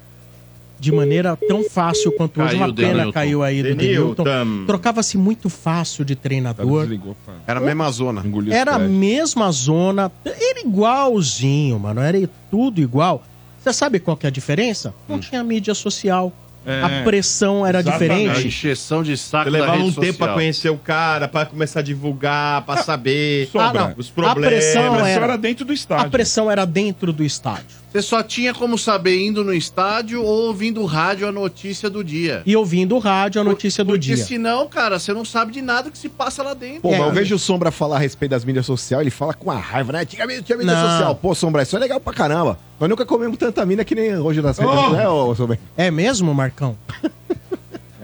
de 0.80 0.94
maneira 0.94 1.36
tão 1.48 1.70
fácil 1.70 2.10
quanto 2.14 2.42
hoje. 2.42 2.52
Caiu 2.52 2.60
Uma 2.62 2.70
o 2.70 2.74
pena 2.74 2.88
Denilton. 2.90 3.12
caiu 3.12 3.44
aí 3.44 3.62
do 3.62 3.76
Denilton. 3.76 4.24
Trocava-se 4.66 5.18
muito 5.18 5.50
fácil 5.50 6.06
de 6.06 6.16
treinador. 6.16 6.82
desligou. 6.84 7.18
Era 7.46 7.60
a 7.60 7.64
mesma 7.64 7.92
zona. 7.92 8.26
Engoliu 8.26 8.54
Era 8.54 8.76
a 8.76 8.80
mesma 8.80 9.52
zona, 9.52 10.10
era 10.24 10.62
igualzinho, 10.62 11.78
mano, 11.78 12.00
era 12.00 12.30
tudo 12.50 12.80
igual. 12.80 13.24
Você 13.60 13.74
sabe 13.74 14.00
qual 14.00 14.16
que 14.16 14.26
é 14.26 14.30
a 14.30 14.32
diferença? 14.32 14.94
Não 15.08 15.18
Hum. 15.18 15.20
tinha 15.20 15.44
mídia 15.44 15.74
social. 15.74 16.32
É. 16.70 16.84
A 16.84 17.04
pressão 17.04 17.66
era 17.66 17.80
Exatamente. 17.80 18.12
A 18.14 18.18
diferente. 18.34 18.48
encheção 18.48 19.02
de 19.04 19.18
saco 19.18 19.50
levava 19.50 19.78
um 19.84 19.92
tempo 19.92 20.20
pra 20.20 20.34
conhecer 20.34 20.70
o 20.70 20.78
cara, 20.78 21.28
pra 21.28 21.46
começar 21.46 21.80
a 21.80 21.84
divulgar, 21.84 22.62
pra 22.64 22.78
saber 22.84 23.48
Sobra. 23.52 23.68
Ah, 23.68 23.74
não. 23.74 23.94
os 23.98 24.10
A 24.10 24.14
problemas. 24.14 24.50
pressão 24.50 24.92
Mas 24.94 25.08
era- 25.08 25.14
só 25.20 25.24
era 25.24 25.38
dentro 25.38 25.66
do 25.66 25.72
A 25.72 25.74
estádio. 25.74 26.12
pressão 26.12 26.52
era 26.52 26.66
dentro 26.66 27.12
do 27.12 27.24
estádio. 27.24 27.80
Você 27.92 28.04
só 28.04 28.22
tinha 28.22 28.54
como 28.54 28.78
saber 28.78 29.20
indo 29.20 29.44
no 29.44 29.52
estádio 29.52 30.22
ou 30.24 30.48
ouvindo 30.48 30.86
rádio 30.86 31.28
a 31.28 31.32
notícia 31.32 31.90
do 31.90 32.04
dia. 32.04 32.44
E 32.46 32.56
ouvindo 32.56 32.96
o 32.96 33.00
rádio 33.00 33.42
a 33.42 33.44
notícia 33.44 33.84
do 33.84 33.94
Porque 33.94 34.14
dia. 34.14 34.18
senão, 34.18 34.68
cara, 34.68 35.00
você 35.00 35.12
não 35.12 35.26
sabe 35.26 35.52
de 35.52 35.60
nada 35.62 35.90
que 35.90 35.98
se 35.98 36.08
passa 36.08 36.44
lá 36.44 36.54
dentro. 36.54 36.82
Pô, 36.82 36.94
É. 36.94 37.00
mas 37.00 37.08
eu 37.08 37.14
vejo 37.14 37.36
o 37.36 37.40
Sombra 37.40 37.72
falar 37.72 37.96
a 37.96 38.00
respeito 38.00 38.30
das 38.30 38.46
mídias 38.46 38.68
sociais, 38.68 39.02
ele 39.02 39.10
fala 39.10 39.34
com 39.34 39.50
a 39.50 39.58
raiva, 39.58 39.92
né? 39.92 40.02
Antigamente 40.02 40.44
tinha 40.44 40.58
mídia 40.58 40.76
Não. 40.76 40.88
social. 40.90 41.16
Pô, 41.16 41.34
Sombra, 41.34 41.64
isso 41.64 41.76
é 41.76 41.80
legal 41.80 42.00
pra 42.00 42.14
caramba. 42.14 42.60
Nós 42.80 42.88
nunca 42.90 43.06
comemos 43.08 43.38
tanta 43.40 43.66
mina 43.66 43.84
que 43.84 43.96
nem 43.96 44.16
hoje 44.18 44.40
das 44.42 44.60
redes, 44.60 44.74
Oh! 44.74 44.90
né, 44.92 45.10
ô 45.10 45.34
Sombra? 45.34 45.58
É 45.76 45.90
mesmo, 45.90 46.32
Marcão? 46.34 46.78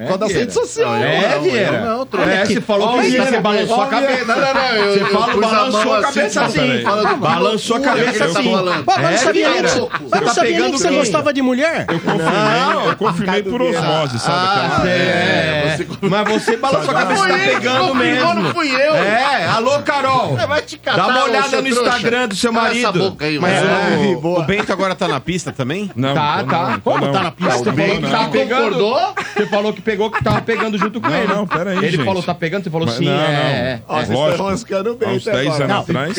Causa 0.06 0.18
das 0.20 0.28
Vieira. 0.30 0.40
redes 0.42 0.54
sociais. 0.56 1.04
É, 1.04 1.40
Vieira. 1.40 1.82
não, 1.82 2.06
trouxa. 2.06 2.30
É, 2.32 2.46
você 2.46 2.62
falou 2.62 2.94
que 3.00 3.02
Vieira, 3.08 3.26
você 3.26 3.40
balançou 3.40 3.82
a 3.82 3.88
cabeça. 3.88 4.26
Não, 4.26 4.36
não, 4.36 4.54
não. 4.54 4.62
Eu, 4.76 4.94
Você 4.94 5.06
fala, 5.06 5.36
balançou 5.36 5.94
a 5.96 6.02
cabeça 6.02 6.44
assim, 6.46 6.72
assim. 6.72 6.84
fala 6.84 7.06
do- 7.10 7.16
Balançou 7.18 7.78
a 7.78 7.80
cabeça 7.80 8.20
tá 8.20 8.26
assim. 8.40 8.52
mas 8.86 8.98
É, 8.98 9.12
não 9.12 9.18
sabia 9.18 9.50
nem, 9.50 9.62
Você 9.64 9.80
eu 9.80 9.88
tá 10.10 10.22
não 10.22 10.28
sabia 10.34 10.60
nem 10.60 10.72
que 10.72 10.78
você 10.78 10.92
gostava 10.92 11.34
de 11.34 11.42
mulher. 11.42 11.86
Eu 11.90 12.00
confirmei, 12.00 12.90
eu 12.92 12.96
confirmei 12.96 13.44
por 13.44 13.62
osmose, 13.62 14.20
sabe? 14.20 14.38
Ah, 14.38 14.82
é, 14.88 14.90
É, 14.90 15.78
mas 16.02 16.28
você 16.44 16.58
balançou 16.58 16.92
a 16.92 16.94
cabeça, 17.00 17.28
tá 17.28 17.34
pegando 17.38 17.88
confirmou, 17.90 18.34
não 18.36 18.42
mesmo. 18.42 18.54
fui 18.54 18.72
eu. 18.72 18.96
É, 18.96 19.46
alô, 19.48 19.80
Carol. 19.80 20.38
É, 20.40 20.48
vai 20.48 20.62
te 20.62 20.78
catar, 20.78 20.98
Dá 20.98 21.08
uma 21.08 21.24
olhada 21.26 21.62
no. 21.62 21.68
Instagram 21.68 22.28
do 22.28 22.36
seu 22.36 22.52
marido. 22.54 23.18
Mas. 23.42 23.54
É, 23.54 24.16
o, 24.16 24.40
o 24.40 24.44
Bento 24.44 24.72
agora 24.72 24.96
tá 24.96 25.08
na 25.08 25.20
pista 25.20 25.52
também? 25.52 25.92
Não, 25.96 26.14
Tá, 26.14 26.38
não, 26.38 26.46
tá. 26.48 26.70
não, 26.72 26.80
Como 26.80 27.06
não. 27.06 27.12
tá 27.14 27.24
na 27.24 27.32
pista? 27.32 27.72
Não, 27.72 28.00
não, 28.00 28.10
tava 28.10 28.24
não. 28.24 28.32
pegando. 28.32 28.64
Concordou? 28.76 29.14
Você 29.36 29.46
falou 29.48 29.74
que 29.74 29.82
pegou 29.82 29.95
que 30.12 30.24
tava 30.24 30.42
pegando 30.42 30.78
junto 30.78 31.00
com 31.02 31.08
Não, 31.10 31.16
ele. 31.18 31.28
não, 31.34 31.48
pera 31.48 31.72
aí, 31.72 31.78
Ele 31.78 31.90
gente. 31.92 32.06
falou 32.06 32.22
tá 32.24 32.34
pegando, 32.36 32.64
você 32.64 32.70
falou 32.70 32.88
Mas 32.88 32.96
sim. 32.98 33.06
não, 33.06 33.14
não. 33.14 33.22
é, 33.24 33.82
Ó, 33.88 33.96
vocês 33.96 34.10
Lógico. 34.10 34.32
estão 34.34 34.50
bem, 34.96 35.10
Há 35.10 35.12
uns 35.14 35.24
tá 35.24 35.32
10 35.32 35.46
agora. 35.48 35.64
anos 35.64 35.76
Não, 35.76 35.82
atrás. 35.82 36.18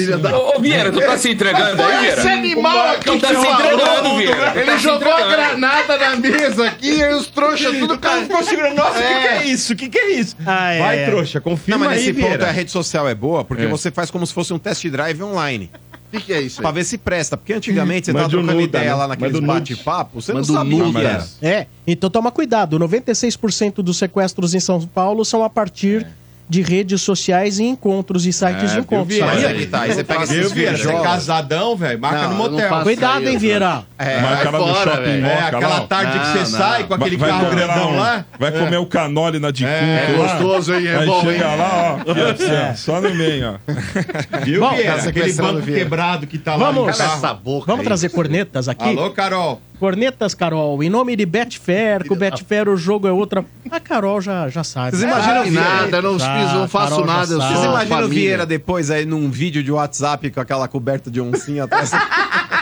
Ô, 0.56 0.60
Vieira, 0.60 0.92
tu 0.92 1.00
tá 1.00 1.18
se 1.18 1.30
entregando 1.30 1.82
aí, 1.82 2.06
Esse 2.08 2.16
Vieira? 2.22 2.32
animal 2.32 2.88
aqui 2.90 3.04
Tu 3.04 3.18
tá 3.20 3.28
se 3.28 3.34
entregando, 3.34 4.16
Vieira. 4.16 4.50
Tu 4.52 4.58
Ele 4.58 4.66
tá 4.70 4.76
jogou 4.78 5.12
a 5.12 5.22
granada 5.28 5.96
na 5.98 6.16
mesa 6.16 6.66
aqui 6.66 6.98
e 7.00 7.14
os 7.14 7.26
trouxas 7.28 7.76
tudo 7.78 7.94
O 7.94 7.98
cara 7.98 8.22
ficou 8.22 8.42
segurando. 8.42 8.76
Nossa, 8.76 8.98
o 8.98 9.02
que, 9.02 9.08
que 9.20 9.28
é 9.28 9.44
isso? 9.46 9.72
O 9.72 9.76
que, 9.76 9.88
que 9.88 9.98
é 9.98 10.10
isso? 10.12 10.36
Ah, 10.46 10.72
é, 10.72 10.78
Vai, 10.78 10.98
é. 11.00 11.06
trouxa, 11.06 11.38
Não, 11.38 11.42
confirma 11.44 11.84
mas 11.86 11.98
aí, 11.98 12.12
nesse 12.12 12.20
ponto 12.20 12.44
a 12.44 12.50
rede 12.50 12.70
social 12.70 13.08
é 13.08 13.14
boa, 13.14 13.44
porque 13.44 13.64
É. 13.64 13.66
você 13.66 13.90
faz 13.90 14.10
como 14.10 14.26
se 14.26 14.32
fosse 14.34 14.52
um 14.52 14.58
test 14.58 14.86
drive 14.88 15.22
online. 15.22 15.70
O 16.06 16.10
que, 16.18 16.20
que 16.26 16.32
é 16.32 16.40
isso 16.40 16.60
Pra 16.60 16.70
aí? 16.70 16.74
ver 16.76 16.84
se 16.84 16.98
presta. 16.98 17.36
Porque 17.36 17.52
antigamente 17.52 18.06
você 18.06 18.12
tava 18.12 18.24
Manda 18.24 18.36
trocando 18.36 18.60
ideia 18.60 18.84
né? 18.90 18.94
lá 18.94 19.08
naqueles 19.08 19.32
Manda 19.40 19.52
o 19.52 19.54
nude. 19.58 19.74
bate-papo, 19.74 20.20
você 20.20 20.32
não 20.32 20.44
sabia 20.44 20.82
o 20.84 20.86
que 20.86 20.92
nuda. 20.92 21.00
era. 21.08 21.26
É, 21.42 21.66
então 21.86 22.08
toma 22.10 22.30
cuidado. 22.30 22.78
96% 22.78 23.76
dos 23.82 23.96
sequestros 23.98 24.54
em 24.54 24.60
São 24.60 24.80
Paulo 24.86 25.24
são 25.24 25.42
a 25.44 25.50
partir 25.50 26.06
de 26.48 26.62
redes 26.62 27.02
sociais 27.02 27.58
e 27.58 27.64
encontros 27.64 28.24
e 28.24 28.32
sites 28.32 28.70
de 28.70 28.76
É, 28.78 28.80
encontros. 28.80 29.08
viu, 29.16 29.26
Mas 29.26 29.44
aí 29.44 29.54
que 29.58 29.66
tá, 29.66 29.80
aí 29.80 29.92
você 29.92 30.04
pega 30.04 30.26
Viu, 30.26 30.40
esses 30.42 30.52
Vieira? 30.52 30.76
Você 30.78 30.88
é 30.90 31.00
casadão, 31.02 31.76
velho? 31.76 31.98
Marca 31.98 32.22
Não, 32.22 32.30
no 32.30 32.36
motel. 32.36 32.82
Cuidado, 32.82 33.28
hein, 33.28 33.36
Vieira? 33.36 33.82
É, 33.98 34.20
Marca 34.20 34.50
lá 34.50 34.58
no 34.58 34.66
fora, 34.66 34.90
shopping 34.92 35.02
velho. 35.04 35.26
É, 35.26 35.38
aquela 35.42 35.80
tarde 35.80 36.12
que 36.12 36.18
Não, 36.18 36.24
você 36.32 36.38
não. 36.38 36.46
sai 36.46 36.84
com 36.84 36.94
aquele 36.94 37.16
vai 37.16 37.30
carro 37.30 37.50
grandão 37.50 37.96
lá. 37.96 38.24
Vai 38.38 38.52
comer 38.52 38.76
o 38.76 38.86
canole 38.86 39.38
na 39.38 39.50
de 39.50 39.64
É, 39.64 40.14
lá. 40.16 40.22
gostoso, 40.34 40.72
hein? 40.74 40.86
É 40.86 40.96
Aí 40.98 41.06
bom, 41.06 41.20
chega 41.20 41.32
hein? 41.50 41.56
lá, 41.58 41.98
ó. 42.06 42.10
ó, 42.70 42.74
Só 42.74 43.00
no 43.00 43.14
meio, 43.14 43.54
ó. 43.54 44.40
Viu, 44.44 44.60
Bom, 44.60 44.70
Vieira? 44.70 44.98
tá 45.02 45.08
Aquele 45.08 45.32
banco 45.32 45.62
quebrado 45.66 46.26
que 46.26 46.38
tá 46.38 46.54
lá 46.54 46.70
Vamos. 46.70 47.00
essa 47.00 47.34
boca 47.34 47.66
Vamos 47.66 47.84
trazer 47.84 48.08
cornetas 48.10 48.68
aqui? 48.68 48.84
Alô, 48.84 49.10
Carol. 49.10 49.60
Cornetas, 49.78 50.34
Carol. 50.34 50.82
Em 50.82 50.88
nome 50.88 51.14
de 51.16 51.26
Betfair, 51.26 52.06
com 52.06 52.14
o 52.14 52.16
Betfair 52.16 52.68
o 52.68 52.76
jogo 52.76 53.06
é 53.06 53.12
outra. 53.12 53.44
A 53.70 53.78
Carol 53.80 54.20
já, 54.20 54.48
já 54.48 54.64
sabe. 54.64 54.96
Vocês 54.96 55.02
imaginam 55.02 55.36
Ah, 55.36 55.40
o 55.40 55.44
Vieira? 55.44 55.60
nada, 55.60 56.02
não, 56.02 56.18
Já, 56.18 56.38
fiz, 56.40 56.52
não 56.54 56.68
faço 56.68 56.90
Carol 56.90 57.06
nada, 57.06 57.32
eu 57.32 57.38
sabe. 57.38 57.52
sou 57.52 57.62
Vocês 57.62 57.64
imaginam 57.72 57.98
o 57.98 58.02
família. 58.02 58.08
Vieira 58.22 58.46
depois 58.46 58.90
aí 58.90 59.04
num 59.04 59.30
vídeo 59.30 59.62
de 59.62 59.70
WhatsApp 59.72 60.30
com 60.30 60.40
aquela 60.40 60.66
coberta 60.68 61.10
de 61.10 61.20
oncinha 61.20 61.64
atrás? 61.64 61.90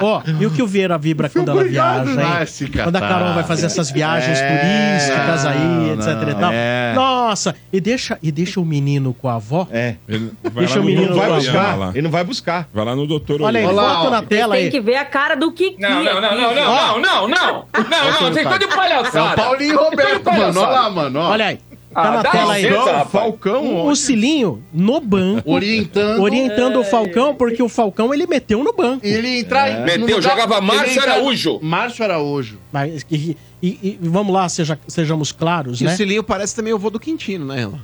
Ó, 0.00 0.22
e 0.40 0.46
o 0.46 0.50
que 0.50 0.62
o 0.62 0.66
Vieira 0.66 0.96
vibra 0.98 1.28
quando 1.28 1.50
ela 1.50 1.64
viaja, 1.64 2.10
hein? 2.10 2.70
Quando 2.84 2.96
a 2.96 3.00
Carol 3.00 3.34
vai 3.34 3.44
fazer 3.44 3.66
essas 3.66 3.90
viagens 3.90 4.38
turísticas 4.38 5.46
aí, 5.46 5.90
etc 5.92 6.28
e 6.28 6.34
tal. 6.40 6.50
é. 6.52 6.92
Nossa, 6.94 7.54
e 7.72 7.80
deixa, 7.80 8.18
e 8.22 8.30
deixa 8.32 8.60
o 8.60 8.64
menino 8.64 9.12
com 9.14 9.28
a 9.28 9.34
avó. 9.34 9.66
É. 9.70 9.96
Ele 10.08 10.32
vai 10.42 10.64
Deixa 10.64 10.78
o 10.78 10.82
no 10.82 10.88
menino 10.88 11.14
Vai 11.14 11.30
buscar. 11.30 11.78
lá. 11.78 11.90
Ele 11.94 12.02
não 12.02 12.10
vai 12.10 12.24
buscar. 12.24 12.68
Vai 12.72 12.84
lá 12.84 12.94
no 12.96 13.06
doutor 13.06 13.42
Olha 13.42 13.60
aí, 13.60 13.66
foto 13.66 13.78
ó. 14.06 14.10
na 14.10 14.22
tela 14.22 14.54
Tem 14.54 14.64
aí. 14.64 14.70
que 14.70 14.80
ver 14.80 14.96
a 14.96 15.04
cara 15.04 15.34
do 15.34 15.52
Kiki. 15.52 15.80
Não, 15.80 16.02
não, 16.02 16.20
não, 16.20 16.20
não, 16.20 16.54
não, 16.54 16.54
não, 16.54 16.98
não, 17.00 17.28
não. 17.28 17.28
Não, 17.28 18.10
não, 18.10 18.12
vocês 18.32 18.36
estão 18.46 18.58
de 18.58 18.64
É 18.64 18.68
o 18.68 18.70
palhaçada. 18.76 19.36
Paulinho 19.42 19.76
Roberto, 19.78 20.24
mano. 20.32 20.60
Olha 20.60 20.68
lá, 20.70 20.90
mano. 20.90 21.18
Olha 21.20 21.46
aí. 21.46 21.58
Tá 22.02 22.08
Ah, 22.08 22.22
na 22.22 22.22
tela 22.30 22.52
aí. 22.54 22.64
Falcão. 22.70 23.06
Falcão. 23.06 23.86
O 23.86 23.96
Cilinho 23.96 24.62
no 24.72 25.00
banco, 25.00 25.50
Orientando. 25.50 26.20
orientando 26.22 26.76
o 26.80 26.84
Falcão, 26.84 27.34
porque 27.34 27.62
o 27.62 27.68
Falcão 27.68 28.14
ele 28.14 28.26
meteu 28.26 28.62
no 28.62 28.72
banco. 28.72 29.04
Ele 29.04 29.40
entrar 29.40 29.70
em- 29.70 29.84
Meteu, 29.84 30.16
lugar- 30.16 30.22
jogava 30.22 30.60
Márcio 30.60 31.00
entra- 31.00 31.12
Araújo. 31.14 31.58
Márcio 31.62 32.04
Araújo. 32.04 32.58
Mas, 32.72 33.04
e, 33.10 33.36
e- 33.62 33.98
e 34.02 34.08
vamos 34.08 34.32
lá, 34.32 34.48
seja, 34.48 34.78
sejamos 34.86 35.32
claros, 35.32 35.80
E 35.80 35.84
né? 35.84 35.92
o 35.92 35.96
Cilinho 35.96 36.22
parece 36.22 36.54
também 36.54 36.72
o 36.72 36.78
vô 36.78 36.90
do 36.90 37.00
Quintino, 37.00 37.46
né, 37.46 37.56
Relan? 37.56 37.80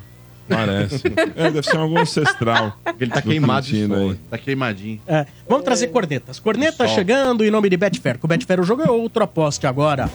Parece. 0.49 1.03
É, 1.37 1.51
deve 1.51 1.63
ser 1.63 1.77
algum 1.79 1.99
ancestral. 1.99 2.79
Ele 3.01 3.11
tá 3.11 3.21
do 3.21 3.29
queimado 3.29 3.67
aí. 3.97 4.17
Tá 4.31 4.37
queimadinho. 4.39 5.01
É, 5.07 5.27
vamos 5.49 5.65
trazer 5.65 5.87
cornetas. 5.89 6.39
Corneta 6.39 6.87
chegando 6.87 7.45
em 7.45 7.51
nome 7.51 7.69
de 7.71 7.77
Betfair. 7.79 8.19
Com 8.19 8.27
o 8.27 8.29
Betfair 8.29 8.61
o 8.61 8.63
jogo 8.63 8.83
é 8.83 8.91
outro, 8.91 9.25
aposte 9.25 9.67
agora. 9.67 10.11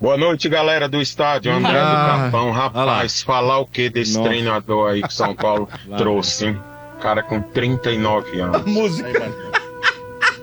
Boa 0.00 0.16
noite, 0.16 0.48
galera 0.48 0.88
do 0.88 1.00
estádio. 1.00 1.52
André 1.52 1.76
Ah, 1.78 2.16
do 2.16 2.24
Capão. 2.24 2.50
Rapaz, 2.52 3.20
falar 3.22 3.58
o 3.58 3.66
que 3.66 3.90
desse 3.90 4.16
Nossa. 4.16 4.28
treinador 4.28 4.90
aí 4.90 5.02
que 5.02 5.12
São 5.12 5.34
Paulo 5.34 5.68
trouxe, 5.98 6.46
hein? 6.46 6.60
Cara 7.00 7.22
com 7.22 7.40
39 7.40 8.40
anos. 8.40 8.64
Música. 8.64 9.32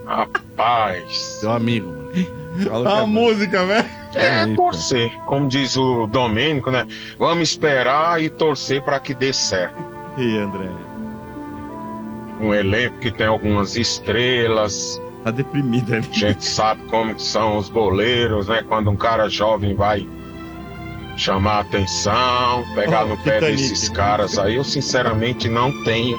Rapaz. 0.05 1.17
Seu 1.39 1.51
amigo, 1.51 1.87
mano. 1.87 2.89
A 2.89 3.05
música, 3.05 3.65
velho. 3.65 3.85
É 4.13 4.47
torcer. 4.55 5.11
Como 5.25 5.47
diz 5.47 5.75
o 5.75 6.07
Domênico, 6.07 6.71
né? 6.71 6.87
Vamos 7.19 7.49
esperar 7.49 8.21
e 8.21 8.29
torcer 8.29 8.81
para 8.81 8.99
que 8.99 9.13
dê 9.13 9.33
certo. 9.33 9.75
E 10.17 10.37
André? 10.37 10.69
Um 12.39 12.53
elenco 12.53 12.99
que 12.99 13.11
tem 13.11 13.27
algumas 13.27 13.75
estrelas. 13.75 15.01
Tá 15.25 15.31
deprimido 15.31 15.91
ali. 15.95 16.07
A 16.11 16.13
gente 16.13 16.45
sabe 16.45 16.83
como 16.83 17.19
são 17.19 17.57
os 17.57 17.67
goleiros, 17.67 18.47
né? 18.47 18.63
Quando 18.67 18.91
um 18.91 18.95
cara 18.95 19.27
jovem 19.27 19.73
vai 19.73 20.07
chamar 21.17 21.53
a 21.53 21.59
atenção, 21.61 22.63
pegar 22.75 23.05
Oh, 23.05 23.07
no 23.07 23.17
pé 23.17 23.39
Titanic. 23.39 23.57
desses 23.57 23.89
caras 23.89 24.37
aí, 24.37 24.55
eu 24.55 24.63
sinceramente 24.63 25.49
não 25.49 25.71
tenho 25.83 26.15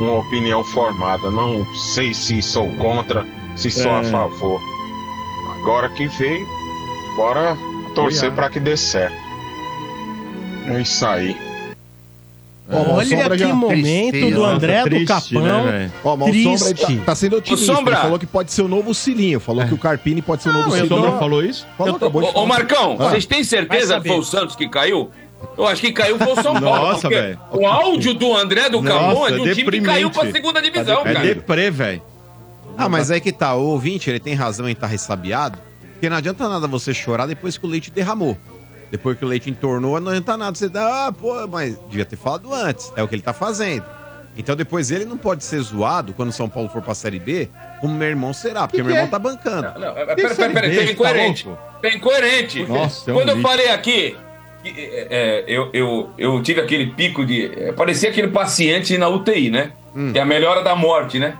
uma 0.00 0.18
opinião 0.18 0.62
formada. 0.64 1.30
Não 1.30 1.64
sei 1.94 2.12
se 2.12 2.42
sou 2.42 2.68
contra, 2.74 3.24
se 3.56 3.70
sou 3.70 3.90
a 3.90 4.00
É. 4.00 4.04
favor. 4.04 4.60
Agora 5.58 5.88
que 5.88 6.06
veio, 6.06 6.46
bora 7.16 7.56
torcer 7.94 8.30
para 8.32 8.50
que 8.50 8.60
dê 8.60 8.76
certo. 8.76 9.16
É 10.66 10.82
isso 10.82 11.06
aí. 11.06 11.34
O 12.68 12.94
Olha 12.94 13.06
Sombra 13.06 13.36
que 13.36 13.38
já- 13.44 13.54
momento 13.54 14.10
Tristeza. 14.10 14.34
do 14.34 14.44
André 14.44 14.82
Triste, 14.82 15.04
do 15.34 15.40
Capão. 15.40 15.64
né? 15.66 15.90
Ó, 16.02 16.16
mas 16.16 16.34
o 16.36 16.42
Sombra 16.58 16.74
tá, 16.74 16.92
tá 17.06 17.14
sendo 17.14 17.36
otimista. 17.36 17.74
Sombra. 17.74 17.94
Ele 17.94 18.02
falou 18.02 18.18
que 18.18 18.26
pode 18.26 18.52
ser 18.52 18.62
o 18.62 18.68
novo 18.68 18.92
Cilinho. 18.92 19.38
Falou 19.38 19.64
que 19.66 19.74
o 19.74 19.78
Carpini 19.78 20.20
pode 20.20 20.42
ser 20.42 20.48
o 20.48 20.52
novo 20.52 20.70
Não, 20.70 20.76
Cilinho. 20.76 20.88
tô- 21.12 21.18
falou 21.18 21.44
isso? 21.44 21.64
Falou, 21.78 21.92
tô- 21.92 22.06
acabou 22.06 22.22
de 22.22 22.26
Ô, 22.26 22.30
ô, 22.30 22.34
falar. 22.34 22.46
Marcão, 22.46 22.96
Ah. 22.98 23.08
vocês 23.10 23.24
têm 23.24 23.44
certeza 23.44 24.00
que 24.00 24.08
foi 24.08 24.18
o 24.18 24.22
Santos 24.24 24.56
que 24.56 24.68
caiu? 24.68 25.10
Eu 25.56 25.66
acho 25.66 25.80
que 25.80 25.92
caiu 25.92 26.18
foi 26.18 26.32
o 26.32 26.42
São 26.42 26.54
Paulo. 26.60 26.88
Nossa, 26.92 27.08
velho. 27.08 27.38
O 27.52 27.64
áudio 27.66 28.14
do 28.14 28.36
André 28.36 28.68
do 28.68 28.82
Camon 28.82 29.26
é 29.28 29.30
de 29.30 29.34
um 29.36 29.42
time 29.42 29.54
que 29.54 29.62
deprimente. 29.62 29.86
caiu 29.92 30.10
pra 30.10 30.32
segunda 30.32 30.60
divisão, 30.60 31.02
É 31.06 31.12
cara. 31.12 31.26
deprê, 31.26 31.70
velho. 31.70 32.02
Ah, 32.76 32.88
mas 32.88 33.10
aí 33.12 33.20
que 33.20 33.30
tá, 33.32 33.54
o 33.54 33.62
ouvinte, 33.62 34.10
ele 34.10 34.18
tem 34.18 34.34
razão 34.34 34.68
em 34.68 34.72
estar 34.72 34.86
ressabiado, 34.88 35.56
porque 35.92 36.10
não 36.10 36.16
adianta 36.16 36.48
nada 36.48 36.66
você 36.66 36.92
chorar 36.92 37.26
depois 37.26 37.56
que 37.56 37.64
o 37.64 37.68
leite 37.68 37.90
derramou. 37.92 38.36
Depois 38.90 39.18
que 39.18 39.24
o 39.24 39.28
leite 39.28 39.50
entornou, 39.50 40.00
não 40.00 40.10
adianta 40.10 40.36
nada. 40.36 40.56
Você 40.56 40.68
dá, 40.68 41.06
ah, 41.06 41.12
pô, 41.12 41.46
mas 41.48 41.78
devia 41.88 42.04
ter 42.04 42.16
falado 42.16 42.52
antes. 42.54 42.92
É 42.96 43.02
o 43.02 43.08
que 43.08 43.14
ele 43.14 43.22
tá 43.22 43.32
fazendo. 43.32 43.84
Então 44.38 44.54
depois 44.54 44.90
ele 44.90 45.06
não 45.06 45.16
pode 45.16 45.42
ser 45.44 45.58
zoado 45.60 46.12
quando 46.12 46.28
o 46.28 46.32
São 46.32 46.46
Paulo 46.48 46.68
for 46.68 46.82
pra 46.82 46.94
Série 46.94 47.18
B, 47.18 47.48
como 47.80 47.94
meu 47.94 48.06
irmão 48.08 48.34
será, 48.34 48.62
porque 48.68 48.76
Que 48.76 48.82
meu 48.82 48.92
que 48.92 48.98
irmão 48.98 49.08
é? 49.08 49.10
tá 49.10 49.18
bancando. 49.18 49.80
Não, 49.80 49.94
peraí, 49.94 50.16
peraí, 50.16 50.52
peraí, 50.52 50.76
tem 50.76 50.90
incoerente. 50.90 51.48
Tem 51.80 51.96
incoerente. 51.96 52.62
Nossa, 52.64 53.10
é 53.10 53.14
um 53.14 53.16
Quando 53.16 53.28
eu 53.30 53.36
lixo. 53.36 53.48
falei 53.48 53.68
aqui, 53.70 54.14
é, 54.62 55.06
é, 55.10 55.44
eu, 55.48 55.70
eu, 55.72 56.10
eu 56.18 56.42
tive 56.42 56.60
aquele 56.60 56.88
pico 56.88 57.24
de. 57.24 57.46
é, 57.46 57.72
parecia 57.72 58.10
aquele 58.10 58.28
paciente 58.28 58.98
na 58.98 59.08
UTI, 59.08 59.48
né? 59.50 59.72
Hum. 59.94 60.12
Que 60.12 60.18
é 60.18 60.22
a 60.22 60.26
melhora 60.26 60.62
da 60.62 60.76
morte, 60.76 61.18
né? 61.18 61.34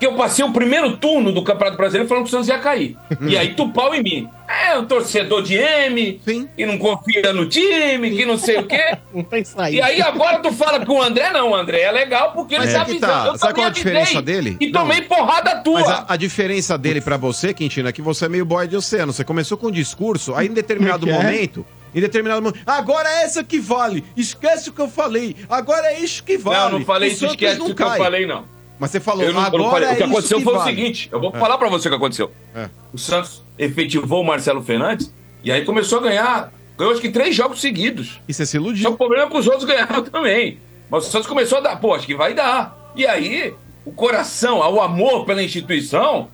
Que 0.00 0.06
eu 0.06 0.14
passei 0.14 0.42
o 0.42 0.50
primeiro 0.50 0.96
turno 0.96 1.30
do 1.30 1.44
Campeonato 1.44 1.76
Brasileiro 1.76 2.08
falando 2.08 2.24
que 2.24 2.28
o 2.28 2.32
Santos 2.32 2.48
ia 2.48 2.58
cair. 2.58 2.96
E 3.20 3.36
aí 3.36 3.54
tu 3.54 3.68
pau 3.68 3.94
em 3.94 4.02
mim. 4.02 4.28
É 4.48 4.76
um 4.76 4.84
torcedor 4.84 5.42
de 5.42 5.54
M, 5.56 6.20
que 6.56 6.66
não 6.66 6.78
confia 6.78 7.32
no 7.32 7.46
time, 7.46 8.10
que 8.10 8.24
não 8.24 8.38
sei 8.38 8.56
o 8.58 8.64
quê. 8.66 8.96
E 9.70 9.80
aí 9.80 10.00
agora 10.00 10.38
tu 10.38 10.50
fala 10.52 10.84
com 10.86 10.94
o 10.94 11.02
André, 11.02 11.30
não, 11.30 11.50
o 11.50 11.54
André 11.54 11.82
é 11.82 11.92
legal 11.92 12.32
porque 12.32 12.54
ele 12.54 12.64
tá 12.64 12.70
é 12.70 12.72
que 12.72 12.78
avisando. 12.78 13.12
tá. 13.12 13.26
Eu 13.26 13.38
Sabe 13.38 13.54
qual 13.54 13.66
a 13.66 13.70
diferença 13.70 14.22
dele? 14.22 14.56
E 14.60 14.72
tomei 14.72 15.02
porrada 15.02 15.56
tua. 15.56 15.80
Mas 15.80 15.88
a, 15.90 16.04
a 16.08 16.16
diferença 16.16 16.78
dele 16.78 17.00
pra 17.00 17.16
você, 17.16 17.52
Quintino, 17.52 17.88
é 17.88 17.92
que 17.92 18.00
você 18.00 18.24
é 18.24 18.28
meio 18.28 18.44
boy 18.44 18.66
de 18.66 18.76
oceano. 18.76 19.12
Você 19.12 19.24
começou 19.24 19.58
com 19.58 19.66
um 19.66 19.70
discurso, 19.70 20.34
aí 20.34 20.46
em 20.46 20.52
determinado 20.54 21.06
é 21.06 21.12
que 21.12 21.14
é? 21.14 21.22
momento. 21.22 21.66
Em 21.94 22.00
determinado 22.00 22.40
momento. 22.40 22.60
Agora 22.66 23.08
é 23.08 23.24
essa 23.24 23.42
que 23.44 23.58
vale. 23.58 24.04
Esquece 24.16 24.70
o 24.70 24.72
que 24.72 24.80
eu 24.80 24.88
falei. 24.88 25.36
Agora 25.48 25.88
é 25.88 25.98
isso 26.00 26.22
que 26.24 26.38
vale. 26.38 26.72
Não, 26.72 26.78
não 26.78 26.86
falei 26.86 27.10
O 27.10 27.12
isso, 27.12 27.26
esquece 27.26 27.58
não 27.58 27.66
o 27.66 27.74
que 27.74 27.82
eu 27.82 27.86
cai. 27.86 27.98
falei, 27.98 28.26
não. 28.26 28.44
Mas 28.80 28.90
você 28.90 28.98
falou, 28.98 29.22
Eu 29.22 29.32
não- 29.34 29.40
eu 29.42 29.46
agora 29.46 29.62
não 29.62 29.70
falei. 29.70 29.88
é 29.88 29.92
O 29.92 29.96
que 29.96 30.02
isso 30.02 30.10
aconteceu 30.12 30.38
que 30.38 30.44
foi 30.44 30.54
vale. 30.54 30.64
o 30.64 30.74
seguinte: 30.74 31.08
eu 31.12 31.20
vou 31.20 31.30
É. 31.34 31.38
falar 31.38 31.58
pra 31.58 31.68
você 31.68 31.86
o 31.88 31.90
que 31.90 31.96
aconteceu. 31.96 32.32
É. 32.54 32.68
O 32.92 32.98
Santos 32.98 33.44
efetivou 33.58 34.22
o 34.22 34.26
Marcelo 34.26 34.62
Fernandes 34.62 35.14
e 35.44 35.52
aí 35.52 35.64
começou 35.64 35.98
a 35.98 36.02
ganhar. 36.02 36.52
Ganhou 36.78 36.92
acho 36.92 37.00
que 37.02 37.10
três 37.10 37.36
jogos 37.36 37.60
seguidos. 37.60 38.20
E 38.26 38.32
você 38.32 38.46
se 38.46 38.56
iludiu. 38.56 38.84
Só 38.88 38.94
o 38.94 38.96
problema 38.96 39.24
é 39.24 39.30
que 39.30 39.36
os 39.36 39.46
outros 39.46 39.64
ganharam 39.64 40.02
também. 40.02 40.58
Mas 40.90 41.06
o 41.06 41.10
Santos 41.10 41.28
começou 41.28 41.58
a 41.58 41.60
dar, 41.60 41.76
pô, 41.76 41.94
acho 41.94 42.06
que 42.06 42.14
vai 42.14 42.32
dar. 42.34 42.90
E 42.96 43.06
aí, 43.06 43.52
o 43.84 43.92
coração, 43.92 44.58
o 44.58 44.80
amor 44.80 45.24
pela 45.26 45.42
instituição, 45.42 46.28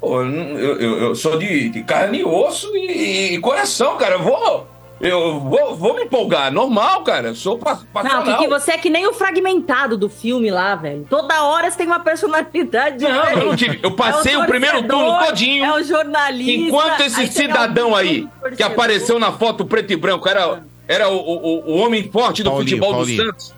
pô, 0.00 0.22
eu, 0.22 0.30
eu- 0.58 0.80
eu- 0.80 0.98
eu 1.02 1.14
sou 1.14 1.38
de, 1.38 1.68
de 1.68 1.82
carne 1.84 2.20
e 2.20 2.24
osso 2.24 2.74
e, 2.74 3.34
e 3.34 3.38
coração, 3.40 3.96
cara. 3.98 4.14
Eu 4.14 4.22
vou. 4.22 4.66
Eu 5.00 5.40
vou, 5.40 5.74
vou 5.76 5.94
me 5.94 6.02
empolgar, 6.02 6.52
normal, 6.52 7.02
cara. 7.04 7.28
Eu 7.28 7.34
sou 7.34 7.56
pa- 7.58 7.74
Não, 7.74 7.86
passional. 8.02 8.22
porque 8.22 8.48
você 8.48 8.72
é 8.72 8.78
que 8.78 8.90
nem 8.90 9.06
o 9.06 9.14
fragmentado 9.14 9.96
do 9.96 10.10
filme 10.10 10.50
lá, 10.50 10.74
velho. 10.74 11.06
Toda 11.08 11.42
hora 11.44 11.70
você 11.70 11.78
tem 11.78 11.86
uma 11.86 12.00
personalidade 12.00 13.02
Não, 13.02 13.10
diferente. 13.10 13.38
eu 13.40 13.46
não 13.46 13.56
tive. 13.56 13.80
Eu 13.82 13.92
passei 13.92 14.34
É 14.34 14.38
o 14.38 14.44
primeiro 14.46 14.82
turno 14.86 15.18
todinho. 15.24 15.64
É 15.64 15.72
o 15.74 15.82
jornalista. 15.82 16.52
Enquanto 16.52 17.00
esse 17.00 17.18
aí 17.20 17.28
tem 17.28 17.46
cidadão 17.46 17.96
aí, 17.96 18.28
que 18.56 18.62
apareceu 18.62 19.18
na 19.18 19.32
foto 19.32 19.64
preto 19.64 19.90
e 19.90 19.96
branco, 19.96 20.28
era, 20.28 20.62
era 20.86 21.08
o, 21.08 21.16
o, 21.16 21.70
o 21.72 21.76
homem 21.78 22.10
forte 22.10 22.42
do 22.42 22.50
Paulinho, 22.50 22.68
futebol 22.68 22.92
Paulinho. 22.92 23.24
do 23.24 23.26
Santos. 23.30 23.54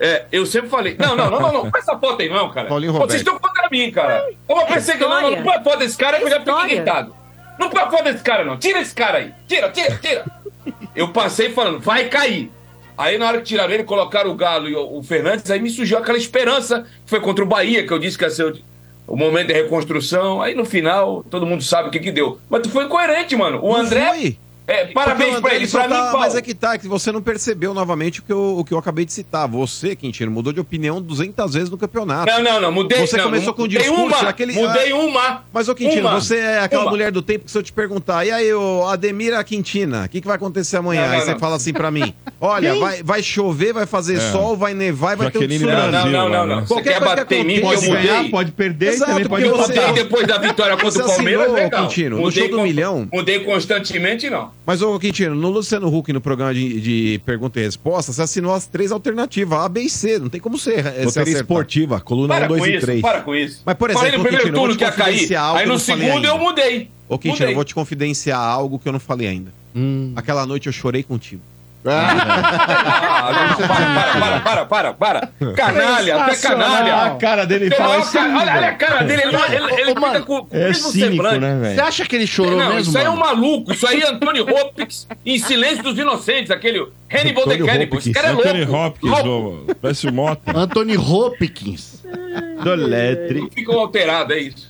É, 0.00 0.24
eu 0.32 0.44
sempre 0.46 0.70
falei. 0.70 0.96
Não, 0.98 1.14
não, 1.14 1.30
não, 1.30 1.38
não, 1.40 1.52
não. 1.52 1.64
Não 1.66 1.70
essa 1.76 1.96
foto 1.96 2.20
aí, 2.20 2.28
não, 2.28 2.50
cara. 2.50 2.66
Paulinho 2.68 2.92
Pô, 2.94 3.00
Vocês 3.00 3.20
Roberto. 3.22 3.34
estão 3.36 3.38
contra 3.38 3.68
mim, 3.70 3.90
cara. 3.92 4.26
Eu 4.48 4.56
vou 4.56 4.66
pensar 4.66 4.94
que 4.94 5.04
não, 5.04 5.08
não, 5.22 5.30
não 5.30 5.42
põe 5.44 5.54
a 5.54 5.62
foto 5.62 5.78
desse 5.78 5.96
cara 5.96 6.16
que 6.18 6.24
eu 6.24 6.30
já 6.30 6.38
História. 6.38 6.72
irritado. 6.72 7.14
Não 7.58 7.68
põe 7.68 7.82
a 7.82 7.90
foto 7.90 8.04
desse 8.04 8.24
cara, 8.24 8.42
não. 8.44 8.56
Tira 8.56 8.80
esse 8.80 8.94
cara 8.94 9.18
aí. 9.18 9.32
Tira, 9.46 9.68
tira, 9.70 9.96
tira. 10.00 10.24
Eu 11.00 11.08
passei 11.08 11.48
falando, 11.48 11.80
vai 11.80 12.10
cair. 12.10 12.50
Aí 12.96 13.16
na 13.16 13.26
hora 13.26 13.38
que 13.38 13.44
tiraram 13.44 13.72
ele, 13.72 13.84
colocaram 13.84 14.30
o 14.30 14.34
Galo 14.34 14.68
e 14.68 14.76
o, 14.76 15.02
Fernandes, 15.02 15.50
aí 15.50 15.58
me 15.58 15.70
surgiu 15.70 15.96
aquela 15.96 16.18
esperança 16.18 16.82
que 16.82 17.08
foi 17.08 17.20
contra 17.20 17.42
o 17.42 17.48
Bahia, 17.48 17.86
que 17.86 17.90
eu 17.90 17.98
disse 17.98 18.18
que 18.18 18.24
ia 18.24 18.28
ser 18.28 18.62
o, 19.08 19.16
momento 19.16 19.46
de 19.46 19.54
reconstrução. 19.54 20.42
Aí 20.42 20.54
no 20.54 20.66
final, 20.66 21.24
todo 21.30 21.46
mundo 21.46 21.64
sabe 21.64 21.88
o 21.88 21.90
que 21.90 21.98
que 21.98 22.12
deu. 22.12 22.38
Mas 22.50 22.60
tu 22.60 22.68
foi 22.68 22.84
incoerente, 22.84 23.34
mano. 23.34 23.60
O 23.64 23.72
Não 23.72 23.76
André. 23.76 24.08
foi. 24.10 24.36
É, 24.70 24.86
parabéns 24.86 25.30
o 25.36 25.40
pra 25.40 25.50
André, 25.50 25.56
ele. 25.56 25.66
só 25.66 25.78
Pra 25.80 25.88
mim, 25.88 25.94
tá- 25.94 26.02
Paulo. 26.04 26.18
Mas 26.20 26.34
é 26.36 26.42
que 26.42 26.54
tá, 26.54 26.78
que 26.78 26.86
você 26.86 27.10
não 27.10 27.20
percebeu 27.20 27.74
novamente 27.74 28.20
o 28.20 28.22
que, 28.22 28.32
eu, 28.32 28.58
o 28.58 28.64
que 28.64 28.72
eu 28.72 28.78
acabei 28.78 29.04
de 29.04 29.12
citar. 29.12 29.48
Você, 29.48 29.96
Quintino, 29.96 30.30
mudou 30.30 30.52
de 30.52 30.60
opinião 30.60 31.00
200 31.02 31.54
vezes 31.54 31.70
no 31.70 31.76
campeonato. 31.78 32.30
Não, 32.32 32.42
não, 32.42 32.60
não, 32.60 32.72
mudei- 32.72 33.06
Você 33.06 33.16
não, 33.16 33.24
começou 33.24 33.46
não, 33.48 33.54
com 33.54 33.62
um 33.62 33.64
mudei 33.64 33.78
discurso 33.78 34.02
uma, 34.06 34.22
daquele... 34.24 34.52
mudei 34.52 34.92
Ah, 34.92 34.96
uma, 34.96 35.44
Mas, 35.52 35.68
ô 35.68 35.74
Quintino, 35.74 36.08
uma, 36.08 36.20
você 36.20 36.36
é 36.36 36.60
aquela 36.60 36.82
uma. 36.84 36.90
mulher 36.90 37.10
do 37.10 37.20
tempo 37.22 37.44
que 37.46 37.50
se 37.50 37.58
eu 37.58 37.62
te 37.62 37.72
perguntar, 37.72 38.24
e 38.24 38.30
aí, 38.30 38.52
ô 38.54 38.86
Ademira 38.86 39.42
Quintina, 39.42 40.04
o 40.04 40.08
que, 40.08 40.20
que 40.20 40.26
vai 40.26 40.36
acontecer 40.36 40.76
amanhã? 40.76 41.02
Não, 41.02 41.08
não, 41.08 41.14
aí 41.16 41.20
você 41.24 41.32
não. 41.32 41.38
fala 41.38 41.56
assim 41.56 41.72
pra 41.72 41.90
mim, 41.90 42.14
olha, 42.40 42.74
vai, 42.76 43.02
vai 43.02 43.22
chover, 43.22 43.72
vai 43.72 43.86
fazer 43.86 44.16
É. 44.16 44.32
sol, 44.32 44.56
vai 44.56 44.74
nevar 44.74 45.14
e 45.14 45.16
vai 45.16 45.26
Jaqueline 45.26 45.58
ter 45.58 45.64
um 45.64 45.68
tsunami. 45.68 45.90
Brasil, 45.90 46.10
Não, 46.12 46.18
não, 46.20 46.28
não, 46.28 46.38
lá, 46.40 46.46
não. 46.46 46.56
né? 46.56 46.62
Você 46.62 46.74
Qualquer 46.74 46.92
quer 46.92 46.98
coisa 47.00 47.16
bater 47.16 47.38
em 47.40 47.44
mim 47.44 47.60
mudei? 47.60 47.88
ganhar, 47.90 48.30
pode 48.30 48.52
perder, 48.52 48.88
Exato, 48.90 49.10
também 49.12 49.26
pode 49.28 49.44
Eu 49.46 49.56
você- 49.56 49.74
mudei 49.74 49.92
depois 49.92 50.26
da 50.26 50.38
vitória 50.38 50.76
contra 50.76 51.02
o 51.04 51.06
Palmeiras, 51.06 51.52
legal. 51.52 51.82
Quintino, 51.82 52.16
no 52.16 52.22
Mudei 52.22 52.42
show 52.42 52.50
do 52.50 52.56
con- 52.58 52.62
milhão. 52.62 53.08
Mudei 53.12 53.40
constantemente, 53.40 54.28
não. 54.30 54.50
Mas, 54.66 54.82
ô 54.82 54.98
Quintino, 55.00 55.34
no 55.34 55.48
Luciano 55.50 55.88
Huck, 55.94 56.12
no 56.12 56.20
programa 56.20 56.54
de, 56.54 56.80
de 56.80 57.20
pergunta 57.24 57.58
e 57.58 57.62
resposta, 57.64 58.12
você 58.12 58.22
assinou 58.22 58.54
as 58.54 58.66
três 58.66 58.92
alternativas, 58.92 59.58
A, 59.58 59.68
B 59.68 59.80
e 59.82 59.90
C. 59.90 60.18
Não 60.18 60.28
tem 60.28 60.40
como 60.40 60.58
ser. 60.58 60.78
eh, 60.78 60.82
se 60.82 60.88
Roteiro 60.88 61.08
acertar. 61.08 61.32
esportiva, 61.42 62.00
coluna 62.00 62.34
Para 62.34 62.44
1, 62.44 62.48
2 62.48 62.60
com 62.60 62.66
e 62.66 62.70
isso, 62.76 62.86
3. 62.86 63.00
para 63.02 63.20
com 63.22 63.34
isso. 63.34 63.62
Mas, 63.64 63.74
por 63.76 63.90
Falei 63.90 64.08
exemplo, 64.10 64.18
no 64.18 64.22
primeiro 64.24 64.44
Quintino, 64.44 64.58
turno 64.60 64.76
que 64.76 64.84
ia 64.84 64.92
cair. 64.92 65.36
Aí 65.36 65.66
no 65.66 65.74
eu 65.74 65.78
falei 65.80 66.06
segundo 66.08 66.24
eu 66.26 66.38
mudei. 66.38 66.90
Ô, 67.08 67.18
Quintino, 67.18 67.32
Mudei. 67.40 67.50
eu 67.50 67.54
vou 67.56 67.64
te 67.64 67.74
confidenciar 67.74 68.38
algo 68.40 68.78
que 68.78 68.88
eu 68.88 68.92
não 68.92 69.00
falei 69.00 69.26
ainda. 69.26 69.52
Aquela 70.14 70.46
noite 70.46 70.66
eu 70.66 70.72
chorei 70.72 71.02
contigo. 71.02 71.42
Ah, 71.82 73.56
não, 73.58 73.66
para, 73.68 73.86
para, 73.94 74.40
para, 74.40 74.40
para, 74.40 74.64
para, 74.64 74.92
para. 74.92 75.54
Canalha, 75.54 76.24
até 76.24 76.36
canalha. 76.36 76.94
A 76.96 77.10
cara 77.16 77.46
dele 77.46 77.70
Tem 77.70 77.78
fala 77.78 77.98
isso. 77.98 78.12
cara- 78.12 78.38
olha, 78.38 78.52
olha 78.56 78.68
a 78.68 78.74
cara 78.74 79.02
dele, 79.04 79.22
ele, 79.22 79.36
ele, 79.36 79.80
ele 79.80 79.94
mano, 79.94 80.14
fica 80.14 80.26
com, 80.26 80.44
com 80.44 80.56
o 80.56 80.60
é 80.60 80.64
mesmo 80.68 80.90
cínico, 80.90 81.10
semblante. 81.12 81.38
né, 81.38 81.58
velho? 81.60 81.74
Você 81.74 81.80
acha 81.80 82.04
que 82.04 82.16
ele 82.16 82.26
chorou 82.26 82.58
não, 82.58 82.68
mesmo, 82.74 82.80
isso 82.80 82.98
aí 82.98 83.04
é 83.04 83.10
um 83.10 83.16
maluco. 83.16 83.72
Isso 83.72 83.86
aí 83.86 84.00
é 84.02 84.08
Anthony 84.10 84.40
Hopkins 84.40 85.08
em 85.24 85.38
Silêncio 85.38 85.82
dos 85.82 85.98
Inocentes, 85.98 86.50
aquele 86.50 86.86
Hannibal 87.10 87.44
the 87.46 87.58
Cannibal. 87.58 87.98
Esse 87.98 88.12
cara 88.12 88.28
é 88.28 88.32
Anthony 88.32 88.64
louco. 88.64 88.86
Hopkins, 88.86 89.24
louco. 89.24 89.74
parece 89.80 90.06
o 90.06 90.12
Mota. 90.12 90.52
Anthony 90.58 90.96
Hopkins. 90.98 92.02
Do 92.62 92.74
letre. 92.74 93.48
Ficam 93.54 93.78
alterados, 93.78 94.36
é 94.36 94.40
isso. 94.40 94.69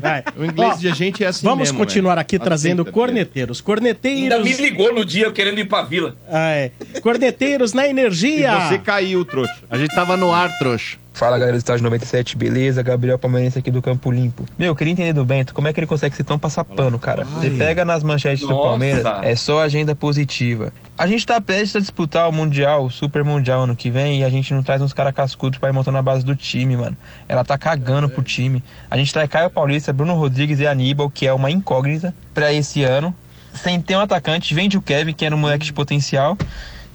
Vai. 0.00 0.22
O 0.36 0.44
inglês 0.44 0.74
Ó, 0.74 0.76
de 0.78 0.88
a 0.88 0.94
gente 0.94 1.22
é 1.24 1.26
assim 1.26 1.44
Vamos 1.46 1.68
mesmo, 1.68 1.78
continuar 1.78 2.18
aqui 2.18 2.38
trazendo 2.38 2.82
Aceita, 2.82 2.92
corneteiros. 2.92 3.58
Ainda 3.66 3.80
me 3.80 3.94
Corneteiros. 3.94 4.58
ligou 4.58 4.94
no 4.94 5.04
dia 5.04 5.30
querendo 5.32 5.58
ir 5.58 5.66
pra 5.66 5.82
vila. 5.82 6.16
Ah, 6.28 6.50
é. 6.50 6.70
Corneteiros 7.02 7.72
na 7.72 7.86
E 7.86 7.90
energia. 7.90 8.68
você 8.68 8.78
caiu, 8.78 9.24
trouxa. 9.24 9.54
A 9.70 9.76
gente 9.76 9.94
tava 9.94 10.16
no 10.16 10.32
ar, 10.32 10.50
trouxa. 10.58 10.96
Fala 11.14 11.38
galera 11.38 11.56
do 11.56 11.58
estágio 11.58 11.84
97, 11.84 12.36
beleza? 12.36 12.82
Gabriel 12.82 13.16
Palmeirense 13.16 13.56
aqui 13.56 13.70
do 13.70 13.80
Campo 13.80 14.10
Limpo. 14.10 14.44
Meu, 14.58 14.66
eu 14.66 14.74
queria 14.74 14.92
entender 14.92 15.12
do 15.12 15.24
Bento 15.24 15.54
como 15.54 15.68
é 15.68 15.72
que 15.72 15.78
ele 15.78 15.86
consegue 15.86 16.16
ser 16.16 16.24
tão 16.24 16.36
passapano, 16.40 16.98
cara. 16.98 17.22
Você 17.24 17.50
pega 17.50 17.84
nas 17.84 18.02
manchetes 18.02 18.40
do 18.40 18.48
Nossa. 18.48 18.68
Palmeiras, 18.68 19.04
é 19.22 19.36
só 19.36 19.62
agenda 19.62 19.94
positiva. 19.94 20.72
A 20.98 21.06
gente 21.06 21.24
tá 21.24 21.40
prestes 21.40 21.76
a 21.76 21.78
disputar 21.78 22.28
o 22.28 22.32
Mundial, 22.32 22.86
o 22.86 22.90
Super 22.90 23.22
Mundial 23.22 23.62
ano 23.62 23.76
que 23.76 23.90
vem, 23.90 24.22
e 24.22 24.24
a 24.24 24.28
gente 24.28 24.52
não 24.52 24.64
traz 24.64 24.82
uns 24.82 24.92
caras 24.92 25.14
cascudos 25.14 25.56
pra 25.56 25.68
ir 25.68 25.72
montando 25.72 25.98
a 25.98 26.02
base 26.02 26.24
do 26.24 26.34
time, 26.34 26.76
mano. 26.76 26.96
Ela 27.28 27.44
tá 27.44 27.56
cagando 27.56 28.08
pro 28.08 28.20
time. 28.20 28.60
A 28.90 28.96
gente 28.96 29.12
traz 29.12 29.30
Caio 29.30 29.50
Paulista, 29.50 29.92
Bruno 29.92 30.14
Rodrigues 30.14 30.58
e 30.58 30.66
Aníbal, 30.66 31.08
que 31.08 31.28
é 31.28 31.32
uma 31.32 31.48
incógnita 31.48 32.12
pra 32.34 32.52
esse 32.52 32.82
ano. 32.82 33.14
Sem 33.54 33.80
ter 33.80 33.94
um 33.94 34.00
atacante, 34.00 34.52
vende 34.52 34.76
o 34.76 34.82
Kevin, 34.82 35.12
que 35.12 35.24
era 35.24 35.32
um 35.32 35.38
moleque 35.38 35.64
de 35.64 35.72
potencial. 35.72 36.36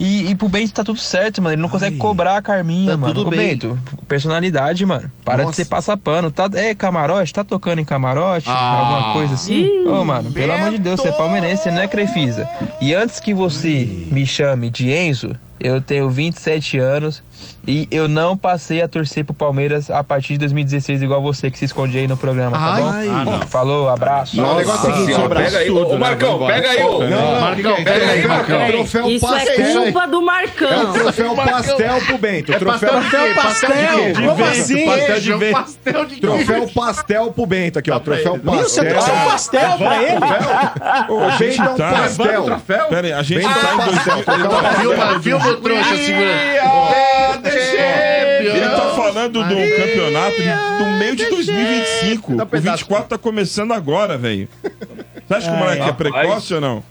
E, 0.00 0.30
e 0.30 0.34
pro 0.34 0.48
Bento 0.48 0.72
tá 0.72 0.82
tudo 0.82 0.98
certo, 0.98 1.42
mano. 1.42 1.54
Ele 1.54 1.60
não 1.62 1.68
consegue 1.68 1.98
cobrar 1.98 2.38
a 2.38 2.42
Carminha, 2.42 2.92
Tá 2.92 2.96
mano. 2.96 3.12
tudo 3.14 3.26
Ô, 3.26 3.30
bem. 3.30 3.50
Bento, 3.50 3.78
personalidade, 4.08 4.84
mano. 4.86 5.12
Para 5.24 5.42
Nossa. 5.44 5.50
de 5.50 5.56
ser 5.56 5.64
passapano. 5.66 6.30
Tá, 6.30 6.48
é 6.54 6.74
camarote? 6.74 7.32
Tá 7.34 7.44
tocando 7.44 7.80
em 7.80 7.84
camarote? 7.84 8.46
Ah. 8.48 8.78
alguma 8.80 9.12
coisa 9.12 9.34
assim? 9.34 9.86
Ô, 9.86 10.02
mano, 10.04 10.32
pelo 10.32 10.52
amor 10.52 10.70
de 10.70 10.78
Deus, 10.78 11.00
você 11.00 11.08
é 11.08 11.12
palmeirense, 11.12 11.64
você 11.64 11.70
não 11.70 11.82
é 11.82 11.86
crefisa. 11.86 12.48
E 12.80 12.94
antes 12.94 13.20
que 13.20 13.34
você 13.34 14.06
me 14.10 14.24
chame 14.26 14.70
de 14.70 14.90
Enzo, 14.90 15.36
eu 15.60 15.80
tenho 15.82 16.08
27 16.08 16.78
anos 16.78 17.22
e 17.66 17.86
eu 17.90 18.08
não 18.08 18.36
passei 18.36 18.80
a 18.82 18.88
torcer 18.88 19.24
pro 19.24 19.34
Palmeiras 19.34 19.90
a 19.90 20.02
partir 20.02 20.32
de 20.34 20.38
2016, 20.40 21.02
igual 21.02 21.20
você 21.22 21.50
que 21.50 21.58
se 21.58 21.66
esconde 21.66 21.98
aí 21.98 22.08
no 22.08 22.16
programa, 22.16 22.58
tá 22.58 22.72
bom? 22.80 22.88
Ai. 22.88 23.08
Ah, 23.08 23.24
não. 23.24 23.40
Falou, 23.46 23.88
abraço. 23.88 24.36
Não, 24.36 24.54
o 24.54 24.56
negócio 24.56 24.88
é 24.88 24.92
o 24.92 24.94
seguinte, 24.96 25.14
sobre 25.14 25.42
Pega 25.42 25.58
aí, 25.58 25.70
ô, 25.70 25.88
né? 25.92 25.98
Marcão, 25.98 26.46
pega 26.46 26.68
aí, 26.70 26.82
ô. 26.82 26.98
Não, 27.04 27.40
Marcão, 27.40 27.76
pega 27.76 27.90
aí, 28.12 28.22
é, 28.22 28.26
Marcão. 28.26 28.60
é, 28.60 28.70
Troféu 28.72 29.10
Isso 29.10 29.26
é 29.26 29.30
pastel. 29.46 29.82
culpa 29.82 30.06
do 30.08 30.16
É 30.16 30.18
o 30.18 30.22
Marcão. 30.24 30.92
troféu 30.92 31.34
pastel 31.34 32.00
pro 32.06 32.18
Bento. 32.18 32.52
Troféu 32.58 32.88
Troféu 32.90 33.34
pastel. 33.34 34.04
de 34.06 34.12
Como 34.14 34.34
vento, 34.34 34.48
assim? 34.50 34.86
pastel 34.86 35.20
de 35.20 35.32
vento. 35.34 35.52
pastel 35.52 36.04
de 36.06 36.16
Troféu 36.20 36.68
pastel 36.74 37.32
pro 37.32 37.46
Bento 37.46 37.78
aqui, 37.78 37.90
ó. 37.90 37.98
Troféu 38.00 38.38
pastel. 38.38 38.62
Você 38.68 38.84
trouxe 38.84 39.10
um 39.10 39.24
pastel 39.24 39.76
pra 39.78 40.02
ele? 40.02 40.18
O 41.08 41.38
Bento 41.38 41.62
é 41.62 41.68
um 41.70 41.76
tá- 41.76 41.92
pastel. 41.92 42.60
Pera 42.88 43.06
aí, 43.06 43.12
a 43.12 43.22
gente 43.22 43.42
tá 43.42 43.50
é 43.50 43.72
em 43.72 43.74
um 43.74 43.78
pastel. 43.78 44.24
2000. 44.24 44.80
Filma, 44.80 45.20
filma 45.20 45.46
o 45.48 45.56
trouxa 45.56 45.96
segurando. 45.96 47.29
Ele 48.40 48.68
tá 48.68 48.92
falando 48.96 49.32
do 49.44 49.76
campeonato 49.76 50.36
de- 50.36 50.78
do 50.84 50.90
meio 50.98 51.16
de 51.16 51.26
2025. 51.28 52.36
Dá 52.36 52.44
O 52.44 52.46
pedaço. 52.46 52.78
24 52.84 53.08
tá 53.08 53.18
começando 53.18 53.72
agora, 53.72 54.16
velho. 54.18 54.48
Você 55.26 55.34
acha 55.34 55.50
que 55.50 55.54
o 55.56 55.58
moleque 55.58 55.82
é 55.82 55.84
Rapaz. 55.84 55.96
precoce 55.96 56.54
ou 56.54 56.60
não? 56.60 56.82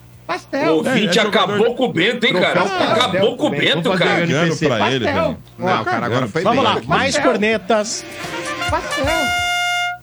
O 0.68 0.70
ouvinte 0.76 1.18
É, 1.18 1.22
é 1.22 1.24
jogador 1.24 1.54
acabou 1.56 1.70
de- 1.70 1.76
com 1.76 1.84
o 1.86 1.92
Bento, 1.94 2.26
hein, 2.28 2.34
cara? 2.34 2.52
Troféu 2.52 2.88
Acabou 2.92 3.36
com 3.38 3.48
o 3.48 3.50
Bento, 3.50 3.90
cara. 3.94 4.20
Cagando 4.22 4.58
pra 4.58 4.92
ele, 4.92 5.06
velho. 5.06 5.38
Não, 5.58 5.84
cara, 5.84 6.06
agora 6.06 6.28
foi 6.28 6.44
Vamos 6.44 6.64
bem. 6.64 6.74
lá, 6.76 6.82
mais 6.86 7.18
cornetas. 7.18 8.06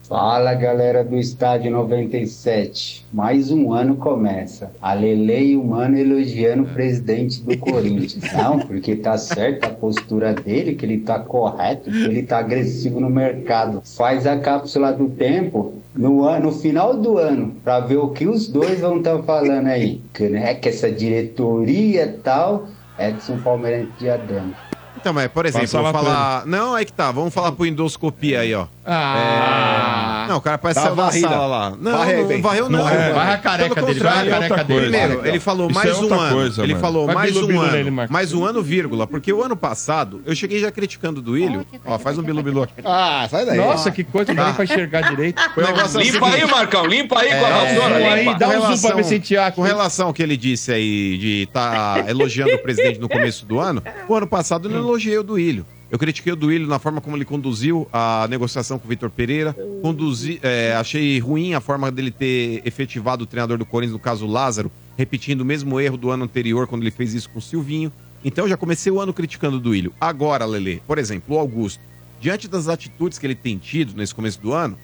Fala 0.07 0.53
galera 0.53 1.03
do 1.03 1.17
Estádio 1.17 1.69
97. 1.69 3.05
Mais 3.11 3.51
um 3.51 3.73
ano 3.73 3.97
começa. 3.97 4.71
A 4.81 4.93
Lele 4.93 5.51
e 5.51 5.57
o 5.57 5.63
Mano 5.65 5.97
elogiando 5.97 6.63
o 6.63 6.67
presidente 6.67 7.41
do 7.43 7.57
Corinthians. 7.57 8.23
Não, 8.31 8.57
porque 8.57 8.95
tá 8.95 9.17
certa 9.17 9.67
a 9.67 9.69
postura 9.69 10.33
dele, 10.33 10.75
que 10.75 10.85
ele 10.85 10.99
tá 10.99 11.19
correto, 11.19 11.91
que 11.91 12.05
ele 12.05 12.23
tá 12.23 12.37
agressivo 12.37 13.01
no 13.01 13.09
mercado. 13.09 13.81
Faz 13.83 14.25
a 14.25 14.39
cápsula 14.39 14.93
do 14.93 15.09
tempo 15.09 15.73
no, 15.93 16.23
ano, 16.23 16.45
no 16.45 16.51
final 16.53 16.95
do 16.95 17.17
ano, 17.17 17.57
pra 17.61 17.81
ver 17.81 17.97
o 17.97 18.07
que 18.07 18.27
os 18.27 18.47
dois 18.47 18.79
vão 18.79 18.99
estar 18.99 19.21
falando 19.23 19.67
aí. 19.67 20.01
Que, 20.13 20.29
né, 20.29 20.53
que 20.55 20.69
essa 20.69 20.89
diretoria 20.89 22.05
e 22.05 22.13
tal, 22.13 22.67
Edson 22.97 23.39
Palmeirense 23.39 23.91
de 23.99 24.09
Adamo. 24.09 24.55
Então, 24.95 25.13
mas, 25.13 25.27
por 25.27 25.45
exemplo, 25.45 25.69
pra 25.69 25.91
falar. 25.91 26.45
Não, 26.45 26.73
aí 26.73 26.83
que 26.83 26.91
tá. 26.91 27.11
Vamos 27.11 27.33
falar 27.33 27.51
pro 27.51 27.65
endoscopia 27.65 28.41
aí, 28.41 28.53
ó. 28.53 28.67
Ah. 28.87 30.23
É... 30.25 30.29
Não, 30.29 30.37
o 30.37 30.41
cara 30.41 30.57
parece 30.57 30.79
saiu 30.81 30.95
da 30.95 31.11
sala 31.11 31.45
lá. 31.45 31.73
Não, 31.79 31.91
Varre 31.97 32.13
aí, 32.13 32.23
não 32.35 32.41
varreu 32.41 32.69
não. 32.69 32.79
Não 32.79 32.89
é. 32.89 33.13
Varre 33.13 33.33
a 33.33 33.37
careca 33.37 33.81
dele, 33.81 33.99
varre 33.99 34.27
a 34.27 34.31
careca 34.39 34.63
dele. 34.63 34.81
Primeiro, 34.81 35.27
ele 35.27 35.39
falou 35.39 35.69
Isso 35.69 35.75
mais 35.79 35.89
é 35.89 35.93
um 35.95 36.13
ano. 36.19 36.35
coisa, 36.35 36.63
ele 36.63 36.73
mano. 36.73 36.81
falou 36.85 37.05
Vai 37.05 37.15
mais 37.15 37.35
um 37.37 37.59
ano. 37.61 37.71
nele, 37.71 37.91
mais 37.91 38.33
um 38.33 38.45
ano, 38.45 38.61
vírgula. 38.61 39.07
Porque 39.07 39.31
o 39.31 39.43
ano 39.43 39.55
passado, 39.55 40.21
eu 40.25 40.35
cheguei 40.35 40.59
já 40.59 40.71
criticando 40.71 41.21
do 41.21 41.37
Ilho. 41.37 41.65
Ó, 41.85 41.97
faz 41.97 42.17
um 42.17 42.23
bilu-bilu 42.23 42.63
aqui. 42.63 42.73
Ah, 42.83 43.27
sai 43.29 43.45
daí. 43.45 43.57
Nossa, 43.57 43.89
que 43.91 44.03
coisa, 44.03 44.33
não 44.33 44.37
dá 44.37 44.41
Tá. 44.43 44.47
nem 44.47 44.55
pra 44.55 44.63
enxergar 44.65 45.01
direito. 45.09 45.41
É 45.97 46.03
Limpa 46.03 46.27
aí, 46.27 46.45
Marcão. 46.45 46.85
Limpa 46.85 47.19
aí 47.19 47.29
com 47.29 47.45
a 47.45 47.49
É, 47.49 47.75
vassoura. 47.75 47.99
com 47.99 48.15
Limpa. 48.15 48.33
dá 48.39 48.47
um 48.47 48.51
zoom 48.51 48.59
relação- 48.61 48.89
pra 48.91 49.01
ver 49.01 49.03
se 49.03 49.35
Com 49.55 49.61
relação 49.61 50.07
ao 50.07 50.13
que 50.13 50.23
ele 50.23 50.37
disse 50.37 50.71
aí 50.71 51.17
de 51.17 51.43
estar 51.43 52.07
elogiando 52.09 52.53
o 52.55 52.59
presidente 52.59 52.99
no 52.99 53.09
começo 53.09 53.45
do 53.45 53.59
ano, 53.59 53.81
o 54.07 54.15
ano 54.15 54.27
passado 54.27 54.67
eu 54.67 54.71
não 54.71 54.79
elogiei 54.79 55.17
o 55.17 55.23
Duílio. 55.23 55.65
Eu 55.89 55.97
critiquei 55.97 56.33
o 56.33 56.35
Duílio 56.35 56.67
na 56.67 56.79
forma 56.79 56.99
como 56.99 57.15
ele 57.15 57.23
conduziu 57.23 57.87
a 57.93 58.27
negociação 58.29 58.77
com 58.77 58.85
o 58.85 58.89
Vitor 58.89 59.09
Pereira. 59.09 59.55
Conduzi, 59.81 60.37
é, 60.43 60.75
achei 60.75 61.17
ruim 61.19 61.53
a 61.53 61.61
forma 61.61 61.89
dele 61.89 62.11
ter 62.11 62.61
efetivado 62.65 63.23
o 63.23 63.27
treinador 63.27 63.57
do 63.57 63.65
Corinthians, 63.65 63.93
no 63.93 63.99
caso 63.99 64.27
Lázaro, 64.27 64.69
repetindo 64.97 65.41
o 65.41 65.45
mesmo 65.45 65.79
erro 65.79 65.95
do 65.95 66.09
ano 66.09 66.25
anterior, 66.25 66.67
quando 66.67 66.83
ele 66.83 66.91
fez 66.91 67.13
isso 67.13 67.29
com 67.29 67.39
o 67.39 67.41
Silvinho. 67.41 67.91
Então 68.23 68.49
já 68.49 68.57
comecei 68.57 68.91
o 68.91 68.99
ano 68.99 69.13
criticando 69.13 69.57
o 69.57 69.59
Duílio. 69.59 69.93
Agora, 69.99 70.45
Lele, 70.45 70.81
por 70.85 70.97
exemplo, 70.97 71.35
o 71.35 71.39
Augusto, 71.39 71.81
diante 72.19 72.49
das 72.49 72.67
atitudes 72.67 73.17
que 73.17 73.25
ele 73.25 73.35
tem 73.35 73.57
tido 73.57 73.95
nesse 73.95 74.13
começo 74.13 74.41
do 74.41 74.51
ano, 74.51 74.77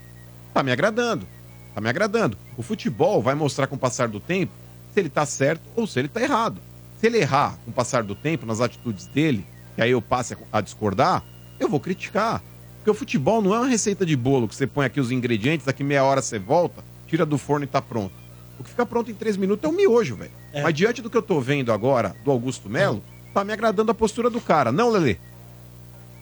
tá 0.54 0.64
me 0.64 0.72
agradando. 0.72 1.28
Tá 1.76 1.82
me 1.82 1.90
agradando. 1.90 2.38
O 2.56 2.64
futebol 2.64 3.22
vai 3.22 3.36
mostrar 3.36 3.68
com 3.68 3.76
o 3.76 3.80
passar 3.80 4.08
do 4.08 4.20
tempo 4.20 4.54
se 4.94 5.00
ele 5.00 5.10
tá 5.10 5.26
certo 5.26 5.64
ou 5.76 5.86
se 5.86 6.00
ele 6.00 6.08
tá 6.08 6.22
errado. 6.22 6.62
Se 7.00 7.08
ele 7.08 7.18
errar 7.18 7.58
com 7.66 7.72
o 7.72 7.74
passar 7.74 8.04
do 8.04 8.16
tempo 8.16 8.46
nas 8.46 8.62
atitudes 8.62 9.08
dele, 9.08 9.46
que 9.76 9.82
aí 9.82 9.92
eu 9.92 10.02
passe 10.02 10.36
a- 10.52 10.62
discordar, 10.62 11.24
eu 11.60 11.68
vou 11.70 11.80
criticar. 11.80 12.42
Porque 12.78 12.90
o 12.92 12.94
futebol 12.94 13.42
não 13.42 13.54
é 13.56 13.60
uma 13.60 13.68
receita 13.68 14.06
de 14.06 14.16
bolo 14.16 14.48
que 14.48 14.56
você 14.56 14.68
põe 14.68 14.86
aqui 14.86 15.00
os 15.00 15.12
ingredientes, 15.12 15.66
daqui 15.66 15.84
meia 15.84 16.04
hora 16.04 16.22
você 16.22 16.38
volta, 16.38 16.84
tira 17.08 17.26
do 17.26 17.38
forno 17.38 17.64
e 17.64 17.68
tá 17.68 17.82
pronto. 17.82 18.14
O 18.60 18.64
que 18.64 18.70
fica 18.70 18.86
pronto 18.86 19.10
em 19.10 19.14
três 19.14 19.38
minutos 19.38 19.64
é 19.64 19.68
o 19.68 19.76
miojo, 19.76 20.16
velho. 20.16 20.32
Mas 20.62 20.74
diante 20.74 21.02
do 21.02 21.10
que 21.10 21.18
eu 21.18 21.22
tô 21.22 21.40
vendo 21.40 21.72
agora 21.72 22.16
do 22.24 22.30
Augusto 22.30 22.70
Melo, 22.70 23.02
tá 23.34 23.44
me 23.44 23.52
agradando 23.54 23.90
a 23.92 23.96
postura 23.96 24.30
do 24.30 24.40
cara. 24.40 24.72
Não, 24.72 24.90
Lele? 24.92 25.20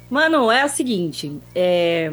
Mano, 0.10 0.52
é 0.52 0.66
o 0.66 0.70
seguinte, 0.70 1.40
é... 1.56 2.12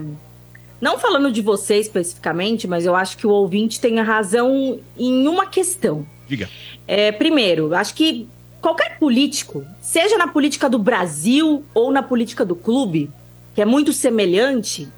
não 0.81 0.99
falando 0.99 1.31
de 1.33 1.43
você 1.43 1.77
especificamente, 1.77 2.67
mas 2.67 2.87
eu 2.87 2.95
acho 2.95 3.17
que 3.17 3.27
o 3.27 3.31
ouvinte 3.31 3.81
tem 3.81 3.99
a 4.01 4.03
razão 4.03 4.81
em 4.97 5.27
uma 5.29 5.47
questão. 5.47 6.07
Diga. 6.27 6.49
É, 6.87 7.11
primeiro, 7.13 7.75
acho 7.75 7.95
que 7.95 8.29
qualquer 8.61 8.99
político, 8.99 9.65
seja 9.81 10.17
na 10.17 10.29
política 10.29 10.69
do 10.69 10.79
Brasil 10.79 11.65
ou 11.75 11.91
na 11.91 12.03
política 12.03 12.45
do 12.45 12.57
clube, 12.57 13.11
que 13.55 13.63
é 13.63 13.65
muito 13.65 13.93
semelhante, 13.93 14.89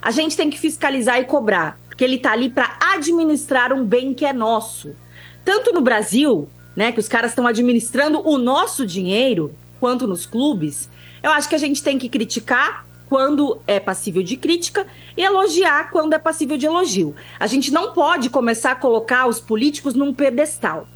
a 0.00 0.10
gente 0.10 0.36
tem 0.36 0.48
que 0.48 0.58
fiscalizar 0.58 1.18
e 1.18 1.24
cobrar, 1.24 1.78
porque 1.88 2.04
ele 2.04 2.18
tá 2.18 2.32
ali 2.32 2.48
para 2.48 2.78
administrar 2.94 3.72
um 3.72 3.84
bem 3.84 4.14
que 4.14 4.24
é 4.24 4.32
nosso. 4.32 4.94
Tanto 5.44 5.72
no 5.72 5.80
Brasil, 5.80 6.48
né, 6.76 6.92
que 6.92 7.00
os 7.00 7.08
caras 7.08 7.32
estão 7.32 7.46
administrando 7.46 8.20
o 8.26 8.38
nosso 8.38 8.86
dinheiro, 8.86 9.54
quanto 9.80 10.06
nos 10.06 10.26
clubes, 10.26 10.88
eu 11.22 11.30
acho 11.30 11.48
que 11.48 11.54
a 11.54 11.58
gente 11.58 11.82
tem 11.82 11.98
que 11.98 12.08
criticar 12.08 12.86
quando 13.08 13.58
é 13.66 13.80
passível 13.80 14.22
de 14.22 14.36
crítica 14.36 14.86
e 15.16 15.22
elogiar 15.22 15.90
quando 15.90 16.12
é 16.12 16.18
passível 16.18 16.56
de 16.56 16.66
elogio. 16.66 17.16
A 17.40 17.46
gente 17.46 17.72
não 17.72 17.92
pode 17.92 18.28
começar 18.30 18.72
a 18.72 18.76
colocar 18.76 19.26
os 19.26 19.40
políticos 19.40 19.94
num 19.94 20.12
pedestal. 20.12 20.86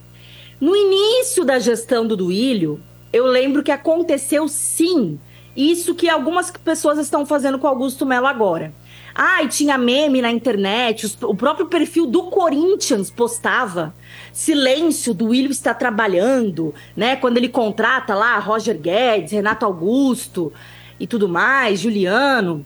No 0.62 0.76
início 0.76 1.44
da 1.44 1.58
gestão 1.58 2.06
do 2.06 2.16
Duílio, 2.16 2.80
eu 3.12 3.26
lembro 3.26 3.64
que 3.64 3.72
aconteceu 3.72 4.46
sim 4.46 5.18
isso 5.56 5.92
que 5.92 6.08
algumas 6.08 6.52
pessoas 6.52 7.00
estão 7.00 7.26
fazendo 7.26 7.58
com 7.58 7.66
Augusto 7.66 8.06
Melo 8.06 8.28
agora. 8.28 8.72
Ai, 9.12 9.48
tinha 9.48 9.76
meme 9.76 10.22
na 10.22 10.30
internet, 10.30 11.18
o 11.22 11.34
próprio 11.34 11.66
perfil 11.66 12.06
do 12.06 12.30
Corinthians 12.30 13.10
postava. 13.10 13.92
Silêncio, 14.32 15.12
Duílio 15.12 15.50
está 15.50 15.74
trabalhando, 15.74 16.72
né? 16.96 17.16
Quando 17.16 17.38
ele 17.38 17.48
contrata 17.48 18.14
lá 18.14 18.38
Roger 18.38 18.78
Guedes, 18.78 19.32
Renato 19.32 19.66
Augusto 19.66 20.52
e 21.00 21.08
tudo 21.08 21.28
mais, 21.28 21.80
Juliano 21.80 22.64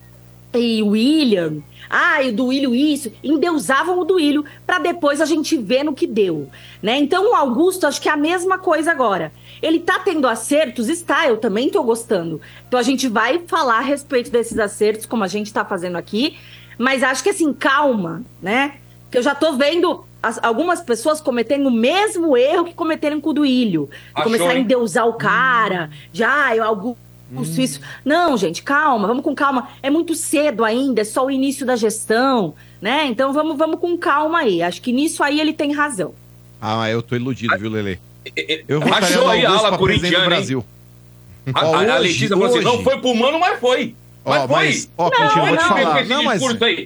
e 0.52 0.82
William. 0.82 1.62
Ah, 1.88 2.22
e 2.22 2.30
o 2.30 2.32
Duílio 2.32 2.74
isso. 2.74 3.12
Endeusavam 3.22 3.98
o 3.98 4.04
Duílio 4.04 4.44
para 4.66 4.78
depois 4.78 5.20
a 5.20 5.24
gente 5.24 5.56
ver 5.56 5.82
no 5.84 5.94
que 5.94 6.06
deu, 6.06 6.48
né? 6.82 6.96
Então 6.98 7.30
o 7.30 7.34
Augusto, 7.34 7.86
acho 7.86 8.00
que 8.00 8.08
é 8.08 8.12
a 8.12 8.16
mesma 8.16 8.58
coisa 8.58 8.90
agora. 8.90 9.32
Ele 9.62 9.80
tá 9.80 9.98
tendo 10.00 10.26
acertos? 10.28 10.88
Está, 10.88 11.26
eu 11.26 11.36
também 11.38 11.70
tô 11.70 11.82
gostando. 11.82 12.40
Então 12.68 12.78
a 12.78 12.82
gente 12.82 13.08
vai 13.08 13.40
falar 13.46 13.78
a 13.78 13.82
respeito 13.82 14.30
desses 14.30 14.58
acertos, 14.58 15.06
como 15.06 15.24
a 15.24 15.28
gente 15.28 15.52
tá 15.52 15.64
fazendo 15.64 15.96
aqui. 15.96 16.36
Mas 16.78 17.02
acho 17.02 17.22
que 17.22 17.30
assim, 17.30 17.52
calma, 17.54 18.22
né? 18.42 18.74
Que 19.10 19.18
eu 19.18 19.22
já 19.22 19.34
tô 19.34 19.52
vendo 19.54 20.04
as- 20.22 20.38
algumas 20.42 20.80
pessoas 20.80 21.20
cometendo 21.20 21.68
o 21.68 21.70
mesmo 21.70 22.36
erro 22.36 22.64
que 22.66 22.74
cometeram 22.74 23.20
com 23.20 23.30
o 23.30 23.32
Duílio. 23.32 23.86
De 23.86 23.96
Achou, 24.14 24.24
começar 24.24 24.48
a 24.50 24.54
hein? 24.54 24.60
endeusar 24.62 25.06
o 25.08 25.14
cara. 25.14 25.90
Já, 26.12 26.54
eu, 26.54 26.64
Augusto 26.64 26.98
isso. 27.42 27.80
Não, 28.04 28.36
gente, 28.36 28.62
calma, 28.62 29.06
vamos 29.08 29.22
com 29.24 29.34
calma. 29.34 29.68
É 29.82 29.90
muito 29.90 30.14
cedo 30.14 30.64
ainda, 30.64 31.00
é 31.00 31.04
só 31.04 31.26
o 31.26 31.30
início 31.30 31.66
da 31.66 31.74
gestão, 31.76 32.54
né? 32.80 33.06
Então 33.06 33.32
vamos, 33.32 33.56
vamos 33.58 33.80
com 33.80 33.96
calma 33.98 34.38
aí. 34.38 34.62
Acho 34.62 34.80
que 34.80 34.92
nisso 34.92 35.22
aí 35.22 35.40
ele 35.40 35.52
tem 35.52 35.72
razão. 35.72 36.14
Ah, 36.60 36.88
eu 36.88 37.02
tô 37.02 37.16
iludido, 37.16 37.56
viu, 37.58 37.70
Lele? 37.70 37.98
Eu 38.68 38.80
votaria 38.80 39.16
no 39.18 39.28
aí 39.28 39.44
a 39.46 39.50
ala 39.50 39.68
pra 39.68 39.78
presidente 39.78 40.10
do 40.10 40.16
corintiana, 40.16 40.24
hein? 40.24 40.28
Brasil. 40.30 40.64
A, 41.54 41.60
a- 41.60 41.64
a 41.64 41.78
hoje- 41.78 42.08
Letícia 42.08 42.28
falou 42.28 42.46
assim: 42.46 42.60
não 42.60 42.82
foi 42.82 42.98
pro 42.98 43.14
mano, 43.14 43.38
mas 43.38 43.60
foi. 43.60 43.94
Mas 44.24 44.42
Ó, 44.42 44.48
foi. 44.48 44.56
mas, 44.56 44.90
ó, 44.98 45.04
Não, 45.04 45.10
Quintino, 45.10 45.46
vou 45.46 45.56
te 45.56 45.62
não, 45.62 45.68
falar. 45.68 46.04
Não, 46.06 46.22
mas, 46.24 46.42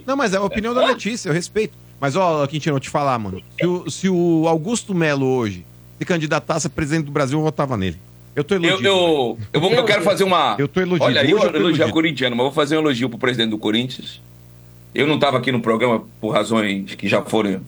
não, 0.07 0.17
mas 0.17 0.35
é 0.35 0.37
a 0.37 0.43
opinião 0.43 0.75
da 0.75 0.85
Letícia, 0.87 1.31
eu 1.31 1.33
respeito. 1.33 1.73
Mas, 1.99 2.15
ó, 2.17 2.47
Quintino, 2.47 2.75
vou 2.75 2.81
te 2.81 2.91
falar, 2.91 3.19
mano. 3.19 3.43
Se 3.59 3.67
o, 3.67 3.91
se 3.91 4.09
o 4.11 4.45
Augusto 4.47 4.95
Melo 4.95 5.27
hoje 5.27 5.65
se 5.99 6.05
candidatasse 6.05 6.67
a 6.67 6.71
presidente 6.71 7.07
do 7.07 7.11
Brasil, 7.11 7.39
eu 7.39 7.43
votava 7.43 7.77
nele. 7.79 7.97
Eu 8.41 8.45
tô 8.45 8.55
Eu, 8.55 8.62
iludido. 8.62 8.89
eu, 8.89 9.39
eu, 9.53 9.61
vou, 9.61 9.71
eu 9.73 9.85
quero 9.85 10.03
fazer 10.03 10.25
uma. 10.25 10.57
Eu 10.59 10.67
tô 10.67 10.81
iludido. 10.81 11.05
Olha, 11.05 11.23
eu 11.29 11.39
eu 11.39 11.55
elogiar 11.57 11.87
o 11.87 11.91
corintiano, 11.93 12.35
mas 12.35 12.45
vou 12.45 12.53
fazer 12.53 12.77
um 12.77 12.81
elogio 12.81 13.09
pro 13.09 13.19
presidente 13.19 13.51
do 13.51 13.59
Corinthians. 13.59 14.21
Eu 14.95 15.07
não 15.07 15.17
estava 15.17 15.37
aqui 15.37 15.53
no 15.53 15.61
programa 15.61 16.03
por 16.21 16.31
razões 16.31 16.95
que 16.95 17.07
já 17.07 17.21
foram 17.23 17.61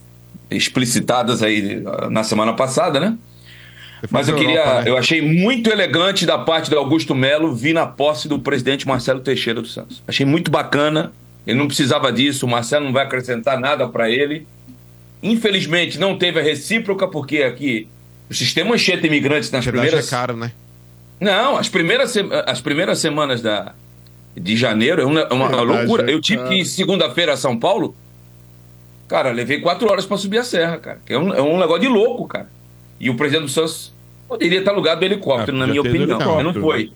explicitadas 0.51 1.43
aí 1.43 1.83
ah, 1.87 2.09
na 2.11 2.25
semana 2.25 2.55
passada, 2.55 2.99
né? 2.99 3.17
Mas 4.11 4.29
eu 4.29 4.35
queria. 4.35 4.59
Europa, 4.61 4.83
né? 4.83 4.91
Eu 4.91 4.97
achei 4.97 5.21
muito 5.23 5.71
elegante 5.71 6.25
da 6.27 6.39
parte 6.39 6.69
do 6.71 6.79
Augusto 6.79 7.15
Melo 7.15 7.55
vir 7.55 7.75
na 7.75 7.87
posse 7.87 8.27
do 8.27 8.39
presidente 8.39 8.89
Marcelo 8.89 9.21
Teixeira 9.21 9.61
dos 9.61 9.75
Santos. 9.75 10.03
Achei 10.09 10.25
muito 10.25 10.51
bacana. 10.51 11.13
Ele 11.47 11.59
não 11.59 11.67
precisava 11.67 12.11
disso, 12.13 12.47
o 12.47 12.49
Marcelo 12.49 12.85
não 12.87 12.93
vai 12.93 13.05
acrescentar 13.05 13.61
nada 13.61 13.87
para 13.89 14.09
ele. 14.09 14.47
Infelizmente, 15.23 15.99
não 15.99 16.17
teve 16.17 16.41
a 16.41 16.43
recíproca, 16.43 17.07
porque 17.07 17.39
aqui 17.43 17.87
o 18.31 18.35
sistema 18.35 18.75
Anchieta 18.75 19.07
Imigrantes 19.07 19.51
nas 19.51 19.65
Verdade 19.65 19.87
primeiras. 19.87 20.09
é 20.09 20.11
caro, 20.11 20.37
né? 20.37 20.53
Não, 21.23 21.57
as 21.57 21.69
primeiras, 21.69 22.15
as 22.47 22.61
primeiras 22.61 22.99
semanas 22.99 23.41
da, 23.41 23.75
de 24.37 24.57
janeiro 24.57 25.01
é 25.03 25.05
uma, 25.07 25.21
é 25.21 25.33
uma 25.33 25.49
Verdade, 25.49 25.67
loucura. 25.87 26.11
é 26.11 26.15
Eu 26.15 26.21
tive 26.21 26.43
que 26.49 26.55
ir 26.55 26.65
segunda-feira 26.65 27.33
a 27.33 27.37
São 27.37 27.57
Paulo. 27.57 27.95
Cara, 29.07 29.31
levei 29.31 29.61
quatro 29.61 29.89
horas 29.89 30.05
pra 30.05 30.17
subir 30.17 30.39
a 30.39 30.45
serra, 30.45 30.79
cara. 30.79 31.01
Que 31.07 31.13
é, 31.13 31.19
um, 31.19 31.33
é 31.33 31.41
um 31.41 31.59
negócio 31.61 31.83
de 31.83 31.89
louco, 31.89 32.27
cara. 32.27 32.49
E 32.99 33.09
o 33.09 33.15
presidente 33.15 33.45
do 33.45 33.49
Santos 33.51 33.93
poderia 34.27 34.59
estar 34.59 34.73
alugado 34.73 34.99
do 35.01 35.05
helicóptero, 35.05 35.57
Ah, 35.57 35.61
na 35.61 35.67
minha 35.69 35.81
opinião. 35.81 36.19
Mas 36.19 36.45
não 36.45 36.55
foi. 36.55 36.91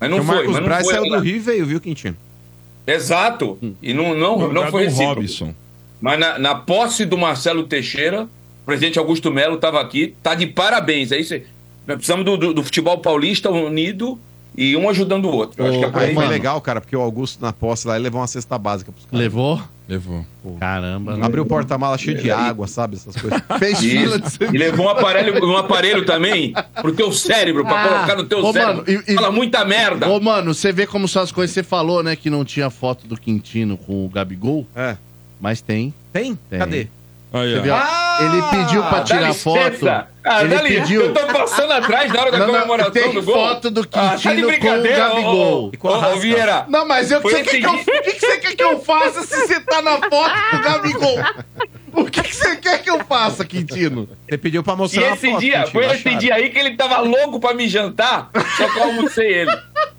Mas 0.00 0.10
não 0.10 0.20
o 0.20 0.22
foi. 0.22 0.34
Marcos 0.36 0.52
Mas 0.52 0.60
não 0.60 0.68
Braz 0.68 0.84
foi 0.86 0.94
saiu 0.94 1.10
do. 1.10 1.18
Rio 1.18 1.36
e 1.36 1.38
veio, 1.38 1.66
viu, 1.66 1.80
Quintino? 1.80 2.16
Exato. 2.86 3.58
E 3.82 3.92
não, 3.92 4.14
não, 4.14 4.52
não 4.52 4.70
foi 4.70 4.84
recíproco. 4.84 5.14
Robson. 5.20 5.54
Mas 6.00 6.18
na, 6.18 6.38
na 6.38 6.54
posse 6.54 7.04
do 7.04 7.18
Marcelo 7.18 7.64
Teixeira, 7.64 8.22
o 8.24 8.64
presidente 8.64 8.98
Augusto 8.98 9.30
Melo 9.30 9.56
estava 9.56 9.80
aqui, 9.82 10.14
tá 10.22 10.34
de 10.34 10.46
parabéns. 10.46 11.12
É 11.12 11.18
isso 11.18 11.34
aí. 11.34 11.44
Nós 11.86 11.96
precisamos 11.96 12.24
do, 12.24 12.36
do- 12.36 12.54
do 12.54 12.62
futebol 12.64 12.98
paulista 12.98 13.50
unido 13.50 14.18
e 14.56 14.76
um 14.76 14.88
ajudando 14.88 15.26
o 15.26 15.32
outro. 15.34 15.62
Eu 15.62 15.68
acho 15.70 15.78
que 15.78 15.84
é 15.84 15.90
por 15.90 16.00
Aí 16.02 16.08
aí 16.08 16.14
foi 16.14 16.26
legal, 16.26 16.60
cara, 16.60 16.80
porque 16.80 16.96
o 16.96 17.00
Augusto 17.00 17.40
na 17.42 17.52
posse 17.52 17.86
lá, 17.86 17.94
ele 17.94 18.04
levou 18.04 18.20
uma 18.20 18.26
cesta 18.26 18.58
básica 18.58 18.90
pros 18.90 19.04
caras. 19.04 19.18
Levou? 19.20 19.60
Levou. 19.88 20.26
Caramba. 20.58 21.24
Abriu 21.24 21.44
o 21.44 21.46
porta-mala 21.46 21.96
cheio 21.96 22.18
de 22.20 22.28
água, 22.30 22.66
sabe? 22.66 22.96
Essas 22.96 23.14
coisas. 23.14 23.40
Isso. 23.84 24.38
E 24.52 24.58
levou 24.58 24.86
um 24.86 24.88
aparelho, 24.88 25.44
um 25.46 25.56
aparelho 25.56 26.04
também 26.04 26.52
pro 26.80 26.92
teu 26.92 27.12
cérebro, 27.12 27.64
pra 27.64 27.80
Ah. 27.84 27.88
colocar 27.88 28.16
no 28.16 28.24
teu 28.24 28.44
Ô, 28.44 28.52
cérebro. 28.52 28.76
mano, 28.78 28.84
e- 29.06 29.12
e- 29.12 29.14
Fala 29.14 29.30
muita 29.30 29.64
merda. 29.64 30.08
Ô, 30.08 30.18
mano, 30.18 30.52
você 30.54 30.72
vê 30.72 30.86
como 30.88 31.06
são 31.06 31.22
as 31.22 31.30
coisas. 31.30 31.54
Você 31.54 31.62
falou, 31.62 32.02
né, 32.02 32.16
que 32.16 32.28
não 32.28 32.44
tinha 32.44 32.68
foto 32.68 33.06
do 33.06 33.16
Quintino 33.16 33.76
com 33.76 34.04
o 34.04 34.08
Gabigol. 34.08 34.66
É. 34.74 34.96
Mas 35.40 35.60
tem. 35.60 35.94
Tem? 36.12 36.36
Cadê? 36.50 36.88
Você 37.32 37.60
viu? 37.60 37.74
ele 37.74 38.42
pediu 38.50 38.82
pra 38.84 38.98
Ah, 38.98 39.02
tirar 39.02 39.34
foto. 39.34 39.86
Ah, 40.24 40.42
ele 40.42 40.58
pediu. 40.60 41.02
Eu 41.02 41.14
tô 41.14 41.26
passando 41.26 41.72
atrás 41.72 42.10
na 42.12 42.20
hora 42.20 42.30
da 42.32 42.38
Não, 42.38 42.46
não, 42.46 42.54
comemoração 42.54 42.92
tem 42.92 43.12
do 43.12 43.22
gol. 43.22 43.34
foto 43.34 43.70
do 43.70 43.80
Ah, 43.80 43.84
tá 43.86 44.16
de 44.16 44.22
Quintino 44.28 44.48
com 44.58 44.66
o 44.68 44.82
Gabigol. 44.82 45.72
ô, 45.82 45.88
ô, 45.88 46.12
ô, 46.14 46.16
Vieira. 46.18 46.64
Não, 46.68 46.86
mas 46.86 47.10
eu, 47.10 47.18
o 47.18 47.22
Foi 47.22 47.34
que, 47.34 47.42
que, 47.42 47.48
esse 47.50 47.58
que, 47.60 47.66
eu, 47.66 47.72
o 47.72 48.02
que, 48.02 48.12
que 48.12 48.20
você 48.20 48.36
quer 48.38 48.54
que 48.56 48.62
eu 48.62 48.80
faça 48.80 49.22
se 49.22 49.36
você 49.46 49.60
tá 49.60 49.82
na 49.82 49.98
foto 49.98 50.34
do 50.52 50.62
Gabigol? 50.62 51.18
O 51.92 52.04
que, 52.04 52.22
que 52.22 52.34
você 52.36 52.56
quer 52.56 52.82
que 52.82 52.90
eu 52.90 53.04
faça, 53.04 53.44
Quintino? 53.44 54.08
Você 54.28 54.38
pediu 54.38 54.62
pra 54.62 54.74
E 54.74 54.76
mostrar 54.76 55.08
a 55.08 55.14
esse 55.14 55.28
foto, 55.30 55.40
dia, 55.40 55.52
Quintino, 55.62 55.72
foi 55.72 55.84
esse 55.86 55.94
acharam. 56.08 56.18
dia 56.18 56.34
aí 56.34 56.50
que 56.50 56.58
ele 56.58 56.76
tava 56.76 56.98
louco 57.00 57.38
pra 57.40 57.52
me 57.54 57.68
jantar, 57.68 58.30
só 58.56 58.68
que 58.68 58.78
eu 58.78 58.82
almocei 58.84 59.26
ele. 59.32 59.50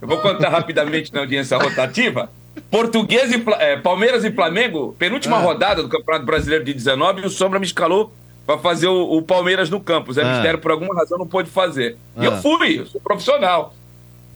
Eu 0.02 0.08
vou 0.08 0.18
contar 0.20 0.50
rapidamente 0.50 1.14
na 1.14 1.20
audiência 1.22 1.58
rotativa. 1.58 2.30
Português 2.72 3.32
e 3.32 3.44
eh, 3.60 3.78
Palmeiras 3.78 4.24
e 4.24 4.32
Flamengo, 4.32 4.96
penúltima 5.00 5.38
Ah. 5.38 5.42
rodada 5.42 5.82
do 5.84 5.90
Campeonato 5.90 6.26
Brasileiro 6.26 6.64
de 6.64 6.74
19, 6.74 7.22
e 7.22 7.26
o 7.26 7.30
Sombra 7.30 7.60
me 7.60 7.66
escalou 7.66 8.14
pra 8.46 8.58
fazer 8.58 8.88
o, 8.88 9.18
o 9.18 9.22
Palmeiras 9.22 9.70
no 9.70 9.80
campo. 9.80 10.12
O 10.12 10.14
Zé 10.14 10.24
Ah. 10.24 10.34
Mistério, 10.34 10.60
por 10.60 10.72
alguma 10.72 10.94
razão, 10.96 11.18
não 11.18 11.28
pôde 11.28 11.50
fazer. 11.50 11.98
E 12.18 12.22
Ah. 12.22 12.26
eu 12.26 12.38
fui, 12.42 12.80
eu 12.80 12.86
sou 12.86 13.00
profissional. 13.02 13.74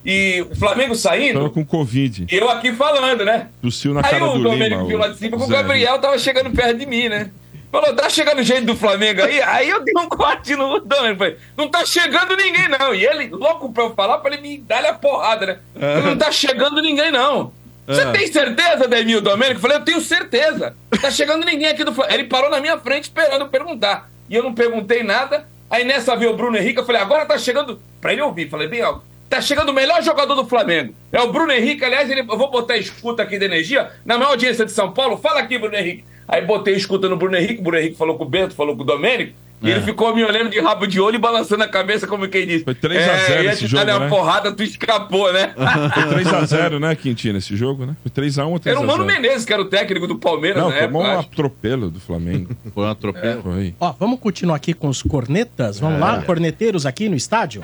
E 0.03 0.45
o 0.49 0.55
Flamengo 0.55 0.95
saindo, 0.95 1.39
Tava 1.39 1.49
com 1.51 1.63
Covid. 1.63 2.25
e 2.31 2.35
eu 2.35 2.49
aqui 2.49 2.73
falando, 2.73 3.23
né? 3.23 3.49
Tossiu 3.61 3.93
na 3.93 4.01
Aí 4.03 4.09
cara 4.11 4.25
o 4.25 4.33
do 4.37 4.43
Domênico 4.43 4.77
Lima. 4.77 4.85
viu 4.87 4.97
lá 4.97 5.07
de 5.09 5.17
cima 5.17 5.37
que 5.37 5.43
o. 5.43 5.47
Gabriel 5.47 5.99
tava 5.99 6.17
chegando 6.17 6.49
perto 6.49 6.77
de 6.79 6.85
mim, 6.87 7.07
né? 7.07 7.29
Falou, 7.71 7.95
tá 7.95 8.09
chegando 8.09 8.41
jeito 8.43 8.65
do 8.65 8.75
Flamengo 8.75 9.21
aí? 9.21 9.41
Aí 9.43 9.69
eu 9.69 9.81
dei 9.81 9.93
um 9.97 10.09
corte 10.09 10.55
no 10.57 10.79
Domênico. 10.79 11.19
Falei, 11.19 11.37
não 11.55 11.69
tá 11.69 11.85
chegando 11.85 12.35
ninguém, 12.35 12.67
não. 12.67 12.93
E 12.95 13.05
ele, 13.05 13.29
louco 13.29 13.71
pra 13.71 13.83
eu 13.83 13.93
falar, 13.93 14.17
pra 14.17 14.33
ele 14.33 14.41
me 14.41 14.57
dar 14.57 14.83
a 14.83 14.93
porrada, 14.93 15.45
né? 15.45 15.59
Falei, 15.79 16.01
Não 16.03 16.17
tá 16.17 16.31
chegando 16.31 16.81
ninguém, 16.81 17.11
não. 17.11 17.53
Você 17.95 18.01
Ah. 18.01 18.11
tem 18.11 18.27
certeza, 18.31 18.87
Demil 18.87 19.21
Domênico? 19.21 19.57
Eu 19.57 19.61
falei, 19.61 19.77
eu 19.77 19.83
tenho 19.85 20.01
certeza. 20.01 20.75
Tá 21.01 21.09
chegando 21.11 21.45
ninguém 21.45 21.67
aqui 21.67 21.83
do 21.83 21.93
Flamengo. 21.93 22.15
Ele 22.19 22.23
parou 22.27 22.49
na 22.49 22.59
minha 22.59 22.77
frente 22.77 23.03
esperando 23.05 23.41
eu 23.41 23.47
perguntar. 23.49 24.09
E 24.29 24.35
eu 24.35 24.43
não 24.43 24.53
perguntei 24.53 25.03
nada. 25.03 25.47
Aí 25.69 25.83
nessa 25.83 26.15
veio 26.15 26.31
o 26.31 26.35
Bruno 26.35 26.57
Henrique, 26.57 26.79
eu 26.79 26.85
falei, 26.85 27.01
agora 27.01 27.25
tá 27.25 27.37
chegando. 27.37 27.81
Pra 27.99 28.11
ele 28.13 28.21
ouvir, 28.21 28.49
falei 28.49 28.67
bem 28.67 28.81
alto. 28.81 29.03
Tá 29.29 29.39
chegando 29.39 29.69
o 29.69 29.73
melhor 29.73 30.01
jogador 30.03 30.35
do 30.35 30.45
Flamengo. 30.45 30.93
É 31.11 31.21
o 31.21 31.31
Bruno 31.31 31.51
Henrique. 31.51 31.85
Aliás, 31.85 32.09
ele, 32.09 32.21
eu 32.21 32.37
vou 32.37 32.51
botar 32.51 32.75
escuta 32.77 33.23
aqui 33.23 33.39
da 33.39 33.45
energia. 33.45 33.89
Na 34.05 34.17
maior 34.17 34.31
audiência 34.31 34.65
de 34.65 34.71
São 34.73 34.91
Paulo, 34.91 35.17
fala 35.17 35.39
aqui, 35.39 35.57
Bruno 35.57 35.75
Henrique. 35.75 36.03
Aí 36.27 36.41
botei 36.41 36.75
escuta 36.75 37.07
no 37.07 37.15
Bruno 37.15 37.37
Henrique. 37.37 37.61
O 37.61 37.63
Bruno 37.63 37.77
Henrique 37.79 37.95
falou 37.97 38.17
com 38.17 38.25
o 38.25 38.27
Bento, 38.27 38.53
falou 38.53 38.75
com 38.75 38.83
o 38.83 38.85
Domênico. 38.85 39.33
E 39.61 39.69
É. 39.69 39.75
ele 39.75 39.81
ficou 39.81 40.15
me 40.15 40.23
olhando 40.23 40.49
de 40.49 40.59
rabo 40.59 40.87
de 40.87 40.99
olho 40.99 41.15
e 41.15 41.19
balançando 41.19 41.63
a 41.63 41.67
cabeça, 41.67 42.07
como 42.07 42.27
quem 42.27 42.47
disse. 42.47 42.63
Foi 42.63 42.73
3 42.73 43.07
a 43.07 43.15
0 43.17 43.43
ia 43.43 43.51
esse 43.53 43.67
dar 43.67 43.67
jogo, 43.85 43.91
uma 43.91 43.99
né? 43.99 44.09
porrada, 44.09 44.51
tu 44.51 44.63
escapou, 44.63 45.31
né? 45.31 45.53
Foi 45.93 46.23
3x0, 46.23 46.79
né, 46.79 46.95
Quintino, 46.95 47.37
esse 47.37 47.55
jogo, 47.55 47.85
né? 47.85 47.95
Foi 48.01 48.09
3x1 48.11 48.47
ou 48.47 48.59
3x0? 48.59 48.67
Era 48.71 48.79
o 48.79 48.87
Mano 48.87 49.05
Menezes, 49.05 49.45
que 49.45 49.53
era 49.53 49.61
o 49.61 49.65
técnico 49.65 50.07
do 50.07 50.17
Palmeiras 50.17 50.61
Não, 50.63 50.69
na 50.69 50.75
época. 50.75 50.87
tomou 50.91 51.03
um 51.03 51.19
acho. 51.19 51.29
atropelo 51.31 51.91
do 51.91 51.99
Flamengo. 51.99 52.55
Foi 52.73 52.83
um 52.85 52.89
atropelo? 52.89 53.43
Foi. 53.43 53.75
Ó, 53.79 53.91
vamos 53.99 54.19
continuar 54.19 54.55
aqui 54.55 54.73
com 54.73 54.87
os 54.89 55.03
cornetas? 55.03 55.79
Vamos 55.79 55.97
É. 55.97 56.01
lá, 56.01 56.21
corneteiros 56.23 56.85
aqui 56.87 57.07
no 57.07 57.15
estádio? 57.15 57.61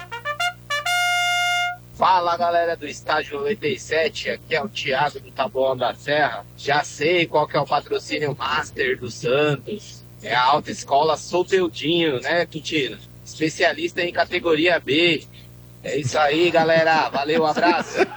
Fala 1.95 2.37
galera 2.37 2.77
do 2.77 2.85
estádio 2.87 3.39
97, 3.39 4.29
aqui 4.29 4.53
é 4.55 4.63
o 4.63 4.69
Thiago 4.69 5.19
do 5.19 5.31
Taboão 5.31 5.75
da 5.75 5.95
Serra. 5.95 6.45
Já 6.55 6.83
sei 6.83 7.25
qual 7.25 7.47
que 7.47 7.57
é 7.57 7.59
o 7.59 7.65
patrocínio 7.65 8.35
master 8.37 8.99
do 8.99 9.09
Santos. 9.09 10.05
É 10.23 10.33
a 10.33 10.43
Alta 10.43 10.71
Escola 10.71 11.15
Solteudinho, 11.15 12.19
né, 12.21 12.45
Quintino? 12.45 12.97
Especialista 13.25 14.01
em 14.01 14.11
categoria 14.11 14.79
B. 14.79 15.23
É 15.83 15.97
isso 15.97 16.17
aí, 16.17 16.49
galera. 16.49 17.09
Valeu, 17.09 17.45
abraço. 17.45 17.99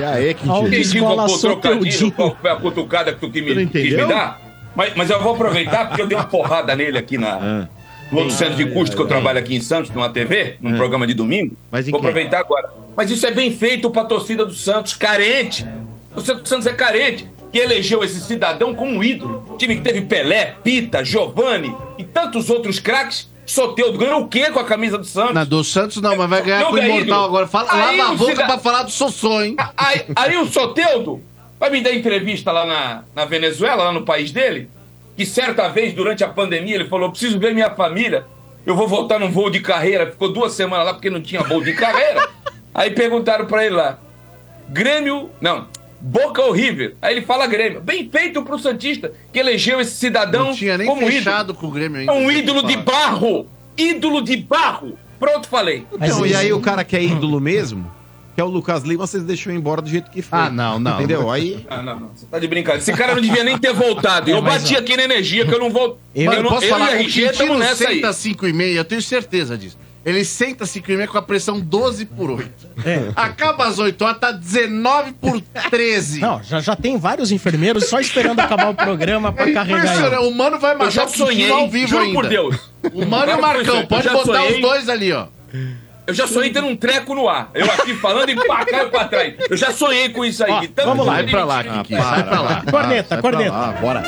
E 0.00 0.04
aí, 0.04 0.36
Não 0.44 0.66
entendi 0.66 1.00
qual 1.00 1.28
foi 1.28 1.36
o 1.36 1.40
trocadilho, 1.40 2.14
foi 2.40 2.50
a 2.50 2.56
cutucada 2.56 3.12
que 3.14 3.20
tu 3.20 3.30
que 3.30 3.40
me, 3.40 3.54
quis 3.54 3.62
entendeu? 3.62 4.06
me 4.06 4.12
dar. 4.12 4.40
Mas, 4.74 4.94
mas 4.94 5.08
eu 5.10 5.22
vou 5.22 5.34
aproveitar 5.34 5.86
porque 5.86 6.02
eu 6.02 6.06
dei 6.06 6.16
uma 6.18 6.26
porrada 6.26 6.76
nele 6.76 6.98
aqui 6.98 7.16
na, 7.16 7.66
no 8.10 8.18
outro 8.18 8.34
centro 8.34 8.56
de 8.56 8.66
custo 8.66 8.94
que 8.94 9.00
eu 9.00 9.06
trabalho 9.06 9.38
aqui 9.38 9.56
em 9.56 9.60
Santos, 9.60 9.90
numa 9.90 10.10
TV, 10.10 10.56
num 10.60 10.76
programa 10.76 11.06
de 11.06 11.14
domingo. 11.14 11.56
Vou 11.70 11.82
quem? 11.82 11.94
aproveitar 11.94 12.40
agora. 12.40 12.70
Mas 12.96 13.10
isso 13.10 13.26
é 13.26 13.30
bem 13.30 13.50
feito 13.50 13.90
pra 13.90 14.04
torcida 14.04 14.44
do 14.44 14.54
Santos, 14.54 14.94
carente. 14.94 15.66
O 16.14 16.20
Santos 16.20 16.66
é 16.66 16.72
carente. 16.72 17.28
Que 17.52 17.58
elegeu 17.58 18.04
esse 18.04 18.20
cidadão 18.20 18.74
como 18.74 18.92
um 18.92 19.02
ídolo. 19.02 19.56
Time 19.58 19.76
que 19.76 19.82
teve 19.82 20.02
Pelé, 20.02 20.56
Pita, 20.62 21.04
Giovanni 21.04 21.74
e 21.96 22.04
tantos 22.04 22.50
outros 22.50 22.78
craques. 22.78 23.28
Soteudo 23.46 23.96
ganhou 23.96 24.20
o 24.22 24.28
quê 24.28 24.50
com 24.50 24.58
a 24.60 24.64
camisa 24.64 24.98
do 24.98 25.06
Santos? 25.06 25.32
Não, 25.34 25.46
do 25.46 25.64
Santos 25.64 26.02
não, 26.02 26.14
mas 26.14 26.28
vai 26.28 26.42
ganhar 26.42 26.60
Não 26.60 26.68
com 26.70 26.74
o 26.74 26.78
Imortal 26.78 27.24
agora. 27.24 27.46
Fala, 27.46 27.68
Aí 27.72 27.96
lava 27.96 28.12
a 28.12 28.14
boca 28.14 28.30
cida- 28.32 28.44
pra 28.46 28.58
falar 28.58 28.82
do 28.82 28.90
Sossô, 28.90 29.40
hein? 29.42 29.56
Aí, 29.74 30.02
aí 30.14 30.36
o 30.36 30.46
Soteudo 30.46 31.22
vai 31.58 31.70
me 31.70 31.80
dar 31.80 31.94
entrevista 31.94 32.52
lá 32.52 32.66
na, 32.66 33.04
na 33.16 33.24
Venezuela, 33.24 33.84
lá 33.84 33.92
no 33.92 34.02
país 34.02 34.30
dele, 34.30 34.68
que 35.16 35.24
certa 35.24 35.66
vez, 35.68 35.94
durante 35.94 36.22
a 36.22 36.28
pandemia, 36.28 36.74
ele 36.74 36.88
falou: 36.88 37.08
preciso 37.10 37.38
ver 37.38 37.54
minha 37.54 37.70
família, 37.70 38.26
eu 38.66 38.76
vou 38.76 38.86
voltar 38.86 39.18
num 39.18 39.30
voo 39.30 39.48
de 39.48 39.60
carreira. 39.60 40.10
Ficou 40.10 40.30
duas 40.30 40.52
semanas 40.52 40.84
lá 40.84 40.92
porque 40.92 41.08
não 41.08 41.22
tinha 41.22 41.42
voo 41.42 41.64
de 41.64 41.72
carreira. 41.72 42.28
Aí 42.74 42.90
perguntaram 42.90 43.46
pra 43.46 43.64
ele 43.64 43.74
lá: 43.76 43.98
Grêmio. 44.68 45.30
Não. 45.40 45.66
Boca 46.00 46.42
ou 46.42 46.52
River? 46.52 46.94
Aí 47.02 47.16
ele 47.16 47.26
fala 47.26 47.46
Grêmio. 47.46 47.80
Bem 47.80 48.08
feito 48.08 48.42
pro 48.42 48.58
Santista, 48.58 49.12
que 49.32 49.38
elegeu 49.38 49.80
esse 49.80 49.92
cidadão 49.96 50.46
Não 50.48 50.54
tinha 50.54 50.78
nem 50.78 50.86
como 50.86 51.06
fechado 51.06 51.50
ídolo. 51.52 51.58
com 51.58 51.66
o 51.66 51.70
Grêmio 51.70 52.00
ainda. 52.00 52.12
É 52.12 52.14
um 52.14 52.30
eu 52.30 52.38
ídolo 52.38 52.62
de 52.62 52.76
barro. 52.76 53.46
Ídolo 53.76 54.22
de 54.22 54.36
barro. 54.36 54.98
Pronto, 55.18 55.48
falei. 55.48 55.84
Então, 56.00 56.24
e 56.26 56.34
aí 56.34 56.52
o 56.52 56.60
cara 56.60 56.84
que 56.84 56.96
é 56.96 57.02
ídolo 57.02 57.40
mesmo, 57.40 57.90
que 58.34 58.40
é 58.40 58.44
o 58.44 58.46
Lucas 58.48 58.84
Lima, 58.84 59.04
vocês 59.04 59.24
deixou 59.24 59.52
embora 59.52 59.82
do 59.82 59.88
jeito 59.90 60.08
que 60.12 60.22
foi. 60.22 60.38
Ah, 60.38 60.48
não, 60.50 60.78
não. 60.78 60.98
Entendeu? 60.98 61.28
Aí. 61.28 61.66
Ah, 61.68 61.82
não, 61.82 61.98
não. 61.98 62.10
Você 62.14 62.24
tá 62.26 62.38
de 62.38 62.46
brincadeira. 62.46 62.80
Esse 62.82 62.92
cara 62.92 63.14
não 63.16 63.20
devia 63.22 63.42
nem 63.42 63.58
ter 63.58 63.72
voltado. 63.72 64.30
Eu 64.30 64.38
É, 64.38 64.40
bati 64.40 64.76
aqui 64.76 64.96
na 64.96 65.02
energia 65.02 65.44
que 65.44 65.52
eu 65.52 65.58
não 65.58 65.70
vou. 65.70 65.98
Eu, 66.14 66.32
eu 66.32 66.42
não, 66.44 66.50
posso 66.50 66.64
eu 66.66 66.70
falar, 66.70 66.92
e 66.92 66.96
o 66.98 67.00
RG 67.00 67.22
estamos 67.24 67.58
nessa 67.58 67.88
aí. 67.88 67.96
senta 67.96 68.12
5 68.12 68.46
e 68.46 68.52
meia, 68.52 68.76
eu 68.78 68.84
tenho 68.84 69.02
certeza 69.02 69.58
disso. 69.58 69.76
Ele 70.08 70.24
senta 70.24 70.64
5 70.64 70.90
e 70.90 70.96
meia 70.96 71.06
com 71.06 71.18
a 71.18 71.22
pressão 71.22 71.60
12 71.60 72.06
por 72.06 72.30
8. 72.30 72.50
É. 72.82 73.10
Acaba 73.14 73.66
às 73.66 73.78
8 73.78 74.02
horas, 74.02 74.18
tá 74.18 74.32
19 74.32 75.12
por 75.12 75.38
13. 75.70 76.20
Não, 76.20 76.42
já, 76.42 76.60
já 76.60 76.74
tem 76.74 76.96
vários 76.96 77.30
enfermeiros 77.30 77.88
só 77.90 78.00
esperando 78.00 78.40
acabar 78.40 78.70
o 78.70 78.74
programa 78.74 79.30
pra 79.32 79.50
É 79.50 79.52
carregar 79.52 80.06
ele. 80.06 80.16
O 80.16 80.30
Mano 80.34 80.58
vai 80.58 80.90
já 80.90 81.04
o 81.04 81.08
sonhei, 81.08 81.50
ao 81.50 81.68
vivo 81.68 81.88
juro 81.88 82.02
ainda. 82.04 82.14
por 82.14 82.26
Deus. 82.26 82.56
O 82.90 83.04
Mano 83.04 83.32
e 83.32 83.34
o 83.34 83.40
Marcão, 83.42 83.84
pode 83.84 84.08
botar 84.08 84.24
sonhei. 84.40 84.54
os 84.54 84.60
dois 84.62 84.88
ali, 84.88 85.12
ó. 85.12 85.26
Eu 86.06 86.14
já 86.14 86.26
sonhei 86.26 86.50
tendo 86.50 86.68
um 86.68 86.74
treco 86.74 87.14
no 87.14 87.28
ar. 87.28 87.50
Eu 87.52 87.66
aqui 87.66 87.94
falando 87.94 88.30
e 88.30 88.46
pá, 88.46 88.64
caiu 88.64 88.88
pra 88.88 89.04
trás. 89.04 89.34
Eu 89.50 89.58
já 89.58 89.72
sonhei 89.72 90.08
com 90.08 90.24
isso 90.24 90.42
aí. 90.42 90.50
Ó, 90.50 90.84
vamos 90.86 91.04
lá. 91.06 91.16
que 91.16 91.22
Vai 91.24 91.30
pra 91.30 91.44
lá, 91.44 91.62
Kiki, 91.64 91.94
sai 91.94 92.24
pra 92.24 92.40
lá. 92.40 92.62
Corneta, 92.70 93.18
corneta. 93.20 93.72
bora. 93.78 94.02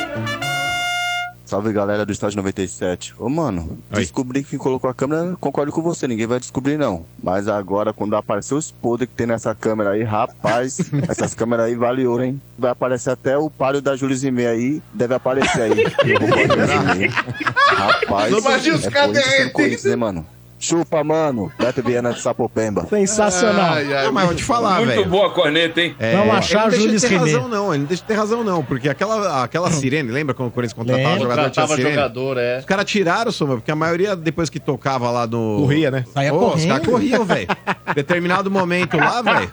Salve 1.51 1.73
galera 1.73 2.07
do 2.07 2.13
Estádio 2.13 2.37
97. 2.37 3.13
Ô 3.19 3.29
mano, 3.29 3.77
descobri 3.91 4.45
quem 4.45 4.57
colocou 4.57 4.89
a 4.89 4.95
câmera, 4.95 5.37
concordo 5.41 5.73
com 5.73 5.83
você, 5.83 6.07
ninguém 6.07 6.25
vai 6.25 6.39
descobrir 6.39 6.79
não. 6.79 7.05
Mas 7.21 7.49
agora, 7.49 7.93
quando 7.93 8.15
aparecer 8.15 8.55
os 8.55 8.71
podres 8.71 9.09
que 9.09 9.17
tem 9.17 9.27
nessa 9.27 9.53
câmera 9.53 9.91
aí, 9.91 10.05
rapaz, 10.05 10.79
essas 11.11 11.35
câmeras 11.35 11.67
aí 11.67 11.75
vale 11.75 12.07
ouro, 12.07 12.23
hein? 12.23 12.41
Vai 12.57 12.71
aparecer 12.71 13.11
até 13.11 13.37
o 13.37 13.51
palio 13.51 13.83
da 13.83 13.97
Júlio 13.97 14.17
Zimei 14.17 14.47
aí, 14.47 14.83
deve 14.95 15.13
aparecer 15.13 15.63
aí. 15.63 15.73
Rapaz, 17.67 18.31
Não 18.31 18.39
imagina 18.39 18.77
os 18.77 18.85
é. 18.87 19.49
Corinthians, 19.51 19.85
né, 19.85 19.97
mano? 19.97 20.27
Chupa, 20.61 21.03
mano. 21.03 21.51
Beto 21.59 21.83
Viana 21.83 22.13
de 22.13 22.21
Sapopemba. 22.21 22.87
Sensacional. 22.87 23.73
Ai, 23.75 23.95
ai, 23.95 24.05
Não, 24.05 24.13
mas 24.13 24.27
vou 24.27 24.35
te 24.35 24.45
falar, 24.45 24.77
Muito 24.77 24.89
velho. 24.91 25.07
boa 25.07 25.29
a 25.29 25.31
corneta, 25.31 25.81
hein? 25.81 25.97
É, 25.99 26.15
Vamos 26.17 26.37
achar 26.37 26.67
ele 26.73 26.77
não 26.85 26.91
deixa 26.91 27.09
de 27.09 27.15
ter 27.15 27.19
René. 27.19 27.33
razão, 27.33 27.49
não. 27.49 27.73
Ele 27.73 27.79
não 27.81 27.87
deixa 27.89 28.03
de 28.03 28.07
ter 28.07 28.15
razão, 28.15 28.45
não. 28.45 28.63
Porque 28.63 28.89
aquela, 28.89 29.43
aquela 29.43 29.71
sirene, 29.71 30.11
lembra 30.13 30.35
quando 30.35 30.49
o 30.49 30.53
Corinthians 30.53 30.75
contratava 30.77 31.09
Lembro. 31.09 31.23
jogador? 31.23 31.41
Tinha 31.51 31.63
Contratava 31.67 31.77
sirene? 31.77 31.95
jogador, 31.95 32.37
é. 32.39 32.59
Os 32.59 32.65
caras 32.67 32.85
tiraram, 32.85 33.33
Soma, 33.33 33.55
porque 33.55 33.71
a 33.71 33.77
maioria, 33.77 34.15
depois 34.15 34.51
que 34.51 34.61
tocava 34.61 35.11
lá 35.11 35.27
no. 35.27 35.57
Corria, 35.63 35.91
né? 35.91 36.05
Saía 36.13 36.35
Ô, 36.35 36.55
Os 36.55 36.65
caras 36.65 36.87
corriam, 36.87 37.25
velho. 37.25 37.49
Determinado 37.95 38.51
momento 38.51 38.97
lá, 38.99 39.23
velho. 39.23 39.51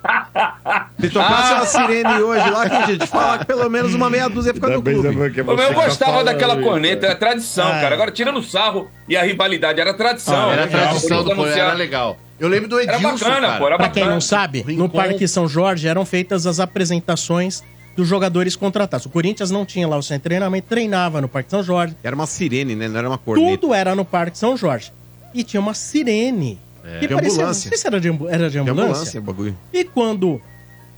Se 0.99 1.09
tocasse 1.09 1.53
uma 1.53 1.65
sirene 1.65 2.21
hoje 2.21 2.49
lá, 2.49 2.69
que 2.69 2.75
a 2.75 2.85
gente 2.85 3.07
fala 3.07 3.37
que 3.39 3.45
pelo 3.45 3.69
menos 3.69 3.93
uma 3.93 4.09
meia 4.09 4.27
dúzia 4.27 4.53
fica 4.53 4.67
no 4.67 4.81
clube. 4.81 5.09
Mas 5.45 5.69
eu 5.69 5.73
gostava 5.73 6.23
daquela 6.23 6.57
corneta, 6.61 7.05
era 7.05 7.15
tradição, 7.15 7.67
Ah. 7.67 7.79
cara. 7.81 7.95
Agora, 7.95 8.11
tirando 8.11 8.37
o 8.39 8.43
sarro 8.43 8.89
e 9.07 9.15
a 9.15 9.23
rivalidade, 9.23 9.79
era 9.79 9.93
tradição. 9.93 10.49
Ah, 10.49 10.53
era 10.53 10.65
né? 10.65 10.71
Tradição 11.01 11.35
do 11.35 11.45
era 11.47 11.73
legal. 11.73 12.17
Eu 12.39 12.47
lembro 12.47 12.67
do 12.69 12.79
Era 12.79 12.95
Edilson, 12.97 13.13
bacana, 13.25 13.47
cara. 13.47 13.59
pô, 13.59 13.67
era 13.67 13.77
Pra 13.77 13.89
quem 13.89 14.03
bacana. 14.03 14.13
não 14.13 14.21
sabe, 14.21 14.59
no 14.61 14.67
Rincon. 14.67 14.89
Parque 14.89 15.27
São 15.27 15.47
Jorge 15.47 15.87
eram 15.87 16.05
feitas 16.05 16.45
as 16.45 16.59
apresentações 16.59 17.63
dos 17.95 18.07
jogadores 18.07 18.55
contratados. 18.55 19.05
O 19.07 19.09
Corinthians 19.09 19.49
não 19.49 19.65
tinha 19.65 19.87
lá 19.87 19.97
o 19.97 20.03
centro 20.03 20.19
de 20.19 20.23
treinamento, 20.29 20.67
treinava 20.67 21.19
no 21.19 21.27
Parque 21.27 21.49
São 21.49 21.63
Jorge. 21.63 21.95
Era 22.03 22.15
uma 22.15 22.27
sirene, 22.27 22.75
né? 22.75 22.87
Não 22.87 22.99
era 22.99 23.09
uma 23.09 23.17
corneta. 23.17 23.57
Tudo 23.57 23.73
era 23.73 23.95
no 23.95 24.05
Parque 24.05 24.37
São 24.37 24.55
Jorge. 24.55 24.91
E 25.33 25.43
tinha 25.43 25.59
uma 25.59 25.73
sirene 25.73 26.59
Que 26.99 27.07
De 27.07 27.13
parecia- 27.15 27.39
ambulância. 27.41 27.69
Não 27.69 27.71
sei 27.71 27.77
se 27.77 27.87
era 27.87 27.99
de, 27.99 28.07
era 28.29 28.45
de 28.49 28.51
De 28.51 28.59
ambulância. 28.59 28.91
ambulância, 28.91 29.19
o 29.19 29.23
bagulho. 29.23 29.57
E 29.73 29.83
quando 29.83 30.39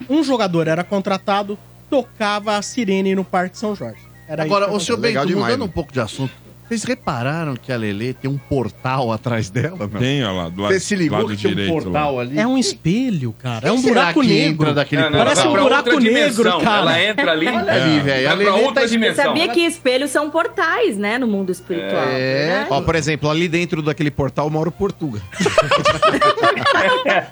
um 0.10 0.24
jogador 0.24 0.68
era 0.68 0.84
contratado, 0.84 1.58
tocava 1.90 2.58
a 2.58 2.62
sirene 2.62 3.16
no 3.16 3.24
Parque 3.24 3.58
São 3.58 3.74
Jorge. 3.76 4.02
Era 4.28 4.44
Agora, 4.44 4.70
ô 4.72 4.80
senhor. 4.80 4.98
Bento, 5.00 5.26
mudando 5.36 5.64
um 5.66 5.68
pouco 5.70 5.92
de 5.92 6.00
assunto, 6.00 6.32
vocês 6.70 6.84
repararam 6.84 7.56
que 7.56 7.72
a 7.72 7.76
Lelê 7.78 8.14
tem 8.14 8.30
um 8.30 8.38
portal 8.38 9.12
atrás 9.12 9.50
dela? 9.50 9.76
Meu? 9.92 10.00
Tem, 10.00 10.24
olha 10.24 10.32
lá, 10.44 10.50
do 10.50 10.62
lado- 10.62 10.74
Você 10.74 10.80
se 10.80 10.96
ligou 10.96 11.18
lado 11.24 11.36
que 11.36 11.48
um 11.48 11.50
direito 11.50 11.74
portal 11.74 12.16
lá. 12.16 12.22
ali? 12.22 12.40
É 12.40 12.48
um 12.48 12.58
espelho, 12.58 13.34
cara. 13.38 13.68
É 13.68 13.72
um 13.72 13.78
será 13.80 13.94
buraco 13.96 14.22
que 14.22 14.28
negro. 14.28 14.52
entra 14.64 14.74
daquele 14.74 15.02
Não, 15.02 15.10
não, 15.10 15.18
Parece 15.20 15.48
um 15.48 15.52
pra 15.52 15.62
buraco 15.64 15.90
outra 15.90 16.00
negro, 16.12 16.30
dimensão. 16.44 16.62
cara. 16.62 16.80
Ela 16.80 17.04
entra 17.04 17.32
ali. 17.32 17.48
Olha 17.48 17.74
ali, 17.74 18.00
velho. 18.00 18.28
A 18.30 18.36
Vai 18.36 18.46
pra 18.46 18.54
Lelê 18.54 18.66
outra 18.68 18.82
tá 18.84 18.88
dimensão. 18.88 19.26
Sabia 19.26 19.48
que 19.50 19.60
espelhos 19.62 20.12
são 20.12 20.30
portais, 20.30 20.96
né, 20.98 21.18
no 21.18 21.26
mundo 21.28 21.52
espiritual. 21.52 22.04
É. 22.10 22.48
né? 22.48 22.68
Ó, 22.70 22.82
por 22.82 22.96
exemplo, 22.96 23.30
ali 23.30 23.48
dentro 23.48 23.82
daquele 23.82 24.12
portal 24.12 24.50
mora 24.50 24.70
o 24.70 24.72
Portuga. 24.72 25.20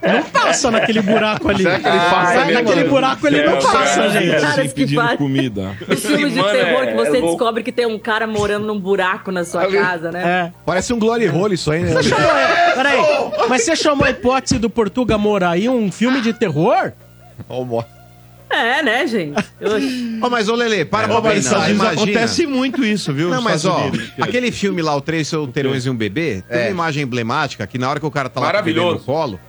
Não 0.01 0.23
passa 0.23 0.71
naquele 0.71 1.01
buraco 1.01 1.49
ali. 1.49 1.63
Será 1.63 1.79
que 1.79 1.87
ele 1.87 1.97
passa 1.99 2.33
Sai 2.33 2.43
ali, 2.43 2.53
naquele 2.53 2.75
mano? 2.77 2.89
buraco 2.89 3.27
ele 3.27 3.43
não 3.45 3.61
Céu, 3.61 3.71
passa, 3.71 3.95
cara. 3.95 4.09
gente. 4.09 4.41
Caras 4.41 4.73
que 4.73 4.87
fazem- 4.95 5.17
comida. 5.17 5.77
Os 5.87 6.05
filmes 6.05 6.33
de 6.33 6.39
Mano, 6.39 6.51
terror 6.51 6.83
é- 6.83 6.87
que 6.87 6.93
você 6.95 7.07
é 7.17 7.19
louco. 7.19 7.27
descobre 7.27 7.63
que 7.63 7.71
tem 7.71 7.85
um 7.85 7.99
cara 7.99 8.25
morando 8.27 8.65
num 8.65 8.79
buraco 8.79 9.26
na 9.31 9.43
sua 9.45 9.67
casa, 9.67 10.11
né? 10.11 10.53
Parece 10.65 10.93
um 10.93 10.99
Glory 10.99 11.27
Hole 11.29 11.55
isso 11.55 11.71
aí, 11.71 11.83
né? 11.83 11.91
Você 11.93 12.03
chamou, 12.09 12.27
peraí, 12.75 12.99
mas 13.49 13.63
você 13.63 13.75
chamou 13.75 14.05
a 14.05 14.09
hipótese 14.11 14.57
do 14.59 14.69
Portuga 14.69 15.17
morar 15.17 15.51
aí 15.51 15.67
um 15.69 15.91
filme 15.91 16.21
de 16.21 16.33
terror? 16.33 16.91
É, 18.49 18.81
né, 18.81 19.05
gente? 19.05 19.37
Oxi. 19.61 20.19
Ó, 20.21 20.29
mas 20.29 20.47
ô 20.47 20.55
Lele, 20.55 20.85
para 20.85 21.03
É, 21.05 21.07
pra 21.09 21.21
mas 21.21 21.33
pensar, 21.33 21.69
imagina. 21.69 21.91
acontece 22.03 22.47
muito 22.47 22.83
isso, 22.83 23.13
viu, 23.13 23.27
Não, 23.29 23.35
nos 23.35 23.43
mas 23.43 23.63
Estados 23.63 23.83
ó, 23.83 23.87
Unidos. 23.87 24.09
aquele 24.21 24.51
filme 24.51 24.81
lá, 24.81 24.95
o 24.95 25.01
Três 25.01 25.27
Solteirões 25.27 25.85
e 25.85 25.89
um 25.89 25.95
Bebê, 25.95 26.41
tem 26.49 26.61
uma 26.61 26.69
imagem 26.69 27.03
emblemática 27.03 27.67
que 27.67 27.77
na 27.77 27.89
hora 27.89 27.99
que 27.99 28.05
o 28.05 28.11
cara 28.11 28.29
tá 28.29 28.39
lá 28.39 28.51
com 28.51 28.59
o 28.59 28.63
bebê 28.63 28.79
Maravilhoso. 28.79 28.99
no 28.99 29.03
colo, 29.13 29.39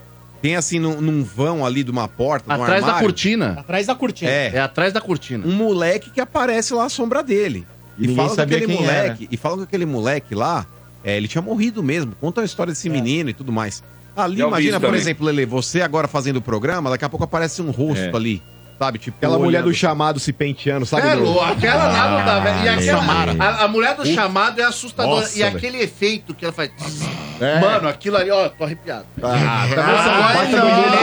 tem 0.41 0.55
assim 0.57 0.79
num, 0.79 0.99
num 0.99 1.23
vão 1.23 1.65
ali 1.65 1.81
de 1.83 1.91
uma 1.91 2.07
porta, 2.09 2.53
num 2.55 2.61
Atrás 2.61 2.81
da 2.81 2.87
armário, 2.87 3.07
cortina. 3.07 3.55
Atrás 3.59 3.87
da 3.87 3.95
cortina. 3.95 4.31
É. 4.31 4.51
É 4.55 4.59
atrás 4.59 4.91
da 4.93 4.99
cortina. 5.01 5.47
um 5.47 5.53
moleque 5.53 6.09
que 6.09 6.19
aparece 6.19 6.73
lá 6.73 6.83
à 6.85 6.89
sombra 6.89 7.23
dele. 7.23 7.65
E 7.99 8.05
E, 8.05 8.07
ninguém 8.07 8.15
falam 8.15 8.29
que 8.31 8.35
sabia 8.35 8.57
aquele 8.57 8.73
quem 8.73 8.81
moleque, 8.85 9.27
e 9.31 9.37
falam 9.37 9.57
que 9.59 9.63
aquele 9.65 9.85
moleque 9.85 10.33
lá, 10.33 10.65
é, 11.03 11.15
ele 11.17 11.27
tinha 11.27 11.41
morrido 11.41 11.83
mesmo. 11.83 12.13
Conta 12.19 12.41
a 12.41 12.45
história 12.45 12.71
desse 12.73 12.89
menino 12.89 13.29
e 13.29 13.33
tudo 13.33 13.51
mais. 13.51 13.83
Ali, 14.15 14.41
imagina, 14.41 14.79
por 14.79 14.87
também. 14.87 14.99
exemplo, 15.01 15.25
Lele, 15.25 15.45
você 15.45 15.81
agora 15.81 16.07
fazendo 16.07 16.37
o 16.37 16.41
programa, 16.41 16.89
daqui 16.89 17.05
a 17.05 17.09
pouco 17.09 17.23
aparece 17.23 17.61
um 17.61 17.69
rosto 17.71 18.03
É. 18.03 18.15
ali, 18.15 18.41
sabe? 18.79 18.97
Tipo, 18.97 19.17
Aquela 19.17 19.37
mulher 19.37 19.61
do 19.61 19.65
olhando- 19.67 19.77
chamado 19.77 20.19
se 20.19 20.31
penteando, 20.33 20.85
sabe? 20.85 21.07
É 21.07 21.15
do- 21.15 21.23
louco, 21.23 21.43
aquela 21.43 21.87
lá 21.87 22.09
não 22.09 22.25
dá, 22.25 22.39
velho. 22.39 22.63
E 22.63 22.69
Ah, 22.69 22.73
aquela, 22.73 23.45
a, 23.45 23.63
a 23.65 23.67
mulher 23.67 23.95
do 23.95 24.05
chamado 24.05 24.59
é 24.59 24.63
assustadora. 24.63 25.21
Nossa, 25.21 25.37
e 25.37 25.43
velho. 25.43 25.57
aquele 25.57 25.81
efeito 25.83 26.33
que 26.33 26.45
ela 26.45 26.53
faz. 26.53 26.71
É. 27.41 27.59
Mano, 27.59 27.87
aquilo 27.87 28.17
ali, 28.17 28.31
ó, 28.31 28.49
tô 28.49 28.63
arrepiado. 28.63 29.05
Ah, 29.21 29.65
também 29.69 29.85
Ah, 29.85 30.03
são 30.03 30.13
ai, 30.13 30.33
baita 30.35 30.57
não, 30.57 30.69
do 30.69 30.75
medo. 30.75 30.97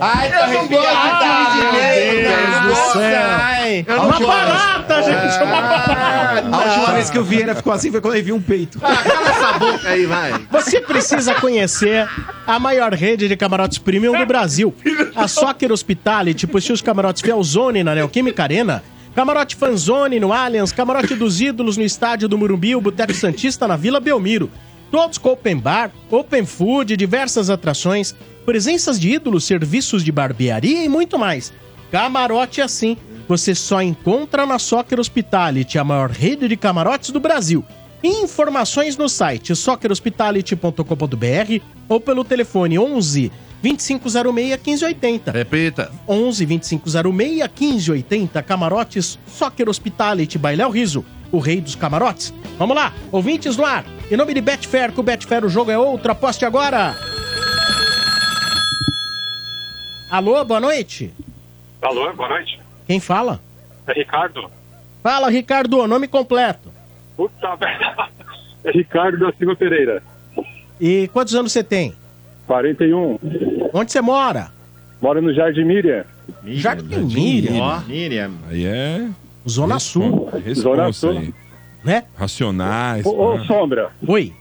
Ai, 0.00 0.26
Eu 0.28 0.32
não 0.54 0.68
gosto 0.68 0.86
arrepiado. 0.86 1.54
de 1.54 2.22
Deus 2.22 2.60
do 2.62 2.92
céu. 2.92 3.22
Ai, 3.40 3.84
não 3.88 4.06
Uma 4.08 4.20
barata, 4.20 5.02
gente, 5.02 5.42
uma 5.42 5.60
barata. 5.62 6.48
A 6.52 6.58
última 6.58 6.92
vez 6.94 7.10
que 7.10 7.18
o 7.18 7.24
Vieira 7.24 7.54
ficou 7.54 7.72
assim 7.72 7.90
foi 7.90 8.00
quando 8.00 8.14
ele 8.14 8.22
viu 8.22 8.36
um 8.36 8.40
peito. 8.42 8.78
Ah, 8.82 8.96
cala 8.96 9.28
essa 9.30 9.58
boca 9.58 9.88
aí, 9.88 10.06
vai. 10.06 10.32
Você 10.50 10.80
precisa 10.80 11.34
conhecer 11.34 12.08
a 12.46 12.58
maior 12.58 12.92
rede 12.92 13.28
de 13.28 13.36
camarotes 13.36 13.78
premium 13.78 14.18
do 14.18 14.26
Brasil. 14.26 14.74
A 15.14 15.28
Soccer 15.54 15.70
Hospitality 15.70 16.48
possui 16.48 16.74
os 16.74 16.82
camarotes 16.82 17.22
Fielzone 17.22 17.84
na 17.84 17.94
Neoquímica 17.94 18.42
Arena, 18.42 18.82
camarote 19.14 19.54
Fanzone 19.54 20.18
no 20.18 20.32
Allianz, 20.32 20.72
camarote 20.72 21.14
dos 21.14 21.40
ídolos 21.40 21.76
no 21.76 21.84
estádio 21.84 22.28
do 22.28 22.36
Murumbi, 22.36 22.74
o 22.74 22.80
Boteco 22.80 23.14
Santista 23.14 23.68
na 23.68 23.76
Vila 23.76 24.00
Belmiro. 24.00 24.50
Todos 24.90 25.16
com 25.16 25.30
open 25.30 25.58
bar, 25.58 25.92
open 26.10 26.44
food, 26.44 26.96
diversas 26.96 27.50
atrações, 27.50 28.16
presenças 28.44 28.98
de 28.98 29.10
ídolos, 29.10 29.44
serviços 29.44 30.02
de 30.02 30.10
barbearia 30.10 30.84
e 30.84 30.88
muito 30.88 31.20
mais. 31.20 31.52
Camarote 31.92 32.60
assim, 32.60 32.96
você 33.28 33.54
só 33.54 33.80
encontra 33.80 34.44
na 34.44 34.58
Soccer 34.58 34.98
Hospitality, 34.98 35.78
a 35.78 35.84
maior 35.84 36.10
rede 36.10 36.48
de 36.48 36.56
camarotes 36.56 37.10
do 37.10 37.20
Brasil. 37.20 37.64
Informações 38.02 38.96
no 38.96 39.08
site 39.08 39.54
soccerhospitality.com.br 39.54 41.62
ou 41.88 42.00
pelo 42.00 42.24
telefone 42.24 42.76
11 42.76 43.30
2506 43.64 44.58
1580. 44.58 45.30
Repita. 45.32 45.90
11 46.06 46.44
2506 46.44 47.48
1580. 47.48 48.42
Camarotes 48.42 49.18
Soccer 49.26 49.68
Hospitality 49.70 50.36
Bailéu 50.38 50.68
Riso, 50.68 51.02
o 51.32 51.38
rei 51.38 51.62
dos 51.62 51.74
camarotes. 51.74 52.34
Vamos 52.58 52.76
lá, 52.76 52.92
ouvintes 53.10 53.56
no 53.56 53.64
ar. 53.64 53.84
Em 54.10 54.16
nome 54.18 54.34
de 54.34 54.42
Betfair, 54.42 54.92
com 54.92 55.00
o 55.00 55.04
Betfair 55.04 55.44
o 55.46 55.48
jogo 55.48 55.70
é 55.70 55.78
outro. 55.78 56.12
Aposte 56.12 56.44
agora. 56.44 56.94
Alô, 60.10 60.44
boa 60.44 60.60
noite. 60.60 61.12
Alô, 61.80 62.12
boa 62.12 62.28
noite. 62.28 62.60
Quem 62.86 63.00
fala? 63.00 63.40
É 63.86 63.92
Ricardo. 63.94 64.50
Fala, 65.02 65.30
Ricardo, 65.30 65.86
nome 65.86 66.06
completo. 66.06 66.70
Puta 67.16 67.56
merda. 67.56 68.08
É 68.62 68.70
Ricardo 68.70 69.18
da 69.18 69.32
Silva 69.32 69.56
Pereira. 69.56 70.02
E 70.78 71.08
quantos 71.08 71.34
anos 71.34 71.50
você 71.52 71.64
tem? 71.64 71.94
41. 72.46 73.18
Onde 73.72 73.92
você 73.92 74.00
mora? 74.00 74.48
Moro 75.00 75.20
no 75.20 75.32
Jardim 75.34 75.64
Miriam. 75.64 76.04
Jardim 76.46 77.04
Miriam. 77.04 77.62
Ó. 77.62 77.80
Miriam. 77.86 78.30
Aí 78.48 78.64
é. 78.64 79.06
Zona 79.48 79.78
Sul. 79.78 80.30
Zona 80.54 80.84
Responsa 80.86 80.92
Sul. 80.92 81.10
aí. 81.18 81.34
Né? 81.84 82.04
Racionais. 82.16 83.04
Ô, 83.04 83.10
ô, 83.10 83.38
pá. 83.38 83.44
Sombra. 83.44 83.90
Oi. 84.06 84.32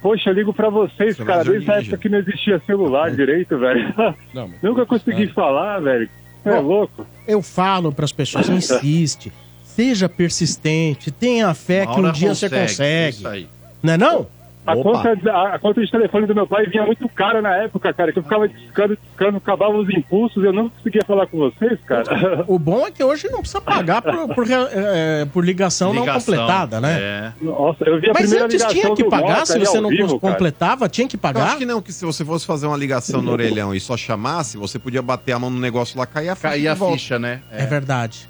Poxa, 0.00 0.30
eu 0.30 0.34
ligo 0.34 0.52
pra 0.52 0.68
vocês, 0.68 1.16
Você 1.16 1.24
cara, 1.24 1.44
vai 1.44 1.52
desde 1.54 1.70
a 1.70 1.74
dirigir. 1.74 1.92
época 1.94 2.02
que 2.02 2.08
não 2.08 2.18
existia 2.18 2.60
celular 2.66 3.10
direito, 3.12 3.56
velho. 3.58 3.94
Não, 4.34 4.48
mas- 4.48 4.56
Nunca 4.62 4.84
consegui 4.86 5.26
falar, 5.28 5.80
velho. 5.80 6.08
É 6.44 6.58
louco. 6.58 7.06
Eu 7.26 7.40
falo 7.40 7.92
para 7.92 8.04
as 8.04 8.12
pessoas, 8.12 8.48
insiste. 8.50 9.32
Seja 9.64 10.08
persistente, 10.08 11.10
tenha 11.10 11.52
fé 11.54 11.86
que 11.86 11.92
um 12.00 12.04
hora 12.04 12.12
dia 12.12 12.34
você 12.34 12.48
consegue, 12.50 12.68
consegue. 12.68 13.16
isso 13.16 13.28
aí. 13.28 13.46
Não 13.82 13.92
é 13.94 13.96
não? 13.96 14.26
A 14.64 14.76
conta, 14.76 15.18
a, 15.30 15.54
a 15.54 15.58
conta 15.58 15.80
de 15.80 15.90
telefone 15.90 16.26
do 16.26 16.34
meu 16.34 16.46
pai 16.46 16.66
vinha 16.66 16.84
muito 16.86 17.08
cara 17.08 17.42
na 17.42 17.56
época, 17.56 17.92
cara, 17.92 18.12
que 18.12 18.18
eu 18.20 18.22
ficava 18.22 18.48
discando, 18.48 18.96
discando, 18.96 19.36
acabava 19.38 19.76
os 19.76 19.88
impulsos, 19.90 20.44
eu 20.44 20.52
não 20.52 20.68
conseguia 20.68 21.02
falar 21.04 21.26
com 21.26 21.38
vocês, 21.38 21.78
cara. 21.84 22.44
O 22.46 22.58
bom 22.58 22.86
é 22.86 22.90
que 22.90 23.02
hoje 23.02 23.28
não 23.30 23.40
precisa 23.40 23.60
pagar 23.60 24.02
por, 24.02 24.34
por, 24.34 24.46
eh, 24.50 25.26
por 25.32 25.44
ligação, 25.44 25.92
não 25.92 26.02
Ligação, 26.02 26.34
completada, 26.34 26.80
né? 26.80 26.98
É. 27.00 27.32
Nossa, 27.40 27.84
eu 27.84 28.00
vi 28.00 28.10
a 28.10 28.12
Mas 28.12 28.22
primeira 28.22 28.44
antes 28.46 28.64
tinha 28.66 28.94
que 28.94 29.04
pagar, 29.04 29.28
Mota 29.40 29.46
se 29.46 29.58
você 29.58 29.80
não 29.80 29.88
vivo, 29.90 30.20
cara. 30.20 30.32
completava, 30.32 30.88
tinha 30.88 31.08
que 31.08 31.16
Eu 31.16 31.20
pagar? 31.20 31.44
acho 31.44 31.58
que 31.58 31.66
não, 31.66 31.82
que 31.82 31.92
se 31.92 32.04
você 32.04 32.24
fosse 32.24 32.46
fazer 32.46 32.66
uma 32.66 32.76
ligação 32.76 33.20
no 33.20 33.32
orelhão 33.32 33.74
e 33.74 33.80
só 33.80 33.96
chamasse, 33.96 34.56
você 34.56 34.78
podia 34.78 35.02
bater 35.02 35.32
a 35.32 35.38
mão 35.38 35.50
no 35.50 35.58
negócio 35.58 35.98
lá, 35.98 36.06
cair 36.06 36.28
a 36.28 36.34
ficha. 36.36 36.48
Cair 36.48 36.68
a 36.68 36.76
ficha, 36.76 37.18
né? 37.18 37.40
É 37.50 37.66
verdade. 37.66 38.28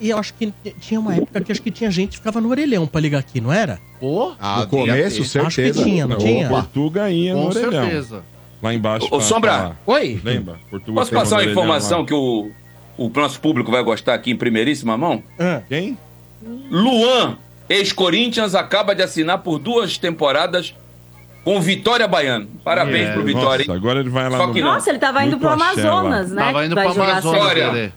E 0.00 0.10
eu 0.10 0.18
acho 0.18 0.34
que 0.34 0.52
tinha 0.80 0.98
uma 0.98 1.14
época 1.14 1.40
que 1.40 1.52
acho 1.52 1.62
que 1.62 1.70
tinha 1.70 1.90
gente 1.90 2.10
que 2.12 2.16
ficava 2.18 2.40
no 2.40 2.48
orelhão 2.50 2.86
pra 2.86 3.00
ligar 3.00 3.18
aqui, 3.20 3.40
não 3.40 3.52
era? 3.52 3.78
Pô, 4.00 4.32
Ah, 4.40 4.60
No 4.60 4.66
começo, 4.66 5.16
ter. 5.32 5.38
Acho 5.40 5.48
que 5.48 5.54
certeza. 5.54 5.84
tinha, 5.84 6.06
não 6.06 6.16
O 6.16 6.18
tinha? 6.18 6.48
Portuga 6.48 7.08
ia 7.10 7.34
no 7.34 7.42
com 7.42 7.46
orelhão. 7.48 7.70
certeza. 7.84 8.22
Lá 8.62 8.74
embaixo. 8.74 9.06
Ô, 9.06 9.10
pra- 9.10 9.20
Sombra. 9.20 9.52
pra- 9.52 9.72
Oi? 9.94 10.20
Lembra? 10.24 10.56
Portuga 10.70 10.98
Posso 11.00 11.12
passar 11.12 11.36
no 11.36 11.42
uma 11.42 11.50
informação 11.50 12.00
lá. 12.00 12.06
que 12.06 12.14
o, 12.14 12.50
o 12.98 13.08
nosso 13.14 13.38
público 13.40 13.70
vai 13.70 13.82
gostar 13.84 14.14
aqui 14.14 14.30
em 14.30 14.36
primeiríssima 14.36 14.96
mão? 14.96 15.22
Ah, 15.38 15.60
Quem? 15.68 15.96
Luan, 16.70 17.36
ex-Corinthians, 17.68 18.54
acaba 18.54 18.94
de 18.94 19.02
assinar 19.02 19.38
por 19.38 19.58
duas 19.58 19.96
temporadas 19.98 20.74
com 21.44 21.60
Vitória 21.60 22.08
Baiano. 22.08 22.48
Parabéns 22.64 23.08
É, 23.08 23.12
pro 23.12 23.22
Vitória, 23.22 23.58
Nossa, 23.66 23.70
hein? 23.70 23.76
agora 23.76 24.00
ele 24.00 24.08
vai 24.10 24.28
lá 24.28 24.38
Só 24.38 24.46
no... 24.46 24.60
Nossa, 24.60 24.90
ele 24.90 24.98
tava 24.98 25.24
indo 25.24 25.38
pro 25.38 25.48
Amazonas, 25.50 26.30
né? 26.32 26.42
Tava 26.42 26.66
indo 26.66 26.74
Vai 26.74 26.88
jogar 26.88 27.02
Amazonas, 27.12 27.38
Vitória. 27.40 27.92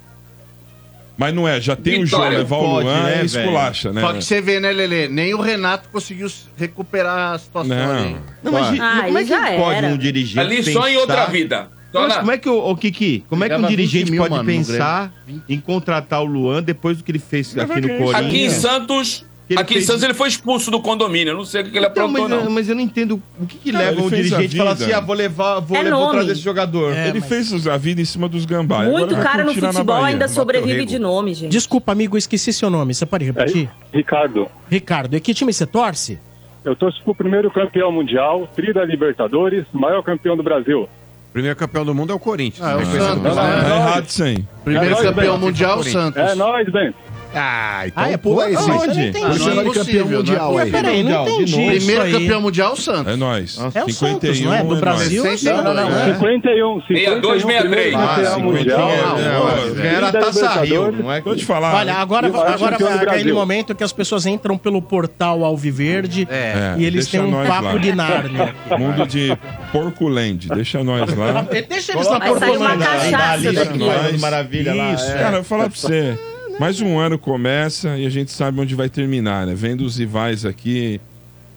Mas 1.18 1.34
não 1.34 1.48
é, 1.48 1.60
já 1.60 1.76
tem 1.76 2.04
o 2.04 2.06
jogo, 2.06 2.22
Vitória 2.24 2.38
levar 2.40 2.58
o 2.58 2.60
pode, 2.62 2.86
Luan 2.86 3.04
né, 3.04 3.22
e 3.24 3.26
esculacha, 3.26 3.92
né? 3.92 4.02
Só 4.02 4.14
que 4.14 4.22
você 4.24 4.40
vê, 4.40 4.60
né, 4.60 4.72
Lelê? 4.72 5.08
Nem 5.08 5.34
o 5.34 5.42
Renato 5.42 5.90
conseguiu 5.90 6.28
recuperar 6.56 7.34
a 7.34 7.40
situação 7.40 7.76
Não. 7.76 7.92
ali. 7.98 8.18
Não, 8.44 8.52
mas 8.52 8.80
Ah, 8.80 9.02
como 9.06 9.18
é 9.18 9.24
que 9.24 9.58
pode 9.58 9.78
era. 9.78 9.88
um 9.88 9.98
dirigente 9.98 10.40
Ali 10.40 10.64
só 10.64 10.70
em 10.88 10.94
pensar- 10.94 11.00
outra 11.00 11.26
vida. 11.26 11.70
Só 11.92 12.02
Mas 12.02 12.10
na- 12.10 12.20
como 12.20 12.32
é 12.34 12.38
que 12.38 12.50
o, 12.50 12.70
o 12.70 12.76
Kiki, 12.76 13.24
como 13.30 13.44
é 13.46 13.48
que 13.50 13.56
um 13.56 13.58
Leva 13.62 13.68
20 13.70 13.78
dirigente 13.78 14.12
mil, 14.12 14.22
pode 14.22 14.32
mano, 14.32 14.44
no 14.44 14.50
pensar 14.50 15.14
em 15.48 15.60
contratar 15.60 16.22
o 16.22 16.26
Luan 16.26 16.62
depois 16.62 16.98
do 16.98 17.04
que 17.04 17.12
ele 17.12 17.18
fez 17.20 17.58
aqui 17.58 17.82
no 17.82 17.88
Corinthians? 17.88 18.14
Aqui 18.16 18.44
em 18.44 18.50
Santos, 18.50 19.26
Ele 19.50 19.60
aqui 19.60 19.74
em 19.74 19.78
fez- 19.78 19.86
Santos 19.88 20.04
ele 20.04 20.14
foi 20.14 20.28
expulso 20.28 20.70
do 20.70 20.82
condomínio. 20.82 21.32
Eu 21.32 21.38
não 21.38 21.46
sei 21.46 21.62
o 21.62 21.64
que 21.64 21.72
que 21.72 21.78
ele 21.78 21.86
Então, 21.86 22.06
aprontou, 22.08 22.28
mas, 22.30 22.44
não. 22.44 22.52
mas 22.52 22.68
eu 22.70 22.76
não 22.76 22.82
entendo 22.82 23.22
o 23.40 23.46
que, 23.46 23.58
que 23.58 23.72
leva 23.72 24.02
um 24.02 24.10
fez 24.10 24.34
a 24.34 24.38
dirigente 24.38 24.56
a 24.56 24.58
falar 24.58 24.72
assim: 24.74 24.92
ah, 24.92 25.00
vou 25.00 25.16
levar, 25.16 25.60
vou, 25.62 25.78
É 25.78 25.84
levar, 25.84 25.96
vou 25.96 26.06
nome. 26.08 26.18
trazer 26.20 26.32
esse 26.34 26.42
jogador. 26.42 26.94
É, 26.94 27.08
ele 27.08 27.20
mas- 27.22 27.30
fez 27.30 27.68
a 27.68 27.78
vida 27.78 28.02
em 28.02 28.06
cima 28.06 28.28
dos 28.28 28.44
gambá. 28.46 28.84
Muito 28.84 29.16
Agora 29.16 29.22
cara 29.30 29.44
no 29.46 29.54
futebol 29.54 29.84
Bahia. 29.86 30.08
ainda 30.08 30.28
sobrevive 30.28 30.86
de 30.86 31.00
nome, 31.00 31.34
gente. 31.34 31.52
Desculpa, 31.52 31.94
amigo, 31.94 32.16
eu 32.16 32.20
esqueci 32.20 32.52
seu 32.52 32.70
nome. 32.70 32.94
Você 32.94 33.06
pode 33.06 33.24
repetir? 33.24 33.70
É, 33.94 33.98
Ricardo, 33.98 34.48
Ricardo, 34.70 35.16
e 35.16 35.20
que 35.22 35.34
time 35.34 35.54
você 35.54 35.66
torce? 35.66 36.20
eu 36.66 36.76
torço 36.76 37.02
pro 37.02 37.16
primeiro 37.16 37.50
campeão 37.50 37.90
mundial, 37.94 38.46
tri 38.54 38.74
da 38.74 38.84
Libertadores, 38.84 39.64
maior 39.72 40.04
campeão 40.04 40.36
do 40.36 40.44
Brasil. 40.44 40.90
Primeiro 41.32 41.56
campeão 41.56 41.86
do 41.86 41.94
mundo 41.96 42.12
é 42.12 42.16
o 42.16 42.20
Corinthians. 42.20 42.66
Ah, 42.68 42.72
é 42.72 42.76
o 42.76 42.86
Santos, 42.86 43.22
pelo- 43.22 43.36
Tá 43.36 43.48
né? 43.62 43.76
errado 43.76 44.08
sim. 44.10 44.48
Primeiro 44.66 44.88
É 44.88 44.90
nóis, 44.90 45.04
campeão 45.06 45.34
Bento. 45.36 45.46
mundial, 45.46 45.80
o 45.80 45.84
Santos. 45.84 46.22
É 46.22 46.36
nóis, 46.36 46.70
Ben. 46.70 46.94
Ah, 47.34 47.84
então 47.86 48.04
Ah, 48.04 48.10
é 48.12 48.18
pula 48.18 48.36
por- 48.36 48.46
aí, 48.46 48.54
Não, 48.54 48.62
sim. 48.62 48.72
isso 48.72 48.72
eu 48.72 48.88
não 48.88 49.04
entendi. 49.04 49.26
Por 49.28 49.34
cima 49.40 49.64
de 49.64 49.72
campeão 49.72 50.08
mundial 50.08 50.58
aí. 50.58 50.72
Peraí, 50.72 51.04
não 51.04 51.28
entendi 51.28 51.56
Primeiro 51.78 52.12
campeão 52.12 52.42
mundial, 52.42 52.74
o 52.74 52.78
Santos. 52.78 53.14
É 53.14 53.16
nóis. 53.16 53.60
É 53.76 53.84
o 53.84 53.90
Santos, 53.92 54.40
não 54.42 54.54
é? 54.54 54.64
Do 54.64 54.76
Brasil? 54.78 55.24
Não, 55.44 55.64
não, 55.64 55.74
não. 55.74 55.90
é. 56.00 56.14
51, 56.14 56.82
62, 56.88 57.42
63. 57.44 57.94
campeão 57.94 58.34
Ah, 58.34 58.40
mundial. 58.40 58.90
51, 58.90 59.18
é, 59.20 59.82
Ganharam 59.82 60.08
a 60.08 60.12
da 60.12 60.20
Taça 60.22 60.62
Rio, 60.64 60.92
não 60.92 61.12
é? 61.12 61.22
Vou 61.22 61.36
te 61.36 61.46
falar. 61.46 61.76
Olha, 61.76 61.94
agora, 61.96 62.30
vai 62.30 62.54
aquele 62.54 63.06
Brasil. 63.06 63.36
momento 63.36 63.76
que 63.76 63.84
as 63.84 63.92
pessoas 63.94 64.26
entram 64.26 64.58
pelo 64.58 64.82
portal 64.82 65.44
Alviverde 65.44 66.28
É, 66.32 66.76
e 66.78 66.86
eles 66.86 67.08
têm 67.08 67.20
um 67.22 67.30
nós 67.30 67.48
papo 67.48 67.64
lá. 67.66 67.78
de 67.78 67.92
Nárnia. 67.94 68.56
Mundo 68.78 69.06
de 69.06 69.38
Porcoland. 69.72 70.48
Deixa 70.50 70.84
nós 70.84 71.14
lá. 71.14 71.46
Deixa 71.68 71.94
eles 71.94 72.10
na 72.10 72.20
Vai 72.20 72.30
sair 72.40 72.58
uma 72.58 72.70
Porcolândia. 72.70 72.88
cachaça 72.88 73.38
Deixa 73.42 73.66
daqui. 73.66 73.78
nós. 73.80 74.22
Maravilha 74.22 74.74
lá. 74.74 74.94
Isso, 74.94 75.12
é. 75.12 75.14
cara, 75.14 75.28
eu 75.30 75.34
vou 75.34 75.44
falar 75.44 75.70
pra 75.70 75.78
você. 75.78 76.18
Mais 76.60 76.82
um 76.82 76.98
ano 76.98 77.20
começa 77.20 78.00
e 78.00 78.06
a 78.06 78.10
gente 78.10 78.32
sabe 78.32 78.60
onde 78.60 78.74
vai 78.74 78.90
terminar, 78.90 79.46
né? 79.46 79.54
Vendo 79.54 79.82
os 79.82 79.98
rivais 79.98 80.44
aqui. 80.44 81.00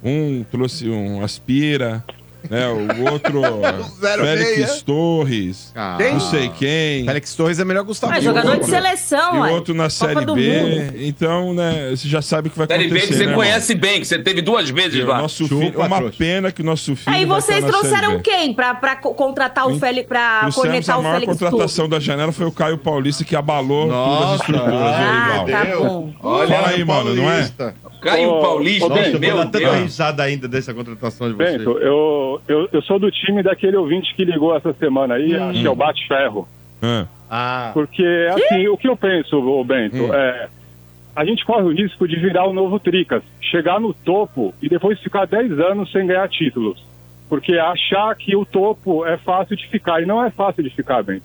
Um 0.04 0.44
trouxe 0.44 0.90
um 0.90 1.24
Aspira, 1.24 2.04
né? 2.48 2.66
O 2.68 3.10
outro. 3.10 3.42
zero 4.00 4.22
Félix 4.24 4.56
meia. 4.56 4.82
Torres. 4.84 5.72
Quem? 5.98 6.12
Não 6.12 6.20
sei 6.20 6.48
quem. 6.50 7.04
Félix 7.04 7.34
Torres 7.34 7.58
é 7.58 7.64
melhor 7.64 7.84
Gustavo. 7.84 8.12
Ah, 8.12 8.18
E 8.18 8.22
jogador 8.22 8.50
outro- 8.52 8.64
de 8.64 8.70
seleção, 8.70 9.36
E 9.36 9.38
ué. 9.40 9.50
o 9.50 9.54
outro 9.54 9.74
na 9.74 9.84
Copa 9.84 9.90
Série 9.90 10.24
do 10.24 10.34
B. 10.34 10.60
Mundo. 10.62 10.92
Então, 10.96 11.54
né? 11.54 11.90
Você 11.90 12.08
já 12.08 12.22
sabe 12.22 12.48
o 12.48 12.50
que 12.50 12.58
vai 12.58 12.66
Série 12.66 12.84
acontecer. 12.86 13.06
B 13.06 13.12
que 13.12 13.18
você 13.18 13.26
né, 13.26 13.34
conhece 13.34 13.74
bem, 13.74 14.00
que 14.00 14.06
você 14.06 14.18
teve 14.18 14.40
duas 14.42 14.70
vezes 14.70 15.04
lá. 15.04 15.18
Nosso 15.18 15.46
Chupa, 15.46 15.64
filho, 15.66 15.82
é 15.82 15.86
uma 15.86 15.96
trouxa. 15.98 16.16
pena 16.18 16.52
que 16.52 16.62
o 16.62 16.64
nosso 16.64 16.94
filho. 16.96 17.16
Aí 17.16 17.24
vocês 17.24 17.60
Série 17.60 17.70
trouxeram 17.72 18.20
quem 18.20 18.54
pra, 18.54 18.74
pra 18.74 18.96
co- 18.96 19.14
contratar 19.14 19.66
o 19.66 19.78
Félix, 19.78 20.08
pra 20.08 20.40
Trouxemos 20.40 20.54
cornetar 20.70 20.96
a 20.96 20.98
o 20.98 21.02
maior 21.02 21.14
Félix 21.20 21.38
contratação 21.38 21.88
da 21.88 21.98
janela 22.00 22.32
foi 22.32 22.46
o 22.46 22.52
Caio 22.52 22.78
Paulista, 22.78 23.24
que 23.24 23.34
abalou 23.36 23.88
todas 23.88 24.30
as 24.32 24.40
estruturas. 24.40 24.72
Aí, 24.74 25.04
Ah, 25.04 25.34
Val? 25.36 25.46
tá 25.46 25.64
bom. 25.78 26.12
Fala 26.20 26.68
aí, 26.68 26.84
mano, 26.84 27.14
não 27.14 27.30
é? 27.30 27.50
Caio 28.00 28.30
Ô, 28.30 28.40
Paulista, 28.40 28.88
Bento, 28.88 29.10
vou 29.12 29.20
meu 29.20 29.36
tanta 29.36 29.58
Deus. 29.58 29.76
risada 29.76 30.22
ainda 30.22 30.48
dessa 30.48 30.72
contratação 30.74 31.28
de 31.28 31.34
vocês. 31.34 31.58
Bento, 31.58 31.78
eu, 31.78 32.40
eu, 32.48 32.68
eu 32.72 32.82
sou 32.82 32.98
do 32.98 33.10
time 33.10 33.42
daquele 33.42 33.76
ouvinte 33.76 34.14
que 34.14 34.24
ligou 34.24 34.56
essa 34.56 34.72
semana 34.74 35.14
aí, 35.14 35.34
acho 35.36 35.60
que 35.60 35.66
é 35.66 35.70
o 35.70 35.74
Bate 35.74 36.06
Ferro. 36.08 36.48
Ah, 36.82 37.06
Ah, 37.32 37.70
Porque, 37.74 38.02
assim, 38.32 38.66
o 38.68 38.76
que 38.76 38.88
eu 38.88 38.96
penso, 38.96 39.36
ô 39.36 39.62
Bento, 39.64 39.96
Hum. 40.02 40.14
é. 40.14 40.48
A 41.14 41.24
gente 41.24 41.44
corre 41.44 41.62
o 41.64 41.72
risco 41.72 42.06
de 42.08 42.16
virar 42.16 42.46
o 42.46 42.52
novo 42.52 42.78
Tricas, 42.78 43.22
chegar 43.40 43.78
no 43.80 43.92
topo 43.92 44.54
e 44.62 44.68
depois 44.68 44.98
ficar 45.00 45.26
10 45.26 45.58
anos 45.58 45.90
sem 45.92 46.06
ganhar 46.06 46.28
títulos. 46.28 46.82
Porque 47.28 47.56
achar 47.58 48.14
que 48.16 48.34
o 48.34 48.44
topo 48.46 49.04
é 49.04 49.16
fácil 49.18 49.56
de 49.56 49.68
ficar, 49.68 50.00
e 50.02 50.06
não 50.06 50.24
é 50.24 50.30
fácil 50.30 50.62
de 50.62 50.70
ficar, 50.70 51.02
Bento. 51.02 51.24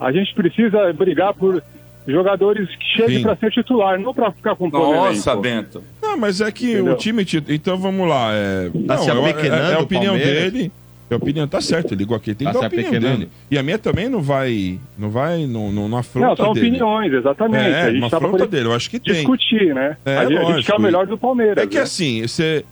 A 0.00 0.10
gente 0.10 0.34
precisa 0.34 0.92
brigar 0.92 1.32
por 1.34 1.62
jogadores 2.06 2.68
que 2.76 2.84
cheguem 2.96 3.22
para 3.22 3.36
ser 3.36 3.50
titular, 3.50 3.98
não 3.98 4.12
para 4.14 4.30
ficar 4.32 4.56
com 4.56 4.68
Nossa, 4.68 5.36
Bento. 5.36 5.82
Não, 6.02 6.16
mas 6.16 6.40
é 6.40 6.50
que 6.50 6.72
Entendeu? 6.72 6.94
o 6.94 6.96
time. 6.96 7.24
tit- 7.24 7.48
Então 7.48 7.76
vamos 7.78 8.08
lá. 8.08 8.30
É, 8.32 8.70
Tá 8.86 8.96
não, 8.96 9.02
se 9.02 9.10
é- 9.10 9.12
é, 9.12 9.70
é 9.72 9.74
a 9.74 9.78
o 9.78 9.82
opinião 9.82 10.14
Palmeiras? 10.14 10.52
dele. 10.52 10.72
É 11.10 11.14
a 11.14 11.16
opinião, 11.16 11.48
tá 11.48 11.60
certo, 11.60 11.88
ele 11.92 11.96
ligou 11.98 12.16
aqui, 12.16 12.32
tem 12.36 12.44
Tá 12.46 12.52
que 12.52 12.58
dar 12.60 12.64
a 12.66 12.68
opinião 12.68 13.00
dele. 13.00 13.28
E 13.50 13.58
a 13.58 13.64
minha 13.64 13.76
também 13.78 14.08
não 14.08 14.22
vai. 14.22 14.78
Não 14.96 15.10
vai. 15.10 15.44
Não, 15.44 15.72
não, 15.72 15.88
não 15.88 15.98
afronta 15.98 16.28
Não, 16.28 16.36
são 16.36 16.52
dele. 16.52 16.68
opiniões, 16.68 17.12
exatamente. 17.12 17.64
É, 17.68 17.82
a 17.82 17.90
gente 17.90 17.98
uma 17.98 18.10
tá 18.10 18.16
afronta 18.18 18.46
dele, 18.46 18.68
eu 18.68 18.72
acho 18.72 18.88
que 18.88 19.00
tem. 19.00 19.14
discutir, 19.14 19.74
né? 19.74 19.96
É, 20.06 20.16
a, 20.18 20.22
gente, 20.24 20.36
a 20.36 20.40
gente 20.40 20.50
lógico. 20.52 20.66
quer 20.72 20.78
o 20.78 20.80
melhor 20.80 21.06
do 21.08 21.18
Palmeiras. 21.18 21.64
É 21.64 21.66
que 21.66 21.76
né? 21.76 21.82
assim, 21.82 22.22
você. 22.22 22.64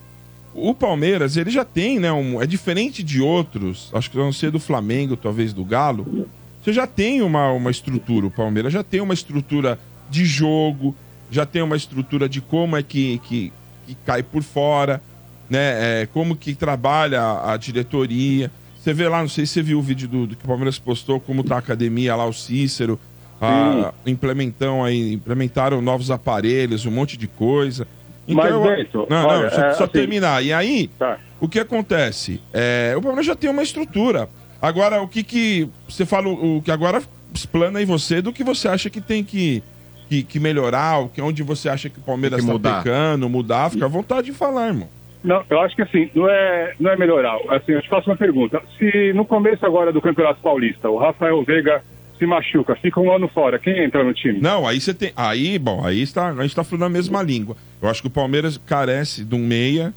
O 0.54 0.72
Palmeiras, 0.72 1.36
ele 1.36 1.50
já 1.50 1.64
tem, 1.64 1.98
né? 1.98 2.12
Um, 2.12 2.40
é 2.40 2.46
diferente 2.46 3.02
de 3.02 3.20
outros, 3.20 3.90
acho 3.92 4.08
que 4.10 4.16
não 4.16 4.32
ser 4.32 4.50
do 4.52 4.58
Flamengo, 4.60 5.16
talvez 5.16 5.52
do 5.52 5.64
Galo. 5.64 6.26
Você 6.68 6.74
já 6.74 6.86
tem 6.86 7.22
uma, 7.22 7.50
uma 7.50 7.70
estrutura, 7.70 8.26
o 8.26 8.30
Palmeiras 8.30 8.70
já 8.74 8.82
tem 8.82 9.00
uma 9.00 9.14
estrutura 9.14 9.78
de 10.10 10.26
jogo, 10.26 10.94
já 11.30 11.46
tem 11.46 11.62
uma 11.62 11.74
estrutura 11.78 12.28
de 12.28 12.42
como 12.42 12.76
é 12.76 12.82
que, 12.82 13.16
que, 13.24 13.50
que 13.86 13.94
cai 14.04 14.22
por 14.22 14.42
fora, 14.42 15.00
né? 15.48 16.02
É, 16.02 16.06
como 16.12 16.36
que 16.36 16.54
trabalha 16.54 17.22
a, 17.22 17.54
a 17.54 17.56
diretoria. 17.56 18.50
Você 18.78 18.92
vê 18.92 19.08
lá, 19.08 19.22
não 19.22 19.30
sei 19.30 19.46
se 19.46 19.54
você 19.54 19.62
viu 19.62 19.78
o 19.78 19.82
vídeo 19.82 20.06
do, 20.06 20.26
do 20.26 20.36
que 20.36 20.44
o 20.44 20.46
Palmeiras 20.46 20.78
postou, 20.78 21.18
como 21.18 21.42
tá 21.42 21.54
a 21.54 21.58
academia 21.58 22.14
lá, 22.14 22.26
o 22.26 22.34
Cícero. 22.34 23.00
A, 23.40 23.94
implementam 24.04 24.84
aí, 24.84 25.14
implementaram 25.14 25.80
novos 25.80 26.10
aparelhos, 26.10 26.84
um 26.84 26.90
monte 26.90 27.16
de 27.16 27.26
coisa. 27.28 27.88
Então, 28.28 28.44
Mas, 28.44 28.52
eu- 28.52 28.62
Bento, 28.62 29.06
não, 29.08 29.22
não, 29.22 29.26
olha, 29.26 29.50
só, 29.50 29.60
é, 29.62 29.72
só 29.72 29.84
assim- 29.84 29.92
terminar. 29.94 30.44
E 30.44 30.52
aí, 30.52 30.88
Tá. 30.98 31.18
o 31.40 31.48
que 31.48 31.58
acontece? 31.60 32.42
É, 32.52 32.92
o 32.94 33.00
Palmeiras 33.00 33.24
já 33.24 33.34
tem 33.34 33.48
uma 33.48 33.62
estrutura. 33.62 34.28
Agora, 34.60 35.00
o 35.00 35.08
que 35.08 35.22
que. 35.22 35.68
Você 35.88 36.04
fala 36.04 36.28
o 36.28 36.60
que 36.62 36.70
agora 36.70 37.02
explana 37.32 37.78
aí 37.78 37.84
você 37.84 38.20
do 38.20 38.32
que 38.32 38.42
você 38.42 38.68
acha 38.68 38.90
que 38.90 39.00
tem 39.00 39.22
que, 39.22 39.62
que, 40.08 40.22
que 40.22 40.40
melhorar, 40.40 41.00
o 41.00 41.08
que, 41.08 41.20
onde 41.20 41.42
você 41.42 41.68
acha 41.68 41.88
que 41.88 41.98
o 41.98 42.02
Palmeiras 42.02 42.40
está 42.40 42.52
mudar. 42.52 42.82
pecando, 42.82 43.28
mudar, 43.28 43.70
fica 43.70 43.84
à 43.84 43.88
vontade 43.88 44.26
de 44.26 44.32
falar, 44.32 44.68
irmão. 44.68 44.88
Não, 45.22 45.42
eu 45.50 45.60
acho 45.60 45.74
que 45.74 45.82
assim, 45.82 46.10
não 46.14 46.28
é, 46.28 46.74
não 46.78 46.90
é 46.90 46.96
melhorar. 46.96 47.36
Assim, 47.50 47.72
eu 47.72 47.82
te 47.82 47.88
faço 47.88 48.08
uma 48.08 48.16
pergunta. 48.16 48.62
Se 48.78 49.12
no 49.12 49.24
começo 49.24 49.64
agora 49.66 49.92
do 49.92 50.00
Campeonato 50.00 50.40
Paulista, 50.40 50.88
o 50.88 50.96
Rafael 50.96 51.42
Veiga 51.42 51.82
se 52.18 52.26
machuca, 52.26 52.74
fica 52.76 53.00
um 53.00 53.12
ano 53.12 53.28
fora, 53.28 53.58
quem 53.58 53.84
entra 53.84 54.02
no 54.02 54.12
time? 54.12 54.40
Não, 54.40 54.66
aí 54.66 54.80
você 54.80 54.92
tem. 54.92 55.12
Aí, 55.16 55.58
bom, 55.58 55.84
aí 55.84 56.02
está, 56.02 56.28
a 56.28 56.34
gente 56.34 56.46
está 56.46 56.64
falando 56.64 56.84
a 56.84 56.88
mesma 56.88 57.22
língua. 57.22 57.56
Eu 57.80 57.88
acho 57.88 58.00
que 58.00 58.08
o 58.08 58.10
Palmeiras 58.10 58.58
carece 58.58 59.24
de 59.24 59.34
um 59.34 59.38
meia. 59.38 59.92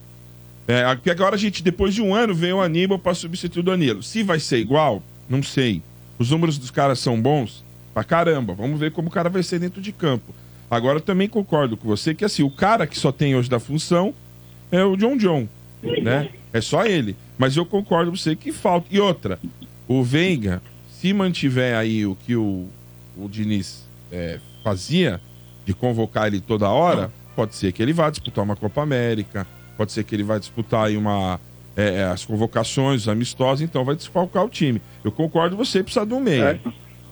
É, 0.67 0.83
agora 0.83 1.35
a 1.35 1.37
gente, 1.37 1.63
depois 1.63 1.93
de 1.93 2.01
um 2.01 2.13
ano, 2.13 2.33
vem 2.33 2.53
o 2.53 2.61
Aníbal 2.61 2.99
para 2.99 3.13
substituir 3.13 3.61
o 3.61 3.63
Danilo. 3.63 4.03
Se 4.03 4.23
vai 4.23 4.39
ser 4.39 4.57
igual, 4.57 5.01
não 5.27 5.41
sei. 5.41 5.81
Os 6.17 6.29
números 6.29 6.57
dos 6.57 6.71
caras 6.71 6.99
são 6.99 7.19
bons 7.19 7.63
pra 7.93 8.03
caramba. 8.03 8.53
Vamos 8.53 8.79
ver 8.79 8.91
como 8.91 9.07
o 9.09 9.11
cara 9.11 9.29
vai 9.29 9.43
ser 9.43 9.59
dentro 9.59 9.81
de 9.81 9.91
campo. 9.91 10.33
Agora 10.69 10.97
eu 10.97 11.01
também 11.01 11.27
concordo 11.27 11.75
com 11.75 11.87
você 11.87 12.15
que 12.15 12.23
assim, 12.23 12.43
o 12.43 12.49
cara 12.49 12.87
que 12.87 12.97
só 12.97 13.11
tem 13.11 13.35
hoje 13.35 13.49
da 13.49 13.59
função 13.59 14.13
é 14.71 14.83
o 14.83 14.95
John 14.95 15.17
John, 15.17 15.47
né? 16.01 16.29
É 16.53 16.61
só 16.61 16.85
ele. 16.85 17.15
Mas 17.37 17.57
eu 17.57 17.65
concordo 17.65 18.11
com 18.11 18.17
você 18.17 18.35
que 18.35 18.51
falta. 18.53 18.87
E 18.89 18.99
outra, 18.99 19.39
o 19.87 20.03
Veiga, 20.03 20.61
se 20.89 21.11
mantiver 21.11 21.75
aí 21.75 22.05
o 22.05 22.15
que 22.15 22.35
o, 22.35 22.67
o 23.17 23.27
Diniz 23.27 23.85
é, 24.11 24.39
fazia, 24.63 25.19
de 25.65 25.73
convocar 25.73 26.27
ele 26.27 26.39
toda 26.39 26.69
hora, 26.69 27.11
pode 27.35 27.55
ser 27.55 27.71
que 27.71 27.81
ele 27.81 27.93
vá 27.93 28.09
disputar 28.09 28.43
uma 28.43 28.55
Copa 28.55 28.81
América, 28.81 29.47
pode 29.81 29.91
ser 29.93 30.03
que 30.03 30.13
ele 30.15 30.21
vá 30.23 30.37
disputar 30.37 30.85
aí 30.85 30.95
uma, 30.95 31.39
é, 31.75 32.01
é, 32.01 32.03
as 32.03 32.23
convocações, 32.23 33.01
os 33.01 33.09
amistosos, 33.09 33.61
então 33.63 33.83
vai 33.83 33.95
desfalcar 33.95 34.45
o 34.45 34.49
time. 34.49 34.79
Eu 35.03 35.11
concordo 35.11 35.55
com 35.57 35.65
você, 35.65 35.81
precisa 35.81 36.05
de 36.05 36.13
um 36.13 36.19
meia. 36.19 36.59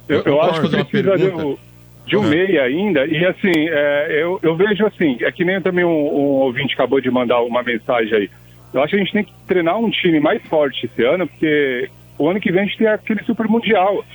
Eu, 0.07 0.21
eu 0.21 0.41
acho 0.43 0.61
que 0.61 0.69
precisa 0.85 1.17
de, 1.17 1.29
um- 1.29 1.57
de 2.05 2.15
um 2.15 2.21
meia 2.23 2.61
ainda. 2.63 3.07
E 3.07 3.25
assim, 3.25 3.67
é, 3.69 4.21
eu, 4.21 4.39
eu 4.43 4.55
vejo 4.55 4.85
assim, 4.85 5.17
é 5.21 5.31
que 5.31 5.43
nem 5.43 5.59
também 5.59 5.83
um, 5.83 5.89
um 5.89 6.41
ouvinte 6.45 6.75
acabou 6.75 7.01
de 7.01 7.09
mandar 7.09 7.41
uma 7.41 7.63
mensagem 7.63 8.13
aí. 8.13 8.29
Eu 8.71 8.83
acho 8.83 8.91
que 8.91 8.95
a 8.97 8.99
gente 8.99 9.13
tem 9.13 9.23
que 9.23 9.33
treinar 9.47 9.79
um 9.79 9.89
time 9.89 10.19
mais 10.19 10.39
forte 10.43 10.85
esse 10.85 11.03
ano, 11.03 11.25
porque 11.27 11.89
o 12.19 12.29
ano 12.29 12.39
que 12.39 12.51
vem 12.51 12.61
a 12.61 12.65
gente 12.65 12.77
tem 12.77 12.87
aquele 12.87 13.23
Super 13.23 13.47
Mundial. 13.47 14.05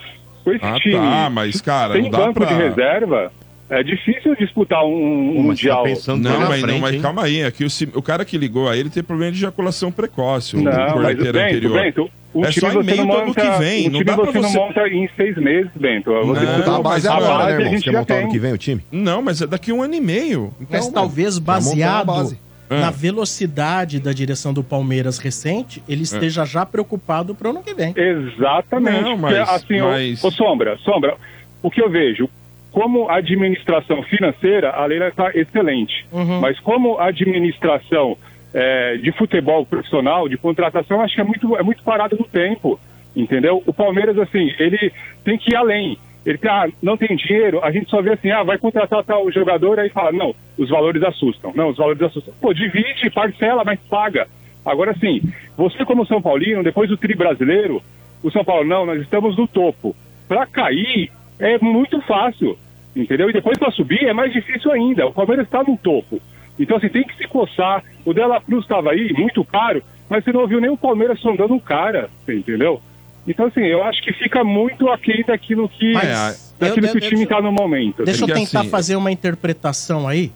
Com 0.45 0.53
esse 0.53 0.65
Ah, 0.65 0.79
time 0.79 0.95
tá, 0.95 1.29
mas, 1.29 1.61
cara, 1.61 1.95
sem 1.95 2.03
não 2.03 2.11
dá 2.11 2.19
banco 2.19 2.35
pra- 2.35 2.47
de 2.47 2.55
reserva, 2.55 3.33
é 3.81 3.83
difícil 3.83 4.35
disputar 4.37 4.85
um, 4.85 5.39
um 5.39 5.43
Mundial. 5.43 5.85
Não, 6.19 6.41
mas, 6.49 6.63
não, 6.63 6.79
mas 6.79 7.01
calma 7.01 7.25
aí. 7.25 7.43
Aqui 7.45 7.65
o, 7.65 7.69
o 7.99 8.03
cara 8.03 8.25
que 8.25 8.37
ligou 8.39 8.69
aí, 8.69 8.81
ele 8.81 8.91
tem 8.91 9.03
problema 9.03 9.33
de 9.33 9.39
ejaculação 9.39 9.91
precoce. 9.93 10.57
O 10.57 10.63
Não, 10.63 10.73
mas 10.73 10.93
corneteiro 10.93 11.33
Bento, 11.33 11.47
anterior. 11.57 11.81
Bento, 11.83 12.11
o 12.33 12.45
é 12.45 12.51
só 12.53 12.73
em 12.73 12.83
meio 12.83 12.99
não 12.99 13.07
do 13.07 13.13
ano 13.17 13.27
monta, 13.29 13.41
que 13.41 13.59
vem. 13.59 13.81
o 13.89 13.91
Não 13.91 13.91
time 14.01 14.05
dá 14.05 14.15
pra 14.17 14.25
você 14.25 14.41
não 14.41 14.49
você. 14.51 14.59
monta 14.59 14.89
em 14.89 15.09
seis 15.17 15.37
meses, 15.37 15.71
Bento. 15.77 16.11
Você 16.11 16.45
Não, 16.67 16.77
a 16.77 16.83
base 16.83 17.07
é 17.07 17.11
a 17.11 17.15
agora, 17.15 17.33
base 17.35 17.45
né, 17.47 17.53
irmão? 17.53 17.67
a 17.67 17.71
gente 17.71 17.85
Você 17.85 17.93
já 17.93 17.99
montar 18.01 18.15
tem. 18.15 18.23
ano 18.25 18.33
que 18.33 18.39
vem 18.39 18.53
o 18.53 18.59
time? 18.59 18.83
Não, 18.91 19.23
mas 19.23 19.41
é 19.43 19.47
daqui 19.47 19.71
a 19.71 19.75
um 19.75 19.83
ano 19.83 19.95
e 19.95 20.01
meio. 20.01 20.53
Então, 20.61 20.67
Mas 20.81 20.89
talvez 20.89 21.37
a 21.37 21.41
baseado 21.41 22.07
base. 22.07 22.39
na 22.69 22.89
Ah. 22.89 22.91
velocidade 22.91 24.01
da 24.01 24.13
direção 24.13 24.53
do 24.53 24.65
Palmeiras 24.65 25.19
recente, 25.19 25.83
ele 25.89 26.03
esteja 26.03 26.45
já 26.45 26.67
preocupado 26.67 27.35
para 27.35 27.49
o 27.49 27.51
ano 27.51 27.63
que 27.63 27.73
vem. 27.75 27.93
Exatamente. 27.97 29.03
Não, 29.03 29.17
mas- 29.17 29.49
assim, 29.49 29.81
ô- 29.81 29.89
mas- 29.91 30.25
ô, 30.25 30.31
Sombra, 30.31 30.77
Sombra, 30.79 31.17
o 31.63 31.71
que 31.71 31.81
eu 31.81 31.89
vejo, 31.91 32.29
como 32.75 33.09
administração 33.09 34.03
financeira, 34.03 34.71
a 34.71 34.85
Leila 34.85 35.07
está 35.07 35.31
excelente. 35.33 36.05
Mas 36.41 36.59
como 36.59 36.99
administração 36.99 38.19
é, 38.53 38.97
de 38.97 39.13
futebol 39.13 39.65
profissional, 39.65 40.29
de 40.29 40.37
contratação, 40.37 41.01
acho 41.01 41.15
que 41.15 41.21
é 41.21 41.25
muito, 41.25 41.57
é 41.57 41.63
muito 41.63 41.85
parado 41.85 42.17
no 42.19 42.25
tempo. 42.25 42.81
Entendeu? 43.15 43.63
O 43.65 43.73
Palmeiras, 43.73 44.19
assim, 44.19 44.53
ele 44.59 44.93
tem 45.25 45.39
que 45.39 45.53
ir 45.53 45.55
além. 45.55 45.97
Ele 46.27 46.37
tem, 46.37 46.51
ah, 46.51 46.67
não 46.83 46.97
tem 46.97 47.15
dinheiro, 47.15 47.63
a 47.63 47.71
gente 47.71 47.89
só 47.89 48.03
vê 48.03 48.15
assim, 48.15 48.33
ah, 48.33 48.43
vai 48.43 48.59
contratar 48.59 49.05
tal 49.05 49.31
jogador, 49.31 49.79
aí 49.79 49.89
fala, 49.91 50.11
não, 50.11 50.35
os 50.59 50.69
valores 50.69 51.03
assustam. 51.05 51.53
Não, 51.55 51.69
os 51.69 51.77
valores 51.77 52.03
assustam. 52.03 52.35
Pô, 52.41 52.53
divide, 52.53 53.09
parcela, 53.09 53.63
mas 53.65 53.79
paga. 53.89 54.27
Agora, 54.65 54.91
assim, 54.91 55.23
você 55.57 55.85
como 55.85 56.07
São 56.07 56.21
Paulino, 56.21 56.65
depois 56.65 56.89
do 56.89 56.97
tri 56.97 57.15
brasileiro, 57.15 57.81
o 58.21 58.33
São 58.33 58.45
Paulo, 58.45 58.65
não, 58.65 58.85
nós 58.85 59.01
estamos 59.01 59.37
no 59.37 59.47
topo. 59.47 59.95
Para 60.27 60.45
cair 60.45 61.13
é 61.39 61.59
muito 61.59 62.01
fácil, 62.03 62.59
entendeu? 62.95 63.29
E 63.31 63.33
depois 63.33 63.59
para 63.59 63.71
subir 63.71 64.05
é 64.05 64.13
mais 64.13 64.33
difícil 64.33 64.71
ainda. 64.73 65.07
O 65.07 65.13
Palmeiras 65.13 65.47
está 65.47 65.63
no 65.63 65.77
topo. 65.77 66.21
Então, 66.59 66.77
assim, 66.77 66.89
tem 66.89 67.05
que 67.05 67.17
se 67.17 67.27
coçar. 67.27 67.83
O 68.05 68.15
Dela 68.15 68.41
Cruz 68.41 68.63
estava 68.65 68.91
aí, 68.91 69.13
muito 69.13 69.45
caro, 69.45 69.83
mas 70.09 70.23
você 70.23 70.33
não 70.33 70.41
ouviu 70.43 70.61
nem 70.61 70.71
o 70.71 70.77
Palmeiras 70.77 71.19
sondando 71.21 71.55
um 71.55 71.59
cara, 71.59 72.09
entendeu? 72.29 72.81
Então, 73.27 73.47
assim, 73.47 73.63
eu 73.63 73.83
acho 73.83 74.03
que 74.03 74.13
fica 74.13 74.45
muito 74.45 74.89
aquém 74.89 75.25
daquilo 75.27 75.69
que. 75.69 75.93
Mas, 75.95 76.55
daquilo 76.59 76.87
eu- 76.87 76.93
que 76.93 76.99
o 76.99 77.01
time 77.01 77.23
está 77.25 77.41
no 77.41 77.51
momento. 77.51 78.05
Deixa 78.05 78.23
eu 78.25 78.29
tentar 78.29 78.61
assim, 78.61 78.69
fazer 78.69 78.97
uma 78.97 79.11
interpretação 79.11 80.07
aí. 80.07 80.31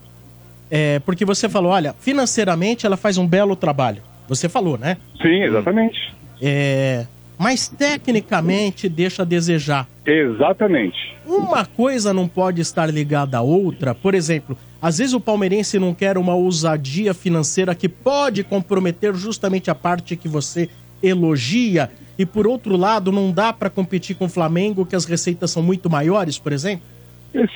É, 0.71 0.99
porque 1.01 1.25
você 1.25 1.49
falou, 1.49 1.73
olha, 1.73 1.95
financeiramente 2.01 2.85
ela 2.85 2.97
faz 2.97 3.17
um 3.19 3.27
belo 3.27 3.55
trabalho. 3.55 4.03
Você 4.27 4.49
falou, 4.49 4.77
né? 4.77 4.97
Sim, 5.23 5.43
exatamente. 5.45 6.13
É, 6.43 7.07
mas 7.39 7.69
tecnicamente 7.69 8.89
deixa 8.89 9.23
a 9.23 9.25
desejar. 9.25 9.87
Exatamente. 10.05 11.17
Uma 11.27 11.65
coisa 11.65 12.13
não 12.13 12.27
pode 12.27 12.61
estar 12.61 12.93
ligada 12.93 13.39
à 13.39 13.43
outra. 13.43 13.95
Por 13.95 14.15
exemplo, 14.15 14.57
às 14.83 14.99
vezes 14.99 15.15
o 15.15 15.21
palmeirense 15.21 15.79
não 15.79 15.95
quer 15.95 16.19
uma 16.19 16.35
ousadia 16.35 17.15
financeira 17.15 17.75
que 17.75 17.89
pode 17.89 18.43
comprometer 18.43 19.15
justamente 19.15 19.71
a 19.71 19.75
parte 19.75 20.17
que 20.17 20.29
você 20.29 20.69
elogia. 21.03 21.91
E 22.19 22.27
por 22.27 22.47
outro 22.47 22.77
lado, 22.77 23.13
não 23.13 23.31
dá 23.31 23.53
para 23.53 23.71
competir 23.71 24.17
com 24.17 24.25
o 24.25 24.29
Flamengo, 24.29 24.85
que 24.85 24.97
as 24.97 25.05
receitas 25.05 25.51
são 25.51 25.63
muito 25.63 25.89
maiores, 25.89 26.39
por 26.39 26.53
exemplo? 26.53 26.85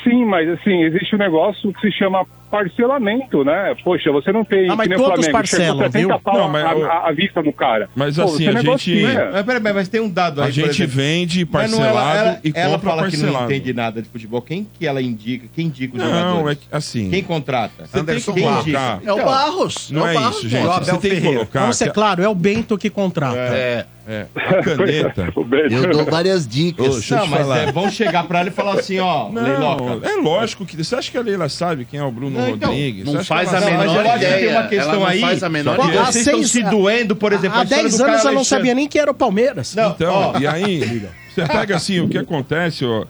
Sim, 0.04 0.24
mas 0.24 0.48
assim, 0.48 0.82
existe 0.82 1.14
um 1.14 1.18
negócio 1.18 1.72
que 1.72 1.80
se 1.80 1.90
chama 1.90 2.24
parcelamento, 2.52 3.42
né? 3.44 3.74
Poxa, 3.82 4.12
você 4.12 4.30
não 4.30 4.44
tem. 4.44 4.68
Ah, 4.70 4.76
mas 4.76 4.88
todos 4.88 5.06
Flamengo, 5.06 5.32
parcelam, 5.32 5.76
chega 5.78 5.90
70 5.92 5.98
viu? 6.08 6.20
pau 6.20 6.34
Não, 6.38 6.48
mas 6.48 6.64
a, 6.64 6.68
a- 6.70 7.08
a 7.08 7.12
vista 7.12 7.42
no 7.42 7.52
cara. 7.52 7.88
Mas 7.96 8.16
Pô, 8.16 8.22
assim, 8.24 8.46
a 8.48 8.52
gente- 8.52 8.62
negocia. 8.64 9.30
Mas 9.32 9.42
peraí, 9.46 9.72
mas 9.74 9.88
tem 9.88 10.00
um 10.00 10.08
dado 10.10 10.42
aí. 10.42 10.48
A 10.48 10.50
gente 10.50 10.84
vende 10.86 11.44
parcelado 11.46 11.88
ela, 11.88 12.14
ela, 12.16 12.40
e 12.44 12.52
ela 12.54 12.74
compra 12.78 12.90
fala 12.90 13.10
que 13.10 13.16
não 13.16 13.22
parcelado. 13.24 13.52
entende 13.52 13.72
nada 13.72 14.02
de 14.02 14.08
futebol. 14.08 14.42
Quem 14.42 14.66
que 14.78 14.86
ela 14.86 15.00
indica? 15.00 15.46
Quem 15.54 15.66
indica 15.66 15.96
os 15.96 16.02
Não, 16.02 16.08
jogadores? 16.10 16.52
é 16.52 16.54
que, 16.60 16.66
assim... 16.76 17.10
Quem 17.10 17.22
contrata? 17.22 17.86
Você 17.86 18.04
tem 18.04 18.16
que 18.20 18.32
Quem 18.32 18.42
colocar... 18.44 18.60
indica? 18.60 19.00
É 19.04 19.12
o 19.12 19.24
Barros. 19.24 19.90
Não 19.90 20.06
é, 20.06 20.10
o 20.10 20.14
Barros, 20.14 20.36
isso, 20.38 20.48
gente. 20.48 20.66
Você 20.66 20.98
tem 20.98 21.10
que 21.10 21.20
colocar... 21.20 21.60
Vamos 21.60 21.76
ser 21.76 21.92
claro, 21.92 22.22
é 22.22 22.28
o 22.28 22.34
Bento 22.34 22.76
que 22.76 22.90
contrata. 22.90 23.38
É, 23.38 23.86
é. 24.06 24.26
A 24.34 24.62
caneta... 24.62 25.32
Eu 25.70 25.90
dou 25.90 26.04
várias 26.04 26.46
dicas. 26.46 26.86
Ô, 26.86 26.90
deixa 26.92 27.14
eu 27.14 27.18
não, 27.18 27.24
te 27.26 27.30
mas 27.30 27.40
falar. 27.42 27.58
é, 27.58 27.72
vão 27.72 27.90
chegar 27.90 28.24
pra 28.24 28.40
ela 28.40 28.48
e 28.48 28.52
falar 28.52 28.74
assim, 28.74 28.98
ó, 28.98 29.28
Não, 29.30 29.42
Leiloca. 29.42 30.08
é 30.08 30.16
lógico 30.16 30.64
que... 30.66 30.76
Você 30.76 30.94
acha 30.94 31.10
que 31.10 31.16
a 31.18 31.20
Leila 31.22 31.48
sabe 31.48 31.84
quem 31.84 32.00
é 32.00 32.02
o 32.04 32.10
Bruno 32.10 32.38
Não, 32.38 32.50
então, 32.50 32.70
Rodrigues? 32.70 33.04
não 33.04 33.12
Você 33.12 33.18
acha 33.18 33.26
faz 33.28 33.48
que 33.48 33.54
ela 33.56 33.58
a 33.66 33.68
sabe? 33.68 33.78
menor 33.78 33.94
Mas 33.94 33.94
eu 34.04 34.10
acho 34.10 34.18
que 34.18 34.24
ideia. 34.24 34.38
tem 34.38 34.48
uma 34.48 34.58
Ela 34.60 34.68
questão 34.68 34.92
não 35.00 35.06
aí... 35.06 35.20
faz 35.20 35.42
a 35.42 35.48
menor 35.48 35.76
que 35.78 35.86
ideia. 35.86 35.98
vocês 36.04 36.12
Vocês 36.12 36.26
estão 36.26 36.38
seis- 36.44 36.50
se 36.50 36.62
doendo, 36.70 37.16
por 37.16 37.32
exemplo, 37.32 37.58
Há 37.58 37.60
a 37.60 37.64
história 37.64 37.84
10 37.84 37.96
do 37.96 38.04
anos 38.04 38.16
eu 38.18 38.24
não 38.24 38.30
Alexandre. 38.38 38.44
sabia 38.44 38.74
nem 38.74 38.88
que 38.88 38.98
era 38.98 39.10
o 39.10 39.14
Palmeiras. 39.14 39.72
Então, 39.76 40.34
e 40.40 40.46
aí, 40.46 41.06
você 41.34 41.46
pega 41.46 41.76
assim, 41.76 42.00
o 42.00 42.08
que 42.08 42.18
acontece, 42.18 42.84
ó, 42.84 43.04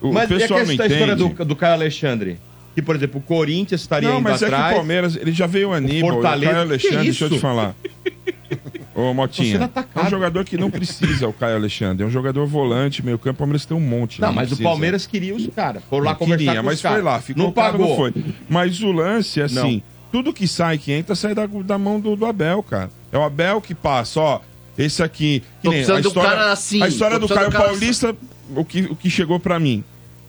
o 0.00 0.12
Mas 0.12 0.28
pessoal 0.28 0.60
e 0.60 0.62
a, 0.62 0.64
não 0.64 0.66
questão- 0.68 0.84
a 0.84 0.86
entende. 0.86 0.92
história 0.92 1.16
do, 1.16 1.44
do 1.44 1.56
Caio 1.56 1.72
Alexandre? 1.74 2.38
Que, 2.74 2.82
por 2.82 2.94
exemplo, 2.94 3.18
o 3.20 3.22
Corinthians 3.22 3.80
estaria 3.80 4.08
Não, 4.08 4.16
indo 4.20 4.24
mas 4.24 4.42
é 4.42 4.48
que 4.48 4.54
atrás. 4.54 4.72
o 4.72 4.76
Palmeiras, 4.76 5.16
ele 5.16 5.32
já 5.32 5.46
veio 5.46 5.70
o 5.70 5.72
Aníbal, 5.72 6.10
o 6.10 6.14
Fortaleza- 6.14 6.52
Caio 6.52 6.62
Alexandre, 6.66 7.04
deixa 7.04 7.24
eu 7.24 7.30
te 7.30 7.38
falar. 7.38 7.74
Ô, 8.96 9.12
Motinha, 9.12 9.58
sendo 9.58 9.86
é 9.94 10.00
um 10.06 10.08
jogador 10.08 10.42
que 10.44 10.56
não 10.56 10.70
precisa, 10.70 11.28
o 11.28 11.32
Caio 11.32 11.56
Alexandre. 11.56 12.02
É 12.02 12.06
um 12.06 12.10
jogador 12.10 12.46
volante, 12.46 13.04
meio 13.04 13.18
campo, 13.18 13.34
o 13.34 13.38
Palmeiras 13.40 13.66
tem 13.66 13.76
um 13.76 13.80
monte. 13.80 14.20
Não, 14.22 14.28
né? 14.28 14.34
mas 14.34 14.46
o 14.46 14.48
precisa. 14.56 14.68
Palmeiras 14.70 15.06
queria 15.06 15.34
os 15.34 15.46
caras. 15.48 15.82
Foram 15.90 16.04
lá 16.04 16.10
Não 16.12 16.18
conversar 16.18 16.44
queria, 16.44 16.60
com 16.60 16.66
mas 16.66 16.76
os 16.76 16.82
caras. 16.82 16.96
foi 16.98 17.04
lá, 17.04 17.20
ficou 17.20 17.44
não 17.44 17.52
pagou. 17.52 17.88
não 17.88 17.96
foi. 17.96 18.14
Mas 18.48 18.80
o 18.82 18.90
lance 18.90 19.42
assim, 19.42 19.54
Não. 19.76 19.82
tudo 20.10 20.32
que 20.32 20.48
sai, 20.48 20.78
que 20.78 20.92
entra, 20.92 21.14
sai 21.14 21.34
da, 21.34 21.46
da 21.46 21.76
mão 21.76 22.00
do, 22.00 22.16
do 22.16 22.24
Abel, 22.24 22.62
cara. 22.62 22.88
É 23.12 23.18
o 23.18 23.22
Abel 23.22 23.60
que 23.60 23.74
passa, 23.74 24.18
ó, 24.18 24.40
esse 24.78 25.02
aqui... 25.02 25.40
Que 25.60 25.64
Tô 25.64 25.70
nem 25.70 25.78
precisando 25.84 25.98
a 25.98 26.00
do 26.00 26.08
história, 26.08 26.30
cara 26.30 26.52
assim, 26.52 26.82
A 26.82 26.88
história 26.88 27.18
do 27.18 27.28
Caio 27.28 27.50
do 27.50 27.56
Paulista, 27.56 28.16
o 28.54 28.64
que, 28.64 28.80
o 28.82 28.96
que 28.96 29.10
chegou 29.10 29.38
pra 29.38 29.58
mim. 29.60 29.84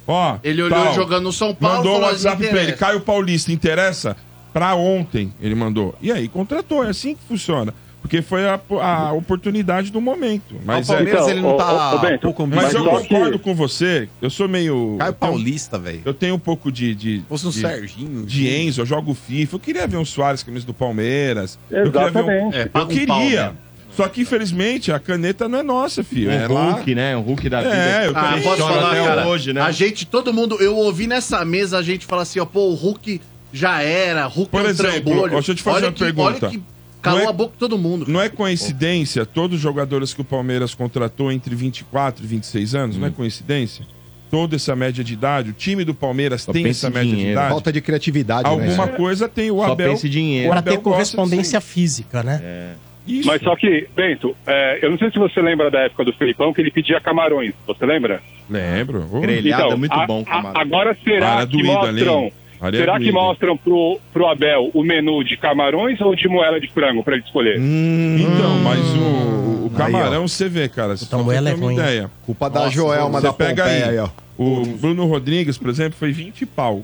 Ó, 0.05 0.37
Ele 0.43 0.61
olhou 0.61 0.83
tal, 0.83 0.93
jogando 0.93 1.23
no 1.23 1.33
São 1.33 1.55
Paulo, 1.55 1.77
Mandou 1.77 1.99
um 1.99 2.01
WhatsApp 2.01 2.41
"Me 2.41 2.47
pra 2.49 2.57
ele, 2.57 2.71
interessa." 2.71 2.85
Caio 2.85 2.99
Paulista, 3.01 3.51
interessa? 3.51 4.17
Pra 4.53 4.73
ontem, 4.75 5.33
ele 5.41 5.53
mandou. 5.55 5.95
E 6.01 6.11
aí, 6.11 6.27
contratou, 6.27 6.83
é 6.83 6.89
assim 6.89 7.13
que 7.15 7.21
funciona. 7.27 7.73
Porque 8.07 8.21
foi 8.21 8.47
a, 8.47 8.57
a 8.81 9.11
oportunidade 9.11 9.91
do 9.91 9.99
momento. 9.99 10.55
Mas 10.63 10.87
o 10.89 10.93
Palmeiras, 10.93 11.27
é... 11.27 11.31
ele 11.31 11.41
não 11.41 11.57
tá 11.57 11.91
Ô, 11.91 11.95
ô, 11.97 11.99
Bento, 11.99 12.21
pouco 12.21 12.47
Mas 12.47 12.73
eu 12.73 12.85
concordo 12.85 13.37
com 13.37 13.53
você. 13.53 14.07
Eu 14.21 14.29
sou 14.29 14.47
meio. 14.47 14.95
Caio 14.97 15.13
Paulista, 15.13 15.77
velho. 15.77 16.01
Eu 16.05 16.13
tenho 16.13 16.35
um 16.35 16.39
pouco 16.39 16.71
de. 16.71 16.95
de 16.95 17.23
Fosse 17.27 17.45
um 17.45 17.49
de, 17.49 17.59
Serginho. 17.59 18.25
De 18.25 18.47
Enzo, 18.47 18.79
eu 18.81 18.85
jogo 18.85 19.13
FIFA. 19.13 19.55
Eu 19.57 19.59
queria 19.59 19.85
ver 19.85 19.97
um 19.97 20.05
Soares 20.05 20.41
camisa 20.41 20.65
do 20.65 20.73
Palmeiras. 20.73 21.59
Eu 21.69 21.91
queria 21.91 22.09
ver 22.09 22.23
um- 22.23 22.49
Exatamente. 22.49 22.57
É, 22.57 22.69
eu 22.73 22.81
um 22.81 22.87
queria. 22.87 23.43
mesmo. 23.43 23.57
Só 23.97 24.07
que, 24.07 24.21
infelizmente, 24.21 24.91
a 24.91 24.99
caneta 24.99 25.49
não 25.49 25.59
é 25.59 25.63
nossa, 25.63 26.03
filho. 26.03 26.29
O 26.29 26.31
é 26.31 26.47
lá- 26.47 26.71
Hulk, 26.71 26.95
né? 26.95 27.17
O 27.17 27.21
Hulk 27.21 27.49
da 27.49 27.61
vida. 27.63 27.75
É, 27.75 28.07
eu 28.07 28.11
Ah, 28.15 28.39
posso 28.41 28.57
falar, 28.61 28.91
até 28.91 29.03
cara? 29.03 29.27
hoje, 29.27 29.51
né? 29.53 29.61
A 29.61 29.71
gente, 29.71 30.05
todo 30.05 30.31
mundo, 30.31 30.55
eu 30.61 30.77
ouvi 30.77 31.07
nessa 31.07 31.43
mesa 31.43 31.77
a 31.79 31.81
gente 31.81 32.05
falar 32.05 32.21
assim, 32.21 32.39
ó, 32.39 32.45
pô, 32.45 32.69
o 32.69 32.73
Hulk 32.75 33.19
já 33.51 33.81
era, 33.81 34.25
Hulk 34.27 34.51
Por 34.51 34.61
é 34.61 34.65
um 34.65 34.69
exemplo, 34.69 34.91
trambolho. 34.91 35.31
deixa 35.31 35.51
eu 35.51 35.55
te 35.55 35.63
fazer 35.63 35.77
Olha 35.77 35.87
uma 35.87 35.93
que- 35.93 35.99
pergunta. 35.99 36.45
Olha 36.45 36.49
que 36.51 36.61
calou 37.07 37.19
Não 37.19 37.25
é- 37.27 37.29
a 37.29 37.33
boca 37.33 37.53
de 37.53 37.57
todo 37.59 37.77
mundo. 37.77 38.05
Não 38.07 38.21
é 38.21 38.29
coincidência 38.29 39.25
todos 39.25 39.57
os 39.57 39.61
jogadores 39.61 40.13
que 40.13 40.21
o 40.21 40.23
Palmeiras 40.25 40.73
contratou 40.75 41.31
entre 41.31 41.55
24 41.55 42.23
e 42.23 42.27
26 42.27 42.75
anos? 42.75 42.95
Hum. 42.95 42.99
Não 43.01 43.07
é 43.07 43.11
coincidência? 43.11 43.85
Toda 44.29 44.57
essa 44.57 44.75
média 44.75 45.03
de 45.03 45.13
idade, 45.13 45.51
o 45.51 45.53
time 45.53 45.85
do 45.85 45.93
Palmeiras 45.93 46.41
Só 46.41 46.51
tem 46.51 46.67
essa 46.67 46.89
média 46.89 47.05
de 47.09 47.15
dinheiro. 47.15 47.31
idade. 47.31 47.49
Falta 47.49 47.71
de 47.71 47.79
criatividade, 47.81 48.43
né? 48.43 48.49
Alguma 48.49 48.87
coisa 48.89 49.29
tem 49.29 49.49
o 49.51 49.57
Só 49.57 49.71
Abel. 49.71 49.91
pensa 49.91 50.05
em 50.05 50.09
dinheiro. 50.09 50.51
Abel 50.51 50.73
ter 50.75 50.81
correspondência 50.81 51.61
física, 51.61 52.21
né? 52.23 52.41
É. 52.43 52.71
Isso. 53.07 53.25
Mas 53.25 53.41
só 53.41 53.55
que, 53.55 53.87
Bento, 53.95 54.35
é, 54.45 54.79
eu 54.81 54.91
não 54.91 54.97
sei 54.97 55.09
se 55.11 55.17
você 55.17 55.41
lembra 55.41 55.71
da 55.71 55.79
época 55.79 56.03
do 56.03 56.11
Felipão 56.11 56.51
que 56.53 56.59
ele 56.59 56.69
pedia 56.69 56.99
camarões. 56.99 57.53
Você 57.65 57.85
lembra? 57.85 58.21
Lembro. 58.49 59.07
Ô. 59.09 59.21
Grelhado 59.21 59.71
é 59.71 59.75
muito 59.77 59.93
a- 59.93 60.05
bom, 60.05 60.23
a- 60.23 60.25
camarão. 60.29 60.59
agora 60.61 60.97
será 61.05 61.35
era 61.37 61.45
que 61.47 61.53
doído 61.53 61.67
mostram. 61.67 62.19
ali. 62.19 62.33
Será 62.71 62.99
que 62.99 63.11
mostram 63.11 63.55
pro, 63.55 63.99
pro 64.11 64.25
Abel 64.27 64.71
o 64.73 64.83
menu 64.83 65.23
de 65.23 65.37
camarões 65.37 65.99
ou 66.01 66.15
de 66.15 66.27
moela 66.27 66.59
de 66.59 66.67
frango 66.71 67.03
pra 67.03 67.15
ele 67.15 67.23
escolher? 67.23 67.57
Então, 67.59 68.59
mas 68.63 68.79
o, 68.79 69.65
o 69.65 69.71
Aí, 69.73 69.77
camarão 69.77 70.27
você 70.27 70.49
vê, 70.49 70.67
cara. 70.67 70.97
Só 70.97 71.05
Então, 71.05 71.25
pra 71.25 71.35
ela 71.35 71.49
ter 71.49 71.53
é 71.53 71.55
uma 71.55 71.65
ruim. 71.65 71.75
ideia. 71.75 72.11
Culpa 72.25 72.49
da 72.49 72.61
Nossa, 72.61 72.71
Joelma 72.71 73.19
você 73.21 73.27
da 73.27 73.33
pega 73.33 73.63
Pompeia 73.63 73.85
aí, 73.85 73.89
aí, 73.91 73.99
ó. 73.99 74.09
O 74.37 74.65
Bruno 74.77 75.05
Rodrigues, 75.05 75.57
por 75.57 75.69
exemplo, 75.69 75.97
foi 75.97 76.11
20 76.11 76.45
pau. 76.45 76.83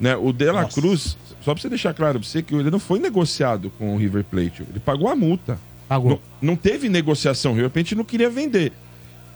Né? 0.00 0.14
O 0.16 0.32
De 0.32 0.50
La 0.50 0.64
Cruz, 0.66 1.16
só 1.40 1.52
pra 1.54 1.60
você 1.62 1.68
deixar 1.68 1.94
claro 1.94 2.18
pra 2.20 2.28
você 2.28 2.42
que 2.42 2.54
ele 2.54 2.70
não 2.70 2.78
foi 2.78 2.98
negociado 2.98 3.70
com 3.78 3.94
o 3.94 3.96
River 3.98 4.24
Plate. 4.24 4.62
Ele 4.68 4.80
pagou 4.84 5.08
a 5.08 5.16
multa. 5.16 5.58
Pagou. 5.88 6.10
Não, 6.10 6.18
não 6.50 6.56
teve 6.56 6.88
negociação. 6.88 7.54
De 7.54 7.62
repente 7.62 7.94
não 7.94 8.04
queria 8.04 8.28
vender. 8.28 8.72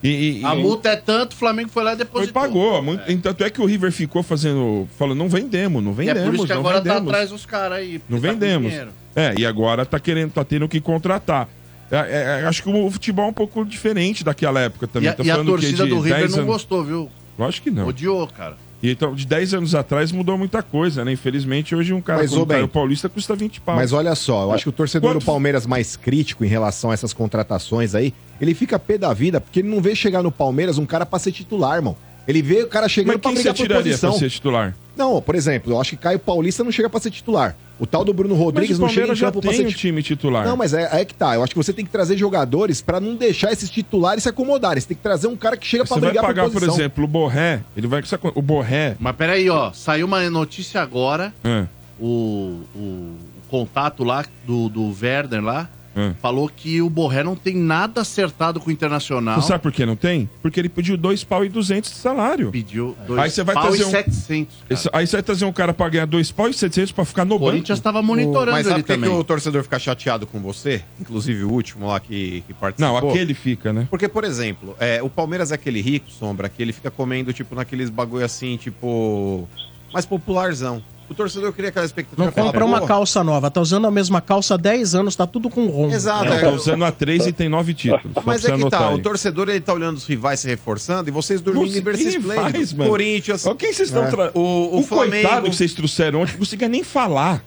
E, 0.02 0.40
e- 0.40 0.44
A 0.44 0.54
e- 0.54 0.62
multa 0.62 0.88
é 0.88 0.96
tanto, 0.96 1.32
o 1.32 1.36
Flamengo 1.36 1.68
foi 1.68 1.84
lá 1.84 1.92
e 1.92 1.96
foi, 1.96 2.04
depositou. 2.04 2.42
pagou. 2.42 2.76
A 2.76 2.82
multa- 2.82 3.04
Tanto 3.22 3.44
é 3.44 3.50
que 3.50 3.60
o 3.60 3.66
River 3.66 3.92
ficou 3.92 4.22
fazendo. 4.22 4.88
Falando, 4.98 5.18
não 5.18 5.28
vendemos, 5.28 5.82
não 5.82 5.90
E 5.90 5.94
é 6.08 6.14
vendemos. 6.14 6.24
por 6.24 6.34
isso 6.36 6.46
que 6.46 6.52
agora 6.52 6.78
tá 6.80 6.82
vendemos. 6.94 7.08
atrás 7.08 7.30
dos 7.30 7.44
caras 7.46 7.78
aí. 7.78 8.00
Não 8.08 8.18
tá 8.20 8.28
vendemos. 8.28 8.72
É, 9.14 9.34
e 9.38 9.44
agora 9.44 9.84
tá 9.84 9.98
querendo, 10.00 10.32
tá 10.32 10.44
tendo 10.44 10.68
que 10.68 10.80
contratar. 10.80 11.48
É, 11.90 11.96
é, 11.96 12.40
é, 12.42 12.46
acho 12.46 12.62
que 12.62 12.70
o 12.70 12.90
futebol 12.90 13.26
é 13.26 13.28
um 13.28 13.32
pouco 13.32 13.64
diferente 13.64 14.22
daquela 14.22 14.60
época 14.60 14.86
E 14.86 14.88
também. 14.88 15.08
a, 15.08 15.12
Tá 15.12 15.24
e 15.24 15.30
a 15.30 15.36
que 15.38 15.44
torcida 15.44 15.84
do 15.86 15.96
River 16.00 16.20
10 16.20 16.36
não 16.36 16.46
gostou, 16.46 16.84
viu? 16.84 17.10
Lógico 17.38 17.64
que 17.64 17.70
não. 17.70 17.86
Odiou, 17.88 18.26
cara. 18.28 18.56
E 18.82 18.90
então, 18.90 19.14
de 19.14 19.26
10 19.26 19.54
anos 19.54 19.74
atrás 19.74 20.10
mudou 20.10 20.38
muita 20.38 20.62
coisa, 20.62 21.04
né? 21.04 21.12
Infelizmente, 21.12 21.74
hoje 21.74 21.92
um 21.92 22.00
cara 22.00 22.20
Mas, 22.22 22.30
como 22.30 22.64
o 22.64 22.68
Paulista 22.68 23.08
custa 23.08 23.34
20 23.36 23.60
pau. 23.60 23.76
Mas 23.76 23.92
olha 23.92 24.14
só, 24.14 24.44
eu 24.44 24.52
acho 24.52 24.62
que 24.64 24.68
o 24.70 24.72
torcedor 24.72 25.10
Quanto- 25.10 25.20
do 25.20 25.26
Palmeiras 25.26 25.66
mais 25.66 25.96
crítico 25.96 26.44
em 26.44 26.48
relação 26.48 26.90
a 26.90 26.94
essas 26.94 27.12
contratações 27.12 27.94
aí, 27.94 28.14
ele 28.40 28.54
fica 28.54 28.78
pé 28.78 28.96
da 28.96 29.12
vida, 29.12 29.40
porque 29.40 29.60
ele 29.60 29.68
não 29.68 29.82
vê 29.82 29.94
chegar 29.94 30.22
no 30.22 30.32
Palmeiras 30.32 30.78
um 30.78 30.86
cara 30.86 31.04
pra 31.04 31.18
ser 31.18 31.32
titular, 31.32 31.76
irmão. 31.76 31.94
Ele 32.30 32.42
vê 32.42 32.62
o 32.62 32.66
cara 32.68 32.88
chegando 32.88 33.14
Mas 33.14 33.20
pra 33.22 33.30
quem 33.30 33.36
você 33.36 33.42
brigar 33.42 33.54
por 33.56 33.62
tiraria 33.62 33.92
posição. 33.92 34.10
pra 34.10 34.18
ser 34.18 34.30
titular? 34.30 34.76
Não, 34.96 35.20
por 35.22 35.34
exemplo, 35.34 35.72
eu 35.72 35.80
acho 35.80 35.90
que 35.90 35.96
Caio 35.96 36.18
Paulista 36.18 36.62
não 36.64 36.70
chega 36.72 36.88
pra 36.90 37.00
ser 37.00 37.10
titular. 37.10 37.56
O 37.78 37.86
tal 37.86 38.04
do 38.04 38.12
Bruno 38.12 38.34
Rodrigues 38.34 38.72
Mas 38.72 38.78
o 38.78 38.82
não 38.82 38.88
chega 38.88 39.12
em 39.12 39.16
já 39.16 39.26
campo 39.26 39.40
pra 39.40 39.50
tem 39.50 39.60
ser 39.60 39.64
um 39.66 39.68
titular. 39.68 39.80
time 39.80 40.02
titular. 40.02 40.44
Não, 40.46 40.56
mas 40.56 40.74
é, 40.74 41.00
é 41.00 41.04
que 41.04 41.14
tá. 41.14 41.34
Eu 41.34 41.42
acho 41.42 41.52
que 41.52 41.56
você 41.58 41.72
tem 41.72 41.84
que 41.84 41.90
trazer 41.90 42.16
jogadores 42.18 42.82
pra 42.82 43.00
não 43.00 43.14
deixar 43.14 43.50
esses 43.52 43.70
titulares 43.70 44.22
se 44.24 44.28
acomodarem. 44.28 44.80
Você 44.80 44.88
tem 44.88 44.96
que 44.96 45.02
trazer 45.02 45.26
um 45.28 45.36
cara 45.36 45.56
que 45.56 45.66
chega 45.66 45.84
pra 45.84 45.94
Você 45.94 46.00
vai 46.00 46.10
brigar 46.10 46.26
pagar, 46.26 46.50
por 46.50 46.60
por 46.60 46.68
exemplo, 46.68 47.04
o 47.04 47.06
Borré. 47.06 47.62
Ele 47.76 47.86
vai. 47.86 48.02
O 48.34 48.42
Borré. 48.42 48.96
Mas 49.00 49.16
peraí, 49.16 49.48
ó. 49.48 49.72
Saiu 49.72 50.06
uma 50.06 50.28
notícia 50.28 50.82
agora. 50.82 51.32
É, 51.42 51.64
O, 51.98 52.60
o, 52.74 52.78
o 52.78 53.16
contato 53.48 54.04
lá 54.04 54.24
do, 54.46 54.68
do 54.68 54.94
Werder 55.02 55.42
lá 55.42 55.68
é. 55.96 56.12
falou 56.20 56.48
que 56.54 56.80
o 56.80 56.88
Borré 56.88 57.22
não 57.22 57.34
tem 57.36 57.56
nada 57.56 58.00
acertado 58.00 58.60
com 58.60 58.68
o 58.70 58.72
Internacional. 58.72 59.40
Você 59.40 59.48
sabe 59.48 59.62
por 59.62 59.72
que 59.72 59.84
não 59.84 59.96
tem? 59.96 60.28
Porque 60.42 60.58
ele 60.60 60.68
pediu 60.68 60.96
2 60.96 61.24
pau 61.24 61.44
e 61.44 61.48
200 61.48 61.90
de 61.90 61.96
salário. 61.96 62.50
Pediu 62.50 62.96
dois 63.06 63.20
Aí 63.20 63.30
você 63.30 63.42
vai 63.42 63.54
pau 63.54 63.64
trazer 63.64 63.82
e 63.82 63.86
um- 63.86 63.90
700. 63.90 64.56
cara. 64.68 64.80
Aí 64.92 65.06
você 65.06 65.16
vai 65.16 65.22
trazer 65.22 65.44
um 65.44 65.52
cara 65.52 65.72
pra 65.74 65.88
ganhar 65.88 66.06
2 66.06 66.30
pau 66.30 66.48
e 66.48 66.54
700 66.54 66.92
pra 66.92 67.04
ficar 67.04 67.24
no 67.24 67.34
O 67.34 67.38
banco. 67.38 67.50
Corinthians 67.52 67.80
tava 67.80 68.00
monitorando 68.02 68.52
Mas 68.52 68.66
sabe 68.66 68.76
ele 68.76 68.82
por 68.82 68.86
que, 68.86 68.92
que 68.94 69.00
também. 69.06 69.18
o 69.20 69.24
torcedor 69.24 69.62
fica 69.62 69.78
chateado 69.78 70.26
com 70.26 70.40
você? 70.40 70.82
Inclusive 71.00 71.44
o 71.44 71.50
último 71.50 71.86
lá 71.86 71.98
que, 72.00 72.42
que 72.46 72.54
participou. 72.54 73.00
Não, 73.00 73.10
aquele 73.10 73.34
fica, 73.34 73.72
né? 73.72 73.86
Porque, 73.90 74.08
por 74.08 74.24
exemplo, 74.24 74.76
é, 74.78 75.02
o 75.02 75.08
Palmeiras 75.10 75.50
é 75.52 75.54
aquele 75.54 75.80
rico, 75.80 76.10
Sombra, 76.10 76.48
que 76.48 76.62
ele 76.62 76.72
fica 76.72 76.90
comendo, 76.90 77.32
tipo, 77.32 77.54
naqueles 77.54 77.90
bagulho 77.90 78.24
assim, 78.24 78.56
tipo... 78.56 79.48
Mais 79.92 80.06
popularzão. 80.06 80.82
O 81.10 81.14
torcedor 81.14 81.52
cria 81.52 81.70
aquela 81.70 81.84
expectativa. 81.84 82.24
Não 82.24 82.30
compra 82.32 82.64
uma 82.64 82.80
"Pô, 82.80 82.86
calça 82.86 83.24
nova. 83.24 83.50
Tá 83.50 83.60
usando 83.60 83.84
a 83.86 83.90
mesma 83.90 84.20
calça 84.20 84.54
há 84.54 84.56
10 84.56 84.94
anos, 84.94 85.16
tá 85.16 85.26
tudo 85.26 85.50
com 85.50 85.66
rombo. 85.66 85.92
Exato. 85.92 86.24
Não, 86.24 86.32
é. 86.34 86.40
tá 86.40 86.50
usando 86.50 86.84
a 86.84 86.92
3 86.92 87.26
e 87.26 87.32
tem 87.32 87.48
9 87.48 87.74
títulos. 87.74 88.12
Mas 88.24 88.44
é 88.44 88.46
que 88.46 88.48
tá, 88.48 88.54
anotar 88.54 88.92
o 88.92 88.96
aí. 88.96 89.02
torcedor 89.02 89.48
ele 89.48 89.60
tá 89.60 89.74
olhando 89.74 89.96
os 89.96 90.06
rivais 90.06 90.38
se 90.38 90.46
reforçando 90.48 91.08
e 91.10 91.12
vocês 91.12 91.40
dormindo 91.40 91.66
em 91.66 92.08
esplêndido. 92.08 92.76
mano? 92.78 92.90
Corinthians. 92.90 93.44
Ó, 93.44 93.54
Quem 93.54 93.72
vocês 93.72 93.88
estão 93.88 94.04
É. 94.04 94.10
tra... 94.10 94.30
O, 94.34 94.40
o, 94.40 94.78
O, 94.78 94.82
Flamengo. 94.84 95.22
coitado 95.28 95.50
que 95.50 95.56
vocês 95.56 95.74
trouxeram 95.74 96.20
ontem 96.22 96.32
não 96.32 96.38
conseguia 96.38 96.68
nem 96.68 96.84
falar. 96.84 97.42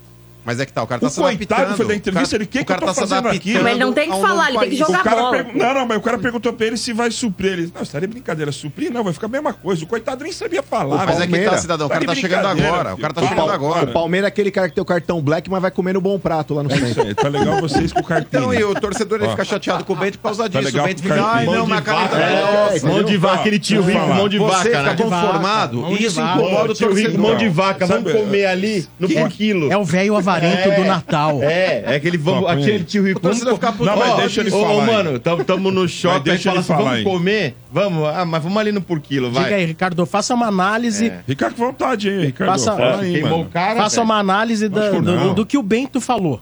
Mas 0.46 0.60
é 0.60 0.66
que 0.66 0.74
tá, 0.74 0.84
o 0.84 0.88
cara 0.88 1.00
tá 1.02 1.08
O 1.08 1.10
se 1.10 1.22
coitado 1.22 1.54
adaptando. 1.62 1.78
foi 1.78 1.86
da 1.88 1.96
entrevista, 1.96 2.26
cara- 2.30 2.38
ele, 2.38 2.44
o 2.44 2.48
que, 2.48 2.60
o 2.60 2.66
que 2.66 2.72
eu 2.72 2.76
cara 2.76 2.80
tô 2.82 2.88
tá 2.88 2.94
fazendo 2.94 3.28
aqui? 3.30 3.54
Mas 3.54 3.72
ele 3.74 3.80
não 3.86 3.94
tem 3.94 4.12
que 4.12 4.20
falar, 4.20 4.50
ele 4.50 4.60
tem 4.60 4.70
que 4.72 4.76
jogar 4.76 5.00
O 5.00 5.04
cara 5.04 5.16
bola. 5.16 5.32
pergu- 5.44 5.58
Não, 5.58 5.74
não, 5.74 5.86
mas 5.88 5.98
o 5.98 6.02
cara 6.02 6.18
perguntou 6.18 6.54
pra 6.54 6.68
ele 6.68 6.78
se 6.78 6.94
vai 6.94 7.12
suprir 7.12 7.54
ele. 7.54 7.72
Não, 7.74 7.82
estaria 7.82 8.08
brincadeira, 8.08 8.52
suprir 8.52 8.92
não, 8.92 9.04
vai 9.04 9.14
ficar 9.14 9.28
a 9.28 9.30
mesma 9.30 9.54
coisa. 9.54 9.84
O 9.84 9.88
coitado 9.88 10.24
nem 10.24 10.32
sabia 10.34 10.62
falar. 10.64 11.06
Mas 11.06 11.22
é 11.22 11.28
que 11.28 11.40
tá, 11.40 11.58
cidadão, 11.58 11.88
o 11.88 11.90
cara 11.90 12.02
de 12.02 12.08
tá 12.08 12.16
chegando 12.16 12.46
agora. 12.48 12.94
O 12.94 12.98
cara 12.98 13.14
tá 13.14 13.28
chegando 13.28 13.52
agora. 13.52 13.86
O 13.90 13.94
Palmeiras 13.94 14.26
é 14.26 14.30
aquele 14.30 14.52
cara 14.52 14.68
que 14.70 14.76
tem 14.76 14.82
o 14.82 14.86
cartão 14.86 15.22
black, 15.22 15.50
mas 15.50 15.62
vai 15.62 15.72
comer 15.72 15.94
no 15.94 16.02
bom 16.02 16.20
prato 16.20 16.54
lá 16.54 16.64
no 16.64 16.70
centro. 16.70 16.88
Isso 16.90 17.02
aí, 17.02 17.16
tá 17.16 17.28
legal 17.30 17.60
vocês 17.62 17.92
com 17.94 18.00
o 18.00 18.04
cartão. 18.04 18.54
Então, 18.54 18.54
e 18.54 18.64
o 18.64 18.74
torcedor 18.76 19.20
ele 19.22 19.30
fica 19.30 19.46
chateado 19.46 19.86
com 19.86 19.94
o 19.94 19.96
Bento 19.96 20.18
por 20.20 20.24
causa 20.26 20.50
Tá 20.50 20.60
disso. 20.60 20.78
o 20.80 20.84
Bento 20.84 21.02
fica, 21.02 21.24
ai, 21.24 21.46
Mão 21.46 21.56
não, 21.56 21.64
de 21.64 21.70
mas 21.70 21.80
a 21.80 21.82
cara 21.82 21.98
vaca, 22.00 22.16
tá 22.18 22.22
é, 22.22 22.30
legal. 22.74 22.92
mão 22.94 23.04
de 23.04 23.18
vaca, 23.18 23.36
aquele 23.40 23.60
tio 23.60 23.82
Vou 23.84 23.94
rico, 23.94 24.08
mão 24.14 24.28
de 24.30 24.38
Você 24.38 24.52
vaca, 24.52 24.64
fica 24.64 24.82
né? 24.84 24.96
conformado 24.96 25.88
e 25.94 26.06
isso 26.06 26.20
incomoda 26.22 26.72
o 26.72 26.76
Tio 26.76 26.88
torcedor. 26.88 27.20
mão 27.20 27.38
de 27.38 27.50
vaca, 27.50 27.86
vamos 27.86 28.12
comer 28.12 28.46
ali 28.46 28.88
no 29.00 29.08
por 29.10 29.30
quilo. 29.30 29.72
É 29.72 29.78
o 29.78 29.84
velho 29.86 30.16
avarento 30.16 30.33
É. 30.42 30.76
do 30.76 30.84
Natal. 30.86 31.44
É, 31.44 31.84
é 31.86 31.96
aquele, 31.96 32.18
vamos, 32.18 32.50
aquele 32.50 32.84
tio 32.84 33.06
rico. 33.06 33.20
O 33.20 33.22
torcedor 33.22 33.56
fica 33.56 33.72
puto. 33.72 33.86
Não, 33.86 33.98
mas 33.98 34.16
deixa 34.18 34.42
ele 34.42 34.52
falar 34.52 34.74
Ô, 34.74 34.82
mano, 34.82 35.20
tamo, 35.20 35.44
tamo 35.44 35.72
no 35.72 35.88
shopping, 35.88 36.24
deixa 36.24 36.50
ele 36.50 36.60
assim, 36.60 36.68
falar 36.68 36.84
vamos 36.92 37.04
comer? 37.04 37.56
Vamos, 37.72 38.08
ah, 38.08 38.26
mas 38.26 38.42
vamos 38.44 38.58
ali 38.58 38.72
no 38.72 38.82
por 38.82 39.00
quilo, 39.00 39.32
vai. 39.32 39.44
Diga 39.46 39.56
aí, 39.56 39.66
Ricardo, 39.66 40.06
faça 40.06 40.34
uma 40.34 40.48
análise. 40.48 41.12
Fica 41.26 41.50
com 41.52 41.58
vontade 41.66 42.10
aí, 42.10 42.26
Ricardo. 42.28 42.52
Faça- 42.52 42.76
Fala 42.76 43.02
aí, 43.02 43.12
Queimou 43.14 43.32
mano. 43.32 43.44
o 43.44 43.50
cara, 43.50 43.76
faça 43.82 43.96
velho. 43.98 44.06
uma 44.06 44.18
análise 44.20 44.70
da- 44.70 44.90
do, 44.92 45.34
do 45.34 45.46
que 45.46 45.58
o 45.58 45.64
Bento 45.64 46.00
falou. 46.00 46.40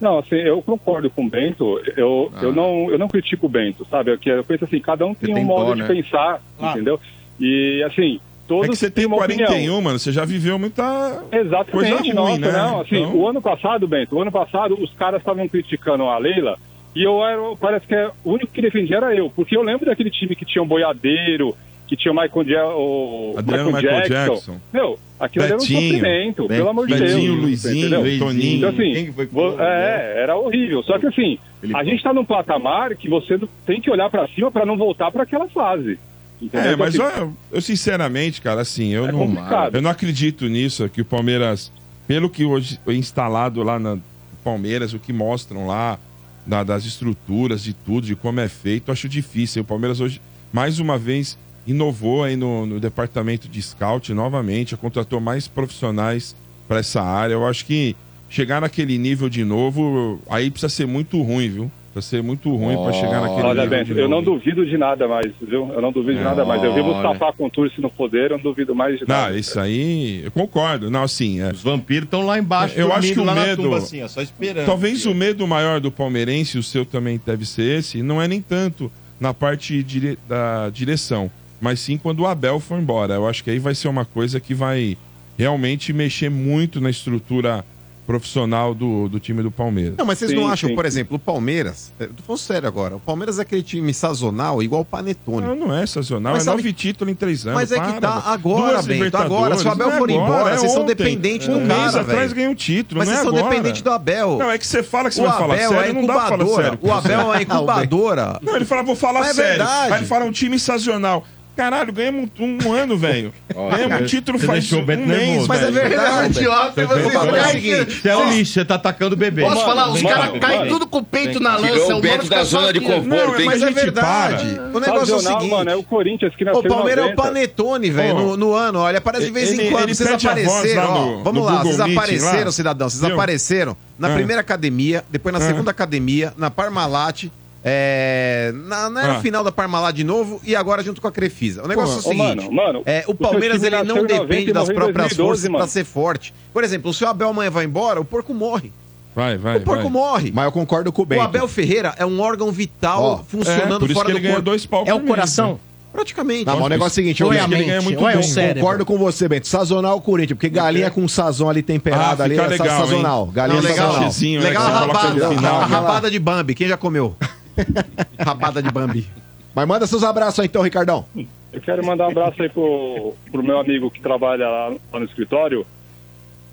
Não, 0.00 0.18
assim, 0.18 0.34
eu 0.34 0.60
concordo 0.60 1.08
com 1.08 1.24
o 1.24 1.30
Bento. 1.30 1.80
Eu, 1.96 2.30
Ah. 2.34 2.42
eu, 2.42 2.52
não, 2.52 2.90
eu 2.90 2.98
não 2.98 3.08
critico 3.08 3.46
o 3.46 3.48
Bento, 3.48 3.86
sabe? 3.90 4.10
Eu, 4.12 4.18
que- 4.18 4.28
eu 4.28 4.44
penso 4.44 4.64
assim, 4.64 4.80
cada 4.80 5.06
um 5.06 5.14
tem, 5.14 5.32
tem 5.32 5.44
um 5.44 5.46
modo 5.46 5.66
dó, 5.66 5.74
de 5.74 5.80
né? 5.82 5.86
pensar, 5.88 6.40
Claro. 6.58 6.74
entendeu? 6.76 7.00
E 7.40 7.82
assim, 7.86 8.20
todos 8.46 8.66
É 8.66 8.68
que 8.70 8.76
você 8.76 8.90
tem 8.90 9.02
têm 9.04 9.06
uma 9.06 9.16
41, 9.16 9.46
opinião. 9.46 9.82
mano. 9.82 9.98
Você 9.98 10.12
já 10.12 10.24
viveu 10.24 10.58
muita 10.58 11.22
Exatamente, 11.32 11.70
coisa 11.70 11.96
ruim, 11.98 12.12
nossa, 12.12 12.38
né? 12.38 12.52
não. 12.52 12.80
Assim, 12.80 12.96
Então- 13.02 13.16
o 13.16 13.28
ano 13.28 13.40
passado, 13.42 13.86
Bento, 13.88 14.16
o 14.16 14.20
ano 14.22 14.32
passado 14.32 14.74
os 14.80 14.92
caras 14.94 15.20
estavam 15.20 15.48
criticando 15.48 16.04
a 16.04 16.18
Leila 16.18 16.58
e 16.94 17.02
eu 17.02 17.24
era, 17.24 17.40
parece 17.60 17.86
que 17.86 17.94
é, 17.94 18.10
o 18.24 18.32
único 18.32 18.52
que 18.52 18.62
defendia 18.62 18.96
era 18.98 19.14
eu, 19.14 19.30
porque 19.34 19.56
eu 19.56 19.62
lembro 19.62 19.86
daquele 19.86 20.10
time 20.10 20.36
que 20.36 20.44
tinha 20.44 20.62
um 20.62 20.66
boiadeiro, 20.66 21.56
que 21.86 21.96
tinha 21.96 22.12
o 22.12 22.14
Michael, 22.14 22.46
ja 22.48 22.66
o 22.66 23.34
Adriano 23.36 23.70
Michael 23.72 24.08
Jackson. 24.08 24.56
Meu, 24.72 24.98
aquilo 25.20 25.44
era 25.44 25.54
um 25.54 25.58
Betinho. 25.58 25.80
sofrimento, 25.82 26.46
pelo 26.48 26.68
amor 26.70 26.86
de 26.86 26.94
Betinho, 26.94 27.32
Deus. 27.32 27.42
Luizinho, 27.42 27.86
entendeu? 27.96 28.18
Toninho. 28.26 28.56
Então, 28.56 28.68
assim, 28.70 29.12
foi 29.12 29.28
é, 29.58 30.14
era 30.22 30.34
horrível. 30.36 30.82
Só 30.82 30.98
que 30.98 31.06
assim, 31.06 31.38
a 31.74 31.84
gente 31.84 32.02
tá 32.02 32.12
num 32.14 32.24
patamar 32.24 32.94
que 32.96 33.08
você 33.08 33.38
tem 33.66 33.80
que 33.82 33.90
olhar 33.90 34.08
pra 34.08 34.26
cima 34.28 34.50
pra 34.50 34.64
não 34.64 34.78
voltar 34.78 35.10
pra 35.10 35.24
aquela 35.24 35.46
fase. 35.48 35.98
Entendeu? 36.40 36.70
É, 36.70 36.74
Então, 36.74 36.78
mas 36.78 36.98
assim, 37.00 37.34
eu, 37.52 37.60
sinceramente, 37.60 38.40
cara, 38.40 38.60
assim, 38.60 38.88
eu 38.88 39.06
É 39.06 39.12
não, 39.12 39.18
complicado. 39.20 39.74
eu 39.76 39.82
não 39.82 39.90
acredito 39.90 40.46
nisso, 40.48 40.88
que 40.88 41.00
o 41.00 41.04
Palmeiras, 41.04 41.70
pelo 42.06 42.28
que 42.28 42.44
hoje 42.44 42.78
é 42.86 42.92
instalado 42.92 43.62
lá 43.62 43.78
na 43.78 43.98
Palmeiras, 44.42 44.92
o 44.92 44.98
que 44.98 45.12
mostram 45.12 45.66
lá, 45.66 45.98
da- 46.46 46.62
das 46.62 46.84
estruturas, 46.84 47.62
de 47.62 47.72
tudo, 47.72 48.06
de 48.06 48.14
como 48.14 48.40
é 48.40 48.48
feito, 48.48 48.92
acho 48.92 49.08
difícil. 49.08 49.62
O 49.62 49.64
Palmeiras 49.64 50.00
hoje, 50.00 50.20
mais 50.52 50.78
uma 50.78 50.98
vez, 50.98 51.38
inovou 51.66 52.22
aí 52.22 52.36
no, 52.36 52.66
no 52.66 52.78
departamento 52.78 53.48
de 53.48 53.62
scout 53.62 54.12
novamente, 54.12 54.76
contratou 54.76 55.20
mais 55.20 55.48
profissionais 55.48 56.36
para 56.68 56.80
essa 56.80 57.00
área. 57.00 57.32
Eu 57.32 57.46
acho 57.46 57.64
que 57.64 57.96
chegar 58.28 58.60
naquele 58.60 58.98
nível 58.98 59.30
de 59.30 59.42
novo, 59.44 60.20
aí 60.28 60.50
precisa 60.50 60.68
ser 60.68 60.86
muito 60.86 61.22
ruim, 61.22 61.48
viu? 61.48 61.72
Precisa 61.94 62.16
ser 62.16 62.22
muito 62.22 62.54
ruim 62.54 62.76
para 62.76 62.92
chegar 62.92 63.20
naquele 63.22 63.46
Olha, 63.46 63.62
nível. 63.62 63.78
Bento, 63.78 63.92
eu 63.98 64.08
não 64.08 64.20
duvido 64.22 64.66
de 64.66 64.76
nada 64.76 65.06
mais, 65.06 65.32
viu? 65.40 65.72
Eu 65.72 65.80
não 65.80 65.92
duvido 65.92 66.18
de 66.18 66.24
nada 66.24 66.44
mais. 66.44 66.62
Eu 66.62 66.74
vi 66.74 66.80
o 66.80 66.84
Mustafa 66.84 67.32
com 67.32 67.46
o 67.46 67.50
Tour 67.50 67.70
se 67.70 67.80
não 67.80 67.88
poder, 67.88 68.32
eu 68.32 68.36
não 68.36 68.42
duvido 68.42 68.74
mais 68.74 68.98
de 68.98 69.06
nada. 69.08 69.30
Não, 69.30 69.38
isso 69.38 69.58
aí, 69.60 70.22
eu 70.24 70.30
concordo. 70.32 70.90
Não, 70.90 71.04
assim, 71.04 71.40
é, 71.40 71.50
Os 71.52 71.62
vampiros 71.62 72.04
estão 72.04 72.26
lá 72.26 72.36
embaixo, 72.38 72.74
Eu 72.78 72.92
acho 72.92 73.12
que 73.12 73.12
o 73.12 73.24
dormindo 73.24 73.26
lá 73.28 73.34
na 73.34 73.46
medo- 73.46 73.62
tumba, 73.62 73.76
assim, 73.78 74.02
ó, 74.02 74.08
só 74.08 74.20
esperando. 74.20 74.66
Talvez 74.66 75.06
o 75.06 75.14
medo 75.14 75.46
maior 75.46 75.80
do 75.80 75.90
palmeirense, 75.92 76.58
o 76.58 76.62
seu 76.62 76.84
também 76.84 77.20
deve 77.24 77.46
ser 77.46 77.78
esse, 77.78 78.02
não 78.02 78.20
é 78.20 78.26
nem 78.26 78.42
tanto 78.42 78.90
na 79.20 79.32
parte 79.32 79.80
dire- 79.84 80.18
da 80.28 80.68
direção, 80.70 81.30
mas 81.60 81.78
sim 81.78 81.96
quando 81.96 82.20
o 82.20 82.26
Abel 82.26 82.58
for 82.58 82.78
embora. 82.80 83.14
Eu 83.14 83.28
acho 83.28 83.44
que 83.44 83.50
aí 83.50 83.60
vai 83.60 83.74
ser 83.74 83.86
uma 83.86 84.04
coisa 84.04 84.40
que 84.40 84.52
vai 84.52 84.98
realmente 85.38 85.92
mexer 85.92 86.28
muito 86.28 86.80
na 86.80 86.90
estrutura 86.90 87.64
profissional 88.06 88.74
do, 88.74 89.08
do 89.08 89.18
time 89.18 89.42
do 89.42 89.50
Palmeiras. 89.50 89.94
Não, 89.96 90.04
mas 90.04 90.18
vocês 90.18 90.30
Sim, 90.30 90.36
não 90.36 90.48
acham, 90.48 90.68
sim. 90.70 90.74
por 90.76 90.84
exemplo, 90.86 91.16
o 91.16 91.18
Palmeiras. 91.18 91.92
Eu 91.98 92.08
tô 92.08 92.22
falando 92.22 92.38
sério 92.40 92.68
agora. 92.68 92.96
O 92.96 93.00
Palmeiras 93.00 93.38
é 93.38 93.42
aquele 93.42 93.62
time 93.62 93.92
sazonal, 93.94 94.62
igual 94.62 94.82
o 94.82 94.84
Panetone. 94.84 95.46
Não, 95.46 95.54
não 95.56 95.74
é 95.76 95.86
sazonal, 95.86 96.34
Mas 96.34 96.42
é 96.42 96.44
sabe- 96.44 96.56
nove 96.58 96.72
títulos 96.72 97.10
em 97.12 97.14
três 97.16 97.46
anos. 97.46 97.54
Mas 97.58 97.72
é 97.72 97.80
que 97.80 98.00
tá 98.00 98.22
agora, 98.26 98.74
Duas 98.74 98.86
Bento. 98.86 99.16
Agora, 99.16 99.56
se 99.56 99.66
o 99.66 99.70
Abel 99.70 99.88
é 99.88 99.98
for 99.98 100.10
agora, 100.10 100.12
embora, 100.12 100.54
é 100.54 100.58
vocês 100.58 100.72
são 100.72 100.82
ontem. 100.82 100.94
dependentes 100.94 101.48
Um 101.48 101.54
do 101.54 101.60
mês 101.60 101.68
cara, 101.92 102.00
atrás 102.02 102.20
velho. 102.20 102.34
ganhou 102.34 102.52
o 102.52 102.56
título, 102.56 102.98
Mas 102.98 103.08
não 103.08 103.14
é 103.14 103.16
vocês 103.16 103.28
são 103.28 103.38
agora. 103.38 103.50
dependentes 103.54 103.82
do 103.82 103.90
Abel. 103.90 104.38
Não, 104.38 104.50
é 104.50 104.58
que 104.58 104.66
você 104.66 104.82
fala 104.82 105.08
que 105.08 105.14
você 105.14 105.20
o 105.22 105.24
vai 105.24 105.32
falar 105.38 105.54
Abel 105.54 105.68
sério, 105.70 105.90
é 105.90 105.92
não 105.92 106.06
dá 106.06 106.14
pra 106.14 106.26
falar 106.28 106.46
sério. 106.46 106.78
O 106.82 106.92
Abel 106.92 107.34
é 107.34 107.42
incubadora. 107.42 108.38
Não, 108.42 108.56
ele 108.56 108.64
fala, 108.64 108.82
vou 108.82 108.96
falar 108.96 109.20
é 109.20 109.32
sério. 109.34 109.50
verdade. 109.58 109.92
Aí 109.92 109.98
ele 110.00 110.06
fala 110.06 110.24
um 110.24 110.32
time 110.32 110.58
sazonal. 110.58 111.24
Caralho, 111.56 111.92
ganhamos 111.92 112.30
um, 112.40 112.58
um 112.66 112.72
ano, 112.72 112.96
velho. 112.98 113.32
Ganhamos 113.70 114.00
um 114.00 114.06
título 114.06 114.38
Você 114.40 114.46
faz 114.46 114.58
deixou 114.60 114.80
o 114.80 114.82
um 114.82 114.84
Bento 114.84 115.06
mês, 115.06 115.20
nervoso, 115.20 115.48
Mas 115.48 115.62
é 115.62 115.70
velho. 115.70 115.88
verdade. 115.88 116.38
Idiota, 116.38 116.86
Vou 116.86 116.98
você 116.98 117.10
falar 117.10 117.32
o 117.32 117.50
seguinte. 117.50 117.92
Você 118.02 118.08
é 118.08 118.16
um 118.16 118.30
lixo, 118.30 118.52
você 118.54 118.64
tá 118.64 118.74
atacando 118.74 119.14
o 119.14 119.16
bebê. 119.16 119.42
Posso 119.42 119.64
falar? 119.64 119.88
Os 119.90 120.02
caras 120.02 120.38
caem 120.40 120.68
tudo 120.68 120.86
com 120.86 120.98
o 120.98 121.04
peito 121.04 121.38
na 121.38 121.56
Tirou 121.56 121.76
lança. 121.76 121.94
o 121.94 121.98
o 122.00 122.02
mano 122.04 122.24
da 122.24 122.42
zona 122.44 122.72
de 122.72 122.78
ó. 122.80 122.82
conforto, 122.82 123.06
Não, 123.08 123.38
hein? 123.40 123.46
Mas 123.46 123.62
a 123.62 123.66
é 123.66 123.68
gente 123.68 123.80
verdade. 123.84 124.60
O 124.74 124.80
negócio 124.80 125.14
é 125.14 125.16
o 125.16 125.20
seguinte. 125.20 125.68
é 125.68 125.76
o 125.76 125.82
Corinthians 125.84 126.34
que 126.36 126.44
nasceu 126.44 126.60
O 126.60 126.68
Palmeiras 126.68 127.04
é 127.04 127.06
o 127.08 127.12
em 127.12 127.16
90. 127.16 127.22
Panetone, 127.22 127.90
velho, 127.90 128.16
Ó. 128.16 128.20
no, 128.20 128.36
no 128.36 128.52
ano. 128.54 128.80
Olha, 128.80 128.98
aparece 128.98 129.26
de 129.26 129.32
vez 129.32 129.52
em 129.52 129.70
quando. 129.70 129.94
Vocês 129.94 130.10
apareceram, 130.10 131.18
ó. 131.20 131.22
Vamos 131.22 131.44
lá, 131.46 131.62
vocês 131.62 131.78
apareceram, 131.80 132.50
cidadão. 132.50 132.90
Vocês 132.90 133.04
apareceram 133.04 133.76
na 133.96 134.08
Ah. 134.08 134.14
primeira 134.14 134.40
academia, 134.40 135.04
depois 135.08 135.32
na 135.32 135.38
Ah. 135.38 135.46
segunda 135.46 135.70
academia, 135.70 136.32
na 136.36 136.50
Parmalat. 136.50 137.26
É, 137.66 138.52
na, 138.66 138.90
na 138.90 139.02
era 139.02 139.12
Ah. 139.16 139.20
final 139.20 139.42
da 139.42 139.50
Parmalat 139.50 139.96
de 139.96 140.04
novo 140.04 140.38
e 140.44 140.54
agora 140.54 140.82
junto 140.82 141.00
com 141.00 141.08
a 141.08 141.12
Crefisa. 141.12 141.64
O 141.64 141.66
negócio 141.68 141.94
é 141.94 141.96
o 141.96 141.98
Ô, 141.98 142.02
seguinte: 142.02 142.18
mano, 142.18 142.52
mano, 142.52 142.82
é, 142.84 143.04
o 143.06 143.12
o 143.12 143.14
Palmeiras 143.14 143.62
ele 143.62 143.74
não 143.76 143.84
nasceu 143.84 143.96
em 143.96 144.02
90 144.02 144.20
depende 144.26 144.52
das 144.52 144.64
próprias 144.66 145.16
2012, 145.16 145.16
forças 145.16 145.48
pra 145.48 145.58
mano. 145.60 145.70
ser 145.70 145.84
forte. 145.84 146.34
Por 146.52 146.62
exemplo, 146.62 146.92
se 146.92 147.02
o 147.04 147.08
Abel 147.08 147.28
amanhã 147.30 147.50
vai 147.50 147.64
embora, 147.64 147.98
o 148.00 148.04
porco 148.04 148.34
morre. 148.34 148.70
Vai, 149.16 149.38
vai, 149.38 149.56
O 149.56 149.60
porco 149.62 149.82
vai. 149.84 149.92
morre. 149.92 150.32
Mas 150.34 150.44
eu 150.44 150.52
concordo 150.52 150.92
com 150.92 151.00
o 151.02 151.04
O 151.04 151.06
Bento. 151.06 151.22
Abel 151.22 151.48
Ferreira 151.48 151.94
é 151.96 152.04
um 152.04 152.20
órgão 152.20 152.50
vital 152.52 153.24
É, 153.26 153.30
funcionando 153.30 153.78
por 153.80 153.86
isso 153.90 153.94
fora 153.94 154.06
que 154.06 154.12
ele 154.18 154.20
do 154.20 154.28
corpo. 154.28 154.42
dois 154.42 154.66
pau 154.66 154.84
É 154.86 154.92
o 154.92 154.98
mês, 154.98 155.08
coração? 155.08 155.52
né? 155.52 155.58
Praticamente. 155.92 156.44
Não, 156.46 156.56
mas 156.56 156.66
o 156.66 156.68
negócio 156.68 156.90
é 156.90 156.92
o 156.92 156.94
seguinte, 157.04 157.20
eu 157.22 157.32
é 157.32 157.46
mente, 157.46 157.84
muito 157.84 158.00
ou 158.00 158.08
é 158.10 158.16
o 158.16 158.20
bem. 158.20 158.54
Concordo 158.54 158.84
com 158.84 158.98
você, 158.98 159.28
Bento. 159.28 159.46
Sazonal 159.46 160.00
Corinthians, 160.00 160.36
porque 160.36 160.48
galinha 160.48 160.90
com 160.90 161.06
sazon 161.06 161.48
ali 161.48 161.62
temperada 161.62 162.24
Ah, 162.24 162.26
ali 162.26 162.36
é 162.36 162.46
legal, 162.48 162.66
sazonal. 162.80 163.26
hein? 163.26 163.32
Galinha 163.32 163.62
Não, 163.62 163.68
legal. 163.68 163.92
sazonal. 163.92 164.10
Né, 164.10 164.38
Legal 164.40 164.62
que 164.64 164.68
a 164.72 164.74
rabada. 164.80 165.28
final. 165.28 165.60
A 165.60 165.64
rabada 165.64 166.10
de 166.10 166.18
Bambi. 166.18 166.54
Quem 166.56 166.66
já 166.66 166.76
comeu? 166.76 167.14
rabada 168.18 168.62
de 168.62 168.70
Bambi. 168.70 169.06
Mas 169.54 169.68
manda 169.68 169.86
seus 169.86 170.02
abraços 170.02 170.40
aí 170.40 170.46
então, 170.46 170.62
Ricardão. 170.62 171.04
Eu 171.52 171.60
quero 171.60 171.84
mandar 171.86 172.08
um 172.08 172.10
abraço 172.10 172.42
aí 172.42 172.48
pro, 172.48 173.14
pro 173.30 173.42
meu 173.42 173.58
amigo 173.58 173.90
que 173.90 174.00
trabalha 174.00 174.48
lá, 174.48 174.72
no 174.92 175.04
escritório, 175.04 175.64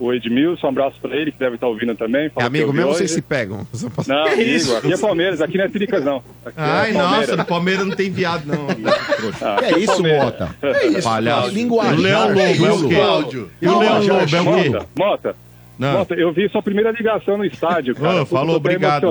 o 0.01 0.11
Edmilson, 0.11 0.65
um 0.67 0.69
abraço 0.69 0.99
pra 0.99 1.15
ele, 1.15 1.31
que 1.31 1.37
deve 1.37 1.55
estar 1.55 1.67
ouvindo 1.67 1.95
também. 1.95 2.31
É 2.35 2.43
amigo 2.43 2.71
hoje. 2.71 2.81
vocês 2.83 3.11
se 3.11 3.21
pegam. 3.21 3.65
Não, 4.07 4.23
amigo, 4.27 4.75
aqui 4.75 4.93
é 4.93 4.97
Palmeiras, 4.97 5.41
aqui 5.41 5.57
não 5.57 5.65
é 5.65 5.69
Tricas, 5.69 6.03
não. 6.03 6.17
Aqui 6.43 6.55
Ai, 6.57 6.89
é 6.89 6.93
nossa, 6.93 7.03
Palmeiras. 7.09 7.37
no 7.37 7.45
Palmeiras 7.45 7.87
não 7.87 7.95
tem 7.95 8.09
viado, 8.11 8.45
não. 8.45 8.67
Ah, 9.41 9.57
Que 9.59 9.65
aqui 9.65 9.75
é 9.75 9.79
isso, 9.79 9.93
Palmeiras. 9.93 10.23
Mota? 10.23 10.55
É 10.63 10.87
isso, 10.87 11.03
Palhaço. 11.03 11.49
Linguagem. 11.49 11.93
O 11.93 12.01
Leão 12.01 12.27
Lobo 12.27 12.39
é 12.39 12.71
o 12.71 13.27
quê? 13.27 13.45
E 13.61 13.67
o 13.67 13.79
Leão 13.79 13.99
Lobo 13.99 14.19
é 14.19 14.23
o 14.23 14.27
quê? 14.27 14.69
Mota, 14.69 14.87
Mota, 14.97 15.35
Não. 15.81 15.93
Mota, 15.93 16.13
eu 16.13 16.31
vi 16.31 16.47
sua 16.47 16.61
primeira 16.61 16.91
ligação 16.91 17.39
no 17.39 17.43
estádio, 17.43 17.95
cara. 17.95 18.21
Ô, 18.21 18.25
falou, 18.27 18.55
obrigado. 18.55 19.07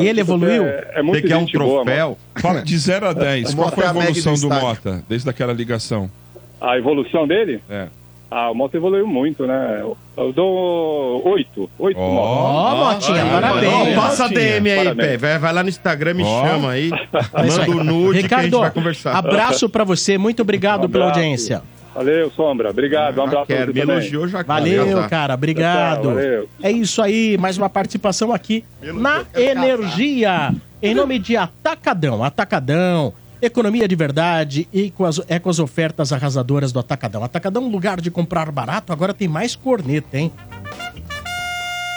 E 0.00 0.08
ele 0.08 0.22
evoluiu? 0.22 0.64
É, 0.64 0.92
é 0.94 1.02
muito 1.02 1.28
quer 1.28 1.36
um 1.36 1.44
boa, 1.44 1.84
troféu? 1.84 2.16
Fala 2.36 2.62
de 2.62 2.78
0 2.78 3.08
a 3.08 3.12
10. 3.12 3.52
O 3.52 3.56
Qual 3.56 3.70
foi 3.70 3.84
a 3.84 3.88
é 3.88 3.90
a 3.90 3.92
do 3.92 3.98
evolução 4.00 4.32
do 4.32 4.38
estádio. 4.38 4.66
Mota 4.66 5.04
desde 5.06 5.28
aquela 5.28 5.52
ligação? 5.52 6.10
A 6.58 6.78
evolução 6.78 7.26
dele? 7.26 7.60
É. 7.68 7.88
Ah, 8.30 8.50
o 8.50 8.54
Mota 8.54 8.74
evoluiu 8.74 9.06
muito, 9.06 9.46
né? 9.46 9.84
Eu 10.16 10.32
dou 10.32 11.22
oito. 11.28 11.68
Oito 11.78 12.00
Mota. 12.00 12.26
Ó, 12.26 12.94
Motinha, 12.94 13.26
Ó, 13.26 13.28
parabéns. 13.28 13.94
Passa 13.94 14.24
a 14.24 14.28
DM 14.28 14.70
aí, 14.70 14.94
pé. 14.94 15.16
Vai, 15.18 15.38
vai 15.38 15.52
lá 15.52 15.62
no 15.62 15.68
Instagram, 15.68 16.14
me 16.14 16.24
Ó. 16.24 16.46
chama 16.48 16.70
aí. 16.70 16.88
Manda 16.90 17.70
o 17.70 17.84
nude 17.84 18.26
que 18.26 18.34
a 18.34 18.38
gente 18.38 18.46
Ricardo, 18.46 18.60
vai 18.60 18.70
conversar. 18.70 19.14
abraço 19.14 19.68
pra 19.68 19.84
você. 19.84 20.16
Muito 20.16 20.40
obrigado 20.40 20.86
Um 20.86 20.90
pela 20.90 21.04
audiência. 21.04 21.62
Valeu, 21.94 22.30
Sombra. 22.30 22.70
Obrigado. 22.70 23.18
Um 23.18 23.22
abraço 23.24 23.46
pra 23.46 23.56
Quero, 23.56 23.72
me 23.74 23.80
também. 23.80 23.96
elogiou 23.96 24.26
já. 24.26 24.42
Valeu, 24.42 24.86
cara. 24.96 25.08
cara. 25.08 25.34
Obrigado. 25.34 26.08
Valeu. 26.08 26.48
É 26.62 26.70
isso 26.70 27.00
aí. 27.00 27.38
Mais 27.38 27.56
uma 27.56 27.70
participação 27.70 28.32
aqui 28.32 28.64
na 28.82 29.24
Energia. 29.34 30.52
Em 30.82 30.94
nome 30.94 31.18
de 31.18 31.36
Atacadão. 31.36 32.22
Atacadão. 32.24 33.12
Economia 33.40 33.86
de 33.86 33.94
verdade 33.94 34.66
e 34.72 34.90
com 34.90 35.04
as, 35.04 35.20
é 35.28 35.38
com 35.38 35.50
as 35.50 35.58
ofertas 35.58 36.12
arrasadoras 36.12 36.72
do 36.72 36.78
Atacadão. 36.78 37.22
Atacadão, 37.22 37.68
lugar 37.68 38.00
de 38.00 38.10
comprar 38.10 38.50
barato, 38.50 38.90
agora 38.90 39.12
tem 39.12 39.28
mais 39.28 39.54
corneta, 39.54 40.16
hein? 40.16 40.32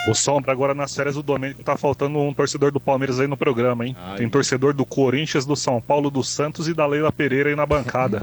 O 0.09 0.15
Sombra, 0.15 0.51
agora 0.53 0.73
nas 0.73 0.95
férias 0.95 1.15
do 1.15 1.23
Domênico, 1.23 1.61
tá 1.63 1.75
faltando 1.75 2.17
um 2.19 2.33
torcedor 2.33 2.71
do 2.71 2.79
Palmeiras 2.79 3.19
aí 3.19 3.27
no 3.27 3.35
programa, 3.35 3.85
hein? 3.85 3.95
Tem 4.15 4.29
torcedor 4.29 4.73
do 4.73 4.85
Corinthians, 4.85 5.45
do 5.45 5.55
São 5.55 5.81
Paulo, 5.81 6.09
do 6.09 6.23
Santos 6.23 6.67
e 6.67 6.73
da 6.73 6.85
Leila 6.85 7.11
Pereira 7.11 7.49
aí 7.49 7.55
na 7.55 7.65
bancada. 7.65 8.21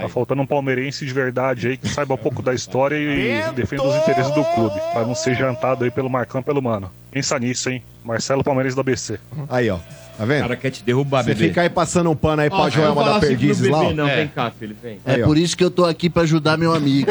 Tá 0.00 0.08
faltando 0.08 0.42
um 0.42 0.46
palmeirense 0.46 1.06
de 1.06 1.12
verdade 1.12 1.68
aí 1.68 1.76
que 1.76 1.88
saiba 1.88 2.14
um 2.14 2.18
pouco 2.18 2.42
da 2.42 2.52
história 2.54 2.96
e 2.96 3.52
defenda 3.52 3.84
os 3.84 3.94
interesses 3.96 4.34
do 4.34 4.42
clube, 4.44 4.80
pra 4.92 5.02
não 5.06 5.14
ser 5.14 5.34
jantado 5.36 5.84
aí 5.84 5.90
pelo 5.90 6.10
Marcão 6.10 6.40
e 6.40 6.44
pelo 6.44 6.60
Mano. 6.60 6.90
Pensa 7.12 7.38
nisso, 7.38 7.70
hein? 7.70 7.82
Marcelo 8.04 8.42
Palmeirense 8.42 8.74
do 8.74 8.80
ABC. 8.80 9.18
Aí, 9.48 9.68
ó. 9.70 9.78
Tá 10.16 10.24
vendo? 10.26 10.38
O 10.38 10.42
cara 10.42 10.56
quer 10.56 10.70
te 10.70 10.82
derrubar, 10.84 11.22
Você 11.24 11.34
bebê. 11.34 11.48
fica 11.48 11.62
aí 11.62 11.70
passando 11.70 12.10
um 12.10 12.14
pano 12.16 12.42
aí 12.42 12.50
pra 12.50 12.68
Joelma 12.68 13.02
da 13.04 13.16
assim 13.16 13.28
Perdizes 13.28 13.68
lá, 13.68 13.78
ó. 13.80 13.92
Não, 13.92 14.06
É. 14.06 14.16
vem 14.16 14.28
cá, 14.28 14.50
filho, 14.50 14.76
vem. 14.82 14.98
É 15.06 15.14
Aí, 15.14 15.22
por 15.22 15.36
isso 15.38 15.56
que 15.56 15.64
eu 15.64 15.70
tô 15.70 15.84
aqui 15.86 16.10
pra 16.10 16.22
ajudar 16.22 16.58
meu 16.58 16.74
amigo. 16.74 17.10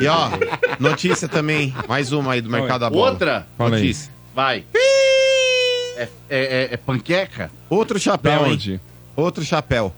E 0.00 0.06
ó, 0.06 0.30
notícia 0.82 1.28
também, 1.28 1.74
mais 1.88 2.12
uma 2.12 2.32
aí 2.32 2.40
do 2.40 2.50
mercado 2.50 2.80
da 2.80 2.90
bola. 2.90 3.10
Outra? 3.12 3.46
Fala 3.56 3.76
aí. 3.76 3.82
Notícia. 3.82 4.12
Vai. 4.34 4.64
É, 5.96 6.02
é, 6.02 6.08
é- 6.30 6.68
é 6.72 6.76
panqueca? 6.76 7.50
Outro 7.68 7.98
chapéu, 7.98 8.40
Da 8.40 8.46
hein? 8.48 8.52
onde? 8.54 8.80
Outro 9.14 9.44
chapéu. 9.44 9.92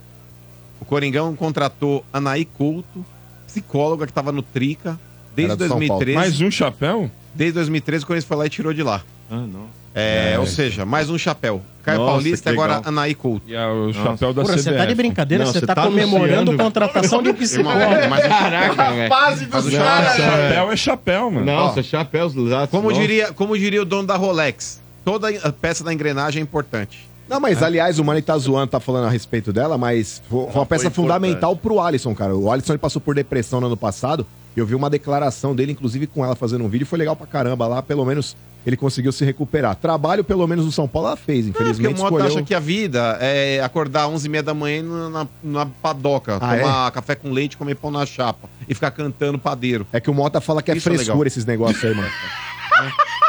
O 0.79 0.85
Coringão 0.85 1.35
contratou 1.35 2.05
Anaí 2.11 2.45
Couto, 2.45 3.05
psicóloga 3.47 4.05
que 4.05 4.13
tava 4.13 4.31
no 4.31 4.41
Trica 4.41 4.99
desde 5.35 5.51
Era 5.53 5.55
do 5.57 5.67
São 5.67 5.69
Paulo. 5.87 5.87
2013. 6.05 6.15
Mais 6.17 6.41
um 6.41 6.51
chapéu? 6.51 7.09
Desde 7.33 7.53
2013 7.53 8.03
o 8.03 8.07
Corinthians 8.07 8.27
foi 8.27 8.37
lá 8.37 8.45
e 8.45 8.49
tirou 8.49 8.73
de 8.73 8.83
lá. 8.83 9.01
Ah, 9.29 9.37
não. 9.37 9.67
É, 9.95 10.33
É. 10.33 10.39
ou 10.39 10.45
seja, 10.45 10.85
mais 10.85 11.09
um 11.09 11.17
chapéu. 11.17 11.61
Caio 11.81 11.99
Nossa, 11.99 12.11
Paulista 12.13 12.49
e 12.49 12.53
agora 12.53 12.75
legal. 12.77 12.89
Anaí 12.89 13.13
Couto. 13.15 13.43
E 13.47 13.55
é 13.55 13.65
o 13.67 13.93
chapéu 13.93 14.33
da 14.33 14.41
Porra, 14.41 14.57
você 14.57 14.73
tá 14.73 14.85
de 14.85 14.95
brincadeira? 14.95 15.45
Não, 15.45 15.53
você 15.53 15.59
você 15.59 15.65
tá, 15.67 15.75
tá 15.75 15.83
comemorando 15.83 16.33
anunciando- 16.51 16.63
contratação 16.63 17.21
de 17.23 17.31
psicólogo. 17.33 17.79
Irmão, 17.79 18.09
mas- 18.09 18.27
Caraca, 18.27 18.91
velho. 18.91 19.09
Base 19.09 19.47
Mas 19.49 19.63
o 19.65 19.69
dos 19.69 19.77
chapéu- 19.77 19.87
caras. 19.87 20.15
Chapéu 20.17 20.71
é 20.71 20.75
chapéu, 20.75 21.31
mano. 21.31 21.45
Nossa, 21.45 21.79
Ó, 21.79 21.83
chapéus 21.83 22.33
lados. 22.35 22.71
Como 22.71 22.89
nossa. 22.89 22.99
diria, 23.01 23.31
como 23.33 23.57
diria 23.57 23.81
o 23.81 23.85
dono 23.85 24.07
da 24.07 24.15
Rolex, 24.17 24.81
toda 25.05 25.29
a 25.29 25.51
peça 25.51 25.83
da 25.83 25.93
engrenagem 25.93 26.39
é 26.41 26.43
importante. 26.43 27.07
Não, 27.27 27.39
mas 27.39 27.63
aliás, 27.63 27.97
o 27.97 28.03
Mano 28.03 28.21
tá 28.21 28.37
zoando, 28.37 28.67
tá 28.67 28.79
falando 28.79 29.05
a 29.05 29.09
respeito 29.09 29.51
dela, 29.51 29.77
mas 29.77 30.21
foi 30.29 30.45
foi 30.45 30.59
uma 30.61 30.65
peça 30.65 30.91
fundamental 30.91 31.55
pro 31.55 31.79
Alisson, 31.79 32.13
cara. 32.13 32.35
O 32.35 32.51
Alisson 32.51 32.73
ele 32.73 32.79
passou 32.79 33.01
por 33.01 33.15
depressão 33.15 33.59
no 33.59 33.67
ano 33.67 33.77
passado. 33.77 34.25
Eu 34.55 34.65
vi 34.65 34.73
uma 34.73 34.89
declaração 34.89 35.53
dele, 35.53 35.73
inclusive 35.73 36.07
com 36.07 36.23
ela 36.23 36.35
fazendo 36.35 36.63
um 36.63 36.69
vídeo, 36.69 36.87
foi 36.87 36.97
legal 36.97 37.15
pra 37.15 37.27
caramba 37.27 37.67
lá, 37.67 37.81
pelo 37.81 38.05
menos 38.05 38.37
ele 38.65 38.77
conseguiu 38.77 39.11
se 39.11 39.23
recuperar. 39.25 39.75
Trabalho, 39.75 40.23
pelo 40.23 40.47
menos 40.47 40.65
no 40.65 40.71
São 40.71 40.87
Paulo, 40.87 41.09
ela 41.09 41.17
fez, 41.17 41.47
É, 41.47 41.51
porque 41.51 41.63
infelizmente 41.63 41.99
o 41.99 42.03
Mota 42.03 42.15
escolheu... 42.15 42.37
acha 42.37 42.43
que 42.43 42.53
a 42.53 42.59
vida 42.59 43.17
é 43.19 43.61
acordar 43.61 44.05
às 44.05 44.11
11h30 44.11 44.41
da 44.41 44.53
manhã 44.53 44.81
na, 45.09 45.27
na, 45.43 45.65
padoca, 45.65 46.37
Ah, 46.41 46.57
tomar 46.57 46.91
café 46.91 47.15
com 47.15 47.31
leite, 47.31 47.57
comer 47.57 47.75
pão 47.75 47.91
na 47.91 48.05
chapa 48.05 48.49
e 48.67 48.73
ficar 48.73 48.91
cantando 48.91 49.37
padeiro. 49.37 49.85
É 49.91 49.99
que 49.99 50.09
o 50.09 50.13
Mota 50.13 50.39
fala 50.41 50.63
que 50.63 50.71
é 50.71 50.77
Isso 50.77 50.87
é 50.89 50.93
frescura 50.93 51.13
legal. 51.17 51.27
esses 51.27 51.45
negócios 51.45 51.83
aí, 51.83 51.93
mano. 51.93 52.09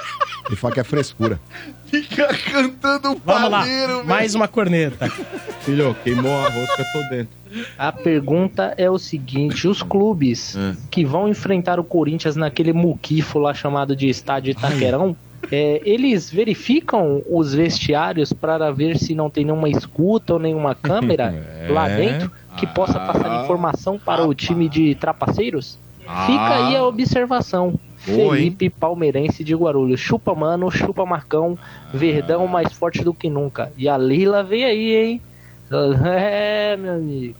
Ele 0.46 0.56
fala 0.56 0.74
que 0.74 0.80
é 0.80 0.84
frescura. 0.84 1.40
Fica 1.86 2.28
cantando 2.28 3.20
Vamos 3.24 3.50
lá, 3.50 3.64
mais 4.04 4.34
uma 4.34 4.48
corneta. 4.48 5.08
Filho, 5.62 5.96
queimou 6.02 6.32
a 6.32 6.48
rosca, 6.48 6.84
tô 6.92 7.02
dentro. 7.08 7.36
A 7.78 7.92
pergunta 7.92 8.74
é 8.76 8.90
o 8.90 8.98
seguinte: 8.98 9.66
os 9.68 9.82
clubes 9.82 10.56
que 10.90 11.04
vão 11.04 11.28
enfrentar 11.28 11.78
o 11.78 11.84
Corinthians 11.84 12.36
naquele 12.36 12.72
muquifo 12.72 13.38
lá 13.38 13.54
chamado 13.54 13.94
de 13.94 14.08
Estádio 14.08 14.50
Itaquerão, 14.50 15.16
é, 15.50 15.80
eles 15.84 16.30
verificam 16.30 17.22
os 17.28 17.54
vestiários 17.54 18.32
para 18.32 18.70
ver 18.70 18.98
se 18.98 19.14
não 19.14 19.30
tem 19.30 19.44
nenhuma 19.44 19.68
escuta 19.68 20.34
ou 20.34 20.38
nenhuma 20.38 20.74
câmera 20.74 21.34
lá 21.70 21.88
dentro 21.88 22.30
que 22.56 22.66
possa 22.66 22.98
passar 22.98 23.44
informação 23.44 23.98
para 23.98 24.26
o 24.26 24.34
time 24.34 24.68
de 24.68 24.94
trapaceiros? 24.94 25.78
Fica 26.26 26.66
aí 26.66 26.76
a 26.76 26.84
observação. 26.84 27.78
Boa, 28.06 28.34
Felipe 28.36 28.70
Palmeirense 28.70 29.42
de 29.44 29.54
Guarulhos. 29.54 30.00
Chupa, 30.00 30.34
mano, 30.34 30.70
chupa 30.70 31.04
Marcão. 31.06 31.58
Verdão 31.92 32.46
mais 32.46 32.72
forte 32.72 33.02
do 33.04 33.12
que 33.14 33.28
nunca. 33.28 33.72
E 33.76 33.88
a 33.88 33.96
Lila 33.98 34.42
veio 34.42 34.66
aí, 34.66 34.96
hein? 34.96 35.20
É, 36.04 36.76
meu 36.76 36.94
amigo. 36.94 37.34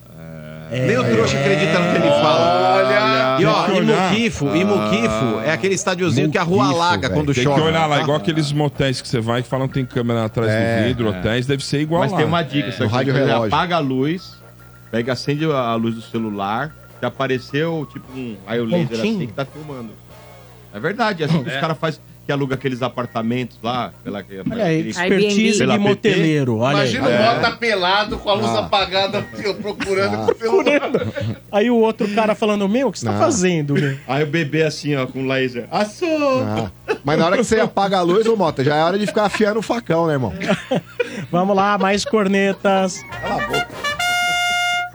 Nem 0.69 0.99
o 0.99 1.05
trouxa 1.05 1.39
acredita 1.39 1.79
no 1.79 1.91
que 1.93 1.97
ele 1.99 2.11
fala. 2.21 3.39
E 3.41 3.45
ó, 3.45 3.63
Tem 3.67 3.75
que. 3.77 3.93
Imuquifo, 3.93 4.57
Imuquifo 4.57 5.41
é 5.45 5.53
aquele 5.53 5.75
estádiozinho 5.75 6.29
que 6.31 6.39
a 6.39 6.43
rua 6.43 6.67
alaga 6.71 7.09
quando 7.09 7.33
tem 7.33 7.45
chove. 7.45 7.61
que 7.61 7.67
olhar 7.69 7.87
lá, 7.87 8.01
igual 8.01 8.17
aqueles 8.17 8.51
motéis 8.51 9.01
que 9.01 9.07
você 9.07 9.21
vai 9.21 9.43
que 9.43 9.49
falam 9.49 9.69
que 9.69 9.75
tem 9.75 9.85
câmera 9.87 10.25
atrás 10.25 10.51
É, 10.51 10.81
do 10.83 10.89
vidro, 10.89 11.07
é. 11.07 11.11
hotéis, 11.11 11.47
deve 11.47 11.65
ser 11.65 11.81
igual 11.83 12.01
Mas 12.01 12.11
lá. 12.11 12.19
tem 12.19 12.27
uma 12.27 12.43
dica, 12.43 12.67
É. 12.67 12.71
isso 12.71 12.83
aqui, 12.83 13.13
você 13.13 13.31
apaga 13.31 13.77
a 13.77 13.79
luz, 13.79 14.37
pega, 14.91 15.13
acende 15.13 15.45
a 15.45 15.75
luz 15.77 15.95
do 15.95 16.03
celular, 16.03 16.75
se 16.99 17.07
apareceu 17.07 17.87
tipo 17.93 18.07
um 18.19 18.35
raio 18.45 18.65
laser 18.65 18.89
Pontinho. 18.89 19.15
assim 19.19 19.27
que 19.29 19.33
tá 19.35 19.45
filmando. 19.45 19.91
É 20.77 20.81
verdade, 20.81 21.25
assim 21.25 21.43
que 21.43 21.49
os 21.49 21.55
É. 21.57 21.61
caras 21.61 21.79
fazem 21.79 22.01
que 22.27 22.33
aluga 22.33 22.57
aqueles 22.57 22.83
apartamentos 22.83 23.57
lá, 23.63 23.93
pela 24.03 24.23
Olha 24.51 24.65
aí, 24.65 24.89
expertise 24.89 25.65
de 25.65 25.79
moteleiro. 25.79 26.59
Olha 26.59 26.79
aí. 26.81 26.95
Imagina 26.97 27.09
o 27.09 27.23
Mota 27.37 27.51
pelado 27.53 28.19
com 28.19 28.29
a 28.29 28.35
luz 28.35 28.47
Ah. 28.51 28.59
apagada 28.59 29.25
eu 29.45 29.55
procurando 29.55 30.15
Ah. 30.17 30.27
com 30.27 30.33
o 30.33 30.37
celular. 30.37 30.91
Aí 31.53 31.71
o 31.71 31.77
outro 31.77 32.13
cara 32.17 32.35
falando, 32.35 32.69
meu, 32.69 32.89
o 32.89 32.93
que 32.93 32.99
você 32.99 33.07
tá 33.07 33.15
Ah. 33.15 33.19
fazendo, 33.21 33.75
meu? 33.75 33.97
Aí 34.09 34.25
o 34.25 34.27
bebê 34.27 34.65
assim, 34.65 34.97
ó, 34.97 35.07
com 35.07 35.25
laser. 35.27 35.69
Assou! 35.71 36.43
Ah, 36.43 36.71
Mas 37.05 37.17
na 37.17 37.27
hora 37.27 37.37
que 37.37 37.45
você 37.45 37.61
apaga 37.61 37.99
a 37.99 38.03
luz, 38.03 38.27
ô 38.27 38.35
Mota, 38.37 38.65
já 38.65 38.75
é 38.75 38.83
hora 38.83 38.99
de 38.99 39.07
ficar 39.07 39.27
afiando 39.27 39.61
o 39.61 39.63
facão, 39.63 40.09
né, 40.09 40.15
irmão? 40.15 40.33
Vamos 41.31 41.55
lá, 41.57 41.79
mais 41.79 42.05
cornetas. 42.05 43.01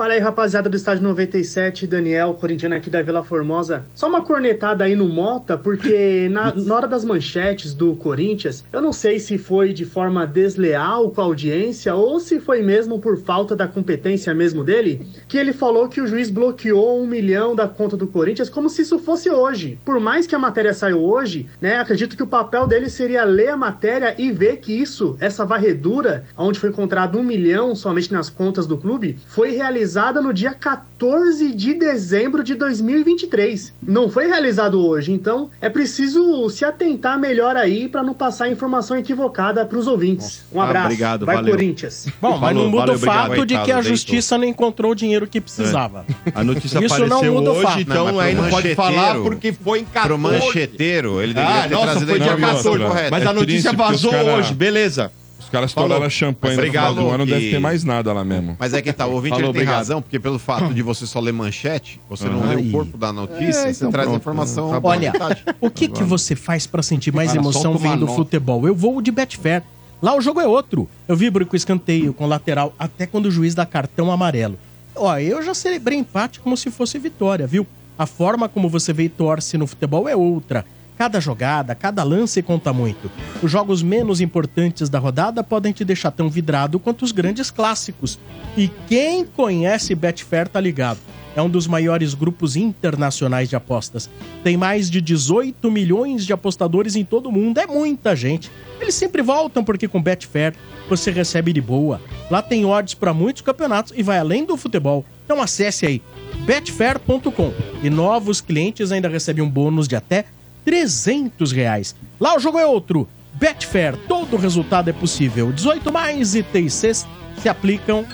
Fala 0.02 0.14
aí, 0.14 0.20
rapaziada 0.20 0.68
do 0.68 0.76
estádio 0.76 1.04
97, 1.04 1.86
Daniel, 1.86 2.34
corintiano 2.34 2.74
aqui 2.74 2.90
da 2.90 3.04
Vila 3.04 3.24
Formosa. 3.24 3.86
Só 3.94 4.10
uma 4.10 4.24
cornetada 4.24 4.84
aí 4.84 4.96
no 4.96 5.08
Mota, 5.08 5.56
porque 5.56 6.28
na, 6.34 6.52
na 6.56 6.76
hora 6.76 6.88
das 6.88 7.06
manchetes 7.06 7.76
do 7.76 7.96
Corinthians, 7.96 8.66
eu 8.74 8.82
não 8.82 8.92
sei 8.92 9.20
se 9.20 9.38
foi 9.38 9.72
de 9.74 9.86
forma 9.86 10.26
desleal 10.26 11.12
com 11.12 11.22
a 11.22 11.26
audiência 11.26 11.94
ou 11.94 12.20
se 12.20 12.40
foi 12.40 12.64
mesmo 12.64 13.00
por 13.00 13.16
falta 13.20 13.56
da 13.56 13.68
competência 13.68 14.34
mesmo 14.34 14.64
dele, 14.64 15.06
que 15.28 15.38
ele 15.38 15.54
falou 15.54 15.88
que 15.88 16.02
o 16.02 16.08
juiz 16.08 16.32
bloqueou 16.32 17.00
um 17.00 17.06
milhão 17.06 17.56
da 17.56 17.68
conta 17.68 17.96
do 17.96 18.08
Corinthians 18.08 18.50
como 18.50 18.72
se 18.72 18.82
isso 18.82 18.98
fosse 18.98 19.30
hoje. 19.30 19.78
Por 19.86 20.00
mais 20.00 20.26
que 20.26 20.34
a 20.34 20.40
matéria 20.40 20.74
saiu 20.74 21.00
hoje, 21.00 21.48
né, 21.62 21.78
acredito 21.78 22.18
que 22.18 22.24
o 22.24 22.28
papel 22.28 22.66
dele 22.66 22.90
seria 22.90 23.24
ler 23.24 23.50
a 23.50 23.58
matéria 23.58 24.16
e 24.18 24.32
ver 24.32 24.58
que 24.58 24.74
isso, 24.74 25.16
essa 25.20 25.46
varredura, 25.46 26.26
onde 26.36 26.60
foi 26.60 26.70
encontrado 26.70 27.20
um 27.20 27.24
milhão 27.24 27.76
somente 27.76 28.12
nas 28.12 28.32
contas 28.32 28.66
do 28.66 28.80
clube, 28.80 29.20
foi 29.28 29.52
realizada 29.52 29.91
no 29.96 30.34
dia 30.34 30.54
14 30.54 31.52
de 31.54 31.74
dezembro 31.74 32.44
de 32.44 32.56
2023. 32.56 33.74
Não 33.86 34.10
foi 34.10 34.28
realizado 34.28 34.80
hoje, 34.86 35.12
então 35.12 35.50
é 35.60 35.70
preciso 35.70 36.50
se 36.50 36.64
atentar 36.64 37.20
melhor 37.20 37.56
aí 37.58 37.90
para 37.90 38.02
não 38.04 38.14
passar 38.14 38.50
informação 38.50 38.98
equivocada 38.98 39.66
para 39.66 39.78
os 39.78 39.88
ouvintes. 39.88 40.44
Um 40.54 40.62
Ah, 40.62 40.66
abraço. 40.66 40.86
obrigado, 40.86 41.26
Vai 41.26 41.36
valeu. 41.36 41.52
Corinthians. 41.56 42.08
Bom, 42.22 42.38
mas 42.38 42.56
não 42.56 42.70
muda 42.70 42.86
valeu, 42.88 42.96
o 42.96 43.00
fato 43.00 43.26
obrigado. 43.34 43.48
de 43.48 43.66
que 43.66 43.72
a 43.72 43.82
justiça 43.82 44.38
não 44.38 44.46
encontrou 44.46 44.92
o 44.92 44.96
dinheiro 44.96 45.28
que 45.28 45.42
precisava. 45.42 46.06
A 46.34 46.44
notícia 46.44 46.78
Isso 46.84 46.94
apareceu 46.94 47.08
não 47.08 47.34
muda 47.42 47.50
o 47.52 47.54
hoje, 47.56 47.64
fato. 47.64 47.82
então 47.82 48.06
Não, 48.08 48.20
aí 48.20 48.34
não 48.34 48.50
pode 48.50 48.76
falar 48.76 49.16
porque 49.16 49.52
foi 49.52 49.80
em 49.80 49.86
14. 49.86 50.08
Pro 50.08 50.18
mancheteiro, 50.18 51.22
ele 51.22 51.34
deveria 51.34 51.60
ah, 51.64 51.68
ter 51.68 51.74
nossa, 51.76 51.86
trazido 51.92 52.12
foi 52.12 52.20
dia 52.20 52.34
informação 52.34 52.72
14. 52.74 52.86
correta. 52.86 53.10
Mas 53.12 53.24
É 53.24 53.28
a 53.28 53.34
notícia 53.34 53.74
vazou 53.74 54.12
cara- 54.12 54.36
hoje, 54.36 54.54
beleza. 54.54 55.12
Os 55.52 55.54
caras 55.54 55.74
Falou. 55.74 55.90
estouraram 55.90 56.10
champanhe 56.10 56.56
no 56.56 56.64
final 56.64 56.96
do 56.96 57.10
ano, 57.10 57.26
que- 57.26 57.32
deve 57.34 57.52
ter 57.52 57.60
mais 57.60 57.84
nada 57.84 58.14
lá 58.14 58.24
mesmo. 58.24 58.56
Mas 58.58 58.74
é 58.74 58.82
que 58.82 58.94
tá, 58.94 59.06
o 59.06 59.12
ouvinte 59.12 59.32
Falou, 59.32 59.48
ele 59.48 59.52
tem 59.54 59.62
obrigado. 59.64 59.76
razão, 59.76 60.02
porque 60.02 60.18
pelo 60.18 60.40
fato 60.40 60.74
de 60.74 60.82
você 60.82 61.06
só 61.06 61.20
ler 61.20 61.34
manchete, 61.34 62.00
você 62.10 62.30
não 62.30 62.48
lê 62.48 62.56
o 62.56 62.72
corpo 62.72 62.98
da 62.98 63.12
notícia, 63.12 63.68
É, 63.68 63.74
você 63.74 63.80
então 63.84 63.92
traz 63.92 64.08
a 64.08 64.12
pronto. 64.12 64.22
informação. 64.22 64.70
Tá 64.72 64.80
bom. 64.80 64.88
Olha, 64.88 65.12
o 65.60 65.70
que 65.70 65.90
que 65.90 66.04
você 66.06 66.38
faz 66.38 66.66
pra 66.66 66.82
sentir 66.82 67.14
mais 67.14 67.30
Cara, 67.32 67.42
emoção 67.42 67.62
solta 67.74 67.80
uma 67.80 67.92
vendo 67.92 68.06
nota. 68.06 68.16
futebol? 68.16 68.66
Eu 68.66 68.74
vou 68.74 69.02
de 69.02 69.12
Betfair. 69.12 69.62
Lá 70.02 70.16
o 70.16 70.22
jogo 70.22 70.40
é 70.40 70.48
outro. 70.48 70.88
Eu 71.06 71.18
vibro 71.18 71.46
com 71.46 71.56
escanteio, 71.56 72.14
com 72.14 72.26
lateral, 72.26 72.74
até 72.80 73.06
quando 73.06 73.26
o 73.26 73.32
juiz 73.32 73.54
dá 73.54 73.66
cartão 73.66 74.10
amarelo. 74.10 74.58
Ó, 74.96 75.18
eu 75.18 75.44
já 75.44 75.54
celebrei 75.54 75.98
empate 76.00 76.40
como 76.40 76.56
se 76.56 76.72
fosse 76.72 76.98
vitória, 76.98 77.46
viu? 77.46 77.68
A 78.00 78.06
forma 78.06 78.48
como 78.48 78.70
você 78.70 78.94
vê 78.94 79.04
e 79.04 79.10
torce 79.10 79.58
no 79.58 79.68
futebol 79.68 80.08
é 80.08 80.16
outra. 80.16 80.66
Cada 81.02 81.20
jogada, 81.20 81.74
cada 81.74 82.04
lance 82.04 82.44
conta 82.44 82.72
muito. 82.72 83.10
Os 83.42 83.50
jogos 83.50 83.82
menos 83.82 84.22
importantes 84.22 84.88
da 84.88 85.00
rodada 85.00 85.44
podem 85.44 85.74
te 85.74 85.84
deixar 85.84 86.12
tão 86.12 86.30
vidrado 86.30 86.80
quanto 86.80 87.04
os 87.04 87.12
grandes 87.12 87.50
clássicos. 87.50 88.20
E 88.56 88.68
quem 88.88 89.26
conhece 89.26 89.96
Betfair 89.96 90.48
tá 90.48 90.62
ligado. 90.62 91.00
É 91.36 91.42
um 91.42 91.50
dos 91.50 91.66
maiores 91.66 92.14
grupos 92.14 92.56
internacionais 92.56 93.50
de 93.50 93.56
apostas. 93.56 94.12
Tem 94.44 94.56
mais 94.56 94.92
de 94.92 95.02
18 95.02 95.72
milhões 95.72 96.24
de 96.24 96.34
apostadores 96.34 96.96
em 96.96 97.04
todo 97.04 97.30
o 97.30 97.32
mundo. 97.32 97.58
É 97.58 97.66
muita 97.66 98.16
gente. 98.16 98.52
Eles 98.80 98.94
sempre 98.94 99.24
voltam 99.24 99.64
porque 99.64 99.88
com 99.88 100.00
Betfair 100.00 100.54
você 100.88 101.10
recebe 101.10 101.52
de 101.52 101.62
boa. 101.62 102.00
Lá 102.30 102.44
tem 102.44 102.64
odds 102.64 102.94
para 102.94 103.12
muitos 103.12 103.42
campeonatos 103.42 103.92
e 103.96 104.04
vai 104.04 104.20
além 104.20 104.46
do 104.46 104.56
futebol. 104.56 105.04
Então 105.26 105.42
acesse 105.42 105.84
aí 105.84 106.00
betfair.com 106.46 107.54
e 107.82 107.90
novos 107.90 108.40
clientes 108.40 108.92
ainda 108.92 109.10
recebem 109.10 109.44
um 109.44 109.50
bônus 109.50 109.88
de 109.88 109.96
até 109.96 110.26
300 110.64 111.52
reais. 111.52 111.96
Lá 112.20 112.36
o 112.36 112.40
jogo 112.40 112.60
é 112.60 112.66
outro. 112.66 113.08
Betfair, 113.34 113.98
todo 114.08 114.38
resultado 114.38 114.90
é 114.90 114.94
possível. 114.94 115.52
18 115.52 115.92
mais 115.92 116.36
ITCs 116.36 117.08
se 117.38 117.50
aplicam. 117.50 118.06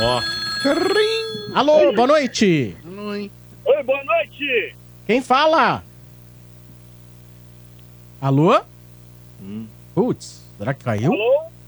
Ó. 0.00 0.22
Alô, 1.54 1.92
boa 1.92 2.06
noite. 2.06 2.76
Oi, 2.86 3.82
boa 3.84 4.04
noite. 4.04 4.74
Quem 5.06 5.20
fala? 5.20 5.82
Alô? 8.20 8.60
Putz, 9.94 10.42
será 10.56 10.72
que 10.74 10.84
caiu? 10.84 11.12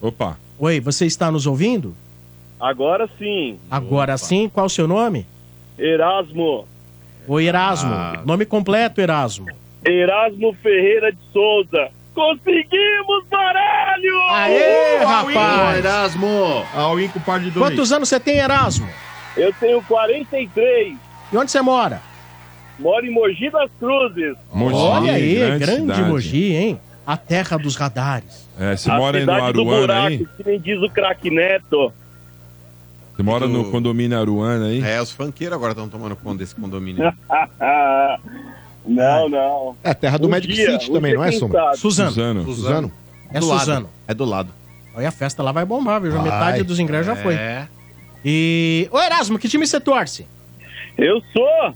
Opa. 0.00 0.38
Oi, 0.58 0.80
você 0.80 1.06
está 1.06 1.30
nos 1.30 1.46
ouvindo? 1.46 1.94
Agora 2.58 3.08
sim. 3.18 3.58
Agora 3.70 4.18
sim, 4.18 4.48
qual 4.48 4.66
o 4.66 4.70
seu 4.70 4.86
nome? 4.86 5.26
Erasmo. 5.78 6.66
Oi, 7.26 7.46
Erasmo. 7.46 7.92
Ah. 7.92 8.22
Nome 8.24 8.44
completo, 8.44 9.00
Erasmo. 9.00 9.46
Erasmo 9.84 10.55
Ferreira 10.62 11.10
de 11.12 11.18
Souza. 11.33 11.89
Conseguimos, 12.15 13.25
baralho! 13.31 14.20
Aê, 14.31 14.99
Uh, 15.02 15.07
rapaz! 15.07 15.78
Erasmo! 15.78 16.67
All-in 16.75 17.09
com 17.09 17.20
par 17.20 17.41
de 17.41 17.50
Quantos 17.52 17.92
anos 17.92 18.09
você 18.09 18.18
tem, 18.20 18.39
Erasmo? 18.39 18.89
Eu 19.36 19.52
tenho 19.55 19.83
43. 19.84 20.94
E 21.33 21.36
onde 21.36 21.50
você 21.50 21.62
mora? 21.62 22.02
Moro 22.78 23.07
em 23.07 23.10
Mogi 23.10 23.49
das 23.50 23.70
Cruzes. 23.78 24.36
Olha 24.52 25.12
aí, 25.12 25.36
grande, 25.59 25.92
cidade. 25.92 26.02
Mogi, 26.02 26.52
hein? 26.55 26.81
A 27.07 27.17
terra 27.17 27.57
dos 27.57 27.76
radares. 27.76 28.49
É, 28.59 28.76
você 28.76 28.91
A 28.91 28.97
mora 28.97 29.20
no 29.20 29.26
do 29.26 29.33
Aruana 29.33 29.81
buraco, 29.81 30.07
aí? 30.09 30.26
que 30.36 30.44
nem 30.47 30.60
diz 30.60 30.83
o 30.83 30.91
craque 30.91 31.31
Neto. 31.31 31.92
Você 33.15 33.23
mora 33.23 33.47
no 33.47 33.70
condomínio 33.70 34.18
Aruana 34.18 34.67
aí? 34.67 34.83
É, 34.83 35.00
os 35.00 35.10
funkeiros 35.12 35.55
agora 35.55 35.73
estão 35.73 35.89
tomando 35.89 36.17
conta 36.17 36.39
desse 36.39 36.55
condomínio. 36.55 37.02
não, 38.86 39.28
não. 39.28 39.76
É 39.84 39.92
terra 39.94 40.18
do 40.18 40.26
Um 40.26 40.31
Magic 40.31 40.52
dia, 40.52 40.73
City 40.73 40.91
um 40.91 40.94
também, 40.94 41.10
dia, 41.12 41.18
não 41.18 41.25
é, 41.25 41.31
quem 41.31 41.39
Sombra? 41.39 41.60
sabe? 41.65 41.76
Suzano. 41.78 42.10
Suzano. 42.10 42.44
Suzano? 42.44 42.92
É 43.33 43.39
Do 43.41 43.47
lado. 43.47 43.59
Suzano. 43.60 43.89
É 44.09 44.15
do 44.15 44.25
lado. 44.25 44.49
Aí 44.97 45.07
a 45.07 45.10
festa 45.12 45.42
lá 45.42 45.52
vai 45.52 45.65
bombar, 45.65 46.00
viu? 46.00 46.10
Já 46.10 46.18
Vai. 46.18 46.31
metade 46.31 46.62
dos 46.65 46.78
ingressos 46.81 47.07
já 47.07 47.17
foi. 47.17 47.34
É. 47.34 47.67
E. 48.25 48.89
Ô, 48.91 48.99
Erasmo, 49.00 49.39
que 49.39 49.49
time 49.49 49.67
você 49.67 49.81
torce? 49.81 50.26
Eu 50.99 51.23
sou 51.33 51.75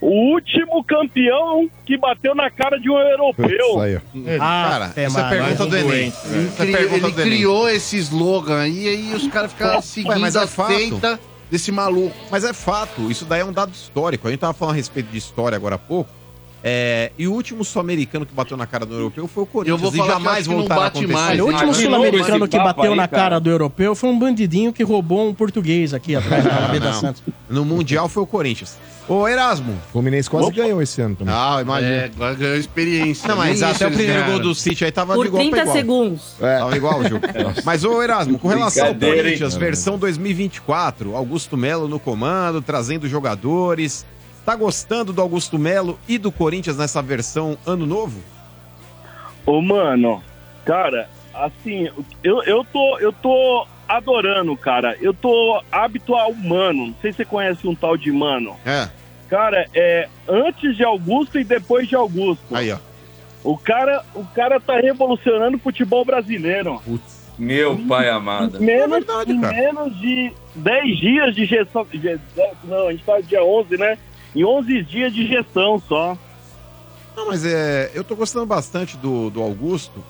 o 0.00 0.32
último 0.32 0.82
campeão 0.84 1.68
que 1.86 1.96
bateu 1.96 2.34
na 2.34 2.50
cara 2.50 2.78
de 2.78 2.90
um 2.90 2.98
europeu. 2.98 3.48
Isso 3.48 3.80
aí, 3.80 3.96
ó. 3.96 4.00
Ah, 4.40 4.68
Cara, 4.70 4.92
essa 4.96 5.20
é 5.20 5.22
a 5.24 5.28
pergunta 5.28 5.66
do 5.66 5.76
Enem. 5.76 6.12
Ele, 6.24 6.46
é 6.46 6.48
a 6.48 6.56
cri- 6.56 6.72
pergunta 6.72 7.06
ele 7.22 7.30
criou 7.30 7.68
esse 7.68 7.96
slogan 7.98 8.60
aí, 8.60 8.84
e 8.84 8.88
aí 8.88 9.14
os 9.14 9.26
caras 9.28 9.52
ficaram 9.52 9.80
seguindo 9.82 10.18
mas 10.18 10.36
é 10.36 10.40
a 10.42 10.46
fato. 10.46 10.74
seita 10.74 11.20
desse 11.50 11.72
maluco. 11.72 12.14
Mas 12.30 12.44
é 12.44 12.52
fato, 12.52 13.10
isso 13.10 13.24
daí 13.24 13.40
é 13.40 13.44
um 13.44 13.52
dado 13.52 13.72
histórico. 13.72 14.28
A 14.28 14.30
gente 14.30 14.40
tava 14.40 14.54
falando 14.54 14.74
a 14.74 14.76
respeito 14.76 15.10
de 15.10 15.18
história 15.18 15.56
agora 15.56 15.74
há 15.74 15.78
pouco. 15.78 16.19
É, 16.62 17.10
e 17.18 17.26
o 17.26 17.32
último 17.32 17.64
sul-americano 17.64 18.26
que 18.26 18.34
bateu 18.34 18.56
na 18.56 18.66
cara 18.66 18.84
do 18.84 18.94
europeu 18.94 19.26
foi 19.26 19.42
o 19.44 19.46
Corinthians. 19.46 19.80
Eu 19.82 19.90
vou 19.90 19.94
e 19.94 19.96
falar 19.96 20.08
que 20.08 20.12
jamais 20.18 20.38
acho 20.38 20.48
que 20.50 20.54
não 20.56 20.64
bate 20.68 20.98
acontecer. 20.98 21.12
mais, 21.12 21.40
o 21.40 21.44
último 21.46 21.74
sul-americano 21.74 22.48
que 22.48 22.56
bateu 22.58 22.74
papo 22.74 22.94
na 22.94 23.02
aí, 23.02 23.08
cara. 23.08 23.22
cara 23.22 23.40
do 23.40 23.50
europeu 23.50 23.94
foi 23.94 24.10
um 24.10 24.18
bandidinho 24.18 24.72
que 24.72 24.82
roubou 24.82 25.28
um 25.28 25.34
português 25.34 25.94
aqui 25.94 26.14
atrás 26.14 26.44
da 26.44 26.56
Alameda. 26.56 26.92
Santos. 26.92 27.22
No 27.48 27.64
Mundial 27.64 28.08
foi 28.08 28.22
o 28.22 28.26
Corinthians. 28.26 28.76
Ô, 29.08 29.26
Erasmo. 29.26 29.72
O 29.72 29.92
Fluminense 29.92 30.30
quase 30.30 30.52
ganhou 30.52 30.80
esse 30.80 31.00
ano 31.00 31.16
também. 31.16 31.34
Ah, 31.36 31.58
imagina. 31.60 31.92
É, 31.92 32.10
ganhou 32.36 32.56
experiência. 32.56 33.26
Não, 33.26 33.36
mas 33.36 33.60
até 33.60 33.86
o 33.86 33.90
primeiro 33.90 34.12
ganharam. 34.12 34.32
gol 34.34 34.42
do 34.42 34.54
City 34.54 34.84
aí 34.84 34.92
tava 34.92 35.14
Por 35.14 35.26
igual 35.26 35.40
30 35.40 35.56
pra 35.56 35.62
igual. 35.62 35.76
segundos. 35.76 36.34
Tava 36.38 36.76
igual 36.76 37.00
o 37.00 37.08
jogo. 37.08 37.26
Mas, 37.64 37.82
ô 37.82 38.00
Erasmo, 38.00 38.38
com 38.38 38.46
relação 38.46 38.86
ao? 38.86 38.94
Corinthians, 38.94 39.56
versão 39.56 39.98
2024, 39.98 41.16
Augusto 41.16 41.56
Melo 41.56 41.88
no 41.88 41.98
comando, 41.98 42.62
trazendo 42.62 43.08
jogadores. 43.08 44.06
Tá 44.44 44.56
gostando 44.56 45.12
do 45.12 45.20
Augusto 45.20 45.58
Melo 45.58 45.98
e 46.08 46.18
do 46.18 46.32
Corinthians 46.32 46.76
nessa 46.76 47.02
versão 47.02 47.56
ano 47.66 47.86
novo? 47.86 48.20
Ô, 49.46 49.60
mano, 49.60 50.22
cara, 50.64 51.08
assim, 51.34 51.88
eu, 52.22 52.42
eu, 52.44 52.64
tô, 52.64 52.98
eu 52.98 53.12
tô 53.12 53.66
adorando, 53.88 54.56
cara. 54.56 54.96
Eu 55.00 55.12
tô 55.12 55.62
hábito 55.70 56.14
ao 56.14 56.32
mano. 56.34 56.88
Não 56.88 56.94
sei 57.00 57.12
se 57.12 57.18
você 57.18 57.24
conhece 57.24 57.66
um 57.66 57.74
tal 57.74 57.96
de 57.96 58.10
mano. 58.12 58.56
É. 58.64 58.88
Cara, 59.28 59.66
é 59.74 60.08
antes 60.28 60.76
de 60.76 60.84
Augusto 60.84 61.38
e 61.38 61.44
depois 61.44 61.88
de 61.88 61.94
Augusto. 61.94 62.54
Aí, 62.54 62.72
ó. 62.72 62.78
O 63.42 63.56
cara, 63.56 64.04
o 64.14 64.24
cara 64.24 64.60
tá 64.60 64.78
revolucionando 64.80 65.56
o 65.56 65.60
futebol 65.60 66.04
brasileiro. 66.04 66.80
Meu 67.38 67.78
pai 67.88 68.10
amado. 68.10 68.60
Menos, 68.60 68.90
verdade, 69.04 69.32
em 69.32 69.40
cara. 69.40 69.54
menos 69.54 69.98
de 69.98 70.32
10 70.56 70.98
dias 70.98 71.34
de 71.34 71.46
gestão. 71.46 71.86
de- 71.90 72.20
Não, 72.64 72.88
a 72.88 72.92
gente 72.92 73.02
tá 73.04 73.18
dia 73.20 73.42
11, 73.42 73.78
né? 73.78 73.96
Em 74.34 74.44
11 74.44 74.82
dias 74.82 75.12
de 75.12 75.26
gestão 75.26 75.82
só. 75.88 76.16
Não, 77.16 77.26
mas 77.26 77.44
é, 77.44 77.90
eu 77.94 78.04
tô 78.04 78.14
gostando 78.14 78.46
bastante 78.46 78.96
do, 78.96 79.30
do 79.30 79.42
Augusto. 79.42 80.02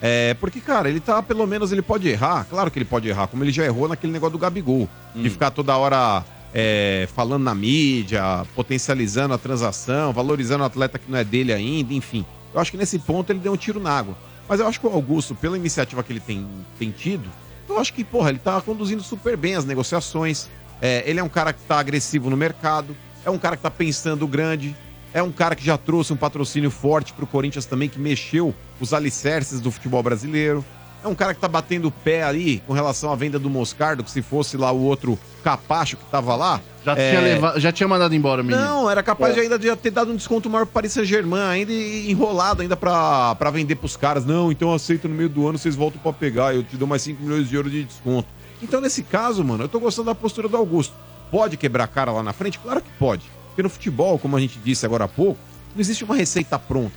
É, 0.00 0.34
porque, 0.34 0.60
cara, 0.60 0.88
ele 0.88 1.00
tá, 1.00 1.22
pelo 1.22 1.46
menos, 1.46 1.72
ele 1.72 1.82
pode 1.82 2.08
errar. 2.08 2.46
Claro 2.48 2.70
que 2.70 2.78
ele 2.78 2.84
pode 2.84 3.08
errar, 3.08 3.26
como 3.26 3.42
ele 3.42 3.52
já 3.52 3.64
errou 3.64 3.88
naquele 3.88 4.12
negócio 4.12 4.32
do 4.32 4.38
Gabigol. 4.38 4.88
De 5.14 5.30
ficar 5.30 5.50
toda 5.50 5.76
hora 5.76 6.24
é, 6.54 7.08
falando 7.14 7.42
na 7.42 7.54
mídia, 7.54 8.46
potencializando 8.54 9.34
a 9.34 9.38
transação, 9.38 10.12
valorizando 10.12 10.62
o 10.62 10.66
atleta 10.66 10.98
que 10.98 11.10
não 11.10 11.18
é 11.18 11.24
dele 11.24 11.52
ainda, 11.52 11.92
enfim. 11.92 12.24
Eu 12.54 12.60
acho 12.60 12.70
que 12.70 12.76
nesse 12.76 12.98
ponto 12.98 13.30
ele 13.30 13.40
deu 13.40 13.52
um 13.52 13.56
tiro 13.56 13.80
na 13.80 13.90
água. 13.90 14.16
Mas 14.48 14.60
eu 14.60 14.66
acho 14.66 14.80
que 14.80 14.86
o 14.86 14.90
Augusto, 14.90 15.34
pela 15.34 15.56
iniciativa 15.56 16.02
que 16.02 16.12
ele 16.12 16.20
tem, 16.20 16.46
tem 16.78 16.90
tido, 16.90 17.28
eu 17.68 17.78
acho 17.78 17.92
que, 17.92 18.02
porra, 18.02 18.30
ele 18.30 18.38
tá 18.38 18.60
conduzindo 18.60 19.02
super 19.02 19.36
bem 19.36 19.54
as 19.54 19.64
negociações. 19.64 20.48
É, 20.80 21.02
ele 21.06 21.20
é 21.20 21.22
um 21.22 21.28
cara 21.28 21.52
que 21.52 21.60
tá 21.62 21.78
agressivo 21.78 22.30
no 22.30 22.36
mercado, 22.36 22.96
é 23.28 23.30
um 23.30 23.38
cara 23.38 23.56
que 23.56 23.62
tá 23.62 23.70
pensando 23.70 24.26
grande, 24.26 24.74
é 25.12 25.22
um 25.22 25.30
cara 25.30 25.54
que 25.54 25.64
já 25.64 25.76
trouxe 25.78 26.12
um 26.12 26.16
patrocínio 26.16 26.70
forte 26.70 27.12
pro 27.12 27.26
Corinthians 27.26 27.66
também, 27.66 27.88
que 27.88 27.98
mexeu 27.98 28.54
os 28.80 28.92
alicerces 28.92 29.60
do 29.60 29.70
futebol 29.70 30.02
brasileiro. 30.02 30.64
É 31.04 31.06
um 31.06 31.14
cara 31.14 31.32
que 31.32 31.40
tá 31.40 31.46
batendo 31.46 31.86
o 31.88 31.90
pé 31.92 32.24
ali 32.24 32.60
com 32.66 32.72
relação 32.72 33.12
à 33.12 33.14
venda 33.14 33.38
do 33.38 33.48
Moscardo, 33.48 34.02
que 34.02 34.10
se 34.10 34.20
fosse 34.20 34.56
lá 34.56 34.72
o 34.72 34.80
outro 34.82 35.16
capacho 35.44 35.96
que 35.96 36.04
tava 36.06 36.34
lá. 36.34 36.60
Já, 36.84 36.92
é, 36.96 37.10
tinha 37.10 37.20
leva- 37.20 37.60
já 37.60 37.70
tinha 37.70 37.86
mandado 37.86 38.14
embora 38.16 38.42
o 38.42 38.44
menino. 38.44 38.64
Não, 38.64 38.90
era 38.90 39.00
capaz 39.02 39.30
É. 39.32 39.34
de 39.34 39.40
ainda 39.42 39.58
de 39.58 39.74
ter 39.76 39.90
dado 39.92 40.10
um 40.10 40.16
desconto 40.16 40.50
maior 40.50 40.64
pro 40.64 40.72
Paris 40.74 40.92
Saint-Germain, 40.92 41.40
ainda 41.40 41.72
enrolado 41.72 42.62
ainda 42.62 42.76
pra 42.76 43.36
vender 43.52 43.76
pros 43.76 43.96
caras. 43.96 44.24
Não, 44.24 44.50
então 44.50 44.74
aceita 44.74 45.06
no 45.06 45.14
meio 45.14 45.28
do 45.28 45.46
ano, 45.46 45.56
vocês 45.56 45.76
voltam 45.76 46.00
pra 46.00 46.12
pegar, 46.12 46.54
eu 46.54 46.64
te 46.64 46.76
dou 46.76 46.88
mais 46.88 47.02
5 47.02 47.22
milhões 47.22 47.48
de 47.48 47.54
euros 47.54 47.70
de 47.70 47.84
desconto. 47.84 48.26
Então, 48.60 48.80
nesse 48.80 49.04
caso, 49.04 49.44
mano, 49.44 49.64
eu 49.64 49.68
tô 49.68 49.78
gostando 49.78 50.06
da 50.06 50.14
postura 50.16 50.48
do 50.48 50.56
Augusto. 50.56 50.94
Pode 51.30 51.56
quebrar 51.56 51.84
a 51.84 51.88
cara 51.88 52.12
lá 52.12 52.22
na 52.22 52.32
frente? 52.32 52.58
Claro 52.58 52.80
que 52.80 52.90
pode. 52.98 53.24
Porque 53.48 53.62
no 53.62 53.68
futebol, 53.68 54.18
como 54.18 54.36
a 54.36 54.40
gente 54.40 54.58
disse 54.58 54.86
agora 54.86 55.04
há 55.04 55.08
pouco, 55.08 55.38
não 55.74 55.80
existe 55.80 56.04
uma 56.04 56.14
receita 56.14 56.58
pronta. 56.58 56.94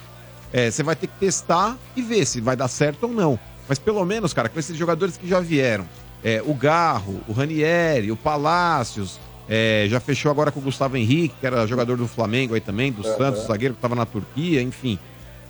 É, 0.54 0.70
você 0.70 0.84
vai 0.84 0.96
ter 0.96 1.08
que 1.08 1.18
testar 1.20 1.78
e 1.96 2.02
ver 2.02 2.26
se 2.26 2.42
vai 2.42 2.56
dar 2.56 2.68
certo 2.68 3.04
ou 3.04 3.14
não. 3.14 3.40
Mas 3.68 3.80
pelo 3.80 4.04
menos, 4.06 4.34
cara, 4.34 4.50
com 4.50 4.60
esses 4.60 4.76
jogadores 4.76 5.18
que 5.18 5.28
já 5.28 5.40
vieram, 5.40 5.86
é, 6.24 6.42
o 6.46 6.54
Garro, 6.54 7.22
o 7.28 7.32
Ranieri, 7.32 8.12
o 8.12 8.18
Palácios, 8.18 9.20
é, 9.48 9.86
já 9.90 10.00
fechou 10.00 10.32
agora 10.32 10.52
com 10.52 10.60
o 10.60 10.64
Gustavo 10.64 10.98
Henrique, 10.98 11.36
que 11.40 11.46
era 11.46 11.66
jogador 11.66 11.98
do 11.98 12.08
Flamengo 12.08 12.54
aí 12.54 12.62
também, 12.62 12.92
do. 12.92 13.04
Santos, 13.04 13.46
zagueiro 13.48 13.74
que 13.74 13.82
tava 13.82 13.96
na 13.96 14.06
Turquia, 14.06 14.62
enfim. 14.62 15.00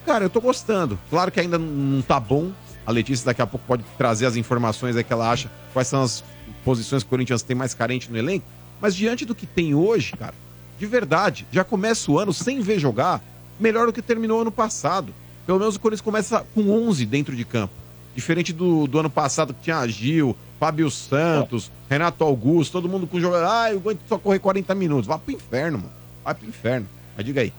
Cara, 0.06 0.26
eu 0.26 0.30
tô 0.30 0.42
gostando. 0.42 0.98
Claro 1.10 1.32
que 1.32 1.40
ainda 1.40 1.58
não 1.58 2.02
tá 2.02 2.20
bom. 2.20 2.52
A 2.86 2.92
Letícia 2.92 3.26
daqui 3.26 3.42
a 3.42 3.48
pouco 3.48 3.66
pode 3.68 3.84
trazer 3.98 4.26
as 4.26 4.36
informações 4.36 4.96
aí 4.96 5.04
que 5.04 5.14
ela 5.14 5.30
acha, 5.30 5.52
quais 5.72 5.88
são 5.88 6.02
as 6.02 6.24
posições 6.66 7.04
que 7.04 7.08
o 7.08 7.10
Corinthians 7.10 7.44
tem 7.44 7.56
mais 7.56 7.74
carente 7.74 8.12
no 8.12 8.18
elenco. 8.18 8.46
Mas 8.82 8.96
diante 8.96 9.26
do 9.26 9.36
que 9.36 9.46
tem 9.46 9.76
hoje, 9.76 10.14
cara, 10.14 10.34
de 10.80 10.86
verdade, 10.86 11.46
já 11.52 11.64
começa 11.64 12.12
o 12.12 12.18
ano 12.18 12.34
sem 12.34 12.60
ver 12.60 12.80
jogar 12.80 13.22
melhor 13.60 13.86
do 13.86 13.94
que 13.94 14.02
terminou 14.02 14.42
ano 14.42 14.52
passado. 14.52 15.14
Pelo 15.46 15.60
menos 15.60 15.76
o 15.76 15.80
Corinthians 15.80 16.02
começa 16.02 16.46
com 16.56 16.70
11 16.70 17.06
dentro 17.06 17.36
de 17.36 17.46
campo. 17.46 17.74
Diferente 18.16 18.52
do, 18.52 18.88
do 18.88 19.00
ano 19.00 19.10
passado 19.10 19.54
que 19.54 19.62
tinha 19.62 19.88
Gil, 19.88 20.36
Fábio 20.60 20.90
Santos, 20.92 21.72
Renato 21.90 22.24
Augusto, 22.24 22.74
todo 22.74 22.90
mundo 22.90 23.08
com 23.08 23.20
jogador. 23.20 23.48
Ah, 23.48 23.72
eu 23.72 23.78
aguento 23.78 24.02
só 24.08 24.18
correr 24.18 24.40
40 24.40 24.76
minutos. 24.76 25.08
Vai 25.08 25.18
pro 25.18 25.34
inferno, 25.34 25.78
mano. 25.78 25.92
Vai 26.24 26.36
pro 26.36 26.48
inferno. 26.48 26.88
Mas 27.16 27.26
diga 27.26 27.42
aí. 27.42 27.54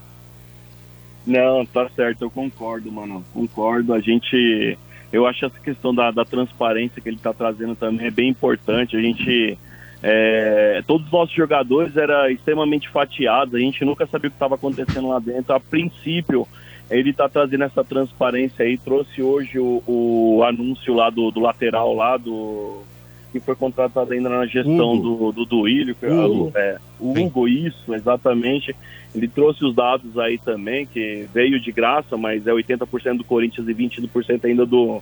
Não, 1.26 1.64
tá 1.64 1.88
certo, 1.94 2.22
eu 2.22 2.30
concordo, 2.30 2.90
mano. 2.90 3.24
Concordo. 3.32 3.94
A 3.94 4.00
gente. 4.00 4.76
Eu 5.12 5.26
acho 5.26 5.44
essa 5.44 5.58
questão 5.60 5.94
da, 5.94 6.10
da 6.10 6.24
transparência 6.24 7.00
que 7.00 7.08
ele 7.08 7.18
tá 7.18 7.32
trazendo 7.32 7.76
também 7.76 8.06
é 8.06 8.10
bem 8.10 8.28
importante. 8.28 8.96
A 8.96 9.00
gente. 9.00 9.58
É, 10.02 10.82
todos 10.86 11.06
os 11.06 11.12
nossos 11.12 11.34
jogadores 11.34 11.96
eram 11.96 12.28
extremamente 12.28 12.88
fatiados, 12.88 13.54
a 13.54 13.58
gente 13.58 13.84
nunca 13.84 14.06
sabia 14.06 14.28
o 14.28 14.30
que 14.30 14.36
estava 14.36 14.56
acontecendo 14.56 15.08
lá 15.08 15.18
dentro. 15.18 15.54
A 15.54 15.60
princípio, 15.60 16.46
ele 16.90 17.12
tá 17.12 17.28
trazendo 17.28 17.64
essa 17.64 17.84
transparência 17.84 18.64
aí. 18.64 18.76
Trouxe 18.76 19.22
hoje 19.22 19.58
o, 19.58 19.82
o 19.86 20.42
anúncio 20.44 20.92
lá 20.94 21.08
do, 21.08 21.30
do 21.30 21.40
lateral 21.40 21.94
lá 21.94 22.16
do. 22.16 22.82
Que 23.30 23.40
foi 23.40 23.54
contratado 23.56 24.12
ainda 24.12 24.28
na 24.28 24.44
gestão 24.44 24.92
Hugo. 24.92 25.32
do, 25.32 25.32
do 25.32 25.44
Duílio, 25.46 25.96
é 26.02 26.06
Hugo. 26.12 26.52
o- 26.54 26.58
é, 26.58 26.78
Hugo, 27.00 27.48
isso, 27.48 27.94
exatamente. 27.94 28.76
Ele 29.14 29.26
trouxe 29.26 29.64
os 29.64 29.74
dados 29.74 30.18
aí 30.18 30.36
também, 30.36 30.84
que 30.84 31.26
veio 31.32 31.58
de 31.58 31.72
graça, 31.72 32.16
mas 32.16 32.46
é 32.46 32.50
80% 32.52 33.16
do 33.18 33.24
Corinthians 33.24 33.66
e 33.68 33.72
20% 33.74 34.44
ainda 34.44 34.66
do, 34.66 35.00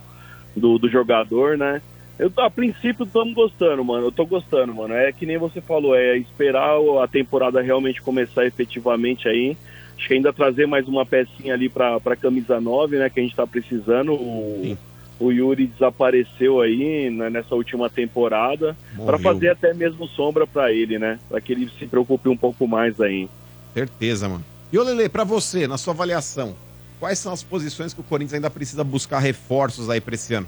do, 0.55 0.77
do 0.77 0.87
jogador, 0.89 1.57
né? 1.57 1.81
Eu, 2.19 2.31
a 2.37 2.49
princípio, 2.49 3.05
estamos 3.05 3.33
gostando, 3.33 3.83
mano. 3.83 4.07
Eu 4.07 4.11
tô 4.11 4.25
gostando, 4.25 4.73
mano. 4.73 4.93
É 4.93 5.11
que 5.11 5.25
nem 5.25 5.37
você 5.37 5.59
falou, 5.61 5.95
é 5.95 6.17
esperar 6.17 6.77
a 7.03 7.07
temporada 7.07 7.61
realmente 7.61 8.01
começar 8.01 8.45
efetivamente 8.45 9.27
aí. 9.27 9.57
Acho 9.97 10.07
que 10.07 10.13
ainda 10.15 10.33
trazer 10.33 10.67
mais 10.67 10.87
uma 10.87 11.05
pecinha 11.05 11.53
ali 11.53 11.69
pra, 11.69 11.99
pra 11.99 12.15
camisa 12.15 12.59
9, 12.59 12.97
né? 12.97 13.09
Que 13.09 13.19
a 13.19 13.23
gente 13.23 13.35
tá 13.35 13.45
precisando. 13.45 14.13
O, 14.13 14.77
o 15.19 15.31
Yuri 15.31 15.67
desapareceu 15.67 16.59
aí 16.59 17.09
né, 17.09 17.29
nessa 17.29 17.53
última 17.53 17.89
temporada. 17.89 18.75
Morreu. 18.95 19.19
fazer 19.19 19.49
até 19.49 19.73
mesmo 19.73 20.07
sombra 20.07 20.47
pra 20.47 20.71
ele, 20.71 20.97
né? 20.97 21.19
Pra 21.29 21.39
que 21.39 21.53
ele 21.53 21.69
se 21.77 21.85
preocupe 21.85 22.27
um 22.27 22.37
pouco 22.37 22.67
mais 22.67 22.99
aí. 22.99 23.29
Certeza, 23.73 24.27
mano. 24.27 24.43
E 24.73 24.77
ô 24.77 24.83
Lele, 24.83 25.09
pra 25.09 25.23
você, 25.23 25.67
na 25.67 25.77
sua 25.77 25.93
avaliação, 25.93 26.55
quais 26.99 27.19
são 27.19 27.31
as 27.31 27.43
posições 27.43 27.93
que 27.93 27.99
o 27.99 28.03
Corinthians 28.03 28.33
ainda 28.33 28.49
precisa 28.49 28.83
buscar 28.83 29.19
reforços 29.19 29.89
aí 29.89 30.01
pra 30.01 30.15
esse 30.15 30.33
ano? 30.33 30.47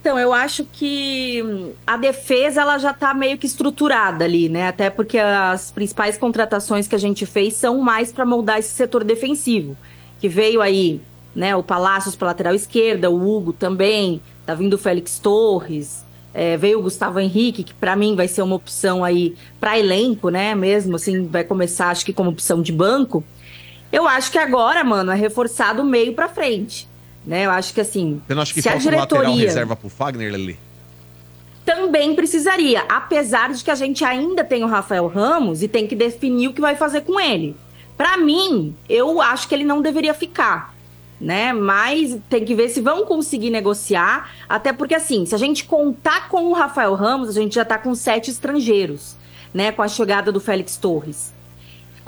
Então, 0.00 0.18
eu 0.18 0.32
acho 0.32 0.64
que 0.64 1.42
hum, 1.44 1.72
a 1.86 1.98
defesa 1.98 2.62
ela 2.62 2.78
já 2.78 2.92
tá 2.92 3.12
meio 3.12 3.36
que 3.36 3.46
estruturada 3.46 4.24
ali, 4.24 4.48
né? 4.48 4.68
Até 4.68 4.88
porque 4.88 5.18
as 5.18 5.70
principais 5.70 6.16
contratações 6.16 6.88
que 6.88 6.94
a 6.94 6.98
gente 6.98 7.26
fez 7.26 7.54
são 7.54 7.78
mais 7.78 8.10
para 8.10 8.24
moldar 8.24 8.58
esse 8.58 8.70
setor 8.70 9.04
defensivo, 9.04 9.76
que 10.18 10.26
veio 10.26 10.62
aí, 10.62 11.02
né, 11.34 11.54
o 11.54 11.62
Palácios 11.62 12.16
para 12.16 12.28
lateral 12.28 12.54
esquerda, 12.54 13.10
o 13.10 13.36
Hugo 13.36 13.52
também, 13.52 14.22
tá 14.46 14.54
vindo 14.54 14.74
o 14.74 14.78
Félix 14.78 15.18
Torres, 15.18 16.02
é, 16.32 16.56
veio 16.56 16.78
o 16.78 16.82
Gustavo 16.82 17.20
Henrique, 17.20 17.62
que 17.62 17.74
para 17.74 17.94
mim 17.94 18.16
vai 18.16 18.26
ser 18.26 18.40
uma 18.40 18.56
opção 18.56 19.04
aí 19.04 19.36
para 19.60 19.78
elenco, 19.78 20.30
né? 20.30 20.54
Mesmo 20.54 20.96
assim, 20.96 21.26
vai 21.26 21.44
começar 21.44 21.90
acho 21.90 22.06
que 22.06 22.12
como 22.14 22.30
opção 22.30 22.62
de 22.62 22.72
banco. 22.72 23.22
Eu 23.92 24.08
acho 24.08 24.30
que 24.30 24.38
agora, 24.38 24.82
mano, 24.82 25.10
é 25.10 25.14
reforçar 25.14 25.74
do 25.74 25.84
meio 25.84 26.14
para 26.14 26.28
frente. 26.28 26.88
Né? 27.24 27.46
Eu 27.46 27.50
acho 27.50 27.74
que 27.74 27.80
assim. 27.80 28.20
Você 28.26 28.34
não 28.34 28.42
acha 28.42 28.54
que 28.54 28.62
se 28.62 28.68
a 28.68 28.72
falta 28.72 28.88
um 28.88 28.98
lateral 28.98 29.24
diretoria 29.24 29.46
reserva 29.46 29.76
pro 29.76 29.88
Fagner, 29.88 30.32
Lelê? 30.32 30.56
também 31.70 32.16
precisaria, 32.16 32.82
apesar 32.88 33.52
de 33.52 33.62
que 33.62 33.70
a 33.70 33.76
gente 33.76 34.04
ainda 34.04 34.42
tem 34.42 34.64
o 34.64 34.66
Rafael 34.66 35.06
Ramos 35.06 35.62
e 35.62 35.68
tem 35.68 35.86
que 35.86 35.94
definir 35.94 36.48
o 36.48 36.52
que 36.52 36.60
vai 36.60 36.74
fazer 36.74 37.02
com 37.02 37.20
ele. 37.20 37.54
Pra 37.96 38.16
mim, 38.16 38.74
eu 38.88 39.20
acho 39.20 39.46
que 39.46 39.54
ele 39.54 39.62
não 39.62 39.80
deveria 39.80 40.12
ficar, 40.12 40.74
né? 41.20 41.52
Mas 41.52 42.18
tem 42.28 42.44
que 42.44 42.56
ver 42.56 42.70
se 42.70 42.80
vão 42.80 43.04
conseguir 43.04 43.50
negociar, 43.50 44.30
até 44.48 44.72
porque 44.72 44.96
assim, 44.96 45.24
se 45.24 45.34
a 45.34 45.38
gente 45.38 45.64
contar 45.64 46.28
com 46.28 46.46
o 46.46 46.52
Rafael 46.52 46.94
Ramos, 46.94 47.28
a 47.28 47.40
gente 47.40 47.54
já 47.54 47.64
tá 47.64 47.78
com 47.78 47.94
sete 47.94 48.30
estrangeiros, 48.30 49.14
né? 49.54 49.70
Com 49.70 49.82
a 49.82 49.88
chegada 49.88 50.32
do 50.32 50.40
Félix 50.40 50.76
Torres 50.76 51.32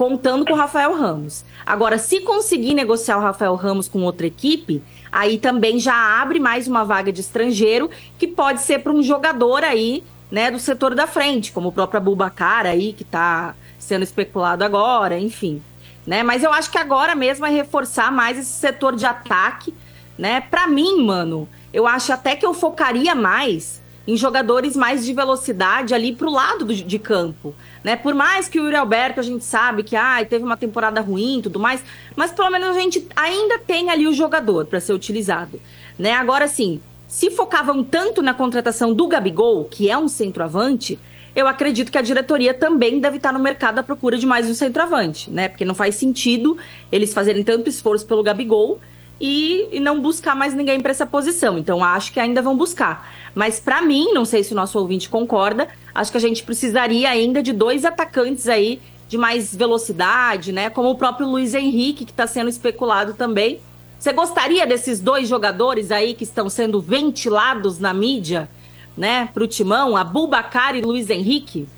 contando 0.02 0.44
com 0.44 0.52
o 0.52 0.56
Rafael 0.56 0.96
Ramos. 0.96 1.44
Agora, 1.64 1.96
se 1.96 2.22
conseguir 2.22 2.74
negociar 2.74 3.18
o 3.18 3.20
Rafael 3.20 3.54
Ramos 3.54 3.86
com 3.86 4.02
outra 4.02 4.26
equipe, 4.26 4.82
aí 5.12 5.38
também 5.38 5.78
já 5.78 5.94
abre 6.20 6.40
mais 6.40 6.66
uma 6.66 6.84
vaga 6.84 7.12
de 7.12 7.20
estrangeiro, 7.20 7.88
que 8.18 8.26
pode 8.26 8.62
ser 8.62 8.80
para 8.80 8.90
um 8.90 9.00
jogador 9.00 9.62
aí, 9.62 10.02
né, 10.28 10.50
do 10.50 10.58
setor 10.58 10.92
da 10.96 11.06
frente, 11.06 11.52
como 11.52 11.68
o 11.68 11.72
próprio 11.72 11.98
Abubacar 11.98 12.66
aí, 12.66 12.92
que 12.92 13.04
está 13.04 13.54
sendo 13.78 14.02
especulado 14.02 14.64
agora, 14.64 15.16
enfim. 15.20 15.62
Né? 16.04 16.24
Mas 16.24 16.42
eu 16.42 16.52
acho 16.52 16.68
que 16.68 16.78
agora 16.78 17.14
mesmo 17.14 17.46
é 17.46 17.50
reforçar 17.50 18.10
mais 18.10 18.36
esse 18.36 18.50
setor 18.50 18.96
de 18.96 19.06
ataque, 19.06 19.72
né? 20.18 20.40
Para 20.40 20.66
mim, 20.66 21.00
mano, 21.04 21.48
eu 21.72 21.86
acho 21.86 22.12
até 22.12 22.34
que 22.34 22.44
eu 22.44 22.52
focaria 22.52 23.14
mais 23.14 23.80
em 24.06 24.16
jogadores 24.16 24.74
mais 24.76 25.04
de 25.04 25.12
velocidade 25.12 25.94
ali 25.94 26.14
pro 26.14 26.30
lado 26.30 26.64
do- 26.64 26.74
de 26.74 26.98
campo, 26.98 27.54
né? 27.84 27.94
Por 27.94 28.14
mais 28.14 28.48
que 28.48 28.58
o 28.58 28.64
Yuri 28.64 28.76
Alberto 28.76 29.20
a 29.20 29.22
gente 29.22 29.44
sabe 29.44 29.82
que 29.82 29.94
ai, 29.94 30.24
teve 30.24 30.44
uma 30.44 30.56
temporada 30.56 31.00
ruim 31.00 31.40
tudo 31.42 31.60
mais, 31.60 31.84
mas 32.16 32.32
pelo 32.32 32.50
menos 32.50 32.68
a 32.76 32.80
gente 32.80 33.06
ainda 33.14 33.58
tem 33.58 33.90
ali 33.90 34.06
o 34.06 34.12
jogador 34.12 34.66
para 34.66 34.80
ser 34.80 34.92
utilizado, 34.92 35.60
né? 35.98 36.12
Agora 36.14 36.48
sim, 36.48 36.80
se 37.06 37.30
focavam 37.30 37.84
tanto 37.84 38.22
na 38.22 38.34
contratação 38.34 38.92
do 38.92 39.06
Gabigol, 39.06 39.64
que 39.66 39.88
é 39.88 39.96
um 39.96 40.08
centroavante, 40.08 40.98
eu 41.36 41.46
acredito 41.46 41.90
que 41.92 41.96
a 41.98 42.02
diretoria 42.02 42.52
também 42.52 43.00
deve 43.00 43.16
estar 43.18 43.32
no 43.32 43.38
mercado 43.38 43.78
à 43.78 43.82
procura 43.82 44.18
de 44.18 44.26
mais 44.26 44.50
um 44.50 44.54
centroavante, 44.54 45.30
né? 45.30 45.48
Porque 45.48 45.64
não 45.64 45.74
faz 45.74 45.94
sentido 45.94 46.58
eles 46.90 47.14
fazerem 47.14 47.42
tanto 47.44 47.70
esforço 47.70 48.04
pelo 48.06 48.22
Gabigol 48.22 48.80
e, 49.20 49.68
e 49.72 49.80
não 49.80 50.00
buscar 50.00 50.34
mais 50.34 50.54
ninguém 50.54 50.80
para 50.80 50.90
essa 50.90 51.06
posição. 51.06 51.58
Então 51.58 51.82
acho 51.82 52.12
que 52.12 52.20
ainda 52.20 52.42
vão 52.42 52.56
buscar. 52.56 53.12
Mas 53.34 53.60
para 53.60 53.80
mim, 53.82 54.12
não 54.12 54.24
sei 54.24 54.42
se 54.42 54.52
o 54.52 54.56
nosso 54.56 54.78
ouvinte 54.78 55.08
concorda, 55.08 55.68
acho 55.94 56.10
que 56.10 56.18
a 56.18 56.20
gente 56.20 56.42
precisaria 56.42 57.08
ainda 57.08 57.42
de 57.42 57.52
dois 57.52 57.84
atacantes 57.84 58.48
aí 58.48 58.80
de 59.08 59.18
mais 59.18 59.54
velocidade, 59.54 60.52
né? 60.52 60.70
Como 60.70 60.90
o 60.90 60.94
próprio 60.96 61.28
Luiz 61.28 61.54
Henrique, 61.54 62.04
que 62.04 62.10
está 62.10 62.26
sendo 62.26 62.48
especulado 62.48 63.14
também. 63.14 63.60
Você 63.98 64.12
gostaria 64.12 64.66
desses 64.66 65.00
dois 65.00 65.28
jogadores 65.28 65.92
aí 65.92 66.14
que 66.14 66.24
estão 66.24 66.48
sendo 66.48 66.80
ventilados 66.80 67.78
na 67.78 67.94
mídia, 67.94 68.48
né, 68.96 69.28
pro 69.32 69.46
Timão, 69.46 69.96
Abubacar 69.96 70.74
e 70.74 70.80
Luiz 70.80 71.08
Henrique? 71.08 71.68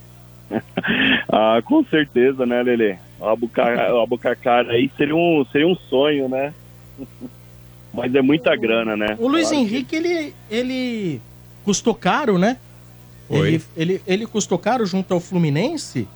Ah, 1.36 1.60
com 1.64 1.84
certeza, 1.86 2.46
né, 2.46 2.62
Lele? 2.62 2.96
O 3.18 3.24
o 3.24 4.02
Abubacar 4.02 4.68
aí 4.68 4.88
seria 4.96 5.16
um, 5.16 5.44
seria 5.50 5.66
um 5.66 5.74
sonho, 5.74 6.28
né? 6.28 6.54
Mas 7.92 8.14
é 8.14 8.20
muita 8.22 8.54
grana, 8.56 8.96
né? 8.96 9.16
O 9.18 9.28
Luiz 9.28 9.48
Claro 9.48 9.64
que- 9.66 9.74
Henrique, 9.74 9.96
ele, 9.96 10.34
ele 10.50 11.20
custou 11.64 11.94
caro, 11.94 12.38
né? 12.38 12.56
Foi. 13.28 13.48
Ele, 13.48 13.62
ele, 13.76 14.02
ele 14.06 14.26
custou 14.26 14.58
caro 14.58 14.84
junto 14.84 15.14
ao 15.14 15.20
Fluminense. 15.20 16.06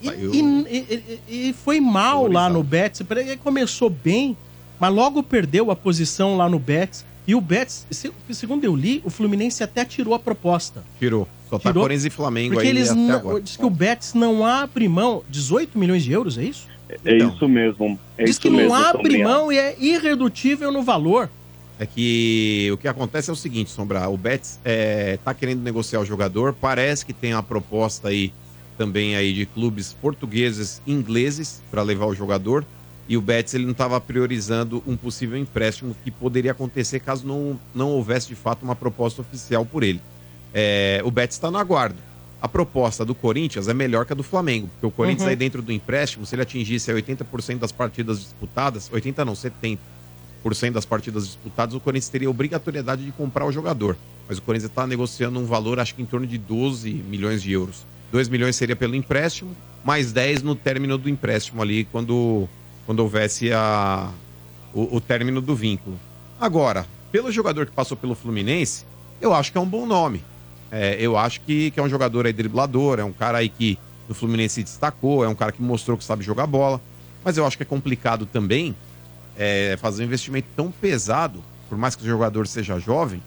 E, 0.00 0.08
e- 0.08 0.66
e- 0.70 1.20
e- 1.28 1.48
e 1.48 1.52
foi 1.52 1.80
mal 1.80 2.28
lá 2.30 2.48
no 2.48 2.62
Betis. 2.62 3.04
Ele 3.10 3.36
começou 3.38 3.90
bem, 3.90 4.36
mas 4.78 4.92
logo 4.94 5.22
perdeu 5.22 5.70
a 5.70 5.76
posição 5.76 6.36
lá 6.36 6.48
no 6.48 6.58
Betis. 6.58 7.04
E 7.26 7.34
o 7.34 7.40
Betis, 7.40 7.86
se- 7.90 8.12
segundo 8.30 8.64
eu 8.64 8.76
li, 8.76 9.02
o 9.04 9.10
Fluminense 9.10 9.62
até 9.64 9.84
tirou 9.84 10.14
a 10.14 10.18
proposta. 10.18 10.84
Tirou. 10.98 11.26
Só 11.50 11.58
tá 11.58 11.72
Corinthians 11.72 12.04
e 12.04 12.10
Flamengo 12.10 12.54
Porque 12.54 12.66
aí 12.68 12.74
eles 12.76 12.90
até 12.90 13.00
não- 13.00 13.14
agora. 13.16 13.40
diz 13.40 13.56
que 13.56 13.64
o 13.64 13.70
Betis 13.70 14.12
não 14.14 14.44
abre 14.46 14.86
mão. 14.88 15.22
18 15.28 15.78
milhões 15.78 16.04
de 16.04 16.12
euros, 16.12 16.36
é 16.38 16.44
isso? 16.44 16.66
É 17.04 17.16
isso 17.16 17.48
mesmo. 17.48 17.98
É 18.16 18.24
diz 18.24 18.32
isso 18.32 18.40
que 18.40 18.50
não 18.50 18.58
mesmo, 18.58 18.74
abre 18.74 19.02
Sombrinha. 19.02 19.28
mão 19.28 19.52
e 19.52 19.58
é 19.58 19.76
irredutível 19.78 20.72
no 20.72 20.82
valor. 20.82 21.28
É 21.78 21.86
que 21.86 22.68
o 22.72 22.76
que 22.76 22.88
acontece 22.88 23.30
é 23.30 23.32
o 23.32 23.36
seguinte, 23.36 23.70
Sombra, 23.70 24.08
o 24.08 24.16
Betis 24.16 24.58
é, 24.64 25.16
tá 25.24 25.32
querendo 25.32 25.62
negociar 25.62 26.00
o 26.00 26.04
jogador, 26.04 26.52
parece 26.52 27.06
que 27.06 27.12
tem 27.12 27.32
uma 27.34 27.42
proposta 27.42 28.08
aí 28.08 28.32
também 28.76 29.14
aí 29.14 29.32
de 29.32 29.46
clubes 29.46 29.92
portugueses 29.92 30.82
e 30.84 30.92
ingleses 30.92 31.62
para 31.70 31.82
levar 31.82 32.06
o 32.06 32.14
jogador, 32.14 32.64
e 33.08 33.16
o 33.16 33.20
Betis 33.20 33.54
ele 33.54 33.64
não 33.64 33.72
estava 33.72 34.00
priorizando 34.00 34.82
um 34.86 34.96
possível 34.96 35.38
empréstimo 35.38 35.94
que 36.02 36.10
poderia 36.10 36.50
acontecer 36.50 36.98
caso 37.00 37.26
não, 37.26 37.58
não 37.72 37.90
houvesse 37.90 38.28
de 38.28 38.34
fato 38.34 38.62
uma 38.62 38.74
proposta 38.74 39.22
oficial 39.22 39.64
por 39.64 39.84
ele. 39.84 40.00
É, 40.52 41.00
o 41.04 41.10
Betis 41.10 41.36
está 41.36 41.50
no 41.50 41.58
aguardo. 41.58 42.07
A 42.40 42.48
proposta 42.48 43.04
do 43.04 43.14
Corinthians 43.14 43.66
é 43.66 43.74
melhor 43.74 44.06
que 44.06 44.12
a 44.12 44.16
do 44.16 44.22
Flamengo, 44.22 44.68
porque 44.68 44.86
o 44.86 44.90
Corinthians 44.90 45.24
Uhum. 45.24 45.30
aí 45.30 45.36
dentro 45.36 45.60
do 45.60 45.72
empréstimo, 45.72 46.24
se 46.24 46.34
ele 46.34 46.42
atingisse 46.42 46.90
aí 46.90 47.02
80% 47.02 47.58
das 47.58 47.72
partidas 47.72 48.20
disputadas, 48.20 48.88
80 48.92 49.24
não, 49.24 49.34
70 49.34 49.80
das 50.72 50.86
partidas 50.86 51.26
disputadas, 51.26 51.74
o 51.74 51.80
Corinthians 51.80 52.08
teria 52.08 52.30
obrigatoriedade 52.30 53.04
de 53.04 53.12
comprar 53.12 53.44
o 53.44 53.52
jogador. 53.52 53.96
Mas 54.28 54.38
o 54.38 54.42
Corinthians 54.42 54.70
está 54.70 54.86
negociando 54.86 55.38
um 55.38 55.44
valor, 55.44 55.80
acho 55.80 55.94
que 55.94 56.00
em 56.00 56.06
torno 56.06 56.26
de 56.26 56.38
12 56.38 56.90
milhões 56.90 57.42
de 57.42 57.52
euros. 57.52 57.84
2 58.12 58.28
milhões 58.28 58.56
seria 58.56 58.76
pelo 58.76 58.94
empréstimo, 58.94 59.54
mais 59.84 60.12
10 60.12 60.42
no 60.42 60.54
término 60.54 60.96
do 60.96 61.08
empréstimo 61.08 61.60
ali, 61.60 61.84
quando, 61.84 62.48
quando 62.86 63.00
houvesse 63.00 63.52
a, 63.52 64.10
o, 64.72 64.96
o 64.96 65.00
término 65.00 65.40
do 65.40 65.54
vínculo. 65.54 65.98
Agora, 66.40 66.86
pelo 67.10 67.32
jogador 67.32 67.66
que 67.66 67.72
passou 67.72 67.96
pelo 67.96 68.14
Fluminense, 68.14 68.84
eu 69.20 69.34
acho 69.34 69.50
que 69.52 69.58
é 69.58 69.60
um 69.60 69.66
bom 69.66 69.84
nome. 69.86 70.22
É, 70.70 70.96
eu 71.00 71.16
acho 71.16 71.40
que, 71.40 71.70
que 71.70 71.80
é 71.80 71.82
um 71.82 71.88
jogador 71.88 72.26
aí 72.26 72.32
driblador, 72.32 72.98
é 72.98 73.04
um 73.04 73.12
cara 73.12 73.38
aí 73.38 73.48
que 73.48 73.78
no 74.08 74.14
Fluminense 74.14 74.56
se 74.56 74.62
destacou, 74.62 75.24
é 75.24 75.28
um 75.28 75.34
cara 75.34 75.52
que 75.52 75.62
mostrou 75.62 75.96
que 75.96 76.04
sabe 76.04 76.24
jogar 76.24 76.46
bola. 76.46 76.80
Mas 77.24 77.36
eu 77.36 77.46
acho 77.46 77.56
que 77.56 77.62
é 77.62 77.66
complicado 77.66 78.26
também 78.26 78.74
é, 79.36 79.76
fazer 79.80 80.02
um 80.02 80.06
investimento 80.06 80.48
tão 80.56 80.70
pesado, 80.70 81.42
por 81.68 81.76
mais 81.76 81.94
que 81.94 82.02
o 82.02 82.06
jogador 82.06 82.46
seja 82.46 82.78
jovem, 82.78 83.22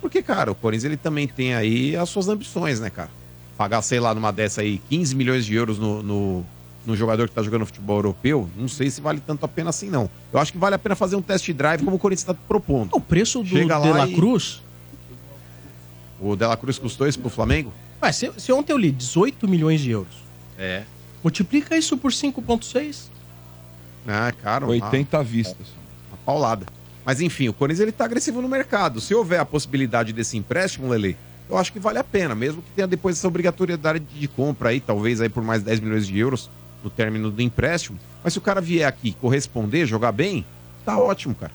porque, 0.00 0.22
cara, 0.22 0.52
o 0.52 0.54
Corinthians 0.54 0.84
ele 0.84 0.96
também 0.96 1.26
tem 1.26 1.54
aí 1.54 1.96
as 1.96 2.08
suas 2.08 2.28
ambições, 2.28 2.80
né, 2.80 2.90
cara? 2.90 3.10
Pagar, 3.56 3.82
sei 3.82 3.98
lá, 3.98 4.14
numa 4.14 4.32
dessa 4.32 4.60
aí, 4.60 4.80
15 4.88 5.16
milhões 5.16 5.44
de 5.44 5.54
euros 5.54 5.78
no, 5.78 6.02
no, 6.02 6.46
no 6.86 6.96
jogador 6.96 7.28
que 7.28 7.34
tá 7.34 7.42
jogando 7.42 7.66
futebol 7.66 7.96
europeu, 7.96 8.48
não 8.56 8.68
sei 8.68 8.90
se 8.90 9.00
vale 9.00 9.20
tanto 9.20 9.44
a 9.44 9.48
pena 9.48 9.70
assim, 9.70 9.90
não. 9.90 10.08
Eu 10.32 10.38
acho 10.38 10.52
que 10.52 10.58
vale 10.58 10.76
a 10.76 10.78
pena 10.78 10.94
fazer 10.94 11.16
um 11.16 11.22
test 11.22 11.50
drive 11.52 11.82
como 11.82 11.96
o 11.96 11.98
Corinthians 11.98 12.24
tá 12.24 12.34
propondo. 12.34 12.90
O 12.92 13.00
preço 13.00 13.42
do 13.42 13.48
Chega 13.48 13.80
De 13.80 13.88
La 13.88 14.06
Cruz. 14.06 14.62
O 16.20 16.34
Dela 16.36 16.56
Cruz 16.56 16.78
custou 16.78 17.06
isso 17.06 17.18
pro 17.18 17.30
Flamengo? 17.30 17.72
Ué, 18.02 18.12
se, 18.12 18.30
se 18.36 18.52
ontem 18.52 18.72
eu 18.72 18.78
li 18.78 18.90
18 18.90 19.46
milhões 19.48 19.80
de 19.80 19.90
euros, 19.90 20.14
É. 20.58 20.82
multiplica 21.22 21.76
isso 21.76 21.96
por 21.96 22.12
5,6. 22.12 23.10
Ah, 24.06 24.32
caro. 24.42 24.68
80 24.68 25.22
vistas. 25.22 25.66
Uma 26.10 26.16
paulada. 26.24 26.66
Mas 27.04 27.20
enfim, 27.20 27.48
o 27.48 27.52
Corinthians 27.52 27.80
ele 27.82 27.92
tá 27.92 28.04
agressivo 28.04 28.40
no 28.42 28.48
mercado. 28.48 29.00
Se 29.00 29.14
houver 29.14 29.40
a 29.40 29.44
possibilidade 29.44 30.12
desse 30.12 30.36
empréstimo, 30.36 30.88
Lele, 30.88 31.16
eu 31.48 31.56
acho 31.56 31.72
que 31.72 31.78
vale 31.78 31.98
a 31.98 32.04
pena, 32.04 32.34
mesmo 32.34 32.60
que 32.62 32.70
tenha 32.74 32.86
depois 32.86 33.16
essa 33.16 33.26
obrigatoriedade 33.28 34.00
de 34.00 34.28
compra 34.28 34.70
aí, 34.70 34.80
talvez 34.80 35.20
aí 35.20 35.28
por 35.28 35.42
mais 35.42 35.62
10 35.62 35.80
milhões 35.80 36.06
de 36.06 36.18
euros 36.18 36.50
no 36.84 36.90
término 36.90 37.30
do 37.30 37.40
empréstimo. 37.42 37.98
Mas 38.22 38.32
se 38.34 38.38
o 38.38 38.42
cara 38.42 38.60
vier 38.60 38.86
aqui 38.86 39.12
corresponder, 39.20 39.86
jogar 39.86 40.12
bem, 40.12 40.44
tá 40.84 40.98
ótimo, 40.98 41.34
cara. 41.34 41.52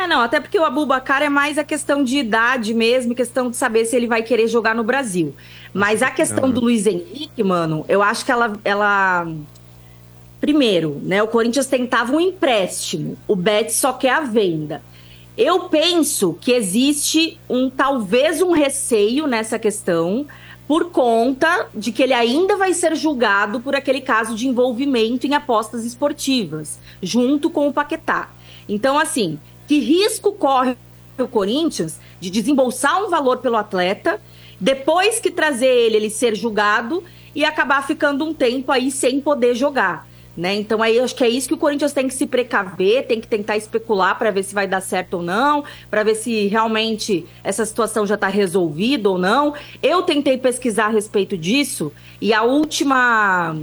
É, 0.00 0.06
não, 0.06 0.22
até 0.22 0.40
porque 0.40 0.58
o 0.58 0.64
Abubacar 0.64 1.22
é 1.22 1.28
mais 1.28 1.58
a 1.58 1.64
questão 1.64 2.02
de 2.02 2.16
idade 2.16 2.72
mesmo, 2.72 3.14
questão 3.14 3.50
de 3.50 3.56
saber 3.56 3.84
se 3.84 3.94
ele 3.94 4.06
vai 4.06 4.22
querer 4.22 4.48
jogar 4.48 4.74
no 4.74 4.82
Brasil. 4.82 5.34
Mas 5.74 6.02
a 6.02 6.10
questão 6.10 6.46
Não. 6.46 6.54
do 6.54 6.60
Luiz 6.62 6.86
Henrique, 6.86 7.42
mano, 7.42 7.84
eu 7.86 8.02
acho 8.02 8.24
que 8.24 8.32
ela. 8.32 8.58
ela... 8.64 9.28
Primeiro, 10.40 10.98
né? 11.02 11.22
O 11.22 11.28
Corinthians 11.28 11.66
tentava 11.66 12.12
um 12.12 12.20
empréstimo, 12.20 13.18
o 13.28 13.36
Betis 13.36 13.76
só 13.76 13.92
quer 13.92 14.12
a 14.12 14.20
venda. 14.20 14.80
Eu 15.36 15.68
penso 15.68 16.32
que 16.40 16.52
existe 16.52 17.38
um 17.46 17.68
talvez 17.68 18.40
um 18.40 18.52
receio 18.52 19.26
nessa 19.26 19.58
questão, 19.58 20.26
por 20.66 20.86
conta 20.86 21.66
de 21.74 21.92
que 21.92 22.02
ele 22.02 22.14
ainda 22.14 22.56
vai 22.56 22.72
ser 22.72 22.96
julgado 22.96 23.60
por 23.60 23.76
aquele 23.76 24.00
caso 24.00 24.34
de 24.34 24.48
envolvimento 24.48 25.26
em 25.26 25.34
apostas 25.34 25.84
esportivas, 25.84 26.80
junto 27.02 27.50
com 27.50 27.68
o 27.68 27.72
Paquetá. 27.72 28.30
Então, 28.66 28.98
assim, 28.98 29.38
que 29.70 29.78
risco 29.78 30.32
corre 30.32 30.76
o 31.16 31.28
Corinthians 31.28 32.00
de 32.18 32.28
desembolsar 32.28 33.04
um 33.04 33.08
valor 33.08 33.36
pelo 33.36 33.54
atleta, 33.54 34.20
depois 34.60 35.20
que 35.20 35.30
trazer 35.30 35.68
ele, 35.68 35.94
ele 35.94 36.10
ser 36.10 36.34
julgado 36.34 37.04
e 37.32 37.44
acabar 37.44 37.86
ficando 37.86 38.24
um 38.24 38.34
tempo 38.34 38.72
aí 38.72 38.90
sem 38.90 39.20
poder 39.20 39.54
jogar. 39.54 40.08
Né? 40.36 40.56
Então 40.56 40.82
aí 40.82 40.98
acho 40.98 41.14
que 41.14 41.22
é 41.22 41.28
isso 41.28 41.46
que 41.46 41.54
o 41.54 41.56
Corinthians 41.56 41.92
tem 41.92 42.08
que 42.08 42.14
se 42.14 42.26
precaver, 42.26 43.06
tem 43.06 43.20
que 43.20 43.28
tentar 43.28 43.56
especular 43.56 44.18
para 44.18 44.32
ver 44.32 44.42
se 44.42 44.52
vai 44.52 44.66
dar 44.66 44.80
certo 44.80 45.18
ou 45.18 45.22
não, 45.22 45.62
para 45.88 46.02
ver 46.02 46.16
se 46.16 46.48
realmente 46.48 47.24
essa 47.44 47.64
situação 47.64 48.04
já 48.04 48.16
está 48.16 48.26
resolvida 48.26 49.08
ou 49.08 49.18
não. 49.18 49.54
Eu 49.80 50.02
tentei 50.02 50.36
pesquisar 50.36 50.86
a 50.86 50.88
respeito 50.88 51.38
disso 51.38 51.92
e 52.20 52.34
a 52.34 52.42
última 52.42 53.54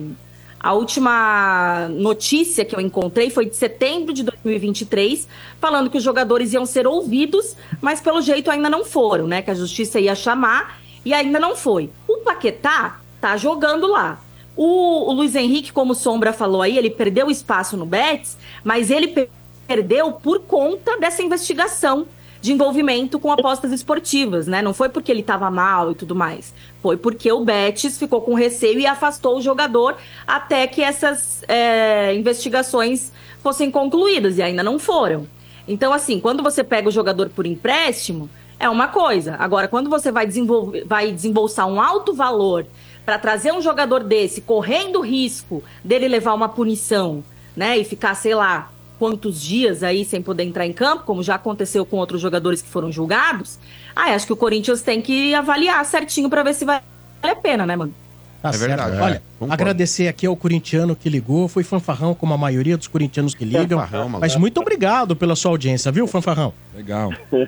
a 0.68 0.74
última 0.74 1.88
notícia 1.92 2.66
que 2.66 2.76
eu 2.76 2.82
encontrei 2.82 3.30
foi 3.30 3.46
de 3.46 3.56
setembro 3.56 4.14
de 4.14 4.22
2023, 4.22 5.26
falando 5.62 5.90
que 5.90 5.98
os 5.98 6.04
jogadores 6.04 6.52
iam 6.52 6.66
ser 6.66 6.86
ouvidos, 6.86 7.56
mas 7.80 8.02
pelo 8.02 8.22
jeito 8.22 8.52
ainda 8.52 8.70
não 8.70 8.84
foram, 8.84 9.28
né? 9.28 9.42
Que 9.42 9.50
a 9.50 9.56
justiça 9.56 9.98
ia 9.98 10.14
chamar 10.14 10.82
e 11.06 11.14
ainda 11.14 11.40
não 11.40 11.56
foi. 11.56 11.90
O 12.06 12.18
Paquetá 12.18 13.00
tá 13.22 13.38
jogando 13.38 13.88
lá. 13.88 14.20
O, 14.58 15.10
o 15.10 15.14
Luiz 15.14 15.36
Henrique, 15.36 15.72
como 15.72 15.96
Sombra 15.96 16.34
falou 16.34 16.62
aí, 16.62 16.78
ele 16.78 16.90
perdeu 16.90 17.32
espaço 17.32 17.78
no 17.78 17.86
Betis, 17.86 18.38
mas 18.62 18.92
ele 18.92 19.08
pe- 19.08 19.30
perdeu 19.66 20.12
por 20.12 20.42
conta 20.42 20.98
dessa 20.98 21.24
investigação 21.24 22.08
de 22.42 22.54
envolvimento 22.54 23.20
com 23.20 23.32
apostas 23.32 23.72
esportivas, 23.72 24.48
né? 24.48 24.62
Não 24.62 24.74
foi 24.74 24.90
porque 24.90 25.12
ele 25.12 25.22
estava 25.22 25.50
mal 25.50 25.92
e 25.92 25.96
tudo 25.96 26.16
mais. 26.16 26.54
Foi 26.82 26.98
porque 26.98 27.32
o 27.32 27.44
Betis 27.44 27.98
ficou 27.98 28.22
com 28.22 28.34
receio 28.34 28.80
e 28.80 28.86
afastou 28.86 29.38
o 29.38 29.42
jogador 29.42 29.98
até 30.26 30.68
que 30.68 30.82
essas 30.82 31.44
é, 31.48 32.14
investigações 32.16 33.12
fossem 33.42 33.72
concluídas 33.72 34.38
e 34.38 34.42
ainda 34.42 34.64
não 34.64 34.78
foram. 34.78 35.28
Então, 35.68 35.92
assim, 35.92 36.20
quando 36.20 36.42
você 36.42 36.64
pega 36.64 36.88
o 36.88 36.92
jogador 36.92 37.30
por 37.30 37.46
empréstimo, 37.46 38.30
é 38.60 38.70
uma 38.70 38.88
coisa. 38.88 39.36
Agora, 39.38 39.68
quando 39.68 39.90
você 39.90 40.12
vai, 40.12 40.26
desenvolver, 40.26 40.86
vai 40.86 41.12
desembolsar 41.12 41.68
um 41.68 41.82
alto 41.82 42.14
valor 42.14 42.66
para 43.06 43.18
trazer 43.18 43.54
um 43.54 43.62
jogador 43.62 44.04
desse, 44.04 44.42
correndo 44.42 45.02
risco 45.02 45.64
dele 45.84 46.08
levar 46.08 46.34
uma 46.34 46.50
punição, 46.50 47.24
né, 47.56 47.78
e 47.78 47.84
ficar, 47.84 48.14
sei 48.16 48.36
lá, 48.36 48.70
quantos 48.98 49.42
dias 49.42 49.84
aí 49.84 50.04
sem 50.06 50.22
poder 50.22 50.44
entrar 50.44 50.66
em 50.66 50.74
campo, 50.74 51.04
como 51.04 51.24
já 51.24 51.36
aconteceu 51.36 51.86
com 51.86 51.98
outros 51.98 52.22
jogadores 52.22 52.62
que 52.62 52.70
foram 52.70 52.92
julgados, 52.92 53.60
ah, 53.96 54.14
acho 54.14 54.26
que 54.26 54.34
o 54.34 54.38
Corinthians 54.38 54.82
tem 54.82 55.02
que 55.02 55.34
avaliar 55.34 55.84
certinho 55.86 56.30
para 56.30 56.44
ver 56.44 56.54
se 56.54 56.66
vale 56.66 56.82
a 57.22 57.36
pena, 57.36 57.66
né, 57.66 57.76
mano? 57.76 57.94
Tá 58.42 58.50
É 58.50 58.54
certo. 58.54 58.68
verdade, 58.68 59.02
Olha, 59.02 59.24
é, 59.42 59.46
agradecer 59.50 60.08
aqui 60.08 60.28
ao 60.28 60.36
corintiano 60.36 60.96
que 60.96 61.10
ligou. 61.10 61.48
Foi 61.48 61.64
fanfarrão, 61.64 62.14
como 62.14 62.36
a 62.36 62.38
maioria 62.38 62.78
dos 62.78 62.88
corintianos 62.88 63.34
que 63.34 63.44
ligam. 63.44 63.84
Mas 64.20 64.36
muito 64.36 64.60
obrigado 64.62 65.16
pela 65.16 65.36
sua 65.36 65.52
audiência, 65.52 65.92
viu, 65.92 66.06
fanfarrão? 66.08 66.54
Legal. 66.76 67.12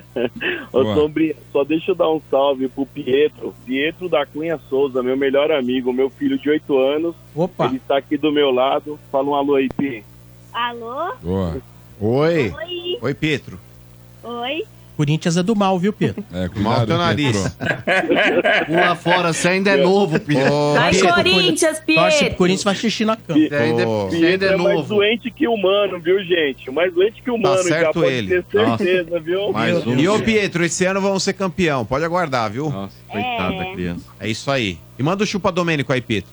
Ô. 0.72 0.94
Sombrinha, 0.94 1.36
só 1.52 1.62
deixa 1.62 1.92
eu 1.92 1.94
dar 1.94 2.10
um 2.10 2.20
salve 2.28 2.68
pro 2.68 2.84
Pietro. 2.84 3.54
Pietro 3.64 4.08
da 4.08 4.26
Cunha 4.26 4.58
Souza, 4.68 5.00
meu 5.00 5.16
melhor 5.16 5.52
amigo, 5.52 5.92
meu 5.92 6.10
filho 6.10 6.36
de 6.36 6.50
8 6.50 6.76
anos. 6.78 7.14
Opa. 7.36 7.66
Ele 7.66 7.76
está 7.76 7.96
aqui 7.96 8.16
do 8.16 8.32
meu 8.32 8.50
lado. 8.50 8.98
Fala 9.12 9.28
um 9.28 9.34
alô 9.34 9.54
aí, 9.54 9.68
Pi. 9.68 10.04
Alô? 10.52 11.12
Boa. 11.22 11.56
Oi. 12.00 12.52
Oi. 12.56 12.98
Oi, 13.00 13.14
Pietro. 13.14 13.58
Oi. 14.22 14.64
Corinthians 14.96 15.38
é 15.38 15.42
do 15.42 15.56
mal, 15.56 15.78
viu, 15.78 15.94
Pedro? 15.94 16.22
É, 16.30 16.46
Mal 16.60 16.86
teu 16.86 16.98
nariz. 16.98 17.56
Pula 18.66 18.94
fora, 18.94 19.32
você 19.32 19.48
ainda 19.48 19.70
é 19.70 19.76
novo, 19.78 20.20
Pedro. 20.20 20.74
Vai, 20.74 20.94
Corinthians, 20.94 21.78
Torce 21.78 21.82
pro 21.82 21.94
Pietro! 22.18 22.36
Corinthians 22.36 22.64
vai 22.64 22.74
xixi 22.74 23.04
na 23.06 23.16
cama. 23.16 23.40
Você 23.40 23.54
ainda, 23.54 23.86
você 23.86 24.16
ainda 24.16 24.28
Pietro 24.28 24.46
é 24.48 24.52
é 24.52 24.56
mais 24.58 24.76
novo. 24.76 24.94
doente 24.96 25.30
que 25.30 25.48
humano, 25.48 25.98
viu, 26.00 26.22
gente? 26.22 26.70
Mais 26.70 26.92
doente 26.92 27.22
que 27.22 27.30
humano, 27.30 27.56
já 27.56 27.62
certo 27.62 27.94
pode 27.94 28.12
ele. 28.12 28.42
ter 28.42 28.44
certeza, 28.50 29.20
viu? 29.20 29.52
Mais 29.52 29.86
um. 29.86 29.96
E 29.96 30.06
ô, 30.06 30.20
Pietro, 30.20 30.62
esse 30.66 30.84
ano 30.84 31.00
vamos 31.00 31.22
ser 31.22 31.32
campeão. 31.32 31.82
Pode 31.86 32.04
aguardar, 32.04 32.50
viu? 32.50 32.68
Nossa, 32.68 32.94
coitada 33.08 33.56
da 33.56 33.72
criança. 33.72 34.04
É 34.20 34.28
isso 34.28 34.50
aí. 34.50 34.76
E 34.98 35.02
manda 35.02 35.24
o 35.24 35.26
chupa 35.26 35.50
Domênico 35.50 35.94
aí, 35.94 36.02
Pietro. 36.02 36.30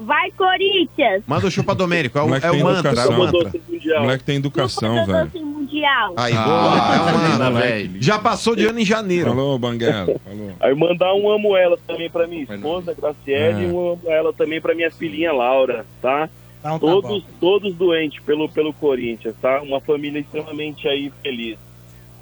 Vai, 0.00 0.30
Corinthians. 0.32 1.22
Manda 1.26 1.46
o 1.46 1.50
chupa 1.50 1.74
Domênico. 1.74 2.18
É 2.18 2.22
o, 2.22 2.26
Moleque 2.28 2.46
é 2.46 2.48
o 2.48 2.52
tem 2.52 2.62
mantra, 2.62 2.88
é 2.88 2.92
educação. 2.92 3.14
o 3.14 3.18
mantra. 3.18 3.60
O 3.98 4.00
moleque 4.02 4.24
tem 4.24 4.36
educação, 4.36 5.06
velho. 5.06 5.30
mundial. 5.46 6.14
Aí, 6.16 6.34
Ah, 6.34 6.44
boa. 6.44 6.76
É 6.76 7.00
o 7.00 7.38
mantra. 7.38 7.50
velho. 7.60 8.02
Já 8.02 8.18
passou 8.18 8.56
de 8.56 8.66
ano 8.66 8.78
em 8.80 8.84
janeiro. 8.84 9.28
Falou, 9.30 9.58
Banguela. 9.58 10.06
Falou. 10.24 10.52
Aí 10.60 10.74
mandar 10.74 11.14
um 11.14 11.30
amo 11.30 11.56
ela 11.56 11.78
também 11.86 12.08
pra 12.10 12.26
minha 12.26 12.42
esposa, 12.44 12.94
Graciele, 12.94 13.64
É. 13.64 13.68
e 13.68 13.70
um 13.72 13.92
amo 13.92 14.00
ela 14.06 14.32
também 14.32 14.60
pra 14.60 14.74
minha 14.74 14.90
filhinha 14.90 15.32
Laura, 15.32 15.84
tá? 16.00 16.28
Então, 16.60 16.72
tá 16.72 16.78
Todos, 16.78 17.10
bom. 17.22 17.30
todos 17.40 17.74
doentes 17.74 18.22
pelo, 18.22 18.48
pelo 18.48 18.72
Corinthians, 18.72 19.34
tá? 19.40 19.62
Uma 19.62 19.80
família 19.80 20.18
extremamente 20.20 20.86
aí 20.88 21.10
feliz. 21.22 21.56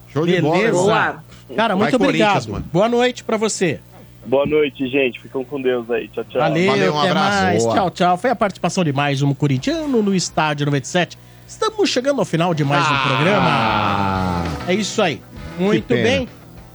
Show 0.08 0.24
de 0.26 0.40
bola, 0.40 0.57
Beleza. 0.58 1.24
Cara, 1.57 1.74
Vai, 1.74 1.84
muito 1.84 1.98
Corinthians, 1.98 2.31
obrigado. 2.31 2.48
mano. 2.52 2.65
Boa 2.73 2.89
noite 2.89 3.24
pra 3.24 3.36
você. 3.36 3.81
Boa 4.28 4.44
noite, 4.47 4.86
gente. 4.89 5.18
Ficam 5.20 5.42
com 5.42 5.60
Deus 5.60 5.90
aí. 5.90 6.07
Tchau, 6.08 6.23
tchau. 6.24 6.40
Valeu, 6.40 6.66
Valeu, 6.70 6.94
um 6.94 6.98
até 7.00 7.08
abraço. 7.10 7.42
mais. 7.44 7.62
Boa. 7.65 7.74
Tchau, 7.74 7.90
tchau. 7.90 8.18
Foi 8.18 8.31
a 8.31 8.36
participação 8.36 8.84
de 8.84 8.92
mais 8.92 9.23
um 9.23 9.32
corintiano 9.32 10.02
no 10.02 10.15
Estádio 10.15 10.66
97. 10.66 11.16
Estamos 11.47 11.89
chegando 11.89 12.18
ao 12.18 12.26
final 12.26 12.52
de 12.52 12.62
mais 12.62 12.84
um 12.86 12.92
Ah. 12.92 13.05
programa. 13.07 14.44
É 14.68 14.74
isso 14.74 15.00
aí. 15.00 15.23
Muito 15.58 15.89
bem. 15.94 16.28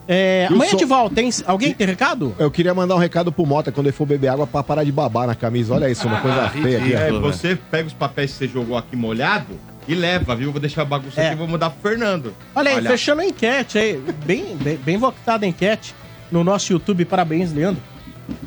É, 0.08 0.48
amanhã 0.50 0.72
som- 0.72 0.78
de 0.78 0.84
volta, 0.86 1.22
hein? 1.22 1.30
Alguém 1.46 1.74
tem 1.74 1.86
recado? 1.88 2.36
Eu 2.40 2.50
queria 2.52 2.74
mandar 2.74 2.96
um 2.96 2.98
recado 2.98 3.32
pro 3.32 3.46
Mota 3.46 3.72
quando 3.72 3.86
ele 3.88 3.96
for 3.96 4.06
beber 4.06 4.30
água 4.30 4.46
pra 4.48 4.62
parar 4.64 4.84
de 4.84 4.92
babar 4.92 5.28
na 5.28 5.36
camisa. 5.36 5.76
Olha 5.76 5.90
isso, 5.90 6.08
uma 6.08 6.20
coisa 6.20 6.50
feia 6.50 6.78
aqui. 6.80 6.94
É, 6.94 7.12
você 7.12 7.56
pega 7.56 7.88
os 7.88 7.94
papéis 7.94 8.32
que 8.32 8.38
você 8.40 8.48
jogou 8.48 8.76
aqui 8.76 8.96
molhado 8.98 9.54
e 9.88 9.94
leva, 9.96 10.36
viu? 10.36 10.52
Vou 10.52 10.60
deixar 10.60 10.82
a 10.82 10.86
bagunça 10.86 11.22
É. 11.22 11.28
aqui 11.28 11.36
e 11.36 11.38
vou 11.38 11.48
mandar 11.48 11.70
pro 11.70 11.90
Fernando. 11.90 12.34
Olha 12.54 12.72
aí, 12.72 12.82
fechando 12.82 13.22
a 13.22 13.26
enquete 13.26 13.78
aí. 13.78 14.02
Bem, 14.26 14.58
bem, 14.58 14.76
bem 14.76 14.98
votada 14.98 15.46
a 15.46 15.48
enquete 15.48 15.96
no 16.34 16.44
nosso 16.44 16.74
YouTube. 16.74 17.06
Parabéns, 17.06 17.54
Leandro. 17.54 17.82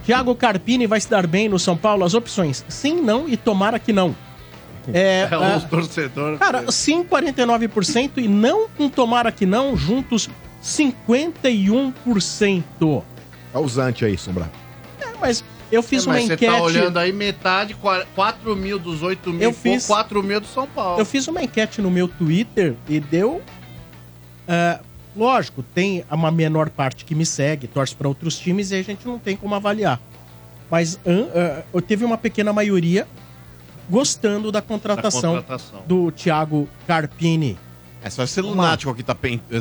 Thiago 0.05 0.34
Carpini 0.34 0.86
vai 0.86 1.00
se 1.00 1.08
dar 1.08 1.26
bem 1.26 1.48
no 1.48 1.58
São 1.58 1.76
Paulo? 1.76 2.05
As 2.05 2.15
opções: 2.15 2.65
sim, 2.68 3.00
não 3.00 3.28
e 3.28 3.36
tomara 3.36 3.78
que 3.78 3.92
não. 3.92 4.15
É, 4.92 5.28
É, 5.31 5.36
os 5.56 5.65
ah, 5.65 5.68
torcedores. 5.68 6.39
Cara, 6.39 6.70
sim, 6.70 7.05
49% 7.05 8.12
e 8.18 8.28
não 8.28 8.68
com 8.68 8.89
tomara 8.89 9.32
que 9.32 9.47
não, 9.47 9.76
juntos 9.76 10.28
51%. 10.62 12.62
Olha 12.82 13.02
o 13.65 13.68
Zante 13.68 14.05
aí, 14.05 14.16
Sombra. 14.18 14.50
É, 15.00 15.06
mas 15.20 15.44
eu 15.70 15.82
fiz 15.82 16.05
É, 16.05 16.06
uma 16.10 16.15
mas 16.15 16.24
enquete. 16.24 16.47
Você 16.47 16.58
tá 16.58 16.62
olhando 16.62 16.98
aí 16.98 17.12
metade, 17.12 17.76
4 18.15 18.56
mil 18.56 18.78
dos 18.78 19.02
8 19.02 19.31
mil, 19.32 19.42
Eu 19.42 19.52
fiz- 19.52 19.86
4 19.86 20.23
mil 20.23 20.40
do 20.40 20.47
São 20.47 20.66
Paulo. 20.66 21.00
Eu 21.00 21.05
fiz 21.06 21.26
uma 21.28 21.42
enquete 21.42 21.82
no 21.82 21.90
meu 21.90 22.08
Twitter 22.08 22.74
e 22.89 22.98
deu. 23.00 23.42
ah, 24.48 24.81
lógico, 25.17 25.62
tem 25.62 26.05
uma 26.11 26.31
menor 26.31 26.70
parte 26.70 27.05
que 27.05 27.15
me 27.15 27.25
segue, 27.25 27.67
torce 27.67 27.95
para 27.95 28.09
outros 28.09 28.39
times 28.39 28.70
e 28.70 28.77
a 28.77 28.83
gente 28.83 29.07
não 29.07 29.19
tem 29.19 29.36
como 29.36 29.55
avaliar. 29.55 30.01
Mas 30.70 30.99
ah, 31.07 31.62
eu 31.73 31.81
teve 31.81 32.05
uma 32.05 32.19
pequena 32.19 32.53
maioria 32.53 33.07
gostando 33.89 34.51
da 34.51 34.61
contratação, 34.61 35.35
Da 35.35 35.41
contratação. 35.41 35.83
do 35.86 36.11
Thiago 36.11 36.69
Carpini. 36.86 37.57
É 38.03 38.11
só 38.11 38.23
esse 38.23 38.41
lunático 38.41 38.95
que 38.95 39.03
tá, 39.03 39.17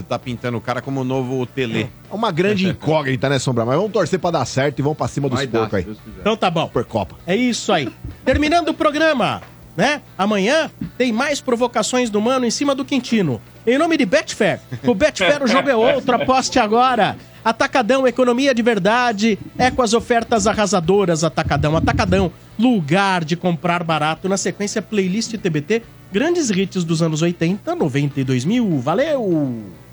tá 0.07 0.19
pintando 0.19 0.57
o 0.57 0.61
cara 0.61 0.79
como 0.79 1.01
o 1.01 1.03
novo 1.03 1.45
Tele. 1.47 1.89
É 2.11 2.13
uma 2.13 2.31
grande 2.31 2.67
incógnita, 2.69 3.27
né, 3.27 3.39
Sombra? 3.39 3.65
Mas 3.65 3.75
vamos 3.75 3.91
torcer 3.91 4.19
pra 4.19 4.29
dar 4.29 4.45
certo 4.45 4.77
e 4.77 4.81
vamos 4.83 4.97
pra 4.97 5.07
cima 5.07 5.27
dos 5.27 5.37
Vai 5.39 5.47
porcos 5.47 5.73
aí. 5.73 5.97
Então 6.19 6.37
tá 6.37 6.51
bom. 6.51 6.67
Supercopa. 6.67 7.15
É 7.25 7.35
isso 7.35 7.73
aí. 7.73 7.91
Terminando 8.23 8.69
o 8.69 8.73
programa, 8.73 9.41
né? 9.75 10.01
Amanhã 10.17 10.71
tem 10.97 11.11
mais 11.11 11.41
provocações 11.41 12.09
do 12.09 12.21
Mano 12.21 12.45
em 12.45 12.51
cima 12.51 12.73
do 12.73 12.85
Quintino. 12.85 13.41
Em 13.65 13.77
nome 13.77 13.97
de 13.97 14.05
Betfair. 14.05 14.59
O 14.85 14.93
Betfair 14.93 15.43
o 15.43 15.47
jogo 15.47 15.69
é 15.69 15.75
outro, 15.75 16.15
aposte 16.21 16.59
agora. 16.59 17.17
Atacadão, 17.43 18.07
economia 18.07 18.53
de 18.53 18.61
verdade. 18.61 19.37
É 19.57 19.69
com 19.69 19.81
as 19.81 19.93
ofertas 19.93 20.47
arrasadoras 20.47 21.23
Atacadão. 21.23 21.75
Atacadão, 21.75 22.31
lugar 22.57 23.23
de 23.23 23.35
comprar 23.35 23.83
barato. 23.83 24.29
Na 24.29 24.37
sequência, 24.37 24.81
playlist 24.81 25.35
TBT, 25.37 25.83
grandes 26.11 26.49
hits 26.49 26.83
dos 26.83 27.01
anos 27.01 27.21
80, 27.21 27.75
90 27.75 28.19
e 28.19 28.23
2000. 28.23 28.79
Valeu! 28.79 29.84